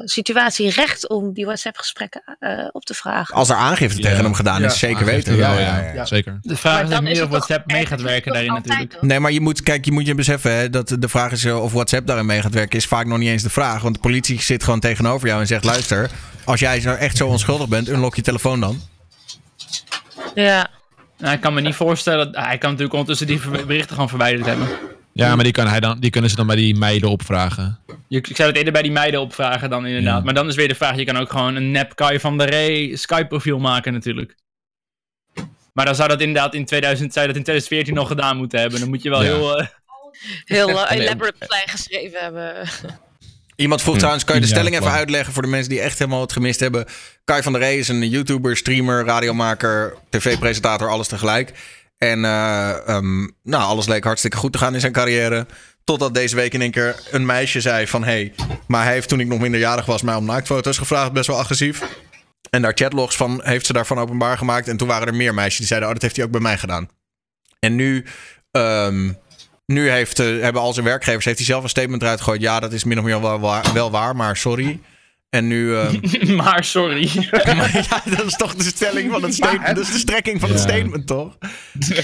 situatie 0.05 0.71
recht 0.71 1.09
om 1.09 1.33
die 1.33 1.45
WhatsApp-gesprekken 1.45 2.23
eh, 2.39 2.69
op 2.73 2.85
te 2.85 2.95
vragen? 2.95 3.35
Als 3.35 3.49
er 3.49 3.57
aangifte 3.57 4.03
Ja. 4.03 4.09
tegen 4.09 4.25
hem 4.25 4.35
gedaan 4.35 4.61
Ja, 4.61 4.67
is, 4.67 4.79
zeker 4.79 4.97
Aangifte 4.97 5.31
weten. 5.31 5.37
Ja, 5.37 5.59
ja, 5.61 5.81
ja. 5.81 5.93
ja. 5.93 6.05
Zeker. 6.05 6.39
De 6.43 6.57
vraag 6.57 6.89
Maar 6.89 7.03
is 7.03 7.19
het 7.19 7.27
of 7.27 7.33
WhatsApp 7.33 7.71
mee 7.71 7.87
gaat 7.87 8.01
werken 8.03 8.33
daarin 8.33 8.53
natuurlijk. 8.53 9.03
Nee, 9.03 9.21
maar 9.21 9.33
je 9.33 9.41
moet, 9.41 9.63
kijk, 9.63 9.85
je 9.85 9.93
moet 9.93 10.07
je 10.07 10.15
beseffen 10.15 10.53
hè, 10.57 10.71
dat 10.71 10.97
de 10.99 11.09
vraag 11.09 11.33
is 11.33 11.47
of 11.47 11.73
WhatsApp 11.73 12.07
daarin 12.07 12.27
mee 12.27 12.43
gaat 12.43 12.55
werken, 12.55 12.79
is 12.79 12.87
vaak 12.87 13.07
nog 13.07 13.19
niet 13.19 13.29
eens 13.29 13.43
de 13.43 13.51
vraag. 13.51 13.83
Want 13.83 13.95
de 13.95 14.01
politie 14.01 14.43
zit 14.43 14.65
gewoon 14.65 14.81
tegenover 14.81 15.29
jou 15.29 15.41
en 15.41 15.47
zegt: 15.47 15.65
luister, 15.65 16.11
als 16.45 16.61
jij 16.61 16.81
nou 16.81 16.99
echt 16.99 17.17
zo 17.17 17.27
onschuldig 17.29 17.69
bent, 17.69 17.89
unlock 17.89 18.15
je 18.15 18.23
telefoon 18.23 18.61
dan. 18.61 18.81
Ja. 20.35 20.71
Nou, 21.19 21.35
ik 21.35 21.41
kan 21.41 21.55
me 21.55 21.61
niet 21.61 21.75
voorstellen, 21.75 22.33
dat- 22.33 22.45
hij 22.45 22.59
kan 22.59 22.71
natuurlijk 22.71 22.93
ondertussen 22.99 23.27
die 23.27 23.65
berichten 23.67 23.95
gewoon 23.95 24.09
verwijderd 24.09 24.47
hebben. 24.47 24.69
Ja, 25.13 25.35
maar 25.35 25.45
die, 25.45 25.53
kan 25.53 25.67
hij 25.69 25.81
dan, 25.81 25.99
die 26.01 26.11
kunnen 26.11 26.31
ze 26.31 26.37
dan 26.37 26.47
bij 26.47 26.57
die 26.57 26.77
meiden 26.77 27.09
opvragen. 27.11 27.79
Je, 28.09 28.19
ik 28.19 28.37
zou 28.37 28.49
het 28.49 28.57
eerder 28.59 28.73
bij 28.73 28.83
die 28.83 28.93
meiden 28.93 29.21
opvragen 29.21 29.71
dan 29.71 29.87
inderdaad. 29.87 30.19
Ja. 30.19 30.25
Maar 30.25 30.35
dan 30.35 30.49
is 30.49 30.55
weer 30.57 30.69
de 30.69 30.75
vraag, 30.75 30.97
je 30.97 31.05
kan 31.05 31.17
ook 31.17 31.31
gewoon 31.31 31.55
een 31.57 31.71
nep 31.71 31.95
Kai 31.95 32.21
van 32.21 32.39
der 32.39 32.49
Rey 32.51 32.97
Skype 32.97 33.27
profiel 33.27 33.59
maken 33.59 33.93
natuurlijk. 33.93 34.35
Maar 35.73 35.85
dan 35.85 35.95
zou 35.95 36.09
dat 36.09 36.21
inderdaad 36.21 36.55
in 36.55 36.65
2000, 36.65 37.13
zou 37.13 37.27
dat 37.27 37.37
in 37.37 37.43
2014 37.43 37.95
nog 37.95 38.09
gedaan 38.09 38.37
moeten 38.37 38.61
hebben. 38.61 38.81
Dan 38.81 38.89
moet 38.89 39.03
je 39.03 39.11
wel 39.11 39.23
Ja. 39.25 39.31
heel... 39.33 39.59
eh, 39.59 39.67
Heel 40.45 40.87
elaborate 40.89 41.47
plan 41.47 41.61
geschreven 41.67 42.21
hebben. 42.21 42.55
Iemand 43.57 43.81
vroeg 43.81 43.93
Hm, 43.93 43.99
trouwens, 43.99 44.25
kan 44.25 44.35
je 44.35 44.41
de 44.41 44.47
stelling 44.47 44.77
even 44.77 44.91
uitleggen 44.91 45.33
voor 45.33 45.43
de 45.43 45.49
mensen 45.49 45.71
die 45.71 45.81
echt 45.81 45.99
helemaal 45.99 46.21
het 46.21 46.33
gemist 46.33 46.61
hebben? 46.61 46.87
Kai 47.25 47.43
van 47.43 47.53
der 47.53 47.61
Rey 47.61 47.79
is 47.79 47.89
een 47.89 48.09
YouTuber, 48.09 48.57
streamer, 48.57 49.05
radiomaker, 49.05 49.95
tv-presentator, 50.11 50.89
alles 50.89 51.09
tegelijk. 51.09 51.53
En 51.99 52.25
eh, 52.25 52.89
ehm, 52.89 53.21
nou, 53.43 53.63
alles 53.63 53.87
leek 53.87 54.05
hartstikke 54.05 54.37
goed 54.37 54.53
te 54.53 54.59
gaan 54.59 54.75
in 54.75 54.81
zijn 54.81 54.93
carrière. 54.93 55.47
Totdat 55.85 56.15
deze 56.15 56.37
week 56.37 56.55
in 56.55 56.61
één 56.61 56.71
keer 56.71 57.03
een 57.11 57.27
meisje 57.27 57.61
zei 57.61 57.87
van... 57.87 58.05
hé, 58.05 58.11
hey, 58.11 58.33
maar 58.67 58.85
hij 58.85 58.93
heeft 58.93 59.09
toen 59.09 59.21
ik 59.21 59.27
nog 59.27 59.39
minderjarig 59.39 59.87
was 59.87 60.03
mij 60.03 60.15
om 60.15 60.25
naaktfoto's 60.25 60.79
gevraagd. 60.79 61.13
Best 61.13 61.27
wel 61.27 61.39
agressief. 61.39 61.83
En 62.51 62.63
daar 62.63 62.73
chatlogs 62.75 63.17
van 63.17 63.41
heeft 63.43 63.67
ze 63.67 63.73
daarvan 63.73 63.99
openbaar 63.99 64.39
gemaakt. 64.39 64.69
En 64.69 64.77
toen 64.77 64.89
waren 64.89 65.07
er 65.07 65.15
meer 65.15 65.35
meisjes 65.35 65.59
die 65.59 65.67
zeiden: 65.67 65.89
Oh, 65.89 65.95
dat 65.95 66.03
heeft 66.03 66.17
hij 66.17 66.25
ook 66.25 66.31
bij 66.31 66.41
mij 66.41 66.59
gedaan. 66.59 66.89
En 67.59 67.75
nu, 67.75 68.05
ehm, 68.51 69.13
nu 69.67 69.91
heeft, 69.91 70.19
eh, 70.19 70.27
hebben 70.41 70.63
al 70.63 70.73
zijn 70.73 70.85
werkgevers 70.87 71.25
heeft 71.25 71.37
hij 71.37 71.47
zelf 71.47 71.63
een 71.63 71.69
statement 71.69 72.03
eruit 72.03 72.19
gegooid. 72.19 72.41
Ja, 72.41 72.61
dat 72.61 72.73
is 72.73 72.85
min 72.85 72.99
of 72.99 73.05
meer 73.05 73.21
wel 73.21 73.41
waar, 73.41 73.73
wel 73.73 73.91
waar 73.91 74.17
maar 74.17 74.37
sorry. 74.37 74.81
En 75.31 75.47
nu. 75.47 75.77
ehm, 75.77 76.35
maar 76.43 76.65
sorry. 76.65 77.11
maar 77.57 77.87
ja, 77.91 78.17
dat 78.17 78.27
is 78.27 78.37
toch 78.37 78.55
de 78.55 78.65
stelling 78.65 79.11
van 79.13 79.23
het 79.23 79.35
statement. 79.35 79.77
Dat 79.77 79.87
is 79.87 79.93
de 79.93 79.99
strekking 79.99 80.41
van 80.41 80.51
het 80.51 80.61
statement, 80.61 81.07
toch? 81.07 81.37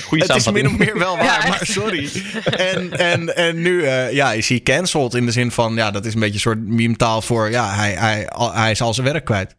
Goeie 0.04 0.24
Het 0.24 0.36
is 0.36 0.50
min 0.50 0.66
of 0.66 0.76
meer 0.76 0.98
wel 0.98 1.16
waar, 1.16 1.24
Ja, 1.42 1.48
maar 1.48 1.66
sorry. 1.66 2.10
En, 2.44 2.92
en, 2.98 3.36
en 3.36 3.62
nu 3.62 3.82
eh, 3.82 4.12
ja, 4.12 4.32
is 4.32 4.48
hij 4.48 4.60
cancelled 4.60 5.14
in 5.14 5.26
de 5.26 5.32
zin 5.32 5.50
van... 5.50 5.74
Ja, 5.74 5.90
dat 5.90 6.04
is 6.04 6.14
een 6.14 6.20
beetje 6.20 6.34
een 6.34 6.40
soort 6.40 6.66
meme-taal 6.66 7.22
voor... 7.22 7.50
Ja, 7.50 7.74
hij, 7.74 7.92
hij, 7.92 8.28
al- 8.28 8.54
hij 8.54 8.70
is 8.70 8.80
al 8.80 8.94
zijn 8.94 9.06
werk 9.06 9.24
kwijt. 9.24 9.56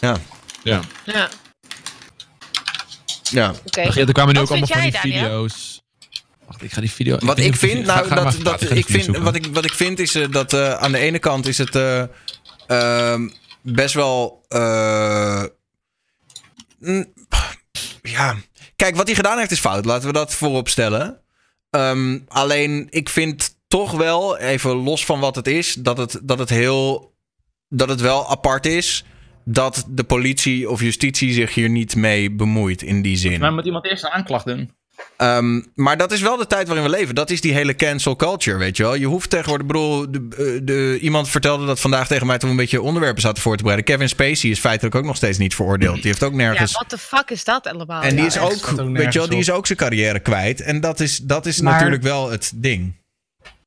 Ja, 0.00 0.16
Ja. 0.62 0.80
Ja, 1.04 1.28
ja. 3.22 3.54
oké. 3.66 3.80
Er 3.80 4.12
kwamen 4.12 4.34
nu 4.34 4.40
Wat 4.40 4.50
ook 4.50 4.56
allemaal 4.56 4.68
van 4.68 4.80
die 4.80 4.98
video's. 4.98 5.75
Wacht, 6.56 6.68
ik 6.68 6.72
ga 6.72 6.80
die 6.80 6.90
video... 6.90 7.18
Wat 7.18 7.38
ik 7.38 7.56
vind, 7.56 7.86
nou, 7.86 8.06
ga 8.06 8.14
dat, 8.14 8.36
dat, 8.42 8.70
ik 8.70 8.86
vind, 8.86 9.16
wat, 9.18 9.34
ik, 9.34 9.46
wat 9.46 9.64
ik 9.64 9.72
vind 9.72 9.98
is 9.98 10.14
eh, 10.14 10.30
dat 10.30 10.52
eh, 10.52 10.72
aan 10.72 10.92
de 10.92 10.98
ene 10.98 11.18
kant 11.18 11.46
is 11.46 11.58
het 11.58 11.74
eh, 11.74 12.02
ehm, 12.66 13.28
best 13.62 13.94
wel. 13.94 14.44
eh, 14.48 15.44
mm, 16.78 17.12
ja, 18.02 18.36
kijk, 18.76 18.96
wat 18.96 19.06
hij 19.06 19.16
gedaan 19.16 19.38
heeft 19.38 19.50
is 19.50 19.58
fout. 19.60 19.84
Laten 19.84 20.06
we 20.06 20.12
dat 20.12 20.34
voorop 20.34 20.68
stellen. 20.68 21.20
Ehm, 21.70 22.18
alleen, 22.28 22.86
ik 22.90 23.08
vind 23.08 23.56
toch 23.68 23.90
wel, 23.92 24.38
even 24.38 24.70
los 24.70 25.04
van 25.04 25.20
wat 25.20 25.36
het 25.36 25.46
is, 25.46 25.74
dat 25.74 25.98
het, 25.98 26.20
dat 26.22 26.38
het 26.38 26.48
heel. 26.50 27.14
dat 27.68 27.88
het 27.88 28.00
wel 28.00 28.30
apart 28.30 28.66
is. 28.66 29.04
Dat 29.48 29.84
de 29.88 30.04
politie 30.04 30.70
of 30.70 30.80
justitie 30.80 31.32
zich 31.32 31.54
hier 31.54 31.68
niet 31.68 31.96
mee 31.96 32.30
bemoeit 32.30 32.82
in 32.82 33.02
die 33.02 33.16
zin. 33.16 33.40
Maar 33.40 33.52
moet 33.52 33.64
iemand 33.64 33.84
eerst 33.84 34.04
een 34.04 34.10
aanklacht 34.10 34.46
doen? 34.46 34.70
Ehm, 35.16 35.60
maar 35.74 35.96
dat 35.96 36.12
is 36.12 36.20
wel 36.20 36.36
de 36.36 36.46
tijd 36.46 36.66
waarin 36.66 36.84
we 36.84 36.90
leven. 36.90 37.14
Dat 37.14 37.30
is 37.30 37.40
die 37.40 37.52
hele 37.52 37.74
cancel 37.74 38.16
culture, 38.16 38.58
weet 38.58 38.76
je 38.76 38.82
wel. 38.82 38.94
Je 38.94 39.06
hoeft 39.06 39.30
tegenwoordig... 39.30 39.66
Ik 39.66 39.72
bedoel, 39.72 40.10
de, 40.10 40.28
eh, 40.30 40.60
de, 40.66 40.98
iemand 41.00 41.28
vertelde 41.28 41.66
dat 41.66 41.80
vandaag 41.80 42.06
tegen 42.06 42.26
mij... 42.26 42.38
toen 42.38 42.48
we 42.48 42.54
een 42.54 42.60
beetje 42.60 42.82
onderwerpen 42.82 43.22
zaten 43.22 43.42
voor 43.42 43.56
te 43.56 43.62
bereiden. 43.62 43.94
Kevin 43.94 44.08
Spacey 44.08 44.50
is 44.50 44.58
feitelijk 44.58 44.94
ook 44.94 45.04
nog 45.04 45.16
steeds 45.16 45.38
niet 45.38 45.54
veroordeeld. 45.54 45.94
Die 45.94 46.06
heeft 46.06 46.22
ook 46.22 46.30
Ja, 46.30 46.36
nergens... 46.36 46.72
what 46.72 46.88
the 46.88 46.98
fuck 46.98 47.30
is 47.30 47.44
dat 47.44 47.66
allemaal? 47.66 48.02
en 48.02 48.10
die 48.10 48.18
Ja, 48.18 48.26
is 48.26 48.38
ook, 48.38 48.70
weet 48.92 49.12
je 49.12 49.18
wel, 49.18 49.28
die 49.28 49.38
is 49.38 49.50
ook 49.50 49.66
zijn 49.66 49.78
carrière 49.78 50.18
kwijt. 50.20 50.60
En 50.60 50.80
dat 50.80 51.00
is, 51.00 51.18
dat 51.18 51.46
is 51.46 51.60
Maar- 51.60 51.72
natuurlijk 51.72 52.02
wel 52.02 52.30
het 52.30 52.52
ding. 52.54 52.92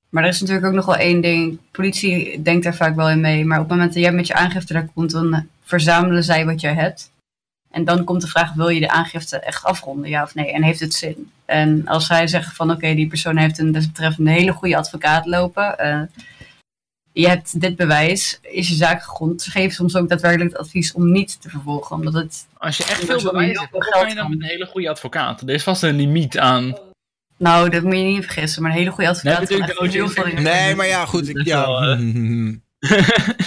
Maar 0.10 0.24
er 0.24 0.30
is 0.30 0.40
natuurlijk 0.40 0.68
ook 0.68 0.74
nog 0.74 0.86
wel 0.86 0.96
één 0.96 1.22
ding. 1.22 1.60
Politie 1.72 2.42
denkt 2.42 2.64
daar 2.64 2.76
vaak 2.76 2.96
wel 2.96 3.10
in 3.10 3.20
mee. 3.22 3.46
Maar 3.46 3.58
op 3.60 3.64
het 3.64 3.74
moment 3.78 3.94
dat 3.94 4.04
jij 4.04 4.12
met 4.12 4.28
je 4.28 4.34
aangifte 4.34 4.74
daar 4.74 4.90
komt, 4.94 5.12
dan 5.12 5.48
verzamelen 5.64 6.24
zij 6.24 6.46
wat 6.46 6.62
jij 6.62 6.74
hebt. 6.74 7.12
En 7.72 7.86
dan 7.86 8.04
komt 8.04 8.22
de 8.22 8.28
vraag, 8.28 8.54
wil 8.54 8.70
je 8.70 8.80
de 8.80 8.90
aangifte 8.90 9.40
echt 9.40 9.64
afronden, 9.64 10.10
ja 10.10 10.24
of 10.24 10.36
nee? 10.36 10.52
En 10.52 10.64
heeft 10.64 10.80
het 10.80 10.94
zin? 10.94 11.32
En 11.46 11.88
als 11.88 12.06
zij 12.06 12.28
zeggen 12.28 12.56
van, 12.56 12.72
oké, 12.72 12.94
die 12.94 13.08
persoon 13.08 13.38
heeft 13.38 13.60
een 13.60 13.72
desbetreffende 13.72 14.32
hele 14.32 14.52
goede 14.52 14.78
advocaat 14.78 15.26
lopen. 15.26 15.78
eh, 15.78 16.02
je 17.12 17.28
hebt 17.28 17.62
dit 17.62 17.76
bewijs, 17.76 18.40
is 18.42 18.70
je 18.70 18.76
zaak 18.76 19.04
gegrond. 19.04 19.42
Ze 19.42 19.52
geven 19.52 19.72
soms 19.72 19.96
ook 19.96 20.10
daadwerkelijk 20.10 20.52
het 20.52 20.60
advies 20.62 20.94
om 20.94 21.12
niet 21.12 21.42
te 21.42 21.50
vervolgen. 21.50 21.96
Omdat 21.96 22.14
het, 22.14 22.48
Als 22.58 22.78
je 22.78 22.84
echt 22.84 23.06
veel 23.06 23.22
bewijs 23.22 23.60
hebt, 23.60 23.72
geld 23.72 23.90
kan 23.90 24.10
je 24.10 24.16
dan 24.16 24.30
met 24.30 24.40
een 24.42 24.46
hele 24.46 24.66
goede 24.66 24.90
advocaat? 24.90 25.42
Er 25.42 25.50
is 25.50 25.64
vast 25.64 25.84
een 25.84 25.96
limiet 25.96 26.38
aan. 26.38 26.78
nou, 27.38 27.70
dat 27.70 27.84
moet 27.84 27.96
je 27.96 28.00
niet 28.04 28.24
vergissen. 28.24 28.62
Maar 28.62 28.72
een 28.72 28.78
hele 28.78 28.92
goede 28.92 29.10
advocaat 29.10 29.50
Nee, 29.50 29.60
natuurlijk 29.60 29.94
heel 29.94 30.10
veel 30.10 30.26
Nee, 30.26 30.76
maar 30.76 30.88
ja, 30.88 31.06
goed. 31.06 31.30
Ik, 31.30 31.46
ja, 31.46 31.66
wel, 31.66 31.82
eh. 31.82 32.00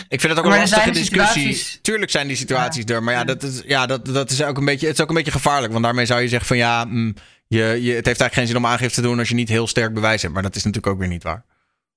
ik 0.09 0.21
vind 0.21 0.23
het 0.23 0.39
ook 0.39 0.45
een 0.45 0.51
Maar 0.51 0.53
er 0.53 0.59
lastige 0.59 0.83
zijn 0.83 0.93
discussie. 0.95 1.43
situaties- 1.43 1.79
Tuurlijk 1.83 2.11
zijn 2.11 2.27
die 2.27 2.37
situaties 2.37 2.85
er. 2.85 3.03
Maar 3.03 3.15
ja, 3.15 3.25
dat 3.25 3.43
is, 3.43 3.63
ja 3.67 3.87
dat, 3.87 4.07
dat 4.07 4.31
is 4.31 4.43
ook 4.43 4.59
een 4.59 4.65
beetje, 4.65 4.87
het 4.87 4.97
is 4.97 5.03
ook 5.03 5.09
een 5.09 5.15
beetje 5.15 5.31
gevaarlijk. 5.31 5.73
Want 5.73 5.85
daarmee 5.85 6.07
zou 6.07 6.21
je 6.21 6.29
zeggen 6.29 6.47
van 6.49 6.57
ja... 6.57 6.85
mm, 6.85 7.15
je, 7.47 7.59
je, 7.59 7.69
het 7.73 8.07
heeft 8.07 8.07
eigenlijk 8.07 8.35
geen 8.35 8.47
zin 8.47 8.57
om 8.57 8.67
aangifte 8.67 9.01
te 9.01 9.07
doen... 9.07 9.19
als 9.19 9.29
je 9.29 9.35
niet 9.35 9.49
heel 9.49 9.67
sterk 9.67 9.95
bewijs 9.95 10.23
hebt. 10.23 10.35
Maar 10.35 10.43
dat 10.43 10.57
is 10.57 10.65
natuurlijk 10.65 10.93
ook 10.93 10.99
weer 11.01 11.09
niet 11.09 11.23
waar. 11.23 11.45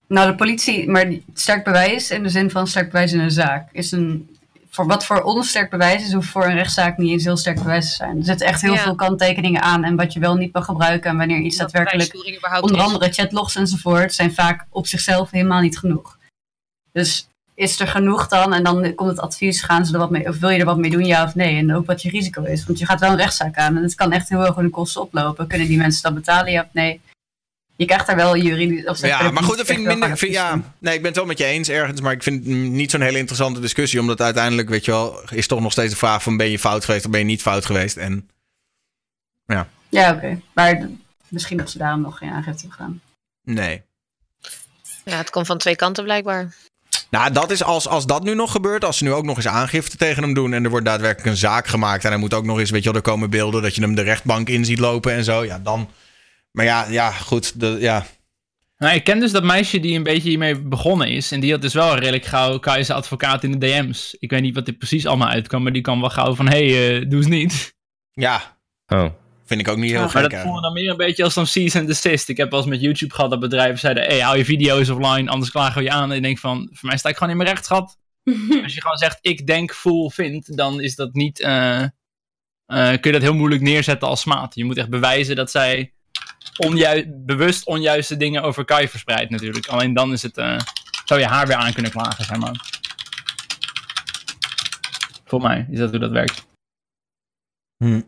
Nou, 0.07 0.29
de 0.29 0.35
politie, 0.35 0.89
maar 0.89 1.05
sterk 1.33 1.63
bewijs 1.63 2.09
in 2.11 2.23
de 2.23 2.29
zin 2.29 2.51
van 2.51 2.67
sterk 2.67 2.91
bewijs 2.91 3.13
in 3.13 3.19
een 3.19 3.31
zaak, 3.31 3.69
is 3.71 3.91
een. 3.91 4.29
Voor 4.69 4.87
wat 4.87 5.05
voor 5.05 5.21
ons 5.21 5.49
sterk 5.49 5.69
bewijs 5.69 6.03
is, 6.05 6.13
hoeft 6.13 6.27
voor 6.29 6.45
een 6.45 6.53
rechtszaak 6.55 6.97
niet 6.97 7.11
eens 7.11 7.23
heel 7.23 7.37
sterk 7.37 7.55
bewijs 7.57 7.89
te 7.89 7.95
zijn. 7.95 8.17
Er 8.17 8.23
zitten 8.25 8.47
echt 8.47 8.61
heel 8.61 8.73
Ja. 8.73 8.79
veel 8.81 8.95
kanttekeningen 8.95 9.61
aan 9.61 9.83
en 9.83 9.95
wat 9.95 10.13
je 10.13 10.19
wel 10.19 10.35
niet 10.35 10.53
mag 10.53 10.65
gebruiken 10.65 11.09
en 11.09 11.17
wanneer 11.17 11.39
iets 11.39 11.57
Dat 11.57 11.71
daadwerkelijk. 11.71 12.13
Onder 12.61 12.77
is. 12.77 12.83
andere 12.83 13.11
chatlogs 13.13 13.55
enzovoort 13.55 14.13
zijn 14.13 14.33
vaak 14.33 14.65
op 14.69 14.87
zichzelf 14.87 15.31
helemaal 15.31 15.61
niet 15.61 15.77
genoeg. 15.77 16.17
Dus 16.95 17.27
is 17.53 17.79
er 17.79 17.87
genoeg 17.87 18.27
dan 18.27 18.53
en 18.53 18.63
dan 18.63 18.95
komt 18.95 19.09
het 19.09 19.19
advies, 19.19 19.61
gaan 19.61 19.85
ze 19.85 19.93
er 19.93 19.99
wat 19.99 20.09
mee, 20.09 20.27
of 20.27 20.37
wil 20.37 20.49
je 20.49 20.59
er 20.59 20.65
wat 20.65 20.77
mee 20.77 20.91
doen, 20.91 21.05
ja 21.05 21.23
of 21.23 21.35
nee? 21.35 21.57
En 21.57 21.75
ook 21.75 21.85
wat 21.85 22.01
je 22.01 22.09
risico 22.09 22.43
is, 22.43 22.65
want 22.65 22.79
je 22.79 22.85
gaat 22.85 22.99
wel 22.99 23.11
een 23.11 23.17
rechtszaak 23.17 23.55
aan 23.55 23.77
en 23.77 23.83
het 23.83 23.95
kan 23.95 24.11
echt 24.11 24.29
heel 24.29 24.45
erg 24.45 24.57
in 24.57 24.63
de 24.63 24.69
kosten 24.69 25.01
oplopen. 25.01 25.47
Kunnen 25.47 25.67
die 25.67 25.77
mensen 25.77 26.03
dat 26.03 26.13
betalen, 26.13 26.51
ja 26.51 26.61
of 26.61 26.67
nee? 26.71 27.01
Je 27.75 27.85
krijgt 27.85 28.07
daar 28.07 28.15
wel 28.15 28.37
juridisch... 28.37 28.85
Of 28.85 29.01
Ja, 29.01 29.31
maar 29.31 29.43
goed, 29.43 29.57
dat 29.57 29.65
vind 29.65 29.79
ik 29.79 29.85
minder. 29.85 30.17
Vind, 30.17 30.33
ja, 30.33 30.61
nee, 30.79 30.93
ik 30.93 30.99
ben 30.99 31.07
het 31.07 31.15
wel 31.15 31.25
met 31.25 31.37
je 31.37 31.45
eens 31.45 31.69
ergens. 31.69 32.01
Maar 32.01 32.11
ik 32.11 32.23
vind 32.23 32.45
het 32.45 32.55
niet 32.55 32.91
zo'n 32.91 33.01
hele 33.01 33.17
interessante 33.17 33.59
discussie. 33.59 33.99
Omdat 33.99 34.21
uiteindelijk, 34.21 34.69
weet 34.69 34.85
je 34.85 34.91
wel, 34.91 35.21
is 35.29 35.47
toch 35.47 35.59
nog 35.59 35.71
steeds 35.71 35.91
de 35.91 35.97
vraag 35.97 36.23
van 36.23 36.37
ben 36.37 36.49
je 36.49 36.59
fout 36.59 36.85
geweest 36.85 37.05
of 37.05 37.11
ben 37.11 37.19
je 37.19 37.25
niet 37.25 37.41
fout 37.41 37.65
geweest. 37.65 37.97
En 37.97 38.29
Ja, 39.89 40.13
oké. 40.13 40.41
Maar 40.53 40.89
misschien 41.27 41.57
dat 41.57 41.69
ze 41.69 41.77
daarom 41.77 42.01
nog 42.01 42.17
geen 42.17 42.29
aangifte 42.29 42.67
hebben 42.67 42.71
gedaan. 42.71 43.01
nee. 43.43 43.81
Ja, 45.03 45.17
het 45.17 45.29
komt 45.29 45.47
van 45.47 45.57
twee 45.57 45.75
kanten 45.75 46.03
blijkbaar. 46.03 46.55
Nou, 47.15 47.31
dat 47.31 47.51
is 47.51 47.63
als, 47.63 47.87
als 47.87 48.05
dat 48.05 48.23
nu 48.23 48.35
nog 48.35 48.51
gebeurt. 48.51 48.85
Als 48.85 48.97
ze 48.97 49.03
nu 49.03 49.13
ook 49.13 49.25
nog 49.25 49.35
eens 49.35 49.47
aangifte 49.47 49.97
tegen 49.97 50.23
hem 50.23 50.33
doen. 50.33 50.53
En 50.53 50.63
er 50.63 50.69
wordt 50.69 50.85
daadwerkelijk 50.85 51.29
een 51.29 51.37
zaak 51.37 51.67
gemaakt. 51.67 52.03
En 52.03 52.09
hij 52.09 52.19
moet 52.19 52.33
ook 52.33 52.45
nog 52.45 52.59
eens, 52.59 52.69
weet 52.69 52.83
je 52.83 52.89
wel, 52.91 52.97
er 52.97 53.05
komen 53.05 53.29
beelden 53.29 53.61
dat 53.61 53.75
je 53.75 53.81
hem 53.81 53.95
de 53.95 54.01
rechtbank 54.01 54.49
in 54.49 54.65
ziet 54.65 54.79
lopen 54.79 55.13
en 55.13 55.23
zo. 55.23 55.43
Ja, 55.43 55.59
dan. 55.59 55.89
Maar 56.51 56.65
ja, 56.65 56.85
ja, 56.89 57.11
goed. 57.11 57.59
De, 57.59 57.77
ja. 57.79 58.05
Nou, 58.77 58.95
ik 58.95 59.03
ken 59.03 59.19
dus 59.19 59.31
dat 59.31 59.43
meisje 59.43 59.79
die 59.79 59.95
een 59.95 60.03
beetje 60.03 60.29
hiermee 60.29 60.59
begonnen 60.61 61.07
is. 61.07 61.31
En 61.31 61.39
die 61.39 61.51
had 61.51 61.61
dus 61.61 61.73
wel 61.73 61.95
redelijk 61.95 62.25
gauw 62.25 62.59
Kai's 62.59 62.89
advocaat 62.89 63.43
in 63.43 63.51
de 63.51 63.67
DM's. 63.67 64.15
Ik 64.19 64.31
weet 64.31 64.41
niet 64.41 64.55
wat 64.55 64.65
dit 64.65 64.77
precies 64.77 65.05
allemaal 65.05 65.29
uitkwam, 65.29 65.63
maar 65.63 65.73
die 65.73 65.81
kwam 65.81 65.99
wel 65.99 66.09
gauw 66.09 66.35
van... 66.35 66.47
Hé, 66.47 66.69
hey, 66.71 66.99
eh, 66.99 67.09
doe 67.09 67.19
eens 67.19 67.27
niet. 67.27 67.75
ja, 68.11 68.57
Oh. 68.87 69.05
Vind 69.45 69.61
ik 69.61 69.67
ook 69.67 69.77
niet 69.77 69.91
heel 69.91 69.99
Ja, 69.99 70.05
gek. 70.05 70.13
Maar 70.13 70.21
dat 70.23 70.31
eigenlijk. 70.31 70.43
voelde 70.43 70.61
dan 70.61 70.73
meer 70.73 70.91
een 70.91 70.97
beetje 71.07 71.23
als 71.23 71.33
zo'n 71.33 71.45
cease 71.45 71.79
and 71.79 71.87
desist. 71.87 72.29
Ik 72.29 72.37
heb 72.37 72.49
wel 72.51 72.59
eens 72.59 72.69
met 72.69 72.81
YouTube 72.81 73.13
gehad 73.13 73.29
dat 73.29 73.39
bedrijven 73.39 73.79
zeiden... 73.79 74.03
Hé, 74.03 74.09
hey, 74.09 74.19
hou 74.19 74.37
je 74.37 74.45
video's 74.45 74.89
offline, 74.89 75.29
anders 75.29 75.51
klagen 75.51 75.77
we 75.77 75.83
je 75.83 75.91
aan. 75.91 76.09
En 76.11 76.15
ik 76.17 76.23
denk 76.23 76.37
van, 76.37 76.69
voor 76.71 76.89
mij 76.89 76.97
sta 76.97 77.09
ik 77.09 77.15
gewoon 77.15 77.31
in 77.31 77.37
mijn 77.37 77.49
recht, 77.49 77.65
schat. 77.65 77.97
Als 78.63 78.73
je 78.73 78.81
gewoon 78.81 78.97
zegt, 78.97 79.17
ik 79.21 79.47
denk, 79.47 79.73
voel, 79.73 80.09
vind, 80.09 80.57
dan 80.57 80.81
is 80.81 80.95
dat 80.95 81.13
niet... 81.13 81.39
eh, 81.39 81.81
eh, 81.81 81.89
kun 82.67 82.99
je 83.01 83.11
dat 83.11 83.21
heel 83.21 83.33
moeilijk 83.33 83.61
neerzetten 83.61 84.07
als 84.07 84.21
smaad. 84.21 84.55
Je 84.55 84.65
moet 84.65 84.77
echt 84.77 84.89
bewijzen 84.89 85.35
dat 85.35 85.51
zij 85.51 85.93
onju- 86.57 87.05
bewust 87.07 87.65
onjuiste 87.65 88.17
dingen 88.17 88.41
over 88.43 88.65
Kai 88.65 88.87
verspreidt 88.87 89.29
natuurlijk. 89.31 89.67
Alleen 89.67 89.93
dan 89.93 90.11
is 90.11 90.21
het, 90.21 90.37
eh, 90.37 90.59
zou 91.05 91.19
je 91.19 91.25
haar 91.25 91.47
weer 91.47 91.55
aan 91.55 91.73
kunnen 91.73 91.91
klagen, 91.91 92.25
zeg 92.25 92.37
maar. 92.37 92.73
Voor 95.25 95.41
mij 95.41 95.67
is 95.69 95.79
dat 95.79 95.89
hoe 95.89 95.99
dat 95.99 96.11
werkt. 96.11 96.47
Hm. 97.77 98.01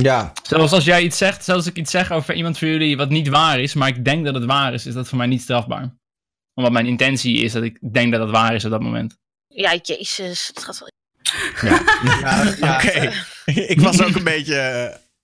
Ja, 0.00 0.32
Zelfs 0.42 0.72
als 0.72 0.84
jij 0.84 1.02
iets 1.02 1.18
zegt, 1.18 1.44
zelfs 1.44 1.60
als 1.64 1.70
ik 1.70 1.78
iets 1.78 1.90
zeg 1.90 2.12
over 2.12 2.34
iemand 2.34 2.58
van 2.58 2.68
jullie 2.68 2.96
wat 2.96 3.08
niet 3.08 3.28
waar 3.28 3.60
is, 3.60 3.74
maar 3.74 3.88
ik 3.88 4.04
denk 4.04 4.24
dat 4.24 4.34
het 4.34 4.44
waar 4.44 4.72
is, 4.74 4.86
is 4.86 4.94
dat 4.94 5.08
voor 5.08 5.18
mij 5.18 5.26
niet 5.26 5.42
strafbaar. 5.42 5.94
Omdat 6.54 6.72
mijn 6.72 6.86
intentie 6.86 7.42
is 7.42 7.52
dat 7.52 7.62
ik 7.62 7.78
denk 7.92 8.12
dat 8.12 8.20
het 8.20 8.30
waar 8.30 8.54
is 8.54 8.64
op 8.64 8.70
dat 8.70 8.80
moment. 8.82 9.16
Ja, 9.46 9.74
jezus. 9.82 10.46
Het 10.46 10.64
gaat 10.64 10.78
wel... 10.78 10.90
ja, 11.70 11.82
ja. 12.60 12.74
oké. 12.76 13.12
ik 13.44 13.80
was 13.80 14.02
ook 14.02 14.14
een 14.14 14.24
beetje, 14.24 14.60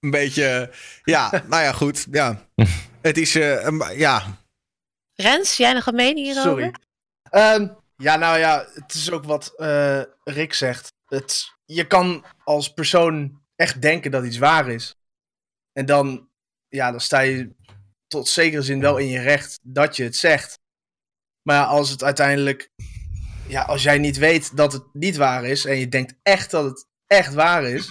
een 0.01 0.11
beetje, 0.11 0.71
ja, 1.05 1.31
nou 1.49 1.63
ja, 1.63 1.73
goed, 1.73 2.07
ja. 2.11 2.47
Het 3.03 3.19
is, 3.19 3.35
eh, 3.35 3.65
een- 3.65 3.93
ja, 3.97 4.39
Rens, 5.15 5.57
jij 5.57 5.73
nog 5.73 5.87
een 5.87 5.95
mening 5.95 6.27
hierover? 6.27 6.51
Sorry. 6.51 6.73
Ehm, 7.31 7.69
ja, 7.97 8.17
nou 8.17 8.39
ja, 8.39 8.67
het 8.75 8.95
is 8.95 9.11
ook 9.11 9.25
wat 9.25 9.53
eh, 9.57 10.01
Rick 10.25 10.55
zegt. 10.55 10.93
Het, 11.07 11.53
je 11.65 11.87
kan 11.87 12.25
als 12.45 12.73
persoon 12.73 13.40
echt 13.61 13.83
denken 13.83 14.11
dat 14.11 14.25
iets 14.25 14.39
waar 14.39 14.69
is. 14.69 14.97
En 15.73 15.87
dan, 15.87 16.29
ja, 16.69 16.91
dan 16.91 17.01
sta 17.01 17.21
je 17.21 17.51
tot 18.07 18.29
zekere 18.29 18.63
zin 18.63 18.81
wel 18.81 18.97
in 18.97 19.09
je 19.09 19.21
recht 19.21 19.59
dat 19.63 19.97
je 19.97 20.03
het 20.03 20.17
zegt. 20.17 20.59
Maar 21.43 21.57
ja, 21.57 21.65
als 21.65 21.91
het 21.91 22.03
uiteindelijk, 22.05 22.71
ja, 23.49 23.63
als 23.63 23.83
jij 23.83 23.99
niet 23.99 24.17
weet 24.17 24.57
dat 24.57 24.73
het 24.73 24.85
niet 24.93 25.17
waar 25.17 25.45
is 25.45 25.65
en 25.65 25.77
je 25.77 25.89
denkt 25.89 26.15
echt 26.23 26.51
dat 26.51 26.65
het 26.65 26.87
echt 27.07 27.35
waar 27.35 27.65
is. 27.65 27.89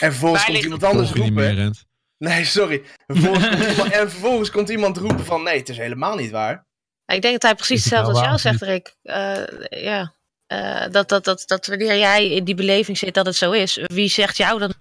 En 0.00 0.10
vervolgens 0.10 0.44
komt 0.44 0.62
iemand 0.62 0.84
anders 0.84 1.12
roepen. 1.12 1.74
Nee, 2.18 2.44
sorry. 2.44 2.82
Vervolgens 3.06 3.70
iemand, 3.70 3.92
en 3.92 4.10
vervolgens 4.10 4.50
komt 4.50 4.68
iemand 4.68 4.96
roepen 4.96 5.24
van 5.24 5.42
nee, 5.42 5.58
het 5.58 5.68
is 5.68 5.76
helemaal 5.76 6.16
niet 6.16 6.30
waar. 6.30 6.66
Ik 7.06 7.22
denk 7.22 7.32
dat 7.32 7.42
hij 7.42 7.54
precies 7.54 7.84
hetzelfde 7.84 8.12
nou 8.12 8.26
als 8.26 8.42
jou 8.42 8.56
zegt, 8.56 8.70
Rick. 8.70 8.96
Eh, 9.02 9.82
ja. 9.82 10.13
Eh, 10.46 10.84
dat, 10.90 11.08
dat, 11.08 11.24
dat, 11.24 11.42
dat 11.46 11.66
wanneer 11.66 11.98
jij 11.98 12.30
in 12.30 12.44
die 12.44 12.54
beleving 12.54 12.98
zit 12.98 13.14
dat 13.14 13.26
het 13.26 13.36
zo 13.36 13.50
is, 13.50 13.80
wie 13.86 14.08
zegt 14.08 14.36
jou 14.36 14.58
dan? 14.58 14.74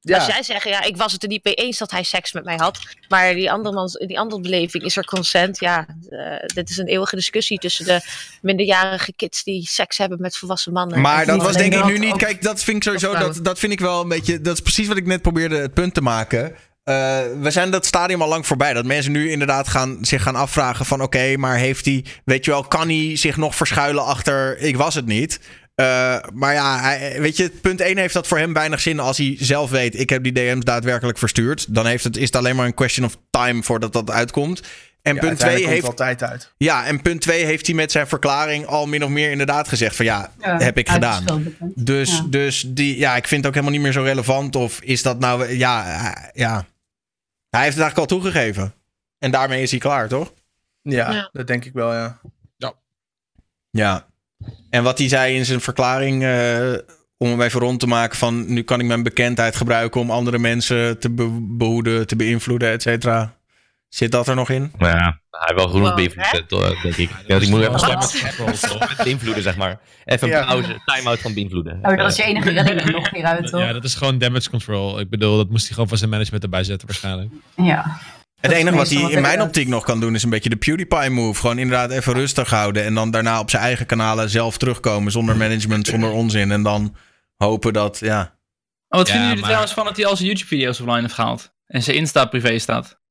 Ja. 0.00 0.16
Als 0.16 0.26
jij 0.26 0.42
zegt, 0.42 0.68
ja, 0.68 0.82
ik 0.82 0.96
was 0.96 1.12
het 1.12 1.22
er 1.22 1.28
niet 1.28 1.44
mee 1.44 1.54
eens 1.54 1.78
dat 1.78 1.90
hij 1.90 2.02
seks 2.02 2.32
met 2.32 2.44
mij 2.44 2.56
had. 2.56 2.78
Maar 3.08 3.34
die 3.34 3.50
andere, 3.50 3.74
mans, 3.74 3.92
die 3.92 4.18
andere 4.18 4.40
beleving, 4.40 4.84
is 4.84 4.96
er 4.96 5.04
consent? 5.04 5.60
Ja, 5.60 5.86
eh, 6.08 6.46
dit 6.54 6.70
is 6.70 6.76
een 6.76 6.86
eeuwige 6.86 7.16
discussie 7.16 7.58
tussen 7.58 7.84
de 7.84 8.00
minderjarige 8.42 9.12
kids 9.12 9.42
die 9.44 9.66
seks 9.66 9.98
hebben 9.98 10.20
met 10.20 10.36
volwassen 10.36 10.72
mannen. 10.72 11.00
Maar 11.00 11.26
dat 11.26 11.42
was 11.42 11.56
denk 11.56 11.74
ik 11.74 11.84
nu 11.84 11.98
niet. 11.98 12.16
Kijk, 12.16 12.42
dat 12.42 12.62
vind 12.62 12.76
ik 12.76 12.82
sowieso. 12.82 13.18
Dat, 13.18 13.44
dat 13.44 13.58
vind 13.58 13.72
ik 13.72 13.80
wel 13.80 14.00
een 14.00 14.08
beetje. 14.08 14.40
Dat 14.40 14.54
is 14.54 14.60
precies 14.60 14.88
wat 14.88 14.96
ik 14.96 15.06
net 15.06 15.22
probeerde 15.22 15.56
het 15.56 15.74
punt 15.74 15.94
te 15.94 16.02
maken. 16.02 16.56
Eh, 16.86 17.18
we 17.40 17.50
zijn 17.50 17.70
dat 17.70 17.86
stadium 17.86 18.22
al 18.22 18.28
lang 18.28 18.46
voorbij. 18.46 18.72
Dat 18.72 18.84
mensen 18.84 19.12
nu 19.12 19.30
inderdaad 19.30 19.68
gaan, 19.68 19.98
zich 20.00 20.22
gaan 20.22 20.34
afvragen 20.36 20.86
van... 20.86 21.02
oké, 21.02 21.36
maar 21.36 21.56
heeft 21.56 21.84
hij... 21.84 22.04
weet 22.24 22.44
je 22.44 22.50
wel, 22.50 22.62
kan 22.62 22.88
hij 22.88 23.16
zich 23.16 23.36
nog 23.36 23.54
verschuilen 23.56 24.04
achter... 24.04 24.58
ik 24.58 24.76
was 24.76 24.94
het 24.94 25.06
niet? 25.06 25.40
Eh, 25.74 26.16
maar 26.34 26.52
ja, 26.52 26.80
hij, 26.80 27.16
weet 27.20 27.36
je, 27.36 27.50
punt 27.50 27.80
1 27.80 27.98
heeft 27.98 28.14
dat 28.14 28.26
voor 28.26 28.38
hem 28.38 28.52
weinig 28.52 28.80
zin... 28.80 29.00
als 29.00 29.16
hij 29.18 29.36
zelf 29.38 29.70
weet, 29.70 30.00
ik 30.00 30.10
heb 30.10 30.22
die 30.22 30.32
DM's 30.32 30.64
daadwerkelijk 30.64 31.18
verstuurd. 31.18 31.74
Dan 31.74 31.86
heeft 31.86 32.04
het, 32.04 32.16
is 32.16 32.26
het 32.26 32.36
alleen 32.36 32.56
maar 32.56 32.66
een 32.66 32.74
question 32.74 33.06
of 33.06 33.16
time 33.30 33.62
voordat 33.62 33.92
dat 33.92 34.10
uitkomt. 34.10 34.60
En 35.02 35.14
Ja, 35.14 35.20
punt 35.20 35.38
2 35.38 35.50
uiteindelijk 35.50 35.72
heeft... 35.72 35.86
altijd 35.86 36.30
uit. 36.30 36.52
Ja, 36.56 36.84
en 36.86 37.02
punt 37.02 37.20
2 37.20 37.44
heeft 37.44 37.66
hij 37.66 37.74
met 37.74 37.92
zijn 37.92 38.06
verklaring 38.06 38.66
al 38.66 38.86
min 38.86 39.04
of 39.04 39.10
meer 39.10 39.30
inderdaad 39.30 39.68
gezegd 39.68 39.96
van 39.96 40.04
ja, 40.04 40.30
Ja, 40.40 40.58
heb 40.58 40.78
ik 40.78 40.88
gedaan. 40.88 41.24
Dus, 41.74 42.10
Ja. 42.16 42.24
dus 42.28 42.64
die, 42.68 42.98
ja, 42.98 43.16
ik 43.16 43.26
vind 43.28 43.40
het 43.40 43.46
ook 43.46 43.54
helemaal 43.54 43.74
niet 43.74 43.84
meer 43.84 43.92
zo 44.00 44.02
relevant. 44.02 44.56
Of 44.56 44.80
is 44.80 45.02
dat 45.02 45.18
nou, 45.18 45.56
ja, 45.56 45.82
hij- 45.84 46.30
ja. 46.34 46.64
Hij 47.56 47.64
heeft 47.64 47.76
het 47.76 47.84
eigenlijk 47.84 48.12
al 48.12 48.18
toegegeven. 48.20 48.74
En 49.18 49.30
daarmee 49.30 49.62
is 49.62 49.70
hij 49.70 49.80
klaar, 49.80 50.08
toch? 50.08 50.32
Ja, 50.82 51.12
Ja. 51.12 51.28
dat 51.32 51.46
denk 51.46 51.64
ik 51.64 51.72
wel, 51.72 51.92
ja. 51.94 52.20
Ja. 53.70 54.06
En 54.70 54.82
wat 54.82 54.98
hij 54.98 55.08
zei 55.08 55.36
in 55.36 55.44
zijn 55.44 55.60
verklaring, 55.60 56.22
eh, 56.24 56.72
om 57.16 57.28
hem 57.30 57.40
even 57.40 57.60
rond 57.60 57.80
te 57.80 57.86
maken 57.86 58.18
van... 58.18 58.52
nu 58.52 58.62
kan 58.62 58.80
ik 58.80 58.86
mijn 58.86 59.02
bekendheid 59.02 59.56
gebruiken 59.56 60.00
om 60.00 60.10
andere 60.10 60.38
mensen 60.38 60.98
te 60.98 61.10
be- 61.10 61.38
behoeden, 61.40 62.06
te 62.06 62.16
beïnvloeden, 62.16 62.70
et 62.70 62.82
cetera. 62.82 63.35
Zit 63.96 64.12
dat 64.12 64.28
er 64.28 64.34
nog 64.34 64.50
in? 64.50 64.72
Maar 64.78 64.90
ja, 64.90 65.20
hij 65.30 65.40
heeft 65.44 65.54
wel 65.54 65.68
genoeg 65.68 65.86
Wow, 65.88 65.96
beïnvloed, 65.96 66.48
denk 66.82 66.96
ik. 66.96 67.10
Ja, 67.26 67.36
ik 67.36 67.48
moet 67.48 67.60
even 67.60 67.80
stoppen 68.56 68.88
met 68.88 69.04
beïnvloeden, 69.04 69.42
zeg 69.42 69.56
maar. 69.56 69.80
Even 70.04 70.32
een 70.38 70.46
pauze, 70.46 70.80
time-out 70.84 71.18
van 71.18 71.34
beïnvloeden. 71.34 71.78
Oh, 71.82 71.96
dat 71.96 72.10
is 72.10 72.16
je 72.16 72.22
enige 72.22 72.50
redding 72.50 72.80
er 72.80 72.90
nog 72.92 73.10
weer 73.10 73.24
uit, 73.24 73.46
toch? 73.46 73.60
Ja, 73.60 73.72
dat 73.72 73.84
is 73.84 73.94
gewoon 73.94 74.18
damage 74.18 74.50
control. 74.50 75.00
Ik 75.00 75.10
bedoel, 75.10 75.36
dat 75.36 75.50
moest 75.50 75.62
hij 75.64 75.72
gewoon 75.72 75.88
van 75.88 75.98
zijn 75.98 76.10
management 76.10 76.42
erbij 76.42 76.64
zetten 76.64 76.86
waarschijnlijk. 76.86 77.30
Ja. 77.56 77.98
Het 78.40 78.52
enige 78.52 78.76
wat 78.76 78.90
hij 78.90 79.10
in 79.10 79.20
mijn 79.20 79.42
optiek 79.42 79.68
nog 79.68 79.84
kan 79.84 80.00
doen 80.00 80.14
is 80.14 80.22
een 80.22 80.30
beetje 80.30 80.50
de 80.50 80.56
PewDiePie 80.56 81.10
move. 81.10 81.40
Gewoon 81.40 81.58
inderdaad 81.58 81.90
even 81.90 82.12
rustig 82.12 82.50
houden. 82.50 82.84
En 82.84 82.94
dan 82.94 83.10
daarna 83.10 83.40
op 83.40 83.50
zijn 83.50 83.62
eigen 83.62 83.86
kanalen 83.86 84.30
zelf 84.30 84.58
terugkomen. 84.58 85.12
Zonder 85.12 85.36
management, 85.36 85.86
zonder 85.86 86.10
onzin. 86.10 86.50
En 86.50 86.62
dan 86.62 86.96
hopen 87.36 87.72
dat, 87.72 87.98
ja. 88.00 88.20
Oh, 88.88 88.98
wat 88.98 89.06
Ja, 89.06 89.12
vinden 89.12 89.22
jullie 89.22 89.34
maar- 89.40 89.44
trouwens 89.44 89.72
van 89.72 89.84
dat 89.84 89.96
hij 89.96 90.06
al 90.06 90.16
zijn 90.16 90.28
YouTube-video's 90.28 90.80
offline 90.80 91.00
heeft 91.00 91.14
gehaald? 91.14 91.54
En 91.66 91.82
zijn 91.82 91.96
Insta 91.96 92.24
privé 92.24 92.58
staat? 92.58 93.04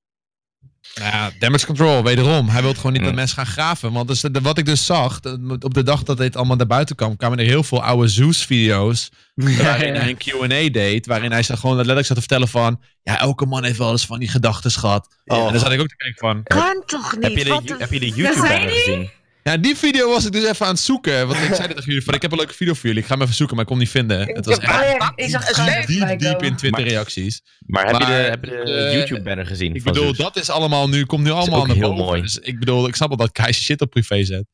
Nou 0.99 1.11
ja, 1.11 1.31
damage 1.39 1.65
control, 1.65 2.03
wederom. 2.03 2.49
Hij 2.49 2.61
wil 2.61 2.73
gewoon 2.73 2.91
niet 2.91 3.01
dat 3.01 3.09
Mm. 3.09 3.15
mensen 3.17 3.35
gaan 3.37 3.45
graven. 3.45 3.91
Want 3.91 4.07
dus, 4.07 4.21
de- 4.21 4.41
wat 4.41 4.57
ik 4.57 4.65
dus 4.65 4.85
zag, 4.85 5.19
de- 5.19 5.57
op 5.59 5.73
de 5.73 5.83
dag 5.83 6.03
dat 6.03 6.17
dit 6.17 6.35
allemaal 6.35 6.55
naar 6.55 6.67
buiten 6.67 6.95
kwam, 6.95 7.15
kwamen 7.17 7.39
er 7.39 7.45
heel 7.45 7.63
veel 7.63 7.83
oude 7.83 8.07
Zeus-video's. 8.07 9.09
waarin 9.61 9.93
hij 9.95 10.09
een 10.09 10.17
Q&A 10.17 10.69
deed, 10.71 11.05
waarin 11.05 11.31
hij 11.31 11.43
zat 11.43 11.59
gewoon 11.59 11.75
letterlijk 11.75 12.05
zat 12.07 12.15
te 12.15 12.21
vertellen 12.21 12.47
van... 12.47 12.81
Ja, 13.03 13.19
elke 13.19 13.45
man 13.45 13.63
heeft 13.63 13.77
wel 13.77 13.91
eens 13.91 14.05
van 14.05 14.19
die 14.19 14.27
gedachten 14.29 14.71
gehad. 14.71 15.15
Oh. 15.25 15.37
En 15.45 15.51
dan 15.51 15.59
zat 15.61 15.71
ik 15.71 15.79
ook 15.79 15.87
te 15.87 15.95
kijken 15.95 16.19
van... 16.19 16.43
Kan 16.43 16.83
toch 16.85 17.13
niet? 17.15 17.23
Heb 17.23 17.37
je 17.37 17.43
de, 17.43 17.49
Wat 17.49 17.79
heb 17.79 17.91
je 17.91 17.99
de 17.99 18.13
die? 18.13 18.25
gezien? 18.27 19.09
Ja, 19.49 19.57
die 19.57 19.75
video 19.75 20.09
was 20.09 20.25
ik 20.25 20.31
dus 20.31 20.43
even 20.49 20.65
aan 20.65 20.71
het 20.71 20.81
zoeken. 20.81 21.27
Want 21.27 21.39
ik 21.39 21.53
zei 21.53 21.67
dit 21.67 21.75
tegen 21.75 21.83
jullie 21.85 22.03
van, 22.03 22.13
ik 22.13 22.21
heb 22.21 22.31
een 22.31 22.37
leuke 22.37 22.53
video 22.53 22.73
voor 22.73 22.85
jullie. 22.85 22.99
Ik 23.01 23.07
ga 23.07 23.13
hem 23.13 23.21
even 23.23 23.35
zoeken, 23.35 23.55
maar 23.55 23.65
ik 23.65 23.71
kon 23.71 23.79
hem 23.79 23.85
niet 23.87 23.95
vinden. 23.95 24.35
Het 24.35 24.45
was 24.45 24.57
echt 24.57 24.71
ja, 24.71 25.11
ik 25.15 25.29
zag 25.29 25.65
het 25.65 25.87
diep, 25.87 26.19
diep, 26.19 26.43
in 26.43 26.55
Twitter 26.55 26.81
Maar- 26.81 26.89
reacties. 26.91 27.41
Maar 27.65 27.85
heb 27.85 27.93
je 27.93 28.05
de, 28.05 28.11
Maar, 28.11 28.21
heb 28.29 28.45
je 28.45 28.49
de 28.51 28.73
eh, 28.73 28.93
YouTube-banner 28.93 29.45
gezien? 29.45 29.75
Ik 29.75 29.83
bedoel, 29.83 30.05
Zeus? 30.05 30.17
dat 30.17 30.35
is 30.37 30.49
allemaal 30.49 30.89
nu, 30.89 31.05
komt 31.05 31.23
nu 31.23 31.29
allemaal 31.29 31.59
ook 31.59 31.67
aan 31.67 31.73
de 31.73 31.79
heel 31.79 31.89
boven. 31.89 32.05
mooi. 32.05 32.21
Dus 32.21 32.37
ik 32.39 32.59
bedoel, 32.59 32.87
ik 32.87 32.95
snap 32.95 33.07
wel 33.07 33.17
dat 33.17 33.31
Kai 33.31 33.53
shit 33.53 33.81
op 33.81 33.89
privé 33.89 34.23
zet. 34.23 34.37
Dat 34.37 34.45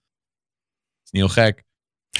is 1.03 1.11
niet 1.11 1.21
heel 1.21 1.43
gek. 1.45 1.63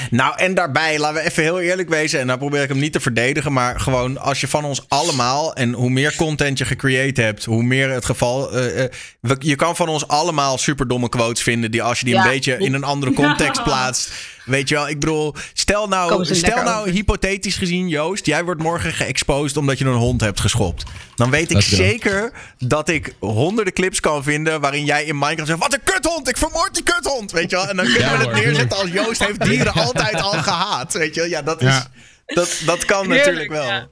Nou, 0.10 0.38
en 0.38 0.54
daarbij, 0.54 1.00
laten 1.00 1.22
we 1.22 1.30
even 1.30 1.44
heel 1.44 1.60
eerlijk 1.60 1.90
wezen. 1.90 2.20
En 2.20 2.28
dan 2.28 2.38
probeer 2.38 2.62
ik 2.62 2.70
hem 2.70 2.80
niet 2.80 2.94
te 2.94 3.00
verdedigen. 3.00 3.54
Maar 3.54 3.80
gewoon, 3.80 4.18
als 4.18 4.42
je 4.42 4.48
van 4.48 4.66
ons 4.66 4.86
allemaal. 4.88 5.54
En 5.56 5.74
hoe 5.74 5.90
meer 5.90 6.16
content 6.16 6.58
je 6.58 6.66
gecreëerd 6.66 7.18
hebt, 7.18 7.46
hoe 7.46 7.64
meer 7.64 7.90
het 7.90 8.06
geval. 8.06 8.52
eh, 8.52 8.84
eh, 8.84 8.92
we- 9.20 9.36
je 9.40 9.56
kan 9.56 9.76
van 9.76 9.88
ons 9.90 10.08
allemaal 10.08 10.58
superdomme 10.58 11.10
quotes 11.10 11.44
vinden. 11.44 11.72
Die 11.72 11.84
als 11.84 12.00
je 12.00 12.06
die 12.06 12.14
Ja. 12.14 12.24
een 12.24 12.30
beetje 12.32 12.58
in 12.58 12.74
een 12.74 12.84
andere 12.84 13.14
context 13.14 13.64
plaatst. 13.70 14.12
Weet 14.46 14.70
je 14.70 14.76
wel, 14.76 14.90
ik 14.90 15.00
bedoel, 15.00 15.36
stel 15.54 15.88
nou, 15.88 16.26
stel 16.26 16.64
nou 16.64 16.80
over. 16.80 16.92
hypothetisch 16.92 17.56
gezien, 17.56 17.88
Joost, 17.88 18.26
jij 18.26 18.44
wordt 18.44 18.62
morgen 18.62 18.94
geëxposed 18.94 19.58
omdat 19.58 19.78
je 19.78 19.86
een 19.86 19.94
hond 19.94 20.22
hebt 20.22 20.40
geschopt. 20.40 20.84
Dan 21.16 21.30
weet 21.30 21.52
ik 21.52 21.62
zeker 21.62 22.32
dat 22.58 22.90
ik 22.90 23.14
honderden 23.20 23.74
clips 23.74 24.00
kan 24.00 24.24
vinden 24.24 24.62
waarin 24.62 24.86
jij 24.86 25.04
in 25.06 25.18
Minecraft 25.18 25.48
zegt: 25.50 25.60
Wat 25.62 25.74
een 25.74 25.84
kuthond, 25.84 26.30
ik 26.30 26.38
vermoord 26.38 26.74
die 26.74 26.84
kuthond. 26.84 27.32
Weet 27.32 27.50
je 27.50 27.56
wel, 27.56 27.68
en 27.68 27.76
dan 27.76 27.86
kunnen 27.86 28.02
Ja, 28.10 28.18
we 28.18 28.24
het 28.24 28.34
neerzetten 28.34 28.78
als 28.78 28.90
Joost 28.92 29.26
heeft 29.26 29.44
dieren 29.44 29.74
altijd 29.74 30.22
al 30.22 30.32
gehaat. 30.32 30.94
Weet 30.94 31.16
je 31.16 31.22
wel, 31.22 31.30
ja, 31.30 31.42
dat, 31.42 31.62
is, 31.62 31.68
Ja. 31.68 31.88
dat, 32.26 32.62
dat 32.66 32.86
kan 32.86 33.00
Heerlijk, 33.12 33.26
natuurlijk 33.26 33.52
wel. 33.52 33.66
ja. 33.68 33.88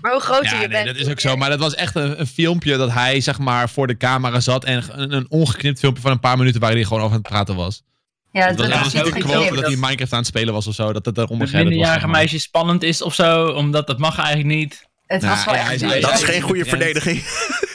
Maar 0.00 0.12
hoe 0.12 0.20
groter 0.20 0.44
Ja, 0.44 0.52
je 0.52 0.58
nee, 0.58 0.68
bent. 0.68 0.86
dat 0.86 1.06
is 1.06 1.12
ook 1.12 1.20
zo. 1.20 1.36
Maar 1.36 1.50
dat 1.50 1.58
was 1.58 1.74
echt 1.74 1.94
een, 1.96 2.20
een 2.20 2.26
filmpje 2.26 2.76
dat 2.76 2.90
hij, 2.92 3.20
zeg 3.20 3.38
maar, 3.38 3.68
voor 3.70 3.86
de 3.86 3.96
camera 3.96 4.40
zat. 4.40 4.64
En 4.64 4.84
een, 5.00 5.12
een 5.12 5.26
ongeknipt 5.30 5.78
filmpje 5.78 6.02
van 6.02 6.10
een 6.10 6.20
paar 6.20 6.36
minuten 6.38 6.60
waarin 6.60 6.78
hij 6.78 6.88
gewoon 6.88 7.02
over 7.02 7.14
aan 7.16 7.22
het 7.22 7.30
praten 7.32 7.54
was. 7.56 7.82
Ja, 8.34 8.46
Het 8.46 8.56
was 8.58 8.68
dat 8.68 9.04
niet 9.14 9.24
quote 9.24 9.38
geknipt. 9.38 9.54
dat 9.54 9.66
hij 9.66 9.76
Minecraft 9.76 10.12
aan 10.12 10.18
het 10.18 10.26
spelen 10.26 10.54
was 10.54 10.66
of 10.66 10.74
zo. 10.74 10.92
Dat 10.92 11.04
het 11.06 11.18
ging. 11.48 11.62
Dat 11.62 11.62
was, 11.62 11.70
minderjarige 11.70 12.00
zeg 12.00 12.10
maar- 12.10 12.20
meisje 12.20 12.38
spannend 12.38 12.82
is 12.82 13.02
of 13.02 13.14
zo, 13.14 13.46
omdat 13.46 13.86
dat 13.86 13.98
mag 13.98 14.18
eigenlijk 14.18 14.48
niet. 14.56 14.88
Het 15.06 15.20
Nou, 15.22 15.34
was 15.34 15.44
wel 15.44 15.54
ja, 15.54 15.60
echt 15.60 15.66
hij 15.66 15.74
is- 15.74 15.80
diep. 15.80 15.90
hij 15.90 16.00
Dat 16.00 16.12
is 16.12 16.22
geen 16.22 16.40
goede 16.40 16.64
verdediging. 16.64 17.22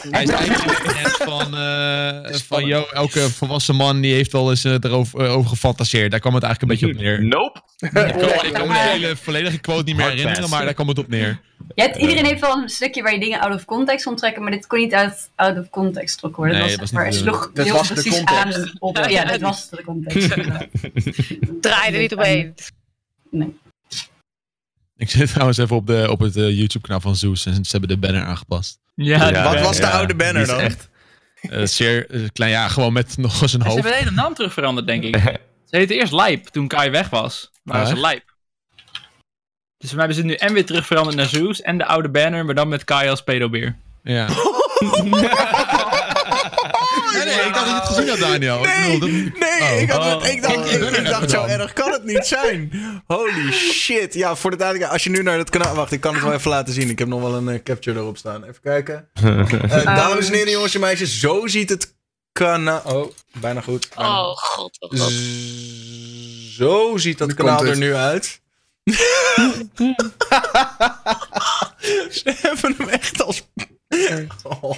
Hij 0.09 0.23
is 0.23 0.29
eigenlijk 0.29 0.77
de 0.83 0.89
trend 0.89 1.15
van, 1.17 1.55
eh, 1.57 2.33
van 2.47 2.71
elke 2.93 3.19
volwassen 3.29 3.75
man 3.75 4.01
die 4.01 4.13
heeft 4.13 4.31
wel 4.31 4.49
eens 4.49 4.63
eh, 4.63 4.73
erover 4.79 5.19
eh, 5.25 5.35
over 5.35 5.49
gefantaseerd. 5.49 6.11
Daar 6.11 6.19
kwam 6.19 6.33
het 6.33 6.43
eigenlijk 6.43 6.73
een 6.73 6.79
beetje 6.87 6.97
op 6.97 7.03
neer. 7.03 7.23
Nope. 7.27 7.61
Ik 7.77 7.89
kan, 7.91 8.05
ik 8.45 8.53
kan 8.53 8.67
me 8.67 8.73
de 8.73 8.79
hele 8.79 9.15
volledige 9.15 9.57
quote 9.59 9.83
niet 9.83 9.95
meer 9.95 10.05
Hard 10.05 10.17
herinneren, 10.17 10.49
maar 10.49 10.63
daar 10.65 10.73
kwam 10.73 10.87
het 10.87 10.97
op 10.99 11.07
neer. 11.07 11.39
Je 11.75 11.81
hebt, 11.81 11.95
iedereen 11.97 12.25
heeft 12.25 12.41
wel 12.41 12.57
een 12.57 12.69
stukje 12.69 13.01
waar 13.01 13.13
je 13.13 13.19
dingen 13.19 13.39
out 13.39 13.53
of 13.53 13.65
context 13.65 14.05
kon 14.05 14.15
trekken, 14.15 14.41
maar 14.41 14.51
dit 14.51 14.67
kon 14.67 14.79
niet 14.79 14.93
uit 14.93 15.29
out 15.35 15.57
of 15.57 15.69
context 15.69 16.13
getrokken 16.13 16.39
worden. 16.43 16.59
Nee, 16.59 16.69
dat 16.69 16.79
dat 16.79 16.89
was, 16.89 16.91
maar, 17.01 17.09
de 17.11 17.17
sloeg 17.17 17.51
Dat 17.53 17.65
heel 17.65 17.75
was 17.75 17.87
de 17.87 17.93
precies 17.93 18.15
context. 18.15 18.57
aan 18.57 18.73
op. 18.79 19.05
Ja, 19.09 19.25
dat 19.25 19.39
was 19.41 19.69
de 19.69 19.83
context. 19.83 20.29
Draai 21.61 21.93
er 21.93 21.99
niet 21.99 22.15
omheen. 22.15 22.53
Ik 24.99 25.09
zit 25.09 25.29
trouwens 25.29 25.57
even 25.57 25.75
op, 25.75 25.87
de, 25.87 26.07
op 26.11 26.19
het 26.19 26.35
eh, 26.35 26.57
YouTube-kanaal 26.57 26.99
van 27.01 27.15
Zeus 27.15 27.45
en 27.45 27.53
ze 27.65 27.71
hebben 27.71 27.89
de 27.89 27.97
banner 27.97 28.23
aangepast. 28.23 28.79
Ja, 28.95 29.29
Ja, 29.29 29.43
Wat 29.43 29.61
was 29.61 29.77
de 29.77 29.87
oude 29.87 30.15
banner 30.15 30.47
dan? 30.47 30.59
Echt, 30.59 30.89
Eh, 31.41 31.65
zeer 31.65 32.09
eh, 32.09 32.21
klein, 32.33 32.51
ja, 32.51 32.67
gewoon 32.67 32.93
met 32.93 33.17
nog 33.17 33.41
eens 33.41 33.53
een 33.53 33.61
Ze 33.61 33.67
hoofd. 33.67 33.73
hebben 33.83 33.91
de 33.91 33.97
hele 34.05 34.11
naam 34.21 34.33
terug 34.33 34.53
veranderd, 34.53 34.87
denk 34.87 35.03
ik. 35.03 35.15
Ze 35.69 35.77
heette 35.77 35.93
eerst 35.95 36.13
Lijp, 36.13 36.45
toen 36.47 36.67
Kai 36.67 36.89
weg 36.89 37.09
was. 37.09 37.51
Maar 37.63 37.81
Ah, 37.81 37.87
ze? 37.87 37.99
Lijp. 37.99 38.23
Dus 39.77 39.89
wij 39.91 39.99
hebben 39.99 40.15
ze 40.17 40.23
nu 40.23 40.33
en 40.33 40.53
weer 40.53 40.65
terug 40.65 40.85
veranderd 40.85 41.15
naar 41.17 41.25
Zeus 41.27 41.61
en 41.61 41.77
de 41.77 41.85
oude 41.85 42.09
banner, 42.09 42.45
maar 42.45 42.55
dan 42.55 42.67
met 42.67 42.83
Kai 42.83 43.09
als 43.09 43.23
pedobeer. 43.23 43.75
Ja. 44.03 44.27
nee, 47.29 47.37
nee, 47.37 47.45
ik 47.47 47.53
dacht 47.53 47.65
dat 47.65 47.75
je 47.75 47.81
het 47.81 47.87
gezien 47.87 48.09
had, 48.09 48.19
Daniel. 48.19 48.63
Ik 48.63 48.99
bedoel, 48.99 48.99
dat- 48.99 49.09
Nee, 49.39 49.61
Oh. 49.75 49.81
ik, 49.81 49.89
had, 49.89 50.15
Oh. 50.21 50.27
ik 50.27 50.41
dacht, 50.41 50.55
Oh, 50.57 50.65
ik, 50.71 50.81
ik 50.81 50.97
ik 50.97 51.05
dacht 51.05 51.29
zo 51.29 51.45
erg 51.45 51.73
kan 51.73 51.91
het 51.91 52.03
niet 52.03 52.25
zijn. 52.25 52.71
Holy 53.07 53.51
shit. 53.51 54.13
Ja, 54.13 54.35
voor 54.35 54.51
de 54.51 54.57
duidelijkheid, 54.57 54.93
als 55.03 55.11
je 55.13 55.17
nu 55.17 55.23
naar 55.23 55.37
het 55.37 55.49
kanaal... 55.49 55.75
Wacht, 55.75 55.91
ik 55.91 55.99
kan 56.01 56.13
het 56.13 56.23
wel 56.23 56.33
even 56.33 56.49
laten 56.51 56.73
zien. 56.73 56.89
Ik 56.89 56.99
heb 56.99 57.07
nog 57.07 57.21
wel 57.21 57.33
een 57.35 57.49
eh, 57.49 57.63
capture 57.63 57.99
erop 57.99 58.17
staan. 58.17 58.43
Even 58.43 58.61
kijken. 58.61 59.09
Eh, 59.69 59.83
dames 59.95 60.27
en 60.27 60.33
heren, 60.33 60.51
jongens 60.51 60.73
en 60.73 60.79
meisjes. 60.79 61.19
Zo 61.19 61.47
ziet 61.47 61.69
het 61.69 61.95
kanaal... 62.31 62.81
Oh, 62.85 63.11
bijna 63.39 63.61
goed. 63.61 63.89
Bijna. 63.95 64.19
Oh 64.21 64.37
god. 64.37 64.77
Oh, 64.79 64.89
god. 64.99 65.11
Zo 66.57 66.97
ziet 66.97 67.17
dat 67.17 67.27
Nu 67.27 67.33
kanaal 67.33 67.65
er 67.65 67.77
nu 67.77 67.95
uit. 67.95 68.41
Ze 72.09 72.33
hebben 72.41 72.75
hem 72.77 72.89
echt 72.89 73.23
als... 73.23 73.47
Oh. 74.43 74.75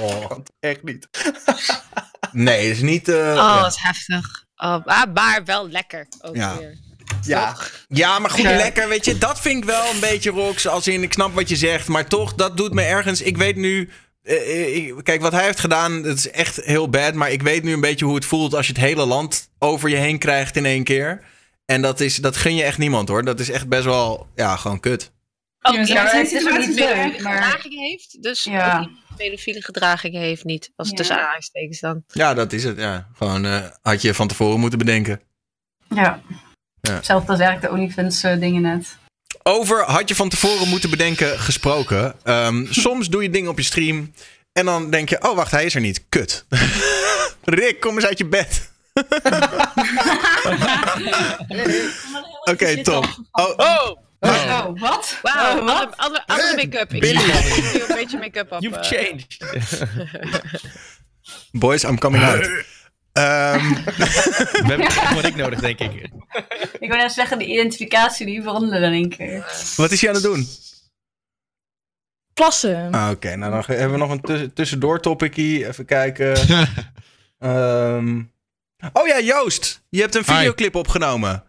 Oh. 0.00 0.30
Echt 0.60 0.82
niet. 0.82 1.08
Nee, 2.32 2.70
is 2.70 2.80
niet... 2.80 3.08
eh, 3.08 3.14
Oh, 3.16 3.34
ja. 3.34 3.60
dat 3.60 3.70
is 3.72 3.78
heftig. 3.82 4.44
Oh, 4.56 4.76
ah, 4.86 5.14
maar 5.14 5.40
wel 5.44 5.68
lekker. 5.68 6.06
Ook 6.22 6.36
Ja. 6.36 6.56
weer. 6.58 6.78
Ja, 7.22 7.56
Ja, 7.88 8.18
maar 8.18 8.30
goed, 8.30 8.40
Ja. 8.42 8.56
lekker, 8.56 8.88
weet 8.88 9.04
je. 9.04 9.18
Dat 9.18 9.40
vind 9.40 9.56
ik 9.56 9.64
wel 9.64 9.90
een 9.94 10.00
beetje 10.00 10.30
Rox. 10.30 10.66
Als 10.66 10.88
in, 10.88 11.02
ik 11.02 11.12
snap 11.12 11.34
wat 11.34 11.48
je 11.48 11.56
zegt. 11.56 11.88
Maar 11.88 12.06
toch, 12.06 12.34
dat 12.34 12.56
doet 12.56 12.72
me 12.72 12.82
ergens... 12.82 13.20
Ik 13.22 13.36
weet 13.36 13.56
nu... 13.56 13.90
eh, 14.22 14.34
eh, 14.36 14.76
ik- 14.76 14.94
kijk, 15.02 15.20
wat 15.20 15.32
hij 15.32 15.44
heeft 15.44 15.60
gedaan, 15.60 16.02
dat 16.02 16.16
is 16.16 16.30
echt 16.30 16.56
heel 16.56 16.88
bad. 16.88 17.14
Maar 17.14 17.30
ik 17.30 17.42
weet 17.42 17.62
nu 17.62 17.72
een 17.72 17.80
beetje 17.80 18.04
hoe 18.04 18.14
het 18.14 18.24
voelt 18.24 18.54
als 18.54 18.66
je 18.66 18.72
het 18.72 18.82
hele 18.82 19.06
land 19.06 19.48
over 19.58 19.88
je 19.88 19.96
heen 19.96 20.18
krijgt 20.18 20.56
in 20.56 20.66
één 20.66 20.84
keer. 20.84 21.24
En 21.64 21.82
dat, 21.82 22.00
is, 22.00 22.16
dat 22.16 22.36
gun 22.36 22.54
je 22.56 22.62
echt 22.62 22.78
niemand 22.78 23.08
hoor. 23.08 23.24
Dat 23.24 23.40
is 23.40 23.50
echt 23.50 23.68
best 23.68 23.84
wel, 23.84 24.26
ja, 24.34 24.56
gewoon 24.56 24.80
kut. 24.80 25.10
Ook 25.62 25.86
Ja, 25.86 26.06
het 26.06 26.32
is 26.32 26.46
ook 26.48 26.58
niet 26.58 26.74
leuk, 26.74 27.22
maar... 27.22 27.42
gedragingen 27.42 27.78
heeft. 27.78 28.22
Dus 28.22 28.44
Ja. 28.44 28.88
pedofiele 29.16 29.62
gedragingen 29.62 30.20
heeft 30.20 30.44
niet. 30.44 30.70
Als 30.76 30.88
het 30.88 30.96
Ja. 30.96 31.02
tussen 31.02 31.20
aanhalingstekens 31.22 31.80
dan. 31.80 32.02
Ja, 32.06 32.34
dat 32.34 32.52
is 32.52 32.64
het, 32.64 32.78
ja. 32.78 33.08
Gewoon, 33.16 33.44
eh, 33.44 33.64
had 33.82 34.02
je 34.02 34.14
van 34.14 34.28
tevoren 34.28 34.60
moeten 34.60 34.78
bedenken. 34.78 35.20
Ja. 35.88 36.20
Ja. 36.80 36.92
Hetzelfde 36.94 37.30
als 37.32 37.40
eigenlijk 37.40 37.72
de 37.72 37.78
OnlyFans 37.80 38.22
eh, 38.22 38.38
dingen 38.40 38.62
net. 38.62 38.96
Over 39.42 39.82
had 39.84 40.08
je 40.08 40.14
van 40.14 40.28
tevoren 40.28 40.68
moeten 40.68 40.90
bedenken 40.90 41.38
gesproken. 41.38 42.14
Ehm, 42.22 42.66
soms 42.86 43.08
doe 43.08 43.22
je 43.22 43.30
dingen 43.30 43.50
op 43.50 43.58
je 43.58 43.64
stream. 43.64 44.12
En 44.52 44.64
dan 44.64 44.90
denk 44.90 45.08
je, 45.08 45.28
oh 45.28 45.36
wacht, 45.36 45.50
hij 45.50 45.64
is 45.64 45.74
er 45.74 45.80
niet. 45.80 46.04
Kut. 46.08 46.44
Rick, 47.44 47.80
kom 47.80 47.94
eens 47.94 48.06
uit 48.06 48.18
je 48.18 48.26
bed. 48.26 48.68
Oké, 52.52 52.82
top. 52.82 53.04
Oh, 53.32 53.52
oh. 53.56 53.90
Oh, 54.20 54.80
wat? 54.80 55.18
Wauw, 55.22 55.58
Oh, 55.58 55.64
wat? 55.64 55.74
andere, 55.74 55.96
andere, 55.96 56.26
andere 56.26 56.54
make-up. 56.56 56.92
Ik 56.94 57.00
Billy. 57.00 57.14
doe 57.72 57.84
een 57.88 57.94
beetje 57.94 58.18
make-up 58.18 58.52
op. 58.52 58.60
You've 58.62 58.78
eh. 58.78 58.86
changed. 58.86 59.38
boys, 61.60 61.82
I'm 61.84 61.98
coming 61.98 62.24
out. 62.24 62.50
Ehm, 63.12 63.68
We 63.72 64.64
hebben 64.66 65.14
wat 65.14 65.24
ik 65.24 65.36
nodig, 65.36 65.60
denk 65.60 65.78
ik. 65.78 65.92
Ik 66.80 66.88
wil 66.88 66.96
net 66.96 67.12
zeggen, 67.12 67.38
de 67.38 67.44
identificatie 67.46 68.26
die 68.26 68.42
veranderde 68.42 68.86
in 68.86 68.92
één 68.92 69.08
keer. 69.08 69.46
wat 69.76 69.90
is 69.90 70.00
hij 70.00 70.08
aan 70.08 70.14
het 70.16 70.24
doen? 70.24 70.46
Plassen. 72.34 72.92
Ah, 72.94 73.10
Oké, 73.10 73.36
nou 73.36 73.52
dan 73.52 73.62
hebben 73.66 73.90
we 73.92 73.96
nog 73.98 74.10
een 74.10 74.20
tuss- 74.20 74.48
tussendoor 74.54 75.00
topickie. 75.00 75.66
Even 75.66 75.84
kijken. 75.84 76.36
Ehm, 77.38 78.22
oh 78.92 79.06
ja, 79.06 79.20
Joost. 79.20 79.82
Je 79.88 80.00
hebt 80.00 80.14
een 80.14 80.24
Hi. 80.26 80.32
videoclip 80.34 80.74
opgenomen. 80.74 81.44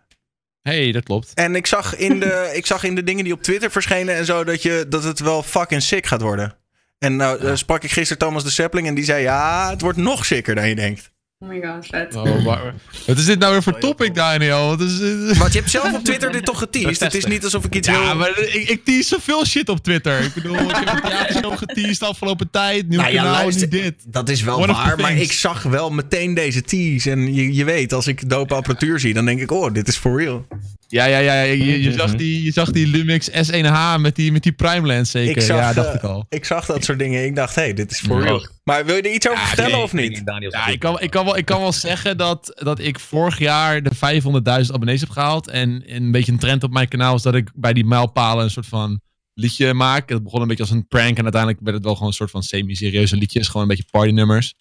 Hey, 0.61 0.91
dat 0.91 1.03
klopt. 1.03 1.31
En 1.33 1.55
ik 1.55 1.67
zag, 1.67 1.95
in 1.95 2.19
de, 2.19 2.49
ik 2.59 2.65
zag 2.65 2.83
in 2.83 2.95
de 2.95 3.03
dingen 3.03 3.23
die 3.23 3.33
op 3.33 3.43
Twitter 3.43 3.71
verschenen 3.71 4.15
en 4.15 4.25
zo... 4.25 4.43
dat, 4.43 4.61
je, 4.61 4.85
dat 4.89 5.03
het 5.03 5.19
wel 5.19 5.43
fucking 5.43 5.81
sick 5.81 6.05
gaat 6.05 6.21
worden. 6.21 6.55
En 6.97 7.15
nou 7.15 7.39
eh, 7.39 7.55
sprak 7.55 7.83
ik 7.83 7.91
gisteren 7.91 8.17
Thomas 8.17 8.43
de 8.43 8.49
Sapling 8.49 8.87
en 8.87 8.95
die 8.95 9.03
zei... 9.03 9.21
ja, 9.21 9.69
het 9.69 9.81
wordt 9.81 9.97
nog 9.97 10.25
sicker 10.25 10.55
dan 10.55 10.69
je 10.69 10.75
denkt. 10.75 11.11
Oh 11.43 11.49
my 11.49 11.61
god, 11.61 11.85
vet. 11.85 12.15
Oh, 12.15 12.45
maar, 12.45 12.73
wat 13.07 13.17
is 13.17 13.25
dit 13.25 13.39
nou 13.39 13.51
weer 13.51 13.63
voor 13.63 13.79
topic, 13.79 14.15
Daniel? 14.15 14.67
Wat 14.67 14.81
is, 14.81 14.99
dit? 14.99 15.37
Want 15.37 15.53
je 15.53 15.59
hebt 15.59 15.71
zelf 15.71 15.93
op 15.93 16.03
Twitter 16.03 16.31
dit 16.31 16.45
toch 16.45 16.59
geteased? 16.59 16.99
Het 16.99 17.13
is 17.13 17.25
niet 17.25 17.43
alsof 17.43 17.65
ik 17.65 17.75
iets 17.75 17.87
Ja, 17.87 18.05
heel... 18.05 18.15
maar 18.15 18.39
ik, 18.39 18.69
ik 18.69 18.85
tease 18.85 19.07
zoveel 19.07 19.45
shit 19.45 19.69
op 19.69 19.83
Twitter. 19.83 20.19
Ik 20.19 20.33
bedoel, 20.33 20.55
ik 20.55 20.75
heb 20.75 20.87
het 20.87 21.03
theatershow 21.03 21.57
geteased 21.57 21.99
de 21.99 22.05
afgelopen 22.05 22.49
tijd. 22.49 22.87
Nieuw 22.87 22.99
Nou 22.99 23.11
ja, 23.11 23.21
kanaal, 23.21 23.33
luister, 23.33 23.67
nu 23.69 23.81
dit. 23.81 23.93
Dat 24.07 24.29
is 24.29 24.41
wel 24.41 24.61
One 24.61 24.73
waar, 24.73 24.97
maar 24.97 25.17
ik 25.17 25.31
zag 25.31 25.63
wel 25.63 25.89
meteen 25.89 26.33
deze 26.33 26.61
tease. 26.61 27.11
En 27.11 27.33
je, 27.33 27.53
je 27.53 27.63
weet, 27.63 27.93
als 27.93 28.07
ik 28.07 28.29
dope 28.29 28.53
apparatuur 28.53 28.99
zie, 28.99 29.13
dan 29.13 29.25
denk 29.25 29.39
ik... 29.39 29.51
oh, 29.51 29.73
dit 29.73 29.87
is 29.87 29.97
for 29.97 30.17
real. 30.17 30.45
Ja, 30.91 31.05
ja, 31.05 31.17
ja. 31.17 31.41
Je, 31.41 31.81
je, 31.81 31.89
Mhm. 31.89 31.97
zag, 31.97 32.15
die, 32.15 32.43
je 32.43 32.51
zag 32.51 32.71
die 32.71 32.87
Lumix 32.87 33.29
S1H 33.29 33.99
met 33.99 34.15
die, 34.15 34.31
met 34.31 34.43
die 34.43 34.51
Prime 34.51 34.87
Lens 34.87 35.11
zeker. 35.11 35.35
Ik 35.37 35.41
zag, 35.41 35.57
ja, 35.59 35.73
dacht 35.73 35.87
eh, 35.87 35.93
ik 35.93 36.03
al. 36.03 36.25
Ik 36.29 36.45
zag 36.45 36.65
dat 36.65 36.83
soort 36.83 36.99
dingen. 36.99 37.25
Ik 37.25 37.35
dacht, 37.35 37.55
hé, 37.55 37.61
hey, 37.61 37.73
dit 37.73 37.91
is 37.91 37.99
Ja. 38.07 38.19
real. 38.19 38.47
Maar 38.63 38.85
wil 38.85 38.95
je 38.95 39.01
er 39.01 39.13
iets 39.13 39.27
over 39.27 39.39
Ja, 39.41 39.47
vertellen 39.47 39.71
nee, 39.71 39.81
of 39.81 39.93
niet? 39.93 40.21
Ja, 40.49 40.67
ik 40.67 40.79
kan, 40.79 40.99
ik, 41.01 41.09
kan 41.09 41.25
wel, 41.25 41.37
ik 41.37 41.45
kan 41.45 41.59
wel 41.59 41.71
zeggen 41.71 42.17
dat, 42.17 42.59
dat 42.63 42.79
ik 42.79 42.99
vorig 42.99 43.39
jaar 43.39 43.83
de 43.83 43.91
500.000 43.95 44.73
abonnees 44.73 44.99
heb 44.99 45.09
gehaald. 45.09 45.47
En 45.47 45.83
een 45.85 46.11
beetje 46.11 46.31
een 46.31 46.37
trend 46.39 46.63
op 46.63 46.71
mijn 46.71 46.87
kanaal 46.87 47.15
is 47.15 47.21
dat 47.21 47.35
ik 47.35 47.49
bij 47.55 47.73
die 47.73 47.85
mijlpalen 47.85 48.43
een 48.43 48.51
soort 48.51 48.67
van 48.67 49.01
liedje 49.33 49.73
maak. 49.73 50.09
Het 50.09 50.23
begon 50.23 50.41
een 50.41 50.47
beetje 50.47 50.63
als 50.63 50.71
een 50.71 50.87
prank 50.87 51.17
en 51.17 51.23
uiteindelijk 51.23 51.61
werd 51.63 51.75
het 51.75 51.85
wel 51.85 51.93
gewoon 51.93 52.07
een 52.09 52.13
soort 52.15 52.31
van 52.31 52.43
semi-serieuze 52.43 53.15
liedjes. 53.15 53.47
Gewoon 53.47 53.61
een 53.61 53.67
beetje 53.67 53.89
partynummers. 53.91 54.53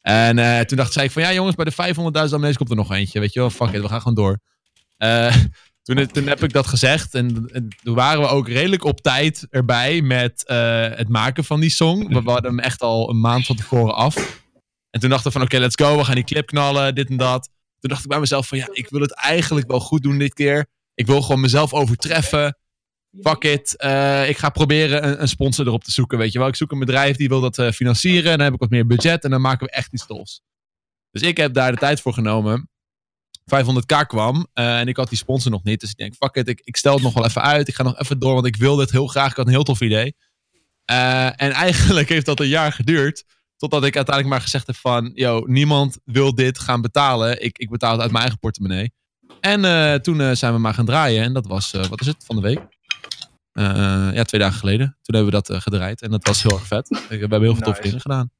En 0.00 0.38
eh, 0.38 0.60
toen 0.60 0.76
dacht 0.76 0.96
ik 0.96 1.10
van 1.10 1.22
ja 1.22 1.32
jongens, 1.32 1.56
bij 1.56 1.64
de 1.64 1.72
500.000 1.72 2.34
abonnees 2.34 2.56
komt 2.56 2.70
er 2.70 2.76
nog 2.76 2.92
eentje. 2.92 3.20
Weet 3.20 3.32
je 3.32 3.40
wel, 3.40 3.50
fuck 3.50 3.70
it, 3.72 3.80
we 3.82 3.88
gaan 3.88 4.00
gewoon 4.00 4.14
door. 4.14 4.40
Eh, 5.00 5.36
toen, 5.82 6.06
toen 6.06 6.26
heb 6.26 6.42
ik 6.42 6.52
dat 6.52 6.66
gezegd 6.66 7.14
en, 7.14 7.50
en 7.52 7.68
toen 7.82 7.94
waren 7.94 8.20
we 8.20 8.28
ook 8.28 8.48
redelijk 8.48 8.84
op 8.84 9.00
tijd 9.00 9.46
erbij 9.50 10.02
met 10.02 10.46
eh, 10.46 10.88
het 10.94 11.08
maken 11.08 11.44
van 11.44 11.60
die 11.60 11.70
song. 11.70 12.08
We, 12.08 12.22
we 12.22 12.30
hadden 12.30 12.50
hem 12.50 12.60
echt 12.60 12.80
al 12.80 13.10
een 13.10 13.20
maand 13.20 13.46
van 13.46 13.56
tevoren 13.56 13.94
af. 13.94 14.42
En 14.90 15.00
toen 15.00 15.10
dachten 15.10 15.26
we 15.26 15.38
van 15.38 15.46
oké, 15.46 15.58
let's 15.58 15.82
go, 15.82 15.96
we 15.96 16.04
gaan 16.04 16.14
die 16.14 16.24
clip 16.24 16.46
knallen, 16.46 16.94
dit 16.94 17.08
en 17.08 17.16
dat. 17.16 17.50
Toen 17.78 17.90
dacht 17.90 18.02
ik 18.02 18.08
bij 18.08 18.20
mezelf 18.20 18.48
van 18.48 18.58
ja, 18.58 18.68
ik 18.72 18.88
wil 18.88 19.00
het 19.00 19.14
eigenlijk 19.14 19.66
wel 19.70 19.80
goed 19.80 20.02
doen 20.02 20.18
dit 20.18 20.34
keer. 20.34 20.66
Ik 20.94 21.06
wil 21.06 21.22
gewoon 21.22 21.40
mezelf 21.40 21.72
overtreffen. 21.72 22.58
Fuck 23.22 23.44
it. 23.44 23.76
Eh, 23.76 24.28
ik 24.28 24.36
ga 24.36 24.50
proberen 24.50 25.08
een, 25.08 25.20
een 25.20 25.28
sponsor 25.28 25.66
erop 25.66 25.84
te 25.84 25.90
zoeken, 25.90 26.18
weet 26.18 26.32
je 26.32 26.38
wel. 26.38 26.48
Ik 26.48 26.56
zoek 26.56 26.72
een 26.72 26.78
bedrijf 26.78 27.16
die 27.16 27.28
wil 27.28 27.40
dat 27.40 27.74
financieren. 27.74 28.30
En 28.30 28.36
dan 28.36 28.44
heb 28.44 28.54
ik 28.54 28.60
wat 28.60 28.70
meer 28.70 28.86
budget 28.86 29.24
en 29.24 29.30
dan 29.30 29.40
maken 29.40 29.66
we 29.66 29.72
echt 29.72 29.92
iets 29.92 30.06
tofs. 30.06 30.42
Dus 31.10 31.22
ik 31.22 31.36
heb 31.36 31.54
daar 31.54 31.72
de 31.72 31.78
tijd 31.78 32.00
voor 32.00 32.12
genomen. 32.12 32.69
500k 33.44 34.06
kwam 34.06 34.46
eh, 34.52 34.78
en 34.78 34.88
ik 34.88 34.96
had 34.96 35.08
die 35.08 35.18
sponsor 35.18 35.50
nog 35.50 35.64
niet. 35.64 35.80
Dus 35.80 35.90
ik 35.90 35.96
denk, 35.96 36.14
fuck 36.14 36.34
it, 36.34 36.48
ik, 36.48 36.60
ik 36.64 36.76
stel 36.76 36.94
het 36.94 37.02
nog 37.02 37.14
wel 37.14 37.24
even 37.24 37.42
uit. 37.42 37.68
Ik 37.68 37.74
ga 37.74 37.82
nog 37.82 37.98
even 37.98 38.18
door, 38.18 38.34
want 38.34 38.46
ik 38.46 38.56
wil 38.56 38.76
dit 38.76 38.90
heel 38.90 39.06
graag. 39.06 39.30
Ik 39.30 39.36
had 39.36 39.46
een 39.46 39.52
heel 39.52 39.62
tof 39.62 39.80
idee. 39.80 40.14
Eh, 40.84 41.26
en 41.26 41.50
eigenlijk 41.50 42.08
heeft 42.14 42.26
dat 42.26 42.40
een 42.40 42.48
jaar 42.48 42.72
geduurd. 42.72 43.24
Totdat 43.56 43.84
ik 43.84 43.96
uiteindelijk 43.96 44.34
maar 44.34 44.44
gezegd 44.44 44.66
heb 44.66 44.76
van... 44.76 45.10
Yo, 45.14 45.42
niemand 45.46 45.98
wil 46.04 46.34
dit 46.34 46.58
gaan 46.58 46.80
betalen. 46.80 47.42
Ik, 47.44 47.58
ik 47.58 47.70
betaal 47.70 47.92
het 47.92 48.00
uit 48.00 48.10
mijn 48.10 48.22
eigen 48.22 48.40
portemonnee. 48.40 48.92
En 49.40 49.64
eh, 49.64 49.94
toen 49.94 50.36
zijn 50.36 50.52
we 50.52 50.58
maar 50.58 50.74
gaan 50.74 50.84
draaien. 50.84 51.22
En 51.22 51.32
dat 51.32 51.46
was, 51.46 51.70
wat 51.70 52.00
is 52.00 52.06
het, 52.06 52.24
van 52.24 52.36
de 52.36 52.42
week? 52.42 52.60
Ja, 54.14 54.22
twee 54.22 54.40
dagen 54.40 54.58
geleden. 54.58 54.96
Toen 55.02 55.14
hebben 55.14 55.32
we 55.32 55.42
dat 55.42 55.62
gedraaid. 55.62 56.02
En 56.02 56.10
dat 56.10 56.26
was 56.26 56.42
heel 56.42 56.52
erg 56.52 56.66
vet. 56.66 56.88
We 56.88 57.16
hebben 57.16 57.40
heel 57.42 57.54
veel 57.54 57.68
Nice. 57.68 57.82
dingen 57.82 58.00
gedaan. 58.00 58.30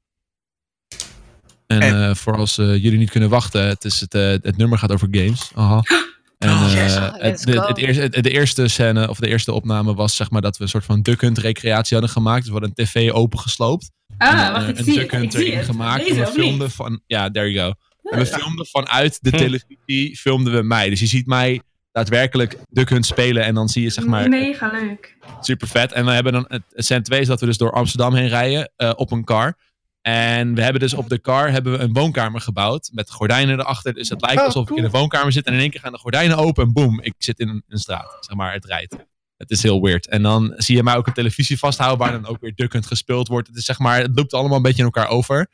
En, 1.71 1.81
En- 1.81 2.09
eh, 2.09 2.15
voor 2.15 2.35
als 2.37 2.57
eh, 2.57 2.65
jullie 2.83 2.97
niet 2.97 3.09
kunnen 3.09 3.29
wachten. 3.29 3.67
Het, 3.67 3.83
is 3.85 3.99
het, 3.99 4.13
eh, 4.13 4.21
het 4.29 4.57
nummer 4.57 4.77
gaat 4.77 4.91
over 4.91 5.07
games. 5.11 5.51
Aha. 5.55 5.81
En 6.37 6.49
Oh, 6.49 6.65
eh, 6.65 6.73
yes. 6.83 6.95
het, 6.95 7.41
de, 7.43 7.61
het 7.61 7.77
eerste, 7.77 8.01
het- 8.01 8.23
de 8.23 8.29
eerste 8.29 8.67
scène, 8.67 9.09
of 9.09 9.19
de 9.19 9.27
eerste 9.27 9.51
opname 9.53 9.93
was 9.93 10.15
zeg 10.15 10.29
maar 10.29 10.41
dat 10.41 10.57
we 10.57 10.63
een 10.63 10.69
soort 10.69 10.85
van 10.85 11.01
Duck 11.01 11.21
Hunt 11.21 11.37
recreatie 11.37 11.97
hadden 11.97 12.13
gemaakt. 12.15 12.37
Dus 12.45 12.45
we 12.47 12.51
hadden 12.59 12.71
een 12.75 12.85
tv 12.85 13.11
opengesloopt. 13.11 13.91
Ah, 14.17 14.45
en, 14.45 14.51
wacht, 14.51 14.67
ik 14.69 14.77
een 14.77 14.83
zie 14.83 14.93
Duck 14.93 15.11
Hunt 15.11 15.33
erin 15.33 15.57
het. 15.57 15.65
gemaakt. 15.65 16.03
Deze, 16.07 16.13
en 16.13 16.19
we 16.19 16.25
niet? 16.31 16.39
filmden 16.45 16.71
van, 16.71 17.01
ja, 17.07 17.29
there 17.31 17.51
you 17.51 17.67
go. 17.69 17.73
En 18.09 18.19
we 18.19 18.25
filmden 18.25 18.65
vanuit 18.67 19.17
de 19.21 19.31
televisie, 19.31 20.17
filmden 20.17 20.53
we 20.53 20.61
mij. 20.61 20.89
Dus 20.89 20.99
je 20.99 21.05
ziet 21.07 21.25
mij 21.25 21.61
daadwerkelijk 21.91 22.57
Duck 22.69 22.89
Hunt 22.89 23.05
spelen 23.05 23.43
en 23.43 23.53
dan 23.55 23.69
zie 23.69 23.83
je 23.83 23.89
zeg 23.89 24.05
maar 24.05 24.29
Mega 24.29 24.71
leuk. 24.71 25.17
super 25.41 25.67
vet. 25.67 25.91
En 25.91 26.05
we 26.05 26.11
hebben 26.11 26.33
dan, 26.33 26.45
het 26.47 26.63
scène 26.75 27.01
2 27.01 27.19
is 27.19 27.27
dat 27.27 27.39
we 27.39 27.45
dus 27.45 27.57
door 27.57 27.71
Amsterdam 27.71 28.13
heen 28.15 28.27
rijden 28.27 28.71
op 28.95 29.11
een 29.11 29.23
car. 29.23 29.57
En 30.01 30.55
we 30.55 30.61
hebben 30.61 30.81
dus 30.81 30.93
op 30.93 31.09
de 31.09 31.21
car 31.21 31.51
hebben 31.51 31.71
we 31.71 31.77
een 31.77 31.93
woonkamer 31.93 32.41
gebouwd 32.41 32.89
met 32.93 33.11
gordijnen 33.11 33.59
erachter. 33.59 33.93
Dus 33.93 34.09
het 34.09 34.21
lijkt 34.21 34.39
Oh, 34.39 34.45
alsof 34.45 34.69
ik 34.69 34.77
in 34.77 34.83
een 34.83 34.91
woonkamer 34.91 35.31
zit 35.31 35.45
en 35.45 35.53
in 35.53 35.59
één 35.59 35.69
keer 35.69 35.79
gaan 35.79 35.91
de 35.91 35.97
gordijnen 35.97 36.37
open 36.37 36.63
en 36.63 36.73
boom, 36.73 37.01
ik 37.01 37.13
zit 37.17 37.39
in 37.39 37.63
een, 37.67 37.79
straat. 37.79 38.17
Zeg 38.19 38.35
maar, 38.35 38.53
het 38.53 38.65
rijdt. 38.65 38.95
Het 39.37 39.51
is 39.51 39.63
heel 39.63 39.81
weird. 39.81 40.07
En 40.07 40.21
dan 40.21 40.53
zie 40.55 40.75
je 40.75 40.83
mij 40.83 40.95
ook 40.95 41.07
een 41.07 41.13
televisie 41.13 41.59
vasthouden 41.59 41.99
waar 41.99 42.21
dan 42.21 42.25
ook 42.25 42.41
weer 42.41 42.55
Duck 42.55 42.73
Hunt 42.73 42.85
gespeeld 42.85 43.27
wordt. 43.27 43.47
Het 43.47 43.57
is 43.57 43.65
zeg 43.65 43.79
maar, 43.79 44.01
het 44.01 44.11
loopt 44.15 44.33
allemaal 44.33 44.57
een 44.57 44.63
beetje 44.63 44.83
in 44.83 44.91
elkaar 44.93 45.07
over. 45.07 45.47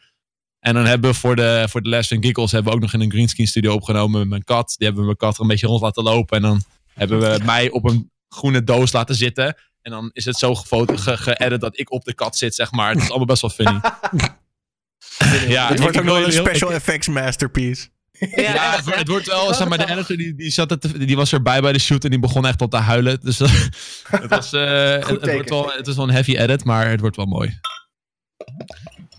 En 0.60 0.74
dan 0.74 0.86
hebben 0.86 1.10
we 1.10 1.16
voor 1.16 1.36
de, 1.36 1.66
voor 1.70 1.82
de 1.82 1.90
Les 1.90 2.12
en 2.12 2.24
Giggles 2.24 2.52
hebben 2.52 2.72
we 2.72 2.78
ook 2.78 2.84
nog 2.84 2.94
in 2.94 3.02
een 3.02 3.12
greenscreen 3.12 3.48
studio 3.48 3.74
opgenomen 3.74 4.20
met 4.20 4.30
mijn 4.30 4.44
kat. 4.44 4.76
Die 4.78 4.86
hebben 4.88 5.00
we 5.00 5.06
mijn 5.06 5.18
kat 5.18 5.36
er 5.36 5.42
een 5.42 5.48
beetje 5.48 5.68
rond 5.68 5.82
laten 5.82 6.04
lopen. 6.04 6.38
En 6.38 6.44
dan 6.44 6.62
hebben 6.94 7.20
we 7.20 7.40
mij 7.46 7.70
op 7.70 7.90
een 7.90 8.12
groene 8.30 8.64
doos 8.64 8.92
laten 8.92 9.16
zitten. 9.16 9.56
En 9.88 9.94
dan 9.94 10.10
is 10.14 10.26
het 10.26 10.38
zo 10.38 10.56
gefoto- 10.56 10.96
ge- 10.98 11.18
geëdit 11.18 11.62
dat 11.62 11.80
ik 11.80 11.92
op 11.92 12.04
de 12.04 12.14
kat 12.14 12.38
zit, 12.38 12.56
zeg 12.56 12.72
maar. 12.72 12.90
Het 12.92 13.02
is 13.02 13.08
allemaal 13.10 13.26
best 13.26 13.42
wel 13.42 13.50
funny. 13.50 13.80
ja, 15.56 15.68
Het 15.68 15.80
wordt 15.80 15.98
ook 15.98 16.04
wel 16.04 16.18
een 16.18 16.30
heel- 16.32 16.46
special 16.46 16.72
effects 16.72 17.08
masterpiece. 17.08 17.88
ja, 18.36 18.72
het, 18.76 18.84
wordt- 18.84 19.00
het 19.00 19.08
wordt 19.08 19.26
wel, 19.28 19.54
zeg 19.54 19.68
maar, 19.68 19.78
de 19.78 19.90
editor 19.92 20.18
die, 20.18 20.36
die, 20.36 20.50
zat 20.52 20.70
het, 20.70 21.00
die 21.08 21.16
was 21.16 21.34
erbij 21.34 21.62
bij 21.62 21.74
de 21.74 21.80
shoot 21.80 22.04
en 22.04 22.10
die 22.10 22.20
begon 22.20 22.46
echt 22.46 22.62
al 22.62 22.68
te 22.68 22.78
huilen. 22.78 23.20
Dus 23.22 23.40
het, 24.10 24.30
was, 24.30 24.54
eh, 24.54 24.92
het, 24.92 25.32
wordt 25.32 25.50
wel, 25.50 25.72
het 25.72 25.88
is 25.88 25.96
wel 25.96 26.08
een 26.08 26.14
heavy 26.14 26.36
edit, 26.38 26.64
maar 26.64 26.90
het 26.90 27.00
wordt 27.00 27.16
wel 27.16 27.26
mooi. 27.26 27.60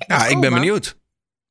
Ja, 0.06 0.26
ik 0.26 0.40
ben 0.40 0.52
benieuwd. 0.52 0.96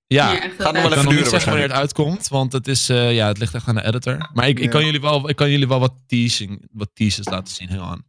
Ja, 0.08 0.32
Ja, 0.32 0.40
Gaat 0.40 0.58
nog 0.58 0.58
wel 0.58 0.68
ik 0.68 0.74
kan 0.74 0.76
even 0.84 0.96
nog 0.96 1.04
niet 1.04 1.14
duren 1.14 1.30
zeggen 1.30 1.50
wanneer 1.50 1.68
het 1.70 1.78
uitkomt, 1.78 2.28
want 2.28 2.52
het, 2.54 2.68
is, 2.68 2.90
eh, 2.90 3.14
ja, 3.16 3.28
het 3.28 3.38
ligt 3.38 3.54
echt 3.54 3.68
aan 3.68 3.76
de 3.76 3.84
editor. 3.86 4.30
Maar 4.34 4.48
ik, 4.48 4.58
ik, 4.58 4.64
Ja. 4.66 4.70
kan, 4.70 4.86
jullie 4.86 5.02
wel, 5.02 5.30
ik 5.30 5.36
kan 5.36 5.50
jullie 5.50 5.68
wel 5.68 5.80
wat, 5.80 5.94
teasing, 6.08 6.68
wat 6.72 6.90
teasers 6.94 7.28
laten 7.28 7.56
zien, 7.56 7.70
heel 7.70 7.82
aan. 7.82 8.06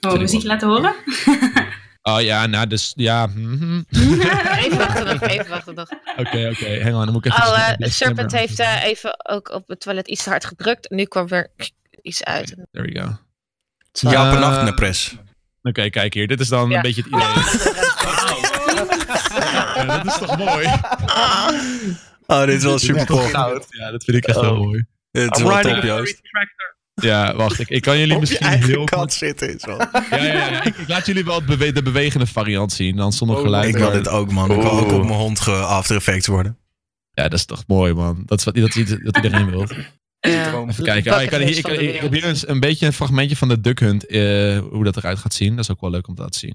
Oh, 0.00 0.18
muziek 0.18 0.42
laten 0.44 0.68
horen? 0.68 0.94
Oh 2.02 2.20
ja, 2.20 2.46
nou 2.46 2.66
dus, 2.66 2.92
ja. 2.96 3.26
mhm. 3.26 3.82
Even 4.64 4.78
wachten 4.78 5.06
nog, 5.06 5.20
even 5.20 5.48
wachten 5.48 5.74
nog. 5.74 5.88
Oké, 6.16 6.48
oké, 6.52 6.82
hang 6.82 6.94
on, 6.94 7.04
dan 7.04 7.12
moet 7.12 7.24
ik 7.26 7.32
even... 7.32 7.46
Oh, 7.46 7.68
eh, 7.78 7.88
Serpent 7.90 8.32
heeft 8.32 8.58
eh, 8.58 8.84
even 8.84 9.30
ook 9.30 9.48
op 9.50 9.68
het 9.68 9.80
toilet 9.80 10.08
iets 10.08 10.22
te 10.22 10.30
hard 10.30 10.44
gedrukt. 10.44 10.88
En 10.88 10.96
nu 10.96 11.04
kwam 11.04 11.26
weer 11.28 11.48
iets 12.02 12.24
uit. 12.24 12.46
There 12.72 12.86
we 12.92 13.00
go. 13.00 13.08
Ja, 14.10 14.26
op 14.26 14.36
een 14.36 14.42
Eh, 14.42 14.48
nacht 14.48 14.58
in 14.60 14.64
de 14.66 14.74
pres. 14.74 15.16
Oké, 15.62 15.90
kijk 15.90 16.14
hier. 16.14 16.26
Dit 16.26 16.40
is 16.40 16.48
dan 16.48 16.70
Ja. 16.70 16.76
een 16.76 16.82
beetje 16.82 17.02
het 17.02 17.12
idee. 17.12 17.78
Ja, 19.74 19.84
dat 20.02 20.06
is 20.06 20.18
toch 20.18 20.36
mooi? 20.38 20.66
Oh, 22.26 22.40
dit 22.44 22.56
is 22.56 22.62
wel 22.62 22.78
super 22.78 23.06
tof. 23.06 23.32
Ja, 23.32 23.90
dat 23.90 24.04
vind 24.04 24.16
ik 24.16 24.24
echt 24.26 24.40
heel 24.40 24.56
mooi. 24.56 24.84
Dit 25.10 25.36
is 25.36 25.42
wel 25.42 25.60
top, 25.60 25.82
Joost. 25.82 26.20
Ja, 27.00 27.36
wacht. 27.36 27.58
Ik, 27.60 27.68
ik 27.68 27.82
kan 27.82 27.98
jullie 27.98 28.14
Op 28.14 28.20
misschien 28.20 28.46
heel 28.46 28.84
kat 28.84 28.98
kort... 28.98 29.12
zitten 29.12 29.54
is 29.54 29.64
wel. 29.64 29.78
Ja, 29.78 30.02
ja, 30.10 30.22
ja. 30.32 30.64
Ik, 30.64 30.76
ik 30.76 30.88
laat 30.88 31.06
jullie 31.06 31.24
wel 31.24 31.34
het 31.34 31.46
bewe- 31.46 31.72
de 31.72 31.82
bewegende 31.82 32.26
variant 32.26 32.72
zien. 32.72 32.96
Dan 32.96 33.12
zonder 33.12 33.36
Oh, 33.36 33.42
geluid. 33.42 33.68
Ik 33.68 33.74
wil 33.76 33.82
maar- 33.86 33.92
dit 33.96 34.08
ook, 34.08 34.32
man. 34.32 34.50
Ik 34.50 34.56
wil 34.62 34.70
ook 34.70 34.92
op 34.92 35.04
mijn 35.04 35.18
hond 35.18 35.48
After 35.48 35.96
Effects 35.96 36.26
worden. 36.26 36.58
Ja, 37.12 37.22
dat 37.22 37.38
is 37.38 37.44
toch 37.44 37.64
mooi, 37.66 37.92
man. 37.94 38.22
Dat 38.26 38.38
is 38.38 38.44
wat 38.44 38.54
dat, 38.54 38.76
is- 38.76 38.90
iedereen 38.90 39.50
wil. 39.50 39.66
Ja. 40.20 40.46
Even 40.68 40.84
kijken. 40.84 41.14
Oh, 41.14 41.22
ik, 41.22 41.30
kan 41.30 41.40
hier, 41.40 41.56
ik, 41.56 41.62
kan- 41.62 41.72
ik, 41.72 41.80
ik 41.94 42.00
heb 42.00 42.12
hier 42.12 42.24
een, 42.24 42.36
een 42.46 42.60
beetje 42.60 42.86
een 42.86 42.92
fragmentje 42.92 43.36
van 43.36 43.48
de 43.48 43.60
Duck 43.60 43.78
Hunt. 43.78 44.06
eh, 44.06 44.58
hoe 44.58 44.84
dat 44.84 44.96
eruit 44.96 45.18
gaat 45.18 45.34
zien. 45.34 45.50
Dat 45.56 45.64
is 45.64 45.70
ook 45.70 45.80
wel 45.80 45.90
leuk 45.90 46.08
om 46.08 46.14
te 46.14 46.22
laten 46.22 46.40
zien. 46.40 46.54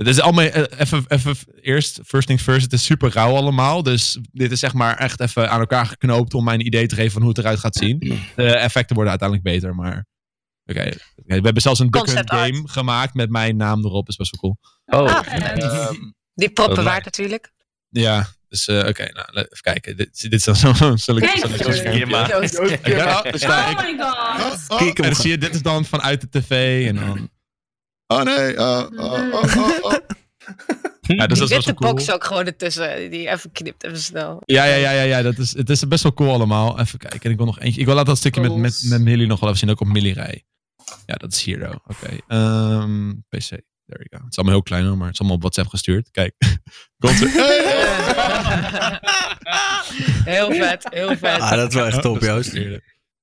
Het 0.00 0.08
is 0.08 0.20
allemaal, 0.20 0.44
eh, 0.44 0.62
even, 0.80 1.04
even 1.08 1.36
eerst, 1.60 2.00
first 2.06 2.26
things 2.26 2.42
first, 2.42 2.62
het 2.62 2.72
is 2.72 2.84
super 2.84 3.12
rauw 3.12 3.34
allemaal. 3.36 3.82
Dus 3.82 4.18
dit 4.32 4.52
is 4.52 4.60
zeg 4.60 4.72
maar 4.74 4.96
echt 4.96 5.20
even 5.20 5.50
aan 5.50 5.60
elkaar 5.60 5.86
geknoopt 5.86 6.34
om 6.34 6.44
mij 6.44 6.54
een 6.54 6.66
idee 6.66 6.86
te 6.86 6.94
geven 6.94 7.10
van 7.12 7.20
hoe 7.20 7.30
het 7.30 7.38
eruit 7.38 7.58
gaat 7.58 7.76
zien. 7.76 7.98
De 8.36 8.56
effecten 8.56 8.94
worden 8.94 9.10
uiteindelijk 9.18 9.48
beter, 9.48 9.74
maar 9.74 10.06
Oké, 10.66 10.90
we 11.26 11.34
hebben 11.34 11.62
zelfs 11.62 11.78
een 11.80 11.90
Duck 11.90 12.06
Hunt 12.06 12.06
Concept 12.16 12.30
art. 12.30 12.54
game 12.56 12.68
gemaakt 12.68 13.14
met 13.14 13.30
mijn 13.30 13.56
naam 13.56 13.84
erop. 13.84 14.08
is 14.08 14.16
best 14.16 14.36
wel 14.40 14.40
cool. 14.40 14.58
Oh, 15.06 15.14
Ah, 15.14 15.90
Die 16.34 16.50
proppen 16.50 16.84
waard 16.84 17.04
natuurlijk. 17.04 17.52
Ja, 17.88 18.26
dus 18.48 18.68
eh, 18.68 18.76
oké, 18.88 19.02
nou, 19.12 19.28
even 19.32 19.48
kijken. 19.60 19.96
Dit, 19.96 20.20
dit 20.20 20.32
is 20.32 20.44
dan 20.44 20.56
zo. 20.56 20.72
Zal 20.74 20.90
ik, 20.92 20.98
zal 20.98 21.16
ik, 21.16 21.22
Kijk, 21.22 21.38
zal 21.38 21.50
ik 21.50 21.56
Joost. 21.64 21.80
filmpje- 21.80 21.98
Firma. 21.98 22.28
Ja, 22.28 22.40
dus 23.30 23.40
daar, 23.40 23.74
Oh 23.74 23.88
ik, 23.88 23.96
my 23.96 24.04
god. 24.04 24.64
oh, 24.68 24.92
Kijk 24.94 25.14
zie 25.14 25.30
je, 25.30 25.38
dit 25.38 25.54
is 25.54 25.62
dan 25.62 25.84
vanuit 25.84 26.20
de 26.20 26.28
tv 26.40 26.86
en 26.88 26.94
dan... 26.94 27.30
Oh 28.10 28.22
nee, 28.22 28.58
oh, 28.58 28.86
oh, 28.96 29.34
oh, 29.34 29.56
oh, 29.56 29.84
oh. 29.84 29.92
Ja, 31.16 31.26
dus 31.26 31.38
die 31.38 31.48
dat 31.48 31.56
witte 31.56 31.74
cool. 31.74 31.90
box 31.90 32.12
ook 32.12 32.24
gewoon 32.24 32.46
ertussen. 32.46 33.10
Die 33.10 33.28
even 33.28 33.52
knipt, 33.52 33.84
even 33.84 33.98
snel. 33.98 34.42
Ja, 34.44 34.64
ja, 34.64 34.74
ja, 34.74 34.90
ja, 34.90 35.02
ja 35.02 35.22
dat 35.22 35.38
is, 35.38 35.56
het 35.56 35.70
is 35.70 35.88
best 35.88 36.02
wel 36.02 36.14
cool 36.14 36.32
allemaal. 36.32 36.80
Even 36.80 36.98
kijken, 36.98 37.20
en 37.20 37.30
ik 37.30 37.36
wil 37.36 37.46
nog 37.46 37.60
eentje. 37.60 37.80
Ik 37.80 37.86
wil 37.86 37.94
laten 37.94 38.08
dat 38.08 38.18
stukje 38.18 38.40
met, 38.40 38.56
met, 38.56 38.82
met 38.84 39.00
Millie 39.00 39.26
nog 39.26 39.40
wel 39.40 39.48
even 39.48 39.60
zien, 39.60 39.70
ook 39.70 39.80
op 39.80 39.86
Millie 39.86 40.14
rij. 40.14 40.44
Ja, 41.06 41.14
dat 41.14 41.32
is 41.32 41.44
Hero. 41.44 41.74
Oké. 41.86 42.18
Ehm, 42.28 43.10
PC. 43.28 43.48
There 43.86 44.06
you 44.08 44.08
go. 44.10 44.16
Het 44.16 44.30
is 44.30 44.36
allemaal 44.36 44.54
heel 44.54 44.62
klein 44.62 44.84
hoor, 44.84 44.96
maar 44.96 45.06
het 45.06 45.14
is 45.14 45.18
allemaal 45.18 45.36
op 45.36 45.42
WhatsApp 45.42 45.68
gestuurd. 45.68 46.10
Kijk. 46.10 46.34
Komt 47.04 47.20
er. 47.20 47.28
Heel 50.24 50.52
vet, 50.52 50.86
heel 50.90 51.16
vet. 51.16 51.40
Ah, 51.40 51.50
dat 51.50 51.68
is 51.68 51.74
wel 51.74 51.86
echt 51.86 52.02
top, 52.02 52.20
Joost. 52.20 52.52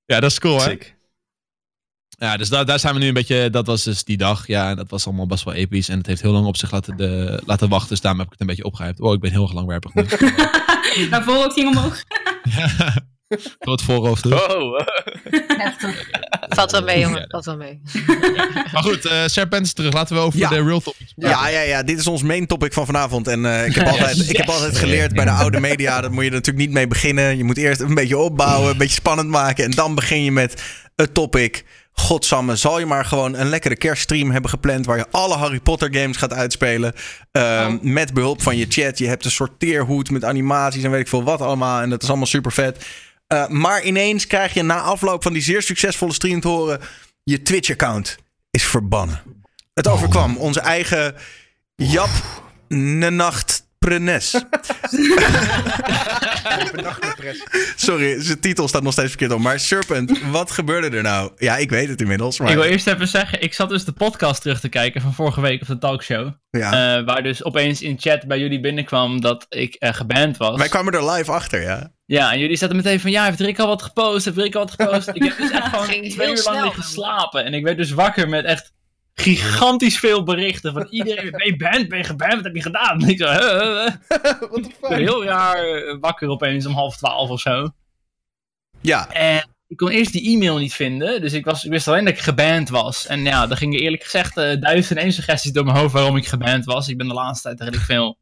Ja, 0.06 0.20
dat 0.20 0.32
is 0.32 0.40
cool 0.40 0.62
hè. 0.62 0.70
sick. 0.70 0.97
Ja, 2.20 2.38
dus 2.38 2.50
daar, 2.50 2.66
daar 2.66 2.80
zijn 2.80 2.94
we 2.94 3.00
nu 3.00 3.08
een 3.08 3.14
beetje. 3.14 3.50
Dat 3.50 3.66
was 3.68 3.84
dus 3.84 4.04
die 4.04 4.18
dag. 4.18 4.48
Ja, 4.48 4.76
dat 4.76 4.90
was 4.90 5.06
allemaal 5.06 5.28
best 5.28 5.44
wel 5.44 5.54
episch. 5.54 5.90
En 5.90 5.98
het 5.98 6.08
heeft 6.08 6.22
heel 6.22 6.32
lang 6.32 6.46
op 6.46 6.58
zich 6.58 6.72
laten, 6.72 6.98
de, 6.98 7.42
laten 7.46 7.70
wachten. 7.70 7.90
Dus 7.90 8.02
daarom 8.02 8.20
heb 8.20 8.28
ik 8.28 8.34
het 8.34 8.42
een 8.42 8.48
beetje 8.56 8.64
opgehyped. 8.66 9.00
Oh, 9.02 9.14
ik 9.14 9.20
ben 9.20 9.32
heel 9.32 9.42
erg 9.44 9.54
langwerpig 9.54 9.94
nu. 9.94 10.04
Daarvoor 11.10 11.36
ook 11.44 11.54
ging 11.54 11.68
omhoog. 11.76 12.04
Voor 13.60 13.72
het 13.72 13.82
voorhoofd. 13.82 14.24
dus. 14.24 14.34
Oh. 14.34 14.80
Valt 16.50 16.72
wel 16.72 16.82
mee, 16.84 17.00
jongen. 17.00 17.20
Ja. 17.20 17.26
Valt 17.28 17.46
wel 17.46 17.58
mee. 17.58 17.82
Maar 18.74 18.84
goed, 18.84 19.06
eh 19.06 19.24
Serpent 19.26 19.66
is 19.66 19.74
terug. 19.74 19.94
Laten 19.94 20.16
we 20.16 20.22
over 20.22 20.40
Ja. 20.40 20.50
de 20.50 20.64
real 20.64 20.80
topics 20.80 21.14
praten. 21.16 21.40
Ja, 21.40 21.48
ja, 21.48 21.62
ja, 21.62 21.84
dit 21.84 22.00
is 22.00 22.08
ons 22.08 22.22
main 22.22 22.48
topic 22.48 22.74
van 22.74 22.86
vanavond. 22.86 23.28
En 23.28 23.46
eh, 23.46 23.66
ik, 23.68 23.76
heb 23.76 23.88
altijd, 23.88 24.30
ik 24.30 24.38
heb 24.38 24.48
altijd 24.50 24.78
geleerd 24.78 25.14
bij 25.14 25.26
de 25.26 25.32
oude 25.32 25.60
media, 25.60 26.02
dat 26.02 26.12
moet 26.12 26.24
je 26.24 26.30
er 26.30 26.36
natuurlijk 26.36 26.66
niet 26.66 26.76
mee 26.76 26.88
beginnen. 26.88 27.38
Je 27.38 27.44
moet 27.44 27.58
eerst 27.58 27.82
een 27.82 27.94
beetje 27.96 28.18
opbouwen, 28.18 28.72
een 28.72 28.78
beetje 28.78 28.96
spannend 28.96 29.30
maken. 29.30 29.64
En 29.64 29.72
dan 29.72 29.96
begin 29.96 30.24
je 30.24 30.32
met 30.32 30.64
het 30.96 31.14
topic. 31.14 31.66
Godsamme, 32.02 32.56
zal 32.56 32.80
je 32.80 32.86
maar 32.86 33.06
gewoon 33.06 33.34
een 33.36 33.50
lekkere 33.50 33.76
kerststream 33.76 34.32
hebben 34.32 34.50
gepland... 34.50 34.86
waar 34.86 34.98
je 34.98 35.06
alle 35.12 35.36
Harry 35.36 35.60
Potter 35.60 35.96
games 35.96 36.18
gaat 36.18 36.34
uitspelen. 36.34 36.94
ehm, 37.32 37.78
Met 37.82 38.14
behulp 38.14 38.42
van 38.42 38.58
je 38.58 38.66
chat. 38.70 38.98
Je 38.98 39.08
hebt 39.08 39.26
een 39.26 39.32
sorteerhoed 39.32 40.10
met 40.12 40.24
animaties 40.24 40.84
en 40.84 40.92
weet 40.92 41.00
ik 41.00 41.08
veel 41.08 41.24
wat 41.24 41.42
allemaal. 41.42 41.82
En 41.82 41.90
dat 41.90 42.04
is 42.04 42.08
allemaal 42.08 42.28
super 42.28 42.52
vet. 42.52 42.86
Eh, 43.28 43.48
maar 43.48 43.84
ineens 43.84 44.28
krijg 44.28 44.54
je 44.54 44.64
na 44.64 44.80
afloop 44.82 45.24
van 45.24 45.34
die 45.34 45.42
zeer 45.42 45.62
succesvolle 45.62 46.14
stream 46.14 46.40
te 46.40 46.48
horen... 46.48 46.80
je 47.24 47.42
Twitch-account 47.42 48.18
is 48.52 48.64
verbannen. 48.64 49.22
Het 49.74 49.88
overkwam 49.88 50.38
onze 50.38 50.60
eigen 50.60 51.16
Jap 51.76 52.10
Nenacht 52.68 53.68
Prenes. 53.80 54.32
Sorry, 57.76 58.22
zijn 58.22 58.40
titel 58.40 58.68
staat 58.68 58.84
nog 58.84 58.92
steeds 58.94 59.10
verkeerd 59.10 59.32
op. 59.32 59.40
Maar 59.40 59.60
Serpent, 59.60 60.20
wat 60.32 60.52
gebeurde 60.52 60.98
er 60.98 61.04
nou? 61.04 61.32
Ja, 61.38 61.58
ik 61.58 61.70
weet 61.70 61.90
het 61.90 62.02
inmiddels. 62.02 62.40
Maar, 62.40 62.50
Ik 62.50 62.56
wil 62.56 62.64
eerst 62.64 62.88
even 62.88 63.08
zeggen, 63.08 63.42
ik 63.42 63.54
zat 63.54 63.70
dus 63.70 63.86
de 63.86 63.92
podcast 63.92 64.42
terug 64.42 64.60
te 64.60 64.70
kijken 64.70 65.02
van 65.02 65.14
vorige 65.14 65.42
week 65.42 65.62
op 65.62 65.68
de 65.68 65.78
talkshow. 65.78 66.32
ja. 66.50 66.98
eh, 66.98 67.06
waar 67.06 67.24
dus 67.24 67.44
opeens 67.44 67.82
in 67.82 68.00
chat 68.00 68.28
bij 68.28 68.40
jullie 68.40 68.60
binnenkwam 68.60 69.22
dat 69.22 69.46
ik 69.50 69.76
eh, 69.76 69.94
geband 69.94 70.38
was. 70.38 70.58
Wij 70.58 70.70
kwamen 70.70 70.94
er 70.94 71.12
live 71.12 71.32
achter, 71.32 71.62
ja. 71.62 71.92
Ja, 72.06 72.32
en 72.34 72.40
jullie 72.40 72.58
zaten 72.58 72.76
meteen 72.76 73.00
van, 73.00 73.12
ja, 73.12 73.24
heeft 73.26 73.40
Rick 73.40 73.60
al 73.60 73.68
wat 73.68 73.82
gepost? 73.82 74.26
Heeft 74.26 74.38
Rick 74.38 74.56
al 74.56 74.66
wat 74.66 74.72
gepost? 74.72 75.08
ik 75.14 75.24
heb 75.24 75.38
dus 75.38 75.52
echt 75.52 75.68
gewoon 75.68 75.86
twee 75.86 76.12
heel 76.16 76.30
uur 76.30 76.44
lang 76.44 76.64
liggen 76.64 76.84
slapen. 76.84 77.46
En 77.46 77.54
ik 77.54 77.64
werd 77.64 77.78
dus 77.78 77.92
wakker 77.92 78.30
met 78.30 78.46
echt 78.46 78.74
gigantisch 79.22 80.00
veel 80.00 80.24
berichten 80.24 80.74
van 80.74 80.88
iedereen. 80.90 81.32
Ben 81.32 81.46
je 81.46 81.56
band? 81.56 81.88
Ben 81.88 81.98
je 81.98 82.04
geband? 82.04 82.34
Wat 82.34 82.44
heb 82.44 82.56
je 82.56 82.62
gedaan? 82.62 83.02
En 83.02 83.10
ik 83.14 83.18
zo, 83.18 83.26
huh, 83.26 83.40
huh, 83.40 83.86
huh. 83.86 83.90
What 84.50 84.64
the 84.64 84.70
Ik 84.70 84.76
ben 84.82 84.90
fuck? 84.90 84.98
heel 84.98 85.24
raar 85.26 85.64
eh, 85.64 85.98
wakker 86.00 86.30
opeens 86.30 86.66
om 86.66 86.74
half 86.74 86.98
twaalf 86.98 87.30
of 87.30 87.40
zo. 87.40 87.70
Ja, 88.82 89.10
En 89.14 89.50
ik 89.68 89.78
kon 89.78 89.90
eerst 89.90 90.12
die 90.12 90.36
e-mail 90.36 90.58
niet 90.58 90.74
vinden. 90.74 91.22
Dus 91.22 91.34
ik, 91.34 91.46
was, 91.46 91.64
ik 91.66 91.72
wist 91.72 91.88
alleen 91.88 92.06
dat 92.06 92.14
ik 92.14 92.20
geband 92.20 92.70
was. 92.70 93.08
En 93.08 93.24
ja, 93.24 93.50
er 93.50 93.58
gingen 93.58 93.80
eerlijk 93.80 94.04
gezegd 94.04 94.38
eh, 94.38 94.60
duizend 94.62 94.98
en 94.98 95.04
één 95.04 95.14
suggesties 95.14 95.52
door 95.52 95.66
mijn 95.66 95.78
hoofd 95.78 95.94
waarom 95.94 96.16
ik 96.18 96.28
geband 96.28 96.66
was. 96.66 96.88
Ik 96.88 96.98
ben 96.98 97.08
de 97.08 97.14
laatste 97.14 97.48
tijd 97.48 97.60
redelijk 97.60 97.84
veel 97.86 98.18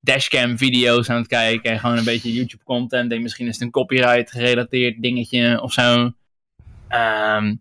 dashcam 0.00 0.58
video's 0.58 1.08
aan 1.10 1.16
het 1.16 1.26
kijken. 1.26 1.70
En 1.70 1.80
gewoon 1.80 1.98
een 1.98 2.04
beetje 2.04 2.32
YouTube 2.32 2.64
content. 2.64 3.10
Denk 3.10 3.22
misschien 3.22 3.46
is 3.46 3.54
het 3.54 3.62
een 3.62 3.70
copyright 3.70 4.30
gerelateerd 4.30 5.02
dingetje 5.02 5.60
of 5.62 5.72
zo. 5.72 6.12
Ehm, 6.88 7.54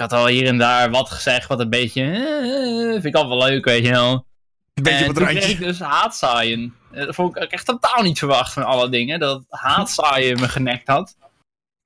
had 0.00 0.12
al 0.12 0.26
hier 0.26 0.46
en 0.46 0.58
daar 0.58 0.90
wat 0.90 1.10
gezegd 1.10 1.48
wat 1.48 1.60
een 1.60 1.70
beetje... 1.70 2.02
eh, 2.02 2.90
vind 2.92 3.04
ik 3.04 3.14
altijd 3.14 3.38
wel 3.40 3.48
leuk, 3.48 3.64
weet 3.64 3.84
je 3.84 3.90
wel. 3.90 4.26
een 4.74 4.82
beetje 4.82 5.04
en 5.04 5.08
op 5.10 5.14
het 5.14 5.16
toen 5.16 5.26
kreeg 5.26 5.38
randje. 5.46 5.58
ik 5.64 5.66
dus 5.68 5.78
haatzaaien. 5.80 6.74
Eh, 6.92 7.04
Dat 7.06 7.14
vond 7.14 7.36
ik 7.36 7.50
echt 7.52 7.66
totaal 7.66 8.02
niet 8.02 8.18
verwacht 8.18 8.52
van 8.52 8.64
alle 8.64 8.88
dingen. 8.88 9.18
Dat 9.20 9.44
haatzaaien 9.48 10.40
me 10.40 10.48
genekt 10.48 10.86
had. 10.88 11.16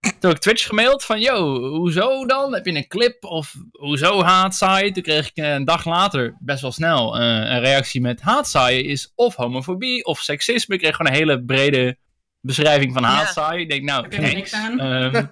Toen 0.00 0.12
heb 0.20 0.30
ik 0.30 0.38
Twitch 0.38 0.66
gemaild 0.66 1.04
van, 1.04 1.20
yo, 1.20 1.58
hoezo 1.68 2.26
dan? 2.26 2.54
Heb 2.54 2.66
je 2.66 2.74
een 2.74 2.88
clip 2.88 3.24
of 3.24 3.54
hoezo 3.72 4.22
haatzaaien? 4.22 4.92
Toen 4.92 5.02
kreeg 5.02 5.28
ik 5.28 5.36
eh, 5.36 5.52
een 5.52 5.64
dag 5.64 5.84
later, 5.84 6.36
best 6.40 6.62
wel 6.62 6.72
snel, 6.72 7.18
eh, 7.18 7.24
een 7.26 7.60
reactie 7.60 8.00
met 8.00 8.20
haatzaaien 8.20 8.84
is 8.84 9.12
of 9.14 9.34
homofobie 9.34 10.04
of 10.04 10.18
seksisme. 10.20 10.74
Ik 10.74 10.80
kreeg 10.80 10.96
gewoon 10.96 11.12
een 11.12 11.18
hele 11.18 11.44
brede 11.44 11.96
beschrijving 12.40 12.92
van 12.92 13.02
Ja. 13.02 13.08
haatzaaien. 13.08 13.60
Ik 13.60 13.68
denk, 13.70 13.82
nou, 13.82 14.02
Heb 14.02 14.12
je 14.12 14.18
er 14.20 14.34
niks 14.34 14.52
aan? 14.52 14.80
Ehm, 14.80 15.24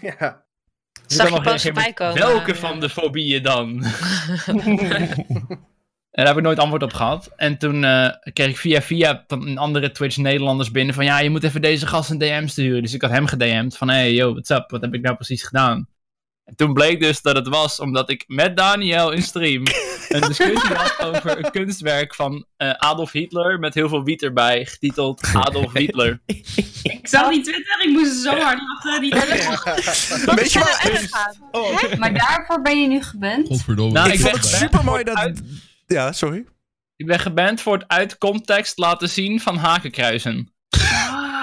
Ja. 0.18 0.44
Zag 1.12 1.44
je 1.44 1.58
voorbij 1.60 1.92
komen. 1.92 2.14
Welke 2.14 2.52
Ja. 2.52 2.56
van 2.58 2.80
de 2.80 2.88
fobieën 2.88 3.42
dan? 3.42 3.84
En 6.10 6.24
daar 6.24 6.34
heb 6.34 6.36
ik 6.36 6.42
nooit 6.42 6.58
antwoord 6.58 6.82
op 6.82 6.92
gehad. 6.92 7.32
En 7.36 7.58
toen 7.58 7.84
eh, 7.84 8.08
kreeg 8.32 8.48
ik 8.48 8.56
via 8.56 8.82
via 8.82 9.24
een 9.28 9.58
andere 9.58 9.90
Twitch 9.90 10.16
Nederlanders 10.16 10.70
binnen 10.70 10.94
van 10.94 11.04
ja, 11.04 11.18
je 11.20 11.30
moet 11.30 11.44
even 11.44 11.60
deze 11.60 11.86
gast 11.86 12.10
een 12.10 12.18
DM 12.18 12.46
sturen. 12.46 12.82
Dus 12.82 12.94
ik 12.94 13.02
had 13.02 13.10
hem 13.10 13.26
gedM'd 13.26 13.76
van 13.76 13.88
hey 13.88 14.12
yo, 14.12 14.30
what's 14.32 14.50
up? 14.50 14.70
Wat 14.70 14.80
heb 14.80 14.94
ik 14.94 15.02
nou 15.02 15.14
precies 15.16 15.42
gedaan? 15.42 15.88
En 16.50 16.56
toen 16.56 16.72
bleek 16.72 17.00
dus 17.00 17.22
dat 17.22 17.36
het 17.36 17.48
was 17.48 17.80
omdat 17.80 18.10
ik 18.10 18.24
met 18.26 18.56
Daniel 18.56 19.10
in 19.10 19.22
stream 19.22 19.62
een 20.08 20.20
discussie 20.20 20.74
had 20.74 20.98
over 21.02 21.38
een 21.44 21.50
kunstwerk 21.50 22.14
van 22.14 22.46
eh, 22.56 22.70
Adolf 22.70 23.12
Hitler 23.12 23.58
met 23.58 23.74
heel 23.74 23.88
veel 23.88 24.04
wiet 24.04 24.22
erbij, 24.22 24.64
getiteld 24.64 25.20
Adolf 25.34 25.72
Hitler. 25.72 26.20
Ik 26.82 27.08
zag 27.08 27.30
die 27.30 27.42
Twitter, 27.42 27.80
ik 27.82 27.90
moest 27.90 28.16
zo 28.22 28.36
hard 28.36 28.60
lachen. 28.82 29.00
Die 29.00 29.14
Wat 29.14 30.34
Weet 30.36 30.44
is 30.46 30.52
je 30.52 30.58
wat? 30.58 31.08
aan? 31.10 31.98
Maar 31.98 32.14
daarvoor 32.14 32.62
ben 32.62 32.80
je 32.80 32.88
nu 32.88 33.02
geband? 33.02 33.66
Nou, 33.66 34.08
ik 34.08 34.14
ik 34.14 34.20
vond 34.20 34.34
het 34.34 34.44
super 34.46 34.84
mooi 34.84 35.04
dat... 35.04 35.16
uit- 35.16 35.42
Ja, 35.86 36.12
sorry. 36.12 36.44
Ik 36.96 37.06
ben 37.06 37.18
geband 37.18 37.60
voor 37.60 37.74
het 37.74 37.88
uit 37.88 38.18
context 38.18 38.78
laten 38.78 39.08
zien 39.08 39.40
van 39.40 39.56
hakenkruisen. 39.56 40.52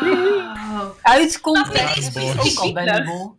Wow. 0.04 0.98
Uit 1.02 1.42
context 1.42 2.14
Dat 2.14 2.24
is 2.24 2.30
is 2.30 2.58
ook 2.58 2.60
al 2.60 2.68
specifiek. 2.68 3.37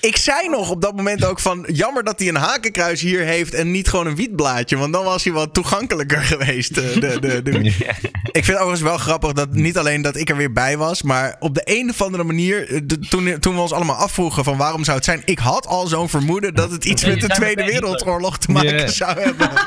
Ik 0.00 0.16
zei 0.16 0.48
nog 0.48 0.70
op 0.70 0.82
dat 0.82 0.96
moment 0.96 1.24
ook 1.24 1.40
van... 1.40 1.66
Jammer 1.72 2.04
dat 2.04 2.18
hij 2.18 2.28
een 2.28 2.36
hakenkruis 2.36 3.00
hier 3.00 3.20
heeft 3.24 3.54
en 3.54 3.70
niet 3.70 3.88
gewoon 3.88 4.06
een 4.06 4.16
wietblaadje. 4.16 4.76
Want 4.76 4.92
dan 4.92 5.04
was 5.04 5.24
hij 5.24 5.32
wat 5.32 5.54
toegankelijker 5.54 6.22
geweest. 6.32 6.76
eh, 6.76 6.94
De, 6.94 7.20
de, 7.20 7.42
de, 7.42 7.50
Ik 7.60 8.44
vind 8.44 8.46
het 8.46 8.56
overigens 8.56 8.80
wel 8.80 8.98
grappig 8.98 9.32
dat 9.32 9.52
niet 9.52 9.78
alleen 9.78 10.02
dat 10.02 10.16
ik 10.16 10.28
er 10.30 10.36
weer 10.36 10.52
bij 10.52 10.76
was... 10.76 11.02
maar 11.02 11.36
op 11.38 11.54
de 11.54 11.62
een 11.64 11.90
of 11.90 12.02
andere 12.02 12.24
manier... 12.24 12.68
eh, 12.68 12.80
de- 12.84 12.98
toen, 12.98 13.38
toen 13.40 13.54
we 13.54 13.60
ons 13.60 13.72
allemaal 13.72 13.96
afvroegen 13.96 14.44
van 14.44 14.56
waarom 14.56 14.84
zou 14.84 14.96
het 14.96 15.04
zijn... 15.04 15.22
ik 15.24 15.38
had 15.38 15.66
al 15.66 15.86
zo'n 15.86 16.08
vermoeden 16.08 16.54
dat 16.54 16.70
het 16.70 16.84
iets 16.84 17.04
met 17.04 17.20
de 17.20 17.26
Tweede 17.28 17.64
Wereldoorlog 17.64 18.38
te 18.38 18.50
maken 18.50 18.90
zou 18.92 19.20
hebben. 19.20 19.50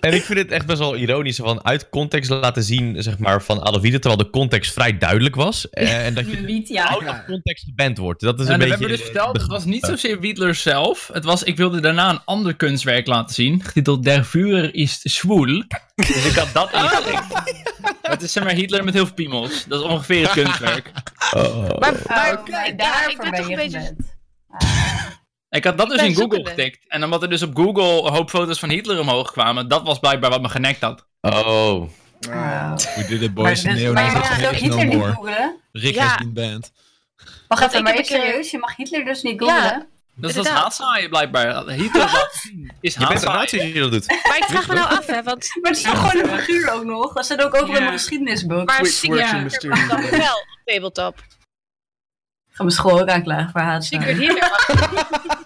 En 0.00 0.14
ik 0.14 0.22
vind 0.22 0.38
het 0.38 0.50
echt 0.50 0.66
best 0.66 0.78
wel 0.78 0.96
ironisch 0.96 1.36
van 1.36 1.64
uit 1.64 1.88
context 1.88 2.30
laten 2.30 2.62
zien, 2.62 3.02
zeg 3.02 3.18
maar, 3.18 3.42
van 3.42 3.60
Adolf 3.60 3.82
Hitler, 3.82 4.00
terwijl 4.00 4.22
de 4.22 4.30
context 4.30 4.72
vrij 4.72 4.98
duidelijk 4.98 5.34
was. 5.34 5.70
eh, 5.70 6.06
en 6.06 6.14
dat 6.14 6.30
je 6.30 6.40
Wiet, 6.46 6.68
ja. 6.68 6.84
out 6.84 7.08
of 7.08 7.24
context 7.26 7.64
geband 7.64 7.98
wordt. 7.98 8.20
Dat 8.20 8.40
is 8.40 8.46
En 8.46 8.52
een 8.52 8.58
we 8.58 8.64
beetje... 8.64 8.78
hebben 8.80 8.96
dus 8.98 9.06
verteld, 9.06 9.36
het 9.36 9.46
was 9.46 9.64
niet 9.64 9.84
zozeer 9.84 10.18
Hitler 10.20 10.54
zelf. 10.54 11.10
Het 11.12 11.24
was, 11.24 11.42
ik 11.42 11.56
wilde 11.56 11.80
daarna 11.80 12.10
een 12.10 12.20
ander 12.24 12.54
kunstwerk 12.56 13.06
laten 13.06 13.34
zien, 13.34 13.62
getiteld 13.62 14.02
Der 14.02 14.24
Führer 14.24 14.74
ist 14.74 15.00
schwul. 15.10 15.64
Dus 15.94 16.24
ik 16.26 16.34
had 16.34 16.52
dat 16.52 16.72
ingelicht. 16.82 17.42
Het 18.02 18.22
is 18.22 18.32
zeg 18.32 18.44
maar 18.44 18.52
Hitler 18.54 18.84
met 18.84 18.94
heel 18.94 19.06
veel 19.06 19.14
piemels. 19.14 19.64
Dat 19.68 19.80
is 19.80 19.86
ongeveer 19.86 20.22
het 20.22 20.32
kunstwerk. 20.32 20.92
Oh. 21.36 21.78
Maar, 21.78 21.94
maar 22.06 22.38
Oké, 22.40 22.50
ja, 22.50 22.64
ik 22.64 22.78
daarvoor 22.78 23.30
ben 23.30 23.32
toch 23.34 23.46
je 23.48 23.52
een 23.52 23.56
beetje... 23.56 23.94
Ik 25.50 25.64
had 25.64 25.78
dat 25.78 25.88
dus 25.88 25.96
in 26.02 26.04
Google 26.14 26.20
zoekende. 26.20 26.48
getikt. 26.50 26.78
En 26.88 27.04
omdat 27.04 27.22
er 27.22 27.28
dus 27.28 27.42
op 27.42 27.56
Google 27.56 28.02
een 28.06 28.12
hoop 28.12 28.30
foto's 28.30 28.58
van 28.58 28.68
Hitler 28.68 29.00
omhoog 29.00 29.32
kwamen, 29.32 29.68
dat 29.68 29.82
was 29.82 29.98
blijkbaar 29.98 30.30
wat 30.30 30.42
me 30.42 30.48
genekt 30.48 30.80
had. 30.80 31.06
Oh. 31.20 31.88
Ah. 32.30 32.76
We 32.76 33.04
did 33.08 33.10
it, 33.10 33.20
Maar, 33.20 33.44
boys. 33.44 33.62
dus, 33.62 33.74
Neo 33.74 33.92
maar 33.92 34.04
je 34.04 34.10
Nazis 34.12 34.28
mag 34.38 34.46
ook 34.46 34.52
no 34.52 34.58
Hitler 34.58 34.84
niet 34.86 34.96
more. 34.98 35.12
googlen. 35.12 35.56
Rick 35.72 35.94
Ja. 35.94 36.04
has 36.06 36.16
been 36.18 36.32
banned. 36.32 36.72
Wacht 37.48 37.62
even, 37.62 37.82
maar 37.82 38.04
serieus, 38.04 38.50
je 38.50 38.58
mag 38.58 38.76
Hitler 38.76 39.04
dus 39.04 39.22
niet 39.22 39.40
Ja. 39.44 39.60
googlen? 39.60 39.86
Dus 40.14 40.34
dat 40.34 40.44
is 40.44 40.50
haatzaaien 40.50 41.08
blijkbaar. 41.10 41.68
Hitler 41.70 42.02
laten 42.04 42.38
zien 42.40 42.72
is 42.80 42.94
Je 42.94 43.06
bent 43.06 43.22
een 43.22 43.32
nazi 43.32 43.38
haatzaaien. 43.58 43.80
dat 43.80 43.90
doet. 43.92 44.06
Maar 44.28 44.36
ik 44.36 44.44
vraag 44.44 44.68
me 44.68 44.74
nou 44.74 44.88
af, 44.88 45.06
hè, 45.06 45.22
want... 45.22 45.48
Maar 45.62 45.70
het 45.70 45.80
is 45.80 45.86
toch 45.90 46.10
gewoon 46.10 46.30
een 46.30 46.38
figuur 46.38 46.70
ook 46.72 46.84
nog? 46.84 47.12
Dat 47.12 47.24
staat 47.24 47.42
ook 47.42 47.54
over 47.54 47.68
in 47.68 47.74
Ja. 47.74 47.80
mijn 47.80 47.92
geschiedenisboek. 47.92 48.66
Maar 48.66 48.74
Ja. 48.76 48.82
mysterious 48.82 49.58
dan 49.58 50.10
wel 50.10 50.34
op 50.34 50.60
tabletop. 50.64 51.18
Ik 51.18 52.56
ga 52.56 52.62
mijn 52.62 52.70
school 52.76 53.00
ook 53.00 53.08
aanklagen 53.08 53.50
voor 53.50 53.60
haat. 53.60 53.84
Secret 53.84 54.16
Hitler 54.18 54.50
mag 54.50 54.66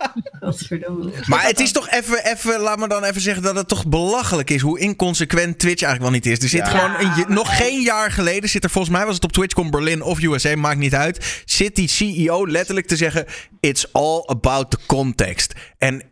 Godverdomme. 0.45 1.11
Maar 1.27 1.47
het 1.47 1.61
is 1.61 1.73
toch 1.73 1.91
even, 1.91 2.25
even, 2.25 2.61
laat 2.61 2.79
me 2.79 2.89
dan 2.89 3.05
even 3.05 3.21
zeggen 3.21 3.43
dat 3.43 3.57
het 3.57 3.69
toch 3.69 3.87
belachelijk 3.87 4.51
is 4.51 4.61
hoe 4.61 4.79
inconsequent 4.79 5.59
Twitch 5.59 5.83
eigenlijk 5.83 6.03
wel 6.03 6.11
niet 6.21 6.27
is. 6.27 6.43
Er 6.43 6.49
zit 6.49 6.67
Ja. 6.67 6.79
gewoon, 6.79 7.13
een, 7.29 7.35
nog 7.35 7.57
geen 7.57 7.81
jaar 7.83 8.11
geleden 8.13 8.49
zit 8.51 8.65
er 8.65 8.71
volgens 8.71 8.95
mij, 8.97 9.05
was 9.07 9.15
het 9.15 9.25
op 9.25 9.33
TwitchCon 9.33 9.71
Berlin 9.71 10.03
of 10.03 10.21
USA, 10.23 10.57
maakt 10.57 10.79
niet 10.79 10.95
uit, 10.95 11.43
zit 11.45 11.77
die 11.77 11.89
CEO 11.89 12.47
letterlijk 12.49 12.87
te 12.87 12.97
zeggen, 12.97 13.25
it's 13.61 13.87
all 13.93 14.23
about 14.27 14.71
the 14.71 14.79
context. 14.87 15.53
And 15.79 16.03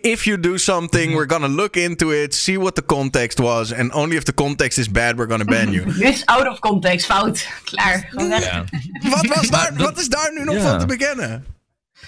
if 0.00 0.24
you 0.24 0.40
do 0.40 0.56
something, 0.56 1.12
we're 1.14 1.28
gonna 1.28 1.48
look 1.48 1.76
into 1.76 2.10
it, 2.10 2.34
see 2.34 2.58
what 2.58 2.74
the 2.74 2.84
context 2.86 3.38
was, 3.38 3.72
and 3.72 3.92
only 3.92 4.16
if 4.16 4.22
the 4.22 4.34
context 4.34 4.78
is 4.78 4.90
bad, 4.90 5.14
we're 5.16 5.28
gonna 5.28 5.44
ban 5.44 5.70
you. 5.72 5.84
Dit 5.98 6.14
is 6.14 6.24
out 6.24 6.48
of 6.48 6.58
context, 6.58 7.06
fout. 7.06 7.46
Klaar, 7.64 8.06
gewoon 8.10 8.28
weg. 8.28 8.44
Ja. 8.44 8.64
wat, 9.10 9.26
was 9.26 9.48
daar, 9.48 9.72
wat 9.76 9.98
is 10.00 10.08
daar 10.08 10.30
nu 10.34 10.44
nog 10.44 10.54
Ja. 10.54 10.60
van 10.62 10.78
te 10.78 10.86
bekennen? 10.86 11.44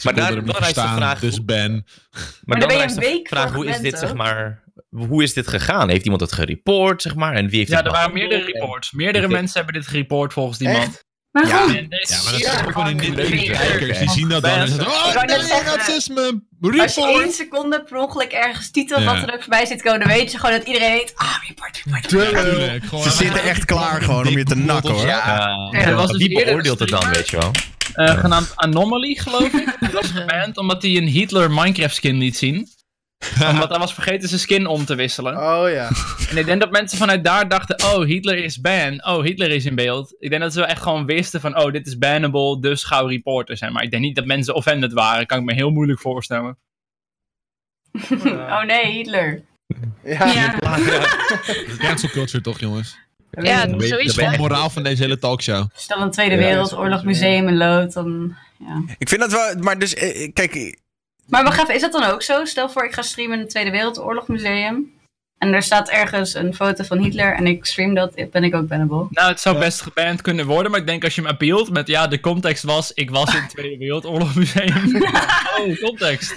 Maar 0.03 0.15
daar, 0.15 0.45
de 0.45 0.53
verstaan, 0.55 0.97
vraag, 0.97 1.21
dus 1.21 1.45
Ben. 1.45 1.73
maar 2.45 2.59
daar 2.59 2.59
dan 2.59 2.69
ben 2.69 2.77
je 2.77 2.83
een 2.83 2.95
de 2.95 3.01
week 3.01 3.29
vraag 3.29 3.53
hoe 3.53 3.67
is 3.67 3.79
dit 3.79 3.99
zeg 3.99 4.15
maar, 4.15 4.63
hoe 4.91 5.23
is 5.23 5.33
dit 5.33 5.49
gegaan? 5.49 5.89
Heeft 5.89 6.03
iemand 6.05 6.21
het 6.21 6.33
gereport 6.33 7.03
zeg 7.03 7.15
maar? 7.15 7.35
En 7.35 7.49
wie 7.49 7.59
heeft 7.59 7.71
Ja, 7.71 7.77
dit 7.77 7.87
er 7.87 7.93
waren 7.93 8.13
meerdere 8.13 8.45
reports. 8.45 8.93
Meerdere 8.93 9.29
mensen 9.29 9.57
hebben 9.57 9.81
dit 9.81 9.87
gereport 9.91 10.33
volgens 10.33 10.59
die 10.59 10.69
Echt? 10.69 10.79
man. 10.79 10.97
Waarom? 11.31 11.75
En 11.77 11.89
deze- 11.89 12.13
Ja, 12.13 12.23
maar 12.23 12.33
dat 12.33 12.41
is 12.41 12.47
Ja, 12.47 12.63
die 12.63 12.73
gewoon 12.73 13.15
leuk. 13.15 13.45
kijkers. 13.45 13.99
Die 13.99 14.11
zien 14.11 14.29
dat 14.29 14.43
dan 14.43 14.51
en 14.51 14.69
zeggen: 14.69 14.87
Ik 14.87 14.93
Oh, 14.93 15.13
wou 15.15 15.27
net 15.27 15.37
nee, 15.39 15.47
zeggen, 15.47 15.77
racisme. 15.77 16.43
Als 16.81 16.95
je 16.95 17.01
één 17.05 17.15
Report. 17.17 17.35
seconde 17.35 17.83
per 17.83 17.97
ongeluk 17.99 18.33
ergens 18.33 18.71
titel 18.71 19.01
Ja. 19.01 19.05
wat 19.15 19.29
er 19.29 19.35
ook 19.35 19.41
voorbij 19.41 19.67
zit 19.67 19.83
komen, 19.83 19.99
dan 20.01 20.09
weet 20.09 20.33
je 20.33 20.39
gewoon 20.39 20.55
dat 20.59 20.67
iedereen 20.67 20.93
weet, 20.93 21.13
ah, 21.17 21.35
report, 21.49 21.83
report, 21.85 22.13
report. 22.13 22.45
Tuurlijk, 22.45 22.85
Ze 23.03 23.11
zitten 23.11 23.43
echt 23.43 23.65
klaar 23.65 24.03
gewoon 24.03 24.27
om 24.27 24.37
je 24.39 24.45
te 24.45 24.55
nakken 24.57 24.91
hoor. 24.93 25.07
Ja, 25.07 25.49
Ja, 25.71 25.79
er 25.81 25.95
was 25.95 26.09
dus 26.11 26.17
wie 26.19 26.29
eerder 26.29 26.45
beoordeelt 26.47 26.79
het 26.79 26.93
een 26.93 27.01
dan, 27.01 27.11
weet 27.11 27.29
je 27.29 27.37
wel? 27.37 27.51
Eh, 27.95 28.19
genaamd 28.19 28.53
Anomaly, 28.55 29.15
geloof 29.15 29.53
ik. 29.53 29.77
Die 29.81 29.91
was 29.91 30.11
geband 30.11 30.57
omdat 30.57 30.83
hij 30.83 30.97
een 30.97 31.07
Hitler 31.07 31.51
Minecraft 31.51 31.95
skin 31.95 32.19
liet 32.19 32.37
zien. 32.37 32.69
omdat 33.53 33.69
hij 33.69 33.79
was 33.79 33.95
vergeten 33.95 34.29
zijn 34.29 34.41
skin 34.41 34.67
om 34.67 34.85
te 34.85 34.95
wisselen. 34.95 35.37
Oh 35.37 35.71
ja. 35.71 35.91
En 36.31 36.37
ik 36.37 36.47
denk 36.47 36.61
dat 36.61 36.71
mensen 36.71 36.99
vanuit 36.99 37.25
daar 37.25 37.49
dachten, 37.49 37.85
oh, 37.85 38.05
Hitler 38.05 38.37
is 38.37 38.61
ban. 38.61 39.05
Oh, 39.07 39.23
Hitler 39.23 39.51
is 39.51 39.65
in 39.65 39.75
beeld. 39.75 40.15
Ik 40.19 40.31
denk 40.31 40.43
dat 40.43 40.53
ze 40.53 40.59
wel 40.59 40.69
echt 40.69 40.83
gewoon 40.83 41.07
wisten 41.07 41.41
van, 41.41 41.59
oh, 41.59 41.73
dit 41.73 41.87
is 41.87 41.99
bannable, 41.99 42.61
dus 42.61 42.85
gauw 42.85 43.07
reporter 43.07 43.57
zijn. 43.57 43.73
Maar 43.73 43.83
ik 43.83 43.91
denk 43.91 44.03
niet 44.03 44.17
dat 44.17 44.25
mensen 44.25 44.55
offended 44.55 44.93
waren. 44.93 45.27
Kan 45.27 45.39
ik 45.39 45.45
me 45.45 45.55
heel 45.55 45.71
moeilijk 45.71 46.01
voorstellen. 46.01 46.59
Oh 48.49 48.63
nee, 48.63 48.93
Hitler. 48.93 49.43
Ja. 50.05 50.27
Ja. 50.27 50.59
Cancel 51.79 52.09
culture 52.09 52.43
toch, 52.43 52.61
jongens? 52.61 52.99
Ja, 53.31 53.67
Dat 53.67 53.83
is 53.83 54.15
de 54.15 54.35
moraal 54.39 54.71
van 54.71 54.83
deze 54.83 55.03
hele 55.03 55.19
talkshow. 55.19 55.67
Stel 55.75 56.01
een 56.01 56.11
Tweede 56.11 56.37
Wereldoorlog 56.37 57.05
museum 57.05 57.49
in 57.49 57.57
Lood, 57.57 57.93
dan... 57.93 58.37
Ja. 58.59 58.83
Ik 58.99 59.09
vind 59.09 59.21
dat 59.21 59.33
wel, 59.33 59.55
maar 59.61 59.79
dus, 59.79 59.95
eh, 59.95 60.33
kijk, 60.33 60.79
Maar 61.27 61.45
wacht 61.45 61.61
even, 61.61 61.75
is 61.75 61.81
dat 61.81 61.93
dan 61.93 62.05
ook 62.05 62.23
zo? 62.23 62.45
Stel 62.45 62.71
voor 62.71 62.85
ik 62.85 62.93
ga 62.93 63.03
streamen 63.03 63.35
in 63.35 63.41
het 63.41 63.51
Tweede 63.51 63.71
Wereldoorlog 63.71 64.29
museum. 64.29 64.97
En 65.39 65.53
er 65.53 65.63
staat 65.63 65.89
ergens 65.89 66.35
een 66.35 66.55
foto 66.55 66.85
van 66.85 66.99
Hitler 66.99 67.35
en 67.35 67.47
ik 67.47 67.65
stream 67.65 67.95
dat, 67.95 68.31
ben 68.31 68.45
ik 68.45 68.55
ook 68.55 68.69
bannable. 68.69 69.07
Nou, 69.11 69.29
het 69.29 69.41
zou 69.41 69.59
best 69.59 69.81
geband 69.81 70.23
kunnen 70.23 70.47
worden, 70.47 70.71
maar 70.71 70.81
ik 70.81 70.87
denk 70.87 71.05
als 71.05 71.15
je 71.15 71.21
hem 71.21 71.31
appeelt 71.31 71.71
met, 71.71 71.87
ja, 71.87 72.07
de 72.07 72.21
context 72.21 72.63
was, 72.63 72.93
ik 72.93 73.11
was 73.11 73.35
in 73.35 73.41
het 73.41 73.51
Tweede 73.55 73.79
Wereldoorlog 73.79 74.35
Museum. 74.35 74.97
oh, 75.59 75.81
context. 75.81 76.35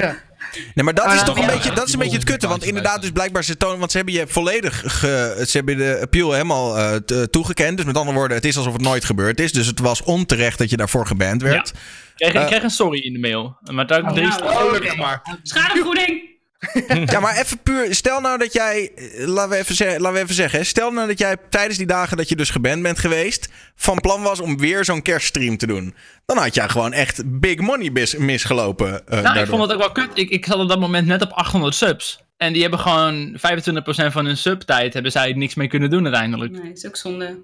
Nee, 0.74 0.86
maar 0.86 0.94
dat 0.94 1.06
is 1.06 1.16
dan 1.16 1.26
toch 1.26 1.38
een 1.38 1.46
beetje, 1.54 1.72
dat 1.72 1.88
is 1.88 1.94
een 1.94 2.00
beetje 2.00 2.16
het 2.18 2.26
kutte. 2.26 2.48
Want 2.48 2.64
inderdaad, 2.64 3.02
dus 3.02 3.12
blijkbaar 3.12 3.44
ze 3.44 3.58
tonen, 3.58 3.80
want 3.80 3.92
ze 3.92 3.98
hebben 3.98 4.16
je 4.16 4.28
volledig, 4.28 4.84
ge, 4.86 5.44
ze 5.48 5.58
hebben 5.58 5.78
de 5.78 6.00
appeal 6.02 6.32
helemaal 6.32 6.78
eh, 6.78 6.96
toegekend. 7.24 7.78
Dus 7.78 7.86
met 7.86 7.98
andere 7.98 8.18
woorden, 8.18 8.38
het 8.38 8.46
is 8.46 8.58
alsof 8.58 8.74
het 8.74 8.82
nooit 8.82 9.06
gebeurd 9.06 9.40
is. 9.40 9.52
Dus 9.52 9.68
het 9.68 9.80
was 9.80 10.04
onterecht 10.04 10.58
dat 10.58 10.70
je 10.70 10.78
daarvoor 10.78 11.08
geband 11.08 11.42
werd. 11.42 11.68
Ik 11.70 11.74
kreeg, 12.16 12.34
Eh. 12.34 12.42
ik 12.42 12.48
kreeg 12.48 12.64
een 12.64 12.70
sorry 12.70 13.00
in 13.00 13.14
de 13.14 13.20
mail. 13.20 13.58
Maar 13.72 13.88
daar 13.88 14.02
Oh, 14.02 14.12
drie 14.14 14.28
nou, 14.28 14.98
maar. 14.98 15.40
Schadevergoeding! 15.44 16.31
Ja, 17.06 17.20
maar 17.20 17.38
even 17.38 17.60
puur, 17.60 17.96
stel 17.96 18.22
nou 18.22 18.38
dat 18.38 18.54
jij, 18.54 18.92
eh, 18.96 19.28
laten 19.28 19.50
we 19.50 19.58
even, 19.58 19.76
zeggen, 19.76 20.02
laten 20.02 20.18
we 20.18 20.24
even 20.24 20.36
zeggen, 20.36 20.60
hè, 20.60 20.66
stel 20.66 20.92
nou 20.92 21.08
dat 21.08 21.20
jij 21.20 21.36
tijdens 21.50 21.78
die 21.78 21.88
dagen 21.88 22.18
dat 22.18 22.30
je 22.30 22.36
dus 22.36 22.50
geband 22.50 22.82
bent 22.82 23.00
geweest, 23.00 23.50
van 23.76 24.00
plan 24.00 24.22
was 24.22 24.40
om 24.40 24.58
weer 24.58 24.86
zo'n 24.86 25.02
kerststream 25.02 25.58
te 25.58 25.68
doen. 25.68 25.96
Dan 26.26 26.38
had 26.38 26.56
jij 26.56 26.70
gewoon 26.70 26.94
echt 26.94 27.40
big 27.40 27.60
money 27.60 27.92
bis- 27.92 28.16
misgelopen. 28.18 29.08
eh, 29.08 29.22
Nou, 29.22 29.40
ik 29.40 29.46
vond 29.48 29.62
het 29.62 29.72
ook 29.72 29.78
wel 29.80 29.92
kut. 29.92 30.10
Ik, 30.14 30.30
ik 30.30 30.46
zat 30.46 30.60
op 30.60 30.68
dat 30.70 30.80
moment 30.80 31.08
net 31.08 31.22
op 31.22 31.32
800 31.32 31.76
subs. 31.76 32.24
En 32.38 32.54
die 32.54 32.62
hebben 32.62 32.80
gewoon 32.80 33.38
25% 33.38 34.12
van 34.12 34.26
hun 34.26 34.38
subtijd 34.38 34.94
hebben 34.94 35.12
zij 35.12 35.34
niks 35.34 35.56
mee 35.56 35.68
kunnen 35.68 35.90
doen 35.90 36.04
uiteindelijk. 36.04 36.52
Nee, 36.64 36.72
is 36.72 36.86
ook 36.88 36.98
zonde. 36.98 37.38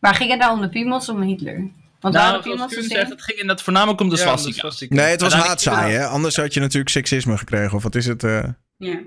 Maar 0.00 0.14
ging 0.14 0.30
het 0.30 0.38
nou 0.40 0.52
om 0.54 0.60
de 0.60 0.68
piemels 0.68 1.08
of 1.08 1.14
om 1.16 1.22
Hitler? 1.22 1.70
Want 2.00 2.14
Nou, 2.14 2.42
Kuhn 2.42 2.66
te 2.68 2.82
zegt, 2.82 3.10
het 3.10 3.22
ging 3.22 3.38
inderdaad 3.38 3.64
voornamelijk 3.64 4.00
om 4.00 4.08
de 4.08 4.16
Ja, 4.16 4.36
swastika. 4.36 4.94
Nee, 4.94 5.04
het 5.10 5.20
was 5.20 5.32
Uiteindelijk- 5.34 5.46
haatzaai, 5.46 5.92
hè? 5.94 6.06
Anders 6.06 6.36
had 6.36 6.54
je 6.54 6.60
natuurlijk 6.60 6.88
seksisme 6.88 7.38
gekregen. 7.38 7.76
Of 7.76 7.82
wat 7.82 7.94
is 7.94 8.06
het? 8.06 8.24
eh? 8.24 8.42
Ja. 8.78 8.98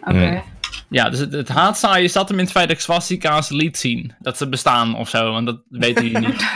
Oké. 0.00 0.42
Ja, 0.88 1.10
dus 1.10 1.18
het, 1.18 1.32
het 1.32 1.48
haatzaaien 1.48 2.10
zat 2.10 2.28
hem 2.28 2.38
in 2.38 2.44
het 2.44 2.52
feit 2.52 2.68
dat 2.68 2.76
ik 2.76 2.82
swastika's 2.82 3.48
liet 3.48 3.78
zien. 3.78 4.14
Dat 4.18 4.36
ze 4.36 4.48
bestaan 4.48 4.94
of 4.96 5.08
zo, 5.08 5.32
want 5.32 5.46
dat 5.46 5.60
weten 5.68 6.04
jullie 6.10 6.28
niet. 6.28 6.44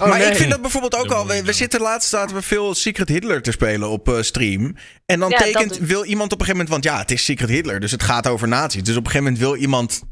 Oh, 0.00 0.08
maar 0.08 0.18
nee. 0.18 0.28
ik 0.28 0.36
vind 0.36 0.50
dat 0.50 0.60
bijvoorbeeld 0.62 0.96
ook 0.96 1.10
al. 1.10 1.26
We, 1.26 1.52
zitten 1.52 1.80
laatst 1.80 2.08
zaten 2.08 2.36
we 2.36 2.42
veel 2.42 2.74
Secret 2.74 3.08
Hitler 3.08 3.42
te 3.42 3.50
spelen 3.50 3.88
op 3.88 4.08
eh, 4.08 4.20
stream. 4.22 4.76
En 5.06 5.20
dan 5.20 5.30
Ja, 5.30 5.36
tekent, 5.38 5.78
wil 5.78 6.04
iemand 6.04 6.32
op 6.32 6.40
een 6.40 6.46
gegeven 6.46 6.66
moment. 6.66 6.68
Want 6.68 6.84
ja, 6.84 6.98
het 6.98 7.10
is 7.10 7.24
Secret 7.24 7.48
Hitler, 7.48 7.80
dus 7.80 7.90
het 7.90 8.02
gaat 8.02 8.26
over 8.26 8.48
nazi's. 8.48 8.82
Dus 8.82 8.96
op 8.96 9.04
een 9.04 9.10
gegeven 9.10 9.32
moment 9.32 9.42
wil 9.42 9.54
iemand 9.56 10.02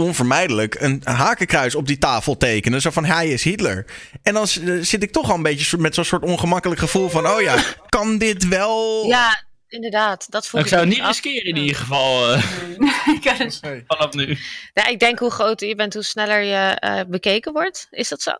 onvermijdelijk 0.00 0.74
een 0.80 1.00
hakenkruis 1.04 1.74
op 1.74 1.86
die 1.86 1.98
tafel 1.98 2.36
tekenen. 2.36 2.80
Zo 2.80 2.90
van 2.90 3.04
hij 3.04 3.28
is 3.28 3.44
Hitler. 3.44 3.84
En 4.22 4.34
dan 4.34 4.46
zit 4.82 5.02
ik 5.02 5.12
toch 5.12 5.30
al 5.30 5.36
een 5.36 5.42
beetje 5.42 5.78
met 5.78 5.94
zo'n 5.94 6.04
soort 6.04 6.22
ongemakkelijk 6.22 6.80
gevoel 6.80 7.08
van: 7.08 7.26
oh 7.28 7.40
ja, 7.40 7.56
kan 7.88 8.18
dit 8.18 8.48
wel. 8.48 9.06
Ja, 9.06 9.44
inderdaad. 9.68 10.30
Dat 10.30 10.46
voel 10.48 10.60
ik 10.60 10.66
zou 10.66 10.80
het 10.80 10.90
niet 10.90 11.00
af. 11.00 11.06
riskeren 11.06 11.44
in 11.44 11.56
ieder 11.56 11.76
geval 11.76 12.32
eh, 12.32 12.42
Ik 13.14 13.20
kan 13.22 13.36
het- 13.36 13.60
vanaf 13.86 14.12
nu. 14.12 14.38
Ja, 14.74 14.86
ik 14.86 14.98
denk 14.98 15.18
hoe 15.18 15.30
groter 15.30 15.68
je 15.68 15.74
bent, 15.74 15.94
hoe 15.94 16.02
sneller 16.02 16.40
je 16.42 16.76
eh, 16.78 17.00
bekeken 17.08 17.52
wordt. 17.52 17.86
Is 17.90 18.08
dat 18.08 18.22
zo? 18.22 18.32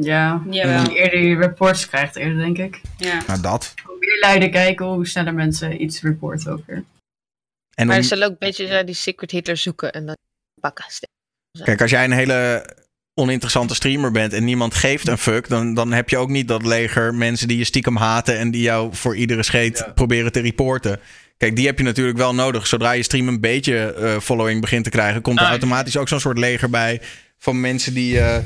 Ja, 0.00 0.42
hoe 0.42 0.94
eerder 0.96 1.18
je 1.18 1.36
reports 1.36 1.86
krijgt, 1.88 2.16
eerder 2.16 2.38
denk 2.38 2.58
ik. 2.58 2.80
Ja. 2.96 3.22
Nou, 3.26 3.40
dat. 3.40 3.74
Hoe 3.84 3.96
meer 3.98 4.18
luiden 4.20 4.50
kijken, 4.50 4.86
hoe 4.86 5.06
sneller 5.06 5.34
mensen 5.34 5.82
iets 5.82 6.02
reporten 6.02 6.52
ook 6.52 6.66
weer. 6.66 6.84
En 7.74 7.86
Maar 7.86 7.96
om- 7.96 8.02
ze 8.02 8.08
zullen 8.08 8.24
ook 8.24 8.30
een 8.32 8.38
beetje 8.38 8.66
eh, 8.66 8.86
die 8.86 8.94
Secret 8.94 9.30
Hitler 9.30 9.56
zoeken 9.56 9.92
en 9.92 10.16
dan 10.60 10.72
pakken. 10.72 10.84
Kijk, 11.64 11.80
als 11.82 11.90
jij 11.90 12.04
een 12.04 12.12
hele 12.12 12.66
oninteressante 13.14 13.74
streamer 13.74 14.10
bent 14.12 14.32
en 14.32 14.44
niemand 14.44 14.74
geeft 14.74 15.08
een 15.08 15.18
fuck, 15.18 15.48
dan, 15.48 15.74
dan 15.74 15.92
heb 15.92 16.08
je 16.08 16.16
ook 16.16 16.28
niet 16.28 16.48
dat 16.48 16.64
leger 16.66 17.14
mensen 17.14 17.48
die 17.48 17.58
je 17.58 17.64
stiekem 17.64 17.96
haten 17.96 18.38
en 18.38 18.50
die 18.50 18.62
jou 18.62 18.94
voor 18.94 19.16
iedere 19.16 19.42
scheet 19.42 19.78
Ja. 19.78 19.92
proberen 19.94 20.32
te 20.32 20.40
reporten. 20.40 21.00
Kijk, 21.36 21.56
die 21.56 21.66
heb 21.66 21.78
je 21.78 21.84
natuurlijk 21.84 22.18
wel 22.18 22.34
nodig. 22.34 22.66
Zodra 22.66 22.90
je 22.92 23.02
stream 23.02 23.28
een 23.28 23.40
beetje 23.40 23.92
eh, 23.92 24.18
following 24.20 24.60
begint 24.60 24.84
te 24.84 24.90
krijgen, 24.90 25.22
komt 25.22 25.38
er 25.38 25.44
Ah, 25.44 25.50
automatisch 25.50 25.96
ook 25.96 26.08
zo'n 26.08 26.20
soort 26.20 26.38
leger 26.38 26.70
bij 26.70 27.00
van 27.38 27.60
mensen 27.60 27.94
die. 27.94 28.20
eh, 28.20 28.38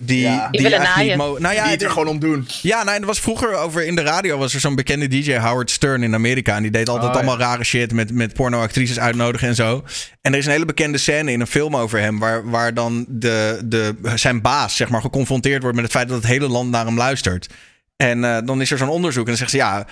die, 0.00 0.20
Ja. 0.20 0.48
die, 0.50 0.50
Die 0.50 0.62
willen 0.70 0.86
eigenlijk 0.86 1.30
niet 1.30 1.38
Nou 1.38 1.54
ja, 1.54 1.62
die 1.62 1.72
het 1.72 1.82
er 1.82 1.90
gewoon 1.90 2.08
om 2.08 2.18
doen. 2.18 2.48
ja, 2.62 2.82
nou, 2.84 3.00
er 3.00 3.06
was 3.06 3.20
vroeger 3.20 3.54
over 3.54 3.86
in 3.86 3.94
de 3.94 4.02
radio 4.02 4.38
was 4.38 4.54
er 4.54 4.60
zo'n 4.60 4.74
bekende 4.74 5.08
DJ 5.08 5.34
Howard 5.36 5.70
Stern 5.70 6.02
in 6.02 6.14
Amerika. 6.14 6.56
En 6.56 6.62
die 6.62 6.70
deed 6.70 6.88
altijd 6.88 7.08
Oh, 7.08 7.12
ja. 7.14 7.20
allemaal 7.20 7.38
rare 7.46 7.64
shit 7.64 7.92
met, 7.92 8.12
met 8.12 8.32
pornoactrices 8.34 8.98
uitnodigen 8.98 9.48
en 9.48 9.54
zo. 9.54 9.84
En 10.22 10.32
er 10.32 10.38
is 10.38 10.46
een 10.46 10.52
hele 10.52 10.64
bekende 10.64 10.98
scène 10.98 11.32
in 11.32 11.40
een 11.40 11.46
film 11.46 11.76
over 11.76 11.98
hem. 12.00 12.18
Waar, 12.18 12.50
waar 12.50 12.74
dan 12.74 13.04
de, 13.08 13.60
de, 13.64 13.94
zijn 14.14 14.40
baas 14.40 14.76
zeg 14.76 14.88
maar, 14.88 15.00
geconfronteerd 15.00 15.60
wordt 15.60 15.76
met 15.76 15.84
het 15.84 15.94
feit 15.94 16.08
dat 16.08 16.16
het 16.16 16.26
hele 16.26 16.48
land 16.48 16.70
naar 16.70 16.84
hem 16.86 16.96
luistert. 16.96 17.48
En 17.96 18.24
eh, 18.24 18.38
dan 18.44 18.60
is 18.60 18.70
er 18.70 18.78
zo'n 18.78 18.88
onderzoek 18.88 19.22
en 19.22 19.28
dan 19.28 19.36
zegt 19.36 19.50
ze 19.50 19.56
ja, 19.56 19.86
50% 19.86 19.88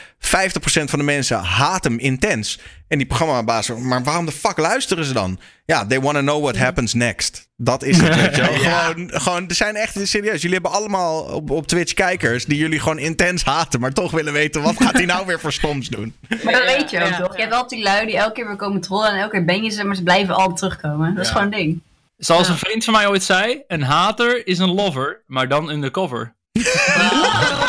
van 0.84 0.98
de 0.98 1.04
mensen 1.04 1.38
haat 1.38 1.84
hem 1.84 1.98
intens. 1.98 2.58
En 2.88 2.98
die 2.98 3.06
programmabaas, 3.06 3.68
maar 3.68 4.02
waarom 4.02 4.26
de 4.26 4.32
fuck 4.32 4.56
luisteren 4.56 5.04
ze 5.04 5.12
dan? 5.12 5.38
Ja, 5.64 5.86
they 5.86 6.00
want 6.00 6.14
to 6.14 6.20
know 6.20 6.42
what 6.42 6.56
happens 6.56 6.94
next. 6.94 7.48
Dat 7.56 7.82
is 7.82 8.00
het, 8.00 8.14
weet 8.14 8.36
je 8.36 8.42
wel. 8.42 8.52
Gewoon, 8.72 9.10
gewoon, 9.12 9.48
er 9.48 9.54
zijn 9.54 9.76
echt 9.76 9.96
serieus. 10.02 10.42
Jullie 10.42 10.58
hebben 10.60 10.72
allemaal 10.72 11.22
op, 11.22 11.50
op 11.50 11.66
Twitch 11.66 11.94
kijkers 11.94 12.44
die 12.44 12.58
jullie 12.58 12.80
gewoon 12.80 12.98
intens 12.98 13.44
haten, 13.44 13.80
maar 13.80 13.92
toch 13.92 14.10
willen 14.10 14.32
weten 14.32 14.62
wat 14.62 14.76
gaat 14.82 14.92
hij 14.92 15.04
nou 15.04 15.26
weer 15.26 15.40
voor 15.40 15.52
stoms 15.52 15.88
doen. 15.88 16.14
Maar 16.44 16.52
dat 16.52 16.64
weet 16.64 16.90
je 16.90 17.00
ook 17.02 17.08
ja, 17.08 17.20
toch? 17.20 17.36
Je 17.36 17.42
hebt 17.42 17.54
altijd 17.54 17.70
die 17.70 17.82
lui 17.82 18.06
die 18.06 18.16
elke 18.16 18.32
keer 18.32 18.46
weer 18.46 18.56
komen 18.56 18.80
trollen 18.80 19.10
en 19.10 19.18
elke 19.18 19.30
keer 19.30 19.44
ben 19.44 19.62
je 19.62 19.70
ze, 19.70 19.84
maar 19.84 19.96
ze 19.96 20.02
blijven 20.02 20.34
altijd 20.34 20.56
terugkomen. 20.56 21.14
Dat 21.14 21.24
is 21.24 21.30
gewoon 21.30 21.46
een 21.46 21.50
ding. 21.50 21.80
Zoals 22.16 22.48
een 22.48 22.58
vriend 22.58 22.84
van 22.84 22.92
mij 22.92 23.06
ooit 23.06 23.22
zei, 23.22 23.62
een 23.66 23.82
hater 23.82 24.46
is 24.46 24.58
een 24.58 24.74
lover, 24.74 25.22
maar 25.26 25.48
dan 25.48 25.70
undercover. 25.70 26.34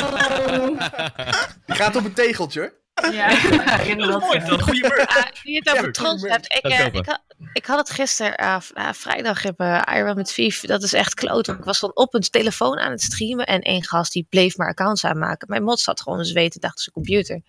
Die 1.65 1.75
gaat 1.75 1.95
op 1.95 2.05
een 2.05 2.13
tegeltje 2.13 2.59
hoor. 2.59 2.81
Ja. 3.11 3.29
Inderdaad, 3.91 4.21
Mooi, 4.21 4.39
dat 4.39 4.61
goede 4.61 4.81
beurt. 4.81 5.07
Ah, 5.07 5.25
die 5.43 5.55
het 5.63 5.69
over 5.71 5.95
goed 5.95 6.29
hebt. 6.29 6.45
Ik, 6.45 6.63
eh, 6.63 6.85
ik, 6.85 7.05
had, 7.05 7.23
ik 7.53 7.65
had 7.65 7.77
het 7.77 7.89
gisteren, 7.89 8.35
eh, 8.35 8.57
eh, 8.73 8.93
vrijdag, 8.93 9.43
mijn 9.57 9.83
Iron 9.83 10.15
met 10.15 10.31
Vief. 10.31 10.61
Dat 10.61 10.83
is 10.83 10.93
echt 10.93 11.13
kloot. 11.13 11.47
Ik 11.47 11.63
was 11.63 11.79
dan 11.79 11.91
op 11.95 12.13
een 12.13 12.21
telefoon 12.21 12.77
aan 12.77 12.91
het 12.91 13.01
streamen. 13.01 13.45
En 13.45 13.61
één 13.61 13.83
gast 13.83 14.11
die 14.11 14.25
bleef 14.29 14.57
maar 14.57 14.67
accounts 14.67 15.05
aanmaken. 15.05 15.47
Mijn 15.49 15.63
mod 15.63 15.79
zat 15.79 16.01
gewoon 16.01 16.25
zweten 16.25 16.61
achter 16.61 16.81
zijn 16.83 16.95
computer. 16.95 17.41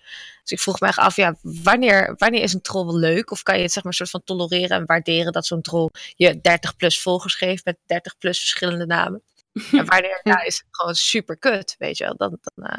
Dus 0.42 0.50
ik 0.50 0.60
vroeg 0.60 0.80
me 0.80 0.86
echt 0.86 0.98
af, 0.98 1.16
ja, 1.16 1.36
wanneer, 1.42 2.14
wanneer 2.16 2.42
is 2.42 2.52
een 2.52 2.62
troll 2.62 2.84
wel 2.84 2.98
leuk? 2.98 3.30
Of 3.30 3.42
kan 3.42 3.56
je 3.56 3.62
het 3.62 3.72
zeg 3.72 3.82
maar 3.82 3.94
soort 3.94 4.10
van 4.10 4.24
tolereren 4.24 4.76
en 4.76 4.86
waarderen 4.86 5.32
dat 5.32 5.46
zo'n 5.46 5.62
troll 5.62 5.90
je 6.14 6.40
30 6.40 6.76
plus 6.76 7.00
volgers 7.00 7.34
geeft 7.34 7.64
met 7.64 7.76
30 7.86 8.18
plus 8.18 8.38
verschillende 8.38 8.86
namen? 8.86 9.22
En 9.72 9.86
wanneer 9.86 10.20
ja, 10.22 10.42
is 10.42 10.56
het 10.56 10.66
gewoon 10.70 10.94
super 10.94 11.38
kut, 11.38 11.74
weet 11.78 11.98
je 11.98 12.04
wel. 12.04 12.16
Dan, 12.16 12.38
dan, 12.40 12.66
eh, 12.66 12.78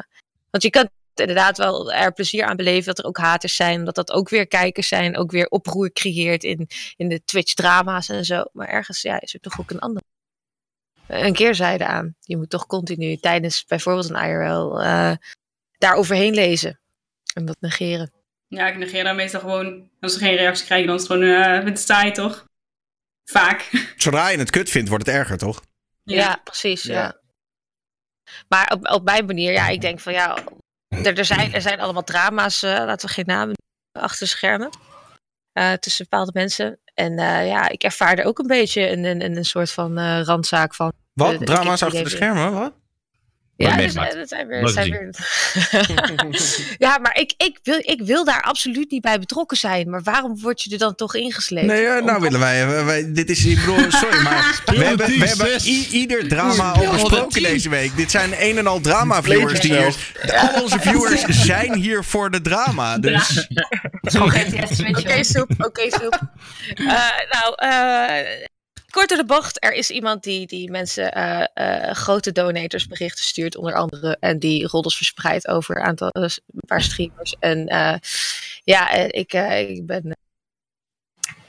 want 0.56 0.64
je 0.64 0.70
kan 0.70 0.90
inderdaad 1.14 1.58
wel 1.58 1.94
er 1.94 2.14
plezier 2.14 2.44
aan 2.44 2.56
beleven 2.56 2.86
dat 2.86 3.00
er 3.00 3.06
ook 3.06 3.18
haters 3.18 3.56
zijn. 3.56 3.80
Omdat 3.80 3.96
dat 3.96 4.12
ook 4.12 4.30
weer 4.30 4.48
kijkers 4.48 4.88
zijn. 4.88 5.18
Ook 5.18 5.32
weer 5.32 5.48
oproer 5.48 5.92
creëert 5.92 6.44
in, 6.44 6.68
in 6.96 7.10
de 7.10 7.24
Twitch-drama's 7.26 8.10
en 8.10 8.26
zo. 8.26 8.44
Maar 8.54 8.68
ergens 8.68 9.02
ja, 9.02 9.22
is 9.22 9.34
er 9.34 9.40
toch 9.40 9.60
ook 9.60 9.72
een 9.72 9.80
andere. 9.80 10.06
Een 11.08 11.34
keerzijde 11.34 11.86
aan. 11.86 12.16
Je 12.20 12.38
moet 12.38 12.50
toch 12.50 12.66
continu 12.68 13.18
tijdens 13.18 13.66
bijvoorbeeld 13.66 14.10
een 14.10 14.24
IRL 14.24 14.82
uh, 14.82 15.12
daar 15.78 15.96
overheen 15.96 16.34
lezen. 16.34 16.80
En 17.34 17.46
dat 17.46 17.58
negeren. 17.60 18.12
Ja, 18.48 18.68
ik 18.68 18.78
negeer 18.78 19.04
daar 19.04 19.16
meestal 19.16 19.40
gewoon. 19.40 19.90
Als 20.00 20.14
ze 20.14 20.20
geen 20.20 20.36
reactie 20.36 20.66
krijgen, 20.66 20.88
dan 20.88 20.96
is 20.96 21.02
het 21.02 21.12
gewoon 21.12 21.28
uh, 21.28 21.66
het 21.66 21.80
saai, 21.80 22.12
toch? 22.12 22.46
Vaak. 23.24 23.70
Zodra 23.98 24.30
je 24.30 24.38
het 24.38 24.50
kut 24.50 24.70
vindt, 24.70 24.90
wordt 24.90 25.06
het 25.06 25.16
erger, 25.16 25.38
toch? 25.38 25.64
Ja, 26.04 26.16
ja 26.16 26.42
precies. 26.44 26.84
Ja. 26.84 26.94
ja. 26.94 27.24
Maar 28.48 28.72
op, 28.74 28.90
op 28.92 29.04
mijn 29.04 29.26
manier, 29.26 29.52
ja, 29.52 29.68
ik 29.68 29.82
denk 29.82 30.00
van 30.00 30.14
ja, 30.14 30.38
er, 30.88 31.18
er, 31.18 31.26
zijn, 31.26 31.54
er 31.54 31.62
zijn 31.62 31.80
allemaal 31.80 32.04
drama's, 32.04 32.64
uh, 32.64 32.72
laten 32.72 33.08
we 33.08 33.14
geen 33.14 33.26
namen 33.26 33.56
achter 33.92 34.28
schermen. 34.28 34.70
Uh, 35.60 35.74
tussen 35.74 36.08
bepaalde 36.10 36.32
mensen. 36.34 36.80
En 36.94 37.12
uh, 37.12 37.48
ja, 37.48 37.70
ik 37.70 37.84
ervaarde 37.84 38.26
ook 38.26 38.40
een 38.40 38.48
beetje 38.48 38.90
een, 38.90 39.04
een, 39.04 39.36
een 39.38 39.46
soort 39.46 39.72
van 39.72 40.22
randzaak 40.24 40.76
van. 40.76 40.94
Wat? 41.14 41.46
drama's 41.46 41.84
achter 41.84 42.04
de 42.04 42.10
schermen? 42.10 42.54
Wat? 42.54 42.74
Ja, 43.58 43.78
dus, 43.78 43.94
dat 43.94 44.30
zijn 44.30 44.48
weer. 44.48 44.70
Zijn 44.70 44.90
weer... 44.90 45.16
ja, 46.88 46.98
maar 46.98 47.18
ik, 47.18 47.34
ik, 47.38 47.60
wil, 47.64 47.80
ik 47.82 48.02
wil 48.02 48.26
daar 48.26 48.42
absoluut 48.42 48.92
niet 48.92 49.02
bij 49.02 49.20
betrokken 49.20 49.58
zijn. 49.58 49.90
Maar 49.90 50.04
waarom 50.04 50.40
word 50.42 50.62
je 50.62 50.72
er 50.72 50.78
dan 50.78 50.96
toch 50.96 51.16
ingesleept? 51.16 51.66
Nee, 51.66 51.84
uh, 51.84 52.04
nou 52.04 52.22
willen 52.22 52.40
wij, 52.40 52.86
wij, 52.86 53.14
Dit 53.14 53.30
is. 53.30 53.46
Ik 53.46 53.60
bedoel, 53.60 53.92
sorry, 53.92 54.22
maar. 54.22 54.62
we 54.66 54.84
hebben, 54.84 55.08
we 55.08 55.28
hebben 55.28 55.62
ieder 55.92 56.28
drama 56.28 56.72
al 56.72 56.92
besproken 56.92 57.44
deze 57.44 57.70
week. 57.70 57.96
Dit 57.96 58.12
zijn 58.12 58.34
een 58.40 58.58
en 58.58 58.68
al 58.68 58.82
drama-viewers 58.82 59.60
die 59.60 59.74
hier. 59.74 59.96
Al 60.36 60.62
onze 60.62 60.80
viewers 60.80 61.22
zijn 61.46 61.76
hier 61.76 62.04
voor 62.04 62.32
de 62.32 62.42
drama. 62.42 62.98
Dus. 62.98 63.48
Oké, 64.22 65.24
soep. 65.24 65.50
Oké, 65.58 65.90
soep. 65.90 66.20
Uh, 66.76 66.88
nou, 67.30 67.56
uh, 67.64 68.46
kort 68.96 69.10
de 69.10 69.26
bocht, 69.26 69.64
er 69.64 69.74
is 69.74 69.90
iemand 69.90 70.24
die, 70.24 70.48
die 70.48 70.72
mensen 70.72 71.18
uh, 71.18 71.44
uh, 71.56 71.92
grote 71.92 72.32
donators 72.32 72.88
berichten 72.88 73.24
stuurt, 73.24 73.58
onder 73.58 73.74
andere. 73.74 74.18
En 74.20 74.40
die 74.40 74.68
roddels 74.68 74.96
verspreidt 74.96 75.48
over 75.48 75.76
een 75.76 75.84
aantal 75.84 76.10
uh, 76.12 76.24
een 76.24 76.68
paar 76.68 76.82
streamers. 76.82 77.36
En 77.40 77.66
ja, 78.64 78.92
ik, 78.92 79.34
ik 79.68 79.86
ben 79.86 80.16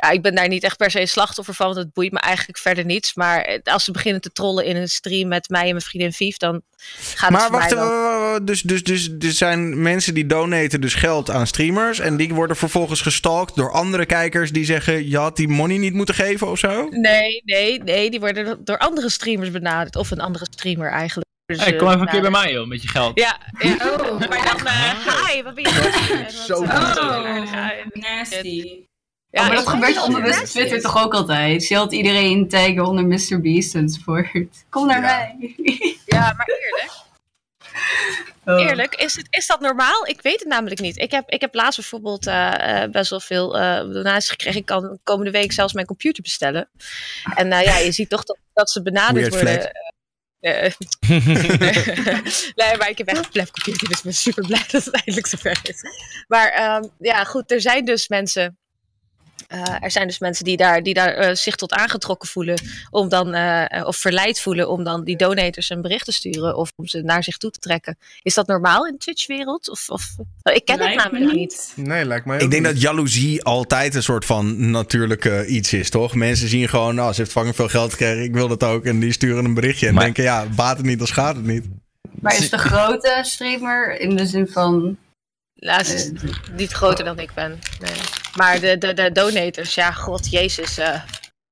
ja, 0.07 0.13
ik 0.13 0.23
ben 0.23 0.35
daar 0.35 0.49
niet 0.49 0.63
echt 0.63 0.77
per 0.77 0.91
se 0.91 1.07
slachtoffer 1.07 1.55
van, 1.55 1.67
want 1.67 1.79
het 1.79 1.93
boeit 1.93 2.13
me 2.13 2.19
eigenlijk 2.19 2.59
verder 2.59 2.85
niets. 2.85 3.15
Maar 3.15 3.61
als 3.65 3.85
ze 3.85 3.91
beginnen 3.91 4.21
te 4.21 4.33
trollen 4.33 4.65
in 4.65 4.77
een 4.77 4.89
stream 4.89 5.29
met 5.29 5.49
mij 5.49 5.63
en 5.63 5.71
mijn 5.71 5.81
vriendin 5.81 6.13
Vief, 6.13 6.37
dan 6.37 6.63
gaat 7.15 7.31
maar 7.31 7.43
het 7.43 7.51
wacht, 7.51 7.75
mij 7.75 7.85
wel. 7.85 8.45
dus, 8.45 8.63
dus, 8.63 8.85
dus 8.85 9.09
er 9.19 9.33
zijn 9.33 9.83
mensen 9.83 10.15
die 10.15 10.27
donaten 10.27 10.81
dus 10.81 10.95
geld 10.95 11.31
aan 11.31 11.47
streamers 11.47 11.99
en 11.99 12.17
die 12.17 12.35
worden 12.35 12.57
vervolgens 12.57 13.01
gestalkt 13.01 13.57
door 13.57 13.73
andere 13.73 14.07
kijkers 14.07 14.53
die 14.53 14.65
zeggen, 14.65 15.09
je 15.09 15.19
had 15.19 15.37
die 15.37 15.49
money 15.49 15.77
niet 15.77 15.95
moeten 15.95 16.15
geven 16.15 16.47
of 16.47 16.59
zo? 16.59 16.89
Nee, 16.91 17.43
nee, 17.45 17.83
nee, 17.83 18.11
die 18.11 18.21
worden 18.21 18.65
door 18.65 18.79
andere 18.79 19.11
streamers 19.11 19.51
benaderd. 19.51 19.97
Of 19.97 20.11
een 20.11 20.21
andere 20.21 20.47
streamer 20.51 20.91
eigenlijk. 20.91 21.27
Dus, 21.47 21.59
hey, 21.61 21.77
kom 21.77 21.89
even 21.89 22.01
een 22.01 22.07
keer 22.07 22.21
bij 22.21 22.31
mij 22.31 22.53
joh, 22.53 22.67
met 22.67 22.83
je 22.83 22.89
geld. 22.89 23.19
Ja, 23.19 23.39
ja. 23.59 23.75
Oh, 23.75 24.19
maar 24.19 24.29
dan, 24.29 24.67
uh, 24.67 25.27
hi, 25.27 25.43
wat 25.43 25.55
ben 25.55 25.65
je? 25.65 26.25
Zo 26.47 26.55
oh, 26.55 26.71
nasty. 27.93 28.87
Ja, 29.37 29.43
oh, 29.43 29.49
maar 29.49 29.57
dat 29.57 29.69
gebeurt 29.69 30.03
onbewust 30.03 30.41
op 30.41 30.47
Twitter 30.47 30.81
toch 30.81 31.05
ook 31.05 31.15
altijd? 31.15 31.69
Je 31.69 31.77
had 31.77 31.93
iedereen 31.93 32.49
taggen 32.49 32.87
onder 32.87 33.07
Mr. 33.07 33.41
Beast 33.41 33.75
enzovoort. 33.75 34.65
Kom 34.69 34.87
naar 34.87 35.03
ja. 35.03 35.35
mij. 35.37 35.55
Ja, 36.07 36.35
maar 36.37 36.47
eerlijk. 36.47 36.93
Oh. 38.45 38.61
Eerlijk, 38.61 38.95
is, 38.95 39.17
het, 39.17 39.27
is 39.31 39.47
dat 39.47 39.61
normaal? 39.61 40.07
Ik 40.07 40.23
weet 40.23 40.39
het 40.39 40.49
namelijk 40.49 40.81
niet. 40.81 40.99
Ik 40.99 41.11
heb, 41.11 41.31
ik 41.31 41.41
heb 41.41 41.55
laatst 41.55 41.79
bijvoorbeeld 41.79 42.27
uh, 42.27 42.85
best 42.91 43.11
wel 43.11 43.21
veel 43.21 43.59
uh, 43.59 43.79
donaties 43.79 44.31
gekregen. 44.31 44.61
Ik 44.61 44.67
kan 44.67 44.99
komende 45.03 45.31
week 45.31 45.53
zelfs 45.53 45.73
mijn 45.73 45.87
computer 45.87 46.23
bestellen. 46.23 46.69
En 47.35 47.47
uh, 47.47 47.63
ja, 47.63 47.79
je 47.79 47.93
ziet 47.93 48.09
toch 48.09 48.25
dat, 48.25 48.39
dat 48.53 48.71
ze 48.71 48.83
benaderd 48.83 49.35
worden. 49.35 49.71
nee, 52.61 52.77
maar 52.77 52.89
ik 52.89 52.99
heb 52.99 53.07
echt 53.07 53.25
een 53.25 53.31
plef 53.31 53.51
computer, 53.51 53.89
dus 53.89 53.99
ik 53.99 54.05
ben 54.05 54.15
super 54.15 54.47
blij 54.47 54.65
dat 54.71 54.85
het 54.85 54.95
eindelijk 54.95 55.27
zover 55.27 55.61
is. 55.63 55.83
Maar 56.29 56.77
um, 56.77 56.91
ja, 56.99 57.25
goed, 57.25 57.51
er 57.51 57.61
zijn 57.61 57.85
dus 57.85 58.09
mensen 58.09 58.59
uh, 59.55 59.83
er 59.83 59.91
zijn 59.91 60.07
dus 60.07 60.19
mensen 60.19 60.45
die 60.45 60.57
daar, 60.57 60.83
die 60.83 60.95
daar 60.95 61.29
uh, 61.29 61.35
zich 61.35 61.57
tot 61.57 61.73
aangetrokken 61.73 62.29
voelen, 62.29 62.61
om 62.91 63.09
dan, 63.09 63.35
uh, 63.35 63.65
of 63.85 63.97
verleid 63.97 64.41
voelen 64.41 64.69
om 64.69 64.85
dan 64.85 65.05
die 65.05 65.17
donators 65.17 65.71
een 65.71 65.83
bericht 65.83 66.05
te 66.05 66.13
sturen 66.13 66.57
of 66.57 66.73
om 66.77 66.87
ze 66.87 67.03
naar 67.03 67.25
zich 67.25 67.37
toe 67.37 67.51
te 67.51 67.59
trekken. 67.59 67.99
Is 68.23 68.35
dat 68.35 68.47
normaal 68.47 68.87
in 68.87 68.93
de 68.93 68.99
Twitch-wereld? 68.99 69.71
Of, 69.71 69.89
of, 69.89 70.03
ik 70.43 70.65
ken 70.65 70.79
lijkt 70.79 71.03
het 71.03 71.13
namelijk 71.13 71.37
niet. 71.37 71.73
Nee, 71.75 72.05
lijkt 72.05 72.27
mij 72.27 72.39
Ik 72.39 72.51
denk 72.51 72.63
niet. 72.63 72.73
dat 72.73 72.81
jaloezie 72.81 73.45
altijd 73.45 73.95
een 73.95 74.03
soort 74.03 74.25
van 74.25 74.71
natuurlijke 74.71 75.47
iets 75.47 75.73
is, 75.73 75.91
toch? 75.91 76.15
Mensen 76.15 76.49
zien 76.49 76.69
gewoon, 76.69 76.95
nou, 76.95 77.13
ze 77.13 77.21
heeft 77.21 77.33
vangen 77.33 77.55
veel 77.55 77.69
geld 77.69 77.91
gekregen, 77.91 78.23
ik 78.23 78.35
wil 78.35 78.49
dat 78.49 78.65
ook. 78.65 78.85
En 78.85 79.01
die 79.01 79.13
sturen 79.13 79.45
een 79.45 79.55
berichtje 79.55 79.87
en 79.87 79.95
maar, 79.95 80.05
denken, 80.05 80.25
ja, 80.25 80.47
baat 80.47 80.77
het 80.77 80.87
niet, 80.87 80.99
dan 80.99 81.07
schaadt 81.07 81.37
het 81.37 81.47
niet. 81.47 81.65
Maar 82.21 82.37
is 82.37 82.51
de 82.51 82.59
grote 82.59 83.19
streamer 83.23 84.01
in 84.01 84.17
de 84.17 84.27
zin 84.27 84.49
van 84.49 84.97
ze 85.57 85.95
is 85.95 86.11
niet 86.53 86.73
groter 86.73 87.05
dan 87.05 87.19
ik 87.19 87.35
ben. 87.35 87.59
Nee. 87.81 87.95
Maar 88.35 88.61
de, 88.61 88.79
de, 88.79 88.93
de 88.93 89.13
donators, 89.13 89.75
ja, 89.75 89.93
god, 89.93 90.31
jezus. 90.31 90.79
Uh, 90.79 91.03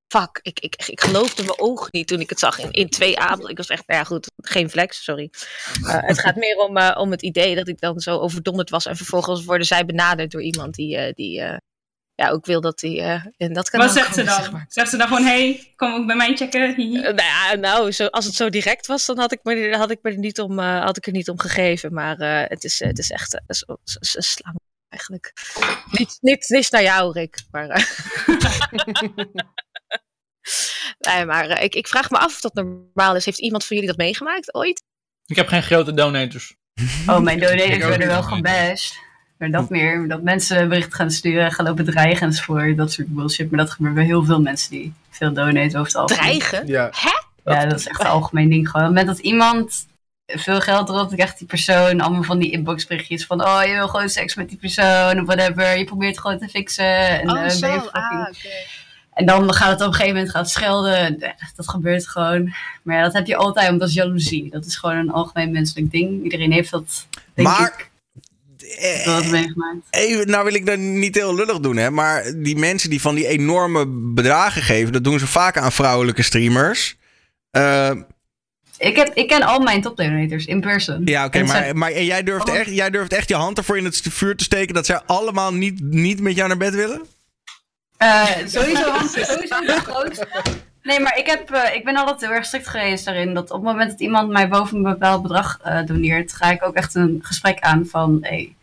fuck, 0.09 0.39
ik, 0.43 0.61
ik, 0.61 0.87
ik 0.87 1.01
geloofde 1.01 1.43
mijn 1.43 1.61
ogen 1.61 1.89
niet 1.91 2.07
toen 2.07 2.21
ik 2.21 2.29
het 2.29 2.39
zag 2.39 2.59
in, 2.59 2.71
in 2.71 2.89
twee 2.89 3.19
avonden. 3.19 3.51
Ik 3.51 3.57
was 3.57 3.69
echt, 3.69 3.87
nou 3.87 4.01
ja 4.01 4.07
goed, 4.07 4.31
geen 4.37 4.71
flex, 4.71 5.05
sorry. 5.05 5.31
Uh, 5.83 5.97
het 6.01 6.19
gaat 6.19 6.37
meer 6.37 6.57
om, 6.57 6.77
uh, 6.77 6.97
om 6.99 7.11
het 7.11 7.23
idee 7.23 7.55
dat 7.55 7.69
ik 7.69 7.81
dan 7.81 8.01
zo 8.01 8.19
overdonderd 8.19 8.71
was. 8.71 8.87
En 8.87 8.97
vervolgens 8.97 9.45
worden 9.45 9.67
zij 9.67 9.85
benaderd 9.85 10.31
door 10.31 10.43
iemand 10.43 10.75
die, 10.75 11.13
die 11.13 11.43
ja, 12.15 12.31
ook 12.31 12.47
wil 12.47 12.61
dat 12.61 12.81
hij 12.81 13.23
in 13.37 13.53
dat 13.53 13.71
kanaal 13.71 13.87
Wat 13.87 13.97
zegt 13.97 14.15
ze 14.15 14.23
dan? 14.23 14.35
Zeg 14.35 14.53
maar. 14.53 14.65
Zegt 14.69 14.91
ze 14.91 14.97
dan 14.97 15.07
gewoon, 15.07 15.25
hey, 15.25 15.73
kom 15.77 15.95
ook 15.95 16.07
bij 16.07 16.17
mij 16.17 16.37
checken? 16.37 16.81
Uh, 16.81 17.03
nou 17.03 17.15
ja, 17.15 17.55
nou, 17.55 17.93
zo, 17.93 18.07
als 18.07 18.25
het 18.25 18.35
zo 18.35 18.49
direct 18.49 18.87
was, 18.87 19.07
dan 19.07 19.19
had 19.19 19.33
ik 19.33 19.41
me, 19.43 19.77
had 19.77 19.91
ik 19.91 19.99
me 20.03 20.11
er, 20.11 20.19
niet 20.19 20.41
om, 20.41 20.59
uh, 20.59 20.85
had 20.85 20.97
ik 20.97 21.07
er 21.07 21.13
niet 21.13 21.29
om 21.29 21.39
gegeven. 21.41 21.93
Maar 21.93 22.21
uh, 22.21 22.43
het, 22.49 22.65
is, 22.65 22.79
het 22.79 22.99
is 22.99 23.11
echt 23.11 23.43
een 23.47 24.23
slang 24.23 24.57
eigenlijk. 24.89 25.33
Niet, 25.91 26.19
niet, 26.21 26.49
niet 26.49 26.71
naar 26.71 26.83
jou, 26.83 27.13
Rick. 27.13 27.43
Maar, 27.51 27.67
nee, 31.09 31.25
maar 31.25 31.63
ik, 31.63 31.75
ik 31.75 31.89
vraag 31.89 32.11
me 32.11 32.19
af 32.19 32.35
of 32.35 32.41
dat 32.41 32.55
normaal 32.55 33.17
is. 33.17 33.25
Heeft 33.25 33.41
iemand 33.41 33.65
van 33.65 33.77
jullie 33.77 33.91
dat 33.91 34.01
meegemaakt 34.01 34.55
ooit? 34.55 34.83
Ik 35.27 35.37
heb 35.37 35.49
geen 35.49 35.63
grote 35.63 35.95
donators. 35.95 36.55
Oh, 37.07 37.19
mijn 37.19 37.39
donators 37.39 37.85
werden 37.85 38.07
wel 38.07 38.23
gebashed. 38.23 39.03
Maar 39.51 39.61
dat 39.61 39.71
meer, 39.71 40.09
dat 40.09 40.23
mensen 40.23 40.69
berichten 40.69 40.93
gaan 40.93 41.11
sturen, 41.11 41.53
gaan 41.53 41.67
lopen 41.67 41.85
dreigen 41.85 42.27
enzovoort, 42.27 42.77
dat 42.77 42.93
soort 42.93 43.09
bullshit. 43.09 43.51
Maar 43.51 43.61
dat 43.61 43.71
gebeurt 43.71 43.95
bij 43.95 44.05
heel 44.05 44.25
veel 44.25 44.41
mensen 44.41 44.71
die 44.71 44.93
veel 45.11 45.33
donaten 45.33 45.81
over 45.81 45.93
het 45.93 45.97
algemeen. 45.97 46.39
Dreigen? 46.39 46.67
Ja. 46.67 46.91
Hè? 46.93 47.53
Ja, 47.53 47.67
dat 47.67 47.79
is 47.79 47.89
echt 47.89 48.01
een 48.01 48.07
algemeen 48.07 48.51
ding 48.51 48.69
gewoon. 48.69 48.87
Moment 48.87 49.07
dat 49.07 49.19
iemand 49.19 49.87
veel 50.27 50.61
geld 50.61 50.89
erop, 50.89 51.09
dan 51.09 51.17
krijgt 51.17 51.39
die 51.39 51.47
persoon 51.47 52.01
allemaal 52.01 52.23
van 52.23 52.39
die 52.39 52.51
inboxberichtjes 52.51 53.27
van 53.27 53.45
oh, 53.45 53.61
je 53.67 53.73
wil 53.73 53.89
gewoon 53.89 54.09
seks 54.09 54.35
met 54.35 54.49
die 54.49 54.59
persoon 54.59 55.21
of 55.21 55.27
whatever. 55.27 55.79
Je 55.79 55.85
probeert 55.85 56.19
gewoon 56.19 56.39
te 56.39 56.49
fixen. 56.49 57.21
En, 57.21 57.31
oh, 57.31 57.43
uh, 57.43 57.49
zo. 57.49 57.67
fucking... 57.67 57.93
Ah, 57.93 58.21
okay. 58.21 58.67
En 59.13 59.27
dan 59.27 59.53
gaat 59.53 59.71
het 59.71 59.81
op 59.81 59.87
een 59.87 59.93
gegeven 59.93 60.15
moment 60.15 60.33
gaat 60.33 60.51
schelden. 60.51 61.19
Dat 61.57 61.69
gebeurt 61.69 62.09
gewoon. 62.09 62.55
Maar 62.83 62.97
ja, 62.97 63.03
dat 63.03 63.13
heb 63.13 63.27
je 63.27 63.37
altijd, 63.37 63.67
omdat 63.67 63.81
dat 63.81 63.89
is 63.89 63.95
jaloezie. 63.95 64.51
Dat 64.51 64.65
is 64.65 64.77
gewoon 64.77 64.97
een 64.97 65.11
algemeen 65.11 65.51
menselijk 65.51 65.91
ding. 65.91 66.23
Iedereen 66.23 66.53
heeft 66.53 66.71
dat, 66.71 67.07
denk 67.35 67.49
maar... 67.49 67.75
ik 67.79 67.93
dat 69.05 69.27
meegemaakt. 69.27 69.79
Even, 69.91 70.31
nou 70.31 70.45
wil 70.45 70.55
ik 70.55 70.67
dat 70.67 70.79
niet 70.79 71.15
heel 71.15 71.35
lullig 71.35 71.61
doen, 71.61 71.77
hè. 71.77 71.91
Maar 71.91 72.33
die 72.37 72.57
mensen 72.57 72.91
die 72.91 73.01
van 73.01 73.15
die 73.15 73.27
enorme 73.27 73.87
bedragen 73.89 74.63
geven... 74.63 74.93
dat 74.93 75.05
doen 75.05 75.19
ze 75.19 75.27
vaak 75.27 75.59
aan 75.59 75.73
vrouwelijke 75.73 76.23
streamers. 76.23 76.97
Uh, 77.53 77.91
ik, 78.79 78.97
heb, 78.97 79.15
ik 79.15 79.29
ken 79.29 79.43
al 79.43 79.61
mijn 79.61 79.83
topdonators 79.83 80.47
in 80.47 80.61
person. 80.61 81.03
Ja, 81.05 81.25
oké, 81.25 81.37
okay, 81.37 81.49
maar, 81.49 81.63
zijn... 81.63 81.79
maar 81.79 81.91
en 81.91 82.05
jij, 82.05 82.23
durft 82.23 82.49
echt, 82.49 82.71
jij 82.71 82.91
durft 82.91 83.13
echt 83.13 83.29
je 83.29 83.35
hand 83.35 83.59
ervoor 83.59 83.79
in 83.79 83.85
het 83.85 84.03
vuur 84.11 84.37
te 84.37 84.45
steken... 84.45 84.75
dat 84.75 84.87
zij 84.87 85.01
allemaal 85.07 85.55
niet, 85.55 85.81
niet 85.81 86.21
met 86.21 86.35
jou 86.35 86.49
naar 86.49 86.57
bed 86.57 86.75
willen? 86.75 87.07
Uh, 88.03 88.25
sowieso, 88.47 88.93
sowieso 89.07 89.61
de 89.61 89.81
grootste. 89.85 90.29
Nee, 90.85 91.01
maar 91.01 91.19
ik, 91.19 91.27
heb, 91.27 91.51
uh, 91.51 91.75
ik 91.75 91.85
ben 91.85 91.97
altijd 91.97 92.21
heel 92.21 92.31
erg 92.31 92.45
strikt 92.45 92.69
geweest 92.69 93.05
daarin. 93.05 93.35
Dat 93.35 93.51
op 93.51 93.57
het 93.57 93.73
moment 93.73 93.91
dat 93.91 94.01
iemand 94.01 94.31
mij 94.31 94.49
boven 94.49 94.77
een 94.77 94.83
bepaald 94.83 95.23
bedrag 95.23 95.61
uh, 95.67 95.87
doneert, 95.87 96.33
ga 96.33 96.51
ik 96.51 96.65
ook 96.65 96.75
echt 96.75 96.95
een 96.95 97.19
gesprek 97.23 97.61
aan 97.61 97.87
van. 97.87 98.19
Hey, 98.21 98.55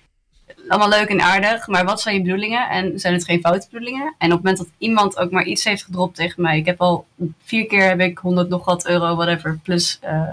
allemaal 0.67 0.89
leuk 0.89 1.09
en 1.09 1.21
aardig, 1.21 1.67
maar 1.67 1.85
wat 1.85 2.01
zijn 2.01 2.15
je 2.15 2.21
bedoelingen? 2.21 2.69
En 2.69 2.99
zijn 2.99 3.13
het 3.13 3.25
geen 3.25 3.39
foute 3.41 3.67
bedoelingen? 3.71 4.15
En 4.17 4.27
op 4.27 4.33
het 4.33 4.43
moment 4.43 4.57
dat 4.57 4.67
iemand 4.77 5.17
ook 5.17 5.31
maar 5.31 5.43
iets 5.43 5.63
heeft 5.63 5.83
gedropt 5.83 6.15
tegen 6.15 6.41
mij, 6.41 6.57
ik 6.57 6.65
heb 6.65 6.81
al 6.81 7.05
vier 7.43 7.65
keer 7.65 7.87
heb 7.87 7.99
ik 7.99 8.17
100 8.17 8.49
nog 8.49 8.65
wat 8.65 8.87
euro, 8.87 9.15
whatever, 9.15 9.59
plus 9.63 9.99
uh, 10.03 10.29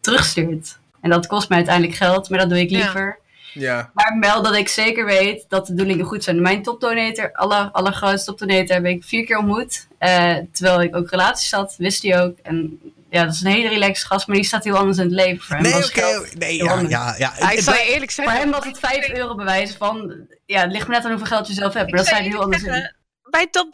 teruggestuurd. 0.00 0.78
En 1.00 1.10
dat 1.10 1.26
kost 1.26 1.48
mij 1.48 1.58
uiteindelijk 1.58 1.96
geld, 1.96 2.28
maar 2.30 2.38
dat 2.38 2.48
doe 2.48 2.60
ik 2.60 2.70
liever. 2.70 3.06
Ja. 3.06 3.23
Ja. 3.54 3.90
Maar 3.94 4.16
wel 4.20 4.42
dat 4.42 4.54
ik 4.54 4.68
zeker 4.68 5.04
weet 5.04 5.44
dat 5.48 5.66
de 5.66 5.72
bedoelingen 5.74 6.04
goed 6.06 6.24
zijn. 6.24 6.42
Mijn 6.42 6.62
topdonator, 6.62 7.32
aller, 7.32 7.68
allergrootste 7.72 8.30
topdonator, 8.30 8.74
heb 8.74 8.84
ik 8.84 9.04
vier 9.04 9.24
keer 9.24 9.38
ontmoet. 9.38 9.86
Uh, 10.00 10.36
terwijl 10.52 10.82
ik 10.82 10.96
ook 10.96 11.10
relaties 11.10 11.50
had, 11.52 11.74
wist 11.78 12.02
hij 12.02 12.22
ook. 12.22 12.38
En 12.42 12.80
Ja, 13.10 13.24
dat 13.24 13.34
is 13.34 13.40
een 13.40 13.50
hele 13.50 13.68
relaxed 13.68 14.06
gast, 14.06 14.26
maar 14.26 14.36
die 14.36 14.44
staat 14.44 14.64
heel 14.64 14.76
anders 14.76 14.98
in 14.98 15.04
het 15.04 15.12
leven. 15.12 15.40
Voor 15.44 15.56
hem 15.56 15.64
Nee, 15.64 15.84
oké. 15.84 16.28
nee, 16.38 16.56
ja, 16.88 17.14
ja, 17.18 17.50
ik 17.50 17.60
zou 17.60 17.76
je 17.76 17.84
eerlijk 17.92 18.12
Voor 18.12 18.24
zeggen. 18.24 18.42
hem 18.42 18.50
was 18.50 18.64
het 18.64 18.78
5 18.78 19.08
euro 19.08 19.34
bewijs 19.34 19.74
van... 19.74 20.26
Ja, 20.46 20.60
het 20.60 20.72
ligt 20.72 20.88
me 20.88 20.94
net 20.94 21.04
aan 21.04 21.10
hoeveel 21.10 21.28
geld 21.28 21.46
je 21.46 21.52
zelf 21.52 21.74
hebt. 21.74 21.90
Maar 21.90 21.98
dat 21.98 22.08
zijn 22.08 22.22
heel 22.22 22.42
anders 22.42 22.62
in. 22.62 22.72
zeggen, 22.72 22.96
Mijn 23.30 23.50
top 23.50 23.72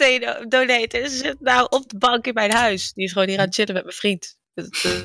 donator 0.48 1.09
zit 1.09 1.36
nou 1.40 1.66
op 1.70 1.89
de 1.89 1.98
bank 1.98 2.27
in 2.27 2.35
mijn 2.35 2.52
huis. 2.52 2.93
Die 2.93 3.05
is 3.05 3.12
gewoon 3.12 3.28
hier 3.28 3.39
aan 3.39 3.44
het 3.44 3.55
chillen 3.55 3.74
met 3.74 3.82
mijn 3.85 3.97
vriend. 3.97 4.39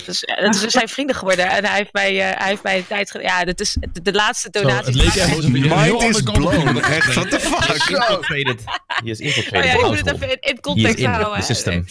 Dus, 0.05 0.23
ja, 0.25 0.41
dat 0.41 0.55
is- 0.55 0.61
we 0.61 0.69
zijn 0.69 0.87
vrienden 0.87 1.15
geworden. 1.15 1.49
En 1.49 1.65
hij 1.65 1.77
heeft 1.77 1.93
mij, 1.93 2.09
eh, 2.31 2.37
hij 2.39 2.47
heeft 2.49 2.63
mij 2.63 2.77
een 2.77 2.87
tijd... 2.87 3.17
Ja, 3.21 3.43
dat 3.45 3.59
is 3.59 3.77
de, 3.93 4.01
de 4.01 4.13
laatste 4.13 4.49
Zo, 4.51 4.61
donatie. 4.61 4.85
het 4.85 4.95
leek 4.95 5.15
echt 5.15 5.47
Mind 5.49 6.01
is 6.15 6.21
blown. 6.21 6.77
Echt, 6.81 7.13
what 7.13 7.29
the 7.29 7.39
fuck? 7.39 7.89
Infiltrated. 7.89 8.61
He 8.85 9.09
is 9.09 9.19
Oh 9.19 9.25
infiltrated. 9.25 9.65
ja, 9.71 9.73
the 9.73 9.79
ik 9.79 9.85
moet 9.85 9.97
het 9.97 10.11
even 10.13 10.29
in, 10.29 10.37
in 10.39 10.53
is 10.53 10.59
context 10.61 10.97
in 10.97 11.05
houden. 11.09 11.43
system. 11.43 11.85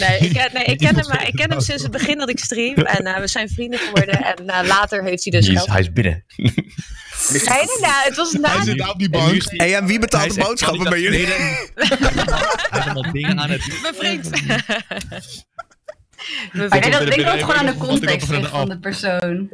Nee, 0.00 0.18
ik, 0.18 0.32
ken- 0.32 0.50
nee, 0.52 0.64
ik, 0.64 0.78
ken 0.78 0.96
hem, 0.96 1.10
eh, 1.10 1.26
ik 1.28 1.34
ken 1.34 1.50
hem 1.50 1.60
sinds 1.60 1.82
het 1.82 1.92
begin 1.92 2.18
dat 2.18 2.28
ik 2.28 2.38
stream. 2.38 2.74
En 2.96 3.04
eh, 3.06 3.20
we 3.20 3.26
zijn 3.28 3.48
vrienden 3.48 3.78
geworden. 3.78 4.24
En 4.24 4.66
later 4.66 5.02
heeft 5.04 5.24
hij 5.24 5.32
dus 5.40 5.46
Hij 5.46 5.54
is, 5.54 5.60
geld. 5.60 5.70
hij 5.72 5.80
is 5.80 5.92
binnen. 5.92 6.24
Nee, 6.36 7.42
nee, 7.44 7.64
nee, 7.80 7.90
het 8.02 8.16
was 8.16 8.32
na 8.32 8.48
Hij 8.56 8.64
zit 8.64 8.78
daar 8.78 8.88
op 8.90 8.98
die 8.98 9.10
bank. 9.10 9.42
Hey, 9.46 9.74
en 9.76 9.86
wie 9.86 9.98
betaalt 9.98 10.22
de 10.28 10.32
Hij 10.32 10.42
is 10.42 10.48
boodschappen 10.48 10.90
bij 10.90 11.00
jullie? 11.00 11.26
Hij 11.26 11.68
heeft 12.70 12.84
allemaal 12.84 13.12
dingen 13.12 13.40
aan 13.40 13.50
het 13.50 13.62
mijn 13.82 13.94
vriend. 13.94 14.30
Denk 16.52 16.92
dat, 16.92 17.02
het 17.02 17.40
gewoon 17.40 17.54
aan 17.54 17.66
de 17.66 17.76
context 17.76 18.28
ligt 18.28 18.48
van 18.48 18.68
de 18.68 18.78
persoon. 18.78 19.48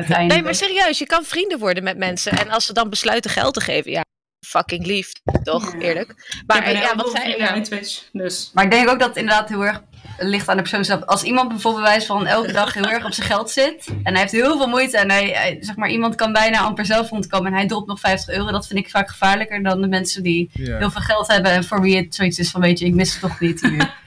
Uiteindelijk. 0.00 0.28
Nee, 0.28 0.42
maar 0.42 0.54
serieus, 0.54 0.98
je 0.98 1.06
kan 1.06 1.24
vrienden 1.24 1.58
worden 1.58 1.82
met 1.82 1.96
mensen. 1.96 2.32
En 2.32 2.50
als 2.50 2.66
ze 2.66 2.72
dan 2.72 2.90
besluiten 2.90 3.30
geld 3.30 3.54
te 3.54 3.60
geven, 3.60 3.90
ja, 3.90 4.04
fucking 4.46 4.86
lief. 4.86 5.12
Toch, 5.42 5.72
Ja. 5.72 5.78
eerlijk. 5.78 6.42
Maar 6.46 6.72
ja, 6.72 6.96
wat 6.96 7.10
zei 7.10 7.34
in 7.34 7.62
Twitch, 7.62 8.02
dus... 8.12 8.50
Maar 8.54 8.64
ik 8.64 8.70
denk 8.70 8.88
ook 8.88 8.98
dat 8.98 9.08
het 9.08 9.16
inderdaad 9.16 9.48
heel 9.48 9.64
erg 9.66 9.82
ligt 10.18 10.48
aan 10.48 10.56
de 10.56 10.62
persoon 10.62 10.84
zelf. 10.84 11.04
Als 11.04 11.22
iemand 11.22 11.48
bijvoorbeeld 11.48 11.82
bij 11.84 11.92
wijze 11.92 12.06
van 12.06 12.26
elke 12.26 12.52
dag 12.52 12.74
heel 12.74 12.90
erg 12.90 13.04
op 13.04 13.12
zijn 13.12 13.26
geld 13.26 13.50
zit. 13.50 13.86
En 14.02 14.12
hij 14.12 14.20
heeft 14.20 14.32
heel 14.32 14.56
veel 14.56 14.66
moeite. 14.68 14.98
En 14.98 15.10
hij, 15.10 15.26
hij- 15.28 15.56
zeg 15.60 15.76
maar, 15.76 15.90
iemand 15.90 16.14
kan 16.14 16.32
bijna 16.32 16.58
amper 16.60 16.86
zelf 16.86 17.10
rondkomen. 17.10 17.46
En 17.52 17.58
hij 17.58 17.66
dropt 17.66 17.86
nog 17.86 18.00
50 18.00 18.34
euro. 18.34 18.50
Dat 18.50 18.66
vind 18.66 18.78
ik 18.78 18.90
vaak 18.90 19.08
gevaarlijker 19.10 19.62
dan 19.62 19.80
de 19.80 19.88
mensen 19.88 20.22
die 20.22 20.50
Ja. 20.52 20.78
heel 20.78 20.90
veel 20.90 21.00
geld 21.00 21.26
hebben. 21.26 21.50
En 21.52 21.64
voor 21.64 21.80
wie 21.80 21.96
het 21.96 22.14
zoiets 22.14 22.38
is 22.38 22.50
van 22.50 22.60
weet 22.60 22.78
je, 22.78 22.86
ik 22.86 22.94
mis 22.94 23.12
het 23.12 23.20
toch 23.20 23.40
niet 23.40 23.60
hier. 23.60 23.94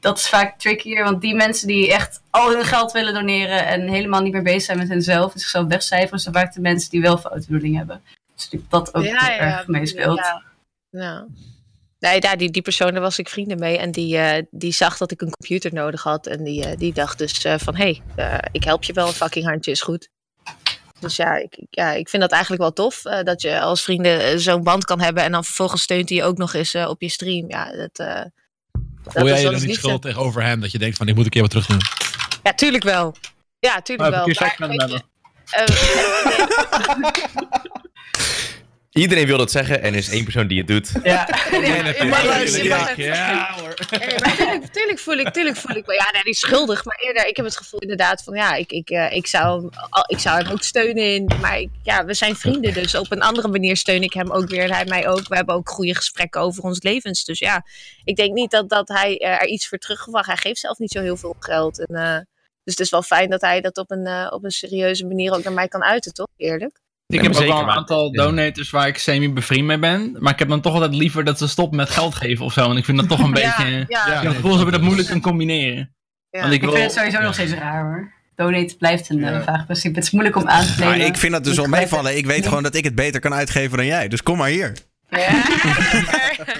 dat 0.00 0.18
is 0.18 0.28
vaak 0.28 0.58
trickier. 0.58 1.04
Want 1.04 1.20
die 1.20 1.34
mensen 1.34 1.66
die 1.66 1.92
echt 1.92 2.20
al 2.30 2.50
hun 2.50 2.64
geld 2.64 2.92
willen 2.92 3.14
doneren. 3.14 3.66
En 3.66 3.88
helemaal 3.88 4.22
niet 4.22 4.32
meer 4.32 4.42
bezig 4.42 4.62
zijn 4.62 4.78
met 4.78 4.88
hunzelf. 4.88 5.32
En 5.32 5.40
zichzelf 5.40 5.66
wegcijferen. 5.66 6.18
Zijn 6.18 6.34
vaak 6.34 6.54
de 6.54 6.60
mensen 6.60 6.90
die 6.90 7.00
wel 7.00 7.18
foute 7.18 7.46
bedoeling 7.46 7.76
hebben. 7.76 8.02
Dus 8.34 8.60
dat 8.68 8.94
ook 8.94 9.04
heel 9.04 9.16
erg 9.16 9.66
meespeelt. 9.66 10.18
Ja. 10.18 10.42
Nou. 10.90 11.26
Nee, 12.04 12.20
daar, 12.20 12.36
die, 12.36 12.50
die 12.50 12.62
persoon, 12.62 12.92
daar 12.92 13.00
was 13.00 13.18
ik 13.18 13.28
vrienden 13.28 13.58
mee. 13.58 13.78
En 13.78 13.90
die, 13.90 14.18
eh, 14.18 14.42
die 14.50 14.72
zag 14.72 14.96
dat 14.96 15.10
ik 15.10 15.20
een 15.20 15.30
computer 15.30 15.72
nodig 15.72 16.02
had. 16.02 16.26
En 16.26 16.44
die, 16.44 16.64
eh, 16.64 16.76
die 16.76 16.92
dacht 16.92 17.18
dus 17.18 17.44
eh, 17.44 17.54
van, 17.58 17.76
hé, 17.76 18.00
hey, 18.14 18.40
ik 18.52 18.64
help 18.64 18.84
je 18.84 18.92
wel, 18.92 19.06
een 19.06 19.12
fucking 19.12 19.46
handje 19.46 19.70
is 19.70 19.80
goed. 19.80 20.08
Dus 21.00 21.16
ja, 21.16 21.36
ik, 21.36 21.58
ja, 21.70 21.92
ik 21.92 22.08
vind 22.08 22.22
dat 22.22 22.32
eigenlijk 22.32 22.62
wel 22.62 22.72
tof. 22.72 23.02
dat 23.02 23.42
je 23.42 23.60
als 23.60 23.82
vrienden 23.82 24.40
zo'n 24.40 24.62
band 24.62 24.84
kan 24.84 25.00
hebben. 25.00 25.22
En 25.22 25.32
dan 25.32 25.44
vervolgens 25.44 25.82
steunt 25.82 26.08
hij 26.08 26.18
je 26.18 26.24
ook 26.24 26.38
nog 26.38 26.54
eens 26.54 26.74
op 26.74 27.00
je 27.00 27.08
stream. 27.08 27.48
Ja, 27.48 27.72
dat, 27.72 28.30
dat 29.04 29.12
Voel 29.12 29.26
jij 29.26 29.40
je 29.40 29.50
dan 29.50 29.66
niet 29.66 29.74
schuldig 29.74 30.00
tegenover 30.00 30.42
hem? 30.42 30.60
Dat 30.60 30.72
je 30.72 30.78
denkt 30.78 30.96
van, 30.96 31.08
ik 31.08 31.14
moet 31.14 31.24
een 31.24 31.30
keer 31.30 31.42
wat 31.42 31.50
terug 31.50 31.66
doen. 31.66 31.80
Ja, 32.42 32.54
tuurlijk 32.54 32.84
wel. 32.84 33.14
Ja, 33.58 33.82
tuurlijk 33.82 34.14
heb 34.14 34.26
wel. 34.26 34.52
Maar, 34.58 34.68
weet 34.68 34.90
je, 34.90 35.02
eh, 35.50 35.64
Iedereen 38.94 39.26
wil 39.26 39.38
dat 39.38 39.50
zeggen 39.50 39.82
en 39.82 39.92
er 39.92 39.98
is 39.98 40.08
één 40.08 40.24
persoon 40.24 40.46
die 40.46 40.58
het 40.58 40.66
doet. 40.66 40.92
Ja. 41.02 41.24
tuurlijk, 44.72 44.98
voel 44.98 45.14
ik, 45.16 45.28
tuurlijk 45.28 45.56
voel 45.56 45.76
ik. 45.76 45.86
Maar 45.86 45.94
ja, 45.94 46.10
nee, 46.12 46.22
die 46.22 46.32
is 46.32 46.40
schuldig. 46.40 46.84
Maar 46.84 46.96
eerder, 46.96 47.26
ik 47.26 47.36
heb 47.36 47.44
het 47.44 47.56
gevoel 47.56 47.80
inderdaad 47.80 48.22
van 48.22 48.34
ja, 48.34 48.54
ik, 48.54 48.72
ik, 48.72 48.90
eh, 48.90 49.12
ik, 49.12 49.26
zou, 49.26 49.70
ik 50.06 50.18
zou 50.18 50.42
hem 50.42 50.52
ook 50.52 50.62
steunen 50.62 51.14
in. 51.14 51.30
Maar 51.40 51.58
ik, 51.58 51.70
ja, 51.82 52.04
we 52.04 52.14
zijn 52.14 52.36
vrienden, 52.36 52.74
dus 52.74 52.94
op 52.94 53.12
een 53.12 53.22
andere 53.22 53.48
manier 53.48 53.76
steun 53.76 54.02
ik 54.02 54.12
hem 54.12 54.30
ook 54.30 54.48
weer 54.48 54.62
en 54.62 54.72
hij 54.72 54.84
mij 54.84 55.08
ook. 55.08 55.28
We 55.28 55.36
hebben 55.36 55.54
ook 55.54 55.68
goede 55.68 55.94
gesprekken 55.94 56.40
over 56.40 56.62
ons 56.62 56.82
levens. 56.82 57.24
Dus 57.24 57.38
ja, 57.38 57.66
ik 58.04 58.16
denk 58.16 58.34
niet 58.34 58.50
dat, 58.50 58.68
dat 58.68 58.88
hij 58.88 59.18
eh, 59.18 59.30
er 59.30 59.46
iets 59.46 59.68
voor 59.68 59.78
teruggewacht. 59.78 60.26
Hij 60.26 60.36
geeft 60.36 60.60
zelf 60.60 60.78
niet 60.78 60.92
zo 60.92 61.00
heel 61.00 61.16
veel 61.16 61.36
geld. 61.38 61.86
En, 61.86 61.94
eh, 61.94 62.18
dus 62.64 62.74
het 62.74 62.80
is 62.80 62.90
wel 62.90 63.02
fijn 63.02 63.30
dat 63.30 63.40
hij 63.40 63.60
dat 63.60 63.76
op 63.76 63.90
een, 63.90 64.32
op 64.32 64.44
een 64.44 64.50
serieuze 64.50 65.06
manier 65.06 65.32
ook 65.32 65.44
naar 65.44 65.52
mij 65.52 65.68
kan 65.68 65.84
uiten, 65.84 66.12
toch? 66.12 66.28
Eerlijk. 66.36 66.82
Ik 67.14 67.22
Ja, 67.22 67.26
heb 67.26 67.32
maar 67.32 67.42
ook 67.42 67.48
wel 67.48 67.58
een 67.60 67.66
maar- 67.66 67.76
aantal 67.76 68.14
ja. 68.14 68.22
donators 68.22 68.70
waar 68.70 68.86
ik 68.88 68.98
semi-bevriend 68.98 69.66
mee 69.66 69.78
ben. 69.78 70.16
Maar 70.18 70.32
ik 70.32 70.38
heb 70.38 70.48
dan 70.48 70.60
toch 70.60 70.74
altijd 70.74 70.94
liever 70.94 71.24
dat 71.24 71.38
ze 71.38 71.48
stoppen 71.48 71.76
met 71.76 71.90
geld 71.90 72.14
geven 72.14 72.44
of 72.44 72.52
zo. 72.52 72.66
Want 72.66 72.78
ik 72.78 72.84
vind 72.84 72.98
dat 72.98 73.08
toch 73.08 73.18
een 73.22 73.32
beetje... 73.42 73.64
ja, 73.68 73.80
Ik 73.80 73.90
ja, 73.90 74.10
heb 74.12 74.22
het 74.24 74.34
gevoel 74.34 74.70
dat 74.70 74.80
moeilijk 74.80 75.06
kunnen 75.06 75.24
combineren. 75.24 75.94
ja. 76.30 76.40
Want 76.40 76.52
ik 76.52 76.60
vind 76.62 76.76
het 76.76 76.92
sowieso 76.92 77.20
nog 77.20 77.34
steeds 77.34 77.52
raar 77.52 77.82
hoor. 77.82 78.12
Donate 78.36 78.76
blijft 78.78 79.10
een 79.10 79.18
Ja. 79.18 79.32
eh, 79.32 79.42
vaag 79.44 79.64
principe. 79.64 79.94
Het 79.94 80.04
is 80.04 80.10
moeilijk 80.10 80.36
om 80.36 80.48
aan 80.48 80.64
te 80.66 80.72
Maar 80.78 80.88
nemen. 80.90 81.06
ik 81.06 81.16
vind 81.16 81.32
dat 81.32 81.44
dus 81.44 81.56
wel 81.56 81.66
meevallen. 81.66 82.16
Ik 82.16 82.26
weet 82.26 82.46
gewoon 82.46 82.62
dat 82.62 82.74
ik 82.74 82.84
het 82.84 82.94
beter 82.94 83.20
kan 83.20 83.34
uitgeven 83.34 83.76
dan 83.76 83.86
jij. 83.86 84.08
Dus 84.08 84.22
kom 84.22 84.36
maar 84.38 84.48
hier. 84.48 84.72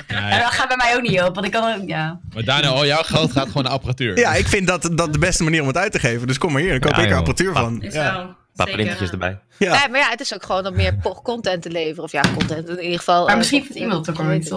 En 0.09 0.40
dat 0.40 0.51
gaat 0.52 0.68
bij 0.68 0.76
mij 0.76 0.97
ook 0.97 1.02
niet 1.02 1.20
op, 1.22 1.35
want 1.35 1.47
ik 1.47 1.52
kan 1.52 1.74
ook, 1.81 1.89
ja. 1.89 2.20
Maar 2.35 2.44
Daniel, 2.44 2.72
al 2.74 2.86
jouw 2.86 3.02
geld 3.02 3.32
gaat 3.32 3.47
gewoon 3.47 3.62
naar 3.62 3.72
apparatuur. 3.72 4.18
Ja, 4.18 4.35
ik 4.35 4.47
vind 4.47 4.66
dat, 4.66 4.90
dat 4.93 5.12
de 5.12 5.18
beste 5.18 5.43
manier 5.43 5.60
om 5.60 5.66
het 5.66 5.76
uit 5.76 5.93
te 5.93 5.98
geven. 5.98 6.26
Dus 6.26 6.39
kom 6.39 6.52
maar 6.52 6.60
hier. 6.62 6.70
Dan 6.70 6.81
koop 6.81 6.94
Ja, 6.97 7.02
ik 7.02 7.10
er 7.10 7.16
apparatuur 7.16 7.52
Pa- 7.52 7.60
van. 7.60 7.82
Is 7.82 7.94
Ja. 7.94 8.36
Paar 8.56 8.68
eh, 8.68 9.12
erbij. 9.12 9.39
Ja. 9.59 9.78
Nee, 9.78 9.89
maar 9.89 10.01
ja, 10.01 10.09
het 10.10 10.20
is 10.20 10.35
ook 10.35 10.43
gewoon 10.44 10.66
om 10.66 10.74
meer 10.74 10.97
content 11.22 11.62
te 11.62 11.70
leveren. 11.70 12.05
Of 12.05 12.12
ja, 12.12 12.22
content 12.36 12.68
in 12.68 12.82
ieder 12.82 12.98
geval. 12.98 13.22
Maar 13.22 13.32
eh, 13.32 13.36
misschien 13.39 13.62
vindt 13.64 13.78
iemand 13.78 14.06
het 14.06 14.16
ook 14.18 14.22
wel 14.26 14.40
dat- 14.40 14.40
niet 14.40 14.52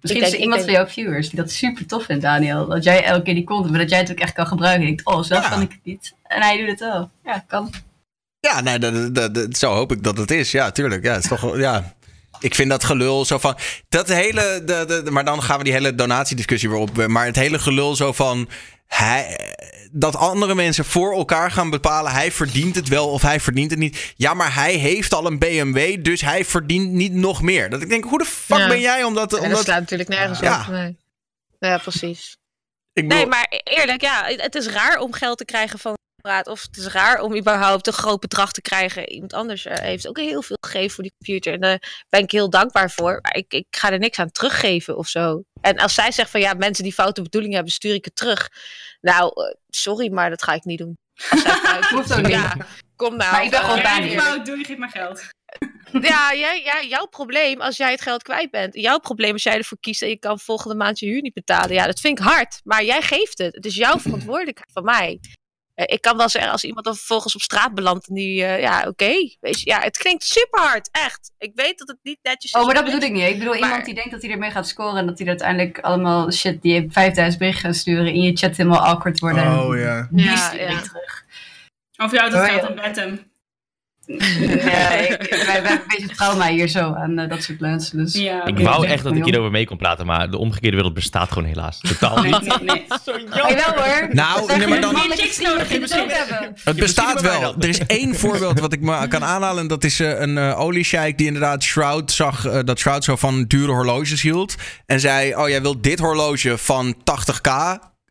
Misschien 0.00 0.22
denk- 0.22 0.32
is 0.32 0.38
er 0.38 0.44
iemand 0.44 0.60
denk- 0.64 0.72
van 0.76 0.84
jouw 0.84 0.92
viewers 0.92 1.28
die 1.28 1.38
dat 1.40 1.50
super 1.50 1.86
tof 1.86 2.04
vindt, 2.04 2.22
Daniel. 2.22 2.66
Dat 2.66 2.84
jij 2.84 3.04
elke 3.04 3.22
keer 3.22 3.34
die 3.34 3.44
content, 3.44 3.70
maar 3.70 3.80
dat 3.80 3.90
jij 3.90 3.98
het 3.98 4.10
ook 4.10 4.18
echt 4.18 4.32
kan 4.32 4.46
gebruiken. 4.46 4.80
En 4.80 4.86
denkt, 4.86 5.04
oh, 5.04 5.22
zelf 5.22 5.42
Ja. 5.42 5.48
kan 5.48 5.60
ik 5.62 5.70
het 5.70 5.80
niet. 5.82 6.14
En 6.22 6.42
hij 6.42 6.56
doet 6.58 6.68
het 6.68 6.80
wel. 6.80 7.10
Ja, 7.24 7.44
kan. 7.46 7.72
Ja, 8.40 8.60
nee, 8.60 8.78
dat, 8.78 9.14
dat, 9.14 9.34
dat- 9.34 9.56
zo 9.56 9.72
hoop 9.72 9.92
ik 9.92 10.02
dat 10.02 10.16
het 10.18 10.30
is. 10.30 10.50
Ja, 10.50 10.70
tuurlijk. 10.70 11.04
Ja, 11.04 11.12
het 11.14 11.22
is 11.22 11.28
toch, 11.28 11.56
ja. 11.56 11.96
Ik 12.40 12.54
vind 12.54 12.70
dat 12.70 12.84
gelul 12.84 13.24
zo 13.24 13.38
van. 13.38 13.56
Dat 13.88 14.08
hele. 14.08 14.62
De, 14.64 15.02
de- 15.04 15.10
maar 15.10 15.24
dan 15.24 15.42
gaan 15.42 15.58
we 15.58 15.64
die 15.64 15.72
hele 15.72 15.94
donatiediscussie 15.94 16.68
weer 16.70 16.78
op. 16.78 17.06
Maar 17.06 17.26
het 17.26 17.36
hele 17.36 17.58
gelul 17.58 17.96
zo 17.96 18.12
van. 18.12 18.48
Hij, 18.88 19.38
dat 19.92 20.16
andere 20.16 20.54
mensen 20.54 20.84
voor 20.84 21.12
elkaar 21.16 21.50
gaan 21.50 21.70
bepalen. 21.70 22.12
Hij 22.12 22.32
verdient 22.32 22.74
het 22.74 22.88
wel 22.88 23.08
of 23.08 23.22
hij 23.22 23.40
verdient 23.40 23.70
het 23.70 23.80
niet. 23.80 24.12
Ja, 24.16 24.34
maar 24.34 24.54
hij 24.54 24.74
heeft 24.74 25.14
al 25.14 25.26
een 25.26 25.38
BMW. 25.38 26.02
Dus 26.04 26.20
hij 26.20 26.44
verdient 26.44 26.90
niet 26.92 27.12
nog 27.12 27.42
meer. 27.42 27.70
Dat 27.70 27.82
ik 27.82 27.88
denk, 27.88 28.04
hoe 28.04 28.18
de 28.18 28.24
fuck 28.24 28.58
Ja. 28.58 28.68
ben 28.68 28.80
jij 28.80 29.04
om 29.04 29.14
dat. 29.14 29.30
Ja, 29.30 29.36
Om 29.36 29.42
dat 29.42 29.52
dat 29.52 29.64
slaat 29.64 29.80
natuurlijk 29.80 30.08
nergens 30.08 30.40
Ja. 30.40 30.60
op. 30.60 30.66
Nee. 30.72 30.96
Ja, 31.58 31.78
precies. 31.78 32.36
ik 32.92 33.02
bedoel- 33.08 33.18
Nee, 33.18 33.26
maar 33.26 33.46
eerlijk, 33.64 34.00
ja, 34.00 34.24
het 34.26 34.54
is 34.54 34.66
raar 34.68 34.98
om 34.98 35.12
geld 35.12 35.38
te 35.38 35.44
krijgen 35.44 35.78
van 35.78 35.96
Of 36.48 36.62
het 36.62 36.76
is 36.76 36.86
raar 36.86 37.20
om 37.20 37.36
überhaupt 37.36 37.86
een 37.86 37.92
groot 37.92 38.20
bedrag 38.20 38.52
te 38.52 38.60
krijgen. 38.60 39.08
Iemand 39.10 39.32
anders 39.32 39.64
eh, 39.66 39.78
heeft 39.78 40.08
ook 40.08 40.18
heel 40.18 40.42
veel 40.42 40.56
gegeven 40.60 40.90
voor 40.90 41.02
die 41.04 41.12
computer. 41.18 41.52
En 41.52 41.60
daar 41.60 42.04
ben 42.08 42.22
ik 42.22 42.30
heel 42.30 42.50
dankbaar 42.50 42.90
voor. 42.90 43.18
Maar 43.22 43.34
ik, 43.36 43.52
ik 43.52 43.66
ga 43.70 43.90
er 43.92 43.98
niks 43.98 44.18
aan 44.18 44.30
teruggeven 44.30 44.96
of 44.96 45.08
zo. 45.08 45.42
En 45.60 45.76
als 45.78 45.94
zij 45.94 46.12
zegt 46.12 46.30
van 46.30 46.40
ja, 46.40 46.54
mensen 46.54 46.84
die 46.84 46.92
foute 46.92 47.22
bedoelingen 47.22 47.56
hebben, 47.56 47.72
stuur 47.74 47.94
ik 47.94 48.04
het 48.04 48.16
terug. 48.16 48.48
Nou, 49.00 49.44
eh, 49.44 49.54
sorry, 49.68 50.12
maar 50.12 50.30
dat 50.30 50.42
ga 50.42 50.52
ik 50.52 50.64
niet 50.64 50.78
doen. 50.78 50.94
Als 51.30 51.40
zij 51.42 51.50
fout- 51.52 51.84
Hoeft 51.94 52.12
ook 52.12 52.22
niet. 52.22 52.30
ja, 52.30 52.56
kom 52.96 53.16
nou. 53.16 53.32
Maar 53.32 53.44
ik 53.44 53.50
ben 53.50 53.60
gewoon 53.60 53.76
eh, 53.78 53.82
Ja, 53.82 54.00
die 54.00 54.20
fout, 54.20 54.46
doe 54.46 54.58
je, 54.58 54.64
geef 54.64 54.76
maar 54.78 54.90
geld. 54.90 55.22
ja, 56.00 56.34
jij, 56.34 56.62
ja, 56.64 56.82
jouw 56.88 57.06
probleem 57.06 57.60
als 57.60 57.76
jij 57.76 57.90
het 57.90 58.00
geld 58.00 58.22
kwijt 58.22 58.50
bent. 58.50 58.74
Jouw 58.74 58.98
probleem 58.98 59.32
als 59.32 59.42
jij 59.42 59.56
ervoor 59.56 59.78
kiest 59.80 60.02
en 60.02 60.08
je 60.08 60.18
kan 60.18 60.38
volgende 60.38 60.76
maand 60.76 60.98
je 60.98 61.06
huur 61.06 61.20
niet 61.22 61.34
betalen. 61.34 61.72
Ja, 61.72 61.86
dat 61.86 62.00
vind 62.00 62.18
ik 62.18 62.24
hard. 62.24 62.60
Maar 62.64 62.84
jij 62.84 63.02
geeft 63.02 63.38
het. 63.38 63.54
Het 63.54 63.64
is 63.66 63.74
jouw 63.74 63.98
verantwoordelijkheid 63.98 64.70
van 64.72 64.84
mij. 64.84 65.20
Eh, 65.78 65.84
ik 65.94 66.00
kan 66.00 66.16
wel 66.16 66.28
zeggen, 66.28 66.52
als 66.52 66.64
iemand 66.64 66.84
dan 66.84 66.94
vervolgens 66.94 67.34
op 67.34 67.40
straat 67.40 67.74
belandt 67.74 68.08
en 68.08 68.14
die, 68.14 68.44
eh, 68.44 68.60
ja, 68.60 68.84
oké. 68.88 69.12
weet 69.40 69.60
je, 69.60 69.70
ja, 69.70 69.80
het 69.80 69.96
klinkt 69.98 70.24
super 70.24 70.60
hard, 70.60 70.88
echt. 70.92 71.30
Ik 71.38 71.52
weet 71.54 71.78
dat 71.78 71.88
het 71.88 71.98
niet 72.02 72.18
netjes 72.22 72.52
is. 72.52 72.60
Oh, 72.60 72.66
maar 72.66 72.74
dat 72.74 72.84
bedoel 72.84 73.00
ik 73.00 73.12
niet. 73.12 73.28
Ik 73.28 73.38
bedoel 73.38 73.52
Maar- 73.52 73.62
iemand 73.62 73.84
die 73.84 73.94
denkt 73.94 74.10
dat 74.10 74.22
hij 74.22 74.30
ermee 74.30 74.50
gaat 74.50 74.68
scoren 74.68 74.96
en 74.96 75.06
dat 75.06 75.18
hij 75.18 75.28
uiteindelijk 75.28 75.78
allemaal 75.80 76.32
shit 76.32 76.62
die 76.62 76.74
je 76.74 76.86
5000 76.90 77.38
berichten 77.38 77.64
gaat 77.64 77.76
sturen 77.76 78.12
in 78.12 78.20
je 78.22 78.36
chat 78.36 78.56
helemaal 78.56 78.80
awkward 78.86 79.18
worden. 79.20 79.58
Oh 79.58 79.78
ja. 79.78 80.08
Die 80.10 80.24
Ja, 80.24 80.36
stuur 80.36 80.60
ik 80.60 80.70
ja. 80.70 80.80
terug. 80.80 81.24
Of 81.96 82.12
jou 82.12 82.30
dat 82.30 82.40
Oh, 82.40 82.46
geld 82.46 82.68
ja. 82.68 82.74
bed 82.82 82.96
hem. 82.96 83.30
Ja, 84.08 84.90
ik, 84.90 85.26
wij, 85.30 85.38
hebben 85.54 85.70
een 85.70 85.80
beetje 85.86 86.08
trauma 86.16 86.48
hier 86.48 86.68
zo 86.68 86.94
aan 86.94 87.18
eh, 87.18 87.28
dat 87.28 87.42
soort 87.42 87.60
mensen. 87.60 87.98
Dus. 87.98 88.14
Ja, 88.14 88.46
Ik 88.46 88.58
wou 88.58 88.86
echt 88.86 89.02
dat 89.04 89.16
ik 89.16 89.24
hierover 89.24 89.50
mee 89.50 89.66
kon 89.66 89.76
praten, 89.76 90.06
maar 90.06 90.30
de 90.30 90.38
omgekeerde 90.38 90.76
wereld 90.76 90.94
bestaat 90.94 91.28
gewoon 91.32 91.48
helaas. 91.48 91.78
Totaal 91.80 92.22
niet. 92.22 92.40
nee, 92.40 92.58
nee. 92.62 92.86
Hey, 93.30 93.54
wel 93.54 93.84
hoor. 93.84 94.08
Nou, 94.12 94.56
nee, 94.56 94.66
maar 94.66 94.80
dan- 94.80 94.96
Chicks 94.96 95.38
nodig 95.40 95.70
in 95.70 95.82
het 95.82 95.94
hebben. 95.94 96.76
Bestaat 96.76 97.20
wel. 97.20 97.40
dan. 97.40 97.54
Er 97.60 97.68
is 97.68 97.86
één 97.86 98.14
voorbeeld 98.24 98.60
wat 98.60 98.72
ik 98.72 98.80
me 98.80 99.08
kan 99.08 99.24
aanhalen. 99.24 99.62
En 99.62 99.68
dat 99.68 99.84
is 99.84 100.00
eh, 100.00 100.20
een 100.20 100.38
oliesheik 100.38 101.18
die 101.18 101.26
inderdaad 101.26 101.62
Shroud 101.62 102.12
zag. 102.12 102.62
dat 102.64 102.78
Shroud 102.78 103.04
zo 103.04 103.16
van 103.16 103.44
dure 103.44 103.72
horloges 103.72 104.22
hield. 104.22 104.54
En 104.86 105.00
zei: 105.00 105.34
Oh, 105.34 105.48
jij 105.48 105.62
wilt 105.62 105.82
dit 105.82 105.98
horloge 105.98 106.58
van 106.58 106.94
80k. 106.94 107.50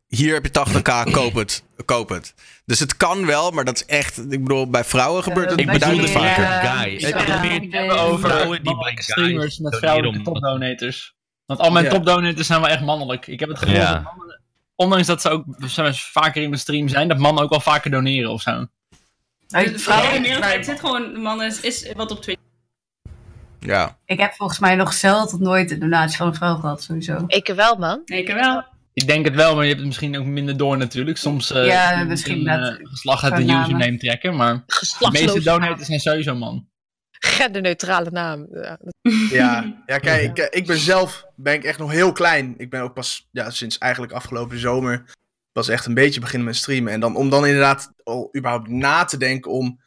Hier 0.07 0.33
heb 0.33 0.45
je 0.45 0.51
80k, 0.67 1.11
koop 1.11 1.33
het. 1.35 1.63
Koop 1.85 2.09
het. 2.09 2.33
Dus 2.67 2.79
het 2.79 2.97
kan 2.97 3.25
wel, 3.25 3.51
maar 3.51 3.65
dat 3.65 3.75
is 3.75 3.85
echt. 3.85 4.17
Ik 4.17 4.43
bedoel, 4.43 4.69
bij 4.69 4.83
vrouwen 4.83 5.23
gebeurt 5.23 5.49
het 5.49 5.59
Ik 5.59 5.65
beduidend 5.71 6.07
bedoel, 6.07 6.21
vaker. 6.21 6.45
Guys. 6.45 7.03
Ik 7.03 7.27
ja, 7.27 7.41
meer 7.41 7.63
ja, 7.63 7.77
hebben 7.77 7.99
over 7.99 8.29
vrouwen 8.29 8.63
die 8.63 8.77
bij 8.77 8.95
streamers 8.97 9.57
met 9.57 9.75
vrouwelijke 9.75 10.21
topdonators. 10.21 11.15
Want 11.45 11.59
al 11.59 11.71
mijn 11.71 11.85
Ja. 11.85 11.91
topdonators 11.91 12.47
zijn 12.47 12.61
wel 12.61 12.69
echt 12.69 12.81
mannelijk. 12.81 13.27
Ik 13.27 13.39
heb 13.39 13.49
het 13.49 13.57
gevoel 13.59 13.75
dat 13.79 14.03
mannen 14.03 14.41
ondanks 14.75 15.07
dat 15.07 15.21
ze 15.21 15.29
ook 15.29 15.45
vaker 15.93 16.41
in 16.43 16.51
de 16.51 16.57
stream 16.57 16.87
zijn, 16.87 17.07
dat 17.07 17.17
mannen 17.17 17.43
ook 17.43 17.49
wel 17.49 17.59
vaker 17.59 17.91
doneren 17.91 18.31
of 18.31 18.41
zo. 18.41 18.65
Nou, 19.47 19.71
De 19.71 19.79
vrouwen- 19.79 20.21
meerderheid 20.21 20.65
zit 20.65 20.79
gewoon, 20.79 21.21
mannen 21.21 21.47
is, 21.47 21.59
is 21.61 21.91
wat 21.95 22.11
op 22.11 22.21
Twitch. 22.21 22.41
Ja. 23.59 23.97
Ik 24.05 24.19
heb 24.19 24.33
volgens 24.33 24.59
mij 24.59 24.75
nog 24.75 24.93
zelden 24.93 25.29
tot 25.29 25.39
nooit 25.39 25.71
een 25.71 25.79
donatie 25.79 26.17
van 26.17 26.27
een 26.27 26.35
vrouw 26.35 26.55
gehad, 26.55 26.83
sowieso. 26.83 27.23
Ik 27.27 27.47
wel, 27.55 27.75
man. 27.77 28.01
Nee, 28.05 28.21
ik 28.23 28.33
wel. 28.33 28.63
Ik 28.97 29.07
denk 29.07 29.25
het 29.25 29.35
wel, 29.35 29.53
maar 29.53 29.61
je 29.63 29.67
hebt 29.67 29.79
het 29.79 29.87
misschien 29.87 30.17
ook 30.17 30.25
minder 30.25 30.57
door 30.57 30.77
natuurlijk. 30.77 31.17
Soms 31.17 31.51
eh, 31.51 31.65
Ja, 31.65 32.03
misschien 32.03 32.37
een, 32.37 32.43
net 32.43 32.79
eh, 32.79 32.85
geslag 32.87 33.23
uit 33.23 33.45
namen. 33.45 33.61
username 33.61 33.97
trekken, 33.97 34.35
maar 34.35 34.63
de 34.99 35.09
meeste 35.11 35.41
donators 35.43 35.87
zijn 35.87 35.99
sowieso 35.99 36.35
man. 36.35 36.67
Genderneutrale 37.11 38.09
naam. 38.11 38.47
Ja. 38.51 38.79
Ja, 39.29 39.81
ja 39.85 39.97
kijk, 40.07 40.21
ik, 40.21 40.37
eh, 40.37 40.59
ik 40.59 40.67
ben 40.67 40.77
zelf 40.77 41.25
ben 41.35 41.53
ik 41.53 41.63
echt 41.63 41.79
nog 41.79 41.91
heel 41.91 42.11
klein. 42.11 42.53
Ik 42.57 42.69
ben 42.69 42.81
ook 42.81 42.93
pas 42.93 43.27
ja, 43.31 43.49
sinds 43.49 43.77
eigenlijk 43.77 44.13
afgelopen 44.13 44.59
zomer 44.59 45.03
pas 45.51 45.67
echt 45.67 45.85
een 45.85 45.93
beetje 45.93 46.19
beginnen 46.19 46.47
met 46.47 46.55
streamen. 46.55 46.93
En 46.93 46.99
dan, 46.99 47.15
om 47.15 47.29
dan 47.29 47.45
inderdaad 47.45 47.91
al 48.03 48.29
überhaupt 48.37 48.67
na 48.67 49.05
te 49.05 49.17
denken 49.17 49.51
om... 49.51 49.79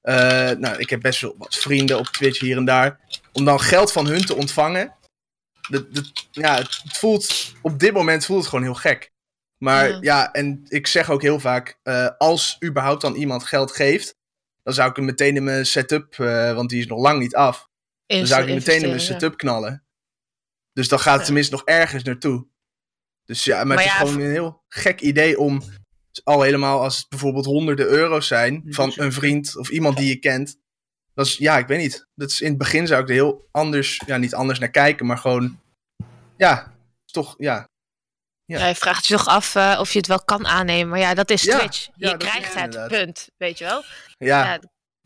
eh, 0.00 0.50
nou, 0.50 0.76
ik 0.78 0.90
heb 0.90 1.00
best 1.00 1.20
wel 1.20 1.34
wat 1.38 1.56
vrienden 1.56 1.98
op 1.98 2.06
Twitch 2.06 2.40
hier 2.40 2.56
en 2.56 2.64
daar. 2.64 3.00
Om 3.32 3.44
dan 3.44 3.60
geld 3.60 3.92
van 3.92 4.06
hun 4.06 4.24
te 4.24 4.36
ontvangen. 4.36 4.94
Dat, 5.68 5.86
ja, 6.30 6.56
het 6.56 6.98
voelt, 6.98 7.52
op 7.62 7.78
dit 7.78 7.92
moment 7.92 8.24
voelt 8.24 8.40
het 8.40 8.48
gewoon 8.48 8.64
heel 8.64 8.74
gek. 8.74 9.10
Maar 9.58 9.88
Ja. 9.88 9.98
ja, 10.00 10.32
en 10.32 10.62
ik 10.68 10.86
zeg 10.86 11.10
ook 11.10 11.22
heel 11.22 11.40
vaak, 11.40 11.78
eh, 11.82 12.08
als 12.18 12.56
überhaupt 12.64 13.00
dan 13.00 13.14
iemand 13.14 13.44
geld 13.44 13.72
geeft, 13.72 14.16
dan 14.62 14.74
zou 14.74 14.90
ik 14.90 14.96
hem 14.96 15.04
meteen 15.04 15.36
in 15.36 15.44
mijn 15.44 15.66
setup, 15.66 16.18
eh, 16.18 16.54
want 16.54 16.70
die 16.70 16.80
is 16.80 16.86
nog 16.86 16.98
lang 16.98 17.20
niet 17.20 17.34
af. 17.34 17.68
Dan 18.06 18.26
zou 18.26 18.40
ik 18.40 18.46
hem 18.46 18.56
meteen 18.56 18.82
in 18.82 18.88
mijn 18.88 19.00
setup 19.00 19.36
knallen. 19.36 19.84
Dus 20.72 20.88
dan 20.88 20.98
gaat 20.98 21.16
het 21.16 21.24
tenminste 21.24 21.52
nog 21.52 21.64
ergens 21.64 22.02
naartoe. 22.02 22.46
Dus 23.24 23.44
ja, 23.44 23.56
maar, 23.56 23.66
Maar 23.66 23.76
het 23.84 23.92
is 23.92 23.98
gewoon 23.98 24.20
een 24.20 24.30
heel 24.30 24.64
gek 24.68 25.00
idee 25.00 25.38
om 25.38 25.62
al 26.24 26.42
helemaal 26.42 26.82
als 26.82 26.96
het 26.96 27.08
bijvoorbeeld 27.08 27.44
honderden 27.44 27.86
euro's 27.86 28.26
zijn 28.26 28.62
van 28.66 28.92
een 28.96 29.12
vriend 29.12 29.56
of 29.56 29.70
iemand 29.70 29.96
die 29.96 30.08
je 30.08 30.18
kent. 30.18 30.60
Dat 31.14 31.26
is, 31.26 31.36
ja, 31.36 31.58
ik 31.58 31.66
weet 31.66 31.78
niet. 31.78 32.06
Dat 32.14 32.30
is, 32.30 32.40
in 32.40 32.48
het 32.48 32.58
begin 32.58 32.86
zou 32.86 33.02
ik 33.02 33.08
er 33.08 33.14
heel 33.14 33.48
anders, 33.50 34.02
ja, 34.06 34.16
niet 34.16 34.34
anders 34.34 34.58
naar 34.58 34.68
kijken, 34.70 35.06
maar 35.06 35.18
gewoon, 35.18 35.60
ja, 36.36 36.72
toch, 37.04 37.34
ja. 37.38 37.68
Ja. 38.44 38.58
Ja, 38.58 38.66
je 38.66 38.74
vraagt 38.74 39.06
je 39.06 39.14
toch 39.14 39.26
af 39.26 39.54
eh, 39.54 39.76
of 39.80 39.92
je 39.92 39.98
het 39.98 40.06
wel 40.06 40.24
kan 40.24 40.46
aannemen. 40.46 40.88
Maar 40.88 40.98
ja, 40.98 41.14
dat 41.14 41.30
is 41.30 41.40
Twitch. 41.42 41.88
ja, 41.94 42.10
je 42.10 42.16
krijgt 42.16 42.54
het 42.54 42.64
inderdaad. 42.64 42.88
punt. 42.88 43.28
Weet 43.36 43.58
je 43.58 43.64
wel? 43.64 43.82
Ja, 44.18 44.44
Ja, 44.44 44.58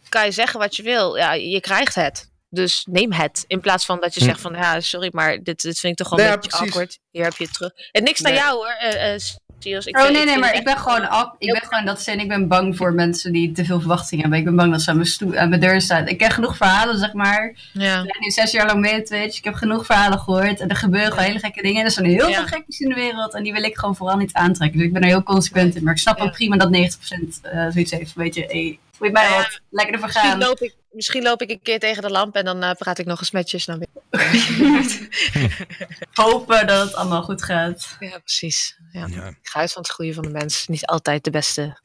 kan 0.09 0.25
je 0.25 0.31
zeggen 0.31 0.61
wat 0.61 0.77
je 0.77 0.83
wil. 0.83 1.17
Ja, 1.17 1.33
je 1.33 1.61
krijgt 1.61 1.95
het. 1.95 2.31
Dus 2.49 2.87
neem 2.91 3.13
het. 3.13 3.45
In 3.47 3.61
plaats 3.61 3.85
van 3.85 4.01
dat 4.01 4.15
je 4.15 4.21
Hm. 4.21 4.27
zegt 4.27 4.41
van, 4.41 4.55
ja, 4.55 4.81
sorry, 4.81 5.09
maar 5.13 5.43
dit, 5.43 5.63
dit 5.63 5.79
vind 5.79 6.01
ik 6.01 6.07
toch 6.07 6.17
wel 6.17 6.27
een 6.27 6.35
beetje 6.35 6.49
precies. 6.51 6.67
awkward. 6.67 6.99
Hier 7.11 7.25
heb 7.25 7.37
je 7.37 7.45
het 7.45 7.53
terug. 7.53 7.73
En 7.93 8.03
niks 8.03 8.21
naar 8.21 8.35
jou 8.35 8.55
hoor, 8.57 8.67
eh 8.79 9.15
eh, 9.15 9.21
Ik 9.59 9.97
Oh 9.97 10.03
vind- 10.03 10.13
nee, 10.17 10.25
nee, 10.25 10.39
maar 10.39 10.55
ik 10.55 10.65
ben 10.65 10.79
gewoon 10.79 11.09
af. 11.09 11.33
Ik 11.39 11.53
ben 11.53 11.63
gewoon 11.69 11.85
dat 11.85 12.01
zin. 12.03 12.21
Ik 12.21 12.29
ben 12.29 12.49
bang 12.49 12.77
voor 12.77 12.93
mensen 12.93 13.33
die 13.33 13.53
te 13.53 13.65
veel 13.65 13.79
verwachtingen 13.79 14.21
hebben. 14.23 14.39
Ik 14.41 14.45
ben 14.45 14.57
bang 14.57 14.73
dat 14.73 14.83
ze 14.83 14.91
aan 14.91 14.97
mijn, 14.97 15.09
stoel, 15.09 15.37
aan 15.37 15.49
mijn 15.49 15.61
deur 15.61 15.81
staan. 15.81 16.07
Ik 16.07 16.19
ken 16.19 16.31
genoeg 16.31 16.57
verhalen, 16.57 16.99
zeg 16.99 17.13
maar. 17.13 17.55
Ja. 17.73 17.97
Ik 17.99 18.03
ben 18.13 18.21
nu 18.21 18.31
zes 18.31 18.51
jaar 18.53 18.67
lang 18.67 18.81
mee 18.81 18.99
op 18.99 19.05
Twitch. 19.05 19.39
Ik 19.39 19.45
heb 19.45 19.55
genoeg 19.55 19.87
verhalen 19.87 20.19
gehoord. 20.19 20.61
En 20.61 20.69
er 20.69 20.77
gebeuren 20.77 21.11
gewoon 21.13 21.25
hele 21.27 21.39
gekke 21.39 21.63
dingen. 21.63 21.79
En 21.81 21.85
er 21.85 21.91
zijn 21.93 22.07
heel 22.07 22.29
Ja. 22.29 22.35
veel 22.35 22.47
gekkies 22.47 22.81
in 22.81 22.89
de 22.89 22.95
wereld. 22.95 23.35
En 23.35 23.43
die 23.43 23.53
wil 23.53 23.63
ik 23.63 23.77
gewoon 23.79 23.97
vooral 23.97 24.17
niet 24.17 24.33
aantrekken. 24.33 24.79
Dus 24.79 24.87
ik 24.87 24.93
ben 24.93 25.03
er 25.03 25.09
heel 25.09 25.23
consequent 25.23 25.75
in. 25.75 25.85
Maar 25.85 25.93
ik 25.95 26.01
snap 26.01 26.19
Ja. 26.19 26.25
ook 26.25 26.33
prima 26.33 26.57
dat 26.57 26.71
90% 26.71 27.41
eh 27.43 27.67
zoiets 27.71 27.91
heeft. 27.91 28.15
Weet 28.15 28.35
je, 28.35 28.41
hey, 28.49 28.79
weet 28.99 29.13
mij 29.13 29.29
Ja, 29.29 29.37
wat. 29.37 29.61
Lekker 29.71 29.95
ervoor 29.95 30.09
Misschien 30.09 30.31
gaan. 30.31 30.39
loop, 30.39 30.59
ik, 30.61 30.75
misschien 30.97 31.23
loop 31.23 31.43
ik 31.43 31.51
een 31.51 31.63
keer 31.63 31.79
tegen 31.79 32.03
de 32.03 32.11
lamp 32.11 32.35
en 32.35 32.45
dan 32.45 32.63
eh, 32.63 32.73
praat 32.73 32.99
ik 32.99 33.07
nog 33.07 33.19
eens 33.19 33.31
met 33.31 33.51
je. 33.51 33.63
Dan. 33.65 33.87
Hopen 36.25 36.67
dat 36.67 36.87
het 36.87 36.95
allemaal 36.95 37.23
goed 37.23 37.43
gaat. 37.43 37.97
Ja, 38.01 38.19
precies. 38.19 38.79
Ja. 38.93 39.07
Ja. 39.07 39.27
Ik 39.27 39.37
ga 39.43 39.61
uit 39.61 39.73
van 39.73 39.83
het 39.83 39.91
goede 39.91 40.15
van 40.15 40.25
de 40.25 40.31
mens. 40.31 40.67
Niet 40.67 40.87
altijd 40.87 41.25
de 41.25 41.31
beste. 41.31 41.79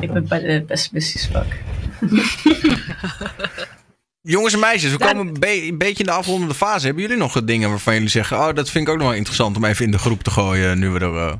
Ik 0.00 0.12
ben 0.12 0.28
bij 0.28 0.40
de 0.40 0.62
pessimistisch 0.62 1.28
vak. 1.32 1.46
Jongens 4.20 4.54
en 4.54 4.60
meisjes, 4.60 4.90
we 4.90 4.98
komen 4.98 5.26
een, 5.26 5.40
be- 5.40 5.62
een 5.66 5.78
beetje 5.78 5.98
in 5.98 6.04
de 6.04 6.10
afrondende 6.16 6.54
fase. 6.54 6.84
Hebben 6.84 7.02
jullie 7.02 7.18
nog 7.18 7.44
dingen 7.44 7.68
waarvan 7.68 7.94
jullie 7.94 8.08
zeggen... 8.08 8.38
Oh, 8.38 8.54
dat 8.54 8.70
vind 8.70 8.86
ik 8.86 8.92
ook 8.92 8.98
nog 8.98 9.08
wel 9.08 9.16
interessant 9.16 9.56
om 9.56 9.64
even 9.64 9.84
in 9.84 9.90
de 9.90 9.98
groep 9.98 10.22
te 10.22 10.30
gooien... 10.30 10.78
nu 10.78 10.90
we 10.90 10.98
er, 10.98 11.16
eh, 11.16 11.34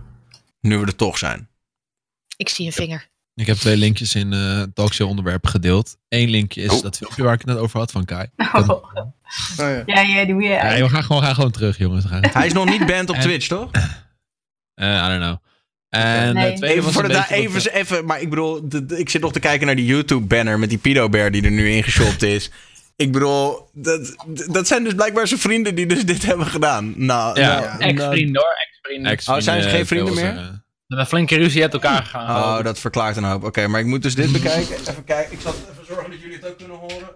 nu 0.61 0.79
we 0.79 0.87
er 0.87 0.97
toch 0.97 1.19
zijn? 1.19 1.49
Ik 2.37 2.49
zie 2.49 2.67
een 2.67 2.73
vinger. 2.73 3.09
Ik 3.41 3.47
heb 3.47 3.57
twee 3.57 3.77
linkjes 3.77 4.15
in 4.15 4.33
eh 4.33 4.63
talkshow 4.75 5.09
onderwerpen 5.09 5.51
gedeeld. 5.51 5.97
Eén 6.09 6.29
linkje 6.31 6.63
is 6.63 6.71
Oh. 6.71 6.83
dat 6.83 6.97
filmpje 6.97 7.23
waar 7.23 7.33
ik 7.33 7.39
het 7.41 7.49
net 7.49 7.59
over 7.59 7.79
had 7.79 7.91
van 7.91 8.05
Kai. 8.05 8.27
Oh. 8.53 8.69
Oh, 8.69 8.83
ja. 9.57 9.83
Ja, 9.87 10.01
ja, 10.01 10.25
die 10.25 10.35
moet 10.35 10.43
je 10.43 10.49
Ja, 10.49 10.77
we 10.83 10.89
gaan 10.89 11.03
gewoon, 11.05 11.23
gaan 11.23 11.35
gewoon 11.35 11.51
terug, 11.51 11.79
jongens. 11.79 12.05
Gaan, 12.05 12.25
Hij 12.33 12.47
is 12.47 12.53
nog 12.53 12.65
niet 12.71 12.87
banned 12.87 13.09
op 13.11 13.17
En- 13.17 13.21
Twitch, 13.23 13.47
toch? 13.47 13.71
Eh, 14.75 14.87
I 14.89 15.09
don't 15.09 15.21
know. 15.21 15.37
En 15.89 16.35
Nee. 16.35 16.55
tweede 16.57 16.77
Even 16.81 16.93
voor 16.93 17.03
de 17.03 17.09
da- 17.09 17.29
even, 17.31 17.73
even, 17.75 18.05
maar 18.05 18.21
ik 18.21 18.31
bedoel, 18.31 18.69
de- 18.69 18.87
de- 18.87 18.99
ik 18.99 19.09
zit 19.09 19.21
nog 19.21 19.33
te 19.33 19.41
kijken 19.41 19.67
naar 19.67 19.77
die 19.77 19.85
YouTube-banner 19.87 20.59
met 20.59 20.69
die 20.69 20.79
pedo-bear 20.79 21.31
die 21.31 21.43
er 21.45 21.51
nu 21.51 21.71
ingeshopt 21.71 22.23
is. 22.23 22.51
Ik 22.97 23.13
bedoel, 23.13 23.69
dat, 23.73 24.15
dat 24.51 24.67
zijn 24.67 24.85
dus 24.85 24.95
blijkbaar 24.95 25.27
zijn 25.29 25.41
vrienden 25.41 25.75
die 25.75 25.87
dus 25.87 26.05
dit 26.05 26.27
hebben 26.27 26.47
gedaan. 26.47 26.93
Nou, 26.97 27.41
Ja. 27.41 27.59
nou, 27.61 27.79
Ex-vrienden 27.81 28.43
hoor, 28.43 28.55
ex-vrienden. 28.69 29.13
ex- 29.13 29.29
Oh, 29.29 29.37
zijn 29.39 29.63
ze 29.63 29.69
geen 29.69 29.87
vrienden 29.87 30.15
meer? 30.15 30.65
We 30.87 30.95
hebben 30.95 31.07
flinke 31.07 31.37
ruzie 31.37 31.63
uit 31.63 31.73
elkaar 31.73 32.03
gegaan. 32.03 32.59
Oh, 32.59 32.65
dat 32.65 32.79
verklaart 32.79 33.17
een 33.17 33.25
hoop. 33.25 33.45
Oké, 33.45 33.67
maar 33.67 33.81
ik 33.81 33.87
moet 33.87 34.03
dus 34.03 34.15
dit 34.15 34.33
bekijken. 34.33 34.77
Even 34.77 35.05
kijken. 35.05 35.33
Ik 35.33 35.41
zal 35.41 35.53
even 35.73 35.87
zorgen 35.87 36.11
dat 36.11 36.21
jullie 36.21 36.37
het 36.37 36.47
ook 36.47 36.57
kunnen 36.59 36.77
horen. 36.77 37.09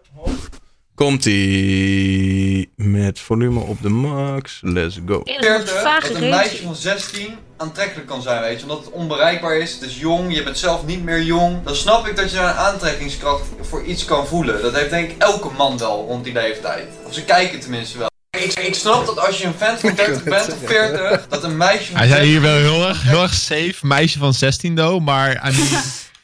Komt-ie 0.94 2.72
met 2.76 3.18
volume 3.18 3.60
op 3.60 3.82
de 3.82 3.88
max. 3.88 4.60
Let's 4.62 4.98
go. 5.06 5.22
Vage 5.24 6.12
dat 6.12 6.22
een 6.22 6.28
meisje 6.28 6.62
van 6.62 6.74
16 6.74 7.34
aantrekkelijk 7.56 8.08
kan 8.08 8.22
zijn, 8.22 8.40
weet 8.40 8.56
je. 8.56 8.62
Omdat 8.62 8.84
het 8.84 8.90
onbereikbaar 8.90 9.56
is, 9.56 9.72
het 9.72 9.82
is 9.82 9.98
jong, 9.98 10.34
je 10.34 10.42
bent 10.42 10.58
zelf 10.58 10.86
niet 10.86 11.04
meer 11.04 11.22
jong. 11.22 11.62
Dan 11.64 11.76
snap 11.76 12.06
ik 12.06 12.16
dat 12.16 12.30
je 12.30 12.38
een 12.38 12.44
aantrekkingskracht 12.44 13.42
voor 13.60 13.84
iets 13.84 14.04
kan 14.04 14.26
voelen. 14.26 14.62
Dat 14.62 14.74
heeft 14.74 14.90
denk 14.90 15.10
ik 15.10 15.22
elke 15.22 15.50
man 15.56 15.78
wel 15.78 16.06
rond 16.08 16.24
die 16.24 16.32
leeftijd. 16.32 16.88
Of 17.04 17.14
ze 17.14 17.24
kijken 17.24 17.60
tenminste 17.60 17.98
wel. 17.98 18.09
Ik, 18.42 18.52
ik 18.58 18.74
snap 18.74 19.06
dat 19.06 19.18
als 19.26 19.38
je 19.38 19.44
een 19.46 19.54
vent 19.54 19.80
van 19.80 19.94
30 20.04 20.22
bent 20.22 20.52
of 20.52 20.58
40, 20.68 21.28
dat 21.28 21.44
een 21.44 21.56
meisje 21.56 21.84
van 21.90 21.96
Hij 21.96 22.08
zei 22.08 22.18
16 22.20 22.30
hier 22.32 22.40
wel 22.40 22.56
heel 22.56 22.88
erg, 22.88 23.02
heel 23.02 23.22
erg 23.22 23.34
safe. 23.34 23.74
Meisje 23.86 24.18
van 24.18 24.34
16 24.34 24.74
though, 24.74 25.04
maar 25.04 25.30
I 25.50 25.56
mean, 25.56 25.82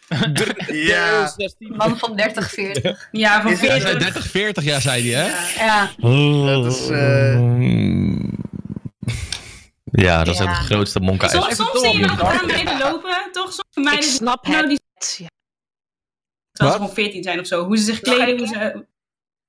Ja, 0.88 1.32
Man 1.68 1.98
van 1.98 2.16
30, 2.16 2.50
40. 2.50 3.08
Ja, 3.12 3.42
van 3.42 3.52
Is- 3.52 3.60
hij 3.60 3.68
40. 3.68 3.88
zei 3.88 3.98
30, 3.98 4.26
40 4.30 4.64
jaar 4.64 4.80
zei 4.80 5.12
hij, 5.12 5.24
hè? 5.24 5.64
Ja. 5.64 5.90
dat 6.62 6.72
is... 6.76 6.88
eh, 6.88 7.40
Ja, 9.84 10.24
dat 10.24 10.34
is 10.34 10.40
Ja. 10.40 10.48
het 10.48 10.56
grootste 10.66 11.00
monka. 11.00 11.28
Soms, 11.28 11.56
soms 11.56 11.80
zie 11.80 11.98
je 11.98 12.06
nog 12.06 12.20
aan 12.40 12.46
meiden 12.46 12.78
lopen, 12.78 13.28
toch? 13.32 13.52
Soms 13.52 13.68
Ik 13.76 13.82
meiden 13.84 14.10
snap 14.10 14.46
nou, 14.46 14.56
het. 14.56 14.68
die 14.68 14.80
Ja. 15.18 15.26
terwijl 16.52 16.76
ze 16.76 16.82
gewoon 16.82 16.94
14 17.04 17.22
zijn 17.22 17.40
of 17.40 17.46
zo. 17.46 17.64
Hoe 17.64 17.76
ze 17.76 17.84
zich 17.84 18.00
kleden, 18.00 18.38
hoe 18.38 18.46
ze... 18.46 18.86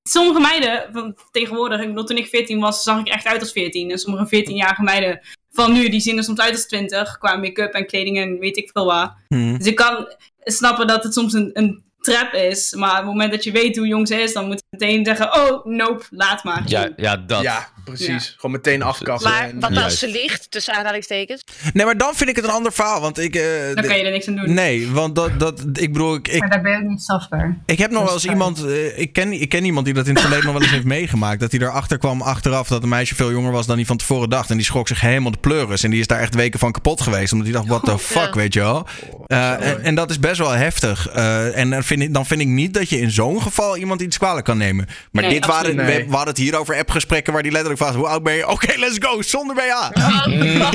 Sommige 0.07 0.39
meiden 0.39 0.89
van 0.91 1.15
tegenwoordig, 1.31 1.81
ik 1.81 1.87
bedoel, 1.87 2.03
toen 2.03 2.17
ik 2.17 2.27
14 2.27 2.59
was, 2.59 2.83
zag 2.83 2.99
ik 2.99 3.07
echt 3.07 3.25
uit 3.25 3.39
als 3.39 3.51
14. 3.51 3.91
En 3.91 3.97
sommige 3.97 4.45
14-jarige 4.45 4.83
meiden 4.83 5.19
van 5.51 5.73
nu, 5.73 5.89
die 5.89 5.99
zien 5.99 6.17
er 6.17 6.23
soms 6.23 6.39
uit 6.39 6.53
als 6.53 6.67
20. 6.67 7.17
Qua 7.17 7.35
make-up 7.35 7.73
en 7.73 7.87
kleding 7.87 8.17
en 8.17 8.39
weet 8.39 8.57
ik 8.57 8.69
veel 8.73 8.85
wat. 8.85 9.13
Hm. 9.27 9.57
Dus 9.57 9.67
ik 9.67 9.75
kan 9.75 10.07
snappen 10.43 10.87
dat 10.87 11.03
het 11.03 11.13
soms 11.13 11.33
een, 11.33 11.49
een 11.53 11.83
trap 11.99 12.33
is. 12.33 12.73
Maar 12.73 12.91
op 12.91 12.97
het 12.97 13.05
moment 13.05 13.31
dat 13.31 13.43
je 13.43 13.51
weet 13.51 13.77
hoe 13.77 13.87
jong 13.87 14.07
ze 14.07 14.21
is, 14.21 14.33
dan 14.33 14.45
moet 14.45 14.63
je 14.69 14.77
meteen 14.77 15.05
zeggen: 15.05 15.35
Oh, 15.35 15.65
nope, 15.65 16.05
laat 16.09 16.43
maar. 16.43 16.63
Ja, 16.65 16.89
ja, 16.95 17.17
dat. 17.17 17.41
ja, 17.41 17.67
precies. 17.95 18.33
Gewoon 18.35 18.51
meteen 18.55 18.81
afkappen. 18.81 19.29
Maar 19.31 19.49
en- 19.49 19.59
wat 19.59 19.77
als 19.77 19.99
ze 19.99 20.07
liegt, 20.11 20.51
tussen 20.51 20.73
aanhalingstekens? 20.73 21.43
Nee, 21.73 21.85
maar 21.85 21.97
dan 21.97 22.13
vind 22.15 22.29
ik 22.29 22.35
het 22.35 22.45
een 22.45 22.51
ander 22.51 22.71
verhaal. 22.73 23.01
Want 23.01 23.17
ik. 23.19 23.35
eh, 23.35 23.43
Dan 23.73 23.83
kan 23.85 23.97
je 23.97 24.03
er 24.03 24.11
niks 24.11 24.27
aan 24.27 24.35
doen. 24.35 24.53
Nee, 24.53 24.91
want 24.91 25.15
dat, 25.15 25.39
dat, 25.39 25.61
ik 25.73 25.93
bedoel, 25.93 26.15
ik, 26.15 26.27
ik, 26.27 26.39
Maar 26.39 26.49
daar 26.49 26.61
ben 26.61 26.71
je 26.71 26.77
ook 26.77 26.83
niet 26.89 27.01
strafbaar. 27.01 27.57
ik 27.65 27.77
heb 27.77 27.91
nog 27.91 28.03
wel 28.03 28.13
eens 28.13 28.25
iemand. 28.25 28.63
eh, 28.65 28.99
ik, 28.99 29.13
ken, 29.13 29.31
ik 29.33 29.49
ken 29.49 29.65
iemand 29.65 29.85
die 29.85 29.93
dat 29.95 30.05
in 30.07 30.11
het 30.11 30.21
verleden 30.21 30.45
nog 30.45 30.53
wel 30.53 30.63
eens 30.63 30.71
heeft 30.71 30.83
meegemaakt. 30.85 31.39
Dat 31.39 31.51
hij 31.51 31.61
erachter 31.61 31.97
kwam 31.97 32.21
achteraf 32.21 32.67
dat 32.67 32.83
een 32.83 32.89
meisje 32.89 33.15
veel 33.15 33.31
jonger 33.31 33.51
was 33.51 33.65
dan 33.65 33.75
hij 33.75 33.85
van 33.85 33.97
tevoren 33.97 34.29
dacht. 34.29 34.49
En 34.49 34.55
die 34.57 34.65
schrok 34.65 34.87
zich 34.87 35.01
helemaal 35.01 35.31
de 35.31 35.37
pleuris. 35.37 35.83
En 35.83 35.89
die 35.91 35.99
is 35.99 36.07
daar 36.07 36.19
echt 36.19 36.35
weken 36.35 36.59
van 36.59 36.71
kapot 36.71 37.01
geweest. 37.01 37.31
Omdat 37.31 37.47
hij 37.47 37.55
dacht: 37.55 37.67
what 37.67 37.85
the 37.85 37.99
fuck, 37.99 38.33
weet 38.33 38.53
je 38.53 38.59
wel. 38.59 38.87
Eh, 39.27 39.51
en, 39.69 39.81
en 39.83 39.95
dat 39.95 40.09
is 40.09 40.19
best 40.19 40.37
wel 40.37 40.51
heftig. 40.51 41.07
Eh, 41.09 41.57
en 41.57 41.69
dan 41.69 41.83
vind, 41.83 42.01
ik, 42.01 42.13
dan 42.13 42.25
vind 42.25 42.41
ik 42.41 42.47
niet 42.47 42.73
dat 42.73 42.89
je 42.89 42.99
in 42.99 43.11
zo'n 43.11 43.41
geval 43.41 43.77
iemand 43.77 44.01
iets 44.01 44.17
kwalijk 44.17 44.45
kan 44.45 44.57
nemen. 44.57 44.85
Maar 45.11 45.23
Nee, 45.23 45.33
dit 45.33 45.45
waren, 45.45 45.75
we 45.75 46.05
hadden 46.09 46.27
het 46.27 46.37
hier 46.37 46.55
over 46.57 46.75
appgesprekken 46.77 47.33
waar 47.33 47.41
die 47.43 47.51
letterlijk 47.51 47.76
Hoe 47.79 48.07
oud 48.07 48.23
ben 48.23 48.33
je? 48.33 48.47
Oké, 48.47 48.79
let's 48.79 48.97
go. 48.99 49.21
Zonder 49.21 49.55
BH. 49.55 49.89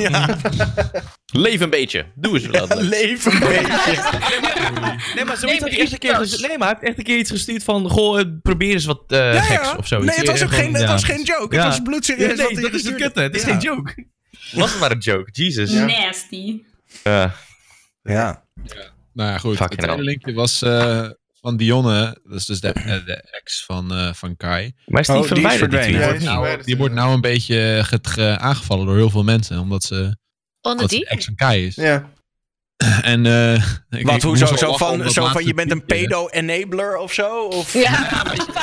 Ja, 0.01 0.39
Leef 1.33 1.61
een 1.61 1.71
beetje. 1.71 2.07
Doe 2.15 2.35
eens 2.39 2.47
wat. 2.69 2.75
leef 2.83 3.25
een 3.25 3.39
beetje. 3.39 4.03
Nee, 5.15 5.25
maar 5.25 5.37
zoiets 5.37 5.61
had 5.61 5.71
hij 5.71 5.79
echt 5.81 5.93
een 5.93 5.99
keer. 5.99 6.19
Nee, 6.49 6.59
maar 6.59 6.69
hij 6.69 6.77
heeft 6.79 6.83
echt 6.83 6.99
een 6.99 7.05
keer 7.05 7.19
iets 7.19 7.31
gestuurd 7.31 7.65
van... 7.65 7.89
Goh, 7.89 8.21
eh, 8.21 8.27
probeer 8.43 8.73
eens 8.73 8.85
wat 8.85 9.03
eh, 9.07 9.35
Ja, 9.35 9.41
geks 9.41 9.67
ja. 9.71 9.77
of 9.77 9.87
zoiets. 9.87 10.07
Nee, 10.17 10.19
het 10.19 10.29
was 10.31 10.43
ook 10.43 10.55
geen, 10.55 10.75
het 10.75 10.89
was 10.89 11.05
geen 11.05 11.23
joke. 11.23 11.55
Ja. 11.57 11.61
Het 11.65 11.71
was 11.71 11.83
bloedserieus. 11.83 12.39
Ja, 12.39 12.45
nee, 12.45 12.47
dat 12.47 12.57
is 12.57 12.63
het 12.63 12.73
gestuurd 12.73 12.97
kutte. 12.97 13.21
Het 13.21 13.35
is 13.35 13.43
Ja. 13.43 13.49
geen 13.49 13.59
joke. 13.59 14.07
Was 14.53 14.71
het 14.71 14.81
maar 14.81 14.91
een 14.91 14.99
joke. 14.99 15.29
Jesus. 15.33 15.73
Ja. 15.73 15.85
Nasty. 15.87 16.63
Ja. 17.05 17.35
Ja. 18.03 18.45
Nou 19.13 19.31
ja, 19.31 19.39
goed. 19.39 19.59
Het 19.59 19.99
linkje 19.99 20.33
was 20.33 20.63
eh, 20.63 21.09
van 21.43 21.57
Dionne. 21.57 22.19
Dat 22.25 22.39
is 22.39 22.47
dus 22.47 22.61
de, 22.61 22.69
eh, 22.73 23.05
de 23.07 23.15
ex 23.31 23.65
van, 23.65 23.93
eh, 23.95 24.13
van 24.13 24.37
Kai. 24.37 24.73
Maar 24.87 25.01
is 25.01 25.07
die 25.07 25.17
Oh, 25.17 25.23
die 25.23 25.29
verwijderd, 25.33 25.71
die 25.71 25.81
tweet? 25.81 26.23
Ja, 26.23 26.35
Nou, 26.35 26.63
die 26.63 26.77
wordt 26.77 26.95
nou 26.95 27.15
een 27.15 27.21
beetje 27.21 27.81
get- 27.85 28.07
ge- 28.07 28.39
aangevallen 28.39 28.87
door 28.87 28.97
heel 28.97 29.11
veel 29.11 29.25
mensen. 29.25 29.59
Omdat 29.59 29.83
ze 29.83 30.17
Onder 30.61 30.81
dat 30.81 30.91
die? 30.91 30.99
ze 30.99 31.07
ex 31.09 31.25
van 31.25 31.35
Kai 31.35 31.67
is. 31.67 31.75
Ja. 31.75 32.11
En, 33.03 33.27
eh, 33.27 33.55
ik- 33.91 34.07
Wat, 34.07 34.15
ik 34.15 34.23
hoezo? 34.23 34.57
Zo 34.57 34.77
van, 34.77 35.11
zo 35.11 35.27
van 35.27 35.45
je 35.45 35.55
bent 35.55 35.71
een 35.71 35.85
pedo-enabler 35.85 36.97
of 36.97 37.13
zo? 37.13 37.43
Of? 37.45 37.73
Ja. 37.73 38.23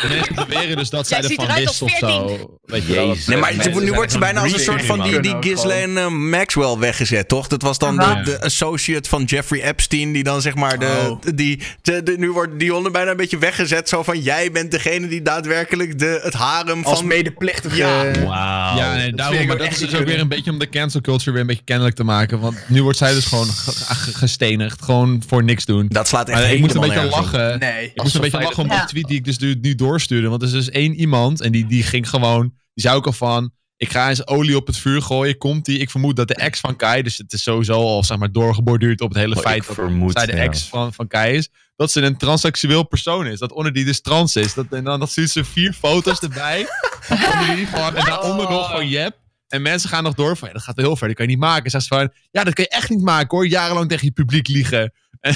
Mensen 0.10 0.36
beweren 0.36 0.78
dus 0.78 0.90
dat 0.90 1.08
zij 1.08 1.18
ervan 1.22 1.48
wist 1.56 1.68
als 1.68 1.82
of 1.82 1.92
zo. 2.00 2.60
Weet 2.66 2.86
je 2.88 2.94
wel. 2.94 3.08
Jezus. 3.08 3.26
Nee, 3.26 3.38
maar 3.38 3.54
nu 3.82 3.92
wordt 3.94 4.12
ze 4.12 4.18
bijna 4.20 4.42
als 4.42 4.54
een 4.54 4.60
soort 4.60 4.86
van 4.86 5.02
die, 5.02 5.20
die 5.20 5.36
Ghislaine 5.40 6.00
eh, 6.02 6.08
Maxwell 6.08 6.78
weggezet, 6.78 7.28
toch? 7.28 7.48
Dat 7.48 7.62
was 7.62 7.78
dan 7.78 7.96
de, 7.96 8.02
Ja. 8.02 8.24
de 8.24 8.42
associate 8.42 9.10
van 9.10 9.24
Jeffrey 9.24 9.62
Epstein, 9.64 10.12
die 10.12 10.24
dan 10.24 10.42
zeg 10.42 10.56
maar 10.56 10.80
de... 10.80 11.08
Oh. 11.10 11.22
Die, 11.36 11.62
de, 11.82 12.04
de- 12.04 12.16
nu 12.18 12.32
wordt 12.32 12.60
Dionne 12.60 12.92
bijna 12.92 13.12
een 13.12 13.18
beetje 13.18 13.38
weggezet, 13.38 13.90
zo 13.90 14.04
van 14.04 14.20
jij 14.22 14.52
bent 14.52 14.72
degene 14.72 15.08
die 15.08 15.22
daadwerkelijk 15.22 16.00
de, 16.00 16.20
het 16.24 16.34
harem 16.34 16.84
Als 16.84 16.98
van... 16.98 17.08
medeplichtige... 17.08 17.76
Ja. 17.76 18.12
Wauw. 18.12 18.78
Ja, 18.78 18.94
nee, 18.96 19.14
daarom, 19.14 19.46
maar 19.48 19.58
dat 19.58 19.72
is 19.72 19.78
dus 19.78 19.96
ook 19.96 20.06
weer 20.06 20.20
een 20.20 20.28
beetje 20.28 20.52
om 20.52 20.60
de 20.60 20.70
cancel 20.70 21.02
culture 21.02 21.32
weer 21.32 21.42
een 21.42 21.48
beetje 21.48 21.64
kennelijk 21.66 21.96
te 21.96 22.04
maken. 22.04 22.40
Want 22.40 22.58
nu 22.68 22.84
wordt 22.84 22.98
zij 22.98 23.14
dus 23.14 23.26
gewoon 23.26 23.48
ge- 23.48 23.72
ge- 23.72 24.09
gestenigd, 24.16 24.82
gewoon 24.82 25.24
voor 25.28 25.44
niks 25.44 25.66
doen. 25.66 25.88
Dat 25.88 26.08
slaat 26.08 26.30
echt 26.30 26.40
Maar 26.40 26.52
ik 26.52 26.60
moest 26.60 26.76
een 26.76 26.82
beetje 26.82 27.06
lachen. 27.06 27.60
Nee. 27.60 27.86
Ik 27.94 28.02
moest 28.02 28.16
een 28.16 28.22
beetje 28.22 28.42
lachen 28.42 28.64
om 28.64 28.70
die 28.70 28.86
tweet 28.86 29.08
die 29.08 29.18
ik 29.18 29.26
dus 29.26 29.38
nu, 29.38 29.56
nu 29.62 29.76
doorstuurde. 29.76 30.28
Want 30.28 30.42
er 30.42 30.48
is 30.48 30.54
dus 30.54 30.70
één 30.70 30.94
iemand 30.94 31.42
en 31.42 31.52
die, 31.52 31.66
die 31.66 31.84
ging 31.84 32.10
gewoon... 32.10 32.42
Die 32.74 32.84
zei 32.88 32.96
ook 32.96 33.06
al 33.06 33.12
van... 33.12 33.52
Ik 33.78 33.92
ga 33.92 34.10
eens 34.10 34.28
olie 34.28 34.56
op 34.56 34.68
het 34.68 34.78
vuur 34.78 35.02
gooien. 35.02 35.38
Komt 35.38 35.66
die? 35.66 35.80
Ik 35.80 35.90
vermoed 35.90 36.16
dat 36.16 36.28
de 36.28 36.36
ex 36.36 36.60
van 36.60 36.76
Kai... 36.76 37.04
Dus 37.04 37.18
het 37.18 37.34
is 37.34 37.44
sowieso 37.44 37.74
al 37.74 38.04
zeg 38.04 38.18
maar 38.18 38.32
doorgeborduurd 38.32 39.02
op 39.02 39.10
het 39.10 39.18
hele 39.18 39.36
Oh, 39.36 39.42
feit 39.42 39.62
ik 39.62 39.68
dat 39.68 39.76
vermoed, 39.76 40.12
zij 40.12 40.26
de 40.26 40.36
ja. 40.36 40.42
ex 40.42 40.64
van, 40.64 40.94
van 40.94 41.08
Kai 41.08 41.36
is. 41.36 41.50
Dat 41.76 41.92
ze 41.92 42.02
een 42.02 42.18
transseksueel 42.18 42.84
persoon 42.84 43.28
is. 43.28 43.40
Dat 43.40 43.52
onder 43.52 43.74
die 43.74 43.86
dus 43.86 44.02
trans 44.02 44.36
is. 44.36 44.54
Dat, 44.54 44.66
en 44.70 44.84
dan 44.84 45.00
dat 45.00 45.10
stuurt 45.10 45.30
ze 45.30 45.44
vier 45.44 45.74
foto's 45.74 46.20
erbij. 46.20 46.68
onder 47.34 47.56
die 47.56 47.68
van, 47.68 47.96
en 47.96 48.06
daaronder 48.06 48.50
nog 48.50 48.72
van 48.72 48.88
Jep. 48.88 49.18
En 49.50 49.62
mensen 49.62 49.90
gaan 49.90 50.04
nog 50.04 50.14
door 50.14 50.38
van, 50.38 50.48
ja, 50.48 50.54
dat 50.54 50.64
gaat 50.64 50.78
heel 50.78 50.96
ver, 50.96 51.08
dat 51.08 51.16
kan 51.16 51.26
je 51.26 51.32
niet 51.32 51.42
maken. 51.42 51.72
Zegt 51.72 51.84
ze 51.86 51.96
van, 51.96 52.14
ja, 52.32 52.44
dat 52.44 52.54
kan 52.54 52.64
je 52.64 52.76
echt 52.76 52.90
niet 52.90 53.02
maken 53.02 53.38
hoor. 53.38 53.48
Jarenlang 53.48 53.90
tegen 53.90 54.06
je 54.06 54.12
publiek 54.12 54.48
liegen. 54.48 54.94
En, 55.20 55.36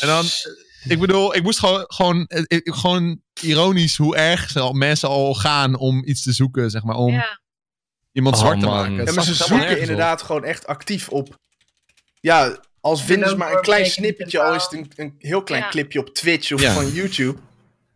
en 0.00 0.06
dan, 0.06 0.24
ik 0.88 0.98
bedoel, 0.98 1.34
ik 1.34 1.42
moest 1.42 1.58
gewoon, 1.58 1.84
gewoon, 1.86 2.26
eh, 2.26 2.60
gewoon 2.62 3.20
ironisch 3.40 3.96
hoe 3.96 4.16
erg 4.16 4.72
mensen 4.72 5.08
al 5.08 5.34
gaan 5.34 5.76
om 5.76 6.02
iets 6.04 6.22
te 6.22 6.32
zoeken, 6.32 6.70
zeg 6.70 6.82
maar, 6.82 6.96
om 6.96 7.12
Ja. 7.12 7.40
iemand 8.12 8.34
Oh, 8.34 8.40
zwart 8.40 8.60
te 8.60 8.66
maken. 8.66 9.04
Ja, 9.04 9.12
maar 9.12 9.24
ze 9.24 9.34
zoeken 9.34 9.70
op. 9.70 9.76
inderdaad 9.76 10.22
gewoon 10.22 10.44
echt 10.44 10.66
actief 10.66 11.08
op. 11.08 11.38
Ja, 12.20 12.58
als 12.80 13.04
vinden 13.04 13.28
ze 13.28 13.36
maar 13.36 13.52
een 13.52 13.60
klein 13.60 13.86
snippetje, 13.86 14.40
al 14.42 14.54
is 14.54 14.62
het 14.62 14.72
een, 14.72 14.92
een 14.96 15.14
heel 15.18 15.42
klein 15.42 15.62
Ja. 15.62 15.68
clipje 15.68 15.98
op 16.00 16.14
Twitch 16.14 16.52
of 16.52 16.60
Ja. 16.60 16.72
van 16.72 16.92
YouTube. 16.92 17.38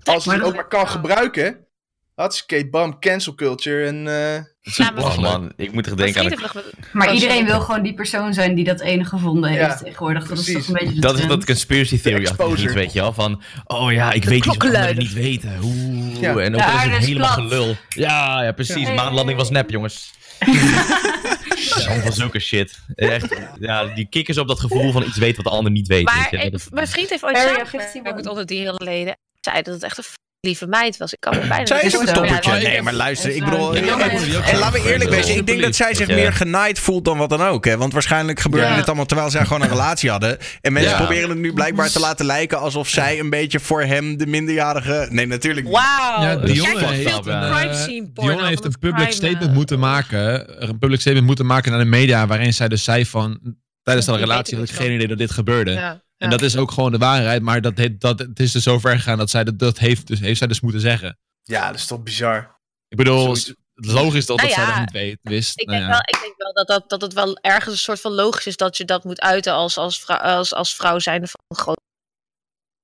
Als 0.04 0.24
je 0.24 0.30
het 0.30 0.42
ook 0.42 0.54
maar 0.54 0.68
kan 0.68 0.88
gebruiken. 0.88 1.66
Hartstikke 2.14 2.68
bam, 2.70 2.98
cancel 3.00 3.34
culture. 3.34 3.86
En, 3.86 4.08
eh, 4.08 4.42
Is 4.66 4.78
Oh 4.94 5.18
man, 5.18 5.52
ik 5.56 5.72
moet 5.72 5.86
er 5.86 5.96
denken 5.96 6.20
aan... 6.38 6.62
Maar 6.92 7.08
Oh, 7.08 7.14
iedereen 7.14 7.44
wil 7.44 7.60
gewoon 7.60 7.82
die 7.82 7.94
persoon 7.94 8.34
zijn 8.34 8.54
die 8.54 8.64
dat 8.64 8.80
ene 8.80 9.04
gevonden 9.04 9.50
heeft 9.50 9.60
Ja, 9.60 9.76
tegenwoordig. 9.76 10.26
Dat 10.28 10.38
is 10.38 10.44
precies. 10.44 10.66
toch 10.66 10.74
een 10.74 10.80
beetje 10.86 10.94
de 10.94 11.00
Dat 11.00 11.18
is 11.18 11.26
dat 11.26 11.44
conspiracy 11.44 12.00
theory 12.00 12.26
achter 12.26 12.72
weet 12.74 12.92
je 12.92 13.00
wel. 13.00 13.12
Van, 13.12 13.42
oh 13.64 13.92
ja, 13.92 14.12
ik 14.12 14.24
weet 14.24 14.38
iets 14.38 14.46
wat 14.46 14.62
anderen 14.64 14.98
niet 14.98 15.12
weten. 15.12 15.58
Oeh, 15.62 16.20
Ja. 16.20 16.36
en 16.38 16.54
ook 16.54 16.60
is 16.60 16.66
het 16.82 17.00
is 17.02 17.06
helemaal 17.06 17.34
plat. 17.34 17.48
gelul. 17.50 17.76
Ja, 17.88 18.42
ja, 18.42 18.52
precies. 18.52 18.88
Maanlanding 18.94 19.38
was 19.38 19.50
nep, 19.50 19.70
jongens. 19.70 20.10
Allemaal 21.76 22.00
van 22.02 22.12
zulke 22.12 22.38
shit. 22.38 22.78
Echt, 22.94 23.36
ja, 23.58 23.84
die 23.84 24.06
kikkers 24.08 24.38
op 24.38 24.48
dat 24.48 24.60
gevoel 24.60 24.92
van 24.92 25.02
iets 25.02 25.16
weten 25.18 25.42
wat 25.42 25.52
de 25.52 25.58
ander 25.58 25.72
niet 25.72 25.86
weet. 25.86 26.04
Maar 26.04 26.28
weet 26.30 26.40
je. 26.40 26.46
ik- 26.46 26.52
Dat- 26.52 26.66
mijn 26.70 26.88
vriend 26.88 27.10
heeft 27.10 27.24
ooit 27.24 27.36
Area 27.36 27.48
samengewerkt 27.48 27.94
51. 27.94 28.14
met 28.14 28.26
onder 28.26 28.46
die 28.46 28.58
hele 28.58 28.80
leden. 28.84 29.16
Zei 29.40 29.62
dat 29.62 29.74
het 29.74 29.82
echt 29.82 29.98
een 29.98 30.04
lieve 30.40 30.66
meid 30.66 30.96
was. 30.96 31.12
Ik 31.12 31.20
kan 31.20 31.34
me 31.34 31.46
bijna 31.46 31.66
Zij 31.66 31.82
is 31.82 31.92
een 31.92 32.06
toppertje. 32.06 32.50
Ja, 32.52 32.58
Nee, 32.58 32.82
maar 32.82 32.92
luister, 32.92 33.30
ik 33.36 33.44
bedoel... 33.44 33.76
en- 33.76 33.84
laten 34.58 34.82
we 34.82 34.90
eerlijk 34.92 35.10
wezen, 35.10 35.36
ik 35.36 35.46
denk 35.46 35.62
dat 35.62 35.74
zij 35.76 35.94
zich 35.94 36.06
meer 36.08 36.32
genaaid 36.32 36.78
voelt 36.78 37.04
dan 37.04 37.18
wat 37.18 37.28
dan 37.28 37.42
ook. 37.42 37.64
Hè? 37.64 37.76
Want 37.76 37.92
waarschijnlijk 37.92 38.40
gebeurde 38.40 38.66
Ja. 38.66 38.76
dit 38.76 38.86
allemaal 38.86 39.04
terwijl 39.06 39.30
zij 39.30 39.44
gewoon 39.44 39.62
een 39.62 39.68
relatie 39.68 40.10
hadden. 40.10 40.38
En 40.60 40.72
mensen 40.72 40.90
Ja. 40.92 40.96
proberen 40.98 41.28
het 41.28 41.38
nu 41.38 41.52
blijkbaar 41.52 41.90
te 41.90 42.00
laten 42.00 42.26
lijken 42.26 42.58
alsof 42.58 42.88
zij 42.88 43.18
een 43.18 43.30
beetje 43.30 43.60
voor 43.60 43.82
hem 43.82 44.16
de 44.16 44.26
minderjarige... 44.26 45.06
Nee, 45.10 45.26
natuurlijk 45.26 45.66
niet. 45.66 45.74
Wauw. 45.74 46.22
Ja, 46.22 46.38
Jij 46.44 46.52
Dionne 46.52 46.86
heeft, 46.86 47.26
eh, 47.26 48.02
Dionne 48.14 48.46
heeft 48.46 48.64
een 48.64 48.70
public 48.80 48.94
crime, 48.94 49.12
statement 49.12 49.42
eh, 49.50 49.52
moeten 49.52 49.78
maken. 49.78 50.44
Een 50.68 50.78
public 50.78 51.00
statement 51.00 51.26
moeten 51.26 51.46
maken 51.46 51.70
naar 51.70 51.80
de 51.80 51.86
media. 51.86 52.26
Waarin 52.26 52.52
zij 52.54 52.68
dus 52.68 52.84
zei 52.84 53.06
van. 53.06 53.40
Tijdens 53.82 54.06
de 54.06 54.16
relatie 54.16 54.56
had 54.58 54.68
ik 54.68 54.74
geen 54.74 54.92
idee 54.92 55.06
dat 55.08 55.18
dit 55.18 55.30
gebeurde. 55.30 56.00
Ja, 56.16 56.24
En 56.24 56.30
dat 56.30 56.42
is 56.42 56.56
ook 56.56 56.70
gewoon 56.70 56.92
de 56.92 56.98
waarheid. 56.98 57.42
Maar 57.42 57.60
dat, 57.60 57.88
dat, 57.98 58.18
het 58.18 58.40
is 58.40 58.52
dus 58.52 58.62
zo 58.62 58.78
ver 58.78 58.96
gegaan 58.96 59.18
dat 59.18 59.30
zij 59.30 59.44
dat, 59.44 59.58
dat 59.58 59.78
heeft, 59.78 60.06
dus, 60.06 60.20
heeft 60.20 60.38
zij 60.38 60.46
dus 60.46 60.60
moeten 60.60 60.80
zeggen. 60.80 61.18
ja, 61.42 61.66
dat 61.66 61.76
is 61.76 61.86
toch 61.86 62.02
bizar. 62.02 62.54
Ik 62.88 62.96
bedoel, 62.96 63.20
Zoiets. 63.22 63.46
het 63.46 63.84
is 63.86 63.92
logisch 63.92 64.26
dat, 64.26 64.36
Nou 64.36 64.48
dat 64.48 64.58
zij 64.58 64.66
dat 64.66 64.80
niet 64.80 64.90
weet, 64.90 65.18
wist. 65.22 65.60
Ik 65.60 65.66
Nou 65.66 65.78
denk, 65.78 65.90
ja. 65.90 65.96
wel, 65.96 66.06
ik 66.06 66.18
denk 66.22 66.34
wel 66.36 66.52
dat, 66.52 66.66
dat, 66.66 66.90
dat 66.90 67.00
het 67.02 67.12
wel 67.12 67.38
ergens 67.40 67.72
een 67.74 67.80
soort 67.80 68.00
van 68.00 68.12
logisch 68.12 68.46
is 68.46 68.56
dat 68.56 68.76
je 68.76 68.84
dat 68.84 69.04
moet 69.04 69.20
uiten 69.20 69.52
als, 69.52 69.78
als, 69.78 70.00
vrouw, 70.00 70.18
als, 70.18 70.54
als 70.54 70.74
vrouw 70.74 70.98
zijnde 70.98 71.26
van 71.26 71.40
een 71.48 71.56
groot. 71.56 71.84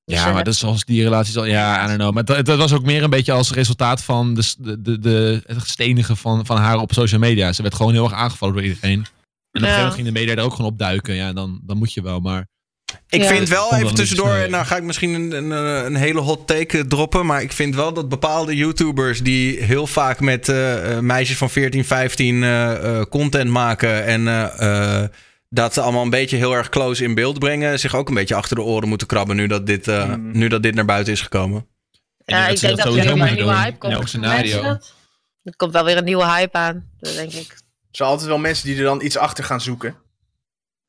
Ja, 0.05 0.33
maar 0.33 0.45
dat 0.45 0.53
is 0.53 0.61
zoals 0.61 0.85
die 0.85 1.03
relaties 1.03 1.37
al. 1.37 1.45
Ja, 1.45 1.85
I 1.85 1.87
don't 1.87 1.99
know. 1.99 2.15
Maar 2.15 2.25
dat, 2.25 2.47
dat 2.47 2.59
was 2.59 2.73
ook 2.73 2.85
meer 2.85 3.03
een 3.03 3.11
beetje 3.11 3.33
als 3.33 3.53
resultaat 3.53 4.03
van 4.03 4.35
de, 4.35 4.55
de, 4.59 4.83
de, 4.83 4.99
de, 4.99 5.43
het 5.47 5.69
stenigen 5.69 6.17
van, 6.17 6.47
van 6.47 6.57
haar 6.57 6.79
op 6.79 6.93
social 6.93 7.21
media. 7.21 7.53
Ze 7.53 7.63
werd 7.63 7.75
gewoon 7.75 7.93
heel 7.93 8.05
erg 8.05 8.13
aangevallen 8.13 8.55
door 8.55 8.65
iedereen. 8.65 8.99
En 8.99 9.01
op 9.01 9.07
een 9.53 9.61
gegeven 9.61 9.77
moment 9.79 9.95
ging 9.95 10.07
de 10.07 10.13
media 10.21 10.35
er 10.35 10.43
ook 10.43 10.55
gewoon 10.55 10.71
op 10.71 10.79
duiken. 10.79 11.15
Ja, 11.15 11.33
dan, 11.33 11.61
dan 11.63 11.77
moet 11.77 11.93
je 11.93 12.03
wel. 12.03 12.21
Maar 12.21 12.47
Ik 13.09 13.23
Ja. 13.23 13.29
vind 13.29 13.49
wel, 13.49 13.75
even 13.75 13.95
tussendoor, 13.95 14.35
sneu. 14.35 14.49
nou 14.49 14.65
ga 14.65 14.77
ik 14.77 14.83
misschien 14.83 15.15
een, 15.15 15.33
een, 15.33 15.51
een 15.87 15.95
hele 15.97 16.21
hot 16.21 16.47
take 16.47 16.87
droppen. 16.87 17.27
Maar 17.27 17.43
ik 17.43 17.53
vind 17.53 17.75
wel 17.75 17.93
dat 17.93 18.09
bepaalde 18.09 18.57
YouTubers 18.57 19.21
die 19.23 19.63
heel 19.63 19.87
vaak 19.87 20.21
met 20.21 20.49
eh, 20.49 20.93
eh, 20.97 20.99
meisjes 20.99 21.37
van 21.37 21.51
14, 21.51 21.85
15 21.85 22.43
eh, 22.43 22.73
eh, 22.99 23.05
content 23.07 23.51
maken. 23.51 24.05
En 24.05 24.29
eh, 24.29 25.03
eh, 25.03 25.09
dat 25.49 25.79
allemaal 25.79 26.03
een 26.03 26.11
beetje 26.11 26.37
heel 26.37 26.53
erg 26.57 26.69
close 26.69 27.05
in 27.05 27.15
beeld 27.15 27.39
brengen. 27.39 27.79
Zich 27.79 27.95
ook 27.95 28.09
een 28.09 28.15
beetje 28.15 28.35
achter 28.35 28.57
de 28.57 28.63
oren 28.63 28.89
moeten 28.89 29.07
krabben 29.07 29.37
nu 29.37 29.47
dat 29.47 29.67
dit, 29.67 29.89
eh, 29.89 30.03
Hmm. 30.05 30.31
nu 30.39 30.49
dat 30.49 30.63
dit 30.63 30.75
naar 30.75 30.85
buiten 30.85 31.13
is 31.13 31.21
gekomen. 31.21 31.67
Ja, 32.25 32.47
ik 32.49 32.59
ze 32.59 32.67
denk 32.67 32.77
dat 32.79 32.87
er 32.87 32.93
weer 32.93 33.07
een 33.11 33.17
nieuwe 33.19 33.37
doen, 33.37 33.55
hype 33.55 33.79
komt. 33.79 34.09
scenario. 34.09 34.63
dat? 34.63 34.95
Er 35.43 35.57
komt 35.57 35.73
wel 35.73 35.85
weer 35.85 35.97
een 35.97 36.05
nieuwe 36.05 36.27
hype 36.27 36.59
aan, 36.59 36.91
dat 36.99 37.15
denk 37.15 37.33
ik. 37.33 37.51
Er 37.51 37.99
zijn 37.99 38.09
altijd 38.09 38.29
wel 38.29 38.39
mensen 38.39 38.67
die 38.67 38.77
er 38.77 38.83
dan 38.85 39.03
iets 39.03 39.17
achter 39.17 39.45
gaan 39.45 39.61
zoeken. 39.61 39.97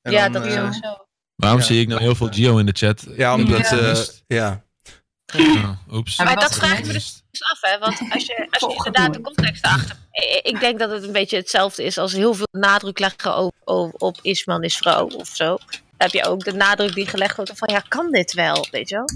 En 0.02 0.12
ja, 0.12 0.30
dan, 0.30 0.42
dat 0.42 0.46
is 0.52 0.58
ook 0.58 0.74
zo. 0.74 1.03
Waarom 1.36 1.60
Ja. 1.60 1.66
zie 1.66 1.82
ik 1.82 1.88
nou 1.88 2.02
heel 2.02 2.16
veel 2.16 2.28
Gio 2.28 2.58
in 2.58 2.66
de 2.66 2.72
chat? 2.72 3.06
Ja, 3.18 3.34
omdat... 3.36 3.70
Ja. 3.70 3.78
eh, 3.78 3.96
ja. 4.28 4.64
Oh, 5.36 5.70
oeps. 5.92 6.18
Maar 6.18 6.36
dat 6.36 6.56
vraag 6.56 6.72
ik 6.72 6.80
me 6.80 6.86
gemist? 6.86 7.24
dus 7.32 7.44
af, 7.44 7.62
hè? 7.62 7.78
Want 7.80 8.00
als 8.10 8.26
je, 8.26 8.48
als 8.50 8.62
je 8.62 8.76
inderdaad 8.76 9.14
de 9.14 9.22
context 9.22 9.66
erachter. 9.66 9.96
Ik 10.44 10.60
denk 10.60 10.80
dat 10.80 10.92
het 10.92 11.04
een 11.04 11.12
beetje 11.12 11.38
hetzelfde 11.38 11.84
is 11.84 11.98
als 11.98 12.12
heel 12.12 12.34
veel 12.34 12.48
nadruk 12.52 13.00
leggen 13.00 13.38
op, 13.38 13.56
op, 13.64 14.02
op 14.02 14.20
is 14.22 14.46
man 14.46 14.64
is 14.64 14.78
vrouw 14.78 15.08
of 15.08 15.28
zo. 15.28 15.46
Dan 15.48 15.82
heb 15.98 16.12
je 16.12 16.26
ook 16.26 16.44
de 16.44 16.54
nadruk 16.54 16.94
die 16.94 17.08
gelegd 17.08 17.36
wordt 17.36 17.52
van 17.56 17.70
ja, 17.72 17.80
kan 17.80 18.12
dit 18.12 18.34
wel, 18.34 18.68
weet 18.72 18.90
je 18.90 18.96
wel? 18.96 19.10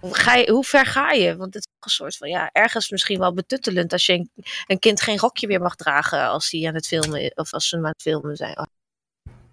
Hoe, 0.00 0.14
ga 0.14 0.34
je, 0.34 0.50
hoe 0.50 0.64
ver 0.64 0.86
ga 0.86 1.10
je? 1.12 1.36
Want 1.36 1.54
het 1.54 1.66
is 1.66 1.72
een 1.80 1.90
soort 1.90 2.16
van 2.16 2.28
ja, 2.28 2.50
ergens 2.52 2.90
misschien 2.90 3.18
wel 3.18 3.32
betuttelend 3.34 3.92
als 3.92 4.06
je 4.06 4.12
een, 4.12 4.30
een 4.66 4.78
kind 4.78 5.00
geen 5.00 5.18
rokje 5.18 5.46
meer 5.46 5.60
mag 5.60 5.74
dragen 5.76 6.28
als 6.28 6.50
die 6.50 6.68
aan 6.68 6.74
het 6.74 6.86
filmen 6.86 7.22
is, 7.22 7.34
of 7.34 7.52
als 7.52 7.68
ze 7.68 7.76
hem 7.76 7.84
aan 7.84 7.90
het 7.90 8.02
filmen 8.02 8.36
zijn. 8.36 8.58
Oh, 8.58 8.64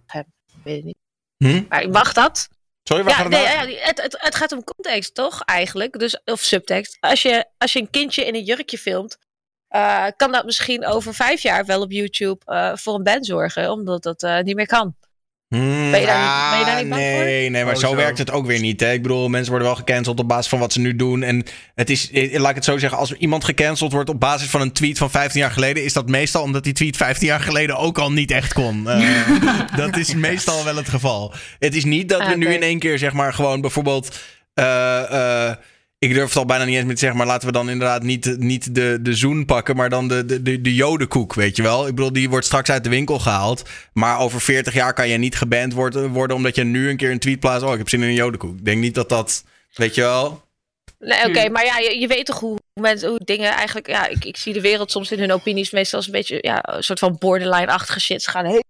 hem, 0.05 0.25
weet 0.63 0.77
ik 0.77 0.83
niet. 0.83 1.01
Hm? 1.43 1.63
Maar 1.69 1.89
mag 1.89 2.13
dat? 2.13 2.47
Sorry, 2.83 3.03
waar 3.03 3.11
Ja, 3.11 3.17
gaat 3.17 3.31
het 3.31 3.41
nee, 3.41 3.55
nou? 3.55 3.69
ja, 3.69 3.85
het, 3.85 4.01
het, 4.01 4.17
het 4.19 4.35
gaat 4.35 4.51
om 4.51 4.63
context, 4.63 5.15
toch? 5.15 5.41
Eigenlijk. 5.41 5.99
Dus, 5.99 6.21
of 6.25 6.39
subtekst. 6.39 6.97
Als 6.99 7.21
je, 7.21 7.45
als 7.57 7.73
je 7.73 7.79
een 7.79 7.89
kindje 7.89 8.25
in 8.25 8.35
een 8.35 8.43
jurkje 8.43 8.77
filmt, 8.77 9.17
eh, 9.67 10.05
kan 10.17 10.31
dat 10.31 10.45
misschien 10.45 10.85
over 10.85 11.13
vijf 11.13 11.41
jaar 11.41 11.65
wel 11.65 11.81
op 11.81 11.91
YouTube 11.91 12.45
eh, 12.45 12.75
voor 12.75 12.95
een 12.95 13.03
ban 13.03 13.23
zorgen, 13.23 13.71
omdat 13.71 14.03
dat 14.03 14.23
eh, 14.23 14.39
niet 14.39 14.55
meer 14.55 14.65
kan. 14.65 14.95
Hmm, 15.59 15.91
Ben 15.91 15.99
je 15.99 16.05
daar 16.05 16.19
niet- 16.19 16.49
ben 16.49 16.59
je 16.59 16.65
daar 16.65 16.75
niet 16.81 16.89
bang 16.89 17.01
voor? 17.01 17.23
nee, 17.23 17.49
nee, 17.49 17.63
maar 17.63 17.73
Oh, 17.73 17.79
zo, 17.79 17.87
zo. 17.89 17.95
werkt 17.95 18.17
het 18.17 18.31
ook 18.31 18.45
weer 18.45 18.59
niet. 18.59 18.79
Hè? 18.79 18.91
Ik 18.91 19.01
bedoel, 19.01 19.29
mensen 19.29 19.49
worden 19.49 19.67
wel 19.67 19.77
gecanceld 19.77 20.19
op 20.19 20.27
basis 20.27 20.47
van 20.47 20.59
wat 20.59 20.73
ze 20.73 20.79
nu 20.79 20.95
doen. 20.95 21.23
En 21.23 21.43
het 21.75 21.89
is, 21.89 22.11
eh, 22.11 22.39
laat 22.39 22.49
ik 22.49 22.55
het 22.55 22.65
zo 22.65 22.77
zeggen, 22.77 22.99
als 22.99 23.13
iemand 23.13 23.43
gecanceld 23.43 23.91
wordt 23.91 24.09
op 24.09 24.19
basis 24.19 24.49
van 24.49 24.61
een 24.61 24.71
tweet 24.71 24.97
van 24.97 25.11
15 25.11 25.41
jaar 25.41 25.51
geleden, 25.51 25.83
is 25.83 25.93
dat 25.93 26.07
meestal 26.09 26.43
omdat 26.43 26.63
die 26.63 26.73
tweet 26.73 26.97
15 26.97 27.27
jaar 27.27 27.39
geleden 27.39 27.77
ook 27.77 27.97
al 27.97 28.11
niet 28.11 28.31
echt 28.31 28.53
kon. 28.53 28.89
Eh, 28.89 29.09
dat 29.75 29.97
is 29.97 30.13
meestal 30.15 30.63
wel 30.63 30.75
het 30.75 30.89
geval. 30.89 31.33
Het 31.59 31.75
is 31.75 31.83
niet 31.83 32.09
dat 32.09 32.19
we 32.19 32.25
Ah, 32.31 32.35
nu 32.37 32.47
in 32.53 32.61
één 32.61 32.79
keer, 32.79 32.97
zeg 32.97 33.13
maar, 33.13 33.33
gewoon 33.33 33.61
bijvoorbeeld. 33.61 34.19
eh, 34.53 35.47
eh, 35.49 35.55
ik 36.03 36.13
durf 36.13 36.27
het 36.27 36.37
al 36.37 36.45
bijna 36.45 36.63
niet 36.63 36.75
eens 36.75 36.85
meer 36.85 36.93
te 36.93 36.99
zeggen, 36.99 37.17
maar 37.17 37.27
laten 37.27 37.47
we 37.47 37.53
dan 37.53 37.69
inderdaad 37.69 38.03
niet, 38.03 38.37
niet 38.37 38.75
de, 38.75 38.99
de 39.01 39.13
zoen 39.13 39.45
pakken, 39.45 39.75
maar 39.75 39.89
dan 39.89 40.07
de, 40.07 40.25
de, 40.25 40.41
de, 40.41 40.61
de 40.61 40.75
jodenkoek, 40.75 41.33
weet 41.33 41.55
je 41.55 41.61
wel. 41.61 41.87
Ik 41.87 41.95
bedoel, 41.95 42.13
die 42.13 42.29
wordt 42.29 42.45
straks 42.45 42.69
uit 42.69 42.83
de 42.83 42.89
winkel 42.89 43.19
gehaald. 43.19 43.63
Maar 43.93 44.19
over 44.19 44.41
40 44.41 44.73
jaar 44.73 44.93
kan 44.93 45.09
je 45.09 45.17
niet 45.17 45.35
geband 45.35 45.73
worden, 45.73 46.09
worden 46.09 46.35
omdat 46.35 46.55
je 46.55 46.63
nu 46.63 46.89
een 46.89 46.97
keer 46.97 47.11
een 47.11 47.19
tweet 47.19 47.39
plaatst. 47.39 47.65
Oh, 47.65 47.71
ik 47.71 47.77
heb 47.77 47.89
zin 47.89 48.01
in 48.01 48.07
een 48.07 48.13
jodenkoek. 48.13 48.57
Ik 48.57 48.65
denk 48.65 48.81
niet 48.81 48.95
dat 48.95 49.09
dat, 49.09 49.43
weet 49.73 49.95
je 49.95 50.01
wel. 50.01 50.41
Nee, 50.99 51.27
oké, 51.27 51.49
maar 51.49 51.65
ja, 51.65 51.77
je, 51.77 52.07
weet 52.07 52.25
toch 52.25 52.39
hoe 52.39 52.57
mensen, 52.73 53.09
hoe 53.09 53.21
dingen 53.23 53.51
eigenlijk, 53.51 53.87
ja, 53.87 54.07
ik, 54.07 54.25
ik 54.25 54.37
zie 54.37 54.53
de 54.53 54.61
wereld 54.61 54.91
soms 54.91 55.11
in 55.11 55.19
hun 55.19 55.31
opinies 55.31 55.71
meestal 55.71 55.97
als 55.97 56.07
een 56.07 56.13
beetje, 56.13 56.37
ja, 56.41 56.75
een 56.75 56.83
soort 56.83 56.99
van 56.99 57.15
borderline-achtige 57.19 57.99
shit 57.99 58.27
gaan. 58.27 58.45
Heel- 58.45 58.63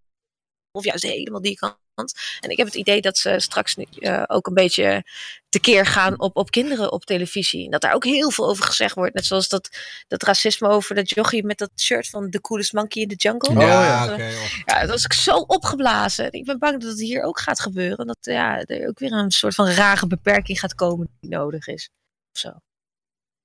Of 0.71 0.83
juist 0.83 1.03
helemaal 1.03 1.41
die 1.41 1.55
kant 1.55 1.81
En 1.95 2.49
ik 2.49 2.57
heb 2.57 2.67
het 2.67 2.75
idee 2.75 3.01
dat 3.01 3.17
ze 3.17 3.39
straks 3.39 3.75
uh, 3.77 4.23
ook 4.27 4.47
een 4.47 4.53
beetje 4.53 5.03
tekeer 5.49 5.85
gaan 5.85 6.19
op, 6.19 6.35
op 6.37 6.51
kinderen 6.51 6.91
op 6.91 7.05
televisie. 7.05 7.65
En 7.65 7.71
dat 7.71 7.81
daar 7.81 7.93
ook 7.93 8.05
heel 8.05 8.31
veel 8.31 8.47
over 8.47 8.63
gezegd 8.63 8.95
wordt. 8.95 9.13
Net 9.13 9.25
zoals 9.25 9.49
dat, 9.49 9.69
dat 10.07 10.23
racisme 10.23 10.67
over 10.67 10.95
dat 10.95 11.09
jochie 11.09 11.45
met 11.45 11.57
dat 11.57 11.71
shirt 11.75 12.09
van 12.09 12.29
The 12.29 12.41
Coolest 12.41 12.73
Monkey 12.73 13.01
in 13.01 13.07
the 13.07 13.15
Jungle. 13.15 13.55
Oh, 13.55 13.61
ja, 13.61 14.03
oké. 14.03 14.13
Okay, 14.13 14.33
ja, 14.65 14.79
dat 14.79 14.89
was 14.89 15.05
ik 15.05 15.13
zo 15.13 15.35
opgeblazen. 15.35 16.31
Ik 16.31 16.45
ben 16.45 16.59
bang 16.59 16.81
dat 16.81 16.89
het 16.89 16.99
hier 16.99 17.23
ook 17.23 17.39
gaat 17.39 17.59
gebeuren. 17.59 18.07
Dat 18.07 18.17
ja, 18.21 18.63
er 18.63 18.87
ook 18.87 18.99
weer 18.99 19.11
een 19.11 19.31
soort 19.31 19.55
van 19.55 19.67
rare 19.67 20.07
beperking 20.07 20.59
gaat 20.59 20.75
komen 20.75 21.09
die 21.19 21.29
nodig 21.29 21.67
is. 21.67 21.89
Of 22.33 22.39
zo. 22.39 22.51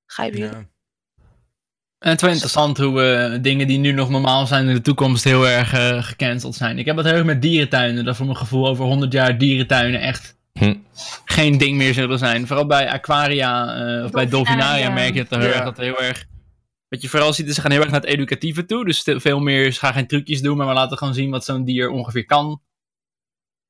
Ga 0.07 0.25
je 0.25 0.33
weer? 0.33 0.53
Ja. 0.53 0.69
En 1.99 2.11
het 2.11 2.17
is 2.17 2.23
wel 2.23 2.33
interessant 2.33 2.79
hoe 2.79 3.31
uh, 3.33 3.43
dingen 3.43 3.67
die 3.67 3.79
nu 3.79 3.93
nog 3.93 4.11
normaal 4.11 4.47
zijn 4.47 4.69
in 4.69 4.75
de 4.75 4.81
toekomst 4.81 5.25
heel 5.25 5.49
erg 5.49 5.75
uh, 5.75 6.03
gecanceld 6.03 6.55
zijn. 6.55 6.79
Ik 6.79 6.87
heb 6.87 6.97
het 6.97 7.07
heel 7.07 7.15
erg 7.15 7.25
met 7.25 7.43
dierentuinen. 7.43 8.05
Dat 8.05 8.17
voor 8.17 8.27
mijn 8.27 8.39
gevoel 8.39 8.69
over 8.69 8.85
100 8.85 9.13
jaar 9.13 9.39
dierentuinen 9.39 10.01
echt 10.01 10.39
hm. 10.53 10.75
geen 11.25 11.59
ding 11.59 11.77
meer 11.77 11.95
zullen 11.95 12.19
zijn. 12.19 12.47
Vooral 12.47 12.67
bij 12.67 12.91
aquaria 12.91 13.81
uh, 13.99 14.05
of 14.05 14.11
bij 14.11 14.29
dolfinaria 14.29 14.91
merk 14.91 15.15
je 15.15 15.21
het 15.21 15.31
heel 15.31 15.41
erg, 15.41 15.65
dat 15.65 15.77
heel 15.77 16.01
erg... 16.01 16.27
Wat 16.89 17.03
je 17.03 17.09
vooral 17.09 17.33
ziet 17.33 17.49
is 17.49 17.55
ze 17.55 17.61
gaan 17.61 17.71
heel 17.71 17.81
erg 17.81 17.91
naar 17.91 18.01
het 18.01 18.11
educatieve 18.11 18.65
toe. 18.65 18.85
Dus 18.85 19.03
veel 19.05 19.41
meer, 19.41 19.73
ze 19.73 19.79
gaan 19.79 19.93
geen 19.93 20.07
trucjes 20.07 20.41
doen, 20.41 20.57
maar 20.57 20.67
we 20.67 20.73
laten 20.73 20.99
gewoon 20.99 21.15
zien 21.15 21.31
wat 21.31 21.45
zo'n 21.45 21.65
dier 21.65 21.91
ongeveer 21.91 22.25
kan. 22.25 22.63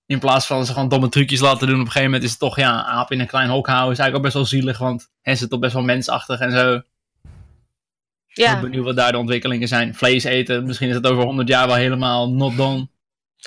In 0.07 0.19
plaats 0.19 0.47
van 0.47 0.67
ze 0.67 0.73
gewoon 0.73 0.89
domme 0.89 1.09
trucjes 1.09 1.41
laten 1.41 1.67
doen. 1.67 1.81
Op 1.81 1.87
een 1.87 1.93
gegeven 1.93 2.05
moment 2.05 2.23
is 2.23 2.31
het 2.31 2.39
toch, 2.39 2.57
ja, 2.57 2.85
aap 2.85 3.13
in 3.13 3.21
een 3.21 3.27
klein 3.27 3.49
hok 3.49 3.67
houden 3.67 3.93
is 3.93 3.99
eigenlijk 3.99 4.17
ook 4.17 4.33
best 4.33 4.51
wel 4.51 4.61
zielig. 4.61 4.79
Want 4.79 5.11
hij 5.21 5.33
is 5.33 5.41
het 5.41 5.51
toch 5.51 5.61
best 5.61 5.73
wel 5.73 5.83
mensachtig 5.83 6.41
en 6.41 6.53
zo. 6.53 6.83
Ja. 8.39 8.55
Ik 8.55 8.61
ben 8.61 8.71
benieuwd 8.71 8.85
wat 8.85 8.97
daar 8.97 9.13
de 9.13 9.19
ontwikkelingen 9.19 9.69
zijn. 9.69 9.95
Vlees 9.95 10.25
eten, 10.25 10.65
misschien 10.65 10.89
is 10.89 10.95
het 10.95 11.07
over 11.07 11.25
100 11.25 11.49
jaar 11.49 11.67
wel 11.67 11.77
helemaal 11.77 12.31
not 12.31 12.57
done. 12.57 12.89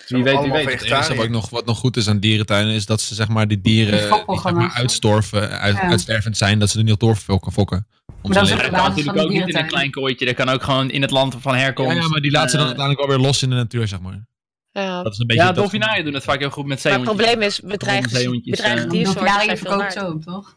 Wie 0.07 0.23
weet, 0.23 0.39
wie 0.39 0.51
weet. 0.51 0.69
Het 0.69 0.83
enige 0.83 1.15
wat 1.15 1.29
nog, 1.29 1.49
wat 1.49 1.65
nog 1.65 1.77
goed 1.77 1.97
is 1.97 2.07
aan 2.07 2.19
dierentuinen 2.19 2.73
is 2.73 2.85
dat 2.85 3.01
ze 3.01 3.15
zeg 3.15 3.27
maar 3.27 3.47
die 3.47 3.61
dieren 3.61 3.99
zeg 3.99 4.53
maar, 4.53 4.71
uitstorven, 4.71 5.59
uit, 5.59 5.75
ja. 5.75 5.81
uitstervend 5.81 6.37
zijn, 6.37 6.59
dat 6.59 6.69
ze 6.69 6.77
er 6.77 6.83
niet 6.83 6.93
op 6.93 6.99
doorfokken 6.99 7.51
fokken. 7.51 7.87
Om 8.21 8.33
dat 8.33 8.49
kan 8.49 8.71
natuurlijk 8.71 9.17
ook 9.17 9.29
niet 9.29 9.47
in 9.47 9.57
een 9.57 9.67
klein 9.67 9.91
kooitje. 9.91 10.25
Dat 10.25 10.35
kan 10.35 10.49
ook 10.49 10.63
gewoon 10.63 10.89
in 10.89 11.01
het 11.01 11.11
land 11.11 11.35
van 11.39 11.55
herkomst. 11.55 11.97
Ja, 11.97 12.07
maar 12.07 12.21
die 12.21 12.31
laten 12.31 12.49
ze 12.49 12.57
dan 12.57 12.65
uh, 12.65 12.71
uiteindelijk 12.71 13.09
alweer 13.09 13.25
los 13.27 13.43
in 13.43 13.49
de 13.49 13.55
natuur, 13.55 13.87
zeg 13.87 13.99
maar. 13.99 14.25
Ja, 14.71 15.03
dat 15.03 15.13
is 15.13 15.19
een 15.19 15.27
beetje 15.27 15.43
ja 15.43 15.51
dolfinariën 15.51 16.03
doen 16.03 16.13
het 16.13 16.23
vaak 16.23 16.39
heel 16.39 16.49
goed 16.49 16.65
met 16.65 16.81
zeehondjes. 16.81 17.15
Maar 17.15 17.25
het 17.25 17.33
probleem 17.35 17.49
is, 17.49 17.59
bedreigd, 17.59 18.11
bedreigd 18.43 18.89
diersoorten 18.89 19.33
zijn 19.33 19.57
veel 19.57 19.77
waard. 19.77 19.99
ook, 19.99 20.21
toch? 20.21 20.55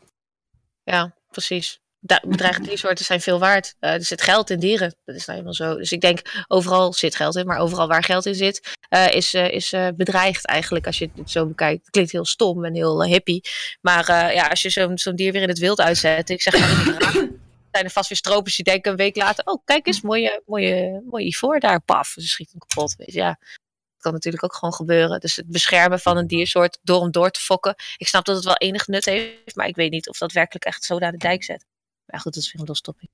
Ja, 0.84 1.14
precies 1.30 1.82
bedreigde 2.06 2.64
diersoorten 2.68 3.04
zijn 3.04 3.20
veel 3.20 3.38
waard. 3.38 3.74
Uh, 3.80 3.92
er 3.92 4.04
zit 4.04 4.22
geld 4.22 4.50
in 4.50 4.58
dieren. 4.58 4.96
Dat 5.04 5.14
is 5.14 5.26
nou 5.26 5.38
helemaal 5.38 5.54
zo. 5.54 5.76
Dus 5.76 5.92
ik 5.92 6.00
denk, 6.00 6.44
overal 6.48 6.92
zit 6.92 7.16
geld 7.16 7.36
in. 7.36 7.46
Maar 7.46 7.58
overal 7.58 7.88
waar 7.88 8.04
geld 8.04 8.26
in 8.26 8.34
zit, 8.34 8.76
uh, 8.90 9.10
is, 9.10 9.34
uh, 9.34 9.50
is 9.50 9.74
bedreigd 9.96 10.46
eigenlijk. 10.46 10.86
Als 10.86 10.98
je 10.98 11.10
het 11.14 11.30
zo 11.30 11.46
bekijkt. 11.46 11.80
Het 11.80 11.90
klinkt 11.90 12.12
heel 12.12 12.24
stom 12.24 12.64
en 12.64 12.74
heel 12.74 13.04
hippie. 13.04 13.44
Maar 13.80 14.34
ja, 14.34 14.46
als 14.46 14.62
je 14.62 14.70
zo'n 14.70 14.98
zo'n 14.98 15.16
dier 15.16 15.32
weer 15.32 15.42
in 15.42 15.48
het 15.48 15.58
wild 15.58 15.80
uitzet. 15.80 16.30
Ik 16.30 16.42
zeg 16.42 16.54
zijn 17.74 17.86
er 17.86 17.92
vast 17.92 18.08
weer 18.08 18.18
stropers 18.18 18.56
die 18.56 18.64
denken 18.64 18.90
een 18.90 18.96
week 18.96 19.16
later. 19.16 19.44
Oh, 19.44 19.64
kijk 19.64 19.86
eens, 19.86 20.00
mooie, 20.00 20.42
mooie, 20.46 21.02
mooie 21.06 21.26
ivoor 21.26 21.60
daar. 21.60 21.80
Paf, 21.80 22.08
ze 22.08 22.28
schiet 22.28 22.50
hem 22.50 22.58
kapot. 22.58 22.94
Weet 22.96 23.12
je. 23.12 23.18
Ja, 23.18 23.38
dat 23.38 24.02
kan 24.02 24.12
natuurlijk 24.12 24.44
ook 24.44 24.54
gewoon 24.54 24.74
gebeuren. 24.74 25.20
Dus 25.20 25.36
het 25.36 25.46
beschermen 25.46 26.00
van 26.00 26.16
een 26.16 26.26
diersoort 26.26 26.78
door 26.82 27.02
hem 27.02 27.10
door 27.10 27.30
te 27.30 27.40
fokken. 27.40 27.74
Ik 27.96 28.08
snap 28.08 28.24
dat 28.24 28.36
het 28.36 28.44
wel 28.44 28.56
enig 28.56 28.86
nut 28.86 29.04
heeft. 29.04 29.56
Maar 29.56 29.66
ik 29.66 29.76
weet 29.76 29.90
niet 29.90 30.08
of 30.08 30.18
dat 30.18 30.32
werkelijk 30.32 30.64
echt 30.64 30.84
zo 30.84 30.98
naar 30.98 31.12
de 31.12 31.18
dijk 31.18 31.44
zet. 31.44 31.64
Maar 32.14 32.22
goed, 32.22 32.34
dat 32.34 32.42
is 32.42 32.52
weer 32.52 32.60
een 32.62 32.68
los 32.68 32.80
topic. 32.80 33.08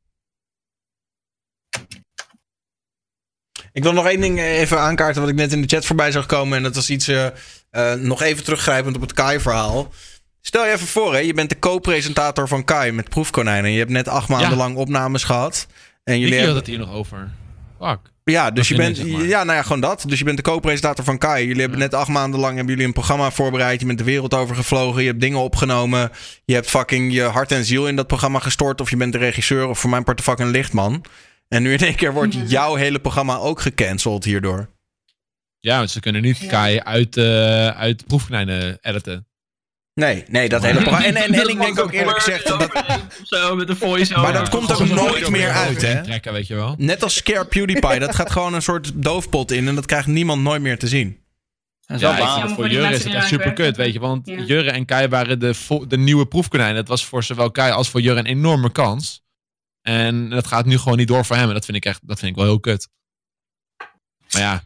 Ik 3.73 3.83
wil 3.83 3.93
nog 3.93 4.07
één 4.07 4.21
ding 4.21 4.39
eh, 4.39 4.61
even 4.61 4.79
aankaarten 4.79 5.21
wat 5.21 5.31
ik 5.31 5.37
net 5.37 5.53
in 5.53 5.61
de 5.61 5.69
chat 5.69 5.85
voorbij 5.85 6.11
zag 6.11 6.27
komen. 6.27 6.57
En 6.57 6.63
dat 6.63 6.75
was 6.75 6.91
iets 6.91 7.09
uh, 7.09 7.27
uh, 7.71 7.95
nog 7.95 8.23
even 8.23 8.45
teruggrijpend 8.45 8.97
op 8.97 9.01
het 9.01 9.13
Kai-verhaal. 9.13 9.93
Stel 10.41 10.67
je 10.67 10.73
even 10.73 10.87
voor, 10.87 11.13
hè, 11.13 11.19
je 11.19 11.35
bent 11.35 11.49
de 11.49 11.59
co-presentator 11.59 12.49
van 12.49 12.65
Kai 12.65 12.93
met 12.93 13.09
proefkonijnen. 13.09 13.71
Je 13.71 13.79
hebt 13.79 13.91
net 13.91 14.09
acht 14.09 14.29
maanden 14.29 14.57
lang 14.57 14.77
opnames 14.77 15.25
gehad. 15.25 15.67
En 16.05 16.19
jullie 16.19 16.37
hebben 16.37 16.57
het 16.57 16.67
hier 16.67 16.79
nog 16.79 16.93
over. 16.93 17.31
Fuck. 17.79 18.13
Ja, 18.31 18.51
dus 18.51 18.69
je 18.69 18.75
bent. 18.75 18.97
Ja, 18.97 19.45
nou 19.45 19.57
ja, 19.57 19.63
gewoon 19.63 19.81
dat. 19.81 20.05
Dus 20.07 20.19
je 20.19 20.25
bent 20.25 20.37
de 20.37 20.43
co-presentator 20.43 21.05
van 21.05 21.19
Kai. 21.19 21.47
Jullie 21.47 21.61
hebben 21.61 21.79
net 21.79 21.95
acht 21.95 22.09
maanden 22.09 22.41
lang 22.41 22.55
hebben 22.55 22.71
jullie 22.71 22.87
een 22.87 22.93
programma 22.93 23.31
voorbereid. 23.31 23.81
Je 23.81 23.87
bent 23.87 23.99
de 23.99 24.05
wereld 24.05 24.35
over 24.35 24.57
gevlogen. 24.57 25.03
Je 25.03 25.09
hebt 25.09 25.21
dingen 25.21 25.39
opgenomen. 25.39 26.11
Je 26.45 26.55
hebt 26.55 26.71
fucking 26.71 27.13
je 27.13 27.23
hart 27.23 27.53
en 27.53 27.65
ziel 27.65 27.89
in 27.89 27.97
dat 27.97 28.07
programma 28.07 28.39
gestort. 28.39 28.81
Of 28.81 28.91
je 28.91 28.97
bent 28.97 29.13
de 29.13 29.19
regisseur. 29.19 29.69
Of 29.69 29.79
voor 29.79 29.91
mijn 29.91 30.05
part 30.05 30.21
fucking 30.21 30.51
lichtman. 30.51 31.05
En 31.49 31.63
nu 31.63 31.73
in 31.73 31.79
één 31.79 31.95
keer 31.95 32.13
wordt 32.13 32.37
jouw 32.47 32.75
hele 32.75 32.99
programma 32.99 33.37
ook 33.37 33.61
gecanceld 33.61 34.25
hierdoor. 34.25 34.69
Ja, 35.61 35.77
want 35.77 35.91
ze 35.91 36.01
kunnen 36.01 36.23
niet 36.23 36.47
Kai 36.47 36.81
uit, 36.81 37.17
uh, 37.17 37.67
uit 37.67 38.07
proefkonijnen 38.07 38.79
editen. 38.81 39.30
Nee, 39.95 40.25
nee, 40.29 40.49
dat 40.49 40.63
hele 40.63 40.81
programma. 40.81 41.07
En, 41.07 41.17
en, 41.17 41.35
en 41.35 41.49
ik 41.49 41.61
denk 41.61 41.81
ook 41.81 41.93
eerlijk 41.93 42.19
gezegd. 42.19 42.47
Dat, 42.47 42.85
zo 43.23 43.57
met 43.57 43.67
de 43.67 43.77
voice. 43.77 44.21
Maar 44.21 44.33
dat 44.33 44.49
komt 44.49 44.73
ook 44.73 44.89
nooit 44.89 45.31
meer 45.31 45.51
uit, 45.51 45.83
hè? 45.83 46.03
Trekken, 46.03 46.33
weet 46.33 46.47
je 46.47 46.55
wel. 46.55 46.75
Net 46.79 47.03
als 47.03 47.15
Scare 47.15 47.45
PewDiePie. 47.45 47.99
dat 47.99 48.15
gaat 48.15 48.31
gewoon 48.31 48.55
een 48.55 48.63
soort 48.63 49.03
doofpot 49.03 49.51
in 49.51 49.69
en 49.69 49.75
dat 49.75 49.87
krijgt 49.87 50.07
niemand 50.07 50.43
nooit 50.43 50.63
meer 50.63 50.79
te 50.79 50.89
zien. 50.89 51.19
Ja, 51.99 52.49
voor 52.49 52.69
Jurre 52.69 52.95
is 52.95 53.05
het 53.05 53.13
echt 53.13 53.29
super 53.29 53.53
kut, 53.53 53.77
weet 53.77 53.93
je. 53.93 53.99
Want 53.99 54.27
Jurre 54.27 54.71
en 54.71 54.85
Kai 54.85 55.09
waren 55.09 55.39
de, 55.39 55.55
de 55.89 55.99
nieuwe 55.99 56.27
proefkonijnen. 56.27 56.77
Dat 56.77 56.89
was 56.89 57.05
voor 57.05 57.25
zowel 57.25 57.51
Kai 57.51 57.73
als 57.73 57.89
voor 57.89 58.01
Jurre 58.01 58.19
een 58.19 58.27
enorme 58.27 58.73
kans. 58.73 59.23
En 59.83 60.31
dat 60.31 60.47
gaat 60.47 60.67
nu 60.67 60.79
gewoon 60.79 60.99
niet 60.99 61.09
door 61.09 61.25
voor 61.25 61.37
hem. 61.37 61.49
En 61.49 61.55
dat 61.55 61.65
vind 61.65 61.77
ik 61.77 61.85
echt, 61.85 62.09
dat 62.09 62.19
vind 62.19 62.31
ik 62.31 62.37
wel 62.37 62.47
heel 62.47 62.61
kut. 62.61 62.89
Maar 64.33 64.43
ja. 64.43 64.63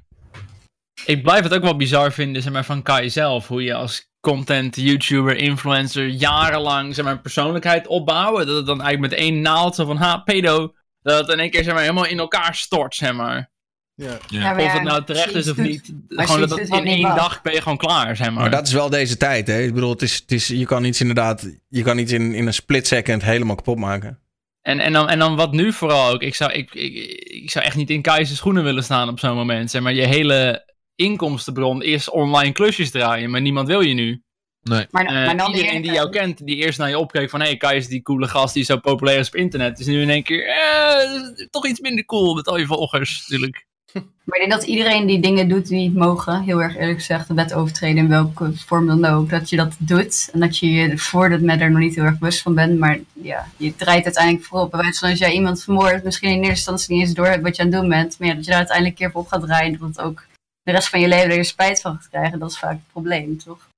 Ik 1.04 1.22
blijf 1.22 1.42
het 1.42 1.54
ook 1.54 1.62
wel 1.62 1.76
bizar 1.76 2.12
vinden, 2.12 2.42
zeg 2.42 2.52
maar, 2.52 2.64
van 2.64 2.82
Kai 2.82 3.10
zelf. 3.10 3.48
Hoe 3.48 3.62
je 3.62 3.74
als 3.74 4.08
content, 4.24 4.76
YouTuber, 4.76 5.36
influencer 5.36 6.06
jarenlang 6.06 6.94
zeg 6.94 7.04
maar, 7.04 7.20
persoonlijkheid 7.20 7.86
opbouwen. 7.86 8.46
Dat 8.46 8.56
het 8.56 8.66
dan 8.66 8.82
eigenlijk 8.82 9.12
met 9.12 9.20
één 9.20 9.40
naald 9.40 9.74
zo 9.74 9.84
van 9.84 9.96
ha, 9.96 10.16
pedo. 10.16 10.74
Dat 11.02 11.18
het 11.20 11.28
in 11.28 11.38
één 11.38 11.50
keer 11.50 11.64
zeg 11.64 11.72
maar, 11.72 11.82
helemaal 11.82 12.06
in 12.06 12.18
elkaar 12.18 12.54
stort, 12.54 12.94
zeg 12.94 13.12
maar. 13.12 13.52
Ja. 13.94 14.18
ja. 14.28 14.56
of 14.56 14.72
het 14.72 14.82
nou 14.82 15.04
terecht 15.04 15.34
is 15.34 15.50
of 15.50 15.56
niet. 15.56 15.94
Gewoon 16.08 16.40
dat 16.40 16.58
het 16.58 16.68
in 16.68 16.86
één 16.86 17.02
dag 17.14 17.42
ben 17.42 17.52
je 17.52 17.62
gewoon 17.62 17.78
klaar, 17.78 18.16
zeg 18.16 18.30
maar. 18.30 18.40
Maar 18.40 18.50
dat 18.50 18.66
is 18.66 18.72
wel 18.72 18.90
deze 18.90 19.16
tijd, 19.16 19.46
hè. 19.46 19.60
Ik 19.60 19.74
bedoel, 19.74 19.90
het 19.90 20.02
is, 20.02 20.14
het 20.14 20.32
is, 20.32 20.46
je 20.46 20.66
kan 20.66 20.84
iets 20.84 21.00
inderdaad... 21.00 21.58
Je 21.68 21.82
kan 21.82 21.98
iets 21.98 22.12
in, 22.12 22.34
in 22.34 22.46
een 22.46 22.54
split 22.54 22.86
second 22.86 23.22
helemaal 23.22 23.56
kapot 23.56 23.78
maken. 23.78 24.18
En, 24.62 24.80
en, 24.80 24.92
dan, 24.92 25.08
en 25.08 25.18
dan 25.18 25.36
wat 25.36 25.52
nu 25.52 25.72
vooral 25.72 26.12
ook. 26.12 26.22
Ik 26.22 26.34
zou, 26.34 26.52
ik, 26.52 26.74
ik, 26.74 26.94
ik 27.24 27.50
zou 27.50 27.64
echt 27.64 27.76
niet 27.76 27.90
in 27.90 28.02
Keizers 28.02 28.38
schoenen 28.38 28.64
willen 28.64 28.84
staan 28.84 29.08
op 29.08 29.18
zo'n 29.18 29.34
moment. 29.34 29.70
Zeg 29.70 29.82
maar 29.82 29.94
je 29.94 30.06
hele 30.06 30.72
inkomstenbron 30.96 31.82
is 31.82 32.10
online 32.10 32.52
klusjes 32.52 32.90
draaien, 32.90 33.30
maar 33.30 33.40
niemand 33.40 33.68
wil 33.68 33.80
je 33.80 33.94
nu. 33.94 34.22
Nee. 34.64 34.86
Maar, 34.90 35.04
maar 35.04 35.36
dan 35.36 35.54
iedereen 35.54 35.82
die 35.82 35.92
jou 35.92 36.10
kent, 36.10 36.46
die 36.46 36.56
eerst 36.56 36.78
naar 36.78 36.88
je 36.88 36.98
opkeek 36.98 37.30
van... 37.30 37.40
hé, 37.40 37.46
hey, 37.46 37.56
Kai 37.56 37.76
is 37.76 37.88
die 37.88 38.02
coole 38.02 38.28
gast 38.28 38.54
die 38.54 38.64
zo 38.64 38.76
populair 38.76 39.18
is 39.18 39.26
op 39.26 39.34
internet... 39.34 39.80
is 39.80 39.86
nu 39.86 40.00
in 40.00 40.10
één 40.10 40.22
keer 40.22 40.46
eh, 40.46 41.46
toch 41.50 41.66
iets 41.66 41.80
minder 41.80 42.04
cool 42.04 42.34
met 42.34 42.46
al 42.48 42.58
je 42.58 42.66
volgers 42.66 43.20
natuurlijk. 43.20 43.66
Maar 44.24 44.40
ik 44.40 44.48
denk 44.48 44.60
dat 44.60 44.68
iedereen 44.68 45.06
die 45.06 45.20
dingen 45.20 45.48
doet 45.48 45.68
die 45.68 45.78
niet 45.78 45.94
mogen... 45.94 46.42
heel 46.42 46.62
erg 46.62 46.76
eerlijk 46.76 46.98
gezegd 46.98 47.28
de 47.28 47.34
wet 47.34 47.54
overtreden 47.54 47.96
in 47.96 48.08
welke 48.08 48.52
vorm 48.54 48.86
dan 48.86 49.04
ook... 49.04 49.30
dat 49.30 49.50
je 49.50 49.56
dat 49.56 49.76
doet 49.78 50.28
en 50.32 50.40
dat 50.40 50.58
je 50.58 50.72
je 50.72 50.98
voordat 50.98 51.40
met 51.40 51.60
er 51.60 51.70
nog 51.70 51.80
niet 51.80 51.94
heel 51.94 52.04
erg 52.04 52.18
bewust 52.18 52.42
van 52.42 52.54
bent... 52.54 52.78
maar 52.78 52.98
ja, 53.12 53.46
je 53.56 53.76
draait 53.76 54.04
uiteindelijk 54.04 54.44
voorop. 54.44 54.70
Bij 54.70 54.80
wijze 54.80 54.98
van 54.98 55.10
als 55.10 55.18
jij 55.18 55.32
iemand 55.32 55.62
vermoordt... 55.62 56.04
misschien 56.04 56.30
in 56.30 56.36
eerste 56.36 56.50
instantie 56.50 56.94
niet 56.94 57.04
eens 57.04 57.14
door 57.14 57.26
hebt 57.26 57.42
wat 57.42 57.56
je 57.56 57.62
aan 57.62 57.70
het 57.70 57.80
doen 57.80 57.88
bent... 57.88 58.18
maar 58.18 58.28
ja, 58.28 58.34
dat 58.34 58.44
je 58.44 58.50
daar 58.50 58.58
uiteindelijk 58.58 59.00
een 59.00 59.10
keer 59.10 59.20
op 59.20 59.26
gaat 59.26 59.42
draaien... 59.42 59.78
dat 59.78 59.88
het 59.88 60.00
ook 60.00 60.26
de 60.64 60.72
rest 60.72 60.88
van 60.88 61.00
je 61.00 61.08
leven 61.08 61.36
er 61.36 61.44
spijt 61.44 61.80
van 61.80 61.94
gaat 61.94 62.08
krijgen, 62.08 62.38
dat 62.38 62.50
is 62.50 62.58
vaak 62.58 62.72
het 62.72 62.92
probleem, 62.92 63.38
toch? 63.38 63.68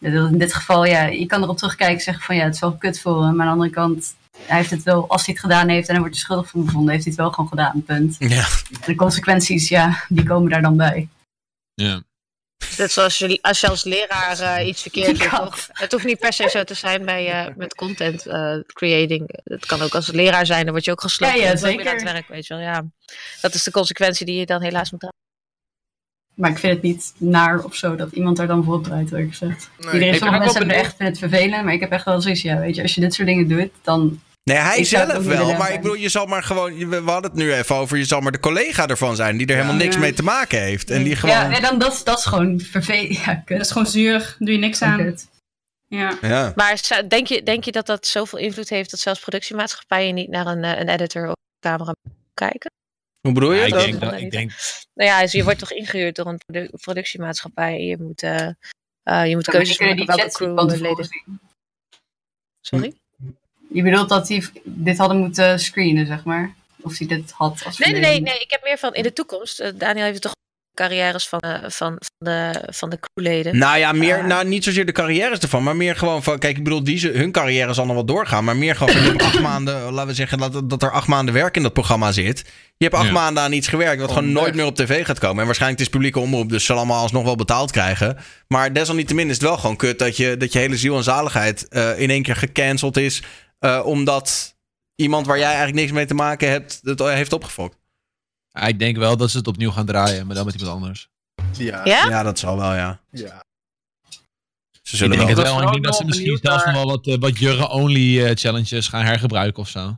In 0.00 0.38
dit 0.38 0.54
geval, 0.54 0.84
ja, 0.84 1.04
je 1.04 1.26
kan 1.26 1.42
erop 1.42 1.56
terugkijken 1.56 1.96
en 1.96 2.02
zeggen 2.02 2.24
van 2.24 2.36
ja, 2.36 2.44
het 2.44 2.54
is 2.54 2.60
wel 2.60 2.76
kut 2.76 3.00
voor 3.00 3.24
hem. 3.24 3.36
Maar 3.36 3.46
aan 3.46 3.58
de 3.58 3.62
andere 3.62 3.80
kant, 3.80 4.14
hij 4.38 4.56
heeft 4.56 4.70
het 4.70 4.82
wel, 4.82 5.08
als 5.08 5.24
hij 5.26 5.34
het 5.34 5.42
gedaan 5.42 5.68
heeft 5.68 5.86
en 5.86 5.92
hij 5.92 6.00
wordt 6.00 6.16
er 6.16 6.22
schuldig 6.22 6.50
van 6.50 6.64
bevonden, 6.64 6.92
heeft 6.92 7.04
hij 7.04 7.12
het 7.12 7.22
wel 7.22 7.32
gewoon 7.32 7.48
gedaan, 7.48 7.82
punt. 7.82 8.16
Ja. 8.18 8.46
En 8.70 8.80
de 8.84 8.94
consequenties, 8.94 9.68
ja, 9.68 10.04
die 10.08 10.24
komen 10.24 10.50
daar 10.50 10.62
dan 10.62 10.76
bij. 10.76 11.08
Ja. 11.74 12.02
Dat 12.76 12.90
zoals 12.90 13.18
je, 13.18 13.38
als 13.42 13.60
je 13.60 13.68
als 13.68 13.84
leraar 13.84 14.40
uh, 14.40 14.66
iets 14.66 14.82
verkeerd 14.82 15.18
doet. 15.18 15.68
Het 15.82 15.92
hoeft 15.92 16.04
niet 16.04 16.18
per 16.18 16.32
se 16.32 16.48
zo 16.48 16.64
te 16.64 16.74
zijn 16.74 17.04
bij, 17.04 17.48
uh, 17.48 17.54
met 17.56 17.74
content 17.74 18.26
uh, 18.26 18.56
creating. 18.66 19.40
Het 19.44 19.66
kan 19.66 19.82
ook 19.82 19.94
als 19.94 20.10
leraar 20.10 20.46
zijn, 20.46 20.64
dan 20.64 20.72
word 20.72 20.84
je 20.84 20.90
ook 20.90 21.00
gesloten. 21.00 21.38
Ja, 21.38 21.44
ja 21.44 21.56
zeker. 21.56 21.92
Het 21.92 22.02
werk, 22.02 22.28
weet 22.28 22.46
je 22.46 22.54
wel. 22.54 22.62
Ja. 22.62 22.84
Dat 23.40 23.54
is 23.54 23.62
de 23.62 23.70
consequentie 23.70 24.26
die 24.26 24.38
je 24.38 24.46
dan 24.46 24.62
helaas 24.62 24.90
moet 24.90 25.00
dragen. 25.00 25.24
Maar 26.36 26.50
ik 26.50 26.58
vind 26.58 26.72
het 26.72 26.82
niet 26.82 27.12
naar 27.18 27.64
of 27.64 27.74
zo 27.74 27.96
dat 27.96 28.12
iemand 28.12 28.36
daar 28.36 28.46
dan 28.46 28.64
voor 28.64 28.74
opdraait, 28.74 29.12
eerlijk 29.12 29.30
gezegd. 29.30 29.70
Nee. 29.78 29.92
Iedereen, 29.92 30.14
sommige 30.14 30.38
mensen 30.38 30.58
hebben 30.58 30.76
echt 30.76 30.88
vinden 30.96 31.06
het 31.06 31.18
vervelend, 31.18 31.64
maar 31.64 31.72
ik 31.72 31.80
heb 31.80 31.90
echt 31.90 32.04
wel 32.04 32.20
zoiets, 32.20 32.42
ja, 32.42 32.58
weet 32.58 32.74
je, 32.74 32.82
als 32.82 32.94
je 32.94 33.00
dit 33.00 33.14
soort 33.14 33.28
dingen 33.28 33.48
doet, 33.48 33.70
dan... 33.82 34.20
Nee, 34.44 34.56
hij 34.56 34.84
zelf 34.84 35.24
wel, 35.24 35.56
maar 35.56 35.72
ik 35.72 35.80
bedoel, 35.80 35.96
je 35.96 36.08
zal 36.08 36.26
maar 36.26 36.42
gewoon, 36.42 36.88
we 36.88 36.96
hadden 36.96 37.30
het 37.30 37.34
nu 37.34 37.52
even 37.52 37.76
over, 37.76 37.98
je 37.98 38.04
zal 38.04 38.20
maar 38.20 38.32
de 38.32 38.40
collega 38.40 38.86
ervan 38.86 39.16
zijn, 39.16 39.36
die 39.36 39.46
er 39.46 39.54
helemaal 39.54 39.76
niks 39.76 39.98
mee 39.98 40.12
te 40.12 40.22
maken 40.22 40.60
heeft. 40.60 40.90
En 40.90 41.02
die 41.02 41.16
gewoon... 41.16 41.34
Ja, 41.34 41.54
en 41.54 41.62
dan, 41.62 41.78
dat, 41.78 42.00
dat 42.04 42.18
is 42.18 42.24
gewoon 42.24 42.60
vervelend. 42.60 43.18
Ja, 43.24 43.42
dat 43.46 43.60
is 43.60 43.70
gewoon 43.70 43.86
zuur, 43.86 44.36
doe 44.38 44.52
je 44.52 44.58
niks 44.58 44.82
aan. 44.82 45.14
Ja. 45.88 46.18
ja. 46.20 46.52
Maar 46.54 47.04
denk 47.08 47.26
je, 47.26 47.42
denk 47.42 47.64
je 47.64 47.72
dat 47.72 47.86
dat 47.86 48.06
zoveel 48.06 48.38
invloed 48.38 48.68
heeft 48.68 48.90
dat 48.90 49.00
zelfs 49.00 49.20
productiemaatschappijen 49.20 50.14
niet 50.14 50.28
naar 50.28 50.46
een, 50.46 50.64
eh, 50.64 50.78
een 50.78 50.88
editor 50.88 51.28
of 51.28 51.34
camera 51.60 51.94
kijken? 52.34 52.70
Hoe 53.26 53.34
bedoel 53.34 53.52
je 53.52 53.58
Ja, 53.60 53.64
ik 53.66 53.72
dat? 53.72 53.80
denk, 53.84 54.00
dat, 54.00 54.20
ik 54.20 54.30
denk 54.30 54.52
Nou 54.94 55.10
ja, 55.10 55.20
dus 55.20 55.32
je 55.32 55.44
wordt 55.44 55.58
toch 55.58 55.72
ingehuurd 55.72 56.16
door 56.16 56.26
een 56.26 56.38
produ- 56.46 56.68
productiemaatschappij. 56.80 57.74
en 57.74 57.84
Je 57.86 57.96
moet, 57.98 58.22
eh, 58.22 58.48
eh, 59.02 59.26
je 59.28 59.34
moet 59.34 59.44
keuzes 59.48 59.78
maken 59.78 59.96
die 59.96 60.06
welke 60.06 60.28
tevoren 60.28 60.68
crewleden. 60.68 61.04
zien. 61.04 61.40
Sorry? 62.60 62.94
Je 63.72 63.82
bedoelt 63.82 64.08
dat 64.08 64.26
die 64.26 64.48
dit 64.64 64.98
hadden 64.98 65.16
moeten 65.18 65.60
screenen, 65.60 66.06
zeg 66.06 66.24
maar? 66.24 66.54
Of 66.80 66.96
die 66.96 67.06
dit 67.08 67.30
had 67.30 67.62
als 67.64 67.78
Nee, 67.78 67.92
nee, 67.92 68.00
nee, 68.00 68.20
nee. 68.20 68.38
Ik 68.38 68.50
heb 68.50 68.62
meer 68.64 68.78
van 68.78 68.94
in 68.94 69.02
de 69.02 69.12
toekomst. 69.12 69.60
eh, 69.60 69.70
Daniel 69.74 70.04
heeft 70.04 70.22
toch 70.22 70.32
carrières 70.76 71.28
van, 71.28 71.38
eh, 71.40 71.50
van, 71.62 71.68
van, 71.98 71.98
de, 72.18 72.62
van 72.66 72.90
de 72.90 72.98
crewleden. 73.00 73.58
Nou 73.58 73.78
ja, 73.78 73.92
meer, 73.92 74.26
nou, 74.26 74.46
niet 74.46 74.64
zozeer 74.64 74.86
de 74.86 74.92
carrières 74.92 75.38
ervan, 75.38 75.62
maar 75.62 75.76
meer 75.76 75.96
gewoon 75.96 76.22
van. 76.22 76.38
Kijk, 76.38 76.56
ik 76.56 76.64
bedoel, 76.64 76.84
die, 76.84 76.98
ze- 76.98 77.08
hun 77.10 77.32
carrière 77.32 77.72
zal 77.74 77.84
nog 77.86 77.94
wel 77.94 78.04
doorgaan. 78.04 78.44
Maar 78.44 78.56
meer 78.56 78.76
gewoon 78.76 78.94
van 78.94 79.16
acht 79.20 79.40
maanden, 79.50 79.92
laten 79.92 80.06
we 80.06 80.14
zeggen 80.14 80.38
dat, 80.38 80.70
dat 80.70 80.82
er 80.82 80.90
acht 80.92 81.06
maanden 81.08 81.34
werk 81.34 81.56
in 81.56 81.62
dat 81.62 81.72
programma 81.72 82.12
zit. 82.12 82.38
Je 82.76 82.84
hebt 82.84 82.96
acht 82.96 83.06
Ja. 83.06 83.12
maanden 83.12 83.42
aan 83.42 83.52
iets 83.52 83.68
gewerkt 83.68 84.00
wat 84.00 84.12
gewoon 84.12 84.32
nooit 84.32 84.54
meer 84.54 84.64
op 84.64 84.76
tv 84.76 85.04
gaat 85.06 85.18
komen. 85.18 85.38
En 85.40 85.44
waarschijnlijk 85.46 85.80
het 85.80 85.88
is 85.88 85.94
publieke 85.98 86.20
omroep, 86.20 86.48
dus 86.48 86.58
ze 86.58 86.64
zullen 86.66 86.80
allemaal 86.80 87.02
alsnog 87.02 87.24
wel 87.24 87.36
betaald 87.36 87.70
krijgen. 87.70 88.16
Maar 88.48 88.72
desalniettemin 88.72 89.26
is 89.26 89.32
het 89.34 89.42
wel 89.42 89.56
gewoon 89.58 89.76
kut 89.76 89.98
dat 89.98 90.16
je, 90.16 90.36
dat 90.36 90.52
je 90.52 90.58
hele 90.58 90.76
ziel 90.76 90.96
en 90.96 91.02
zaligheid 91.02 91.68
eh, 91.68 91.98
in 92.00 92.10
één 92.10 92.22
keer 92.22 92.36
gecanceld 92.36 92.96
is. 92.96 93.22
eh, 93.58 93.80
omdat 93.84 94.54
iemand 94.94 95.26
waar 95.26 95.36
jij 95.38 95.46
eigenlijk 95.46 95.76
niks 95.76 95.92
mee 95.92 96.06
te 96.06 96.14
maken 96.14 96.50
hebt, 96.50 96.80
het 96.82 96.98
heeft 96.98 97.32
opgefokt. 97.32 97.76
Ja, 98.56 98.66
ik 98.66 98.78
denk 98.78 98.96
wel 98.96 99.16
dat 99.16 99.30
ze 99.30 99.36
het 99.38 99.46
opnieuw 99.46 99.70
gaan 99.70 99.86
draaien, 99.86 100.26
maar 100.26 100.34
dan 100.34 100.44
met 100.44 100.54
iemand 100.54 100.72
anders. 100.72 101.08
Ja. 101.52 101.84
Ja? 101.84 102.08
Ja, 102.08 102.22
dat 102.22 102.38
zal 102.38 102.56
wel, 102.56 102.74
ja. 102.74 103.00
ja. 103.10 103.44
Ze 104.70 104.92
Ik 104.92 104.98
zullen 104.98 105.16
denk 105.16 105.36
wel. 105.36 105.54
het 105.54 105.64
Ik 105.64 105.70
denk 105.70 105.84
dat 105.84 105.96
ze 105.96 106.04
misschien 106.04 106.38
zelfs 106.42 106.64
nog 106.64 106.74
wel 106.74 106.86
wat, 106.86 107.06
eh, 107.06 107.18
wat 107.18 107.38
Jurre-only 107.38 108.24
eh, 108.24 108.30
challenges 108.34 108.88
gaan 108.88 109.04
hergebruiken 109.04 109.62
of 109.62 109.68
zo. 109.68 109.96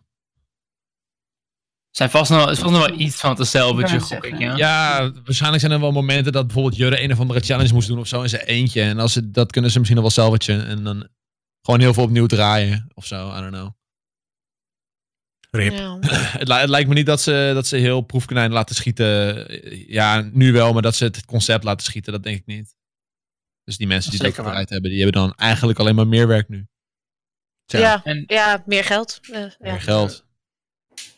Zijn 1.90 2.10
vast 2.10 2.30
nog, 2.30 2.50
is 2.50 2.58
vast 2.58 2.72
nog 2.72 2.86
wel 2.86 2.98
iets 2.98 3.16
van 3.16 3.30
Ik 3.40 4.00
gok 4.00 4.24
ik, 4.24 4.38
ja. 4.38 4.56
Ja, 4.56 5.12
waarschijnlijk 5.24 5.60
zijn 5.60 5.72
er 5.72 5.80
wel 5.80 5.92
momenten 5.92 6.32
dat 6.32 6.46
bijvoorbeeld 6.46 6.76
Jurre 6.76 7.02
een 7.02 7.12
of 7.12 7.20
andere 7.20 7.40
challenge 7.40 7.72
moest 7.72 7.88
doen 7.88 7.98
of 7.98 8.06
zo 8.06 8.22
in 8.22 8.28
zijn 8.28 8.42
eentje. 8.42 8.82
En 8.82 8.98
als 8.98 9.12
ze, 9.12 9.30
dat 9.30 9.52
kunnen 9.52 9.70
ze 9.70 9.78
misschien 9.78 10.02
nog 10.02 10.14
wel 10.14 10.24
salvagen. 10.24 10.66
En 10.66 10.84
dan 10.84 11.08
gewoon 11.62 11.80
heel 11.80 11.94
veel 11.94 12.02
opnieuw 12.02 12.26
draaien 12.26 12.88
of 12.94 13.06
zo. 13.06 13.28
I 13.36 13.40
don't 13.40 13.52
know. 13.52 13.77
Rip. 15.50 15.72
Ja. 15.72 15.98
Het, 16.38 16.48
li- 16.48 16.54
het 16.54 16.68
lijkt 16.68 16.88
me 16.88 16.94
niet 16.94 17.06
dat 17.06 17.20
ze, 17.20 17.50
dat 17.54 17.66
ze 17.66 17.76
heel 17.76 18.00
proefkonijn 18.00 18.52
laten 18.52 18.74
schieten. 18.74 19.46
Ja, 19.92 20.28
nu 20.32 20.52
wel, 20.52 20.72
maar 20.72 20.82
dat 20.82 20.94
ze 20.96 21.04
het 21.04 21.24
concept 21.24 21.64
laten 21.64 21.84
schieten, 21.86 22.12
dat 22.12 22.22
denk 22.22 22.36
ik 22.38 22.46
niet. 22.46 22.76
Dus 23.64 23.76
die 23.76 23.86
mensen 23.86 24.10
die 24.10 24.20
dat 24.22 24.38
eruit 24.38 24.68
hebben, 24.70 24.90
die 24.90 25.02
hebben 25.02 25.20
dan 25.22 25.34
eigenlijk 25.34 25.78
alleen 25.78 25.94
maar 25.94 26.06
meer 26.06 26.26
werk 26.26 26.48
nu. 26.48 26.66
Tja. 27.64 27.78
Ja, 27.78 28.00
En 28.04 28.24
ja, 28.26 28.62
meer 28.66 28.84
geld. 28.84 29.18
Eh, 29.32 29.40
ja. 29.40 29.48
Meer 29.58 29.80
geld. 29.80 30.24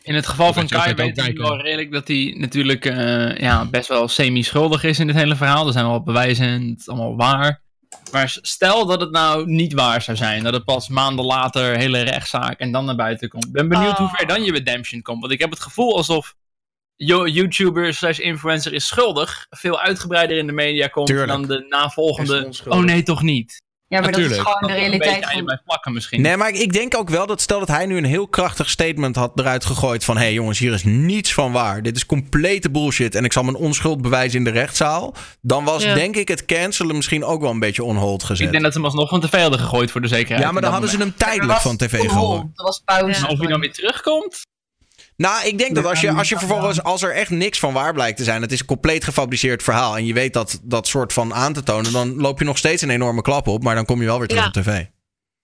in 0.01 0.15
het 0.15 0.27
geval 0.27 0.53
van 0.53 0.61
Dat 0.67 0.71
Kai 0.81 0.93
kan 0.93 1.05
weten 1.05 1.23
we 1.23 1.29
kijken. 1.29 1.43
wel 1.43 1.61
redelijk 1.61 1.91
dat 1.91 2.07
hij 2.07 2.35
natuurlijk 2.37 2.85
eh, 2.85 3.37
ja, 3.37 3.65
best 3.65 3.87
wel 3.87 4.07
semi-schuldig 4.07 4.83
is 4.83 4.99
in 4.99 5.07
dit 5.07 5.15
hele 5.15 5.35
verhaal. 5.35 5.67
Er 5.67 5.73
zijn 5.73 5.85
wel 5.85 6.03
bewijzen 6.03 6.45
en 6.45 6.69
het 6.69 6.79
is 6.79 6.87
allemaal 6.89 7.15
waar. 7.15 7.61
Maar 8.11 8.37
stel 8.41 8.85
dat 8.85 9.01
het 9.01 9.11
nou 9.11 9.45
niet 9.45 9.73
waar 9.73 10.01
zou 10.01 10.17
zijn. 10.17 10.43
Dat 10.43 10.53
het 10.53 10.65
pas 10.65 10.87
maanden 10.89 11.25
later 11.25 11.77
hele 11.77 12.01
rechtszaak 12.01 12.59
en 12.59 12.71
dan 12.71 12.85
naar 12.85 12.95
buiten 12.95 13.29
komt. 13.29 13.45
Ik 13.45 13.51
ben 13.51 13.67
benieuwd 13.69 13.91
Oh. 13.91 13.97
hoe 13.97 14.09
ver 14.09 14.27
dan 14.27 14.43
je 14.43 14.51
redemption 14.51 15.01
komt. 15.01 15.19
Want 15.21 15.33
ik 15.33 15.39
heb 15.39 15.49
het 15.49 15.59
gevoel 15.59 15.95
alsof 15.97 16.35
yo- 16.95 17.27
YouTuber 17.27 17.93
slash 17.93 18.19
influencer 18.19 18.73
is 18.73 18.87
schuldig. 18.87 19.45
Veel 19.49 19.79
uitgebreider 19.79 20.37
in 20.37 20.47
de 20.47 20.53
media 20.53 20.87
komt 20.87 21.07
Tuurlijk. 21.07 21.29
dan 21.29 21.41
de 21.47 21.65
navolgende. 21.69 22.49
Oh 22.67 22.79
nee, 22.83 23.03
toch 23.03 23.21
niet. 23.21 23.61
Ja, 23.91 23.99
maar 24.01 24.11
dat 24.11 24.21
is 24.21 24.37
gewoon 24.37 24.61
de 24.61 24.73
realiteit 24.73 25.31
van... 25.31 25.45
bij 25.45 25.59
plakken 25.65 25.93
misschien. 25.93 26.21
Nee, 26.21 26.37
maar 26.37 26.49
ik- 26.49 26.55
ik 26.57 26.73
denk 26.73 26.97
ook 26.97 27.09
wel 27.09 27.25
dat 27.27 27.41
stel 27.41 27.59
dat 27.59 27.67
hij 27.67 27.85
nu 27.85 27.97
een 27.97 28.03
heel 28.05 28.27
krachtig 28.27 28.69
statement 28.69 29.15
had 29.15 29.31
eruit 29.39 29.65
gegooid 29.65 30.03
van... 30.03 30.15
hé 30.17 30.23
hey 30.23 30.33
jongens, 30.33 30.59
hier 30.59 30.73
is 30.73 30.83
niets 30.83 31.33
van 31.33 31.51
waar. 31.51 31.81
Dit 31.81 31.95
is 31.95 32.05
complete 32.05 32.69
bullshit 32.71 33.15
en 33.15 33.23
ik 33.23 33.33
zal 33.33 33.43
mijn 33.43 33.55
onschuld 33.55 34.01
bewijzen 34.01 34.37
in 34.37 34.43
de 34.43 34.49
rechtszaal. 34.51 35.13
Dan 35.41 35.63
was 35.63 35.83
Ja. 35.83 35.93
denk 35.93 36.15
ik 36.15 36.27
het 36.27 36.45
cancelen 36.45 36.95
misschien 36.95 37.23
ook 37.23 37.41
wel 37.41 37.51
een 37.51 37.59
beetje 37.59 37.83
on 37.83 37.97
hold 37.97 38.23
gezet. 38.23 38.45
Ik 38.45 38.51
denk 38.51 38.63
dat 38.63 38.71
ze 38.73 38.77
hem 38.77 38.87
alsnog 38.87 39.09
van 39.09 39.21
tv 39.21 39.41
hadden 39.41 39.59
gegooid 39.59 39.91
voor 39.91 40.01
de 40.01 40.07
zekerheid. 40.07 40.43
ja, 40.45 40.51
maar 40.51 40.61
dan 40.61 40.71
hadden 40.71 40.89
ze 40.89 40.97
hem 40.97 41.13
tijdelijk 41.17 41.59
van 41.59 41.77
tv 41.77 41.99
gehoord. 42.09 42.41
Dat 42.53 42.65
was 42.65 42.81
pauze. 42.85 43.27
Of 43.27 43.37
hij 43.39 43.47
dan 43.47 43.59
weer 43.59 43.73
terugkomt? 43.73 44.41
Nou, 45.21 45.47
ik 45.47 45.57
denk 45.57 45.75
dat 45.75 45.85
als 45.85 46.01
je, 46.01 46.11
als 46.11 46.29
je 46.29 46.37
vervolgens, 46.37 46.83
als 46.83 47.01
er 47.01 47.13
echt 47.13 47.29
niks 47.29 47.59
van 47.59 47.73
waar 47.73 47.93
blijkt 47.93 48.17
te 48.17 48.23
zijn, 48.23 48.41
het 48.41 48.51
is 48.51 48.59
een 48.59 48.65
compleet 48.65 49.03
gefabriceerd 49.03 49.63
verhaal 49.63 49.97
en 49.97 50.05
je 50.05 50.13
weet 50.13 50.33
dat, 50.33 50.59
dat 50.63 50.87
soort 50.87 51.13
van 51.13 51.33
aan 51.33 51.53
te 51.53 51.63
tonen, 51.63 51.91
dan 51.91 52.15
loop 52.15 52.39
je 52.39 52.45
nog 52.45 52.57
steeds 52.57 52.81
een 52.81 52.89
enorme 52.89 53.21
klap 53.21 53.47
op, 53.47 53.63
maar 53.63 53.75
dan 53.75 53.85
kom 53.85 53.99
je 53.99 54.05
wel 54.05 54.19
weer 54.19 54.27
terug 54.27 54.43
Ja. 54.43 54.47
op 54.47 54.53
tv. 54.53 54.85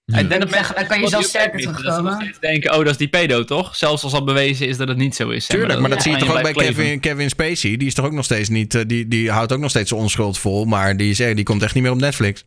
En 0.04 0.28
dan, 0.28 0.40
dan 0.40 0.86
kan 0.86 1.00
je 1.00 1.08
zelfs 1.08 1.28
sterker 1.28 1.60
terugkomen. 1.60 2.34
denken, 2.40 2.70
oh, 2.70 2.78
dat 2.78 2.86
is 2.88 2.96
die 2.96 3.08
pedo, 3.08 3.44
toch? 3.44 3.76
Zelfs 3.76 4.02
als 4.02 4.12
al 4.12 4.24
bewezen 4.24 4.68
is 4.68 4.76
dat 4.76 4.88
het 4.88 4.96
niet 4.96 5.14
zo 5.16 5.28
is. 5.28 5.46
Tuurlijk, 5.46 5.80
maar 5.80 5.88
dat 5.88 5.98
ja, 5.98 6.04
zie 6.04 6.12
je 6.12 6.18
toch 6.18 6.36
ook 6.36 6.42
bij. 6.42 6.52
Kevin, 6.52 7.00
Kevin 7.00 7.28
Spacey. 7.28 7.76
Die 7.76 7.86
is 7.86 7.94
toch 7.94 8.04
ook 8.04 8.12
nog 8.12 8.24
steeds 8.24 8.48
niet, 8.48 8.74
eh, 8.74 8.82
die, 8.86 9.08
die 9.08 9.30
houdt 9.30 9.52
ook 9.52 9.58
nog 9.58 9.70
steeds 9.70 9.88
zijn 9.88 10.00
onschuld 10.00 10.38
vol, 10.38 10.64
maar 10.64 10.96
die, 10.96 11.10
is, 11.10 11.16
die 11.16 11.42
komt 11.42 11.62
echt 11.62 11.74
niet 11.74 11.82
meer 11.82 11.92
op 11.92 11.98
Netflix. 11.98 12.44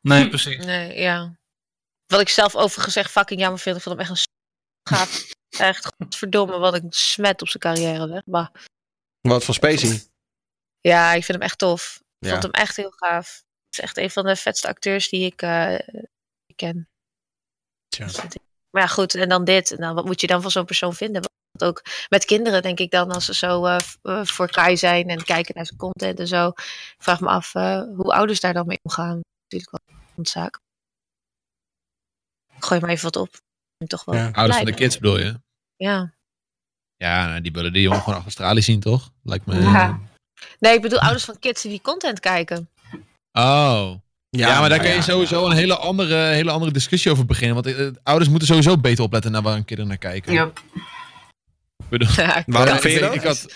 Nee, 0.00 0.28
precies. 0.28 0.64
Nee, 0.64 0.98
ja. 0.98 1.36
Wat 2.06 2.20
ik 2.20 2.28
zelf 2.28 2.56
overigens 2.56 2.96
echt 2.96 3.10
fucking 3.10 3.40
jammer 3.40 3.58
vind. 3.58 3.76
Ik 3.76 3.82
vond 3.82 3.94
hem 3.94 4.04
echt 4.04 4.14
een 4.14 4.36
gaaf. 4.88 5.26
Echt 5.48 5.86
godverdomme 5.96 6.58
wat 6.58 6.74
een 6.74 6.86
smet 6.88 7.42
op 7.42 7.48
zijn 7.48 7.62
carrière 7.62 8.08
weg. 8.08 8.22
Maar 8.26 8.66
Wat 9.20 9.44
van 9.44 9.54
Spacey? 9.54 10.02
ja, 10.80 11.12
ik 11.12 11.24
vind 11.24 11.38
hem 11.38 11.46
echt 11.46 11.58
tof. 11.58 12.00
Ik 12.18 12.26
Ja. 12.26 12.30
vond 12.30 12.42
hem 12.42 12.52
echt 12.52 12.76
heel 12.76 12.90
gaaf. 12.90 13.26
Het 13.36 13.78
is 13.78 13.80
echt 13.80 13.96
een 13.96 14.10
van 14.10 14.24
de 14.24 14.36
vetste 14.36 14.68
acteurs 14.68 15.08
die 15.08 15.26
ik, 15.26 15.42
eh, 15.42 15.78
ik 16.46 16.56
ken. 16.56 16.88
Tja. 17.88 18.04
Dus 18.06 18.16
Maar 18.70 18.82
ja, 18.82 18.88
goed. 18.88 19.14
En 19.14 19.28
dan 19.28 19.44
dit. 19.44 19.70
En 19.70 19.76
dan, 19.76 19.94
wat 19.94 20.04
moet 20.04 20.20
je 20.20 20.26
dan 20.26 20.42
van 20.42 20.50
zo'n 20.50 20.64
persoon 20.64 20.94
vinden? 20.94 21.22
Want 21.52 21.70
ook 21.70 21.82
met 22.08 22.24
kinderen 22.24 22.62
denk 22.62 22.78
ik 22.78 22.90
dan, 22.90 23.10
als 23.10 23.24
ze 23.24 23.34
zo 23.34 23.64
eh, 23.64 23.78
eh, 24.02 24.24
voor 24.24 24.50
Kai 24.50 24.76
zijn 24.76 25.08
en 25.08 25.24
kijken 25.24 25.54
naar 25.54 25.66
zijn 25.66 25.78
content 25.78 26.18
en 26.20 26.26
zo. 26.26 26.48
Ik 26.48 26.96
vraag 26.98 27.20
me 27.20 27.28
af 27.28 27.52
hoe 27.52 28.12
ouders 28.14 28.40
daar 28.40 28.52
dan 28.54 28.66
mee 28.66 28.78
omgaan. 28.82 29.20
Natuurlijk 29.42 29.70
wel 29.86 29.96
een 30.16 30.26
zaak. 30.26 30.58
Ik 32.56 32.64
gooi 32.64 32.80
maar 32.80 32.90
even 32.90 33.04
wat 33.04 33.16
op. 33.16 33.40
Toch 33.86 34.04
wel 34.04 34.14
Ja. 34.14 34.30
Ouders 34.32 34.56
van 34.56 34.66
de 34.66 34.74
kids 34.74 34.98
bedoel 34.98 35.18
je? 35.18 35.40
Ja. 35.76 36.12
Ja, 36.96 37.26
nou, 37.28 37.40
die 37.40 37.52
willen 37.52 37.72
die 37.72 37.82
jongen 37.82 37.98
gewoon 37.98 38.14
achter 38.14 38.30
Australië 38.30 38.62
zien, 38.62 38.80
toch? 38.80 39.10
Lijkt 39.22 39.46
me. 39.46 39.60
Ja. 39.60 40.00
Nee, 40.58 40.74
ik 40.74 40.82
bedoel 40.82 40.98
ouders 40.98 41.24
van 41.24 41.38
kids 41.38 41.62
die 41.62 41.70
die 41.70 41.80
content 41.80 42.20
kijken. 42.20 42.68
Oh. 43.32 43.94
Ja, 44.30 44.60
maar 44.60 44.68
daar 44.68 44.78
kan 44.78 44.88
je 44.88 44.94
ja. 44.94 45.00
sowieso 45.02 45.46
een 45.46 45.56
hele 45.56 45.76
andere, 45.76 46.14
hele 46.14 46.50
andere 46.50 46.72
discussie 46.72 47.10
over 47.10 47.24
beginnen. 47.24 47.62
Want 47.62 47.76
eh, 47.76 47.86
ouders 48.02 48.30
moeten 48.30 48.48
sowieso 48.48 48.78
beter 48.78 49.04
opletten 49.04 49.32
naar 49.32 49.42
waar 49.42 49.54
hun 49.54 49.64
kinderen 49.64 49.90
naar 49.90 50.10
kijken. 50.10 50.32
Ik 50.32 51.88
bedoel, 51.88 52.08
Ja, 52.16 52.42
Waarom 52.46 52.74
ik, 52.74 52.80
vind 52.80 52.94
je 52.94 53.00
dat? 53.00 53.14
ik 53.14 53.22
had, 53.22 53.54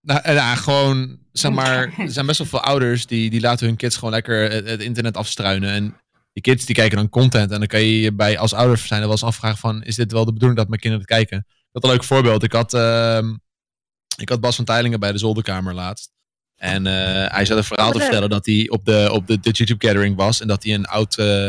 nou, 0.00 0.20
eh, 0.20 0.34
nou, 0.34 0.56
gewoon, 0.56 1.18
zeg 1.32 1.52
maar, 1.52 1.92
er 1.98 2.10
zijn 2.10 2.26
best 2.26 2.38
wel 2.38 2.46
veel 2.46 2.62
ouders 2.62 3.06
die, 3.06 3.30
die 3.30 3.40
laten 3.40 3.66
hun 3.66 3.76
kids 3.76 3.94
gewoon 3.94 4.10
lekker 4.10 4.50
het, 4.50 4.68
het 4.68 4.80
internet 4.80 5.16
afstruinen. 5.16 5.70
En 5.70 5.96
die 6.40 6.52
kids 6.52 6.66
die 6.66 6.74
kijken 6.74 6.96
dan 6.96 7.08
content. 7.08 7.50
En 7.50 7.58
dan 7.58 7.68
kan 7.68 7.80
je 7.80 8.00
je 8.00 8.12
bij 8.12 8.38
als 8.38 8.52
ouder 8.52 8.78
zijn 8.78 9.00
er 9.00 9.06
wel 9.06 9.16
eens 9.16 9.24
afvragen 9.24 9.58
van, 9.58 9.82
is 9.82 9.96
dit 9.96 10.12
wel 10.12 10.24
de 10.24 10.32
bedoeling 10.32 10.58
dat 10.58 10.68
mijn 10.68 10.80
kinderen 10.80 11.06
het 11.06 11.14
kijken? 11.14 11.46
Had 11.72 11.84
een 11.84 11.90
leuk 11.90 12.04
voorbeeld. 12.04 12.42
Ik 12.42 12.52
had, 12.52 12.74
ehm, 12.74 13.34
ik 14.16 14.28
had 14.28 14.40
Bas 14.40 14.56
van 14.56 14.64
Teilingen 14.64 15.00
bij 15.00 15.12
de 15.12 15.18
zolderkamer 15.18 15.74
laatst. 15.74 16.10
En 16.56 16.86
eh, 16.86 17.32
hij 17.34 17.44
zat 17.44 17.56
een 17.56 17.64
verhaal 17.64 17.92
te 17.92 17.98
vertellen 18.00 18.30
dat 18.30 18.46
hij 18.46 18.68
op 18.68 18.84
de, 18.84 19.08
op 19.12 19.26
de, 19.26 19.40
de 19.40 19.50
YouTube 19.50 19.86
gathering 19.86 20.16
was. 20.16 20.40
En 20.40 20.48
dat 20.48 20.62
hij 20.62 20.74
een 20.74 20.86
oud, 20.86 21.18
eh, 21.18 21.44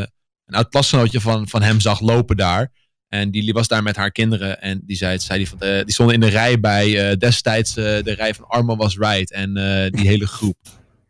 een 0.45 0.55
oud 0.55 0.69
klasgenootje 0.69 1.21
van, 1.21 1.47
van 1.47 1.61
hem 1.61 1.79
zag 1.79 1.99
lopen 1.99 2.37
daar. 2.37 2.71
En 3.07 3.31
die 3.31 3.53
was 3.53 3.67
daar 3.67 3.83
met 3.83 3.95
haar 3.95 4.11
kinderen. 4.11 4.61
En 4.61 4.81
die, 4.85 4.95
zei, 4.95 5.19
zei 5.19 5.37
die, 5.37 5.49
van, 5.49 5.59
eh, 5.59 5.83
die 5.83 5.93
stonden 5.93 6.15
in 6.15 6.21
de 6.21 6.29
rij 6.29 6.59
bij 6.59 7.17
destijds 7.17 7.73
de 7.73 8.13
rij 8.17 8.33
van 8.33 8.47
Armo 8.47 8.75
was 8.75 8.97
Right. 8.97 9.31
En 9.31 9.53
die 9.91 10.07
hele 10.07 10.27
groep. 10.27 10.57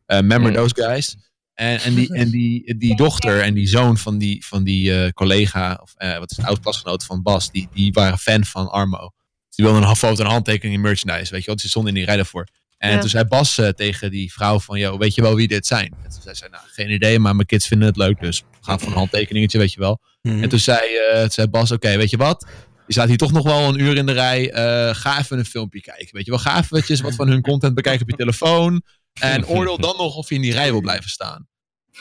Eh 0.06 0.18
remember 0.18 0.54
those 0.54 0.76
guys? 0.76 1.16
En, 1.60 1.80
en, 1.80 1.94
die, 1.96 2.14
en 2.14 2.30
die, 2.30 2.78
die 2.78 2.96
dochter 2.96 3.42
en 3.42 3.54
die 3.54 3.68
zoon 3.68 3.98
van 3.98 4.18
die, 4.18 4.46
van 4.46 4.64
die 4.64 4.94
eh, 5.04 5.12
collega, 5.12 5.80
of 5.82 5.94
eh, 5.98 6.18
wat 6.18 6.32
is 6.32 6.38
een 6.38 6.46
oud 6.46 6.60
klasgenoot 6.60 7.04
van 7.06 7.22
Bas, 7.22 7.52
die, 7.52 7.70
die 7.74 7.92
waren 7.92 8.18
fan 8.18 8.46
van 8.46 8.70
Armo. 8.72 9.12
Die 9.50 9.66
wilden 9.66 9.84
een 9.90 9.96
foto 9.96 10.24
en 10.24 10.30
handtekening 10.30 10.76
in 10.76 10.82
merchandise, 10.82 11.32
weet 11.32 11.40
je 11.40 11.46
wel. 11.46 11.54
Dus 11.56 11.62
die 11.64 11.70
stonden 11.70 11.92
in 11.92 11.98
die 11.98 12.08
rij 12.08 12.16
daarvoor. 12.16 12.48
En 12.78 12.92
Ja. 12.92 13.00
toen 13.00 13.10
zei 13.10 13.24
Bas 13.24 13.58
eh, 13.58 13.68
tegen 13.68 14.12
die 14.12 14.32
vrouw 14.34 14.60
van, 14.60 14.80
yo, 14.80 14.98
weet 14.98 15.16
je 15.16 15.22
wel 15.22 15.36
wie 15.36 15.48
dit 15.48 15.68
zijn? 15.68 15.96
En 16.04 16.10
toen 16.12 16.22
zei 16.22 16.36
ze, 16.36 16.48
nou, 16.52 16.64
geen 16.68 16.90
idee, 16.90 17.20
maar 17.20 17.36
mijn 17.36 17.48
kids 17.48 17.68
vinden 17.68 17.88
het 17.88 17.98
leuk, 17.98 18.20
dus 18.20 18.40
we 18.40 18.58
gaan 18.62 18.80
voor 18.80 18.92
een 18.92 18.98
handtekeningetje, 18.98 19.58
weet 19.58 19.74
je 19.74 19.80
wel. 19.80 20.00
Mhm. 20.22 20.44
En 20.44 20.50
toen 20.50 20.60
zei, 20.60 20.80
eh, 21.12 21.20
toen 21.22 21.30
zei 21.32 21.48
Bas, 21.48 21.72
oké, 21.72 21.98
weet 21.98 22.10
je 22.10 22.18
wat? 22.18 22.48
Je 22.86 22.94
staat 22.94 23.08
hier 23.08 23.18
toch 23.18 23.32
nog 23.32 23.44
wel 23.44 23.70
een 23.70 23.80
uur 23.80 23.98
in 23.98 24.06
de 24.06 24.12
rij. 24.12 24.52
eh, 24.52 24.96
ga 24.96 25.20
even 25.20 25.38
een 25.38 25.46
filmpje 25.46 25.82
kijken. 25.82 26.08
Weet 26.12 26.26
je 26.26 26.32
wel, 26.32 26.40
ga 26.40 26.58
eventjes 26.58 27.02
wat 27.02 27.16
van 27.16 27.28
hun 27.28 27.42
content 27.42 27.74
bekijken 27.76 28.02
op 28.02 28.10
je 28.10 28.16
telefoon. 28.16 28.82
En 29.20 29.48
oordeel 29.56 29.78
dan 29.78 29.98
nog 29.98 30.16
of 30.16 30.30
je 30.30 30.36
in 30.36 30.42
die 30.42 30.54
rij 30.54 30.72
wil 30.72 30.82
blijven 30.82 31.10
staan. 31.10 31.48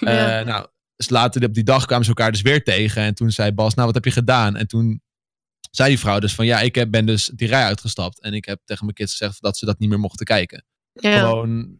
Eh, 0.00 0.06
nou, 0.40 0.66
dus 0.96 1.08
later 1.08 1.44
op 1.44 1.54
die 1.54 1.64
dag 1.64 1.84
kwamen 1.86 2.04
ze 2.04 2.10
elkaar 2.10 2.32
dus 2.32 2.42
weer 2.42 2.64
tegen. 2.64 3.02
En 3.02 3.14
toen 3.14 3.30
zei 3.30 3.52
Bas, 3.52 3.74
nou, 3.74 3.86
wat 3.86 3.94
heb 3.94 4.04
je 4.04 4.10
gedaan? 4.10 4.56
En 4.56 4.66
toen 4.66 5.02
zei 5.70 5.88
die 5.88 5.98
vrouw 5.98 6.18
dus 6.18 6.34
van, 6.34 6.46
ja, 6.46 6.60
ik 6.60 6.74
heb- 6.74 6.90
ben 6.90 7.06
dus 7.06 7.30
die 7.34 7.48
rij 7.48 7.64
uitgestapt. 7.64 8.20
En 8.20 8.32
ik 8.34 8.44
heb 8.44 8.60
tegen 8.64 8.84
mijn 8.84 8.96
kids 8.96 9.10
gezegd 9.16 9.42
dat 9.42 9.56
ze 9.58 9.64
dat 9.64 9.78
niet 9.78 9.88
meer 9.88 9.98
mochten 10.00 10.26
kijken. 10.26 10.64
Ja. 10.92 11.18
Gewoon 11.18 11.78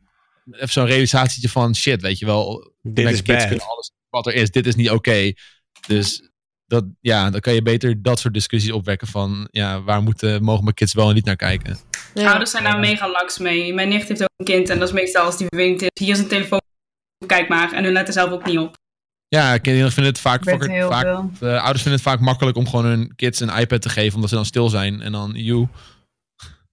even 0.50 0.68
zo'n 0.68 0.86
realisatietje 0.86 1.48
van, 1.48 1.74
shit, 1.74 2.02
weet 2.02 2.18
je 2.18 2.26
wel. 2.26 2.72
Dit 2.82 3.04
is 3.10 3.22
kids 3.22 3.38
bad. 3.38 3.46
kunnen 3.48 3.66
alles 3.66 3.92
wat 4.08 4.26
er 4.26 4.34
is. 4.34 4.50
Dit 4.50 4.66
is 4.66 4.74
niet 4.74 4.90
oké. 4.90 5.32
Dus 5.86 6.30
dat, 6.66 6.84
ja, 7.00 7.30
dan 7.30 7.40
kan 7.40 7.54
je 7.54 7.62
beter 7.62 8.02
dat 8.02 8.18
soort 8.18 8.34
discussies 8.34 8.70
opwekken 8.70 9.06
van, 9.08 9.48
ja, 9.50 9.82
waar 9.82 10.02
moeten, 10.02 10.42
mogen 10.42 10.62
mijn 10.64 10.74
kids 10.74 10.92
wel 10.94 11.08
en 11.08 11.14
niet 11.14 11.24
naar 11.24 11.36
kijken. 11.36 11.78
Ja. 12.14 12.28
Ouders 12.28 12.50
zijn 12.50 12.64
daar 12.64 12.78
mega 12.78 13.10
laks 13.10 13.38
mee. 13.38 13.74
Mijn 13.74 13.88
nicht 13.88 14.08
heeft 14.08 14.22
ook 14.22 14.28
een 14.36 14.44
kind 14.44 14.68
en 14.68 14.78
dat 14.78 14.88
is 14.88 14.94
meestal 14.94 15.24
als 15.24 15.36
die 15.36 15.46
vervelend 15.48 15.82
is. 15.82 15.88
Hier 16.00 16.12
is 16.12 16.18
een 16.18 16.28
telefoon, 16.28 16.60
kijk 17.26 17.48
maar. 17.48 17.72
En 17.72 17.84
hun 17.84 17.92
letten 17.92 18.14
zelf 18.14 18.30
ook 18.30 18.44
niet 18.44 18.58
op. 18.58 18.76
Ja, 19.28 19.58
kinderen 19.58 19.92
vinden 19.92 20.12
het 20.12 20.20
vaak, 20.20 20.44
de 20.44 21.60
ouders 21.60 21.82
vinden 21.82 21.92
het 21.92 22.02
vaak 22.02 22.20
makkelijk 22.20 22.56
om 22.56 22.68
gewoon 22.68 22.84
hun 22.84 23.12
kids 23.16 23.40
een 23.40 23.56
iPad 23.58 23.82
te 23.82 23.88
geven, 23.88 24.14
omdat 24.14 24.28
ze 24.28 24.36
dan 24.36 24.44
stil 24.44 24.68
zijn. 24.68 25.00
En 25.00 25.12
dan, 25.12 25.32
you. 25.34 25.68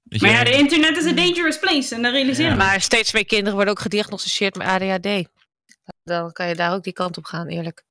Weet 0.03 0.19
je, 0.19 0.25
Maar 0.25 0.35
ja, 0.35 0.43
de 0.43 0.57
internet 0.57 0.97
is 0.97 1.05
a 1.05 1.13
dangerous 1.13 1.59
place 1.59 1.95
en 1.95 2.01
dat 2.01 2.11
realiseren 2.11 2.51
we. 2.51 2.57
Maar 2.57 2.81
steeds 2.81 3.13
meer 3.13 3.25
kinderen 3.25 3.53
worden 3.53 3.73
ook 3.73 3.79
gediagnosticeerd 3.79 4.55
met 4.55 4.67
ADHD. 4.67 5.27
Dan 6.03 6.31
kan 6.31 6.47
je 6.47 6.55
daar 6.55 6.73
ook 6.73 6.83
die 6.83 6.93
kant 6.93 7.17
op 7.17 7.25
gaan, 7.25 7.47
eerlijk. 7.47 7.83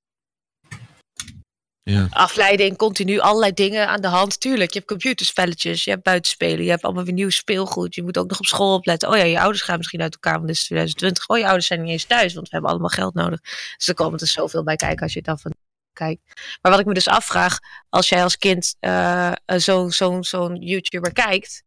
Ja. 1.84 2.06
Afleiding, 2.10 2.76
continu 2.76 3.18
allerlei 3.18 3.52
dingen 3.52 3.88
aan 3.88 4.00
de 4.00 4.06
hand. 4.08 4.40
Tuurlijk, 4.40 4.70
je 4.72 4.78
hebt 4.78 4.90
computerspelletjes, 4.90 5.84
je 5.84 5.90
hebt 5.90 6.02
buitenspelen, 6.02 6.64
je 6.64 6.70
hebt 6.70 6.82
allemaal 6.82 7.04
weer 7.04 7.12
nieuw 7.14 7.30
speelgoed. 7.30 7.94
Je 7.94 8.02
moet 8.02 8.18
ook 8.18 8.28
nog 8.28 8.38
op 8.38 8.44
school 8.46 8.74
opletten. 8.74 9.08
Oh 9.08 9.16
ja, 9.16 9.22
je 9.22 9.40
ouders 9.40 9.62
gaan 9.62 9.76
misschien 9.76 10.02
uit 10.02 10.14
elkaar, 10.14 10.34
want 10.34 10.46
dit 10.46 10.56
is 10.56 10.64
2020. 10.64 11.28
Oh, 11.28 11.38
je 11.38 11.44
ouders 11.44 11.66
zijn 11.66 11.82
niet 11.82 11.90
eens 11.90 12.04
thuis, 12.04 12.34
want 12.34 12.46
we 12.46 12.52
hebben 12.52 12.70
allemaal 12.70 12.88
geld 12.88 13.14
nodig. 13.14 13.40
Dus 13.76 13.88
er 13.88 13.94
komt 13.94 14.20
er 14.20 14.26
zoveel 14.26 14.62
bij 14.62 14.76
kijken 14.76 15.02
als 15.02 15.12
je 15.12 15.22
dan 15.22 15.38
van 15.38 15.52
kijkt. 15.92 16.20
Maar 16.62 16.72
wat 16.72 16.80
ik 16.80 16.86
me 16.86 16.94
dus 16.94 17.08
afvraag, 17.08 17.58
als 17.88 18.08
jij 18.08 18.22
als 18.22 18.38
kind 18.38 18.76
eh, 18.80 19.28
eh, 19.28 19.34
zo'n 19.44 19.92
zo'n 19.92 20.24
zo'n 20.24 20.56
YouTuber 20.56 21.12
kijkt, 21.12 21.62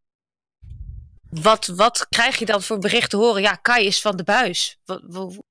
wat, 1.30 1.66
wat 1.66 2.06
krijg 2.10 2.40
je 2.40 2.46
dan 2.46 2.62
voor 2.64 2.80
bericht 2.80 3.10
te 3.10 3.18
horen? 3.18 3.42
Ja, 3.42 3.56
Kai 3.56 3.86
is 3.86 4.02
van 4.02 4.16
de 4.18 4.24
buis. 4.24 4.78
Wat, 4.86 5.02
wat- 5.04 5.44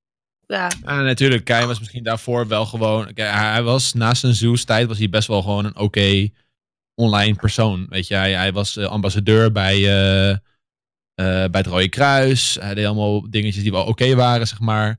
ja, 0.46 0.70
Ja, 0.84 1.00
natuurlijk. 1.00 1.44
Kai 1.44 1.66
was 1.66 1.78
misschien 1.78 2.04
daarvoor 2.04 2.48
wel 2.48 2.66
gewoon. 2.66 3.10
hij 3.14 3.62
was 3.62 3.92
naast 3.92 4.20
zijn 4.20 4.34
Zeus 4.34 4.64
tijd 4.64 4.88
was 4.88 4.98
hij 4.98 5.08
best 5.08 5.28
wel 5.28 5.42
gewoon 5.42 5.64
een 5.64 5.76
oké 5.76 6.28
online 6.94 7.34
persoon. 7.34 7.86
Weet 7.88 8.06
je, 8.06 8.14
hij, 8.14 8.32
hij 8.32 8.52
was 8.52 8.76
eh, 8.76 8.84
ambassadeur 8.84 9.52
bij, 9.52 9.74
eh, 9.74 10.30
eh, 10.30 10.38
bij 11.50 11.60
het 11.60 11.66
Rode 11.66 11.88
Kruis. 11.88 12.56
Hij 12.60 12.74
deed 12.74 12.86
allemaal 12.86 13.30
dingetjes 13.30 13.62
die 13.62 13.72
wel 13.72 13.84
oké 13.84 14.14
waren, 14.14 14.46
zeg 14.46 14.60
maar. 14.60 14.98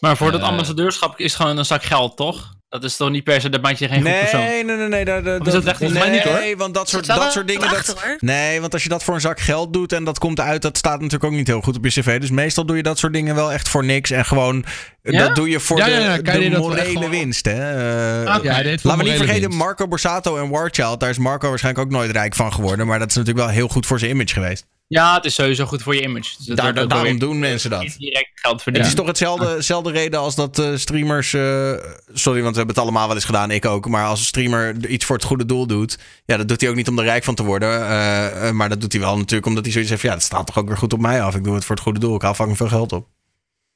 Maar 0.00 0.16
voor 0.16 0.32
dat 0.32 0.40
ambassadeurschap 0.40 1.18
is 1.18 1.32
het 1.32 1.40
gewoon 1.40 1.58
een 1.58 1.64
zak 1.64 1.82
geld, 1.82 2.16
toch? 2.16 2.56
Dat 2.68 2.84
is 2.84 2.96
toch 2.96 3.10
niet 3.10 3.24
per 3.24 3.40
se, 3.40 3.48
dat 3.48 3.62
maakt 3.62 3.78
je 3.78 3.88
geen 3.88 3.94
goed 4.00 4.04
Nee, 4.10 4.20
persoon. 4.20 4.40
nee, 4.40 4.64
nee, 4.64 4.76
nee. 4.88 5.04
Dat, 5.04 5.24
dat, 5.24 5.40
Of 5.40 5.46
is 5.46 5.52
dat 5.52 5.64
echt 5.64 5.76
volgens 5.78 5.98
mij 5.98 6.10
niet, 6.10 6.22
hoor? 6.22 6.38
Nee, 6.38 6.56
want 6.56 6.74
dat 6.74 6.88
soort, 6.88 7.06
dat 7.06 7.32
soort 7.32 7.46
dingen. 7.46 7.62
achter, 7.68 7.94
Dat, 7.94 8.02
hoor. 8.04 8.16
nee, 8.20 8.60
want 8.60 8.72
als 8.72 8.82
je 8.82 8.88
dat 8.88 9.04
voor 9.04 9.14
een 9.14 9.20
zak 9.20 9.40
geld 9.40 9.72
doet 9.72 9.92
en 9.92 10.04
dat 10.04 10.18
komt 10.18 10.40
uit, 10.40 10.62
dat 10.62 10.76
staat 10.76 10.94
natuurlijk 11.00 11.24
ook 11.24 11.36
niet 11.38 11.46
heel 11.46 11.60
goed 11.60 11.76
op 11.76 11.84
je 11.84 11.90
cv. 11.90 12.20
Dus 12.20 12.30
meestal 12.30 12.66
doe 12.66 12.76
je 12.76 12.82
dat 12.82 12.98
soort 12.98 13.12
dingen 13.12 13.34
wel 13.34 13.52
echt 13.52 13.68
voor 13.68 13.84
niks. 13.84 14.10
En 14.10 14.24
gewoon, 14.24 14.64
Ja? 15.02 15.26
dat 15.26 15.34
doe 15.36 15.48
je 15.48 15.60
voor 15.60 15.78
Ja, 15.78 15.84
de, 15.84 15.90
ja, 15.90 16.16
de 16.16 16.22
dat 16.22 16.34
wel 16.34 16.42
echt 16.42 16.58
morele 16.58 16.84
gewoon- 16.92 17.10
winst. 17.10 17.44
Hè? 17.44 17.52
Eh, 17.52 18.24
Laten 18.24 18.96
we 18.96 19.02
niet 19.02 19.12
vergeten, 19.16 19.40
winst. 19.40 19.56
Marco 19.58 19.88
Borsato 19.88 20.36
en 20.36 20.48
Warchild. 20.48 21.00
Daar 21.00 21.10
is 21.10 21.18
Marco 21.18 21.48
waarschijnlijk 21.48 21.84
ook 21.86 21.92
nooit 21.92 22.10
rijk 22.10 22.34
van 22.34 22.52
geworden. 22.52 22.86
Maar 22.86 22.98
dat 22.98 23.08
is 23.10 23.14
natuurlijk 23.16 23.44
wel 23.46 23.54
heel 23.54 23.68
goed 23.68 23.86
voor 23.86 23.98
zijn 23.98 24.10
image 24.10 24.32
geweest. 24.32 24.66
Ja, 24.88 25.14
het 25.14 25.24
is 25.24 25.34
sowieso 25.34 25.64
goed 25.66 25.82
voor 25.82 25.94
je 25.94 26.02
image. 26.02 26.36
Dus 26.36 26.56
Daar, 26.56 26.88
daarom 26.88 27.18
doen 27.18 27.38
mensen 27.38 27.70
dat. 27.70 27.94
direct 27.98 28.30
geld 28.34 28.64
Het 28.64 28.86
is 28.86 28.94
toch 28.94 29.06
hetzelfde, 29.06 29.46
hetzelfde 29.46 29.90
reden 29.90 30.20
als 30.20 30.34
dat 30.34 30.58
eh, 30.58 30.76
streamers. 30.76 31.32
eh, 31.32 31.72
sorry, 32.12 32.42
want 32.42 32.52
we 32.52 32.58
hebben 32.58 32.66
het 32.66 32.78
allemaal 32.78 33.06
wel 33.06 33.16
eens 33.16 33.24
gedaan, 33.24 33.50
ik 33.50 33.64
ook. 33.64 33.88
Maar 33.88 34.06
als 34.06 34.18
een 34.18 34.24
streamer 34.24 34.86
iets 34.86 35.04
voor 35.04 35.16
het 35.16 35.24
goede 35.24 35.46
doel 35.46 35.66
doet. 35.66 35.98
Ja, 36.24 36.36
dat 36.36 36.48
doet 36.48 36.60
hij 36.60 36.70
ook 36.70 36.76
niet 36.76 36.88
om 36.88 36.98
er 36.98 37.04
rijk 37.04 37.24
van 37.24 37.34
te 37.34 37.42
worden. 37.44 37.70
eh, 37.88 38.50
maar 38.50 38.68
dat 38.68 38.80
doet 38.80 38.92
hij 38.92 39.00
wel 39.00 39.16
natuurlijk 39.16 39.46
omdat 39.46 39.62
hij 39.64 39.72
zoiets 39.72 39.90
heeft. 39.90 40.02
van, 40.02 40.10
Ja, 40.10 40.16
dat 40.16 40.24
staat 40.26 40.46
toch 40.46 40.58
ook 40.58 40.68
weer 40.68 40.76
goed 40.76 40.92
op 40.92 41.00
mij 41.00 41.22
af. 41.22 41.34
Ik 41.34 41.44
doe 41.44 41.54
het 41.54 41.64
voor 41.64 41.74
het 41.74 41.84
goede 41.84 42.00
doel. 42.00 42.14
Ik 42.14 42.22
haal 42.22 42.34
fucking 42.34 42.56
veel 42.56 42.68
geld 42.68 42.92
op. 42.92 43.08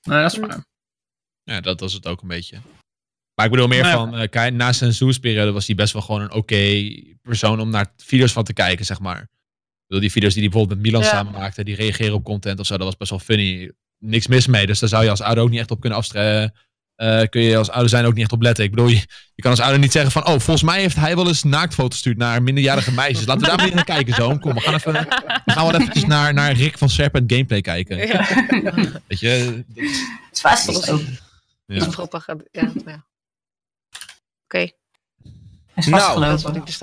Nee, 0.03 0.23
dat 0.23 0.33
is 0.33 0.39
waar. 0.39 0.65
Ja, 1.43 1.61
dat 1.61 1.81
was 1.81 1.93
het 1.93 2.07
ook 2.07 2.23
een 2.23 2.29
beetje. 2.29 2.57
Maar 3.35 3.45
ik 3.47 3.53
bedoel 3.53 3.69
meer 3.69 3.83
Nou 3.83 3.93
ja. 3.93 3.99
van, 4.11 4.15
eh, 4.21 4.29
Kai, 4.29 4.51
na 4.51 4.73
zijn 4.73 4.93
Zeus-periode 4.93 5.53
was 5.53 5.67
hij 5.67 5.75
best 5.77 5.93
wel 5.93 6.03
gewoon 6.03 6.21
een 6.21 6.33
oké 6.33 6.93
persoon 7.23 7.61
om 7.61 7.71
naar 7.71 7.93
video's 7.97 8.33
van 8.33 8.45
te 8.45 8.53
kijken, 8.53 8.85
zeg 8.85 9.01
maar. 9.01 9.29
Die 10.01 10.11
video's 10.13 10.33
die 10.33 10.43
hij 10.43 10.51
bijvoorbeeld 10.51 10.81
met 10.81 10.91
Milan 10.91 11.03
Ja. 11.03 11.09
samen 11.09 11.33
maakte, 11.33 11.65
die 11.65 11.77
reageren 11.77 12.15
op 12.15 12.25
content 12.25 12.61
of 12.61 12.67
zo, 12.67 12.77
dat 12.77 12.87
was 12.87 12.97
best 12.97 13.11
wel 13.11 13.19
funny. 13.19 13.73
Niks 13.99 14.27
mis 14.27 14.47
mee, 14.47 14.67
dus 14.67 14.79
daar 14.79 14.89
zou 14.89 15.05
je 15.05 15.11
als 15.11 15.21
ouder 15.21 15.45
ook 15.45 15.51
niet 15.51 15.59
echt 15.61 15.71
op 15.71 15.81
kunnen 15.81 15.99
afstrekken. 15.99 16.55
eh, 16.97 17.23
kun 17.29 17.43
je 17.43 17.57
als 17.57 17.71
ouder 17.71 17.89
zijn 17.89 18.05
ook 18.05 18.13
niet 18.13 18.23
echt 18.23 18.33
op 18.33 18.43
letten. 18.43 18.65
Ik 18.65 18.71
bedoel, 18.71 18.89
je, 18.89 19.07
je 19.35 19.43
kan 19.43 19.51
als 19.51 19.61
ouder 19.61 19.79
niet 19.79 19.93
zeggen 19.93 20.13
van... 20.13 20.23
Oh, 20.23 20.29
volgens 20.39 20.63
mij 20.63 20.81
heeft 20.81 20.97
hij 20.97 21.17
wel 21.17 21.29
eens 21.29 21.43
naaktfoto's 21.43 21.93
gestuurd 21.93 22.17
naar 22.17 22.43
minderjarige 22.43 22.93
meisjes. 22.93 23.27
Laten 23.27 23.41
we 23.43 23.47
daar 23.47 23.57
maar 23.57 23.65
eens 23.67 23.75
naar 23.75 23.85
kijken, 23.85 24.15
zo. 24.15 24.39
Kom, 24.39 24.55
we 24.55 24.61
gaan, 24.61 24.75
even, 24.75 24.93
we 24.93 25.53
gaan 25.53 25.67
wel 25.67 25.75
eventjes 25.81 26.05
naar, 26.05 26.35
naar 26.35 26.53
Rick 26.53 26.79
van 26.79 26.89
Serpent 26.89 27.33
Gameplay 27.33 27.61
kijken. 27.61 27.97
Weet 27.97 29.21
je? 29.21 29.65
dat 30.43 30.61
Het 30.61 30.69
is 30.69 30.91
ook. 30.91 31.01
Ja. 31.67 31.87
is 31.87 31.95
propaganda. 31.95 32.45
Ja, 32.51 32.63
nou 32.63 32.83
ja. 32.85 33.07
Oké, 34.45 34.71
is 35.75 35.87
Nou, 35.87 36.21
dat 36.21 36.39
is 36.39 36.45
wat 36.45 36.57
ik 36.57 36.67
dus 36.67 36.79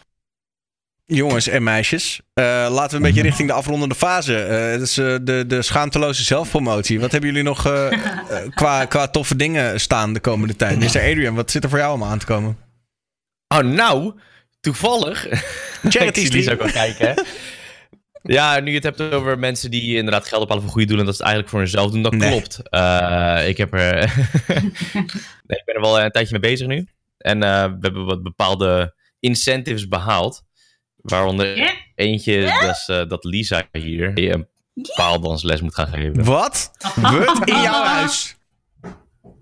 Jongens 1.11 1.47
en 1.47 1.63
meisjes, 1.63 2.21
eh, 2.33 2.43
laten 2.71 2.89
we 2.89 2.95
een 2.95 3.01
beetje 3.01 3.21
richting 3.29 3.47
de 3.47 3.53
afrondende 3.53 3.95
fase. 3.95 4.45
Dat 4.71 4.81
is 4.87 4.97
eh, 4.97 5.15
de, 5.21 5.43
de 5.47 5.61
schaamteloze 5.61 6.23
zelfpromotie. 6.23 6.99
Wat 6.99 7.11
hebben 7.11 7.29
jullie 7.29 7.43
nog 7.45 7.61
qua, 8.53 8.85
qua 8.85 9.07
toffe 9.07 9.35
dingen 9.35 9.79
staan 9.79 10.13
de 10.13 10.19
komende 10.19 10.55
tijd? 10.55 10.79
Mr. 10.79 10.85
Adrian, 10.85 11.35
wat 11.35 11.51
zit 11.51 11.63
er 11.63 11.69
voor 11.69 11.77
jou 11.77 11.89
allemaal 11.89 12.09
aan 12.09 12.19
te 12.19 12.25
komen? 12.25 12.57
Oh, 13.47 13.59
nou, 13.59 14.13
toevallig. 14.59 15.27
Charity 15.83 16.49
ook 16.51 16.61
wel 16.61 16.71
kijken, 16.71 17.07
hè? 17.07 17.21
Ja, 18.23 18.59
nu 18.59 18.69
je 18.69 18.75
het 18.75 18.83
hebt 18.97 19.01
over 19.13 19.39
mensen 19.39 19.71
die 19.71 19.95
inderdaad 19.95 20.27
geld 20.27 20.43
ophalen 20.43 20.63
voor 20.63 20.71
goede 20.71 20.87
doelen, 20.87 21.05
en 21.05 21.11
dat 21.11 21.21
ze 21.21 21.23
het 21.23 21.31
eigenlijk 21.31 21.49
voor 21.49 21.59
hunzelf 21.59 21.91
doen, 21.91 22.01
dat 22.01 22.13
Nee. 22.13 22.29
klopt. 22.29 22.57
Ik 23.49 23.57
heb 23.57 23.73
er. 23.73 23.95
nee, 25.47 25.57
ik 25.59 25.65
ben 25.65 25.75
er 25.75 25.81
wel 25.81 26.01
een 26.01 26.11
tijdje 26.11 26.39
mee 26.39 26.51
bezig 26.51 26.67
nu. 26.67 26.87
En 27.17 27.39
we 27.39 27.45
hebben 27.79 28.05
wat 28.05 28.23
bepaalde 28.23 28.93
incentives 29.19 29.87
behaald. 29.87 30.47
Waaronder 31.01 31.75
eentje 31.95 32.41
dat, 32.61 32.69
is, 32.75 32.85
eh, 32.87 33.07
dat 33.07 33.23
Lisa 33.23 33.67
hier 33.71 34.11
een 34.15 34.47
paaldansles 34.95 35.61
moet 35.61 35.75
gaan 35.75 35.87
geven. 35.87 36.23
Wat? 36.23 36.71
Wat? 36.95 37.41
In 37.49 37.61
jouw 37.61 37.83
huis? 37.83 38.37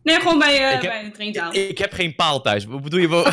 Nee, 0.03 0.15
gewoon 0.19 0.39
bij, 0.39 0.57
eh 0.67 0.75
Ik 0.75 0.81
heb- 0.81 0.91
bij 0.91 1.03
de 1.03 1.11
trainzaal. 1.11 1.53
Ik 1.53 1.77
heb 1.77 1.93
geen 1.93 2.15
paal 2.15 2.41
thuis. 2.41 2.65
Wat 2.65 2.81
bedoel 2.83 2.99
je? 2.99 3.09
wel? 3.09 3.23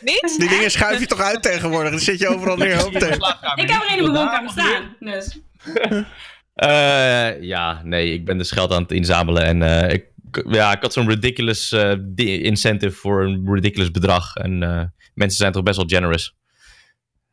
Niet? 0.00 0.34
Die 0.38 0.48
dingen 0.48 0.70
schuif 0.70 1.00
je 1.00 1.06
toch 1.06 1.20
uit 1.20 1.42
tegenwoordig? 1.42 1.90
Dan 1.90 2.00
zit 2.00 2.18
je 2.18 2.28
overal 2.28 2.56
neer. 2.56 2.76
Hoop 2.76 2.92
tegen. 2.92 3.36
Ik 3.54 3.70
heb 3.70 3.82
er 3.82 3.90
een 3.92 3.96
in 3.96 4.02
mijn 4.02 4.14
woonkamer 4.14 4.50
staan. 4.50 4.96
Dus. 5.00 5.38
Eh, 6.54 7.42
ja, 7.42 7.80
nee, 7.84 8.12
ik 8.12 8.24
ben 8.24 8.38
dus 8.38 8.50
geld 8.50 8.72
aan 8.72 8.82
het 8.82 8.92
inzamelen. 8.92 9.42
En 9.44 9.62
eh, 9.62 9.92
ik, 9.92 10.04
ja, 10.50 10.72
ik 10.72 10.82
had 10.82 10.92
zo'n 10.92 11.08
ridiculous 11.08 11.72
eh, 11.72 11.92
di- 12.00 12.42
incentive 12.42 12.96
voor 12.96 13.24
een 13.24 13.48
ridiculous 13.54 13.90
bedrag. 13.90 14.34
En 14.36 14.62
eh, 14.62 14.82
mensen 15.14 15.38
zijn 15.38 15.52
toch 15.52 15.62
best 15.62 15.76
wel 15.76 15.86
generous. 15.88 16.34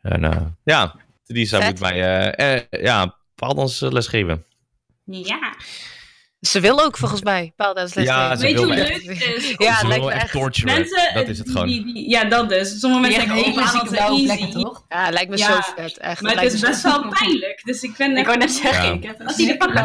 En 0.02 0.24
eh, 0.24 0.42
ja, 0.64 0.96
Lisa 1.26 1.58
Vet. 1.60 1.70
moet 1.70 1.80
mij 1.80 2.02
eh, 2.34 2.56
eh, 2.56 2.64
ja, 2.84 3.16
paaldans 3.36 3.86
geven. 4.08 4.46
Ja. 5.06 5.54
Ze 6.40 6.60
wil 6.60 6.80
ook 6.82 6.98
volgens 6.98 7.22
mij. 7.22 7.54
Paaldaansles 7.56 8.06
Ja, 8.06 8.22
geven. 8.24 8.38
ze 8.38 8.44
Weet 8.44 8.52
je 8.52 8.58
wil 8.58 8.66
hoe 8.68 8.76
leuk 8.76 8.94
het 8.94 9.22
is? 9.38 9.56
Ja, 9.68 9.80
Ze 9.80 9.88
lijkt 9.88 10.06
me 10.06 10.12
echt 10.12 10.32
torturen. 10.32 10.74
Mensen, 10.76 11.14
dat 11.14 11.28
is 11.28 11.38
het 11.38 11.46
die- 11.46 11.56
gewoon. 11.56 11.68
die- 11.68 11.94
die- 11.94 12.10
ja, 12.10 12.24
dat 12.24 12.50
dus. 12.50 12.80
Sommige 12.80 13.08
Die 13.10 13.18
mensen 13.18 13.36
denken, 13.36 13.52
oh, 13.62 13.64
paaldans 13.64 13.90
blauwe 13.90 14.14
easy. 14.22 14.26
plekken, 14.26 14.62
toch? 14.62 14.86
Ja, 14.90 15.10
lijkt 15.10 15.30
me 15.30 15.38
Ja. 15.38 15.46
zo 15.46 15.60
vet. 15.76 15.98
Echt. 15.98 16.22
Maar 16.22 16.32
het 16.32 16.40
lijkt 16.40 16.54
is 16.56 16.62
me 16.62 16.68
best 16.68 16.82
wel 16.84 17.10
pijnlijk. 17.10 17.62
Dus 17.64 17.82
ik 17.84 17.98
ben 17.98 18.18
Ik 18.18 18.26
wou 18.26 18.38
net 18.38 18.52
zeggen, 18.52 18.86
Ja. 18.86 18.92
ik 18.94 19.04
heb 19.04 19.18
de 19.18 19.56
pak 19.58 19.70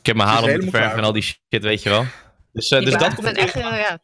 Ik 0.00 0.06
heb 0.08 0.16
mijn 0.16 0.28
haar 0.28 0.38
is 0.38 0.44
helemaal 0.44 0.70
verven 0.70 0.80
klaar. 0.88 0.98
en 0.98 1.04
al 1.04 1.12
die 1.12 1.22
shit, 1.22 1.62
weet 1.62 1.82
je 1.82 1.88
wel. 1.88 2.04
Dus, 2.52 2.68
eh, 2.70 2.80
dus 2.80 2.92
Ja, 2.92 2.98
dat 2.98 3.14
komt 3.14 3.32
echt, 3.36 3.54
eh, 3.54 3.62
ja. 3.62 3.98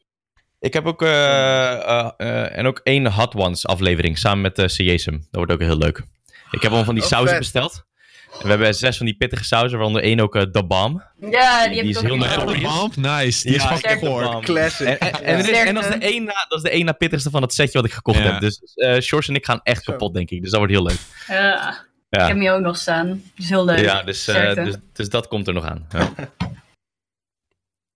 Ik 0.60 0.72
heb 0.72 0.86
ook, 0.86 1.02
eh, 1.02 1.72
eh, 1.72 2.10
eh, 2.16 2.58
en 2.58 2.66
ook 2.66 2.80
één 2.82 3.12
Hot 3.12 3.34
Ones 3.34 3.66
aflevering 3.66 4.18
samen 4.18 4.40
met 4.40 4.58
uh, 4.58 4.96
Dat 5.06 5.20
wordt 5.30 5.52
ook 5.52 5.60
heel 5.60 5.78
leuk. 5.78 6.02
Ik 6.50 6.62
heb 6.62 6.72
al 6.72 6.84
van 6.84 6.94
die 6.94 7.02
Oh, 7.04 7.08
sauzen 7.08 7.28
vet. 7.30 7.38
besteld. 7.38 7.86
En 8.32 8.42
we 8.44 8.48
hebben 8.48 8.74
zes 8.74 8.96
van 8.96 9.06
die 9.06 9.16
pittige 9.16 9.44
sauzen, 9.44 9.78
waaronder 9.78 10.02
één 10.02 10.20
ook 10.20 10.36
uh, 10.36 10.42
The 10.42 10.64
Bomb. 10.64 11.02
Ja, 11.20 11.62
die, 11.68 11.70
Die 11.70 11.78
heb 11.78 11.86
is 11.88 12.00
heel. 12.00 12.60
Bomb, 12.60 12.96
nice. 12.96 13.46
Die 13.46 13.56
is 13.56 13.62
Ja, 13.62 13.76
fucking 13.76 13.98
goor. 13.98 14.40
Classic. 14.42 14.86
En, 14.86 14.98
en, 15.24 15.38
is- 15.38 15.50
en 15.50 15.74
dat, 15.74 15.84
is 15.84 15.90
de 15.90 15.98
één 16.06 16.24
na, 16.24 16.46
dat 16.48 16.58
is 16.58 16.62
de 16.64 16.70
één 16.70 16.84
na 16.84 16.92
pittigste 16.92 17.30
van 17.30 17.42
het 17.42 17.52
setje 17.54 17.78
wat 17.78 17.86
ik 17.86 17.92
gekocht 17.92 18.18
Ja. 18.18 18.24
heb. 18.32 18.40
Dus 18.40 18.60
eh 18.74 19.00
Shores 19.00 19.28
en 19.28 19.34
ik 19.34 19.44
gaan 19.44 19.60
echt 19.62 19.84
Zo. 19.84 19.92
kapot, 19.92 20.14
denk 20.14 20.30
ik. 20.30 20.40
Dus 20.40 20.50
dat 20.50 20.58
wordt 20.58 20.74
heel 20.74 20.82
leuk. 20.82 20.98
Ja. 21.26 21.70
Ik 22.10 22.18
heb 22.18 22.28
hem 22.28 22.40
hier 22.40 22.52
ook 22.52 22.60
nog 22.62 22.76
staan. 22.76 23.08
Dat 23.08 23.18
is 23.36 23.48
heel 23.48 23.64
leuk. 23.64 23.78
ja 23.78 24.02
dus, 24.02 24.28
eh, 24.28 24.54
dus, 24.54 24.74
dus 24.92 25.08
dat 25.08 25.28
komt 25.28 25.46
er 25.46 25.54
nog 25.54 25.64
aan. 25.64 25.86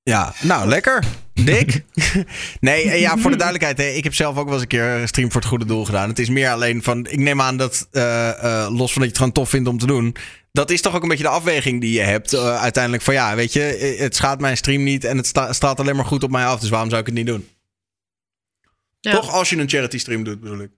Ja. 0.03 0.33
Nou 0.43 0.69
lekker. 0.69 1.05
Dik. 1.35 1.85
nee, 2.61 2.91
en 2.91 2.99
ja, 2.99 3.17
voor 3.17 3.31
de 3.31 3.37
duidelijkheid. 3.37 3.79
Hè, 3.79 3.97
ik 3.97 4.05
heb 4.05 4.15
zelf 4.15 4.37
ook 4.37 4.45
wel 4.45 4.53
eens 4.53 4.63
een 4.63 4.69
keer 4.69 4.85
een 4.85 5.09
stream 5.09 5.33
voor 5.33 5.41
het 5.41 5.51
goede 5.51 5.65
doel 5.65 5.85
gedaan. 5.85 6.09
Het 6.09 6.19
is 6.19 6.29
meer 6.29 6.51
alleen 6.51 6.83
van. 6.83 7.07
Ik 7.07 7.19
neem 7.19 7.41
aan 7.41 7.57
dat. 7.57 7.89
eh, 7.91 8.29
eh, 8.65 8.71
los 8.71 8.93
van 8.93 9.03
dat 9.03 9.03
je 9.03 9.09
het 9.09 9.17
gewoon 9.17 9.33
tof 9.33 9.49
vindt 9.49 9.69
om 9.69 9.79
te 9.79 9.87
doen. 9.87 10.17
Dat 10.53 10.71
is 10.71 10.81
toch 10.81 10.95
ook 10.97 11.03
een 11.03 11.09
beetje 11.09 11.25
de 11.25 11.31
afweging 11.31 11.81
die 11.81 11.93
je 11.93 12.01
hebt. 12.01 12.33
eh, 12.33 12.61
uiteindelijk 12.63 13.03
van 13.03 13.15
ja, 13.15 13.35
weet 13.35 13.53
je. 13.53 13.63
eh, 13.65 13.99
Het 14.01 14.17
schaadt 14.17 14.41
mijn 14.41 14.57
stream 14.57 14.83
niet. 14.83 15.05
En 15.05 15.17
het 15.17 15.27
sta- 15.27 15.53
straalt 15.53 15.81
alleen 15.81 15.97
maar 15.97 16.05
goed 16.05 16.23
op 16.23 16.31
mij 16.31 16.47
af. 16.47 16.61
Dus 16.61 16.71
waarom 16.71 16.89
zou 16.89 17.01
ik 17.01 17.07
het 17.07 17.17
niet 17.17 17.27
doen? 17.27 17.49
Ja. 19.01 19.13
Toch 19.13 19.31
als 19.31 19.51
je 19.51 19.57
een 19.57 19.69
charity 19.69 19.99
stream 19.99 20.25
doet, 20.25 20.41
bedoel 20.41 20.61
ik. 20.61 20.71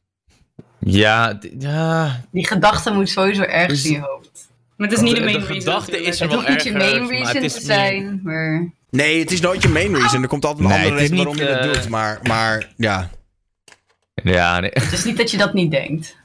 Ja, 0.80 1.38
ja, 1.58 2.24
Die 2.32 2.46
gedachte 2.46 2.90
moet 2.90 3.08
sowieso 3.08 3.42
ergens 3.42 3.82
Dus- 3.82 3.90
in 3.90 3.96
je 3.96 4.06
hoofd. 4.06 4.23
Maar 4.76 4.88
het 4.88 4.96
is 4.98 5.02
niet 5.04 5.16
de 5.16 5.22
main 5.22 5.32
de 5.32 5.46
reason 5.46 5.60
gedachte 5.60 6.02
is 6.02 6.20
er 6.20 6.22
Het 6.22 6.30
wel 6.30 6.38
hoeft 6.38 6.48
niet 6.48 6.62
je 6.62 6.72
ergens, 6.72 6.90
main 6.90 7.02
maar 7.02 7.10
reason 7.10 7.42
het 7.42 7.52
te 7.52 7.58
is 7.58 7.64
zijn, 7.64 8.20
maar... 8.22 8.72
Nee, 8.90 9.20
het 9.20 9.30
is 9.30 9.40
nooit 9.40 9.62
je 9.62 9.68
main 9.68 9.96
reason. 9.96 10.22
Er 10.22 10.28
komt 10.28 10.44
altijd 10.44 10.64
een 10.64 10.70
Nee, 10.70 10.84
andere 10.84 11.02
het 11.02 11.10
reden 11.10 11.26
niet, 11.26 11.36
waarom 11.36 11.56
je 11.56 11.58
het 11.60 11.76
eh, 11.76 11.80
doet. 11.82 11.88
Maar, 11.88 12.20
maar 12.22 12.72
ja. 12.76 13.10
ja 14.14 14.60
nee. 14.60 14.70
Het 14.72 14.92
is 14.92 15.04
niet 15.04 15.16
dat 15.16 15.30
je 15.30 15.36
dat 15.36 15.54
niet 15.54 15.70
denkt. 15.70 16.16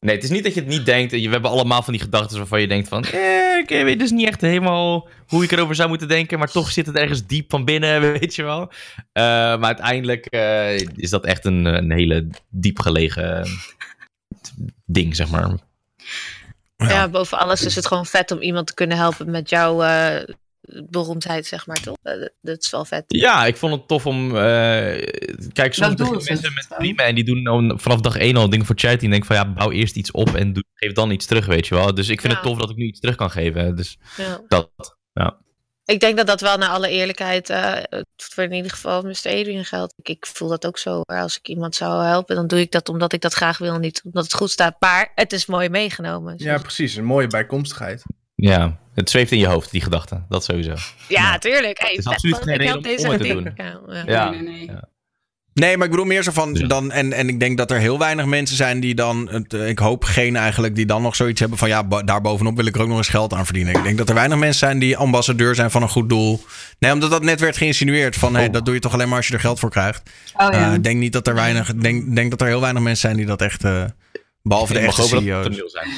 Nee, 0.00 0.14
het 0.14 0.24
is 0.24 0.30
niet 0.30 0.44
dat 0.44 0.54
je 0.54 0.60
het 0.60 0.68
niet 0.68 0.86
denkt. 0.86 1.12
We 1.12 1.28
hebben 1.28 1.50
allemaal 1.50 1.82
van 1.82 1.92
die 1.92 2.02
gedachten 2.02 2.36
waarvan 2.36 2.60
je 2.60 2.68
denkt 2.68 2.88
van... 2.88 3.04
Eh, 3.04 3.58
ik 3.58 3.68
weet 3.68 3.98
dus 3.98 4.10
niet 4.10 4.26
echt 4.26 4.40
helemaal 4.40 5.08
hoe 5.26 5.44
ik 5.44 5.50
erover 5.50 5.74
zou 5.74 5.88
moeten 5.88 6.08
denken. 6.08 6.38
Maar 6.38 6.50
toch 6.50 6.70
zit 6.70 6.86
het 6.86 6.96
ergens 6.96 7.26
diep 7.26 7.50
van 7.50 7.64
binnen, 7.64 8.00
weet 8.12 8.34
je 8.34 8.42
wel. 8.42 8.60
Uh, 8.60 8.70
maar 9.12 9.64
uiteindelijk 9.64 10.26
uh, 10.30 10.78
is 10.78 11.10
dat 11.10 11.24
echt 11.24 11.44
een, 11.44 11.64
een 11.64 11.92
hele 11.92 12.28
diep 12.48 12.78
gelegen 12.78 13.48
ding, 14.84 15.16
zeg 15.16 15.30
maar. 15.30 15.50
Ja. 16.76 16.88
ja. 16.88 17.08
boven 17.08 17.38
alles 17.38 17.64
is 17.64 17.74
het 17.74 17.86
gewoon 17.86 18.06
vet 18.06 18.30
om 18.30 18.40
iemand 18.40 18.66
te 18.66 18.74
kunnen 18.74 18.96
helpen 18.96 19.30
met 19.30 19.50
jouw 19.50 19.82
uh, 19.82 20.22
beroemdheid, 20.90 21.46
zeg 21.46 21.66
maar, 21.66 21.80
toch? 21.80 21.96
Dat, 22.02 22.30
dat, 22.40 22.62
is 22.62 22.70
wel 22.70 22.84
vet. 22.84 23.04
Ja, 23.06 23.46
ik 23.46 23.56
vond 23.56 23.72
het 23.72 23.88
tof 23.88 24.06
om... 24.06 24.26
Uh, 24.26 24.34
kijk, 25.52 25.74
soms 25.74 26.28
mensen 26.28 26.54
met 26.54 26.66
prima 26.76 27.02
en 27.02 27.14
die 27.14 27.24
doen 27.24 27.72
vanaf 27.80 28.00
dag 28.00 28.16
één 28.16 28.36
al 28.36 28.50
dingen 28.50 28.66
voor 28.66 28.78
charity. 28.78 29.04
En 29.04 29.10
denk 29.10 29.24
van, 29.24 29.36
ja, 29.36 29.52
bouw 29.52 29.70
eerst 29.70 29.96
iets 29.96 30.10
op 30.10 30.34
en 30.34 30.52
doe, 30.52 30.64
geef 30.74 30.92
dan 30.92 31.10
iets 31.10 31.26
terug, 31.26 31.46
weet 31.46 31.66
je 31.66 31.74
wel. 31.74 31.94
Dus 31.94 32.08
ik 32.08 32.20
vind 32.20 32.32
ja. 32.32 32.38
het 32.38 32.48
tof 32.48 32.58
dat 32.58 32.70
ik 32.70 32.76
nu 32.76 32.84
iets 32.84 33.00
terug 33.00 33.16
kan 33.16 33.30
geven. 33.30 33.76
Dus 33.76 33.98
ja. 34.16 34.40
dat, 34.48 34.70
ja. 35.12 35.38
Ik 35.86 36.00
denk 36.00 36.16
dat 36.16 36.26
dat 36.26 36.40
wel 36.40 36.56
naar 36.56 36.68
alle 36.68 36.88
eerlijkheid 36.88 37.50
uh, 37.50 37.76
voor 38.16 38.44
in 38.44 38.52
ieder 38.52 38.70
geval 38.70 39.02
Mr. 39.02 39.10
Adrian 39.10 39.64
geldt. 39.64 39.94
Ik, 39.96 40.08
ik, 40.08 40.26
voel 40.26 40.48
dat 40.48 40.66
ook 40.66 40.78
zo. 40.78 41.00
Als 41.00 41.38
ik 41.38 41.48
iemand 41.48 41.74
zou 41.74 42.04
helpen, 42.04 42.36
dan 42.36 42.46
doe 42.46 42.60
ik 42.60 42.72
dat 42.72 42.88
omdat 42.88 43.12
ik 43.12 43.20
dat 43.20 43.32
graag 43.32 43.58
wil. 43.58 43.78
Niet 43.78 44.02
omdat 44.04 44.24
het 44.24 44.34
goed 44.34 44.50
staat. 44.50 44.76
Maar 44.78 45.12
het 45.14 45.32
is 45.32 45.46
mooi 45.46 45.68
meegenomen. 45.68 46.34
Ja, 46.36 46.58
precies. 46.58 46.96
Een 46.96 47.04
mooie 47.04 47.26
bijkomstigheid. 47.26 48.02
Ja, 48.34 48.78
het 48.94 49.10
zweeft 49.10 49.32
in 49.32 49.38
je 49.38 49.46
hoofd, 49.46 49.70
die 49.70 49.80
gedachte. 49.80 50.24
Dat 50.28 50.44
sowieso. 50.44 50.70
Ja, 50.70 50.76
ja. 51.08 51.38
tuurlijk. 51.38 51.78
Hey, 51.78 51.90
het 51.90 51.98
is 51.98 52.06
absoluut 52.06 52.36
geen 52.36 52.56
reden 52.56 52.76
om, 52.76 53.04
om 53.04 53.10
het 53.10 53.20
te 53.20 53.28
doen. 53.28 53.52
Ja, 53.56 53.80
ja. 53.88 54.02
ja. 54.06 54.30
Nee, 54.30 54.42
nee, 54.42 54.66
nee. 54.66 54.76
Nee, 55.60 55.76
maar 55.76 55.84
ik 55.84 55.90
bedoel 55.90 56.06
meer 56.06 56.22
zo 56.22 56.30
van 56.32 56.52
dan. 56.52 56.92
En, 56.92 57.12
en 57.12 57.28
ik 57.28 57.40
denk 57.40 57.56
dat 57.58 57.70
er 57.70 57.78
heel 57.78 57.98
weinig 57.98 58.24
mensen 58.24 58.56
zijn 58.56 58.80
die 58.80 58.94
dan. 58.94 59.28
Het, 59.30 59.52
ik 59.52 59.78
hoop 59.78 60.04
geen 60.04 60.36
eigenlijk. 60.36 60.74
die 60.74 60.86
dan 60.86 61.02
nog 61.02 61.16
zoiets 61.16 61.40
hebben 61.40 61.58
van. 61.58 61.68
Ja, 61.68 61.82
daarbovenop 62.04 62.56
wil 62.56 62.66
ik 62.66 62.74
er 62.74 62.80
ook 62.80 62.88
nog 62.88 62.96
eens 62.96 63.08
geld 63.08 63.32
aan 63.32 63.44
verdienen. 63.44 63.74
Ik 63.74 63.82
denk 63.82 63.98
dat 63.98 64.08
er 64.08 64.14
weinig 64.14 64.38
mensen 64.38 64.58
zijn 64.58 64.78
die 64.78 64.96
ambassadeur 64.96 65.54
zijn 65.54 65.70
van 65.70 65.82
een 65.82 65.88
goed 65.88 66.08
doel. 66.08 66.44
Nee, 66.78 66.92
omdat 66.92 67.10
dat 67.10 67.22
net 67.22 67.40
werd 67.40 67.56
geïnsinueerd. 67.56 68.16
Van 68.16 68.34
hey, 68.34 68.50
dat 68.50 68.64
doe 68.64 68.74
je 68.74 68.80
toch 68.80 68.92
alleen 68.92 69.08
maar 69.08 69.16
als 69.16 69.26
je 69.26 69.34
er 69.34 69.40
geld 69.40 69.58
voor 69.58 69.70
krijgt. 69.70 70.10
Oh, 70.34 70.48
ja. 70.50 70.72
uh, 70.72 70.78
denk 70.82 70.98
niet 70.98 71.12
dat 71.12 71.26
er 71.26 71.34
weinig. 71.34 71.74
Denk, 71.74 72.14
denk 72.14 72.30
dat 72.30 72.40
er 72.40 72.46
heel 72.46 72.60
weinig 72.60 72.82
mensen 72.82 73.08
zijn 73.08 73.16
die 73.16 73.26
dat 73.26 73.42
echt. 73.42 73.64
Uh, 73.64 73.84
Behalve 74.48 74.72
de 74.72 74.78
echte 74.78 75.02
CEO's. 75.02 75.72
Zijn. 75.72 75.88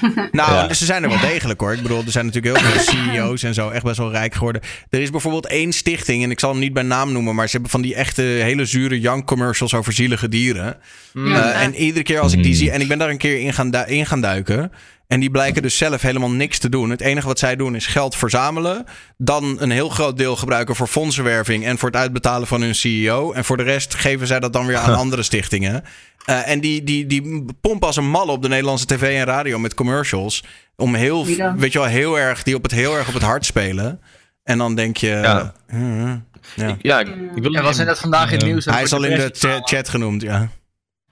nou, 0.32 0.52
ja. 0.52 0.74
ze 0.74 0.84
zijn 0.84 1.02
er 1.02 1.08
wel 1.08 1.20
degelijk 1.20 1.60
hoor. 1.60 1.72
Ik 1.72 1.82
bedoel, 1.82 2.02
er 2.04 2.10
zijn 2.10 2.26
natuurlijk 2.26 2.56
heel 2.56 2.70
veel 2.70 2.80
CEO's 2.94 3.42
en 3.42 3.54
zo 3.54 3.68
echt 3.68 3.84
best 3.84 3.98
wel 3.98 4.10
rijk 4.10 4.34
geworden. 4.34 4.62
Er 4.90 5.00
is 5.00 5.10
bijvoorbeeld 5.10 5.46
één 5.46 5.72
stichting, 5.72 6.22
en 6.22 6.30
ik 6.30 6.40
zal 6.40 6.50
hem 6.50 6.58
niet 6.58 6.72
bij 6.72 6.82
naam 6.82 7.12
noemen, 7.12 7.34
maar 7.34 7.46
ze 7.46 7.52
hebben 7.52 7.70
van 7.70 7.82
die 7.82 7.94
echte 7.94 8.22
hele 8.22 8.64
zure 8.64 9.00
young 9.00 9.24
commercials 9.24 9.74
over 9.74 9.92
zielige 9.92 10.28
dieren. 10.28 10.76
Mm. 11.12 11.26
Uh, 11.26 11.62
en 11.62 11.74
iedere 11.74 12.04
keer 12.04 12.20
als 12.20 12.32
ik 12.32 12.42
die 12.42 12.54
zie, 12.54 12.70
en 12.70 12.80
ik 12.80 12.88
ben 12.88 12.98
daar 12.98 13.10
een 13.10 13.18
keer 13.18 13.40
in 13.40 13.52
gaan, 13.52 13.86
in 13.86 14.06
gaan 14.06 14.20
duiken. 14.20 14.72
En 15.06 15.20
die 15.20 15.30
blijken 15.30 15.62
dus 15.62 15.76
zelf 15.76 16.02
helemaal 16.02 16.30
niks 16.30 16.58
te 16.58 16.68
doen. 16.68 16.90
Het 16.90 17.00
enige 17.00 17.26
wat 17.26 17.38
zij 17.38 17.56
doen 17.56 17.74
is 17.74 17.86
geld 17.86 18.16
verzamelen. 18.16 18.84
Dan 19.16 19.56
een 19.60 19.70
heel 19.70 19.88
groot 19.88 20.16
deel 20.16 20.36
gebruiken 20.36 20.76
voor 20.76 20.86
fondsenwerving 20.86 21.64
en 21.64 21.78
voor 21.78 21.88
het 21.88 21.98
uitbetalen 21.98 22.46
van 22.46 22.60
hun 22.60 22.74
CEO. 22.74 23.32
En 23.32 23.44
voor 23.44 23.56
de 23.56 23.62
rest 23.62 23.94
geven 23.94 24.26
zij 24.26 24.40
dat 24.40 24.52
dan 24.52 24.66
weer 24.66 24.76
aan 24.76 24.94
andere 25.04 25.22
stichtingen. 25.22 25.84
Uh, 26.26 26.48
en 26.48 26.60
die, 26.60 26.84
die, 26.84 27.06
die 27.06 27.44
pompen 27.60 27.86
als 27.86 27.96
een 27.96 28.10
mal 28.10 28.26
op 28.26 28.42
de 28.42 28.48
Nederlandse 28.48 28.86
tv 28.86 29.18
en 29.18 29.24
radio 29.24 29.58
met 29.58 29.74
commercials. 29.74 30.44
Om 30.76 30.94
heel, 30.94 31.26
weet 31.56 31.72
je 31.72 31.78
wel, 31.78 31.88
heel 31.88 32.18
erg, 32.18 32.42
die 32.42 32.54
op 32.54 32.62
het 32.62 32.72
heel 32.72 32.96
erg 32.96 33.08
op 33.08 33.14
het 33.14 33.22
hart 33.22 33.44
spelen. 33.44 34.00
En 34.42 34.58
dan 34.58 34.74
denk 34.74 34.96
je. 34.96 35.06
Ja, 35.06 35.54
uh, 35.74 36.12
ja. 36.54 36.66
Ik, 36.66 36.76
ja, 36.82 37.00
ik, 37.00 37.08
ik 37.34 37.42
wil 37.42 37.52
ja, 37.52 37.62
was 37.62 37.76
net 37.76 37.98
vandaag 37.98 38.30
in 38.30 38.36
het 38.36 38.46
nieuws. 38.46 38.64
Hij 38.64 38.82
is 38.82 38.92
al 38.92 39.04
in 39.04 39.16
de 39.16 39.60
chat 39.64 39.88
genoemd, 39.88 40.22
ja. 40.22 40.48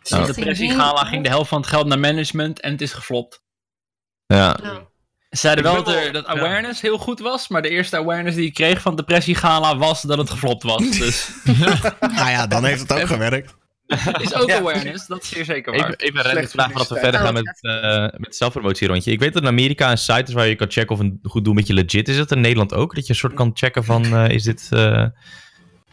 Nou. 0.08 0.26
De 0.26 0.32
depressiegala 0.32 1.04
ging 1.04 1.22
de 1.22 1.28
helft 1.28 1.48
van 1.48 1.60
het 1.60 1.70
geld 1.70 1.86
naar 1.86 1.98
management 1.98 2.60
en 2.60 2.72
het 2.72 2.80
is 2.80 2.92
geflopt. 2.92 3.42
Ja. 4.36 4.56
Ze 5.32 5.38
zeiden 5.38 5.64
wel 5.64 5.82
dat, 5.82 5.94
er, 5.94 6.12
dat 6.12 6.26
awareness 6.26 6.80
heel 6.80 6.98
goed 6.98 7.20
was, 7.20 7.48
maar 7.48 7.62
de 7.62 7.68
eerste 7.68 7.96
awareness 7.96 8.36
die 8.36 8.46
ik 8.46 8.54
kreeg 8.54 8.80
van 8.80 8.96
depressiegala 8.96 9.76
was 9.76 10.02
dat 10.02 10.18
het 10.18 10.30
geflopt 10.30 10.62
was. 10.62 10.90
Dus. 10.98 11.30
nou 12.00 12.30
ja, 12.30 12.46
dan 12.46 12.64
heeft 12.64 12.80
het 12.80 12.92
ook 12.92 13.06
gewerkt. 13.06 13.54
is 14.20 14.34
ook 14.34 14.50
awareness, 14.50 15.06
dat 15.06 15.22
is 15.22 15.28
zeer 15.28 15.44
zeker 15.44 15.72
waar. 15.72 15.94
Even, 15.96 16.24
even 16.24 16.42
een 16.42 16.48
vraag 16.48 16.70
voordat 16.70 16.88
we 16.88 16.98
verder 16.98 17.20
gaan 17.20 17.34
met, 17.34 17.58
uh, 17.60 18.00
met 18.00 18.26
het 18.26 18.36
zelfpromotierondje. 18.36 19.10
Ik 19.10 19.20
weet 19.20 19.32
dat 19.32 19.42
in 19.42 19.48
Amerika 19.48 19.90
een 19.90 19.98
site 19.98 20.24
is 20.26 20.32
waar 20.32 20.46
je 20.46 20.54
kan 20.54 20.70
checken 20.70 20.94
of 20.94 21.00
een 21.00 21.18
goed 21.22 21.44
doel 21.44 21.54
met 21.54 21.66
je 21.66 21.74
legit 21.74 22.08
is. 22.08 22.14
Is 22.14 22.16
dat 22.16 22.30
in 22.30 22.40
Nederland 22.40 22.74
ook? 22.74 22.94
Dat 22.94 23.06
je 23.06 23.12
een 23.12 23.18
soort 23.18 23.34
kan 23.34 23.50
checken 23.54 23.84
van, 23.84 24.04
uh, 24.04 24.28
is 24.28 24.42
dit... 24.42 24.68
Uh, 24.70 25.06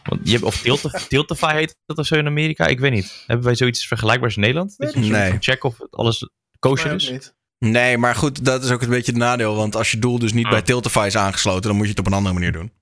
want 0.02 0.20
je 0.24 0.38
hebt, 0.38 0.42
of 0.42 1.06
Tiltify 1.08 1.54
heet 1.54 1.76
dat 1.86 1.98
of 1.98 2.06
zo 2.06 2.14
in 2.14 2.26
Amerika? 2.26 2.66
Ik 2.66 2.80
weet 2.80 2.92
niet. 2.92 3.24
Hebben 3.26 3.46
wij 3.46 3.54
zoiets 3.54 3.86
vergelijkbaars 3.86 4.34
in 4.34 4.40
Nederland? 4.40 4.74
Dat 4.76 4.92
je 4.92 5.00
nee. 5.00 5.36
checken 5.40 5.68
of 5.68 5.76
alles 5.90 6.28
kosher 6.58 6.94
is? 6.94 7.32
Nee, 7.64 7.98
maar 7.98 8.14
goed, 8.14 8.44
dat 8.44 8.64
is 8.64 8.70
ook 8.70 8.82
een 8.82 8.88
beetje 8.88 9.12
het 9.12 9.20
nadeel. 9.20 9.54
Want 9.56 9.76
als 9.76 9.90
je 9.90 9.98
doel 9.98 10.18
dus 10.18 10.32
niet 10.32 10.44
Oh. 10.44 10.50
bij 10.50 10.62
Tiltify 10.62 11.04
is 11.06 11.16
aangesloten, 11.16 11.62
dan 11.62 11.74
moet 11.76 11.84
je 11.84 11.90
het 11.90 11.98
op 12.00 12.06
een 12.06 12.12
andere 12.12 12.34
manier 12.34 12.52
doen. 12.52 12.72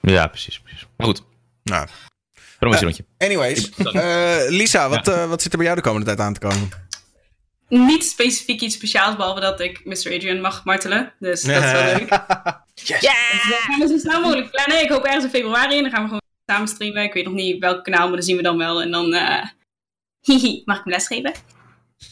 Ja, 0.00 0.26
precies. 0.26 0.60
precies. 0.60 0.86
Maar 0.96 1.06
goed, 1.06 1.22
Nou, 1.62 1.86
promotierondje. 2.58 3.04
anyways. 3.18 3.70
Eh, 3.70 4.36
Lisa, 4.48 4.88
wat, 4.88 5.08
eh, 5.08 5.28
wat 5.28 5.42
zit 5.42 5.50
er 5.52 5.56
bij 5.58 5.66
jou 5.66 5.78
de 5.78 5.84
komende 5.86 6.06
tijd 6.06 6.20
aan 6.20 6.32
te 6.34 6.40
komen? 6.40 6.68
Niet 7.68 8.04
specifiek 8.04 8.60
iets 8.60 8.74
speciaals, 8.74 9.16
behalve 9.16 9.40
dat 9.40 9.60
ik 9.60 9.84
Mr. 9.84 9.92
Adrian 9.94 10.40
mag 10.40 10.64
martelen. 10.64 11.12
Dus 11.18 11.42
dat 11.42 11.62
is 11.64 11.72
wel 11.72 11.84
leuk. 11.94 12.08
Ja! 12.74 13.14
Dus 13.32 13.46
dat 13.48 13.58
gaan 13.58 13.78
we 13.80 13.86
zo 13.88 13.98
snel 13.98 14.20
mogelijk 14.20 14.50
plannen. 14.50 14.82
Ik 14.82 14.88
hoop 14.90 15.04
ergens 15.04 15.24
in 15.24 15.30
februari 15.30 15.76
en 15.76 15.82
dan 15.82 15.90
gaan 15.92 16.00
we 16.02 16.06
gewoon 16.06 16.22
samen 16.46 16.68
streamen. 16.68 17.02
Ik 17.02 17.12
weet 17.12 17.24
nog 17.24 17.34
niet 17.34 17.58
welk 17.60 17.84
kanaal, 17.84 18.06
maar 18.08 18.16
dat 18.16 18.24
zien 18.24 18.36
we 18.36 18.42
dan 18.42 18.58
wel. 18.58 18.82
En 18.82 18.90
dan, 18.90 19.14
eh 19.14 19.44
hihi, 20.20 20.62
mag 20.64 20.78
ik 20.78 20.84
me 20.84 20.90
lesgeven? 20.90 21.32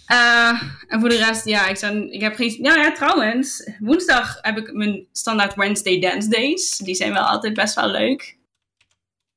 Eh, 0.07 0.63
en 0.89 1.01
voor 1.01 1.09
de 1.09 1.17
rest, 1.17 1.45
ja, 1.45 1.69
ik, 1.69 1.77
zou, 1.77 2.11
ik 2.11 2.21
heb 2.21 2.35
geen... 2.35 2.57
Nou 2.61 2.79
ja, 2.79 2.93
trouwens, 2.93 3.71
woensdag 3.79 4.39
heb 4.41 4.59
ik 4.59 4.73
mijn 4.73 5.07
standaard 5.13 5.55
Wednesday 5.55 6.01
Dance 6.01 6.29
Days. 6.29 6.77
Die 6.77 6.95
zijn 6.95 7.13
wel 7.13 7.23
altijd 7.23 7.55
best 7.55 7.75
wel 7.75 7.89
leuk. 7.89 8.37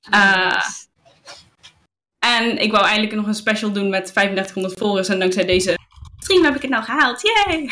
Eh, 0.09 0.63
en 2.19 2.57
ik 2.57 2.71
wou 2.71 2.83
eigenlijk 2.83 3.15
nog 3.15 3.27
een 3.27 3.33
special 3.33 3.71
doen 3.71 3.89
met 3.89 4.05
3500 4.13 4.79
volgers. 4.79 5.09
En 5.09 5.19
dankzij 5.19 5.45
deze 5.45 5.77
stream 6.25 6.43
heb 6.43 6.55
ik 6.55 6.61
het 6.61 6.71
nou 6.71 6.83
gehaald. 6.83 7.21
Yay! 7.21 7.69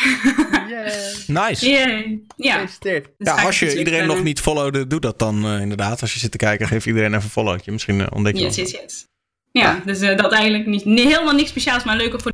Nice. 1.28 1.70
Yay! 1.70 2.22
Ja. 2.36 2.52
Gefeliciteerd. 2.52 3.10
Dus 3.18 3.28
Ja, 3.28 3.44
als 3.44 3.60
je 3.60 3.78
iedereen 3.78 3.98
nog 3.98 4.06
plannen. 4.06 4.26
niet 4.26 4.40
followde, 4.40 4.88
doe 4.88 5.00
dat 5.00 5.20
dan 5.20 5.46
eh, 5.46 5.62
inderdaad. 5.62 6.02
Als 6.02 6.14
je 6.14 6.20
zit 6.20 6.32
te 6.32 6.38
kijken, 6.38 6.68
geef 6.68 6.86
iedereen 6.86 7.10
even 7.10 7.24
een 7.24 7.30
followtje. 7.30 7.72
Misschien 7.72 8.02
eh, 8.02 8.08
ontdek 8.10 8.36
je 8.36 8.42
Yes, 8.42 8.56
yes, 8.56 8.72
yes. 8.72 9.08
Ja, 9.52 9.82
dus 9.86 10.00
eh, 10.02 10.18
dat 10.18 10.32
eigenlijk 10.32 10.66
niet, 10.66 10.86
nee, 10.86 11.06
helemaal 11.06 11.34
niks 11.34 11.50
speciaals, 11.50 11.84
maar 11.84 11.98
leuker 11.98 12.22
voor 12.22 12.32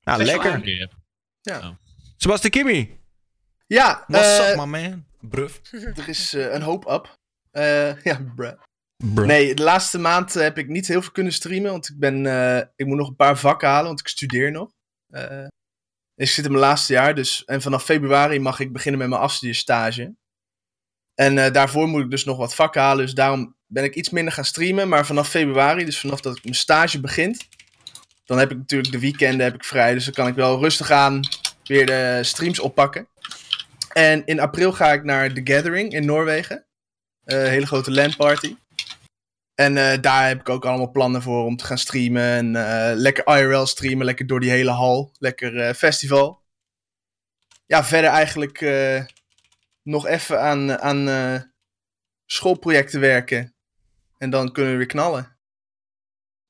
Ja, 0.00 0.16
wel 0.16 0.26
lekker. 0.26 0.52
aardig. 0.52 1.78
Sebastian 2.16 2.50
Kimmy. 2.50 2.98
Ja, 3.66 4.04
What's 4.06 4.38
eh, 4.38 4.50
up, 4.50 4.56
my 4.56 4.64
man? 4.64 5.04
Bruf. 5.20 5.60
er 5.96 6.08
is 6.08 6.34
eh, 6.34 6.52
een 6.52 6.62
hoop 6.62 6.90
up. 6.90 7.18
Eh, 7.50 8.02
ja, 8.08 8.20
bruh. 8.36 8.52
Bruh. 8.96 9.26
Nee, 9.26 9.54
de 9.54 9.62
laatste 9.62 9.98
maand 9.98 10.36
eh, 10.36 10.42
heb 10.42 10.58
ik 10.58 10.68
niet 10.68 10.86
heel 10.86 11.02
veel 11.02 11.12
kunnen 11.12 11.32
streamen, 11.32 11.70
want 11.70 11.88
ik, 11.88 11.98
ben, 11.98 12.26
eh, 12.26 12.62
ik 12.76 12.86
moet 12.86 12.96
nog 12.96 13.08
een 13.08 13.16
paar 13.16 13.38
vakken 13.38 13.68
halen, 13.68 13.86
want 13.86 14.00
ik 14.00 14.08
studeer 14.08 14.50
nog. 14.50 14.70
Eh, 15.08 15.46
ik 16.14 16.28
zit 16.28 16.44
in 16.44 16.50
mijn 16.50 16.64
laatste 16.64 16.92
jaar, 16.92 17.14
dus, 17.14 17.44
en 17.44 17.62
vanaf 17.62 17.84
februari 17.84 18.38
mag 18.40 18.60
ik 18.60 18.72
beginnen 18.72 19.00
met 19.00 19.08
mijn 19.08 19.20
afstudeerstage. 19.20 20.14
En 21.14 21.38
eh, 21.38 21.52
daarvoor 21.52 21.88
moet 21.88 22.04
ik 22.04 22.10
dus 22.10 22.24
nog 22.24 22.36
wat 22.36 22.54
vakken 22.54 22.80
halen, 22.80 23.04
dus 23.04 23.14
daarom 23.14 23.56
ben 23.66 23.84
ik 23.84 23.94
iets 23.94 24.10
minder 24.10 24.32
gaan 24.32 24.44
streamen. 24.44 24.88
Maar 24.88 25.06
vanaf 25.06 25.28
februari, 25.28 25.84
dus 25.84 26.00
vanaf 26.00 26.20
dat 26.20 26.42
mijn 26.42 26.54
stage 26.54 27.00
begint, 27.00 27.48
dan 28.30 28.38
heb 28.38 28.50
ik 28.50 28.56
natuurlijk 28.56 28.92
de 28.92 28.98
weekenden 28.98 29.40
heb 29.40 29.54
ik 29.54 29.64
vrij, 29.64 29.94
dus 29.94 30.04
dan 30.04 30.14
kan 30.14 30.26
ik 30.26 30.34
wel 30.34 30.60
rustig 30.60 30.90
aan 30.90 31.20
weer 31.64 31.86
de 31.86 32.18
streams 32.22 32.58
oppakken. 32.58 33.08
En 33.92 34.24
in 34.26 34.40
april 34.40 34.72
ga 34.72 34.92
ik 34.92 35.04
naar 35.04 35.32
The 35.32 35.40
Gathering 35.44 35.92
in 35.92 36.04
Noorwegen. 36.04 36.66
Eh, 37.24 37.44
Een 37.44 37.50
hele 37.50 37.66
grote 37.66 37.90
LAN-party. 37.90 38.56
En 39.54 39.76
eh, 39.76 40.00
daar 40.00 40.28
heb 40.28 40.40
ik 40.40 40.48
ook 40.48 40.64
allemaal 40.64 40.90
plannen 40.90 41.22
voor 41.22 41.44
om 41.44 41.56
te 41.56 41.64
gaan 41.64 41.78
streamen. 41.78 42.22
En 42.22 42.56
eh, 42.56 42.96
lekker 42.96 43.26
IRL 43.26 43.66
streamen, 43.66 44.04
lekker 44.04 44.26
door 44.26 44.40
die 44.40 44.50
hele 44.50 44.70
hal. 44.70 45.12
Lekker 45.18 45.60
eh, 45.60 45.74
festival. 45.74 46.42
Ja, 47.66 47.84
verder 47.84 48.10
eigenlijk 48.10 48.60
eh, 48.60 49.04
nog 49.82 50.06
even 50.06 50.40
aan, 50.40 50.78
aan 50.78 51.08
eh, 51.08 51.40
schoolprojecten 52.26 53.00
werken. 53.00 53.54
En 54.18 54.30
dan 54.30 54.52
kunnen 54.52 54.72
we 54.72 54.78
weer 54.78 54.86
knallen. 54.86 55.38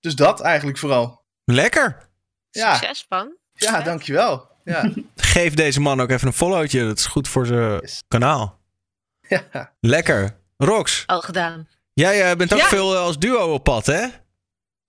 Dus 0.01 0.15
dat 0.15 0.41
eigenlijk 0.41 0.79
vooral. 0.79 1.20
Lekker. 1.55 2.09
Ja, 2.51 2.75
Succes, 2.75 3.07
man. 3.09 3.37
ja 3.53 3.81
dankjewel. 3.83 4.49
Ja. 4.65 4.91
Geef 5.17 5.55
deze 5.55 5.81
man 5.81 6.01
ook 6.01 6.11
even 6.11 6.27
een 6.27 6.33
followtje. 6.33 6.85
Dat 6.85 6.99
is 6.99 7.07
goed 7.07 7.29
voor 7.29 7.47
zijn 7.47 7.79
Yes. 7.81 8.03
kanaal. 8.09 8.59
ja. 9.29 9.73
Lekker. 9.81 10.39
Rox, 10.57 11.03
Al 11.07 11.21
gedaan. 11.21 11.69
jij 11.95 12.31
eh, 12.31 12.37
bent 12.37 12.53
ook 12.53 12.59
Ja. 12.61 12.67
veel 12.67 12.95
eh, 12.95 13.01
als 13.01 13.19
duo 13.19 13.53
op 13.53 13.65
pad, 13.65 13.87
hè? 13.87 14.07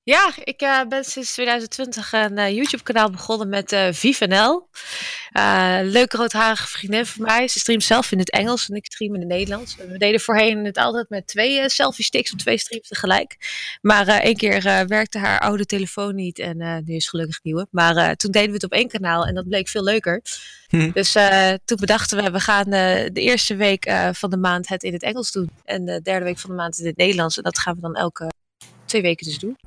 Ja, 0.03 0.31
ik 0.43 0.61
uh, 0.61 0.81
ben 0.87 1.03
sinds 1.03 1.33
2020 1.33 2.13
een 2.13 2.37
uh, 2.37 2.49
YouTube-kanaal 2.49 3.09
begonnen 3.09 3.49
met 3.49 3.71
uh, 3.71 3.87
ViveNL. 3.91 4.67
leuke 5.83 6.17
roodharige 6.17 6.67
vriendin 6.67 7.05
van 7.05 7.25
mij. 7.25 7.47
Ze 7.47 7.59
streamt 7.59 7.83
zelf 7.83 8.11
in 8.11 8.19
het 8.19 8.31
Engels 8.31 8.69
en 8.69 8.75
ik 8.75 8.85
stream 8.85 9.13
in 9.13 9.19
het 9.19 9.29
Nederlands. 9.29 9.75
We 9.75 9.97
deden 9.97 10.19
voorheen 10.19 10.65
het 10.65 10.77
altijd 10.77 11.09
met 11.09 11.27
twee 11.27 11.69
selfie 11.69 12.05
sticks 12.05 12.31
op 12.31 12.39
twee 12.39 12.57
streams 12.57 12.87
tegelijk. 12.87 13.37
Maar 13.81 14.07
één 14.07 14.35
keer 14.35 14.85
werkte 14.87 15.19
haar 15.19 15.39
oude 15.39 15.65
telefoon 15.65 16.15
niet 16.15 16.39
en 16.39 16.83
nu 16.85 16.95
is 16.95 17.09
gelukkig 17.09 17.43
nieuwe. 17.43 17.67
Maar 17.71 18.15
toen 18.15 18.31
deden 18.31 18.49
we 18.49 18.53
het 18.53 18.63
op 18.63 18.71
één 18.71 18.87
kanaal 18.87 19.25
en 19.25 19.35
dat 19.35 19.47
bleek 19.47 19.67
veel 19.67 19.83
leuker. 19.83 20.21
Hm. 20.67 20.91
Dus 20.91 21.11
toen 21.65 21.77
bedachten 21.79 22.23
we, 22.23 22.31
we 22.31 22.39
gaan 22.39 22.69
de 22.69 23.11
eerste 23.13 23.55
week 23.55 23.91
van 24.11 24.29
de 24.29 24.37
maand 24.37 24.67
het 24.67 24.83
in 24.83 24.93
het 24.93 25.03
Engels 25.03 25.31
doen. 25.31 25.49
En 25.65 25.85
de 25.85 26.01
derde 26.01 26.25
week 26.25 26.39
van 26.39 26.49
de 26.49 26.55
maand 26.55 26.79
in 26.79 26.85
het 26.85 26.97
Nederlands. 26.97 27.37
En 27.37 27.43
dat 27.43 27.59
gaan 27.59 27.75
we 27.75 27.81
dan 27.81 27.95
elke 27.95 28.31
twee 28.85 29.01
weken 29.01 29.25
dus 29.25 29.39
doen. 29.39 29.57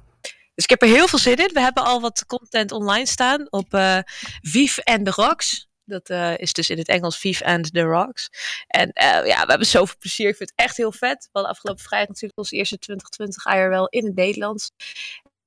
Dus 0.54 0.64
ik 0.64 0.70
heb 0.70 0.82
er 0.82 0.88
heel 0.88 1.08
veel 1.08 1.18
zin 1.18 1.36
in. 1.36 1.50
We 1.52 1.60
hebben 1.60 1.84
al 1.84 2.00
wat 2.00 2.26
content 2.26 2.72
online 2.72 3.06
staan 3.06 3.46
op 3.50 3.74
uh, 3.74 3.98
Viv 4.40 4.78
and 4.78 5.04
the 5.04 5.10
Rocks. 5.10 5.68
Dat 5.84 6.10
uh, 6.10 6.38
is 6.38 6.52
dus 6.52 6.70
in 6.70 6.78
het 6.78 6.88
Engels 6.88 7.18
Viv 7.18 7.42
and 7.42 7.72
the 7.72 7.82
Rocks. 7.82 8.28
En 8.66 8.88
uh, 8.88 9.26
ja, 9.26 9.42
we 9.42 9.48
hebben 9.48 9.66
zoveel 9.66 9.96
plezier. 9.98 10.28
Ik 10.28 10.36
vind 10.36 10.52
het 10.54 10.66
echt 10.66 10.76
heel 10.76 10.92
vet. 10.92 11.28
We 11.32 11.48
afgelopen 11.48 11.82
vrijdag 11.82 12.08
natuurlijk 12.08 12.38
onze 12.38 12.56
eerste 12.56 12.78
2020 12.78 13.46
IRL 13.46 13.86
in 13.86 14.04
het 14.04 14.14
Nederlands. 14.14 14.70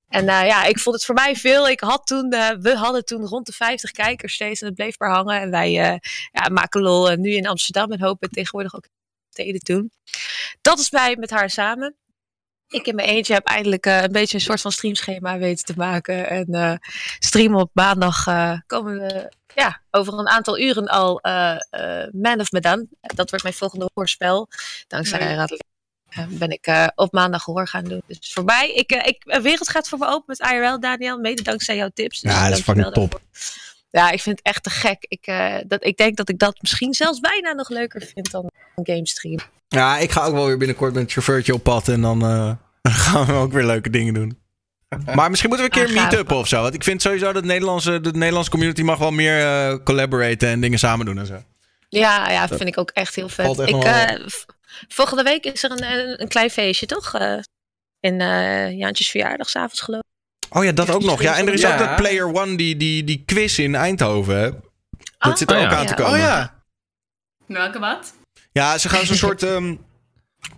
En 0.08 0.26
ja, 0.26 0.66
ik 0.66 0.80
vond 0.80 0.95
het 0.95 1.06
voor 1.06 1.16
mij 1.16 1.36
veel. 1.36 1.68
Ik 1.68 1.80
had 1.80 2.08
toen, 2.08 2.30
we 2.60 2.76
hadden 2.76 3.06
toen 3.06 3.26
rond 3.26 3.45
de 3.45 3.52
50 3.52 3.92
kijkers 3.92 4.34
steeds 4.34 4.61
en 4.61 4.68
het 4.68 4.76
bleef 4.76 5.00
maar 5.00 5.11
hangen. 5.11 5.42
En 5.42 5.52
wij 5.52 5.72
ja, 5.72 6.50
maken 6.52 6.82
lol 6.82 7.16
nu 7.16 7.32
in 7.32 7.48
Amsterdam 7.48 7.92
en 7.92 8.02
hopen 8.02 8.30
tegenwoordig 8.30 8.76
ook 8.76 8.88
steden 9.30 9.60
doen. 9.64 9.92
Dat 10.61 10.80
is 10.80 10.90
wij 10.90 11.16
met 11.16 11.30
haar 11.30 11.50
samen 11.50 11.95
ik 12.69 12.87
in 12.87 12.95
mijn 12.95 13.07
eentje 13.07 13.33
heb 13.33 13.45
eindelijk 13.45 13.85
uh, 13.85 14.01
een 14.01 14.11
beetje 14.11 14.37
een 14.37 14.43
soort 14.43 14.61
van 14.61 14.71
streamschema 14.71 15.37
weten 15.37 15.65
te 15.65 15.73
maken. 15.75 16.29
En 16.29 16.45
uh, 16.49 16.73
streamen 17.19 17.59
op 17.59 17.69
maandag 17.73 18.27
uh, 18.27 18.59
komen 18.67 18.99
we 18.99 19.31
ja, 19.55 19.81
over 19.91 20.13
een 20.13 20.27
aantal 20.27 20.59
uren 20.59 20.87
al 20.87 21.19
Man 22.11 22.39
of 22.39 22.51
Medan. 22.51 22.87
Dat 23.01 23.29
wordt 23.29 23.43
mijn 23.43 23.55
volgende 23.55 23.89
hoorspel. 23.93 24.47
Dankzij 24.87 25.19
nee. 25.19 25.35
Raad 25.35 25.57
ben 26.29 26.49
ik 26.49 26.91
op 26.95 27.11
maandag 27.11 27.43
hoor 27.43 27.67
gaan 27.67 27.83
doen. 27.83 28.01
Dus 28.07 28.33
voor 28.33 28.43
mij, 28.43 28.73
ik, 28.73 28.91
ik, 28.91 29.23
een 29.25 29.41
wereld 29.41 29.69
gaat 29.69 29.87
voor 29.87 29.99
me 29.99 30.07
open 30.07 30.23
met 30.27 30.51
IRL, 30.51 30.79
Daniel. 30.79 31.17
Mede 31.17 31.41
dankzij 31.41 31.75
jouw 31.75 31.89
tips. 31.93 32.21
Dus 32.21 32.31
ja, 32.31 32.49
dat 32.49 32.57
is 32.57 32.63
fucking 32.63 32.93
top. 32.93 33.21
Ja, 33.89 34.11
ik 34.11 34.21
vind 34.21 34.37
het 34.37 34.45
echt 34.45 34.63
te 34.63 34.69
gek. 34.69 35.05
Ik, 35.07 35.25
dat, 35.67 35.85
ik 35.85 35.97
denk 35.97 36.17
dat 36.17 36.29
ik 36.29 36.39
dat 36.39 36.61
misschien 36.61 36.93
zelfs 36.93 37.19
bijna 37.19 37.53
nog 37.53 37.69
leuker 37.69 38.01
vind 38.01 38.31
dan 38.31 38.51
een 38.75 38.85
gamestream. 38.85 39.39
Ja, 39.67 39.97
ik 39.97 40.11
ga 40.11 40.25
ook 40.25 40.33
wel 40.33 40.45
weer 40.45 40.57
binnenkort 40.57 40.93
met 40.93 41.03
een 41.03 41.09
chauffeurtje 41.09 41.53
op 41.53 41.63
pad 41.63 41.87
en 41.87 42.01
dan 42.01 42.23
uh, 42.31 42.51
gaan 42.81 43.25
we 43.25 43.33
ook 43.33 43.51
weer 43.51 43.65
leuke 43.65 43.89
dingen 43.89 44.13
doen. 44.13 44.39
Maar 45.15 45.29
misschien 45.29 45.49
moeten 45.49 45.69
we 45.69 45.79
een 45.79 45.87
keer 45.87 45.97
ah, 45.97 46.03
meet-up 46.03 46.31
of 46.31 46.47
zo. 46.47 46.61
Want 46.61 46.73
ik 46.73 46.83
vind 46.83 47.01
sowieso 47.01 47.31
dat 47.31 47.41
de 47.41 47.47
Nederlandse, 47.47 48.01
de 48.01 48.11
Nederlandse 48.11 48.51
community 48.51 48.81
mag 48.81 48.97
wel 48.97 49.11
meer 49.11 49.39
uh, 49.41 49.77
collaboraten 49.83 50.49
en 50.49 50.61
dingen 50.61 50.79
samen 50.79 51.05
doen 51.05 51.17
en 51.17 51.25
zo. 51.25 51.43
Ja, 51.89 52.29
ja, 52.29 52.47
dat 52.47 52.57
vind 52.57 52.69
ik 52.69 52.77
ook 52.77 52.89
echt 52.89 53.15
heel 53.15 53.29
vet. 53.29 53.59
ik, 53.59 53.83
uh, 53.85 54.27
volgende 54.87 55.23
week 55.23 55.45
is 55.45 55.63
er 55.63 55.71
een, 55.71 56.21
een 56.21 56.27
klein 56.27 56.49
feestje, 56.49 56.85
toch? 56.85 57.19
Uh, 57.19 57.39
in 57.99 58.17
Jaantjes 58.77 59.09
verjaardag, 59.09 59.49
s'avonds 59.49 59.81
geloof 59.81 60.01
ik. 60.49 60.57
Oh 60.57 60.63
ja, 60.63 60.71
dat 60.71 60.89
ook 60.89 61.03
nog. 61.03 61.21
Ja, 61.21 61.37
en 61.37 61.47
er 61.47 61.53
is 61.53 61.65
ook 61.65 61.77
dat 61.77 61.95
Player 61.95 62.33
One, 62.33 62.55
die, 62.55 62.77
die, 62.77 63.03
die 63.03 63.23
quiz 63.25 63.57
in 63.57 63.75
Eindhoven. 63.75 64.63
Dat 65.17 65.31
oh, 65.31 65.35
zit 65.35 65.51
er 65.51 65.57
ook 65.57 65.71
aan 65.71 65.85
te 65.85 65.93
komen. 65.93 66.11
Oh 66.11 66.17
ja. 66.17 66.63
Welke 67.45 67.79
wat? 67.79 68.13
Ja, 68.58 68.77
ze 68.77 68.90
gaan 68.90 69.06
zo'n 69.06 69.16
soort 69.16 69.42
um, 69.42 69.80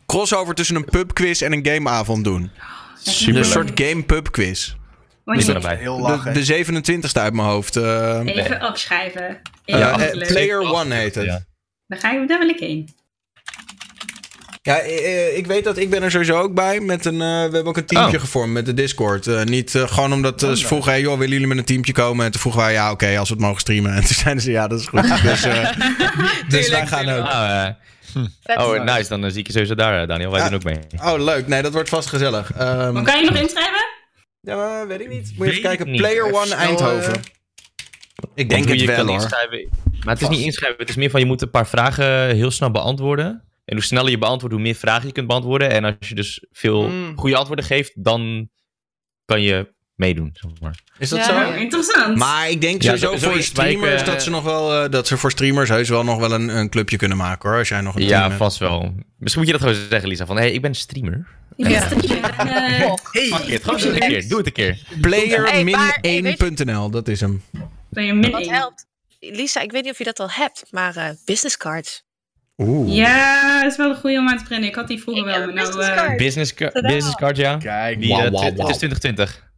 crossover 0.06 0.56
tussen 0.56 0.76
een 0.76 0.86
pubquiz 0.86 1.42
en 1.42 1.52
een 1.52 1.66
gameavond 1.66 2.24
doen. 2.24 2.52
Super 3.04 3.38
een 3.38 3.46
soort 3.46 3.72
game 3.74 4.04
pub 4.04 4.32
quiz. 4.32 4.76
Is 5.26 5.48
erbij. 5.48 5.76
Heel 5.76 6.00
lachen. 6.00 6.34
De, 6.34 6.46
de 6.46 6.66
27ste 6.66 7.22
uit 7.22 7.34
mijn 7.34 7.48
hoofd. 7.48 7.76
Uh, 7.76 8.22
Even 8.26 8.68
opschrijven. 8.68 9.42
ja, 9.66 10.14
uh, 10.14 10.28
Player 10.28 10.60
One 10.60 10.96
heet 10.96 11.16
het. 11.16 11.26
Ja. 11.26 11.46
Dan 11.88 12.00
ga 12.00 12.12
je 12.12 12.28
daar 12.28 12.40
wel 12.40 12.48
ik 12.48 12.60
heen. 12.60 12.90
Ja, 14.62 14.80
ik 15.36 15.48
weet 15.48 15.64
dat 15.64 15.78
ik 15.78 15.90
ben 15.90 16.04
er 16.04 16.12
sowieso 16.12 16.40
ook 16.40 16.54
bij. 16.54 16.80
Met 16.80 17.06
een, 17.06 17.14
uh, 17.14 17.20
we 17.20 17.26
hebben 17.26 17.66
ook 17.66 17.78
een 17.78 17.86
teampje 17.86 18.16
oh. 18.16 18.22
gevormd 18.22 18.54
met 18.54 18.66
de 18.66 18.74
Discord. 18.74 19.28
Uh, 19.28 19.44
niet 19.44 19.74
uh, 19.74 19.88
gewoon 19.88 20.14
omdat 20.14 20.40
ze 20.40 20.58
vroegen, 20.68 20.92
hey, 20.92 21.02
joh, 21.02 21.18
willen 21.18 21.34
jullie 21.34 21.48
met 21.48 21.58
een 21.58 21.66
teampje 21.66 21.94
komen? 21.94 22.26
En 22.26 22.32
toen 22.32 22.42
vroegen 22.42 22.62
wij, 22.62 22.74
ja, 22.74 22.92
oké, 22.92 23.04
okay, 23.04 23.18
als 23.18 23.30
we 23.30 23.36
het 23.36 23.44
mogen 23.44 23.60
streamen. 23.60 23.94
En 23.98 24.04
toen 24.06 24.16
zeiden 24.16 24.44
ze, 24.44 24.52
ja, 24.52 24.68
dat 24.68 24.80
is 24.80 24.88
goed. 24.88 25.22
dus, 25.22 25.42
dus 26.56 26.70
wij 26.70 26.88
gaan 26.88 27.10
ook. 27.10 27.26
Oh, 27.26 27.68
Hm. 28.14 28.26
Oh, 28.44 28.84
nice. 28.84 29.20
Dan 29.20 29.32
zie 29.32 29.40
ik 29.40 29.48
je 29.48 29.52
sowieso 29.52 29.76
daar, 29.76 30.08
Daniel. 30.08 30.32
Wij 30.32 30.44
doen 30.44 30.54
ook 30.54 30.64
mee. 30.64 30.80
Oh, 31.04 31.24
leuk. 31.24 31.48
Nee, 31.48 31.62
dat 31.62 31.74
wordt 31.74 31.90
vast 31.90 32.08
gezellig. 32.08 32.52
Um, 32.62 32.94
maar 32.94 33.04
kan 33.04 33.20
je 33.20 33.30
nog 33.30 33.40
inschrijven? 33.40 33.88
Ja, 34.42 34.88
weet 34.88 35.02
ik 35.02 35.10
niet. 35.10 35.34
Moet 35.36 35.46
je 35.46 35.52
even 35.52 35.64
kijken. 35.64 35.96
Player 35.96 36.34
One 36.34 36.56
Eindhoven. 36.56 37.22
ik 38.36 38.50
denk 38.50 38.68
het 38.68 38.86
wel, 38.86 39.06
hoor. 39.06 39.30
Maar 40.04 40.14
het 40.14 40.22
is 40.22 40.30
niet 40.30 40.46
inschrijven. 40.46 40.80
Het 40.80 40.90
is 40.90 40.96
meer 40.96 41.10
van, 41.10 41.20
je 41.20 41.26
moet 41.26 41.42
een 41.42 41.50
paar 41.50 41.68
vragen 41.68 42.36
heel 42.36 42.52
snel 42.52 42.72
beantwoorden. 42.72 43.44
En 43.66 43.76
hoe 43.76 43.84
sneller 43.84 44.12
je 44.12 44.18
beantwoordt, 44.18 44.56
hoe 44.56 44.64
meer 44.64 44.76
vragen 44.76 45.08
je 45.08 45.14
kunt 45.14 45.28
beantwoorden. 45.28 45.70
En 45.70 45.84
als 45.84 46.10
je 46.10 46.16
dus 46.16 46.46
veel 46.52 46.90
mm. 46.90 47.18
goede 47.18 47.36
antwoorden 47.36 47.66
geeft, 47.66 48.04
dan 48.04 48.50
kan 49.26 49.42
je 49.42 49.74
meedoen. 50.00 50.30
Zeg 50.34 50.52
maar. 50.62 50.80
Is 50.98 51.10
dat 51.10 51.24
zo? 51.24 51.52
Interessant. 51.52 52.18
Maar 52.18 52.50
ik 52.50 52.62
denk 52.62 52.84
sowieso 52.84 53.18
voor 53.18 53.42
streamers 53.42 54.04
dat 54.04 54.24
ze 54.24 54.30
nog 54.30 54.44
wel 54.44 54.84
uh, 54.84 54.92
dat 54.92 55.08
ze 55.08 55.18
voor 55.18 55.32
streamers 55.32 55.70
heus 55.70 55.90
wel 55.90 56.04
nog 56.04 56.20
wel 56.20 56.32
een, 56.32 56.58
een 56.58 56.70
clubje 56.70 56.98
kunnen 56.98 57.18
maken 57.18 57.50
hoor. 57.50 57.58
Als 57.58 57.70
jij 57.70 57.82
nog 57.82 57.96
een 57.96 58.04
Ja, 58.04 58.32
vast 58.32 58.58
wel. 58.58 58.94
Misschien 59.18 59.44
moet 59.44 59.52
je 59.52 59.58
dat 59.58 59.68
gewoon 59.68 59.88
zeggen, 59.90 60.10
Lisa. 60.10 60.26
Van 60.26 60.36
hé, 60.36 60.42
hey, 60.42 60.52
ik 60.52 60.62
ben 60.62 60.76
streamer. 60.76 61.28
Ja. 61.56 61.70
ja. 61.70 61.88
hey. 63.12 63.28
Fuck 63.28 63.46
it, 63.46 63.64
gewoon 63.64 63.82
een 63.82 64.00
keer. 64.00 64.28
Doe 64.28 64.38
het 64.38 64.48
een 64.48 64.54
keer. 64.54 64.80
Player-1.nl, 65.02 66.90
dat 66.90 67.08
is 67.08 67.20
hem. 67.20 67.44
Player-1. 67.90 68.32
Wat 68.32 68.48
helpt? 68.48 68.86
Lisa, 69.20 69.62
ik 69.62 69.72
weet 69.72 69.84
niet 69.84 69.92
of 69.92 69.98
je 69.98 70.04
dat 70.04 70.20
al 70.20 70.30
hebt, 70.32 70.64
maar 70.70 70.98
uh, 70.98 71.10
business 71.26 71.58
cards. 71.58 72.04
Oeh. 72.58 72.96
Ja, 72.96 73.62
dat 73.62 73.72
is 73.72 73.78
wel 73.78 73.90
een 73.90 73.96
goede 73.96 74.18
om 74.18 74.30
aan 74.30 74.38
te 74.38 74.44
beginnen. 74.44 74.70
Ik 74.70 74.76
had 74.76 74.88
die 74.88 75.02
vroeger 75.02 75.26
wel, 75.26 75.40
maar 75.40 75.54
nou... 75.54 75.68
Business, 75.68 75.94
card. 75.96 76.18
business, 76.18 76.54
business 76.82 77.16
card, 77.16 77.38
ja. 77.38 77.58
Kijk, 77.58 78.00
die, 78.00 78.10
wow, 78.10 78.22
wow, 78.22 78.32
wow. 78.32 78.44
Het 78.44 78.70
is 78.70 78.78
2020. 78.78 79.49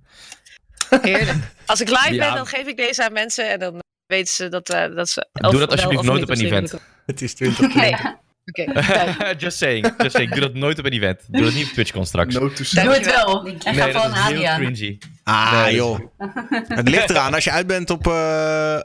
Heerlijk. 1.01 1.37
Als 1.65 1.81
ik 1.81 1.89
live 1.89 2.17
ben, 2.17 2.33
dan 2.33 2.45
geef 2.45 2.67
ik 2.67 2.77
deze 2.77 3.05
aan 3.05 3.13
mensen 3.13 3.49
en 3.49 3.59
dan 3.59 3.79
weten 4.05 4.33
ze 4.33 4.49
dat, 4.49 4.73
uh, 4.73 4.95
dat 4.95 5.09
ze. 5.09 5.27
Doe 5.33 5.59
dat 5.59 5.71
alsjeblieft 5.71 6.03
nooit 6.03 6.21
op 6.21 6.29
een 6.29 6.45
event. 6.45 6.73
Het 7.05 7.21
is 7.21 7.33
20. 7.33 7.73
ja. 7.89 8.19
Oké. 8.45 8.69
Okay, 8.69 9.35
just 9.43 9.57
saying. 9.57 9.93
Just 9.97 10.11
saying. 10.11 10.31
Doe 10.31 10.39
dat 10.39 10.53
nooit 10.53 10.79
op 10.79 10.85
een 10.85 10.91
event. 10.91 11.21
Doe 11.27 11.43
dat 11.43 11.53
niet 11.53 11.65
op 11.65 11.71
TwitchCon 11.71 12.05
straks. 12.05 12.33
Doe 12.33 12.49
het 12.49 13.05
wel. 13.05 13.45
En 13.45 13.61
ga 13.61 13.85
nee, 13.85 13.93
van 13.93 14.11
Hadi 14.11 14.43
aan. 14.43 14.61
Cringy. 14.61 14.97
Ah, 15.23 15.63
nee, 15.63 15.75
joh. 15.75 15.99
het 16.79 16.89
ligt 16.89 17.09
eraan. 17.09 17.33
Als 17.33 17.43
je 17.43 17.51
uit 17.51 17.67
bent 17.67 17.89
op, 17.89 18.07
uh, 18.07 18.79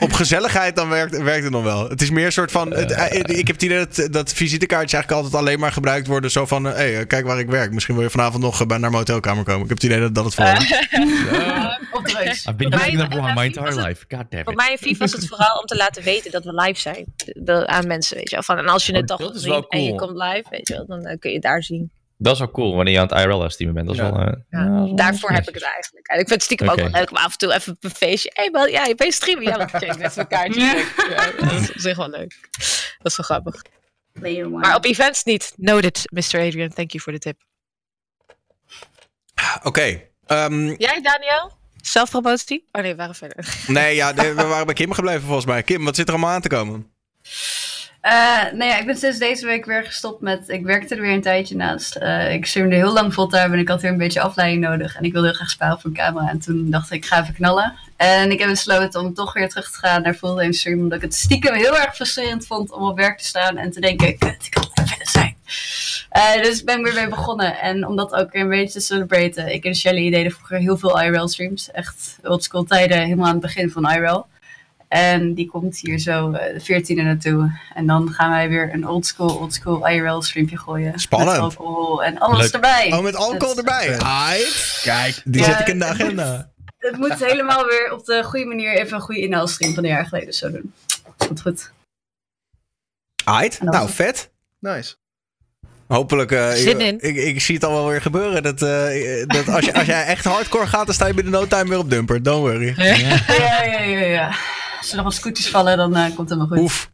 op 0.00 0.12
gezelligheid, 0.12 0.76
dan 0.76 0.88
werkt, 0.88 1.22
werkt 1.22 1.42
het 1.42 1.52
nog 1.52 1.62
wel. 1.62 1.88
Het 1.88 2.02
is 2.02 2.10
meer 2.10 2.26
een 2.26 2.32
soort 2.32 2.50
van. 2.50 2.74
Het, 2.74 2.90
eh, 2.90 3.38
ik 3.38 3.46
heb 3.46 3.56
het 3.56 3.62
idee 3.62 3.78
dat, 3.78 4.08
dat 4.12 4.32
visitekaartjes 4.32 4.92
eigenlijk 4.92 5.22
altijd 5.22 5.42
alleen 5.42 5.58
maar 5.58 5.72
gebruikt 5.72 6.06
worden. 6.06 6.30
Zo 6.30 6.46
van: 6.46 6.64
hé, 6.64 6.92
hey, 6.92 7.06
kijk 7.06 7.26
waar 7.26 7.38
ik 7.38 7.48
werk. 7.48 7.72
Misschien 7.72 7.94
wil 7.94 8.04
je 8.04 8.10
vanavond 8.10 8.42
nog 8.42 8.66
naar 8.66 8.80
mijn 8.80 8.94
hotelkamer 8.94 9.44
komen. 9.44 9.62
Ik 9.62 9.68
heb 9.68 9.76
het 9.76 9.86
idee 9.86 10.00
dat 10.00 10.14
dat 10.14 10.24
het 10.24 10.34
vooral 10.34 10.54
is. 10.54 10.88
Op 11.98 12.06
de 12.06 12.12
reis. 12.12 12.46
I've 12.46 12.54
been 12.54 12.74
using 12.74 12.98
that 12.98 13.34
my 13.34 13.44
entire 13.44 13.74
life. 13.74 14.04
God 14.08 14.24
damn 14.30 14.38
it. 14.38 14.44
Voor 14.44 14.54
mij 14.54 14.70
en 14.70 14.78
FIFA 14.78 14.98
was 14.98 15.12
het 15.12 15.28
vooral 15.28 15.58
om 15.58 15.66
te 15.66 15.76
laten 15.76 16.02
weten 16.02 16.30
dat 16.30 16.44
we 16.44 16.54
live 16.54 16.80
zijn. 16.80 17.14
De, 17.24 17.66
aan 17.66 17.86
mensen, 17.86 18.16
weet 18.16 18.30
je 18.30 18.34
wel. 18.34 18.44
Van, 18.44 18.58
en 18.58 18.68
als 18.68 18.86
je 18.86 18.96
het 18.96 19.10
oh, 19.10 19.16
toch 19.16 19.32
ziet 19.34 19.50
cool. 19.50 19.68
en 19.68 19.84
je 19.84 19.94
komt 19.94 20.16
live, 20.16 20.44
weet 20.50 20.68
je 20.68 20.74
wel, 20.74 20.86
dan 20.86 21.06
uh, 21.06 21.18
kun 21.18 21.30
je 21.30 21.40
daar 21.40 21.62
zien. 21.62 21.90
Dat 22.20 22.32
is 22.32 22.38
wel 22.38 22.50
cool, 22.50 22.74
wanneer 22.74 22.92
je 22.94 23.00
aan 23.00 23.06
het 23.06 23.18
IRL 23.18 23.50
streamen 23.50 23.74
bent. 23.74 23.86
Dat 23.86 23.96
is 23.96 24.02
ja. 24.02 24.12
wel, 24.12 24.26
uh, 24.26 24.32
ja. 24.50 24.86
ja, 24.86 24.94
daarvoor 24.94 25.30
heb 25.30 25.48
ik 25.48 25.54
het 25.54 25.62
eigenlijk. 25.62 26.06
En 26.06 26.18
ik 26.18 26.28
vind 26.28 26.30
het 26.30 26.42
stiekem 26.42 26.68
okay. 26.68 26.84
ook 26.84 26.90
wel 26.90 27.00
leuk 27.00 27.10
om 27.10 27.16
af 27.16 27.32
en 27.32 27.38
toe 27.38 27.54
even 27.54 27.76
een 27.80 27.90
feestje... 27.90 28.30
Hé, 28.32 28.48
hey, 28.52 28.70
ja, 28.70 28.84
je 28.84 28.94
bent 28.94 29.14
streamen. 29.14 29.44
Ja, 29.44 29.58
wat 29.58 29.98
met 29.98 30.16
elkaar. 30.16 30.54
Ja. 30.54 30.74
ja, 31.10 31.30
dat 31.40 31.52
is 31.52 31.70
op 31.70 31.78
zich 31.80 31.96
wel 31.96 32.08
leuk. 32.08 32.38
Dat 32.98 33.12
is 33.12 33.16
wel 33.16 33.26
grappig. 33.26 33.62
Maar 34.50 34.76
op 34.76 34.84
events 34.84 35.24
niet. 35.24 35.52
Noted, 35.56 36.02
Mr. 36.10 36.40
Adrian. 36.40 36.68
Thank 36.68 36.90
you 36.90 37.02
voor 37.02 37.12
de 37.12 37.18
tip. 37.18 37.36
Oké. 39.56 39.66
Okay. 39.68 40.10
Um, 40.26 40.74
Jij, 40.78 41.00
Daniel? 41.02 41.56
Zelfpromotie? 41.82 42.68
Oh 42.72 42.82
nee, 42.82 42.90
we 42.90 42.96
waren 42.96 43.14
verder. 43.14 43.56
Nee, 43.66 43.94
ja, 43.94 44.14
we 44.14 44.34
waren 44.34 44.66
bij 44.66 44.74
Kim 44.74 44.92
gebleven 44.92 45.22
volgens 45.22 45.46
mij. 45.46 45.62
Kim, 45.62 45.84
wat 45.84 45.96
zit 45.96 46.08
er 46.08 46.14
allemaal 46.14 46.34
aan 46.34 46.40
te 46.40 46.48
komen? 46.48 46.92
Uh, 48.02 48.52
nou 48.52 48.64
ja, 48.64 48.78
ik 48.78 48.86
ben 48.86 48.96
sinds 48.96 49.18
deze 49.18 49.46
week 49.46 49.64
weer 49.64 49.84
gestopt 49.84 50.20
met. 50.20 50.48
Ik 50.48 50.64
werkte 50.64 50.94
er 50.94 51.00
weer 51.00 51.12
een 51.12 51.22
tijdje 51.22 51.56
naast. 51.56 51.96
Uh, 51.96 52.32
ik 52.32 52.46
streamde 52.46 52.76
heel 52.76 52.92
lang 52.92 53.12
fulltime 53.12 53.52
en 53.52 53.58
ik 53.58 53.68
had 53.68 53.82
weer 53.82 53.90
een 53.90 53.98
beetje 53.98 54.20
afleiding 54.20 54.62
nodig. 54.62 54.96
En 54.96 55.02
ik 55.02 55.12
wilde 55.12 55.26
heel 55.26 55.36
graag 55.36 55.50
spelen 55.50 55.80
voor 55.80 55.90
een 55.90 55.96
camera. 55.96 56.28
En 56.28 56.38
toen 56.38 56.70
dacht 56.70 56.90
ik, 56.90 56.96
ik 56.96 57.04
ga 57.04 57.22
even 57.22 57.34
knallen. 57.34 57.74
En 57.96 58.30
ik 58.30 58.38
heb 58.38 58.48
besloten 58.48 59.00
om 59.00 59.14
toch 59.14 59.32
weer 59.32 59.48
terug 59.48 59.70
te 59.70 59.78
gaan 59.78 60.02
naar 60.02 60.14
fulltime 60.14 60.52
stream. 60.52 60.78
Omdat 60.78 60.96
ik 60.96 61.04
het 61.04 61.14
stiekem 61.14 61.54
heel 61.54 61.78
erg 61.78 61.94
frustrerend 61.94 62.46
vond 62.46 62.72
om 62.72 62.82
op 62.82 62.96
werk 62.96 63.18
te 63.18 63.24
staan 63.24 63.56
en 63.56 63.70
te 63.70 63.80
denken: 63.80 64.18
kut, 64.18 64.46
ik 64.46 64.50
kan 64.50 64.86
verder 64.86 65.08
zijn. 65.08 65.36
Uh, 66.16 66.42
dus 66.42 66.58
ik 66.58 66.64
ben 66.64 66.82
weer 66.82 66.94
mee 66.94 67.08
begonnen. 67.08 67.58
En 67.58 67.86
om 67.86 67.96
dat 67.96 68.14
ook 68.14 68.32
weer 68.32 68.42
een 68.42 68.48
beetje 68.48 68.78
te 68.78 68.84
celebraten. 68.84 69.52
Ik 69.52 69.64
en 69.64 69.74
Shelly 69.74 70.10
deden 70.10 70.32
vroeger 70.32 70.58
heel 70.58 70.76
veel 70.76 71.00
IRL 71.00 71.28
streams. 71.28 71.70
Echt 71.70 72.18
oldschool 72.22 72.64
tijden, 72.64 72.98
helemaal 72.98 73.26
aan 73.26 73.32
het 73.32 73.40
begin 73.40 73.70
van 73.70 73.90
IRL. 73.90 74.26
En 74.88 75.34
die 75.34 75.46
komt 75.50 75.78
hier 75.78 75.98
zo 75.98 76.32
eh, 76.32 76.54
de 76.54 76.82
14e 76.82 76.94
naartoe. 77.04 77.58
En 77.74 77.86
dan 77.86 78.10
gaan 78.12 78.30
wij 78.30 78.48
weer 78.48 78.70
een 78.74 78.88
oldschool, 78.88 79.38
oldschool 79.38 79.88
IRL 79.88 80.22
streampje 80.22 80.58
gooien. 80.58 80.98
Spannend. 80.98 81.30
Met 81.32 81.40
alcohol 81.40 82.04
en 82.04 82.18
alles 82.18 82.42
Leuk. 82.42 82.52
erbij. 82.52 82.92
Oh, 82.92 83.00
met 83.02 83.16
alcohol 83.16 83.56
erbij. 83.56 83.98
Aight. 83.98 84.80
Kijk, 84.82 85.20
die 85.24 85.40
Ja, 85.42 85.46
zet 85.46 85.60
ik 85.60 85.68
in 85.68 85.78
de 85.78 85.84
het 85.84 85.94
agenda. 86.00 86.50
Het 86.78 86.96
moet 86.96 87.24
helemaal 87.24 87.66
weer 87.66 87.92
op 87.92 88.04
de 88.04 88.22
goede 88.24 88.44
manier 88.46 88.76
even 88.78 88.94
een 88.96 89.02
goede 89.02 89.20
inhaalstream 89.20 89.74
van 89.74 89.84
een 89.84 89.90
jaar 89.90 90.06
geleden 90.06 90.32
zo 90.34 90.50
doen. 90.50 90.72
Goed, 91.16 91.40
goed. 91.40 91.70
Aight. 93.24 93.62
Nou, 93.62 93.88
vet. 93.90 94.30
Nice. 94.60 94.94
Hopelijk. 95.86 96.32
eh, 96.32 96.50
Zin 96.50 96.80
in. 96.80 96.96
Ik, 97.00 97.16
ik 97.16 97.40
zie 97.40 97.54
het 97.54 97.64
al 97.64 97.72
wel 97.72 97.86
weer 97.88 98.02
gebeuren. 98.02 98.42
Dat, 98.42 98.62
eh, 98.62 99.26
dat 99.26 99.48
als, 99.48 99.64
je, 99.64 99.74
als 99.74 99.86
jij 99.86 100.04
echt 100.04 100.24
hardcore 100.24 100.66
gaat, 100.66 100.86
dan 100.86 100.94
sta 100.94 101.06
je 101.06 101.14
binnen 101.14 101.32
no 101.32 101.46
time 101.46 101.68
weer 101.68 101.78
op 101.78 101.90
dumper. 101.90 102.22
Don't 102.22 102.40
worry. 102.40 102.74
Ja, 102.76 102.94
ja, 103.34 103.62
ja, 103.64 103.80
ja. 103.80 103.98
ja. 104.06 104.34
Als 104.78 104.90
er 104.90 104.96
nog 104.96 105.04
wat 105.04 105.14
scooters 105.14 105.48
vallen, 105.48 105.76
dan 105.76 105.96
eh, 105.96 106.04
komt 106.04 106.18
het 106.18 106.28
helemaal 106.28 106.46
goed. 106.46 106.58
Oef. 106.58 106.90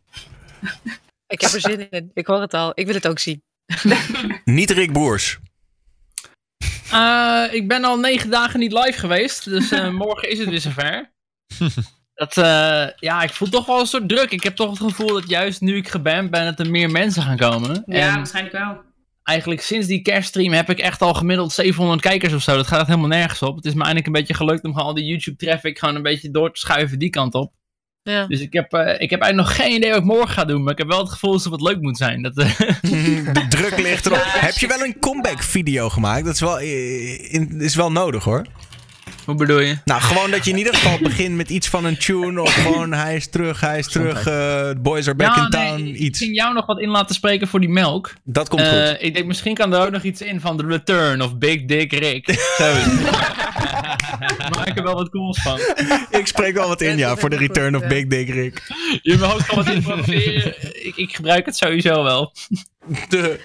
Ik 1.27 1.41
heb 1.41 1.51
er 1.51 1.61
zin 1.61 1.91
in. 1.91 2.11
Ik 2.15 2.27
hoor 2.27 2.41
het 2.41 2.55
al. 2.55 2.73
Ik 2.75 2.87
wil 2.87 2.95
het 2.95 3.09
ook 3.09 3.19
zien. 3.19 3.43
Niet 4.45 4.71
Rick 4.71 4.93
Broers. 4.93 5.39
Eh, 6.91 7.45
ik 7.51 7.69
ben 7.69 7.85
al 7.85 7.99
negen 7.99 8.31
dagen 8.31 8.61
niet 8.61 8.73
live 8.73 8.99
geweest, 8.99 9.45
dus 9.45 9.71
eh, 9.71 9.91
morgen 10.05 10.31
is 10.31 10.39
het 10.39 10.49
weer 10.49 10.61
zover. 10.61 11.13
Dat, 12.15 12.37
eh, 12.37 12.87
ja, 12.97 13.23
ik 13.23 13.31
voel 13.31 13.49
toch 13.49 13.67
wel 13.67 13.81
een 13.81 13.87
soort 13.87 14.09
druk. 14.09 14.31
Ik 14.31 14.43
heb 14.43 14.57
toch 14.57 14.71
het 14.71 14.79
gevoel 14.79 15.13
dat 15.13 15.29
juist 15.29 15.61
nu 15.61 15.77
ik 15.77 15.89
geband 15.89 16.31
ben, 16.31 16.45
dat 16.45 16.59
er 16.67 16.71
meer 16.71 16.91
mensen 16.91 17.23
gaan 17.23 17.37
komen. 17.37 17.83
Ja, 17.87 18.09
en 18.09 18.15
waarschijnlijk 18.15 18.57
wel. 18.57 18.81
eigenlijk 19.23 19.61
sinds 19.61 19.87
die 19.87 20.03
kerststream 20.03 20.53
heb 20.53 20.71
ik 20.71 20.79
echt 20.79 21.03
al 21.03 21.15
gemiddeld 21.15 21.53
700 21.53 22.01
kijkers 22.01 22.33
of 22.33 22.43
zo. 22.43 22.57
Dat 22.57 22.67
gaat 22.67 22.79
echt 22.79 22.89
helemaal 22.89 23.09
nergens 23.09 23.43
op. 23.43 23.57
Het 23.57 23.65
is 23.65 23.73
me 23.75 23.81
eindelijk 23.81 24.07
een 24.07 24.13
beetje 24.13 24.35
gelukt 24.35 24.65
om 24.65 24.73
gewoon 24.73 24.87
al 24.87 24.95
die 24.95 25.05
YouTube 25.05 25.37
traffic 25.37 25.79
gewoon 25.79 25.95
een 25.95 26.03
beetje 26.03 26.31
door 26.31 26.53
te 26.53 26.61
schuiven 26.61 26.99
die 26.99 27.11
kant 27.11 27.35
op. 27.35 27.53
Ja. 28.11 28.27
Dus 28.27 28.41
ik 28.41 28.53
heb, 28.53 28.73
eh, 28.73 28.81
ik 29.01 29.11
heb 29.11 29.21
eigenlijk 29.21 29.35
nog 29.35 29.57
geen 29.57 29.75
idee 29.77 29.91
wat 29.91 29.99
ik 29.99 30.05
morgen 30.05 30.29
ga 30.29 30.45
doen. 30.45 30.63
Maar 30.63 30.73
ik 30.73 30.79
heb 30.79 30.87
wel 30.89 30.99
het 30.99 31.11
gevoel 31.11 31.33
dat 31.33 31.43
het 31.43 31.51
wat 31.51 31.61
leuk 31.61 31.81
moet 31.81 31.97
zijn. 31.97 32.23
Dat, 32.23 32.37
eh, 32.39 32.59
De 33.33 33.47
druk 33.49 33.79
ligt 33.79 34.07
erop. 34.07 34.23
Heb 34.25 34.55
je 34.59 34.67
wel 34.67 34.85
een 34.85 34.97
comeback 35.01 35.43
video 35.43 35.89
gemaakt? 35.89 36.25
Dat 36.25 36.35
is 36.35 36.41
wel, 36.41 36.59
eh, 36.59 37.33
in- 37.35 37.61
is 37.61 37.75
wel 37.75 37.93
nodig 37.93 38.25
hoor. 38.25 38.47
Hoe 39.25 39.35
bedoel 39.35 39.61
je? 39.61 39.77
Nou, 39.85 40.01
gewoon 40.01 40.31
dat 40.31 40.45
je 40.45 40.51
in 40.51 40.59
ieder 40.59 40.75
geval 40.75 40.99
begint 41.03 41.35
met 41.37 41.51
iets 41.51 41.69
van 41.69 41.85
een 41.85 41.99
tune. 41.99 42.43
Of 42.43 42.55
gewoon 42.55 42.93
hij 42.93 43.17
is 43.17 43.29
terug, 43.31 43.61
hij 43.61 43.79
is 43.79 43.87
terug. 43.89 44.27
eh 44.27 44.71
boys 44.79 45.07
are 45.07 45.17
back 45.17 45.37
Ja, 45.37 45.43
in 45.45 45.49
nee, 45.51 45.69
town. 45.69 45.87
ik 45.87 45.99
Iets. 45.99 46.19
ging 46.19 46.35
jou 46.35 46.55
nog 46.55 46.67
wat 46.67 46.81
in 46.81 46.89
laten 46.89 47.15
spreken 47.15 47.49
voor 47.49 47.61
die 47.61 47.69
melk. 47.69 48.13
Dat 48.25 48.49
komt 48.49 48.63
Eh, 48.63 48.89
goed. 48.89 48.97
ik 49.01 49.15
denk, 49.15 49.27
misschien 49.27 49.55
kan 49.55 49.75
er 49.75 49.81
ook 49.81 49.91
nog 49.91 50.03
iets 50.03 50.21
in 50.23 50.41
van 50.41 50.57
The 50.57 50.67
Return 50.67 51.23
of 51.23 51.39
Big 51.39 51.65
Dick 51.65 51.93
Rick. 51.93 52.27
Zoiets. 52.59 52.87
Maak 54.57 54.77
er 54.77 54.83
wel 54.83 54.95
wat 54.95 55.09
cools 55.11 55.43
van. 55.43 55.59
Ik 56.11 56.27
spreek 56.27 56.55
wel 56.55 56.69
wat 56.69 56.81
in, 56.81 56.97
ja, 56.99 57.17
voor 57.17 57.31
de 57.31 57.37
return 57.37 57.77
of 57.77 57.87
Big 57.87 58.07
Dick 58.07 58.29
Rick. 58.29 58.63
Je 59.03 59.17
mag 59.19 59.35
ook 59.35 59.41
gewoon 59.41 59.65
wat 59.65 59.75
improviseren. 59.75 60.55
ik, 60.87 60.93
ik 60.97 61.15
gebruik 61.15 61.47
het 61.47 61.57
sowieso 61.57 62.03
wel. 62.03 62.33
De, 63.09 63.41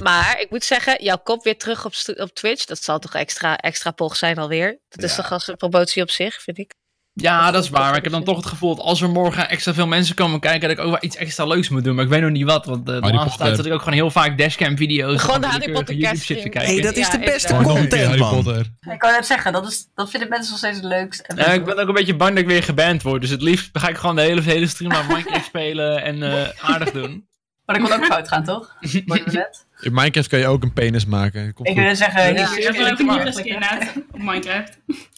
Maar 0.00 0.40
ik 0.40 0.50
moet 0.50 0.64
zeggen, 0.64 1.04
jouw 1.04 1.18
kop 1.24 1.44
weer 1.44 1.58
terug 1.58 1.84
op, 1.84 1.92
op 2.16 2.34
Twitch. 2.34 2.64
Dat 2.64 2.82
zal 2.82 2.98
toch 2.98 3.14
extra, 3.14 3.56
extra 3.56 3.90
pog 3.90 4.16
zijn 4.16 4.38
alweer. 4.38 4.78
Dat 4.88 5.02
is 5.04 5.10
Ja. 5.16 5.22
toch 5.22 5.32
als 5.32 5.48
een 5.48 5.56
promotie 5.56 6.02
op 6.02 6.10
zich, 6.10 6.42
vind 6.42 6.58
ik. 6.58 6.74
Ja, 7.14 7.50
dat 7.50 7.62
is 7.64 7.70
waar. 7.70 7.80
Maar 7.88 7.96
ik 7.96 8.02
heb 8.02 8.12
dan 8.12 8.24
toch 8.24 8.36
het 8.36 8.46
gevoel 8.46 8.74
dat 8.76 8.84
als 8.84 9.00
er 9.00 9.10
morgen 9.10 9.48
extra 9.48 9.74
veel 9.74 9.86
mensen 9.86 10.14
komen 10.14 10.40
kijken, 10.40 10.60
dat 10.68 10.70
ik 10.78 10.78
ook 10.84 10.90
wel 10.90 10.98
iets 11.00 11.16
extra 11.16 11.44
leuks 11.46 11.68
moet 11.68 11.84
doen. 11.84 11.94
Maar 11.94 12.04
ik 12.04 12.10
weet 12.10 12.20
nog 12.20 12.30
niet 12.30 12.44
wat. 12.44 12.66
Want 12.66 12.88
eh, 12.88 12.94
de 12.94 13.00
Harry 13.00 13.16
laatste 13.16 13.38
tijd 13.38 13.56
zat 13.56 13.66
ik 13.66 13.72
ook 13.72 13.78
gewoon 13.78 13.94
heel 13.94 14.10
vaak 14.10 14.38
dashcam 14.38 14.76
video's. 14.76 15.20
Gewoon 15.20 15.40
de 15.40 15.46
Harry 15.46 15.72
Potter 15.72 15.94
YouTube 15.94 16.18
shit 16.24 16.42
te 16.42 16.48
kerststream. 16.48 16.50
kijken. 16.50 16.72
hey, 16.72 16.82
dat 16.82 16.96
is 16.96 17.06
Ja, 17.06 17.12
de 17.12 17.24
beste 17.24 17.54
content, 17.54 18.16
man. 18.18 18.64
Ik 18.92 18.98
kan 18.98 19.12
net 19.12 19.26
zeggen, 19.26 19.52
dat, 19.52 19.66
is, 19.66 19.86
dat 19.94 20.10
vinden 20.10 20.28
mensen 20.28 20.50
nog 20.50 20.58
steeds 20.58 20.76
het 20.76 20.84
leukst. 20.86 21.24
Ja, 21.36 21.46
ik 21.46 21.64
ben 21.64 21.78
ook 21.78 21.88
een 21.88 21.94
beetje 21.94 22.16
bang 22.16 22.30
dat 22.30 22.38
ik 22.38 22.46
weer 22.46 22.62
geband 22.62 23.02
word. 23.02 23.20
Dus 23.20 23.30
het 23.30 23.42
liefst 23.42 23.68
ga 23.72 23.88
ik 23.88 23.96
gewoon 23.96 24.16
de 24.16 24.22
hele, 24.22 24.40
hele 24.40 24.66
stream 24.66 24.92
aan 24.92 25.06
Minecraft 25.06 25.44
spelen 25.44 26.02
en 26.02 26.22
eh, 26.22 26.48
aardig 26.70 26.90
doen. 26.90 27.26
Maar 27.66 27.78
dat 27.78 27.88
kon 27.88 27.98
ook 27.98 28.04
fout 28.04 28.28
gaan, 28.28 28.44
toch? 28.44 28.76
Worden 29.04 29.24
we 29.24 29.30
net. 29.32 29.66
In 29.82 29.94
Minecraft 29.94 30.28
kan 30.28 30.38
je 30.38 30.46
ook 30.46 30.62
een 30.62 30.72
penis 30.72 31.06
maken. 31.06 31.54
Komt 31.54 31.68
Ik 31.68 31.76
wil 31.76 31.96
zeggen, 31.96 32.22
Ja, 32.22 32.28
ja, 32.28 32.42
is 32.42 32.56
Ik 32.56 32.62
heb 32.62 32.72
wel 32.72 32.86
eerlijk 32.86 33.00
ook 33.00 33.46
een 33.46 34.04
op 34.12 34.18
Minecraft. 34.18 34.78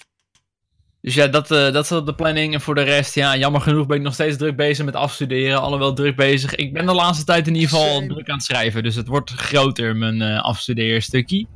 Dus 1.04 1.14
ja, 1.14 1.26
dat, 1.26 1.50
eh, 1.50 1.72
dat 1.72 1.90
is 1.90 2.04
de 2.04 2.14
planning. 2.14 2.54
En 2.54 2.60
voor 2.60 2.74
de 2.74 2.82
rest, 2.82 3.14
ja, 3.14 3.36
jammer 3.36 3.60
genoeg 3.60 3.86
ben 3.86 3.96
ik 3.96 4.02
nog 4.02 4.14
steeds 4.14 4.36
druk 4.36 4.56
bezig 4.56 4.84
met 4.84 4.96
afstuderen. 4.96 5.60
Alhoewel 5.60 5.94
druk 5.94 6.16
bezig. 6.16 6.54
Ik 6.54 6.72
ben 6.72 6.86
de 6.86 6.94
laatste 6.94 7.24
tijd 7.24 7.46
in 7.46 7.54
ieder 7.54 7.68
geval 7.68 7.94
Same. 7.94 8.06
druk 8.06 8.28
aan 8.28 8.34
het 8.34 8.44
schrijven. 8.44 8.82
Dus 8.82 8.94
het 8.94 9.06
wordt 9.06 9.30
groter, 9.30 9.96
mijn 9.96 10.22
eh 10.22 10.42
afstudeerstukje. 10.42 11.46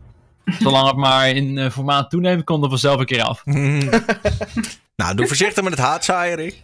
Zolang 0.59 0.87
het 0.87 0.97
maar 0.97 1.29
in 1.29 1.59
eh, 1.59 1.71
formaat 1.71 2.11
toeneemt, 2.11 2.45
komt 2.45 2.61
het 2.61 2.71
vanzelf 2.71 3.01
een 3.01 3.07
keer 3.07 3.23
af. 3.23 3.43
nou, 4.97 5.15
doe 5.15 5.27
voorzichtig 5.27 5.63
met 5.63 5.73
het 5.73 5.83
haatzaaien, 5.83 6.37
Rick. 6.37 6.63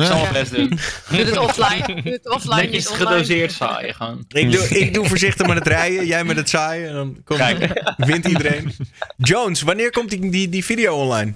Ik 0.00 0.06
zal 0.06 0.20
mijn 0.20 0.32
best 0.32 0.54
doen. 0.54 0.68
Doe 1.10 1.24
het 1.24 1.36
offline. 1.38 2.02
Doe 2.02 2.12
het 2.12 2.28
offline. 2.28 2.54
Netjes 2.54 2.90
niet 2.90 3.00
online. 3.00 3.10
gedoseerd 3.10 3.52
zaaien 3.52 3.94
gewoon. 3.94 4.24
Ik 4.28 4.52
doe, 4.52 4.68
ik 4.84 4.94
doe 4.94 5.06
voorzichtig 5.06 5.46
met 5.46 5.58
het 5.58 5.66
rijden, 5.66 6.06
jij 6.06 6.24
met 6.24 6.36
het 6.36 6.48
zaaien. 6.48 6.88
En 6.88 6.94
dan 6.94 7.20
komt, 7.24 7.38
Kijk. 7.38 7.94
wint 7.96 8.26
iedereen. 8.26 8.72
Jones, 9.16 9.62
wanneer 9.62 9.90
komt 9.90 10.10
die, 10.10 10.30
die, 10.30 10.48
die 10.48 10.64
video 10.64 10.96
online? 10.96 11.34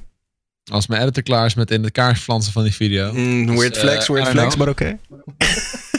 Als 0.70 0.86
mijn 0.86 1.02
editor 1.02 1.22
klaar 1.22 1.46
is 1.46 1.54
met 1.54 1.70
in 1.70 1.82
de 1.82 1.90
kaart 1.90 2.18
flansen 2.18 2.52
van 2.52 2.62
die 2.62 2.74
video. 2.74 3.12
Mm, 3.12 3.56
weird 3.56 3.74
Dus, 3.74 3.82
flex, 3.82 4.08
eh, 4.08 4.14
weird 4.14 4.28
flex, 4.28 4.54
know. 4.54 4.58
maar 4.58 4.68
oké. 4.68 4.98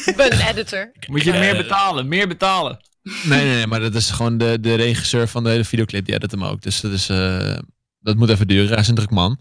Ik 0.06 0.14
ben 0.16 0.33
een 0.33 0.48
editor. 0.48 0.92
Moet 1.11 1.24
je 1.24 1.32
meer 1.32 1.58
betalen, 1.58 2.08
meer 2.08 2.27
betalen. 2.27 2.80
Nee, 3.03 3.45
nee, 3.45 3.56
nee, 3.56 3.67
maar 3.67 3.80
dat 3.80 3.95
is 3.95 4.09
gewoon 4.11 4.38
de, 4.38 4.58
de 4.61 4.75
regisseur 4.75 5.27
van 5.27 5.43
de 5.43 5.50
hele 5.50 5.66
videoclip. 5.66 6.06
Die 6.06 6.16
edit 6.16 6.32
hem 6.32 6.43
ook. 6.43 6.61
Dus 6.61 6.82
dat, 6.82 6.92
is, 6.92 7.09
eh, 7.09 7.58
dat 8.00 8.16
moet 8.16 8.30
even 8.30 8.48
duren. 8.48 8.69
Hij 8.69 8.77
is 8.80 8.88
een 8.88 8.95
druk 8.95 9.09
man. 9.09 9.40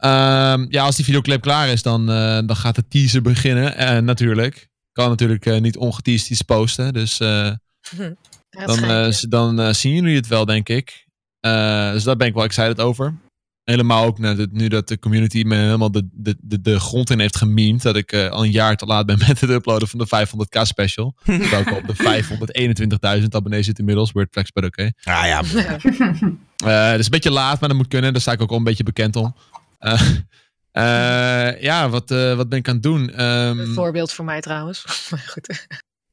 Ehm, 0.00 0.66
ja, 0.68 0.84
als 0.84 0.96
die 0.96 1.04
videoclip 1.04 1.40
klaar 1.42 1.68
is, 1.68 1.82
dan, 1.82 2.10
eh, 2.10 2.38
dan 2.46 2.56
gaat 2.56 2.74
de 2.74 2.88
teaser 2.88 3.22
beginnen. 3.22 3.76
En 3.76 4.04
natuurlijk. 4.04 4.68
Kan 4.92 5.08
natuurlijk 5.08 5.46
eh, 5.46 5.60
niet 5.60 5.76
ongeteased 5.76 6.30
iets 6.30 6.42
posten. 6.42 6.92
Dus 6.92 7.20
eh, 7.20 7.50
dan, 8.66 8.84
eh, 8.84 9.12
dan 9.28 9.60
eh, 9.60 9.72
zien 9.72 9.94
jullie 9.94 10.16
het 10.16 10.26
wel, 10.26 10.44
denk 10.44 10.68
ik. 10.68 11.06
Eh, 11.40 11.92
dus 11.92 12.02
daar 12.04 12.16
ben 12.16 12.26
ik 12.26 12.34
wel 12.34 12.44
excited 12.44 12.80
over. 12.80 13.14
Helemaal 13.64 14.04
ook 14.04 14.18
nu, 14.18 14.34
dat- 14.34 14.52
nu 14.52 14.68
dat 14.68 14.88
de 14.88 14.98
community 14.98 15.42
me 15.46 15.54
helemaal 15.56 15.90
de, 15.92 16.08
de, 16.12 16.36
de, 16.40 16.60
de 16.60 16.80
grond 16.80 17.10
in 17.10 17.18
heeft 17.20 17.36
gememd. 17.36 17.82
Dat 17.82 17.96
ik 17.96 18.12
eh, 18.12 18.28
al 18.28 18.44
een 18.44 18.50
jaar 18.50 18.76
te 18.76 18.86
laat 18.86 19.06
ben 19.06 19.18
met 19.28 19.40
het 19.40 19.50
uploaden 19.50 19.88
van 19.88 19.98
de 19.98 20.26
500k 20.26 20.62
special. 20.62 21.16
Terwijl 21.24 21.60
ik 21.66 21.72
op 21.76 21.86
de 21.96 23.18
521.000 23.20 23.24
abonnees 23.28 23.66
zit 23.66 23.78
inmiddels. 23.78 24.12
Weird 24.12 24.28
flex, 24.32 24.50
but 24.52 24.64
oké. 24.64 24.82
Ah 25.04 25.26
ja, 25.26 25.42
Eh, 26.64 26.92
dus 26.96 27.04
een 27.04 27.10
beetje 27.10 27.30
laat, 27.30 27.60
maar 27.60 27.68
dat 27.68 27.78
moet 27.78 27.88
kunnen. 27.88 28.12
Daar 28.12 28.20
sta 28.20 28.32
ik 28.32 28.42
ook 28.42 28.50
al 28.50 28.56
een 28.56 28.64
beetje 28.64 28.82
bekend 28.84 29.16
om. 29.16 29.34
Eh, 29.80 30.00
eh, 31.48 31.60
ja, 31.62 31.88
wat, 31.88 32.10
eh, 32.10 32.34
wat 32.36 32.48
ben 32.48 32.58
ik 32.58 32.68
aan 32.68 32.74
het 32.74 32.82
doen? 32.82 33.10
Ehm, 33.12 33.58
Een 33.58 33.74
voorbeeld 33.74 34.12
voor 34.12 34.24
mij 34.24 34.40
trouwens. 34.40 34.84
Maar 35.10 35.18
goed. 35.28 35.66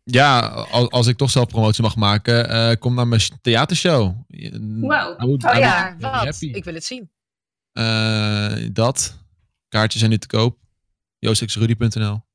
ja, 0.04 0.40
als, 0.48 0.90
als 0.90 1.08
ik 1.08 1.18
toch 1.18 1.30
zelf 1.30 1.48
promotie 1.48 1.84
mag 1.84 1.96
maken, 1.96 2.50
eh, 2.50 2.76
kom 2.80 2.94
naar 2.94 3.08
mijn 3.08 3.22
theatershow. 3.42 4.16
I 4.30 4.52
would- 4.60 5.44
Oh 5.44 5.56
I 5.56 5.60
ja, 5.60 5.96
be 6.00 6.08
Wat? 6.10 6.38
Ik 6.42 6.64
wil 6.64 6.74
het 6.74 6.84
zien. 6.86 7.10
Eh, 7.72 8.54
dat. 8.72 9.18
Kaartjes 9.70 10.00
zijn 10.00 10.12
nu 10.12 10.18
te 10.18 10.28
koop. 10.28 10.58
joostxrudy.nl 11.20 12.26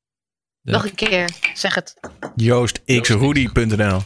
Nog 0.61 0.85
een 0.85 0.95
keer. 0.95 1.29
Zeg 1.53 1.75
het. 1.75 1.93
joostxrudy.nl 2.35 4.01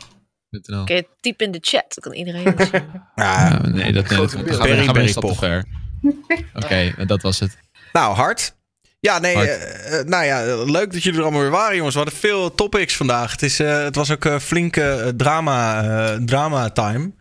.nl. 0.49 0.81
Oké, 0.81 1.01
typ 1.19 1.41
in 1.41 1.51
de 1.51 1.57
chat. 1.61 1.85
Dan 1.88 1.99
kan 1.99 2.14
iedereen 2.14 2.45
het 2.45 2.69
zien. 2.72 2.85
Ah, 3.15 3.25
Ja, 3.25 3.61
nee, 3.61 3.61
dat, 3.61 3.73
nee, 3.73 3.93
dat, 3.93 4.06
dat 4.31 4.31
gaat 4.31 4.56
Very, 4.56 4.83
gaan 4.85 4.93
we 4.93 5.01
een 5.01 5.09
stap 5.09 5.23
te 5.30 5.35
ver. 5.35 5.65
Oké, 6.64 7.06
dat 7.06 7.22
was 7.22 7.40
het. 7.40 7.58
Nou, 7.93 8.16
hard. 8.16 8.56
Ja, 9.00 9.19
nee, 9.19 9.35
eh, 9.35 10.00
eh, 10.00 10.06
nou 10.06 10.26
ja, 10.26 10.64
leuk 10.64 10.92
dat 10.92 11.03
jullie 11.03 11.19
er 11.19 11.26
allemaal 11.26 11.42
weer 11.42 11.51
waren, 11.51 11.76
jongens. 11.76 11.95
We 11.95 12.01
hadden 12.01 12.19
veel 12.19 12.56
topics 12.56 12.95
vandaag. 12.95 13.32
Het, 13.32 13.42
is, 13.42 13.59
eh, 13.59 13.84
het 13.84 13.95
was 13.95 14.11
ook 14.11 14.42
flinke 14.42 15.14
drama, 15.17 16.19
drama 16.26 16.69
time. 16.69 17.11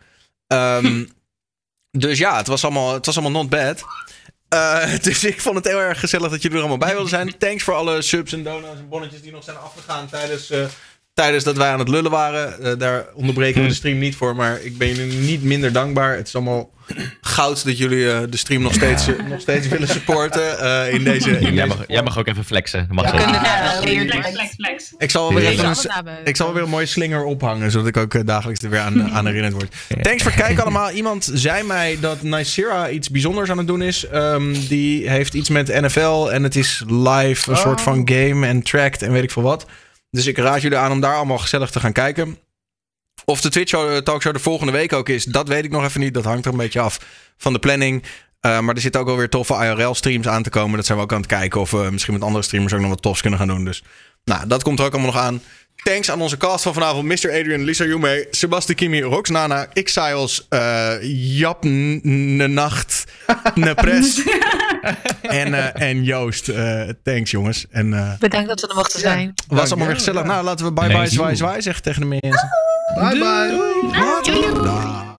Ehm, 0.47 1.05
dus 1.97 2.17
ja, 2.17 2.37
het 2.37 2.47
was 2.47 2.63
allemaal, 2.63 2.93
het 2.93 3.05
was 3.05 3.17
allemaal 3.17 3.41
not 3.41 3.49
bad. 3.49 3.83
Dus 5.01 5.23
ik 5.23 5.41
vond 5.41 5.55
het 5.55 5.65
heel 5.65 5.79
erg 5.79 5.99
gezellig 5.99 6.31
dat 6.31 6.41
jullie 6.41 6.57
er 6.57 6.63
allemaal 6.63 6.87
bij 6.87 6.91
wilden 6.93 7.09
zijn. 7.09 7.37
Thanks 7.37 7.63
voor 7.63 7.73
alle 7.73 8.01
subs 8.01 8.33
en 8.33 8.43
donuts 8.43 8.79
en 8.79 8.89
bonnetjes 8.89 9.21
die 9.21 9.31
nog 9.31 9.43
zijn 9.43 9.57
afgegaan 9.57 10.07
tijdens, 10.07 10.51
tijdens 11.17 11.43
dat 11.43 11.57
wij 11.57 11.71
aan 11.71 11.79
het 11.79 11.89
lullen 11.89 12.11
waren. 12.11 12.61
Eh, 12.63 12.77
daar 12.77 13.05
onderbreken 13.13 13.61
we 13.61 13.67
de 13.67 13.73
stream 13.73 13.97
niet 13.97 14.15
voor, 14.15 14.35
maar 14.35 14.61
ik 14.61 14.77
ben 14.77 14.87
jullie 14.87 15.19
niet 15.19 15.43
minder 15.43 15.71
dankbaar. 15.71 16.15
Het 16.15 16.27
is 16.27 16.35
allemaal 16.35 16.69
goud 17.21 17.65
dat 17.65 17.77
jullie 17.77 18.11
eh, 18.11 18.19
de 18.29 18.37
stream 18.37 18.61
nog 18.61 18.73
steeds, 18.73 19.07
eh, 19.07 19.13
nog 19.29 19.41
steeds 19.41 19.67
willen 19.67 19.87
supporten 19.87 20.59
eh, 20.59 20.93
in 20.93 21.03
deze... 21.03 21.29
In 21.31 21.41
Jij 21.41 21.51
deze 21.51 21.67
mag, 21.67 21.83
jij 21.87 22.03
mag 22.03 22.17
ook 22.19 22.27
even 22.27 22.43
flexen. 22.45 22.85
Dat 22.87 22.95
mag 22.95 23.05
Ja, 23.13 23.81
Flex, 23.81 24.31
flex, 24.31 24.53
flex. 24.55 24.93
ik 24.97 25.11
zal 25.11 25.33
wel 25.33 25.41
weer 25.41 25.49
even 25.49 25.65
een, 25.65 25.75
ik 26.23 26.35
zal 26.35 26.45
wel 26.45 26.55
weer 26.55 26.63
een 26.63 26.69
mooie 26.69 26.85
slinger 26.85 27.23
ophangen, 27.23 27.71
zodat 27.71 27.87
ik 27.87 27.97
ook 27.97 28.25
dagelijks 28.25 28.63
er 28.63 28.69
weer 28.69 28.79
aan, 28.79 29.11
aan 29.11 29.25
herinnerd 29.25 29.53
word. 29.53 29.75
Thanks 30.01 30.23
voor 30.23 30.31
het 30.31 30.41
kijken 30.41 30.63
allemaal. 30.63 30.91
Iemand 30.91 31.31
zei 31.33 31.63
mij 31.63 31.97
dat 32.01 32.21
Nicera 32.21 32.89
iets 32.89 33.09
bijzonders 33.09 33.49
aan 33.49 33.57
het 33.57 33.67
doen 33.67 33.81
is. 33.81 34.07
Ehm, 34.07 34.53
die 34.67 35.09
heeft 35.09 35.33
iets 35.33 35.49
met 35.49 35.67
NFL 35.67 36.29
en 36.31 36.43
het 36.43 36.55
is 36.55 36.83
live, 36.87 37.51
een 37.51 37.57
soort 37.57 37.81
van 37.81 38.09
game 38.09 38.47
en 38.47 38.61
tracked 38.61 39.01
en 39.01 39.11
weet 39.11 39.23
ik 39.23 39.31
veel 39.31 39.43
wat. 39.43 39.65
Dus 40.09 40.25
ik 40.25 40.37
raad 40.37 40.61
jullie 40.61 40.77
aan 40.77 40.91
om 40.91 40.99
daar 40.99 41.15
allemaal 41.15 41.37
gezellig 41.37 41.69
te 41.69 41.79
gaan 41.79 41.91
kijken. 41.91 42.37
Of 43.25 43.41
de 43.41 43.49
Twitch 43.49 43.69
show, 43.69 44.01
talkshow 44.01 44.33
de 44.33 44.39
volgende 44.39 44.71
week 44.71 44.93
ook 44.93 45.09
is, 45.09 45.23
dat 45.23 45.47
weet 45.47 45.63
ik 45.63 45.71
nog 45.71 45.83
even 45.83 45.99
niet. 45.99 46.13
Dat 46.13 46.23
hangt 46.23 46.45
er 46.45 46.51
een 46.51 46.57
beetje 46.57 46.79
af 46.79 46.99
van 47.37 47.53
de 47.53 47.59
planning. 47.59 48.03
Uh, 48.03 48.59
maar 48.59 48.75
er 48.75 48.81
zitten 48.81 49.01
ook 49.01 49.07
alweer 49.07 49.29
toffe 49.29 49.53
IRL-streams 49.53 50.27
aan 50.27 50.43
te 50.43 50.49
komen. 50.49 50.75
Dat 50.75 50.85
zijn 50.85 50.97
we 50.97 51.03
ook 51.03 51.13
aan 51.13 51.17
het 51.17 51.27
kijken 51.27 51.61
of 51.61 51.71
we 51.71 51.87
misschien 51.91 52.13
met 52.13 52.23
andere 52.23 52.43
streamers 52.43 52.73
ook 52.73 52.79
nog 52.79 52.89
wat 52.89 53.01
tofs 53.01 53.21
kunnen 53.21 53.39
gaan 53.39 53.47
doen. 53.47 53.65
Dus 53.65 53.83
nou, 54.23 54.47
dat 54.47 54.63
komt 54.63 54.79
er 54.79 54.85
ook 54.85 54.93
allemaal 54.93 55.11
nog 55.11 55.21
aan. 55.21 55.41
Thanks 55.83 56.11
aan 56.11 56.21
onze 56.21 56.37
cast 56.37 56.63
van 56.63 56.73
vanavond. 56.73 57.05
Mr. 57.05 57.29
Adrian, 57.29 57.63
Lisa 57.63 57.85
Yume, 57.85 58.27
Sebasti 58.31 58.73
Kimi, 58.73 59.01
Rox 59.01 59.29
Nana, 59.29 59.67
Xiles, 59.73 60.47
uh, 60.49 60.93
Jap 61.39 61.63
Nacht, 61.63 63.03
Nepres 63.55 64.21
en, 65.21 65.47
uh, 65.47 65.81
en 65.81 66.03
Joost. 66.03 66.47
Uh, 66.47 66.81
thanks 67.03 67.31
jongens. 67.31 67.65
En, 67.71 68.17
Bedankt 68.19 68.47
dat 68.47 68.61
we 68.61 68.67
er 68.67 68.75
mochten 68.75 68.99
zijn. 68.99 69.33
Was 69.47 69.69
allemaal 69.69 69.87
weer 69.87 69.95
gezellig. 69.95 70.23
Nou, 70.23 70.43
laten 70.43 70.65
we 70.65 70.71
bye 70.71 70.87
bye 70.87 71.07
zwaai 71.07 71.35
zwaai 71.35 71.61
zeggen 71.61 71.83
tegen 71.83 72.01
de 72.01 72.07
mensen. 72.07 72.49
Bye 72.95 73.19
bye. 73.19 74.21
Doei. 74.23 74.53
Doei. 74.61 75.06